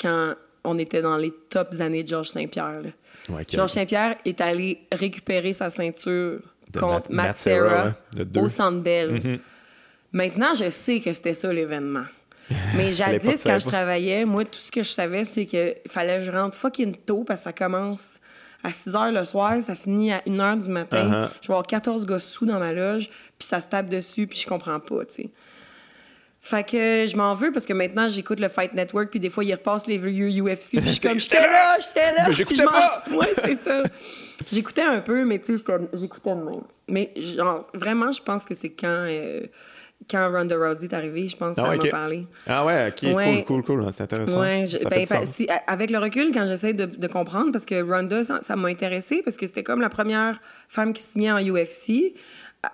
quand 0.00 0.34
on 0.64 0.78
était 0.78 1.02
dans 1.02 1.16
les 1.16 1.30
tops 1.30 1.80
années 1.80 2.02
de 2.02 2.08
Georges 2.08 2.28
Saint-Pierre. 2.28 2.82
Ouais, 3.28 3.44
Georges 3.48 3.70
Saint-Pierre 3.72 4.16
est 4.24 4.40
allé 4.40 4.80
récupérer 4.92 5.52
sa 5.52 5.70
ceinture 5.70 6.40
De 6.72 6.78
contre 6.80 7.10
Matt- 7.10 7.28
Matt, 7.28 7.36
Serra, 7.36 7.94
au 8.36 8.48
Centre 8.48 8.80
Bell. 8.82 9.12
Mhm. 9.12 9.38
Maintenant, 10.12 10.54
je 10.54 10.70
sais 10.70 11.00
que 11.00 11.12
c'était 11.12 11.34
ça 11.34 11.52
l'événement. 11.52 12.04
Mais 12.76 12.92
jadis, 12.92 13.42
quand 13.44 13.58
je 13.60 13.66
travaillais, 13.66 14.24
moi, 14.24 14.44
tout 14.44 14.58
ce 14.58 14.72
que 14.72 14.82
je 14.82 14.90
savais, 14.90 15.24
c'est 15.24 15.44
qu'il 15.46 15.76
fallait 15.88 16.18
que 16.18 16.24
je 16.24 16.30
rentre 16.32 16.56
fucking 16.56 16.96
tôt 17.06 17.22
parce 17.24 17.40
que 17.40 17.44
ça 17.44 17.52
commence 17.52 18.18
à 18.64 18.72
6 18.72 18.90
h 18.90 19.12
le 19.12 19.24
soir, 19.24 19.60
ça 19.60 19.74
finit 19.74 20.12
à 20.12 20.20
1 20.26 20.30
h 20.36 20.60
du 20.64 20.68
matin. 20.68 21.08
Uh-huh. 21.10 21.28
Je 21.40 21.46
vais 21.46 21.52
avoir 21.54 21.66
14 21.66 22.04
gars 22.04 22.18
sous 22.18 22.44
dans 22.44 22.58
ma 22.58 22.72
loge, 22.72 23.08
puis 23.38 23.46
ça 23.48 23.60
se 23.60 23.68
tape 23.68 23.88
dessus, 23.88 24.26
puis 24.26 24.38
je 24.38 24.46
comprends 24.46 24.80
pas, 24.80 25.04
tu 25.06 25.14
sais. 25.14 25.30
Fait 26.42 26.64
que 26.64 27.04
je 27.06 27.16
m'en 27.16 27.34
veux 27.34 27.52
parce 27.52 27.66
que 27.66 27.74
maintenant 27.74 28.08
j'écoute 28.08 28.40
le 28.40 28.48
Fight 28.48 28.72
Network 28.72 29.10
puis 29.10 29.20
des 29.20 29.28
fois 29.28 29.44
ils 29.44 29.52
repassent 29.52 29.86
les 29.86 29.98
vieux 29.98 30.28
UFC 30.42 30.78
puis 30.78 30.80
je 30.84 30.88
suis 30.88 31.00
comme 31.00 31.20
j'étais 31.20 31.38
là, 31.40 31.76
j'étais 31.78 32.14
là. 32.16 32.24
Mais 32.28 32.32
j'écoutais 32.32 32.64
pas. 32.64 33.02
Ouais, 33.12 33.28
c'est 33.44 33.56
ça. 33.56 33.82
J'écoutais 34.50 34.82
un 34.82 35.00
peu 35.00 35.24
mais 35.26 35.38
tu 35.38 35.58
sais 35.58 35.64
j'écoutais 35.92 36.30
de 36.30 36.40
même. 36.40 36.62
Mais 36.88 37.12
genre 37.16 37.60
vraiment 37.74 38.10
je 38.10 38.22
pense 38.22 38.46
que 38.46 38.54
c'est 38.54 38.70
quand 38.70 38.86
euh, 38.88 39.40
quand 40.10 40.30
Ronda 40.32 40.56
Rousey 40.56 40.84
est 40.86 40.94
arrivée, 40.94 41.28
je 41.28 41.36
pense 41.36 41.56
que 41.56 41.60
Ah 41.60 41.72
ça 41.72 41.76
m'a 41.76 41.90
parlé. 41.90 42.26
Ah 42.46 42.64
ouais, 42.64 42.88
ok, 42.88 43.14
Ouais. 43.14 43.44
cool, 43.46 43.62
cool, 43.62 43.82
cool. 43.82 43.92
C'est 43.92 44.04
intéressant. 44.04 44.40
Ouais, 44.40 44.64
je- 44.64 44.78
ben, 44.88 45.04
si- 45.26 45.46
avec 45.66 45.90
le 45.90 45.98
recul, 45.98 46.32
quand 46.32 46.46
j'essaie 46.46 46.72
de, 46.72 46.86
de 46.86 47.06
comprendre, 47.06 47.52
parce 47.52 47.66
que 47.66 47.82
Ronda, 47.82 48.22
ça 48.22 48.38
ça 48.40 48.56
m'a 48.56 48.68
intéressée, 48.68 49.20
parce 49.22 49.36
que 49.36 49.46
c'était 49.46 49.62
comme 49.62 49.82
la 49.82 49.90
première 49.90 50.40
femme 50.68 50.94
qui 50.94 51.02
signait 51.02 51.30
en 51.32 51.38
UFC. 51.38 52.14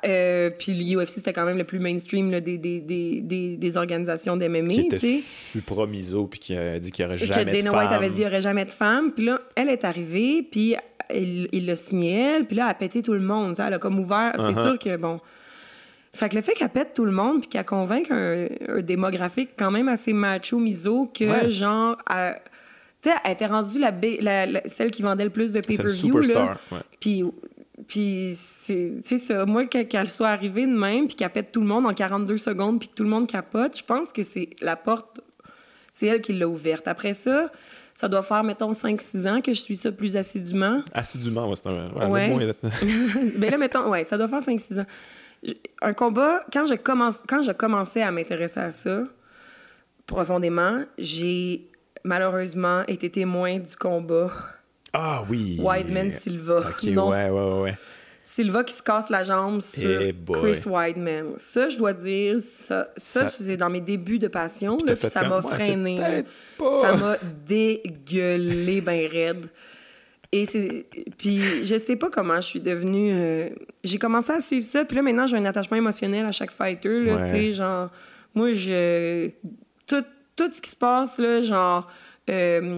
Euh, 0.04 0.50
puis 0.50 0.72
l'UFC, 0.72 1.08
c'était 1.10 1.32
quand 1.32 1.44
même 1.44 1.58
le 1.58 1.64
plus 1.64 1.78
mainstream 1.78 2.32
là, 2.32 2.40
des, 2.40 2.58
des, 2.58 2.80
des, 2.80 3.20
des, 3.20 3.56
des 3.56 3.76
organisations 3.76 4.36
d'MMA. 4.36 4.68
qui 4.68 4.80
était 4.80 4.98
supra 5.22 5.86
miso 5.86 6.26
puis 6.26 6.40
qui 6.40 6.56
a 6.56 6.80
dit 6.80 6.90
qu'il 6.90 7.04
n'y 7.04 7.08
aurait 7.12 7.20
que 7.20 7.24
jamais 7.26 7.44
de 7.44 7.50
Dana 7.58 7.70
femme. 7.70 7.78
White 7.80 7.92
avait 7.92 8.08
dit 8.08 8.14
qu'il 8.14 8.22
n'y 8.24 8.26
aurait 8.30 8.40
jamais 8.40 8.64
de 8.64 8.70
femme. 8.72 9.12
Puis 9.12 9.24
là, 9.26 9.40
elle 9.54 9.68
est 9.68 9.84
arrivée, 9.84 10.42
puis 10.42 10.74
il 11.14 11.48
il 11.52 11.66
l'a 11.66 11.76
signé, 11.76 12.20
elle, 12.20 12.46
puis 12.46 12.56
là, 12.56 12.64
elle 12.64 12.70
a 12.70 12.74
pété 12.74 13.00
tout 13.00 13.12
le 13.12 13.20
monde. 13.20 13.54
Elle 13.64 13.74
a 13.74 13.78
comme 13.78 13.98
ouvert. 14.00 14.32
C'est 14.38 14.42
Uh-huh. 14.58 14.60
sûr 14.62 14.78
que, 14.78 14.96
bon. 14.96 15.20
Fait 16.12 16.30
que 16.30 16.34
le 16.34 16.40
fait 16.40 16.54
qu'elle 16.54 16.70
pète 16.70 16.92
tout 16.94 17.04
le 17.04 17.12
monde, 17.12 17.40
puis 17.40 17.48
qu'elle 17.48 17.64
convainc 17.64 18.10
un, 18.10 18.48
un 18.68 18.80
démographique 18.80 19.50
quand 19.56 19.70
même 19.70 19.86
assez 19.88 20.12
macho-miso, 20.12 21.06
que 21.14 21.24
Ouais. 21.44 21.50
genre. 21.50 21.96
elle- 22.10 22.40
tu 23.02 23.10
sais, 23.10 23.16
elle 23.24 23.32
était 23.32 23.46
rendue 23.46 23.78
la, 23.78 23.92
la- 24.20 24.46
la- 24.46 24.62
celle 24.64 24.90
qui 24.90 25.02
vendait 25.02 25.22
le 25.24 25.30
plus 25.30 25.52
de 25.52 25.60
pay-per-view. 25.60 25.90
superstar. 25.94 26.44
là. 26.48 26.58
ouais. 26.72 26.82
Puis, 26.98 27.22
puis 27.88 28.32
c'est 28.36 28.94
tu 29.04 29.18
sais 29.18 29.18
ça, 29.18 29.44
moi, 29.46 29.66
que- 29.66 29.82
qu'elle 29.82 30.08
soit 30.08 30.28
arrivée 30.28 30.66
de 30.66 30.72
même, 30.76 31.06
puis 31.06 31.16
qu'elle 31.16 31.30
pète 31.30 31.52
tout 31.52 31.60
le 31.60 31.66
monde 31.66 31.86
en 31.86 31.92
42 31.92 32.36
secondes, 32.38 32.78
puis 32.78 32.88
que 32.88 32.94
tout 32.94 33.02
le 33.04 33.10
monde 33.10 33.26
capote, 33.26 33.76
je 33.76 33.84
pense 33.84 34.12
que 34.12 34.22
c'est 34.22 34.50
la 34.62 34.76
porte, 34.76 35.20
c'est 35.92 36.06
elle 36.06 36.20
qui 36.20 36.32
l'a 36.32 36.48
ouverte. 36.48 36.88
Après 36.88 37.14
ça, 37.14 37.50
ça 37.94 38.08
doit 38.08 38.22
faire, 38.22 38.44
mettons, 38.44 38.72
5-6 38.72 39.26
ans 39.28 39.40
que 39.40 39.52
je 39.52 39.60
suis 39.60 39.76
ça 39.76 39.90
plus 39.92 40.16
assidûment. 40.16 40.82
Assidûment, 40.92 41.48
ouais, 41.48 41.56
c'est 41.56 41.68
un. 41.68 41.90
Ouais, 42.08 42.32
Ouais. 42.34 42.44
est- 42.44 42.56
ben 43.38 43.50
là, 43.50 43.56
mettons, 43.58 43.88
ouais, 43.90 44.04
ça 44.04 44.16
doit 44.18 44.28
faire 44.28 44.42
5-6 44.42 44.78
ans. 44.80 44.86
Un 45.82 45.92
combat, 45.92 46.44
quand 46.52 46.66
je, 46.66 46.74
commence, 46.74 47.22
quand 47.28 47.42
je 47.42 47.52
commençais 47.52 48.02
à 48.02 48.10
m'intéresser 48.10 48.60
à 48.60 48.70
ça, 48.72 49.04
profondément, 50.06 50.82
j'ai 50.98 51.68
malheureusement 52.04 52.82
été 52.86 53.10
témoin 53.10 53.58
du 53.58 53.76
combat 53.76 54.30
Ah 54.98 55.22
oui. 55.28 55.58
Weidman-Silva. 55.60 56.70
Ok, 56.70 56.84
Non. 56.84 57.08
ouais, 57.10 57.28
ouais. 57.30 57.74
Silva 58.22 58.64
qui 58.64 58.72
se 58.74 58.82
casse 58.82 59.08
la 59.10 59.22
jambe 59.22 59.60
sur 59.60 60.00
Eh 60.00 60.12
boy. 60.12 60.40
Chris 60.40 60.62
Weidman. 60.68 61.34
Ça, 61.36 61.68
je 61.68 61.76
dois 61.78 61.92
dire, 61.92 62.38
ça, 62.40 62.88
ça, 62.96 63.26
Ça- 63.26 63.44
c'est 63.44 63.56
dans 63.56 63.70
mes 63.70 63.80
débuts 63.80 64.18
de 64.18 64.26
passion. 64.28 64.78
Là, 64.86 64.96
puis 64.96 65.06
ça 65.08 65.28
m'a 65.28 65.40
freiné. 65.42 66.24
Ça 66.80 66.96
m'a 66.96 67.16
dégueulé 67.46 68.80
ben 68.80 69.06
raide. 69.08 69.46
Et. 70.32 70.44
Puis 71.16 71.40
je 71.64 71.76
sais 71.78 71.94
pas 71.96 72.10
comment 72.10 72.36
je 72.40 72.46
suis 72.46 72.60
devenue... 72.60 73.12
euh, 73.14 73.48
J'ai 73.84 73.98
commencé 73.98 74.32
à 74.32 74.40
suivre 74.40 74.64
ça, 74.64 74.84
puis 74.84 74.96
là, 74.96 75.02
maintenant, 75.02 75.26
j'ai 75.26 75.36
un 75.36 75.44
attachement 75.44 75.76
émotionnel 75.76 76.26
à 76.26 76.32
chaque 76.32 76.50
fighter. 76.50 77.04
Là, 77.04 77.14
Ouais. 77.16 77.24
tu 77.26 77.30
sais, 77.30 77.52
genre... 77.52 77.90
Moi, 78.34 78.52
je... 78.52 79.30
Tout, 79.86 80.02
tout 80.34 80.50
ce 80.52 80.60
qui 80.60 80.70
se 80.70 80.76
passe, 80.76 81.18
là, 81.18 81.40
genre... 81.42 81.86
euh, 82.28 82.76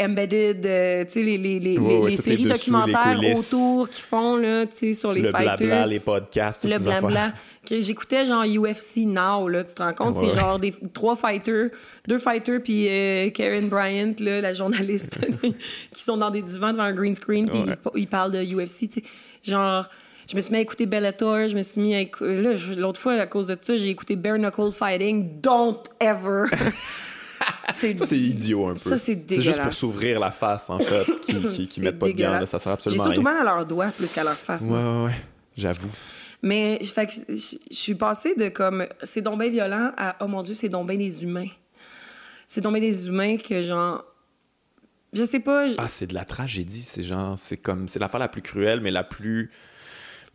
embedded, 0.00 0.64
euh, 0.64 1.04
tu 1.04 1.10
sais, 1.10 1.22
les, 1.22 1.38
les, 1.38 1.58
les, 1.58 1.78
Ouais, 1.78 2.14
séries 2.16 2.44
documentaires 2.44 3.20
autour 3.36 3.88
qui 3.90 4.00
font, 4.02 4.36
là, 4.36 4.64
tu 4.66 4.76
sais, 4.76 4.92
sur 4.92 5.12
les 5.12 5.22
le 5.22 5.30
fighters. 5.30 5.56
blabla, 5.56 5.86
les 5.86 6.00
podcasts, 6.00 6.62
toutes 6.62 6.70
Le 6.70 6.78
blabla. 6.78 7.32
J'écoutais 7.68 8.24
genre 8.24 8.44
UFC 8.44 8.98
Now, 9.06 9.48
là, 9.48 9.64
tu 9.64 9.74
te 9.74 9.82
rends 9.82 9.92
compte? 9.92 10.16
Ouais, 10.16 10.28
c'est 10.30 10.38
genre 10.38 10.58
des 10.60 10.72
trois 10.92 11.16
fighters, 11.16 11.70
deux 12.06 12.18
fighters, 12.18 12.60
puis 12.62 12.86
euh, 12.88 13.30
Karen 13.30 13.68
Bryant, 13.68 14.14
là, 14.20 14.40
la 14.40 14.54
journaliste, 14.54 15.18
qui 15.92 16.02
sont 16.02 16.16
dans 16.16 16.30
des 16.30 16.42
divans 16.42 16.70
devant 16.70 16.84
un 16.84 16.92
green 16.94 17.14
screen, 17.16 17.48
puis 17.50 17.58
Ouais. 17.60 17.74
ils, 17.96 18.02
ils 18.02 18.06
parlent 18.08 18.30
de 18.32 18.42
UFC, 18.42 18.88
tu 18.88 19.00
sais. 19.00 19.02
Genre, 19.42 19.84
je 20.30 20.36
me 20.36 20.40
suis 20.40 20.52
mis 20.52 20.58
à 20.58 20.60
écouter 20.60 20.86
Bellator, 20.86 21.48
je 21.48 21.56
me 21.56 21.62
suis 21.62 21.80
mis 21.80 21.94
à 21.94 22.00
écouter... 22.00 22.40
L'autre 22.76 23.00
fois, 23.00 23.14
à 23.14 23.26
cause 23.26 23.46
de 23.48 23.56
ça, 23.60 23.76
j'ai 23.76 23.90
écouté 23.90 24.14
Bare 24.16 24.38
Knuckle 24.38 24.70
Fighting. 24.72 25.40
Don't 25.40 25.78
ever! 26.00 26.44
c'est 27.72 27.98
Ça, 27.98 28.06
c'est 28.06 28.18
idiot 28.18 28.68
un 28.68 28.74
peu. 28.74 28.90
Ça, 28.90 28.98
c'est 28.98 29.14
C'est 29.28 29.36
juste 29.36 29.46
pour 29.46 29.54
dégueulasse. 29.54 29.76
s'ouvrir 29.76 30.20
la 30.20 30.30
face, 30.30 30.70
en 30.70 30.78
fait, 30.78 31.04
qui, 31.22 31.66
qui, 31.66 31.80
mettent 31.82 31.98
pas 31.98 32.06
de 32.06 32.12
gants. 32.12 32.24
là. 32.24 32.28
dégueulasse. 32.30 32.50
Ça 32.50 32.58
sert 32.58 32.72
J'ai 32.72 32.74
absolument 32.74 33.02
à 33.04 33.06
surtout 33.06 33.22
mal 33.22 33.36
à 33.36 33.44
leurs 33.44 33.66
doigts 33.66 33.88
plus 33.88 34.12
qu'à 34.12 34.24
leur 34.24 34.34
face. 34.34 34.62
Ouais, 34.64 34.70
ouais, 34.70 35.04
ouais. 35.04 35.14
J'avoue. 35.56 35.90
Mais 36.42 36.78
fait 36.84 37.06
que 37.06 37.12
je 37.28 37.56
suis 37.70 37.94
passée 37.94 38.34
de 38.34 38.48
comme 38.48 38.86
c'est 39.02 39.22
donc 39.22 39.40
bien 39.40 39.48
violent 39.48 39.92
à 39.96 40.16
oh 40.20 40.28
mon 40.28 40.42
dieu, 40.42 40.54
c'est 40.54 40.68
donc 40.68 40.86
bien 40.88 40.98
des 40.98 41.22
humains. 41.22 41.48
C'est 42.46 42.60
donc 42.60 42.74
bien 42.74 42.82
des 42.82 43.08
humains 43.08 43.36
que 43.38 43.62
genre 43.62 44.04
je 45.16 45.24
sais 45.24 45.40
pas, 45.40 45.66
Ah, 45.78 45.88
c'est 45.88 46.08
de 46.08 46.14
la 46.14 46.24
tragédie. 46.24 46.82
C'est 46.82 47.02
genre, 47.02 47.38
c'est 47.38 47.56
comme, 47.56 47.88
c'est 47.88 47.98
l'affaire 47.98 48.20
la 48.20 48.28
plus 48.28 48.42
cruelle, 48.42 48.80
mais 48.80 48.90
la 48.90 49.04
plus, 49.04 49.50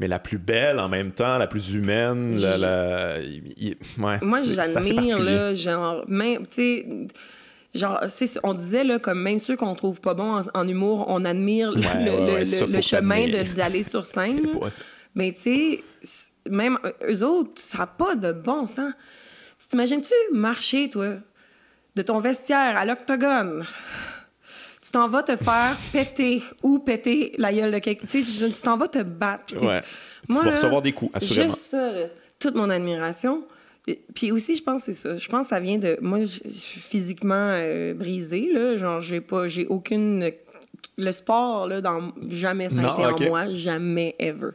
mais 0.01 0.07
la 0.07 0.17
plus 0.19 0.39
belle 0.39 0.79
en 0.79 0.89
même 0.89 1.11
temps, 1.11 1.37
la 1.37 1.45
plus 1.47 1.73
humaine. 1.75 2.35
La, 2.41 2.57
la- 2.57 3.19
ouais, 3.19 4.17
moi 4.23 4.39
j'admire 4.55 5.19
là 5.21 5.53
genre 5.53 6.03
même 6.07 6.45
tu 6.47 6.53
sais 6.53 6.85
genre 7.75 8.01
on 8.43 8.53
disait 8.55 8.83
là 8.83 8.97
comme 8.99 9.21
même 9.21 9.37
ceux 9.39 9.55
qu'on 9.55 9.75
trouve 9.75 10.01
pas 10.01 10.13
bons 10.15 10.39
en, 10.39 10.59
en 10.59 10.67
humour, 10.67 11.05
on 11.07 11.23
admire 11.23 11.71
le, 11.71 11.77
Ouais, 11.81 12.03
le- 12.03 12.11
ouais, 12.11 12.25
le- 12.27 12.33
ouais, 12.33 12.45
ça, 12.45 12.65
le 12.65 12.71
faut 12.73 12.81
chemin 12.81 13.27
d'aller 13.53 13.83
sur 13.83 14.05
scène. 14.13 14.47
Mais 15.13 15.31
tu 15.33 15.41
sais, 15.41 16.31
même 16.49 16.79
eux 17.07 17.23
autres, 17.23 17.61
ça 17.61 17.77
n'a 17.79 17.87
pas 17.87 18.15
de 18.15 18.31
bon 18.31 18.65
sens. 18.65 18.93
Tu 19.59 19.67
t'imagines-tu 19.67 20.13
marcher, 20.33 20.89
toi, 20.89 21.15
de 21.95 22.01
ton 22.01 22.17
vestiaire 22.19 22.75
à 22.77 22.85
l'octogone? 22.85 23.65
Tu 24.91 24.97
t'en 24.97 25.07
vas 25.07 25.23
te 25.23 25.37
faire 25.37 25.77
péter 25.93 26.43
ou 26.63 26.79
péter 26.79 27.33
la 27.37 27.53
gueule 27.53 27.71
de 27.71 27.79
quelqu'un. 27.79 28.05
Tu 28.09 28.23
sais, 28.25 28.47
je- 28.47 28.51
tu 28.53 28.61
t'en 28.61 28.75
vas 28.75 28.89
te 28.89 29.01
battre. 29.01 29.53
Ouais. 29.65 29.79
Tu 30.29 30.35
vas 30.35 30.43
là, 30.43 30.51
recevoir 30.51 30.81
des 30.81 30.91
coups, 30.91 31.11
assurément. 31.15 31.51
Juste 31.53 31.65
ça, 31.67 31.91
là, 31.93 32.07
toute 32.39 32.55
mon 32.55 32.69
admiration. 32.69 33.43
Puis 34.13 34.33
aussi, 34.33 34.53
je 34.55 34.61
pense 34.63 34.81
que 34.81 34.85
c'est 34.87 34.93
ça. 34.93 35.15
Je 35.15 35.29
pense 35.29 35.45
que 35.45 35.49
ça 35.51 35.61
vient 35.61 35.77
de. 35.77 35.97
Moi, 36.01 36.19
je 36.23 36.49
suis 36.49 36.79
physiquement 36.81 37.51
euh, 37.55 37.93
brisée, 37.93 38.51
là. 38.51 38.75
Genre, 38.75 38.99
j'ai 38.99 39.21
pas. 39.21 39.47
J'ai 39.47 39.65
aucune. 39.67 40.29
Le 40.97 41.11
sport, 41.13 41.67
là, 41.67 41.79
dans... 41.79 42.11
jamais 42.27 42.67
ça 42.67 42.79
a 42.79 42.81
Non, 42.81 42.93
été 42.95 43.05
ok. 43.05 43.21
en 43.21 43.29
moi. 43.29 43.53
Jamais, 43.53 44.15
ever. 44.19 44.49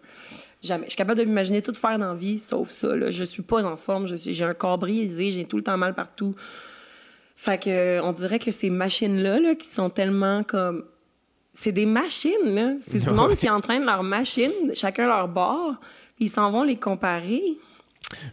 Jamais. 0.63 0.85
Je 0.85 0.91
suis 0.91 0.97
capable 0.99 1.21
de 1.21 1.25
m'imaginer 1.25 1.63
tout 1.63 1.73
faire 1.75 1.99
dans 1.99 2.09
la 2.09 2.15
vie, 2.15 2.39
sauf 2.39 2.69
ça. 2.69 2.95
Là. 2.95 3.11
Je 3.11 3.25
suis 3.25 3.43
pas 3.43 3.65
en 3.65 3.77
forme. 3.77 4.07
Je 4.07 4.17
suis... 4.17 4.35
J'ai 4.35 4.45
un 4.45 4.53
corps 4.55 4.77
brisé. 4.77 5.31
J'ai 5.31 5.45
tout 5.47 5.57
le 5.57 5.63
temps 5.63 5.79
mal 5.79 5.95
partout. 5.95 6.35
Fait 7.37 7.63
que 7.63 8.01
on 8.01 8.13
dirait 8.13 8.39
que 8.39 8.51
ces 8.51 8.71
machines-là, 8.71 9.41
là, 9.41 9.55
qui 9.55 9.69
sont 9.69 9.91
tellement 9.91 10.43
comme. 10.43 10.85
C'est 11.53 11.73
des 11.73 11.87
machines, 11.87 12.55
là. 12.55 12.73
C'est 12.81 12.99
du 12.99 13.11
monde 13.13 13.37
qui 13.37 13.49
entraîne 13.49 13.85
leurs 13.85 14.03
machines, 14.03 14.75
chacun 14.75 15.07
leur 15.07 15.29
bord, 15.29 15.75
ils 16.19 16.29
s'en 16.29 16.51
vont 16.51 16.63
les 16.63 16.77
comparer. 16.77 17.43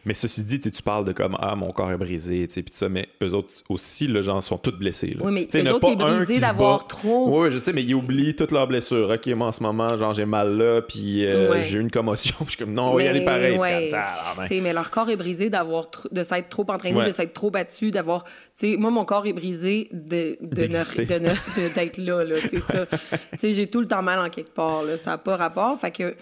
Mais 0.06 0.14
ceci 0.14 0.44
dit, 0.44 0.60
tu 0.60 0.84
parles 0.84 1.04
de 1.04 1.14
comme 1.14 1.36
Ah, 1.40 1.56
mon 1.56 1.72
corps 1.72 1.92
est 1.92 1.98
brisé, 1.98 2.48
tu 2.48 2.54
sais, 2.54 2.64
puis 2.64 2.76
ça, 2.76 2.90
mais 2.90 3.08
eux 3.24 3.34
autres 3.34 3.54
aussi, 3.70 4.08
les 4.08 4.22
gens 4.22 4.40
sont 4.42 4.58
tous 4.58 4.72
blessés. 4.72 5.16
Là. 5.18 5.26
Oui, 5.26 5.32
mais 5.32 5.62
eux 5.62 5.74
autres, 5.74 5.90
ils 5.90 6.00
sont 6.00 6.16
brisés 6.26 6.40
d'avoir 6.40 6.86
trop. 6.88 7.42
Oui, 7.42 7.52
je 7.52 7.58
sais, 7.58 7.74
mais 7.74 7.82
ils 7.82 7.96
oublient 7.96 8.36
toutes 8.36 8.52
leurs 8.52 8.68
blessures. 8.68 9.10
Ok, 9.10 9.26
moi 9.28 9.48
en 9.48 9.52
ce 9.52 9.64
moment, 9.64 9.88
genre, 9.98 10.14
j'ai 10.14 10.26
mal 10.26 10.58
là, 10.58 10.82
puis 10.82 11.26
euh, 11.26 11.64
j'ai 11.64 11.80
eu 11.80 11.82
une 11.82 11.90
commotion, 11.90 12.36
puis 12.40 12.46
je 12.46 12.52
suis 12.52 12.60
comme 12.60 12.74
Non, 12.74 12.92
on 12.92 12.96
va 12.96 13.04
y 13.04 13.08
aller 13.08 13.26
pareil. 13.26 13.58
Ouais, 13.58 13.90
je 13.92 14.48
sais, 14.48 14.60
mais 14.62 14.74
leur 14.74 14.92
corps 14.92 15.10
est 15.10 15.18
brisé 15.18 15.50
d'avoir 15.50 15.88
de 16.12 16.24
s'être 16.24 16.50
trop 16.50 16.66
entraîné, 16.70 17.06
de 17.06 17.12
s'être 17.12 17.34
trop 17.34 17.50
battu, 17.50 17.90
d'avoir. 17.90 18.24
Tu 18.24 18.32
sais, 18.56 18.78
moi, 18.78 18.92
mon 18.92 19.06
corps 19.06 19.26
est 19.26 19.34
brisé 19.34 19.90
de, 19.92 20.38
de, 20.42 20.68
d'être 20.68 21.98
là, 21.98 22.24
là, 22.24 22.36
c'est 22.48 22.60
ça. 22.60 22.86
tu 23.32 23.38
sais, 23.38 23.54
j'ai 23.54 23.68
tout 23.68 23.80
le 23.80 23.88
temps 23.88 24.04
mal 24.04 24.20
en 24.20 24.30
quelque 24.30 24.54
part, 24.54 24.84
là, 24.84 24.98
ça 24.98 25.12
n'a 25.12 25.18
pas 25.18 25.36
rapport. 25.36 25.80
Fait 25.80 25.92
que 25.92 26.16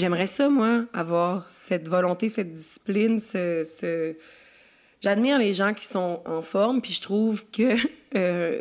J'aimerais 0.00 0.26
ça, 0.26 0.48
moi, 0.48 0.86
avoir 0.94 1.48
cette 1.50 1.86
volonté, 1.86 2.28
cette 2.28 2.54
discipline, 2.54 3.20
ce... 3.20 4.14
J'admire 5.02 5.38
les 5.38 5.54
gens 5.54 5.72
qui 5.72 5.86
sont 5.86 6.22
en 6.26 6.42
forme, 6.42 6.80
puis 6.80 6.92
je 6.92 7.00
trouve 7.00 7.44
que 7.50 7.74
euh, 8.16 8.60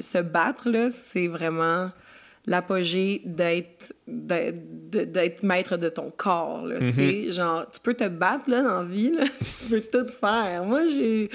se 0.00 0.18
battre, 0.18 0.70
là, 0.70 0.88
c'est 0.88 1.28
vraiment 1.28 1.90
l'apogée 2.46 3.22
d'être 3.24 3.92
d'être 4.06 5.42
maître 5.44 5.76
de 5.76 5.88
ton 5.88 6.10
corps 6.10 6.66
là, 6.66 6.80
tu 6.80 6.90
sais 6.90 7.02
mm-hmm. 7.02 7.30
genre 7.30 7.70
tu 7.70 7.78
peux 7.78 7.94
te 7.94 8.08
battre 8.08 8.50
là 8.50 8.62
dans 8.62 8.80
la 8.80 8.84
vie 8.84 9.12
là, 9.12 9.26
tu 9.58 9.64
peux 9.66 9.80
tout 9.80 10.08
faire 10.08 10.64
moi 10.64 10.84
j'ai 10.86 11.30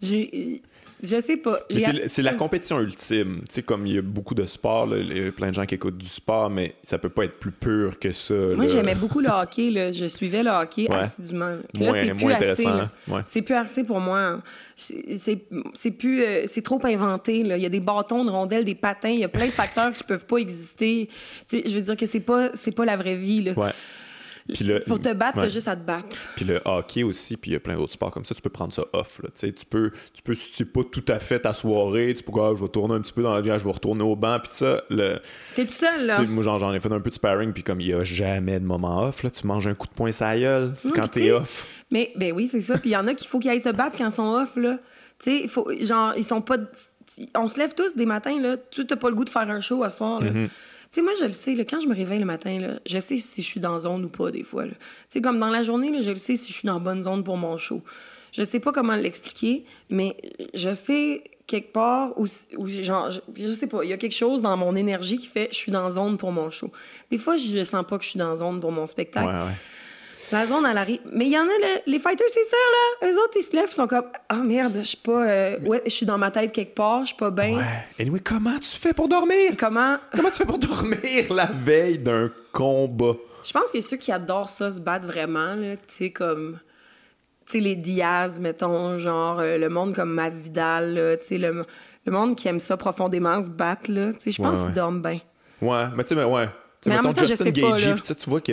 j'ai 0.00 0.62
je 1.02 1.20
sais 1.20 1.36
pas. 1.36 1.60
C'est 2.06 2.22
la 2.22 2.34
compétition 2.34 2.80
ultime. 2.80 3.40
Tu 3.48 3.56
sais, 3.56 3.62
comme 3.62 3.86
il 3.86 3.94
y 3.94 3.98
a 3.98 4.02
beaucoup 4.02 4.34
de 4.34 4.46
sports, 4.46 4.88
il 4.96 5.16
y 5.16 5.26
a 5.28 5.32
plein 5.32 5.48
de 5.48 5.54
gens 5.54 5.66
qui 5.66 5.74
écoutent 5.74 5.98
du 5.98 6.08
sport, 6.08 6.50
mais 6.50 6.74
ça 6.82 6.98
peut 6.98 7.08
pas 7.08 7.24
être 7.24 7.38
plus 7.38 7.52
pur 7.52 7.98
que 7.98 8.12
ça. 8.12 8.34
Moi, 8.34 8.66
j'aimais 8.66 8.94
beaucoup 8.94 9.20
le 9.20 9.28
hockey. 9.28 9.70
Là. 9.70 9.92
Je 9.92 10.06
suivais 10.06 10.42
le 10.42 10.50
hockey 10.50 10.88
assidûment. 10.90 11.56
Puis 11.72 11.84
là, 11.84 11.92
c'est 11.92 12.14
plus 12.14 12.32
assez. 12.32 12.66
C'est 13.24 13.42
plus 13.42 13.54
assez 13.54 13.84
pour 13.84 14.00
moi. 14.00 14.40
C'est 14.76 15.90
plus... 15.90 16.22
Euh, 16.22 16.42
c'est 16.46 16.62
trop 16.62 16.80
inventé. 16.84 17.42
Là. 17.42 17.56
Il 17.56 17.62
y 17.62 17.66
a 17.66 17.70
des 17.70 17.80
bâtons 17.80 18.24
de 18.24 18.30
rondelles, 18.30 18.64
des 18.64 18.74
patins. 18.74 19.10
Il 19.10 19.20
y 19.20 19.24
a 19.24 19.28
plein 19.28 19.46
de 19.46 19.52
facteurs 19.52 19.92
qui 19.92 20.04
peuvent 20.04 20.26
pas 20.26 20.38
exister. 20.38 21.08
Tu 21.48 21.58
sais, 21.58 21.68
je 21.68 21.74
veux 21.74 21.82
dire 21.82 21.96
que 21.96 22.06
c'est 22.06 22.20
pas, 22.20 22.50
pas 22.76 22.84
la 22.84 22.96
vraie 22.96 23.16
vie. 23.16 23.42
Là. 23.42 23.72
Le, 24.60 24.80
Pour 24.80 25.00
te 25.00 25.12
battre, 25.12 25.40
t'as 25.40 25.48
juste 25.48 25.68
à 25.68 25.76
te 25.76 25.84
battre. 25.84 26.16
Puis 26.36 26.44
le 26.44 26.60
hockey 26.64 27.02
aussi, 27.02 27.36
puis 27.36 27.50
il 27.50 27.54
y 27.54 27.56
a 27.56 27.60
plein 27.60 27.76
d'autres 27.76 27.92
sports 27.92 28.10
comme 28.10 28.24
ça, 28.24 28.34
tu 28.34 28.42
peux 28.42 28.50
prendre 28.50 28.72
ça 28.72 28.84
off. 28.92 29.20
Là. 29.22 29.30
Tu 29.36 29.52
peux, 29.68 29.90
tu 30.14 30.22
peux, 30.22 30.34
si 30.34 30.52
tu 30.52 30.64
pas 30.64 30.82
tout 30.84 31.04
à 31.08 31.18
fait 31.18 31.40
ta 31.40 31.52
soirée, 31.52 32.14
tu 32.16 32.24
peux, 32.24 32.32
ah, 32.40 32.52
je 32.56 32.62
vais 32.62 32.68
tourner 32.68 32.94
un 32.94 33.00
petit 33.00 33.12
peu 33.12 33.22
dans 33.22 33.34
la 33.34 33.40
vie, 33.40 33.50
je 33.56 33.64
vais 33.64 33.70
retourner 33.70 34.02
au 34.02 34.16
banc, 34.16 34.38
puis 34.42 34.50
ça. 34.52 34.82
Le, 34.90 35.20
T'es 35.54 35.66
tout 35.66 35.72
seul, 35.72 36.06
là. 36.06 36.22
Moi, 36.22 36.42
j'en 36.42 36.72
ai 36.72 36.80
fait 36.80 36.92
un 36.92 37.00
peu 37.00 37.10
de 37.10 37.14
sparring, 37.14 37.52
puis 37.52 37.62
comme 37.62 37.80
il 37.80 37.88
y 37.88 37.94
a 37.94 38.04
jamais 38.04 38.58
de 38.58 38.64
moment 38.64 39.04
off, 39.04 39.22
là, 39.22 39.30
tu 39.30 39.46
manges 39.46 39.66
un 39.66 39.74
coup 39.74 39.86
de 39.86 39.92
poing 39.92 40.10
la 40.20 40.38
gueule 40.38 40.72
quand 40.94 41.08
t'es 41.08 41.30
off. 41.30 41.66
Mais, 41.90 42.12
ben 42.16 42.32
oui, 42.32 42.46
c'est 42.46 42.60
ça. 42.60 42.76
Puis 42.78 42.90
il 42.90 42.92
y 42.92 42.96
en 42.96 43.06
a 43.06 43.14
qu'il 43.14 43.28
faut 43.28 43.38
qu'ils 43.38 43.50
aillent 43.50 43.60
se 43.60 43.70
battre 43.70 43.96
quand 43.96 44.08
ils 44.08 44.12
sont 44.12 44.34
off, 44.34 44.56
là. 44.56 44.78
Tu 45.18 45.48
sais, 45.48 45.84
genre, 45.84 46.14
ils 46.16 46.24
sont 46.24 46.40
pas. 46.40 46.56
On 47.34 47.48
se 47.48 47.58
lève 47.58 47.74
tous 47.74 47.96
des 47.96 48.06
matins, 48.06 48.38
là. 48.40 48.56
Tu 48.70 48.84
n'as 48.84 48.96
pas 48.96 49.08
le 49.08 49.16
goût 49.16 49.24
de 49.24 49.30
faire 49.30 49.48
un 49.48 49.60
show 49.60 49.82
à 49.82 49.90
soir, 49.90 50.20
là. 50.20 50.30
Mm-hmm. 50.30 50.48
Sais, 50.90 51.02
moi, 51.02 51.12
je 51.18 51.24
le 51.24 51.32
sais, 51.32 51.54
là, 51.54 51.64
quand 51.64 51.80
je 51.80 51.88
me 51.88 51.94
réveille 51.94 52.18
le 52.18 52.24
matin, 52.24 52.76
je 52.86 52.98
sais 52.98 53.16
si 53.16 53.42
je 53.42 53.46
suis 53.46 53.60
dans 53.60 53.78
zone 53.78 54.04
ou 54.04 54.08
pas, 54.08 54.30
des 54.30 54.42
fois. 54.42 54.64
Tu 54.64 54.70
sais, 55.08 55.20
comme 55.20 55.38
dans 55.38 55.50
la 55.50 55.62
journée, 55.62 56.02
je 56.02 56.10
le 56.10 56.16
sais 56.16 56.36
si 56.36 56.52
je 56.52 56.58
suis 56.58 56.66
dans 56.66 56.80
bonne 56.80 57.02
zone 57.02 57.24
pour 57.24 57.36
mon 57.36 57.56
show. 57.56 57.82
Je 58.32 58.44
sais 58.44 58.60
pas 58.60 58.72
comment 58.72 58.94
l'expliquer, 58.94 59.64
mais 59.90 60.16
je 60.54 60.74
sais 60.74 61.24
quelque 61.46 61.72
part 61.72 62.12
où, 62.18 62.26
genre, 62.26 63.10
je, 63.10 63.50
sais 63.52 63.66
pas, 63.66 63.82
il 63.82 63.90
y 63.90 63.92
a 63.92 63.96
quelque 63.96 64.14
chose 64.14 64.42
dans 64.42 64.56
mon 64.56 64.76
énergie 64.76 65.16
qui 65.16 65.26
fait 65.26 65.48
je 65.50 65.56
suis 65.56 65.72
dans 65.72 65.90
zone 65.90 66.18
pour 66.18 66.30
mon 66.30 66.50
show. 66.50 66.70
Des 67.10 67.16
fois, 67.16 67.36
je 67.36 67.64
sens 67.64 67.84
pas 67.88 67.96
que 67.96 68.04
je 68.04 68.10
suis 68.10 68.18
dans 68.18 68.36
zone 68.36 68.60
pour 68.60 68.70
mon 68.70 68.86
spectacle. 68.86 69.26
Ouais, 69.26 69.32
ouais. 69.32 69.56
La 70.30 70.46
zone, 70.46 70.66
elle 70.70 70.76
arrive. 70.76 71.00
Mais 71.10 71.26
il 71.26 71.32
y 71.32 71.38
en 71.38 71.44
a, 71.44 71.80
les 71.86 71.98
fighters, 71.98 72.26
c'est 72.28 72.48
ça, 72.48 72.56
là. 72.56 73.08
Eux 73.08 73.14
autres, 73.22 73.34
ils 73.36 73.42
se 73.42 73.52
lèvent, 73.52 73.68
ils 73.70 73.74
sont 73.74 73.86
comme, 73.86 74.04
ah 74.28 74.36
oh, 74.38 74.44
merde, 74.44 74.76
je 74.78 74.82
suis 74.82 74.96
pas. 74.96 75.26
Euh, 75.26 75.58
ouais, 75.60 75.82
je 75.86 75.90
suis 75.90 76.06
dans 76.06 76.18
ma 76.18 76.30
tête 76.30 76.52
quelque 76.52 76.74
part, 76.74 77.00
je 77.02 77.08
suis 77.08 77.16
pas 77.16 77.30
bien. 77.30 77.56
Ouais. 77.56 77.64
Anyway, 77.98 78.20
comment 78.20 78.58
tu 78.58 78.76
fais 78.76 78.92
pour 78.92 79.08
dormir? 79.08 79.52
Comment? 79.58 79.96
Comment 80.14 80.28
tu 80.28 80.36
fais 80.36 80.44
pour 80.44 80.58
dormir 80.58 81.32
la 81.32 81.46
veille 81.46 81.98
d'un 81.98 82.30
combat? 82.52 83.14
Je 83.42 83.52
pense 83.52 83.70
que 83.72 83.80
ceux 83.80 83.96
qui 83.96 84.12
adorent 84.12 84.48
ça 84.48 84.70
se 84.70 84.80
battent 84.80 85.06
vraiment, 85.06 85.54
là. 85.54 85.76
Tu 85.76 85.94
sais, 85.94 86.10
comme. 86.10 86.58
Tu 87.46 87.52
sais, 87.52 87.60
les 87.60 87.76
Diaz, 87.76 88.38
mettons, 88.40 88.98
genre, 88.98 89.38
euh, 89.40 89.56
le 89.56 89.70
monde 89.70 89.94
comme 89.94 90.12
Masvidal, 90.12 91.16
tu 91.22 91.26
sais, 91.26 91.38
le, 91.38 91.64
le, 92.04 92.12
monde 92.12 92.36
qui 92.36 92.46
aime 92.48 92.60
ça 92.60 92.76
profondément 92.76 93.40
se 93.40 93.48
battre, 93.48 93.90
là. 93.90 94.12
Tu 94.12 94.20
sais, 94.20 94.30
je 94.32 94.42
pense 94.42 94.64
qu'ils 94.64 94.74
dorment 94.74 95.00
bien. 95.00 95.20
Ouais, 95.62 95.86
mais 95.96 96.04
tu 96.04 96.10
sais, 96.10 96.14
mais 96.14 96.24
ouais. 96.24 96.48
Mais 96.86 96.96
en 96.96 97.02
même 97.02 97.14
temps, 97.14 97.24
Justin 97.24 97.46
je 97.46 97.54
sais 97.54 97.60
pas, 97.60 97.76
là. 97.76 97.96
tu 98.00 98.30
vois 98.30 98.40
que 98.40 98.52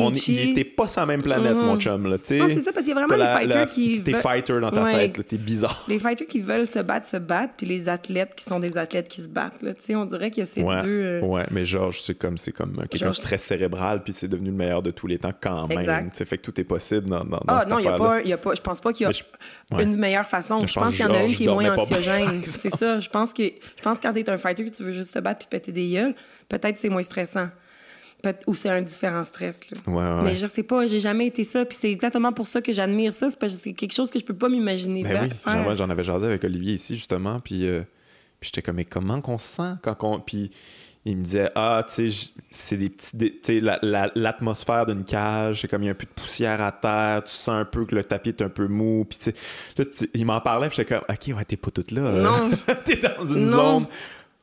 on, 0.00 0.10
il 0.10 0.50
était 0.50 0.64
pas 0.64 0.88
sur 0.88 1.00
la 1.02 1.06
même 1.06 1.22
planète, 1.22 1.54
mon 1.54 1.74
mhm. 1.74 1.80
chum. 1.80 2.04
Là, 2.04 2.16
non, 2.16 2.18
c'est 2.24 2.60
ça, 2.60 2.72
parce 2.72 2.86
qu'il 2.86 2.94
y 2.94 2.98
a 2.98 3.06
vraiment 3.06 3.16
les 3.16 3.40
fighters 3.40 3.68
qui... 3.68 4.02
T'es 4.02 4.14
fighter 4.14 4.60
dans 4.60 4.70
ta 4.70 4.92
tête, 4.92 5.26
t'es 5.26 5.36
bizarre. 5.36 5.84
Les 5.88 5.98
fighters 5.98 6.26
qui 6.26 6.40
veulent 6.40 6.66
se 6.66 6.78
battre, 6.78 7.06
se 7.06 7.18
battent, 7.18 7.52
puis 7.56 7.66
les 7.66 7.88
athlètes 7.88 8.34
qui 8.34 8.44
sont 8.44 8.58
des 8.58 8.78
athlètes 8.78 9.08
qui 9.08 9.20
se 9.20 9.28
battent. 9.28 9.62
Là. 9.62 9.72
on 9.90 10.06
dirait 10.06 10.30
qu'il 10.30 10.40
y 10.40 10.42
a 10.42 10.46
ces 10.46 10.62
deux... 10.62 10.86
Euh, 10.86 11.20
ouais, 11.20 11.46
mais 11.50 11.64
Georges, 11.64 12.00
c'est 12.00 12.14
comme, 12.14 12.38
c'est 12.38 12.52
comme 12.52 12.82
quelqu'un 12.90 13.10
de 13.10 13.16
très 13.16 13.38
cérébral, 13.38 14.02
puis 14.02 14.12
c'est 14.12 14.28
devenu 14.28 14.50
le 14.50 14.56
meilleur 14.56 14.82
de 14.82 14.90
tous 14.90 15.06
les 15.06 15.18
temps 15.18 15.34
quand 15.38 15.68
même. 15.68 15.78
Exact. 15.78 16.24
Fait 16.24 16.38
que 16.38 16.42
tout 16.42 16.58
est 16.60 16.64
possible 16.64 17.10
dans, 17.10 17.24
dans, 17.24 17.40
ah, 17.46 17.66
non, 17.68 17.78
il 17.78 17.84
y 17.84 18.32
a 18.32 18.38
pas... 18.38 18.54
Je 18.54 18.60
pense 18.60 18.80
pas 18.80 18.92
qu'il 18.92 19.06
y 19.06 19.10
a 19.10 19.82
une 19.82 19.96
meilleure 19.96 20.26
façon. 20.26 20.60
Je 20.66 20.74
pense 20.74 20.96
qu'il 20.96 21.04
y 21.04 21.08
en 21.08 21.14
a 21.14 21.24
une 21.24 21.34
qui 21.34 21.44
est 21.44 21.48
moins 21.48 21.76
anxiogène. 21.76 22.40
C'est 22.44 22.74
ça. 22.74 22.98
Je 23.00 23.08
pense 23.08 23.34
que 23.34 23.42
quand 23.82 23.94
t'es 24.12 24.30
un 24.30 24.36
fighter, 24.36 24.64
que 24.64 24.74
tu 24.74 24.82
veux 24.82 24.92
juste 24.92 25.14
te 25.14 25.18
battre 25.18 25.40
puis 25.40 25.48
péter 25.50 25.72
des 25.72 25.90
gueules, 25.90 26.14
peut-être 26.48 26.78
c'est 26.78 26.88
moins 26.88 27.02
stressant 27.02 27.48
ou 28.46 28.54
c'est 28.54 28.70
un 28.70 28.82
différent 28.82 29.22
stress. 29.24 29.60
Là. 29.70 30.22
Mais 30.22 30.34
je 30.34 30.46
sais 30.46 30.62
pas, 30.62 30.86
j'ai 30.86 30.98
jamais 30.98 31.26
été 31.26 31.44
ça. 31.44 31.64
Puis 31.64 31.76
c'est 31.80 31.90
exactement 31.90 32.32
pour 32.32 32.46
ça 32.46 32.60
que 32.60 32.72
j'admire 32.72 33.12
ça. 33.12 33.28
C'est 33.28 33.38
parce 33.38 33.54
que 33.54 33.60
c'est 33.60 33.72
quelque 33.72 33.94
chose 33.94 34.10
que 34.10 34.18
je 34.18 34.24
peux 34.24 34.34
pas 34.34 34.48
m'imaginer 34.48 35.02
ben 35.02 35.30
faire. 35.30 35.64
Oui, 35.68 35.76
j'en 35.76 35.90
avais 35.90 36.02
jasé 36.02 36.26
avec 36.26 36.44
Olivier 36.44 36.74
ici, 36.74 36.96
justement. 36.96 37.40
Puis, 37.40 37.66
euh, 37.66 37.82
puis 38.40 38.48
j'étais 38.48 38.62
comme, 38.62 38.76
mais 38.76 38.84
comment 38.84 39.20
qu'on 39.20 39.38
se 39.38 39.46
sent 39.46 39.72
quand 39.82 40.02
on. 40.02 40.20
Puis 40.20 40.50
il 41.04 41.16
me 41.16 41.22
disait, 41.22 41.50
ah, 41.54 41.86
tu 41.88 42.10
sais, 42.10 42.32
c'est 42.50 42.76
des 42.76 42.90
petits. 42.90 43.16
Tu 43.16 43.60
sais, 43.60 43.60
l'atmosphère 44.16 44.86
d'une 44.86 45.04
cage, 45.04 45.60
c'est 45.60 45.68
comme 45.68 45.84
il 45.84 45.86
y 45.86 45.88
a 45.88 45.92
un 45.92 45.94
peu 45.94 46.06
de 46.06 46.10
poussière 46.10 46.60
à 46.60 46.72
terre, 46.72 47.22
tu 47.24 47.30
sens 47.30 47.60
un 47.60 47.64
peu 47.64 47.86
que 47.86 47.94
le 47.94 48.02
tapis 48.02 48.30
est 48.30 48.42
un 48.42 48.48
peu 48.48 48.66
mou. 48.66 49.06
Puis, 49.08 49.18
tu 49.18 49.30
sais, 49.30 50.04
là, 50.04 50.08
il 50.14 50.26
m'en 50.26 50.40
parlait, 50.40 50.68
puis 50.68 50.76
j'étais 50.76 50.96
comme, 50.96 51.04
ok, 51.08 51.36
ouais, 51.36 51.44
t'es 51.44 51.56
pas 51.56 51.70
toute 51.70 51.92
là. 51.92 52.10
Non. 52.10 52.50
t'es 52.84 52.96
dans 52.96 53.24
une 53.24 53.46
zone 53.46 53.86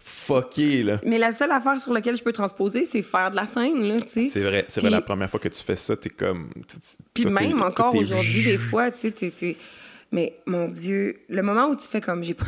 fucké, 0.05 0.83
là. 0.83 0.99
Mais 1.05 1.17
la 1.17 1.31
seule 1.31 1.51
affaire 1.51 1.79
sur 1.79 1.93
laquelle 1.93 2.17
je 2.17 2.23
peux 2.23 2.33
transposer, 2.33 2.83
c'est 2.83 3.01
faire 3.01 3.31
de 3.31 3.37
la 3.37 3.45
scène, 3.45 3.81
là, 3.87 3.95
tu 3.95 4.07
sais. 4.07 4.23
C'est 4.23 4.41
vrai, 4.41 4.65
c'est 4.67 4.81
vrai, 4.81 4.89
la 4.89 5.01
première 5.01 5.29
fois 5.29 5.39
que 5.39 5.47
tu 5.47 5.63
fais 5.63 5.77
ça, 5.77 5.95
t'es 5.95 6.09
comme... 6.09 6.49
Puis 7.13 7.25
même 7.25 7.61
encore 7.61 7.95
aujourd'hui, 7.95 8.43
des 8.43 8.57
fois, 8.57 8.91
tu 8.91 9.11
sais, 9.15 9.57
Mais, 10.11 10.37
mon 10.45 10.67
Dieu, 10.67 11.21
le 11.29 11.41
moment 11.41 11.67
où 11.67 11.75
tu 11.75 11.87
fais 11.87 12.01
comme, 12.01 12.23
j'ai 12.23 12.33
pas... 12.33 12.45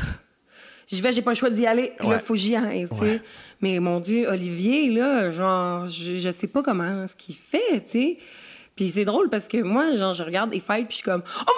J'y 0.87 1.01
vais, 1.01 1.11
j'ai 1.11 1.23
pas 1.23 1.31
le 1.31 1.35
choix 1.35 1.49
d'y 1.49 1.65
aller, 1.65 1.93
puis 1.97 2.09
là, 2.09 2.19
faut 2.19 2.33
que 2.33 2.39
j'y 2.39 2.55
aille, 2.55 2.87
tu 2.89 2.95
sais. 2.97 3.21
Mais, 3.61 3.79
mon 3.79 4.01
Dieu, 4.01 4.27
Olivier, 4.27 4.91
là, 4.91 5.31
genre, 5.31 5.87
je, 5.87 6.17
je 6.17 6.29
sais 6.31 6.47
pas 6.47 6.61
comment, 6.61 7.07
ce 7.07 7.15
qu'il 7.15 7.35
fait, 7.35 7.81
tu 7.85 7.91
sais. 7.91 8.17
Puis 8.75 8.89
c'est 8.89 9.05
drôle 9.05 9.29
parce 9.29 9.47
que 9.47 9.57
moi, 9.63 9.95
genre, 9.95 10.13
je 10.13 10.23
regarde 10.23 10.51
des 10.51 10.59
fights, 10.59 10.87
puis 10.87 10.91
je 10.91 10.95
suis 10.95 11.03
comme... 11.03 11.23
Oh, 11.25 11.51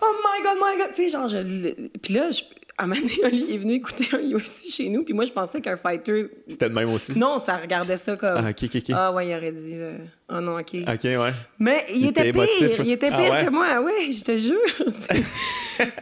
oh 0.00 0.14
my 0.24 0.42
God, 0.42 0.56
my 0.58 0.78
God! 0.78 0.94
Tu 0.94 1.02
sais, 1.02 1.08
genre, 1.10 1.28
je... 1.28 1.38
Puis 1.98 2.14
là, 2.14 2.30
je 2.30 2.40
à 2.78 2.86
moment 2.86 3.00
il 3.32 3.50
est 3.50 3.58
venu 3.58 3.74
écouter 3.74 4.06
un 4.12 4.18
UFC 4.18 4.70
chez 4.70 4.88
nous, 4.88 5.02
puis 5.02 5.14
moi, 5.14 5.24
je 5.24 5.32
pensais 5.32 5.60
qu'un 5.60 5.76
fighter. 5.76 6.28
C'était 6.46 6.68
le 6.68 6.74
même 6.74 6.90
aussi? 6.90 7.18
Non, 7.18 7.38
ça 7.38 7.56
regardait 7.56 7.96
ça 7.96 8.16
comme. 8.16 8.44
Ah, 8.44 8.50
ok, 8.50 8.64
ok, 8.64 8.76
ok. 8.76 8.90
Ah, 8.92 9.12
ouais, 9.12 9.28
il 9.28 9.34
aurait 9.34 9.52
dû. 9.52 9.72
Euh, 9.72 9.98
ah, 10.28 10.40
non, 10.40 10.58
ok. 10.58 10.74
Ok, 10.86 11.04
ouais. 11.04 11.32
Mais 11.58 11.84
il, 11.94 12.06
était, 12.06 12.32
pire. 12.32 12.44
Il 12.84 12.90
était 12.90 13.10
ah, 13.12 13.16
pire 13.16 13.46
que 13.46 13.50
moi, 13.50 13.80
ouais, 13.80 14.12
je 14.12 14.24
te 14.24 14.36
jure. 14.36 14.58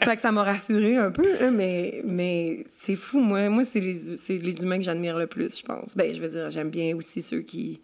fait 0.02 0.16
que 0.16 0.20
ça 0.20 0.32
m'a 0.32 0.42
rassuré 0.42 0.96
un 0.96 1.10
peu, 1.10 1.50
mais, 1.50 2.02
mais 2.04 2.64
c'est 2.82 2.96
fou. 2.96 3.20
Moi, 3.20 3.48
moi 3.48 3.62
c'est 3.64 3.80
les, 3.80 4.38
les 4.38 4.62
humains 4.62 4.78
que 4.78 4.84
j'admire 4.84 5.16
le 5.16 5.26
plus, 5.26 5.58
je 5.58 5.62
pense. 5.62 5.96
Ben, 5.96 6.12
je 6.12 6.20
veux 6.20 6.28
dire, 6.28 6.50
j'aime 6.50 6.70
bien 6.70 6.96
aussi 6.96 7.22
ceux 7.22 7.40
qui 7.40 7.80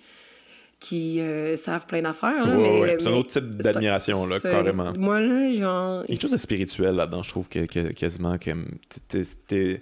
qui 0.81 1.21
euh, 1.21 1.57
savent 1.57 1.87
plein 1.87 2.03
d'affaires. 2.03 2.47
mais, 2.47 2.97
c'est 2.99 3.07
un 3.07 3.13
autre 3.13 3.29
type 3.29 3.51
d'admiration, 3.57 4.27
là, 4.27 4.41
carrément. 4.41 4.93
Moi, 4.97 5.21
là, 5.21 5.53
genre. 5.53 6.05
Il 6.09 6.11
y 6.11 6.13
a 6.13 6.17
quelque 6.17 6.23
chose 6.23 6.33
de 6.33 6.39
spirituel 6.39 6.97
là-dedans, 6.97 7.23
je 7.23 7.29
trouve, 7.29 7.49
que, 7.49 7.93
quasiment. 7.93 8.39
Que 8.39 9.81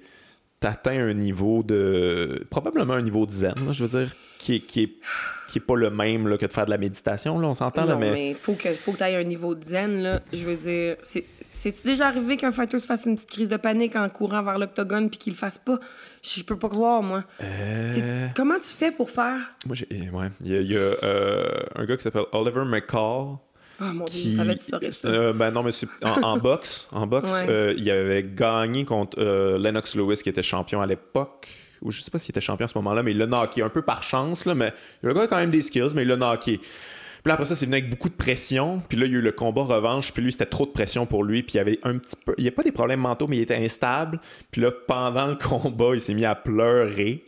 t'atteins 0.61 1.07
un 1.07 1.15
niveau 1.15 1.62
de. 1.62 2.45
Probablement 2.51 2.95
un 2.95 3.03
niveau 3.03 3.25
de 3.25 3.31
zen, 3.31 3.55
je 3.70 3.85
veux 3.85 4.01
dire, 4.01 4.15
qui 4.39 4.56
est, 4.56 4.60
qui 4.60 4.82
est, 4.85 4.93
qui 5.48 5.59
est 5.59 5.62
pas 5.62 5.77
le 5.77 5.90
même 5.90 6.28
là, 6.28 6.39
que 6.39 6.47
de 6.47 6.52
faire 6.52 6.66
de 6.66 6.70
la 6.70 6.78
méditation, 6.78 7.39
là, 7.39 7.48
on 7.48 7.55
s'entend, 7.55 7.85
là, 7.85 7.97
mais. 7.97 8.10
mais 8.10 8.35
faut 8.35 8.55
que, 8.55 8.70
faut 8.70 8.93
que 8.93 8.98
t'ailles 8.98 9.16
un 9.16 9.24
niveau 9.24 9.55
de 9.55 9.65
zen, 9.65 10.02
là. 10.02 10.20
Je 10.32 10.44
veux 10.47 10.56
dire, 10.56 10.97
c'est 11.02 11.24
c'est-tu 11.51 11.82
déjà 11.82 12.06
arrivé 12.09 12.36
qu'un 12.36 12.52
fighter 12.52 12.78
se 12.78 12.86
fasse 12.86 13.06
une 13.06 13.16
petite 13.16 13.31
crise 13.31 13.48
de 13.48 13.56
panique 13.56 13.97
en 13.97 14.09
courant 14.09 14.43
vers 14.43 14.59
l'octogone 14.59 15.09
puis 15.10 15.19
qu'il 15.19 15.32
le 15.32 15.39
fasse 15.39 15.59
pas? 15.59 15.78
Je 16.23 16.43
peux 16.43 16.56
pas 16.56 16.69
croire, 16.69 17.02
moi. 17.02 17.24
Euh. 17.43 18.28
Comment 18.36 18.59
tu 18.59 18.69
fais 18.69 18.93
pour 18.93 19.10
faire? 19.10 19.40
Moi, 19.66 19.74
j'ai. 19.74 19.86
Ouais. 20.12 20.31
Il 20.44 20.70
y 20.70 20.77
a, 20.77 20.81
euh, 20.81 21.48
un 21.74 21.85
gars 21.85 21.97
qui 21.97 22.02
s'appelle 22.02 22.27
Oliver 22.32 22.65
McCall. 22.65 23.39
Ah, 23.81 23.93
mon 23.93 24.05
Dieu, 24.05 24.36
savais 24.36 24.55
que 24.55 24.60
tu 24.60 24.70
saurais 24.70 24.90
ça. 24.90 25.09
Euh, 25.09 25.32
ben 25.32 25.51
non, 25.52 25.62
mais 25.62 25.70
en, 26.02 26.23
en 26.23 26.36
boxe, 26.39 26.89
en 26.93 27.06
boxe 27.06 27.31
Ouais. 27.32 27.74
il 27.77 27.90
avait 27.90 28.24
gagné 28.24 28.85
contre 28.85 29.20
Lennox 29.56 29.94
Lewis, 29.97 30.20
qui 30.23 30.28
était 30.28 30.43
champion 30.43 30.82
à 30.82 30.86
l'époque. 30.86 31.48
Ou 31.83 31.91
je 31.91 32.01
sais 32.01 32.11
pas 32.11 32.19
s'il 32.19 32.31
était 32.33 32.41
champion 32.41 32.65
à 32.65 32.69
ce 32.69 32.79
moment-là, 32.79 33.03
mais 33.03 33.13
il 33.13 33.19
l'a 33.19 33.27
knocké 33.27 33.63
un 33.63 33.69
peu 33.69 33.83
par 33.83 34.03
chance, 34.03 34.45
là, 34.45 34.55
mais 34.55 34.73
le 35.03 35.15
gars 35.15 35.23
a 35.23 35.27
quand 35.27 35.39
même 35.39 35.51
des 35.51 35.63
skills, 35.63 35.91
mais 35.95 36.03
il 36.03 36.09
l'a 36.09 36.17
knocké. 36.17 36.59
Puis 36.59 37.31
là, 37.31 37.35
après 37.35 37.47
ça, 37.47 37.57
c'est 37.57 37.67
venu 37.67 37.77
avec 37.79 37.91
beaucoup 37.91 38.09
de 38.09 38.15
pression. 38.15 38.81
Puis 38.89 38.97
là, 38.97 39.07
il 39.07 39.13
y 39.13 39.15
a 39.17 39.19
eu 39.19 39.21
le 39.21 39.33
combat 39.33 39.63
revanche. 39.63 40.13
Puis 40.13 40.23
lui, 40.23 40.31
c'était 40.31 40.47
trop 40.47 40.67
de 40.67 40.71
pression 40.71 41.05
pour 41.05 41.25
lui. 41.25 41.43
Puis 41.43 41.55
il 41.55 41.57
y 41.57 41.61
avait 41.61 41.81
un 41.83 41.99
petit 41.99 42.15
peu. 42.25 42.33
Il 42.39 42.43
n'y 42.45 42.49
a 42.49 42.53
pas 42.53 42.63
des 42.63 42.71
problèmes 42.71 43.01
mentaux, 43.01 43.27
mais 43.27 43.39
il 43.39 43.41
était 43.41 43.57
instable. 43.57 44.21
Puis 44.53 44.61
là, 44.63 44.71
pendant 44.87 45.27
le 45.27 45.35
combat, 45.35 45.91
il 45.95 46.01
s'est 46.01 46.15
mis 46.15 46.25
à 46.25 46.37
pleurer. 46.37 47.25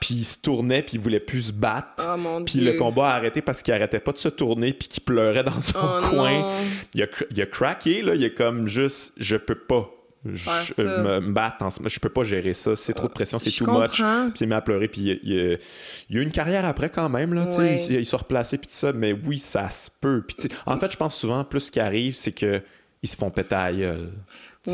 Puis 0.00 0.14
il 0.14 0.24
se 0.24 0.38
tournait, 0.40 0.82
puis 0.82 0.92
il 0.94 1.00
voulait 1.00 1.18
plus 1.18 1.48
se 1.48 1.52
battre. 1.52 2.06
Oh 2.08 2.16
mon 2.16 2.44
Puis 2.44 2.60
Dieu. 2.60 2.72
le 2.72 2.78
combat 2.78 3.08
a 3.10 3.14
arrêté 3.16 3.42
parce 3.42 3.62
qu'il 3.64 3.74
arrêtait 3.74 3.98
pas 3.98 4.12
de 4.12 4.18
se 4.18 4.28
tourner, 4.28 4.72
puis 4.72 4.86
qu'il 4.86 5.02
pleurait 5.02 5.42
dans 5.42 5.60
son 5.60 5.80
Oh 5.82 6.08
coin. 6.08 6.48
Il 6.94 7.02
a, 7.02 7.06
il 7.32 7.42
a 7.42 7.46
craqué, 7.46 8.02
là. 8.02 8.14
Il 8.14 8.22
est 8.22 8.32
comme 8.34 8.68
juste, 8.68 9.14
je 9.16 9.36
peux 9.36 9.56
pas. 9.56 9.90
Je, 10.34 10.42
Faire 10.42 10.62
ça. 10.62 10.82
me, 10.82 11.20
me 11.20 11.32
battre 11.32 11.64
en 11.64 11.70
ce 11.70 11.80
je 11.86 12.00
peux 12.00 12.08
pas 12.08 12.22
gérer 12.22 12.52
ça 12.54 12.76
c'est 12.76 12.92
trop 12.94 13.08
de 13.08 13.12
pression 13.12 13.38
c'est 13.38 13.50
too 13.50 13.66
much 13.70 14.02
puis 14.34 14.44
il 14.46 14.52
à 14.52 14.60
pleurer 14.60 14.88
puis 14.88 15.00
il, 15.02 15.20
il- 15.22 15.58
il 16.10 16.16
a 16.18 16.20
eu 16.20 16.22
une 16.24 16.30
carrière 16.30 16.64
après 16.64 16.90
quand 16.90 17.08
même 17.08 17.34
là. 17.34 17.46
Ouais. 17.56 17.76
il, 17.88 17.96
il 17.96 18.06
s'est 18.06 18.16
replacé 18.16 18.58
puis 18.58 18.68
tout 18.68 18.74
ça 18.76 18.92
mais 18.92 19.12
oui 19.12 19.38
ça 19.38 19.68
se 19.70 19.90
peut 20.00 20.22
puis 20.26 20.48
en 20.66 20.78
fait 20.78 20.90
je 20.92 20.96
pense 20.96 21.16
souvent 21.16 21.44
plus 21.44 21.60
ce 21.60 21.70
qui 21.70 21.80
arrive 21.80 22.16
c'est 22.16 22.32
que 22.32 22.62
ils 23.02 23.08
se 23.08 23.16
font 23.16 23.30
péter 23.30 23.54
à 23.54 23.70
la 23.70 23.76
gueule. 23.76 24.08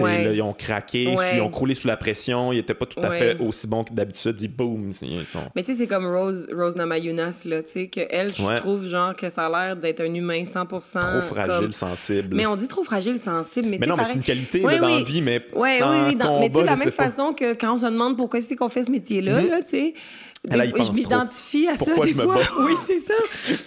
Ouais. 0.01 0.25
là, 0.25 0.33
ils 0.33 0.43
ont 0.43 0.53
craqué, 0.53 1.15
Ouais. 1.17 1.37
ils 1.37 1.41
ont 1.41 1.51
croulé 1.51 1.75
sous 1.75 1.89
la 1.89 1.97
pression, 1.97 2.53
ils 2.53 2.59
étaient 2.59 2.75
pas 2.75 2.87
tout 2.87 3.01
à 3.03 3.11
Ouais. 3.11 3.19
fait 3.19 3.37
aussi 3.41 3.67
bons 3.67 3.85
que 3.85 3.93
d'habitude, 3.93 4.37
puis 4.37 4.49
boum, 4.49 4.91
ils 5.03 5.27
sont... 5.27 5.41
Mais 5.55 5.63
tu 5.63 5.73
sais, 5.73 5.79
c'est 5.79 5.87
comme 5.87 6.07
Rose, 6.07 6.49
Rose 6.55 6.77
Namajunas, 6.77 7.43
là, 7.47 7.63
tu 7.63 7.71
sais, 7.71 7.87
qu'elle, 7.89 8.29
je 8.29 8.57
trouve, 8.57 8.87
genre, 8.87 9.15
que 9.17 9.29
ça 9.29 9.47
a 9.47 9.49
l'air 9.67 9.77
d'être 9.77 10.01
un 10.01 10.15
humain 10.15 10.43
100%. 10.45 11.01
trop 11.01 11.21
fragile, 11.23 11.53
comme- 11.61 11.73
sensible. 11.73 12.37
Mais 12.37 12.47
on 12.47 12.57
dit 12.57 12.69
trop 12.69 12.85
fragile, 12.85 13.19
sensible, 13.19 13.67
mais, 13.69 13.79
Mais 13.79 13.79
tu 13.79 13.85
sais, 13.85 13.91
non, 13.91 13.97
mais 13.97 14.05
c'est 14.05 14.15
une 14.15 14.23
qualité 14.23 14.61
là, 14.61 14.79
dans 14.79 14.87
oui. 14.87 14.99
la 14.99 15.05
vie, 15.05 15.23
mais 15.23 15.41
Ouais, 15.55 15.79
dans 15.81 15.91
oui, 15.91 15.99
oui, 16.11 16.17
mais 16.41 16.49
tu 16.51 16.55
sais, 16.57 16.61
de 16.63 16.67
la 16.67 16.77
même 16.77 16.85
pas. 16.91 17.05
façon 17.05 17.33
que 17.33 17.55
quand 17.55 17.75
on 17.75 17.79
se 17.79 17.87
demande 17.87 18.17
pourquoi 18.17 18.41
c'est 18.41 18.57
qu'on 18.57 18.69
fait 18.69 18.83
ce 18.85 18.91
métier-là, 18.91 19.43
là, 19.43 19.63
tu 19.63 19.69
sais, 19.71 19.95
des- 20.45 20.57
je 20.59 20.93
m'identifie 20.93 21.69
à 21.69 21.75
Pourquoi 21.75 21.97
ça 21.99 22.03
des 22.05 22.15
fois. 22.15 22.37
oui, 22.67 22.73
c'est 22.87 22.99
ça. 22.99 23.15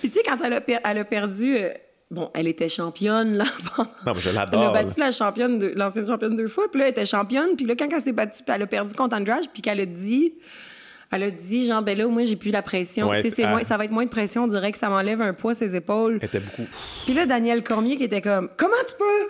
Puis 0.01 0.09
tu 0.09 0.11
sais, 0.11 0.21
quand 0.25 0.37
elle 0.43 0.53
a, 0.53 0.61
per- 0.61 0.79
elle 0.83 0.97
a 0.97 1.05
perdu, 1.05 1.55
euh, 1.57 1.69
bon, 2.11 2.29
elle 2.33 2.47
était 2.47 2.69
championne, 2.69 3.37
là, 3.37 3.45
Non, 3.77 4.13
mais 4.13 4.19
je 4.21 4.29
Elle 4.29 4.37
a 4.37 4.45
l'adore. 4.45 4.73
battu 4.73 4.99
la 4.99 5.11
championne, 5.11 5.59
de- 5.59 5.73
l'ancienne 5.75 6.07
championne 6.07 6.35
deux 6.35 6.47
fois, 6.47 6.65
puis 6.71 6.79
là, 6.79 6.85
elle 6.87 6.91
était 6.91 7.05
championne, 7.05 7.55
puis 7.55 7.65
là, 7.65 7.75
quand 7.77 7.87
elle 7.91 8.01
s'est 8.01 8.11
battue, 8.13 8.43
puis 8.43 8.55
elle 8.55 8.61
a 8.61 8.67
perdu 8.67 8.93
contre 8.93 9.15
Andrade, 9.15 9.45
puis 9.51 9.61
qu'elle 9.61 9.79
a 9.81 9.85
dit, 9.85 10.33
elle 11.11 11.23
a 11.23 11.31
dit, 11.31 11.67
genre, 11.67 11.81
ben 11.81 11.97
là, 11.97 12.07
moi, 12.07 12.23
j'ai 12.23 12.35
plus 12.35 12.51
la 12.51 12.61
pression. 12.61 13.09
Ouais, 13.09 13.17
tu 13.17 13.23
sais, 13.23 13.29
c'est 13.29 13.47
moins- 13.47 13.63
ça 13.63 13.77
va 13.77 13.85
être 13.85 13.91
moins 13.91 14.05
de 14.05 14.09
pression, 14.09 14.43
on 14.43 14.47
dirait 14.47 14.71
que 14.71 14.77
ça 14.77 14.89
m'enlève 14.89 15.21
un 15.21 15.33
poids 15.33 15.53
ses 15.53 15.75
épaules. 15.75 16.17
Elle 16.21 16.27
était 16.27 16.39
beaucoup... 16.39 16.63
Puis 17.05 17.13
là, 17.13 17.25
Daniel 17.25 17.63
Cormier 17.63 17.97
qui 17.97 18.03
était 18.03 18.21
comme, 18.21 18.49
comment 18.57 18.73
tu 18.87 18.95
peux 18.97 19.29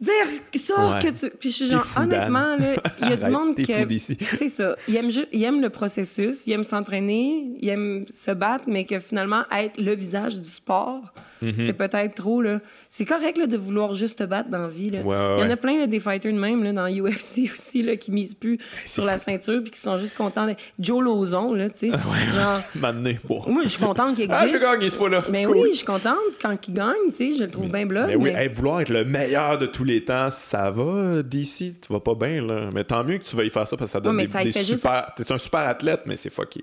dire 0.00 0.60
ça 0.60 0.92
Ouais. 0.94 0.98
que 1.00 1.08
tu. 1.16 1.30
Puis 1.38 1.50
je 1.50 1.54
suis 1.54 1.66
genre, 1.68 1.84
fou, 1.84 2.00
honnêtement, 2.00 2.56
là, 2.56 2.74
il 3.02 3.08
y 3.10 3.12
a 3.12 3.16
du 3.16 3.30
monde 3.30 3.54
qui. 3.54 3.64
C'est 4.36 4.48
ça. 4.48 4.74
Il 4.88 4.96
aime, 4.96 5.10
ju- 5.10 5.26
il 5.32 5.42
aime 5.44 5.60
le 5.60 5.70
processus, 5.70 6.46
il 6.46 6.52
aime 6.54 6.64
s'entraîner, 6.64 7.52
il 7.60 7.68
aime 7.68 8.04
se 8.08 8.30
battre, 8.32 8.64
mais 8.66 8.84
que 8.84 8.98
finalement, 8.98 9.44
être 9.56 9.80
le 9.80 9.94
visage 9.94 10.40
du 10.40 10.48
sport, 10.48 11.12
Mhm. 11.42 11.54
c'est 11.60 11.72
peut-être 11.72 12.14
trop, 12.14 12.40
là. 12.40 12.60
C'est 12.88 13.04
correct, 13.04 13.36
là, 13.38 13.46
de 13.46 13.56
vouloir 13.56 13.94
juste 13.94 14.18
te 14.20 14.24
battre 14.24 14.48
dans 14.48 14.62
la 14.62 14.68
vie, 14.68 14.88
là. 14.88 15.00
Ouais, 15.00 15.08
ouais, 15.16 15.34
il 15.38 15.44
y 15.44 15.46
en 15.46 15.50
a 15.50 15.56
plein, 15.56 15.78
là, 15.78 15.86
des 15.86 16.00
fighters 16.00 16.32
de 16.32 16.38
même, 16.38 16.62
là, 16.62 16.72
dans 16.72 16.86
UFC 16.88 17.50
aussi, 17.52 17.82
là, 17.82 17.96
qui 17.96 18.10
misent 18.12 18.34
plus 18.34 18.58
sur 18.86 19.04
la 19.04 19.18
ceinture, 19.18 19.60
puis 19.62 19.72
qui 19.72 19.80
sont 19.80 19.96
juste 19.98 20.16
contents. 20.16 20.46
d'être- 20.46 20.62
Joe 20.78 21.02
Lozon, 21.02 21.52
là, 21.54 21.68
tu 21.70 21.90
sais. 21.90 21.90
Genre, 22.34 22.60
M'amener. 22.74 23.18
Bon. 23.24 23.42
moi, 23.48 23.62
je 23.64 23.68
suis 23.68 23.82
contente 23.82 24.14
qu'il 24.14 24.24
existe. 24.24 24.40
Ah, 24.42 24.46
j'ai 24.46 24.58
gagné 24.58 24.88
ce 24.88 24.96
fois-là. 24.96 25.24
Mais 25.30 25.44
Cool. 25.44 25.56
oui, 25.58 25.68
je 25.72 25.76
suis 25.78 25.86
contente 25.86 26.16
quand 26.40 26.56
il 26.68 26.74
gagne, 26.74 26.92
tu 27.10 27.14
sais, 27.14 27.32
je 27.34 27.44
le 27.44 27.50
trouve 27.50 27.68
bien. 27.70 27.84
Mais 28.06 28.16
oui, 28.16 28.30
mais- 28.32 28.44
hey, 28.44 28.48
vouloir 28.48 28.80
être 28.80 28.88
le 28.90 29.04
meilleur 29.04 29.58
de 29.58 29.66
tous 29.66 29.84
les 29.84 30.04
temps, 30.04 30.30
ça 30.30 30.70
va, 30.70 31.22
DC, 31.22 31.74
tu 31.80 31.92
vas 31.92 32.00
pas 32.00 32.14
bien, 32.14 32.44
là. 32.46 32.70
Mais 32.74 32.84
tant 32.84 33.04
mieux 33.04 33.18
que 33.18 33.24
tu 33.24 33.36
y 33.42 33.50
faire 33.50 33.66
ça 33.66 33.76
parce 33.76 33.90
que 33.90 33.92
ça 33.92 34.00
donne 34.00 34.12
Ouais, 34.16 34.22
mais 34.22 34.26
des, 34.26 34.32
ça 34.32 34.44
des 34.44 34.52
fait 34.52 34.60
juste- 34.60 34.76
super... 34.82 35.12
T'es 35.16 35.32
un 35.32 35.38
super 35.38 35.60
athlète, 35.60 36.02
mais 36.06 36.16
c'est 36.16 36.30
fucké. 36.30 36.62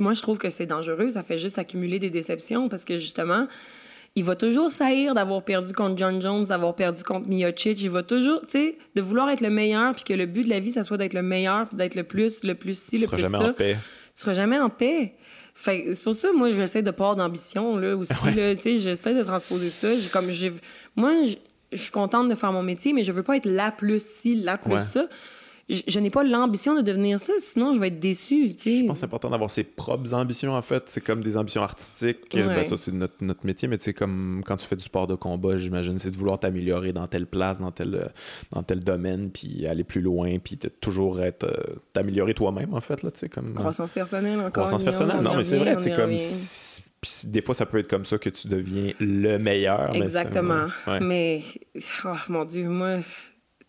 moi 0.00 0.14
je 0.14 0.22
trouve 0.22 0.38
que 0.38 0.48
c'est 0.48 0.66
dangereux 0.66 1.10
ça 1.10 1.22
fait 1.22 1.38
juste 1.38 1.58
accumuler 1.58 1.98
des 1.98 2.10
déceptions 2.10 2.68
parce 2.68 2.84
que 2.84 2.98
justement 2.98 3.46
il 4.18 4.24
va 4.24 4.34
toujours 4.36 4.70
saillir 4.70 5.14
d'avoir 5.14 5.42
perdu 5.44 5.72
contre 5.72 5.96
John 5.96 6.20
Jones 6.20 6.44
d'avoir 6.44 6.74
perdu 6.74 7.02
contre 7.04 7.28
Miocic. 7.28 7.80
Il 7.82 7.90
va 7.90 8.02
toujours 8.02 8.40
tu 8.42 8.46
sais 8.50 8.76
de 8.94 9.00
vouloir 9.00 9.30
être 9.30 9.40
le 9.40 9.50
meilleur 9.50 9.94
puis 9.94 10.04
que 10.04 10.14
le 10.14 10.26
but 10.26 10.44
de 10.44 10.50
la 10.50 10.60
vie 10.60 10.70
ça 10.70 10.82
soit 10.82 10.96
d'être 10.96 11.14
le 11.14 11.22
meilleur 11.22 11.68
puis 11.68 11.76
d'être 11.76 11.94
le 11.94 12.04
plus 12.04 12.42
le 12.44 12.54
plus 12.54 12.78
ci 12.78 12.90
Tu 12.90 12.96
le 12.98 13.02
seras 13.04 13.16
plus 13.16 13.22
jamais 13.22 13.38
ça. 13.38 13.48
en 13.50 13.52
paix. 13.52 13.76
tu 14.14 14.20
seras 14.22 14.32
jamais 14.34 14.58
en 14.58 14.70
paix. 14.70 15.14
Fait 15.54 15.82
que 15.84 15.94
c'est 15.94 16.02
pour 16.04 16.14
ça 16.14 16.32
moi 16.32 16.50
j'essaie 16.50 16.82
de 16.82 16.90
pas 16.90 17.04
avoir 17.04 17.16
d'ambition 17.16 17.76
là 17.76 17.96
aussi 17.96 18.12
là. 18.34 18.54
Tu 18.56 18.62
sais 18.62 18.76
j'essaie 18.78 19.14
de 19.14 19.22
transposer 19.22 19.70
ça. 19.70 19.94
J'ai 19.94 20.08
comme 20.08 20.30
j'ai 20.30 20.52
moi 20.96 21.12
je 21.24 21.36
je 21.70 21.82
suis 21.82 21.90
contente 21.92 22.30
de 22.30 22.34
faire 22.34 22.50
mon 22.52 22.62
métier 22.62 22.92
mais 22.94 23.02
je 23.04 23.12
veux 23.12 23.22
pas 23.22 23.36
être 23.36 23.44
la 23.44 23.70
plus 23.70 24.02
ci 24.02 24.34
la 24.36 24.56
plus 24.56 24.72
Ouais. 24.72 24.78
ça 24.92 25.06
je, 25.68 25.82
je 25.86 26.00
n'ai 26.00 26.10
pas 26.10 26.24
l'ambition 26.24 26.74
de 26.74 26.80
devenir 26.80 27.18
ça 27.18 27.32
sinon 27.38 27.72
je 27.74 27.80
vais 27.80 27.88
être 27.88 28.00
sais 28.58 28.80
Je 28.80 28.84
pense 28.86 28.94
que 28.94 28.98
c'est 29.00 29.04
important 29.04 29.28
d'avoir 29.30 29.50
ses 29.50 29.64
propres 29.64 30.14
ambitions, 30.14 30.54
en 30.54 30.62
fait. 30.62 30.84
C'est 30.86 31.02
comme 31.02 31.22
des 31.22 31.36
ambitions 31.36 31.62
artistiques. 31.62 32.26
Ouais. 32.34 32.46
Ben, 32.46 32.64
ça, 32.64 32.76
c'est 32.76 32.92
notre, 32.92 33.14
notre 33.20 33.44
métier, 33.44 33.68
mais 33.68 33.76
sais, 33.84 33.92
comme 33.92 34.42
quand 34.46 34.56
tu 34.56 34.66
fais 34.66 34.76
du 34.76 34.82
sport 34.82 35.06
de 35.06 35.14
combat, 35.14 35.56
j'imagine, 35.58 35.98
c'est 35.98 36.10
de 36.10 36.16
vouloir 36.16 36.38
t'améliorer 36.40 36.92
dans 36.92 37.06
telle 37.06 37.26
place, 37.26 37.60
dans 37.60 37.70
tel, 37.70 37.94
euh, 37.94 38.06
dans 38.52 38.62
tel 38.62 38.80
domaine, 38.80 39.30
puis 39.30 39.66
aller 39.66 39.84
plus 39.84 40.00
loin, 40.00 40.38
puis 40.38 40.56
de 40.56 40.68
toujours 40.68 41.20
être... 41.20 41.44
euh, 41.44 41.76
t'améliorer 41.92 42.34
toi-même, 42.34 42.72
en 42.74 42.80
fait, 42.80 43.02
là, 43.02 43.10
comme... 43.28 43.54
Croissance 43.54 43.92
personnelle 43.92 44.38
encore. 44.38 44.52
Croissance 44.52 44.84
personnelle, 44.84 45.20
non, 45.20 45.36
mais 45.36 45.44
c'est 45.44 45.58
vrai, 45.58 45.76
c'est 45.80 45.92
comme... 45.92 46.04
revient. 46.06 46.20
si- 46.20 46.82
puis 47.00 47.12
des 47.26 47.42
fois, 47.42 47.54
ça 47.54 47.64
peut 47.64 47.78
être 47.78 47.88
comme 47.88 48.04
ça 48.04 48.18
que 48.18 48.28
tu 48.28 48.48
deviens 48.48 48.92
le 48.98 49.38
meilleur. 49.38 49.90
mais 49.92 49.98
c'est- 49.98 50.04
Exactement. 50.04 50.66
Ouais. 50.86 50.98
Mais, 51.00 51.40
oh 52.04 52.08
mon 52.28 52.44
Dieu, 52.44 52.68
moi, 52.68 52.98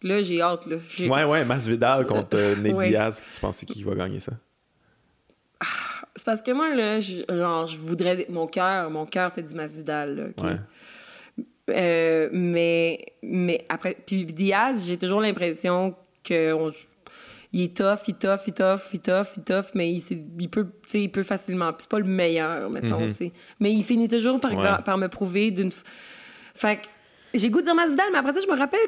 là, 0.04 0.22
j'ai 0.22 0.42
hâte. 0.42 0.66
Là. 0.66 0.78
Ouais, 1.00 1.24
ouais, 1.24 1.46
Masvidal 1.46 2.06
contre 2.06 2.36
euh, 2.38 2.56
Nate 2.56 2.74
Ouais. 2.76 2.90
Diaz, 2.90 3.22
tu 3.32 3.40
pensais 3.40 3.66
qui 3.66 3.84
va 3.84 3.96
gagner 3.96 4.20
ça? 4.20 4.32
C'est 6.16 6.26
parce 6.26 6.42
que 6.42 6.52
moi, 6.52 6.74
là, 6.74 7.00
je, 7.00 7.22
genre, 7.30 7.68
je 7.68 7.78
voudrais. 7.78 8.26
Mon 8.30 8.48
cœur, 8.48 8.90
mon 8.90 9.06
cœur 9.06 9.32
te 9.32 9.42
dit 9.42 9.56
Masvidal. 9.56 10.16
Là? 10.16 10.44
Ouais. 10.44 10.58
Euh, 11.72 12.30
mais, 12.32 13.06
mais 13.22 13.66
après. 13.70 13.96
Puis 14.06 14.26
Diaz, 14.26 14.86
j'ai 14.88 14.98
toujours 14.98 15.22
l'impression 15.22 15.96
que. 16.24 16.54
on- 16.54 16.72
il 17.52 17.64
est 17.64 17.76
tough, 17.76 18.08
il 18.08 18.14
tough, 18.14 18.42
il 18.46 18.54
tough, 18.54 18.80
il 18.94 19.00
tough, 19.00 19.26
il 19.38 19.44
tough, 19.44 19.66
mais 19.74 19.92
il, 19.92 20.04
il 20.40 20.50
peut, 20.52 20.68
il 20.94 21.10
peut 21.12 21.24
facilement. 21.24 21.70
Puis 21.74 21.78
c'est 21.82 21.90
pas 21.90 21.98
le 21.98 22.06
meilleur, 22.06 22.70
mettons, 22.70 23.12
sais. 23.12 23.32
Mais 23.60 23.74
il 23.74 23.84
finit 23.84 24.08
toujours 24.08 24.40
par, 24.40 24.52
Mhm. 24.52 24.60
Ouais. 24.60 24.84
par 24.86 24.98
me 25.00 25.08
prouver 25.08 25.50
d'une. 25.50 25.72
Fait 26.54 26.76
que 26.78 26.88
j'ai 27.34 27.50
goût 27.50 27.60
de 27.62 27.64
dire 27.66 27.74
Masvidal, 27.74 28.06
mais 28.12 28.20
après 28.20 28.34
ça, 28.34 28.40
je 28.40 28.52
me 28.52 28.56
rappelle. 28.58 28.80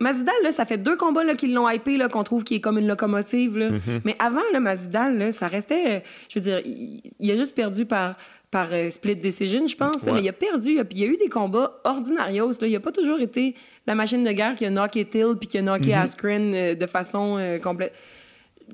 Masvidal, 0.00 0.34
là, 0.42 0.50
ça 0.50 0.64
fait 0.64 0.78
deux 0.78 0.96
combats 0.96 1.22
là, 1.22 1.34
qu'ils 1.34 1.54
l'ont 1.54 1.68
hypé, 1.68 1.96
là, 1.96 2.08
qu'on 2.08 2.24
trouve 2.24 2.42
qu'il 2.42 2.56
est 2.56 2.60
comme 2.60 2.76
une 2.78 2.88
locomotive. 2.88 3.56
Là. 3.56 3.70
Mhm. 3.70 4.00
Mais 4.04 4.16
avant, 4.18 4.40
là, 4.52 4.58
Masvidal, 4.58 5.16
là, 5.16 5.30
ça 5.30 5.46
restait. 5.46 5.96
euh, 5.96 6.00
je 6.28 6.38
veux 6.38 6.42
dire, 6.42 6.60
il, 6.64 7.00
il 7.20 7.30
a 7.30 7.36
juste 7.36 7.54
perdu 7.54 7.86
par, 7.86 8.16
par 8.50 8.66
euh, 8.72 8.90
split 8.90 9.14
decision, 9.16 9.66
je 9.66 9.76
pense. 9.76 10.02
Ouais. 10.02 10.12
mais 10.14 10.22
il 10.22 10.28
a 10.28 10.32
perdu. 10.32 10.72
Il 10.72 10.80
a, 10.80 10.84
puis 10.84 10.98
il 10.98 11.04
y 11.04 11.04
a 11.04 11.08
eu 11.08 11.16
des 11.16 11.28
combats 11.28 11.80
ordinarios. 11.84 12.50
Là. 12.60 12.66
Il 12.66 12.74
a 12.74 12.80
pas 12.80 12.90
toujours 12.92 13.20
été 13.20 13.54
la 13.86 13.94
machine 13.94 14.24
de 14.24 14.32
guerre 14.32 14.56
qui 14.56 14.66
a 14.66 14.70
knocké 14.70 15.04
Till 15.04 15.34
puis 15.38 15.48
qui 15.48 15.58
a 15.58 15.62
knocké 15.62 15.94
Askren 15.94 16.52
euh, 16.52 16.74
de 16.74 16.86
façon 16.86 17.38
complète. 17.62 17.92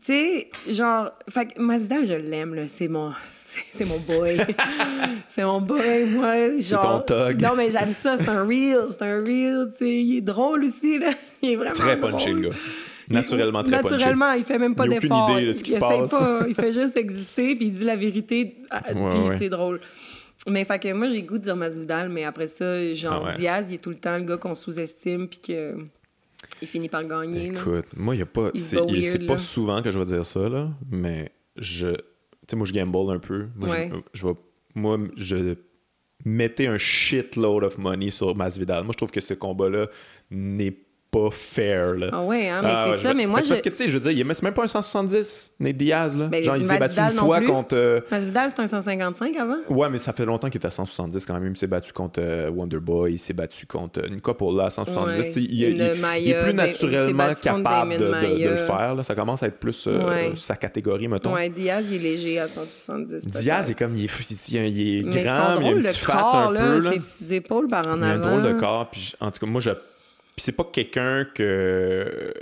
Tu 0.01 0.05
sais, 0.13 0.49
genre, 0.69 1.11
fait 1.29 1.47
que 1.47 1.61
Masvidal, 1.61 2.07
je 2.07 2.15
l'aime, 2.15 2.55
là. 2.55 2.63
C'est 2.69 2.87
mon, 2.89 3.13
c'est 3.71 3.85
mon 3.85 3.99
boy. 3.99 4.39
c'est 5.29 5.45
mon 5.45 5.61
boy, 5.61 6.05
moi. 6.11 6.59
Genre, 6.59 7.05
ton 7.07 7.15
thug. 7.15 7.41
Non, 7.43 7.57
mais 7.57 7.71
j'aime 7.71 7.93
ça. 7.93 8.17
C'est 8.17 8.29
un 8.29 8.45
real. 8.47 8.87
C'est 8.91 9.03
un 9.03 9.25
real. 9.25 9.69
Tu 9.71 9.77
sais, 9.77 9.91
il 9.91 10.19
est 10.19 10.21
drôle 10.21 10.65
aussi, 10.65 10.99
là. 10.99 11.11
Il 11.43 11.51
est 11.53 11.57
vraiment. 11.57 11.73
Très 11.73 11.97
drôle. 11.97 12.13
le 12.13 12.49
gars. 12.49 12.57
Naturellement 13.11 13.63
très 13.63 13.81
punché. 13.81 13.95
Naturellement, 13.95 14.33
il 14.33 14.43
fait 14.45 14.59
même 14.59 14.75
pas 14.75 14.85
Il 14.87 14.93
a 14.93 14.97
aucune 14.97 15.09
d'effort. 15.09 15.31
idée 15.39 15.47
de 15.47 15.53
ce 15.55 15.63
qui 15.63 15.71
il 15.71 15.75
se 15.75 15.79
passe. 15.81 16.11
pas. 16.11 16.41
Il 16.47 16.55
fait 16.55 16.73
juste 16.75 16.97
exister, 16.97 17.57
puis 17.57 17.67
il 17.67 17.73
dit 17.73 17.85
la 17.85 17.97
vérité, 17.97 18.57
ah, 18.71 18.83
Ouais, 18.93 19.09
puis 19.11 19.19
ouais. 19.21 19.37
c'est 19.39 19.49
drôle. 19.49 19.81
Mais 20.47 20.65
fait 20.65 20.79
que 20.79 20.93
moi, 20.93 21.09
j'ai 21.09 21.23
goût 21.23 21.39
de 21.39 21.45
dire 21.45 21.57
Masvidal, 21.57 22.09
mais 22.11 22.25
après 22.25 22.49
ça, 22.49 22.93
genre, 22.95 23.23
Ah 23.25 23.29
ouais. 23.31 23.35
Diaz, 23.37 23.71
il 23.71 23.77
est 23.77 23.79
tout 23.79 23.89
le 23.91 23.97
temps 23.97 24.17
le 24.19 24.25
gars 24.25 24.37
qu'on 24.37 24.55
sous-estime, 24.55 25.27
puis 25.27 25.39
que 25.41 25.75
il 26.63 26.69
finit 26.69 26.89
par 26.89 27.05
gagner. 27.05 27.51
là. 27.51 27.61
Écoute, 27.61 27.87
moi, 27.97 28.15
il 28.15 28.19
y 28.19 28.23
a 28.23 28.27
pas. 28.27 28.51
C'est 28.55 29.27
pas 29.27 29.39
souvent 29.39 29.83
que 29.83 29.91
je 29.91 29.99
vais 29.99 30.05
dire 30.05 30.25
ça, 30.25 30.49
là, 30.49 30.71
mais 30.91 31.33
je. 31.57 31.89
Tu 31.89 31.97
sais, 32.53 32.57
moi, 32.57 32.67
je 32.67 32.73
gamble 32.73 33.11
un 33.11 33.19
peu. 33.19 33.49
Moi, 33.57 33.69
Ouais. 33.71 33.91
je, 34.13 34.21
je 34.21 34.27
vais. 34.29 34.35
Moi, 34.75 34.99
je 35.17 35.55
mettais 36.25 36.67
un 36.67 36.79
shitload 36.79 37.65
of 37.65 37.79
money 37.79 38.11
sur 38.11 38.35
Masvidal. 38.35 38.85
Moi, 38.85 38.93
je 38.93 38.97
trouve 38.97 39.11
que 39.11 39.21
ce 39.21 39.35
combat-là 39.35 39.89
n'est 40.31 40.77
pas 41.19 41.31
fair. 41.31 41.95
Là. 41.95 42.09
Ah 42.13 42.23
ouais, 42.23 42.49
hein, 42.49 42.61
mais 42.63 42.73
ah, 42.73 42.89
c'est 42.93 43.01
ça. 43.01 43.15
Mais 43.15 43.27
moi, 43.27 43.41
je... 43.41 43.49
Parce 43.49 43.63
que, 43.63 43.69
tu 43.69 43.77
sais, 43.77 43.89
je 43.89 43.99
veux 43.99 44.01
dire, 44.01 44.27
il 44.27 44.35
c'est 44.35 44.43
même 44.43 44.55
pas 44.55 44.65
un 44.65 44.69
170, 44.69 45.55
Nate 45.61 45.77
Diaz. 45.77 46.17
Là. 46.17 46.27
Ben, 46.27 46.43
Genre, 46.43 46.57
il 46.57 46.65
s'est 46.65 46.79
battu 46.79 47.01
une 47.01 47.11
fois 47.13 47.41
contre. 47.41 47.75
Euh... 47.75 48.01
Masvidal, 48.11 48.51
c'était 48.51 48.63
un 48.63 48.67
155 48.67 49.37
avant. 49.37 49.57
Ouais, 49.69 49.89
mais 49.91 49.99
ça 49.99 50.13
fait 50.13 50.25
longtemps 50.25 50.49
qu'il 50.49 50.59
était 50.59 50.67
à 50.67 50.71
170 50.71 51.27
quand 51.27 51.39
même. 51.41 51.53
Il 51.53 51.57
s'est 51.57 51.67
battu 51.67 51.93
contre 51.93 52.21
euh, 52.23 52.51
Wonderboy, 52.51 53.13
il 53.13 53.19
s'est 53.19 53.33
battu 53.33 53.67
contre 53.67 54.07
une 54.07 54.21
Coppola 54.21 54.67
à 54.67 54.71
170. 54.71 55.19
Ouais. 55.19 55.33
Il, 55.37 55.43
il, 55.43 55.61
il, 55.75 56.31
est 56.31 56.43
plus 56.43 56.55
naturellement 56.55 57.35
capable 57.35 57.99
de, 57.99 57.99
de, 57.99 58.49
le 58.49 58.57
faire. 58.57 58.95
Là. 58.95 59.03
Ça 59.03 59.15
commence 59.15 59.43
à 59.43 59.47
être 59.47 59.59
plus 59.59 59.87
euh, 59.87 60.35
sa 60.37 60.57
catégorie, 60.57 61.09
mettons. 61.09 61.35
Ouais, 61.35 61.49
Diaz, 61.49 61.89
il 61.91 61.97
est 61.97 62.11
léger 62.11 62.39
à 62.39 62.49
170. 62.49 63.27
Diaz, 63.27 63.71
est 63.71 63.75
comme, 63.75 63.97
il 63.97 64.05
est, 64.05 64.51
il 64.51 65.17
est 65.17 65.23
grand, 65.23 65.61
il 65.61 65.67
a 65.67 65.71
un 65.71 65.81
petit 65.81 65.99
fat 65.99 66.31
un 66.33 66.53
peu. 66.53 66.81
Ses 66.81 67.01
petites 67.01 67.33
épaules 67.33 67.69
par 67.69 67.87
en 67.87 68.03
avant. 68.03 68.07
Il 68.07 68.11
a 68.11 68.15
un 68.15 68.19
drôle 68.19 68.43
de 68.43 68.53
corps. 68.59 68.89
Puis, 68.91 69.15
en 69.21 69.31
tout 69.31 69.41
cas, 69.41 69.47
moi, 69.47 69.61
je 69.61 69.71
puis 70.39 70.45
c'est 70.45 70.53
pas 70.53 70.69
quelqu'un 70.73 71.27
que. 71.35 72.33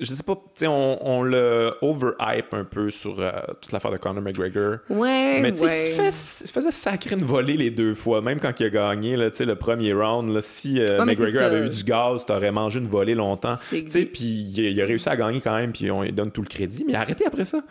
Je 0.00 0.06
sais 0.06 0.24
pas, 0.24 0.34
tu 0.34 0.40
sais, 0.56 0.66
on, 0.66 1.06
on 1.08 1.22
le 1.22 1.72
overhype 1.82 2.52
un 2.52 2.64
peu 2.64 2.90
sur 2.90 3.20
euh, 3.20 3.30
toute 3.60 3.70
l'affaire 3.70 3.92
de 3.92 3.96
Conor 3.96 4.22
McGregor. 4.22 4.78
Ouais. 4.90 5.38
Mais 5.40 5.52
tu 5.52 5.58
sais, 5.58 5.96
ouais. 5.98 6.08
il, 6.08 6.50
faisait 6.50 6.70
sacré 6.72 7.14
une 7.14 7.24
volée 7.24 7.56
les 7.56 7.70
deux 7.70 7.94
fois, 7.94 8.20
même 8.20 8.40
quand 8.40 8.58
il 8.58 8.66
a 8.66 8.70
gagné, 8.70 9.16
tu 9.30 9.36
sais, 9.36 9.44
le 9.44 9.54
premier 9.54 9.92
round. 9.92 10.34
Là, 10.34 10.40
si 10.40 10.80
euh, 10.80 11.04
McGregor 11.04 11.42
avait 11.42 11.66
eu 11.66 11.68
du 11.68 11.84
gaz, 11.84 12.26
t'aurais 12.26 12.50
mangé 12.50 12.80
une 12.80 12.88
volée 12.88 13.14
longtemps. 13.14 13.52
Tu 13.68 13.88
sais, 13.88 14.04
puis 14.04 14.24
il, 14.24 14.82
a 14.82 14.84
réussi 14.84 15.08
à 15.08 15.16
gagner 15.16 15.40
quand 15.40 15.56
même, 15.56 15.72
puis 15.72 15.90
on 15.92 16.02
lui 16.02 16.12
donne 16.12 16.32
tout 16.32 16.42
le 16.42 16.48
crédit, 16.48 16.84
mais 16.84 16.94
il 16.94 16.96
a 16.96 17.00
arrêté 17.00 17.24
après 17.24 17.44
ça. 17.44 17.62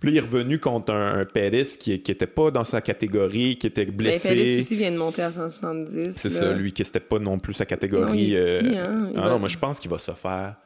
Puis 0.00 0.10
là, 0.10 0.14
il 0.14 0.16
est 0.18 0.20
revenu 0.20 0.58
contre 0.58 0.92
un, 0.92 1.20
un 1.20 1.24
Pettis 1.24 1.78
qui, 1.78 2.00
qui 2.00 2.12
était 2.12 2.26
pas 2.26 2.50
dans 2.50 2.64
sa 2.64 2.80
catégorie, 2.80 3.56
qui 3.56 3.66
était 3.66 3.86
blessé. 3.86 4.30
Mais 4.30 4.42
Pettis 4.42 4.58
aussi 4.58 4.76
vient 4.76 4.92
de 4.92 4.98
monter 4.98 5.22
à 5.22 5.30
170. 5.30 6.10
C'est 6.10 6.30
ça, 6.30 6.52
lui, 6.52 6.72
qui 6.72 6.84
c'était 6.84 7.00
pas 7.00 7.18
non 7.18 7.38
plus 7.38 7.54
sa 7.54 7.66
catégorie. 7.66 8.06
Non, 8.06 8.14
il 8.14 8.34
est 8.34 8.58
petit, 8.60 8.76
euh, 8.76 8.86
hein? 8.86 9.12
ah, 9.16 9.28
non, 9.28 9.38
moi, 9.38 9.48
je 9.48 9.58
pense 9.58 9.78
qu'il 9.78 9.90
va 9.90 9.98
se 9.98 10.12
faire 10.12 10.56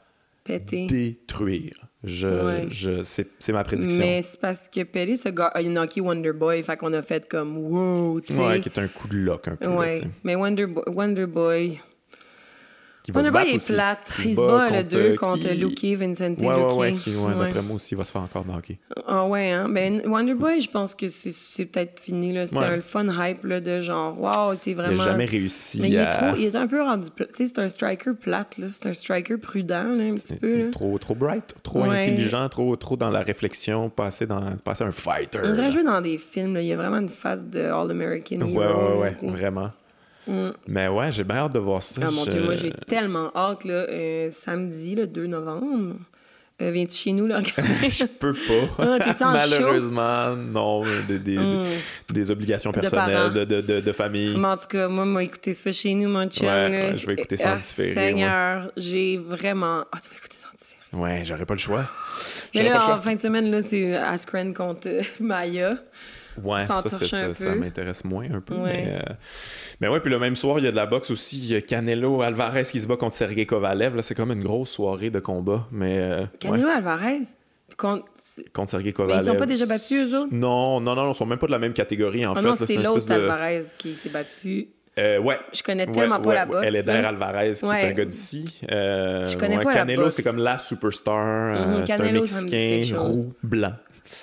Péter. 0.44 0.86
détruire. 0.86 1.86
Je, 2.02 2.65
je, 2.70 3.02
c'est 3.02 3.52
ma 3.52 3.62
prédiction. 3.62 3.98
Mais 3.98 4.23
c'est 4.23 4.40
parce 4.40 4.69
que 4.69 4.82
Pettis 4.85 5.20
a, 5.28 5.47
a 5.47 5.62
knocké 5.62 6.01
Wonder 6.01 6.32
Boy, 6.32 6.62
fait 6.62 6.77
qu'on 6.78 6.94
a 6.94 7.02
fait 7.02 7.28
comme 7.28 7.59
wow, 7.59 8.20
tu 8.23 8.32
sais. 8.32 8.40
Ouais, 8.40 8.61
qui 8.61 8.70
est 8.70 8.78
un 8.78 8.89
coup 8.89 9.07
de 9.07 9.16
lock 9.19 9.48
un 9.48 9.57
peu. 9.57 9.66
Ouais, 9.69 10.01
là, 10.01 10.07
mais 10.24 10.35
Wonder, 10.35 10.66
Wonder 10.86 11.27
Boy 11.27 11.78
qui 13.11 13.15
va 13.15 13.20
Wonderboy 13.20 13.55
est 13.55 13.73
plate. 13.73 14.20
Il, 14.24 14.35
se 14.35 14.41
bat, 14.41 14.70
le 14.70 14.85
2 14.85 15.16
contre 15.16 15.47
euh, 15.47 15.55
Luki, 15.55 15.95
Vincent 15.95 16.35
ouais, 16.35 16.47
ouais, 16.47 16.74
ouais, 16.74 16.95
qui, 16.95 17.15
ouais, 17.15 17.35
D'après 17.35 17.62
moi 17.62 17.77
aussi, 17.77 17.95
il 17.95 17.99
va 17.99 18.05
se 18.05 18.12
faire 18.12 18.23
encore 18.23 18.45
knocker. 18.45 18.78
Ah 19.07 19.27
ouais, 19.27 19.51
hein. 19.51 19.69
Ben, 19.69 20.03
Wonderboy, 20.07 20.61
je 20.61 20.70
pense 20.70 20.95
que 20.95 21.09
c'est 21.09 21.66
peut-être 21.66 22.01
fini. 22.01 22.35
C'était 22.47 22.65
un 22.65 22.81
fun 22.81 23.07
hype 23.07 23.45
là, 23.45 23.61
de 23.61 23.81
genre, 23.81 24.20
wow, 24.20 24.55
t'es 24.55 24.74
vraiment. 24.74 24.93
Il 24.93 24.99
n'a 24.99 25.05
jamais 25.05 25.27
réussi. 25.27 25.81
Mais 25.81 25.89
il, 25.89 25.97
est 25.97 26.09
trop, 26.09 26.37
il 26.37 26.45
est 26.45 26.57
un 26.57 26.66
peu 26.66 26.82
rendu. 26.82 27.09
Tu 27.16 27.24
sais, 27.32 27.47
c'est 27.47 27.59
un 27.59 27.69
striker 27.69 28.12
plate. 28.20 28.61
C'est 28.69 28.87
un 28.87 28.93
striker 28.93 29.37
prudent, 29.37 29.85
là, 29.85 30.05
un 30.05 30.15
petit 30.15 30.35
peu. 30.35 30.65
Là. 30.65 30.70
Trop, 30.70 30.99
trop 30.99 31.15
bright, 31.15 31.55
trop 31.62 31.85
intelligent, 31.85 32.49
trop, 32.49 32.77
trop 32.77 32.97
dans 32.97 33.11
la 33.11 33.20
réflexion, 33.20 33.91
passer, 33.91 34.27
dans, 34.27 34.57
passer 34.65 34.85
un 34.85 34.93
fighter. 34.93 35.41
On 35.45 35.53
dirait 35.53 35.70
jouer 35.70 35.85
dans 35.85 36.01
des 36.01 36.19
films. 36.19 36.55
Là. 36.55 36.62
Il 36.62 36.69
y 36.69 36.73
a 36.73 36.77
vraiment 36.77 36.99
une 36.99 37.09
face 37.09 37.45
de 37.45 37.61
All-American. 37.61 38.41
Ouais, 38.43 38.66
ouais, 38.66 38.99
ouais, 38.99 39.16
vraiment. 39.23 39.70
Mm. 40.26 40.51
Mais 40.68 40.88
ouais, 40.88 41.12
j'ai 41.12 41.24
bien 41.24 41.36
hâte 41.36 41.55
de 41.55 41.59
voir 41.59 41.82
ça. 41.82 42.02
Ah 42.06 42.10
mon 42.10 42.24
Dieu, 42.24 42.42
moi 42.42 42.55
j'ai 42.55 42.70
tellement 42.70 43.30
hâte, 43.34 43.64
là, 43.64 43.86
euh, 43.88 44.30
samedi, 44.30 44.94
le 44.94 45.06
2 45.06 45.26
novembre. 45.26 45.97
Euh, 46.60 46.70
Viens-tu 46.70 46.94
chez 46.94 47.12
nous, 47.12 47.26
là? 47.26 47.40
je 47.88 48.05
peux 48.05 48.34
pas. 48.34 48.98
Ah, 49.01 49.14
Malheureusement, 49.32 50.36
non. 50.36 50.84
Des, 51.09 51.18
des, 51.18 51.38
mm. 51.38 51.64
des, 52.10 52.30
obligations 52.30 52.70
personnelles 52.70 53.32
de, 53.32 53.44
de, 53.44 53.60
de, 53.62 53.80
de, 53.80 53.92
famille. 53.92 54.36
Mais 54.36 54.48
en 54.48 54.56
tout 54.59 54.66
cas, 54.68 54.86
moi, 54.88 55.06
moi, 55.06 55.22
écouter 55.22 55.55
ça 55.55 55.70
chez 55.70 55.94
nous, 55.94 56.10
mon 56.10 56.28
chum. 56.28 56.47
Ouais, 56.47 56.92
je 56.97 57.06
vais 57.06 57.14
écouter 57.14 57.38
ça 57.38 57.52
en 57.52 57.55
ah, 57.55 57.56
différé. 57.56 57.94
Seigneur, 57.94 58.70
j'ai 58.76 59.16
vraiment. 59.16 59.84
Ah, 59.90 59.98
tu 60.02 60.10
vas 60.10 60.16
écouter 60.16 60.36
ça 60.36 60.48
en 60.48 60.56
différé. 60.56 60.80
Ouais, 60.92 61.22
j'aurais 61.24 61.47
pas 61.47 61.55
le 61.55 61.60
choix. 61.60 61.86
Mais 62.55 62.64
là, 62.64 62.94
en 62.94 62.98
fin 62.98 63.14
de 63.14 63.22
semaine, 63.22 63.51
là, 63.51 63.62
c'est 63.62 63.94
Askren 63.97 64.52
contre 64.52 64.88
Maya. 65.20 65.70
Ouais, 66.44 66.62
ça, 66.62 66.82
ça, 66.82 67.34
ça, 67.34 67.54
m'intéresse 67.54 68.04
moins 68.04 68.26
un 68.32 68.40
peu. 68.40 68.56
Mais, 68.56 68.98
euh... 68.98 69.12
mais, 69.80 69.88
ouais, 69.88 70.00
puis 70.00 70.10
le 70.10 70.18
même 70.18 70.36
soir, 70.36 70.58
il 70.58 70.64
y 70.64 70.68
a 70.68 70.70
de 70.70 70.76
la 70.76 70.86
boxe 70.86 71.10
aussi. 71.10 71.38
Il 71.38 71.46
y 71.46 71.54
a 71.54 71.60
Canelo 71.60 72.22
Alvarez 72.22 72.64
qui 72.64 72.80
se 72.80 72.86
bat 72.86 72.96
contre 72.96 73.16
Sergei 73.16 73.46
Kovalev. 73.46 73.96
Là, 73.96 74.02
c'est 74.02 74.14
comme 74.14 74.32
une 74.32 74.42
grosse 74.42 74.70
soirée 74.70 75.10
de 75.10 75.20
combat. 75.20 75.66
Mais, 75.70 75.98
euh, 75.98 76.24
Canelo 76.38 76.68
Alvarez? 76.68 77.20
Contre... 77.76 78.04
contre 78.52 78.70
Sergei 78.70 78.92
Kovalev. 78.92 79.16
Mais 79.16 79.22
ils 79.22 79.26
sont 79.26 79.36
pas 79.36 79.46
déjà 79.46 79.66
battus, 79.66 80.12
eux 80.12 80.18
autres? 80.18 80.32
Non, 80.32 80.80
non, 80.80 80.94
non, 80.94 81.10
ils 81.10 81.14
sont 81.14 81.26
même 81.26 81.38
pas 81.38 81.46
de 81.46 81.52
la 81.52 81.58
même 81.58 81.72
catégorie, 81.72 82.26
en 82.26 82.34
ah 82.34 82.42
fait. 82.42 82.48
Non, 82.48 82.54
c'est 82.56 82.76
l'autre 82.76 83.10
Alvarez 83.10 83.64
qui 83.78 83.94
s'est 83.94 84.10
battu. 84.10 84.68
Euh, 84.98 85.18
ouais. 85.18 85.38
Je 85.52 85.62
connais 85.62 85.86
tellement 85.86 86.20
pas 86.20 86.34
la 86.34 86.46
boxe. 86.46 86.66
Elle 86.66 86.76
est 86.76 86.82
derrière 86.82 87.08
Alvarez, 87.08 87.52
qui 87.52 87.64
est 87.64 87.68
un 87.68 87.92
gars 87.92 88.04
d'ici. 88.04 88.44
Euh, 88.70 89.26
je 89.26 89.36
connais 89.36 89.58
pas 89.58 89.72
Canelo, 89.72 90.00
la 90.00 90.06
boxe. 90.06 90.16
c'est 90.16 90.22
comme 90.22 90.38
la 90.38 90.58
superstar. 90.58 91.54
Mm 91.54 91.82
-hmm. 91.82 91.86
c'est 91.86 91.92
un 91.92 92.12
Mexicain 92.12 92.98
roux, 92.98 93.32
blanc. 93.42 93.72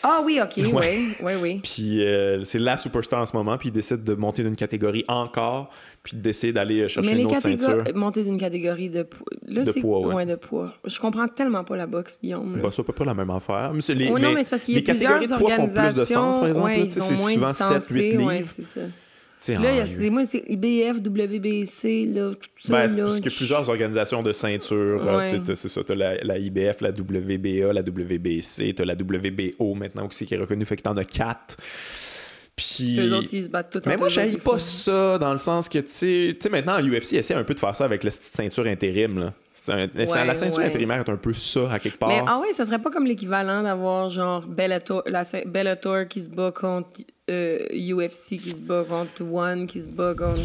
Ah 0.04 0.22
oui, 0.24 0.40
ok, 0.42 0.54
oui, 0.58 1.16
oui, 1.22 1.32
oui. 1.42 1.60
puis 1.64 2.04
euh, 2.04 2.44
c'est 2.44 2.60
la 2.60 2.78
superstar 2.78 3.22
en 3.22 3.26
ce 3.26 3.36
moment, 3.36 3.58
puis 3.58 3.70
il 3.70 3.72
décide 3.72 4.04
de 4.04 4.16
monter 4.16 4.44
d'une 4.44 4.56
catégorie 4.56 5.06
encore, 5.08 5.70
puis 6.04 6.18
d'essayer 6.18 6.54
d'aller 6.54 6.88
chercher 6.88 7.10
Mais 7.10 7.22
une 7.22 7.28
autre 7.28 7.40
ceinture. 7.40 7.84
monter 7.96 8.24
d'une 8.24 8.38
catégorie 8.38 8.90
de, 8.90 9.04
poids. 9.04 9.26
Là, 9.48 9.64
de 9.64 9.72
poids. 9.72 10.00
Ouais. 10.00 10.16
ouais. 10.16 10.26
de 10.26 10.36
poids. 10.36 10.74
Je 10.86 11.00
comprends 11.00 11.28
tellement 11.28 11.64
pas 11.64 11.76
la 11.76 11.88
boxe, 11.88 12.20
Guillaume. 12.22 12.60
Bah, 12.62 12.70
c'est 12.72 12.82
à 12.82 12.86
peu 12.86 12.94
près 12.94 13.06
la 13.06 13.14
même 13.14 13.30
affaire. 13.30 13.72
Mais 13.74 13.96
les, 13.96 14.10
oh, 14.10 14.20
non, 14.20 14.34
mais 14.34 14.44
c'est 14.44 14.50
parce 14.50 14.64
qu'il 14.64 14.76
y 14.76 14.78
a 14.78 14.80
les 14.80 14.84
catégories 14.84 15.28
de 15.28 15.36
poids 15.36 15.56
font 15.56 15.68
plus 15.68 15.96
de 15.96 16.04
sens, 16.04 16.40
par 16.40 16.48
exemple. 16.48 16.68
Ouais, 16.68 16.82
ils 16.82 16.92
sont 16.92 17.14
moins 17.14 17.54
souvent 17.54 17.80
7, 17.80 17.88
8 17.90 18.12
livres. 18.18 18.42
C'est 18.46 18.62
ça. 18.64 18.82
Là, 19.50 19.72
il 19.72 20.04
y 20.04 20.08
a, 20.08 20.10
moi, 20.10 20.26
c'est 20.26 20.44
IBF, 20.48 20.98
WBC, 20.98 22.08
là, 22.14 22.32
tout 22.32 22.50
ça. 22.60 22.74
Ben, 22.74 22.88
c'est 22.88 22.98
parce 22.98 23.16
qu'il 23.16 23.26
y 23.26 23.28
a 23.28 23.38
plusieurs 23.38 23.70
organisations 23.70 24.24
de 24.24 24.34
ceinture. 24.34 25.06
Ouais. 25.06 25.28
c'est 25.56 25.70
ça, 25.70 25.84
t'as 25.84 25.96
la, 25.96 26.16
la, 26.24 26.38
IBF, 26.38 26.82
la 26.82 26.90
WBA, 26.90 27.72
la 27.72 27.82
WBC, 27.82 28.74
t'as 28.76 28.86
la 28.86 28.96
WBO 28.96 29.76
maintenant 29.76 30.08
aussi 30.08 30.26
qui 30.26 30.34
est 30.34 30.38
reconnue, 30.38 30.66
fait 30.66 30.76
que 30.76 30.82
t'en 30.82 30.98
as 30.98 31.06
quatre. 31.06 31.58
Puis... 32.58 32.96
Les 32.96 33.14
autres, 33.14 33.32
ils 33.34 33.44
se 33.44 33.50
battent 33.50 33.72
tout 33.72 33.82
Mais 33.86 33.98
moi, 33.98 34.10
j'aille 34.10 34.38
pas 34.38 34.58
ça 34.58 35.20
dans 35.20 35.32
le 35.32 35.38
sens 35.38 35.70
que, 35.70 35.78
tu 35.78 36.36
sais, 36.40 36.50
maintenant, 36.50 36.80
l'UFC 36.80 37.14
essaie 37.14 37.36
un 37.36 37.44
peu 37.44 37.54
de 37.54 37.60
faire 37.60 37.76
ça 37.76 37.86
avec 37.86 38.04
la 38.04 38.10
ceinture 38.10 38.66
intérim, 38.66 39.20
là. 39.20 39.34
Un, 39.70 39.78
ouais, 39.78 40.26
la 40.26 40.36
ceinture 40.36 40.60
ouais. 40.60 40.66
intérimaire 40.66 41.00
est 41.00 41.10
un 41.10 41.18
peu 41.18 41.34
ça, 41.34 41.72
à 41.72 41.78
quelque 41.78 42.00
part. 42.00 42.10
Mais 42.10 42.22
ah 42.26 42.40
ouais, 42.40 42.54
ça 42.54 42.66
serait 42.66 42.80
pas 42.80 42.90
comme 42.90 43.06
l'équivalent 43.06 43.62
d'avoir, 43.62 44.10
genre, 44.10 44.48
Bellator, 44.48 45.04
la, 45.06 45.24
Bellator 45.46 46.08
qui 46.08 46.22
se 46.22 46.32
bat 46.32 46.52
contre 46.52 46.90
euh, 47.30 47.68
UFC 47.74 48.38
qui 48.38 48.49
se 48.49 48.62
bat 48.62 48.84
contre 48.84 49.24
One, 49.32 49.68
qui 49.68 49.82
se 49.82 49.90
bat 49.90 50.14
contre 50.16 50.40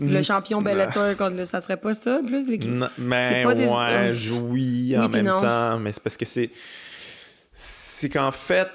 le 0.00 0.18
mm. 0.18 0.22
champion 0.22 0.62
Bellator 0.62 1.16
contre 1.16 1.36
le... 1.36 1.44
Ça 1.44 1.60
serait 1.60 1.76
pas 1.76 1.94
ça, 1.94 2.20
plus, 2.26 2.48
l'équipe? 2.48 2.72
Mais 2.98 3.42
pas 3.44 3.54
des... 3.54 3.66
ouais, 3.66 4.38
oui, 4.48 4.96
en 4.96 5.08
même 5.08 5.26
non. 5.26 5.38
temps, 5.38 5.78
mais 5.78 5.92
c'est 5.92 6.02
parce 6.02 6.16
que 6.16 6.24
c'est... 6.24 6.50
C'est 7.52 8.08
qu'en 8.08 8.32
fait, 8.32 8.68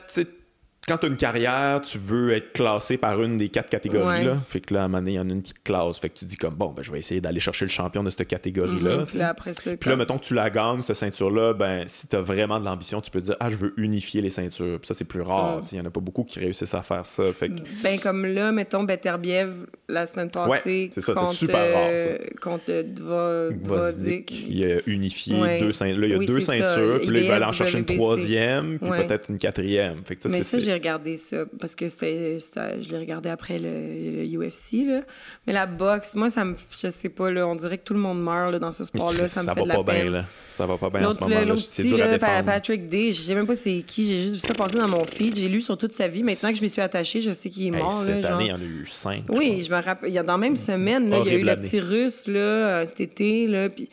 quand 0.87 0.97
tu 0.97 1.05
as 1.05 1.09
une 1.09 1.17
carrière, 1.17 1.81
tu 1.81 1.97
veux 1.97 2.31
être 2.33 2.53
classé 2.53 2.97
par 2.97 3.21
une 3.21 3.37
des 3.37 3.49
quatre 3.49 3.69
catégories. 3.69 4.19
Ouais. 4.19 4.23
Là. 4.23 4.37
Fait 4.47 4.61
que 4.61 4.73
là, 4.73 4.83
à 4.83 4.85
un 4.85 4.87
moment 4.87 4.99
donné, 4.99 5.11
il 5.11 5.15
y 5.15 5.19
en 5.19 5.29
a 5.29 5.33
une 5.33 5.41
qui 5.41 5.53
te 5.53 5.59
classe. 5.61 5.99
Fait 5.99 6.09
que 6.09 6.17
tu 6.19 6.25
dis 6.25 6.37
comme, 6.37 6.55
bon, 6.55 6.71
ben, 6.71 6.81
je 6.81 6.93
vais 6.93 6.99
essayer 6.99 7.19
d'aller 7.19 7.41
chercher 7.41 7.65
le 7.65 7.71
champion 7.71 8.03
de 8.03 8.09
cette 8.09 8.25
catégorie-là. 8.27 8.99
-hmm. 8.99 9.05
Puis 9.05 9.17
là, 9.17 9.29
après 9.29 9.53
ça, 9.53 9.75
Puis 9.75 9.89
là, 9.89 9.97
mettons 9.97 10.17
que 10.17 10.23
tu 10.23 10.33
la 10.33 10.49
gagnes, 10.49 10.81
cette 10.81 10.95
ceinture-là, 10.95 11.53
ben, 11.53 11.83
si 11.87 12.07
tu 12.07 12.15
as 12.15 12.21
vraiment 12.21 12.57
de 12.61 12.65
l'ambition, 12.65 13.01
tu 13.01 13.11
peux 13.11 13.19
dire, 13.19 13.35
ah, 13.41 13.49
je 13.49 13.57
veux 13.57 13.73
unifier 13.75 14.21
les 14.21 14.29
ceintures. 14.29 14.79
Puis 14.79 14.87
ça, 14.87 14.93
c'est 14.93 15.03
plus 15.03 15.21
rare. 15.21 15.61
Il 15.71 15.75
mm. 15.75 15.79
y 15.79 15.83
en 15.83 15.87
a 15.87 15.89
pas 15.89 15.99
beaucoup 15.99 16.23
qui 16.23 16.39
réussissent 16.39 16.73
à 16.73 16.81
faire 16.81 17.05
ça. 17.05 17.33
Fait 17.33 17.49
que... 17.49 17.55
Ben, 17.83 17.99
comme 17.99 18.25
là, 18.25 18.53
mettons, 18.53 18.83
Beterbiev, 18.83 19.51
la 19.89 20.05
semaine 20.05 20.31
passée, 20.31 20.83
ouais, 20.85 20.89
c'est 20.93 21.01
ça, 21.01 21.13
c'est 21.17 21.33
super 21.33 21.73
rare, 21.73 21.99
ça. 21.99 22.09
contre 22.39 22.81
Dva... 22.83 23.49
Dvodik. 23.51 24.31
Il 24.49 24.63
a 24.63 24.79
unifié 24.85 25.35
ouais. 25.35 25.59
deux 25.59 25.73
ceintures. 25.73 25.99
Là, 25.99 26.07
il 26.07 26.11
y 26.11 26.15
a 26.15 26.17
oui, 26.17 26.25
deux 26.25 26.39
ceintures. 26.39 26.99
Puis 27.01 27.09
là, 27.09 27.19
il 27.19 27.27
va 27.27 27.35
aller 27.35 27.45
en 27.45 27.51
chercher 27.51 27.79
une 27.79 27.85
troisième, 27.85 28.79
puis 28.79 28.89
peut-être 28.89 29.29
une 29.29 29.37
quatrième. 29.37 29.97
Fait 30.05 30.15
que 30.15 30.29
ça, 30.29 30.59
j'ai 30.59 30.76
regardé 30.77 31.17
ça 31.17 31.45
parce 31.59 31.75
que 31.75 31.87
je 31.87 32.91
l'ai 32.91 32.97
regardé 32.97 33.29
après 33.29 33.59
le, 33.59 34.23
le, 34.23 34.47
UFC. 34.47 34.85
Là. 34.85 35.01
Mais 35.45 35.53
la 35.53 35.65
boxe, 35.65 36.15
moi, 36.15 36.29
ça 36.29 36.45
me, 36.45 36.55
je 36.81 36.87
sais 36.89 37.09
pas, 37.09 37.29
là, 37.29 37.47
on 37.47 37.55
dirait 37.55 37.77
que 37.77 37.83
tout 37.83 37.93
le 37.93 37.99
monde 37.99 38.23
meurt 38.23 38.51
là, 38.51 38.59
dans 38.59 38.71
ce 38.71 38.83
sport-là. 38.83 39.27
Ça, 39.27 39.41
ça 39.41 39.51
me 39.51 39.55
fait 39.55 39.63
de 39.63 39.67
la 39.67 39.75
pas 39.75 39.83
peine. 39.83 40.01
Bien, 40.03 40.11
là. 40.11 40.25
Ça 40.47 40.65
va 40.65 40.77
pas 40.77 40.89
bien 40.89 41.07
en 41.07 41.11
ce 41.11 41.19
moment-là. 41.21 41.45
L'autre 41.45 41.61
petit, 41.61 41.89
là, 41.89 42.43
Patrick 42.43 42.87
Day, 42.87 43.11
je 43.11 43.21
sais 43.21 43.35
même 43.35 43.47
pas 43.47 43.55
c'est 43.55 43.81
qui. 43.85 44.05
J'ai 44.05 44.17
juste 44.17 44.35
vu 44.35 44.39
ça 44.39 44.53
passer 44.53 44.77
dans 44.77 44.87
mon 44.87 45.05
feed. 45.05 45.35
J'ai 45.35 45.49
lu 45.49 45.61
sur 45.61 45.77
toute 45.77 45.93
sa 45.93 46.07
vie. 46.07 46.23
Maintenant 46.23 46.49
que 46.49 46.57
je 46.57 46.63
me 46.63 46.67
suis 46.67 46.81
attachée, 46.81 47.21
je 47.21 47.31
sais 47.31 47.49
qu'il 47.49 47.67
est 47.67 47.71
mort. 47.71 47.91
Hey, 47.91 48.05
cette 48.05 48.23
là, 48.23 48.35
année, 48.35 48.47
genre... 48.47 48.59
il 48.59 48.65
y 48.65 48.67
en 48.67 48.77
a 48.77 48.81
eu 48.81 48.85
cinq. 48.85 49.23
Oui, 49.29 49.61
je, 49.63 49.73
me 49.73 49.81
rappelle. 49.81 50.09
Il 50.09 50.15
y 50.15 50.19
a 50.19 50.23
dans 50.23 50.33
la 50.33 50.39
même 50.39 50.55
semaine, 50.55 51.09
là, 51.09 51.19
il 51.25 51.31
y 51.31 51.35
a 51.35 51.37
eu 51.39 51.43
le 51.43 51.55
petit 51.59 51.79
russe 51.79 52.27
là, 52.27 52.39
euh, 52.39 52.85
cet 52.85 53.01
été. 53.01 53.47
Là, 53.47 53.69
puis... 53.69 53.89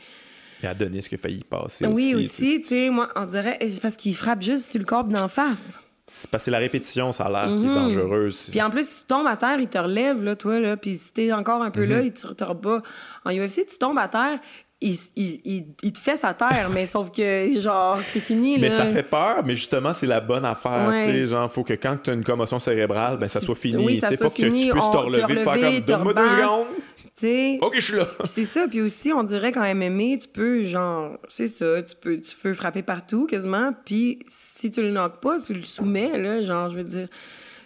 Il 0.61 0.65
y 0.65 0.69
a 0.69 0.71
Adonis 0.71 1.01
qui 1.01 1.15
a 1.17 1.19
failli 1.19 1.45
passer 1.45 1.87
oui, 1.87 2.15
aussi. 2.15 2.43
aussi, 2.43 2.61
tu 2.63 2.69
sais, 2.69 2.91
moi, 2.91 3.11
on 3.17 3.27
dirait, 3.27 3.59
parce 3.83 3.97
qu'il 3.97 4.15
frappe 4.15 4.41
juste 4.41 4.71
sur 4.71 4.79
le 4.79 4.87
corps 4.87 5.05
d'en 5.05 5.29
face. 5.29 5.81
C'est 6.07 6.31
parce 6.31 6.45
que 6.45 6.51
la 6.51 6.59
répétition, 6.59 7.13
ça 7.13 7.25
a 7.25 7.31
l'air 7.31 7.49
mm 7.49 7.55
-hmm. 7.55 7.59
qui 7.59 7.65
est 7.65 7.69
mhm. 7.69 7.75
dangereuse. 7.75 8.49
Puis 8.51 8.61
en 8.61 8.71
plus, 8.71 8.87
si 8.89 9.01
tu 9.01 9.05
tombes 9.07 9.27
à 9.27 9.37
terre, 9.37 9.59
il 9.59 9.69
te 9.69 9.79
relève, 9.79 10.23
là, 10.23 10.37
toi, 10.37 10.61
là. 10.61 10.77
Puis 10.77 10.97
si 10.97 11.13
t'es 11.15 11.33
encore 11.33 11.63
un 11.63 11.71
peu 11.71 11.87
mm 11.87 11.91
-hmm. 11.91 11.97
là, 11.97 12.01
il 12.03 12.13
te, 12.13 12.27
te 12.41 12.45
rebat. 12.45 12.83
En 13.25 13.31
UFC, 13.31 13.67
tu 13.67 13.79
tombes 13.79 13.99
à 13.99 14.09
terre, 14.09 14.39
il, 14.81 14.97
il, 15.17 15.41
il, 15.45 15.65
il, 15.83 15.93
te 15.93 15.99
fait 15.99 16.17
sa 16.17 16.35
terre, 16.35 16.69
mais 16.73 16.87
sauf 16.87 17.11
que, 17.11 17.59
genre, 17.59 17.99
c'est 17.99 18.21
fini. 18.21 18.57
Là. 18.57 18.69
Mais 18.69 18.71
ça 18.71 18.87
fait 18.87 19.03
peur, 19.03 19.43
mais 19.45 19.57
justement, 19.57 19.95
c'est 19.95 20.07
la 20.07 20.21
bonne 20.21 20.45
affaire. 20.45 20.89
Ouais. 20.89 21.07
Tu 21.07 21.13
sais, 21.13 21.27
genre, 21.29 21.51
faut 21.51 21.63
que 21.65 21.73
quand 21.75 21.97
tu 22.03 22.11
as 22.11 22.15
une 22.15 22.25
commotion 22.25 22.59
cérébrale, 22.59 23.19
ben, 23.19 23.27
ça 23.27 23.41
soit 23.41 23.55
fini. 23.55 23.85
Oui, 23.85 23.99
ça 23.99 24.09
soit 24.09 24.19
pas 24.19 24.31
fini, 24.31 24.69
que 24.69 24.73
tu 24.73 24.79
puisses 24.79 24.91
te 24.91 24.97
relever, 24.97 25.43
faire 25.43 25.61
comme 25.61 25.81
donne-moi 25.81 26.15
deux 26.15 26.31
secondes. 26.31 26.67
sais. 27.15 27.59
Ok, 27.63 27.75
je 27.77 27.81
suis 27.81 27.97
là. 27.97 28.07
c'est 28.25 28.45
ça. 28.45 28.67
Puis 28.69 28.83
aussi, 28.83 29.13
on 29.13 29.23
dirait 29.23 29.53
qu'en 29.53 29.75
MMA, 29.75 30.19
tu 30.21 30.29
peux, 30.33 30.63
genre, 30.63 31.19
c'est 31.29 31.47
ça, 31.47 31.83
tu 31.83 31.95
peux, 32.01 32.21
tu 32.21 32.37
peux 32.37 32.53
frapper 32.53 32.83
partout 32.83 33.27
quasiment. 33.27 33.71
Puis 33.85 34.19
si 34.27 34.71
tu 34.71 34.83
le 34.83 34.91
knockes 34.91 35.21
pas, 35.21 35.39
tu 35.41 35.55
le 35.55 35.63
soumets, 35.63 36.19
là, 36.19 36.43
genre, 36.43 36.69
je 36.69 36.77
veux 36.77 36.85
dire. 36.85 37.09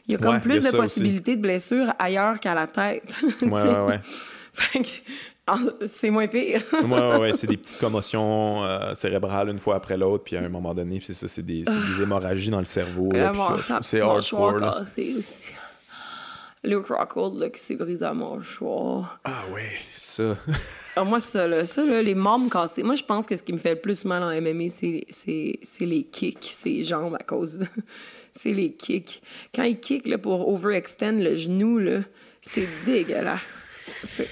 Il 0.06 0.12
y 0.12 0.14
a 0.14 0.18
comme 0.18 0.36
Ouais, 0.36 0.40
plus 0.40 0.56
il 0.56 0.62
y 0.62 0.66
a 0.66 0.72
de 0.72 0.76
possibilités 0.76 1.36
de 1.36 1.42
blessures 1.42 1.92
ailleurs 1.98 2.40
qu'à 2.40 2.54
la 2.54 2.66
tête. 2.66 3.20
Ouais, 3.42 3.50
ouais, 3.50 3.78
ouais. 3.80 4.00
Fait 4.54 4.80
que, 4.80 4.88
c'est 5.86 6.10
moins 6.10 6.26
pire. 6.26 6.62
ouais, 6.72 7.16
ouais, 7.18 7.32
c'est 7.36 7.46
des 7.46 7.56
petites 7.56 7.78
commotions 7.78 8.64
euh, 8.64 8.94
cérébrales 8.94 9.50
une 9.50 9.58
fois 9.58 9.76
après 9.76 9.96
l'autre, 9.96 10.24
puis 10.24 10.36
à 10.36 10.40
un 10.40 10.48
moment 10.48 10.74
donné, 10.74 11.00
c'est 11.02 11.14
ça, 11.14 11.28
c'est 11.28 11.44
des, 11.44 11.62
des 11.62 12.02
hémorragies 12.02 12.50
dans 12.50 12.58
le 12.58 12.64
cerveau. 12.64 13.10
c'est 13.82 14.00
hardcore. 14.00 14.82
aussi. 15.16 15.52
Luke 16.64 16.88
Rockhold, 16.88 17.38
là, 17.38 17.50
qui 17.50 17.60
s'est 17.60 17.76
brisé 17.76 18.04
la 18.04 18.14
mâchoire. 18.14 19.20
Ah 19.24 19.44
ouais, 19.54 19.70
ça. 19.92 20.36
Ah, 20.96 21.04
moi, 21.04 21.20
ça, 21.20 21.46
là, 21.46 21.64
ça 21.64 21.84
là, 21.84 22.02
les 22.02 22.16
membres 22.16 22.50
cassés. 22.50 22.82
Moi, 22.82 22.96
je 22.96 23.04
pense 23.04 23.28
que 23.28 23.36
ce 23.36 23.44
qui 23.44 23.52
me 23.52 23.58
fait 23.58 23.74
le 23.74 23.80
plus 23.80 24.04
mal 24.04 24.20
en 24.20 24.30
MMA, 24.40 24.68
c'est, 24.68 25.06
les 25.78 26.02
kicks, 26.02 26.42
ses 26.42 26.82
jambes 26.82 27.14
à 27.14 27.22
cause. 27.22 27.60
de- 27.60 27.66
c'est 28.32 28.52
les 28.52 28.72
kicks. 28.72 29.22
Quand 29.54 29.62
ils 29.62 29.78
kick 29.78 30.08
là, 30.08 30.18
pour 30.18 30.48
overextend 30.48 31.12
le 31.22 31.36
genou, 31.36 31.78
là, 31.78 32.00
c'est 32.40 32.66
dégueulasse. 32.84 34.26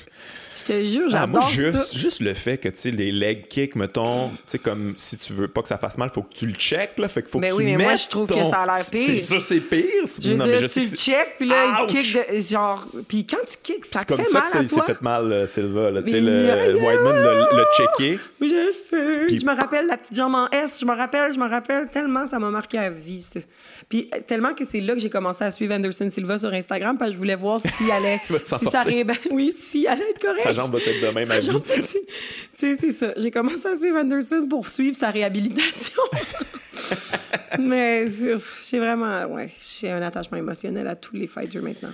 C'est- 0.57 0.67
Je 0.67 0.79
te 0.81 0.85
jure, 0.85 1.03
Ah, 1.09 1.21
j'adore 1.21 1.43
moi, 1.43 1.51
juste, 1.51 1.77
ça. 1.77 1.99
juste 1.99 2.21
le 2.21 2.35
fait 2.35 2.57
que, 2.59 2.69
tu 2.69 2.77
sais, 2.79 2.91
les 2.91 3.13
leg 3.13 3.47
kicks, 3.49 3.77
mettons, 3.77 4.31
tu 4.31 4.37
sais, 4.49 4.59
comme 4.59 4.95
si 4.97 5.17
tu 5.19 5.33
veux 5.35 5.49
pas 5.49 5.63
que 5.63 5.69
ça 5.69 5.77
fasse 5.79 5.99
mal, 5.99 6.11
faut 6.11 6.23
que 6.23 6.35
tu 6.35 6.47
le 6.47 6.55
checkes, 6.55 6.99
là. 6.99 7.09
Fait 7.09 7.23
qu'il 7.23 7.31
faut 7.31 7.39
Mais 7.39 7.51
que 7.51 7.55
oui, 7.55 7.65
tu 7.65 7.71
mais 7.73 7.77
moi, 7.83 7.93
mettes 7.93 8.03
je 8.03 8.09
trouve 8.09 8.27
que 8.29 8.35
ton- 8.35 8.51
ça 8.51 8.63
a 8.63 8.67
l'air 8.67 8.79
C'est- 8.85 8.97
pire. 8.97 9.21
Ça, 9.23 9.41
c'est 9.41 9.61
pire. 9.61 9.85
Je 10.21 10.33
non, 10.33 10.45
dire, 10.45 10.55
mais 10.55 10.59
je 10.61 10.67
tu 10.67 10.69
sais 10.73 10.81
le 10.81 10.87
que 10.87 10.91
c'est- 10.91 10.97
check, 10.97 11.35
puis 11.39 11.49
là, 11.49 11.83
Ouch! 11.85 11.91
il 11.93 11.99
kick 12.03 12.17
de, 12.35 12.41
genre... 12.41 12.87
Puis 13.07 13.27
quand 13.27 13.37
tu 13.47 13.57
kicks, 13.63 13.85
ça 13.85 13.99
c'est 14.01 14.07
te 14.07 14.15
comme 14.15 14.25
fait 14.25 14.31
ça 14.31 14.39
mal 14.39 14.43
que 14.45 14.51
ça, 14.53 14.59
à 14.59 14.63
il 14.63 14.69
s'est 14.69 14.81
fait 14.95 15.03
mal, 15.03 15.33
euh, 15.33 15.47
Silva, 15.47 15.91
là. 15.91 16.03
Tu 16.03 16.11
sais, 16.13 16.21
le, 16.21 16.51
aïe, 16.51 16.75
Whiteman 16.75 17.17
l'a 17.53 17.65
checké. 17.77 18.19
Oui, 18.41 18.49
Je 18.51 18.73
sais. 18.97 19.27
Puis- 19.27 19.39
Je 19.39 19.45
me 19.45 19.55
rappelle 19.55 19.87
la 19.87 19.97
petite 19.97 20.15
jambe 20.17 20.35
en 20.35 20.49
S. 20.51 20.79
Je 20.81 20.87
me 20.87 20.97
rappelle, 20.97 21.33
je 21.33 21.39
me 21.39 21.49
rappelle 21.49 21.89
tellement, 21.89 22.27
ça 22.27 22.39
m'a 22.39 22.51
marqué 22.51 22.79
à 22.79 22.89
vie. 22.91 23.21
ça. 23.21 23.41
Puis 23.89 24.11
euh, 24.15 24.21
tellement 24.27 24.53
que 24.55 24.65
c'est 24.65 24.81
là 24.81 24.95
que 24.95 25.01
j'ai 25.01 25.11
commencé 25.11 25.45
à 25.45 25.51
suivre 25.51 25.75
Anderson 25.75 26.11
Silva 26.11 26.39
sur 26.39 26.53
Instagram 26.53 26.99
parce 26.99 27.11
que 27.11 27.15
je 27.15 27.19
voulais 27.19 27.37
voir 27.37 27.61
s'il 27.61 27.91
allait, 27.91 28.21
si 28.45 28.65
ça 28.65 28.81
allait, 28.81 29.05
ben 29.05 29.17
oui, 29.31 29.55
s'il 29.57 29.87
allait 29.87 30.11
être 30.11 30.21
correct. 30.21 30.43
Sa 30.43 30.53
jambe 30.53 30.73
va 30.73 30.79
être 30.79 31.09
de 31.09 31.15
même 31.15 31.27
Sa 31.27 31.41
jambe 31.41 31.63
Tu 31.73 31.83
sais, 31.83 32.77
c'est 32.77 32.93
ça. 32.93 33.13
J'ai 33.17 33.31
commencé 33.31 33.67
à 33.67 33.77
suivre 33.77 33.99
Anderson 33.99 34.47
pour 34.49 34.69
suivre 34.69 34.97
sa 34.97 35.11
réhabilitation. 35.11 36.03
Mais 37.59 38.09
j'ai 38.11 38.79
vraiment, 38.79 39.25
ouais, 39.27 39.49
j'ai 39.79 39.91
un 39.91 40.03
attachement 40.03 40.39
émotionnel 40.39 40.87
à 40.89 40.97
tous 40.97 41.15
les 41.15 41.27
fighters 41.27 41.63
maintenant. 41.63 41.93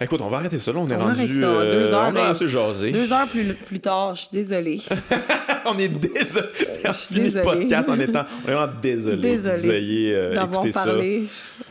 Écoute, 0.00 0.20
on 0.20 0.28
va 0.28 0.38
arrêter 0.38 0.58
ça, 0.58 0.72
là. 0.72 0.78
On 0.78 0.88
est 0.88 0.94
On 0.94 0.98
rendu. 0.98 1.40
ça, 1.40 1.70
deux 1.70 1.92
heures, 1.92 2.12
on 2.12 2.16
a 2.16 2.28
assez 2.28 2.48
jasé. 2.48 2.92
Deux 2.92 3.12
heures 3.12 3.26
plus, 3.28 3.52
plus 3.54 3.80
tard, 3.80 4.14
je 4.14 4.20
suis 4.22 4.30
désolée. 4.32 4.80
on 5.66 5.76
est 5.76 5.88
désolé. 5.88 6.46
On 6.84 6.92
suis 6.92 7.14
finit 7.14 7.26
le 7.30 7.32
désolée. 7.32 7.44
podcast 7.44 7.88
en 7.88 7.98
étant 7.98 8.24
vraiment 8.44 8.68
désolé. 8.80 9.16
Désolée 9.20 9.56
que 9.56 9.62
Vous 9.62 9.70
ayez 9.70 10.14
euh, 10.14 10.34
D'avoir 10.34 10.64
parlé. 10.72 11.24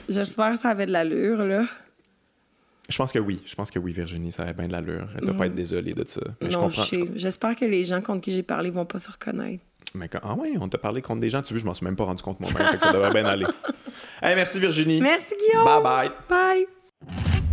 J'espère 0.09 0.51
que 0.51 0.59
ça 0.59 0.69
avait 0.69 0.85
de 0.85 0.91
l'allure, 0.91 1.43
là. 1.45 1.63
Je 2.89 2.97
pense 2.97 3.11
que 3.11 3.19
oui. 3.19 3.41
Je 3.45 3.55
pense 3.55 3.69
que 3.71 3.79
oui, 3.79 3.91
Virginie, 3.93 4.31
ça 4.31 4.43
avait 4.43 4.53
bien 4.53 4.67
de 4.67 4.71
l'allure. 4.73 5.07
Elle 5.17 5.25
doit 5.25 5.35
pas 5.35 5.47
être 5.47 5.55
désolée 5.55 5.93
de 5.93 6.03
ça. 6.07 6.21
Mais 6.41 6.49
non, 6.49 6.69
je. 6.69 7.05
J'espère 7.15 7.55
que 7.55 7.65
les 7.65 7.83
gens 7.85 8.01
contre 8.01 8.21
qui 8.21 8.31
j'ai 8.31 8.43
parlé 8.43 8.69
vont 8.69 8.85
pas 8.85 8.99
se 8.99 9.11
reconnaître. 9.11 9.63
Mais 9.93 10.07
quand... 10.09 10.19
Ah 10.23 10.35
ouais, 10.35 10.53
on 10.59 10.67
t'a 10.67 10.77
parlé 10.77 11.01
contre 11.01 11.21
des 11.21 11.29
gens, 11.29 11.41
tu 11.41 11.53
veux, 11.53 11.59
je 11.59 11.65
m'en 11.65 11.73
suis 11.73 11.85
même 11.85 11.95
pas 11.95 12.03
rendu 12.03 12.21
compte 12.21 12.39
moi-même. 12.41 12.77
ça 12.79 12.91
devrait 12.91 13.11
bien 13.11 13.25
aller. 13.25 13.45
Hey, 14.21 14.35
merci 14.35 14.59
Virginie. 14.59 14.99
Merci, 14.99 15.35
Guillaume! 15.39 15.63
Bye 15.83 16.09
bye. 16.27 16.65
Bye! 17.07 17.46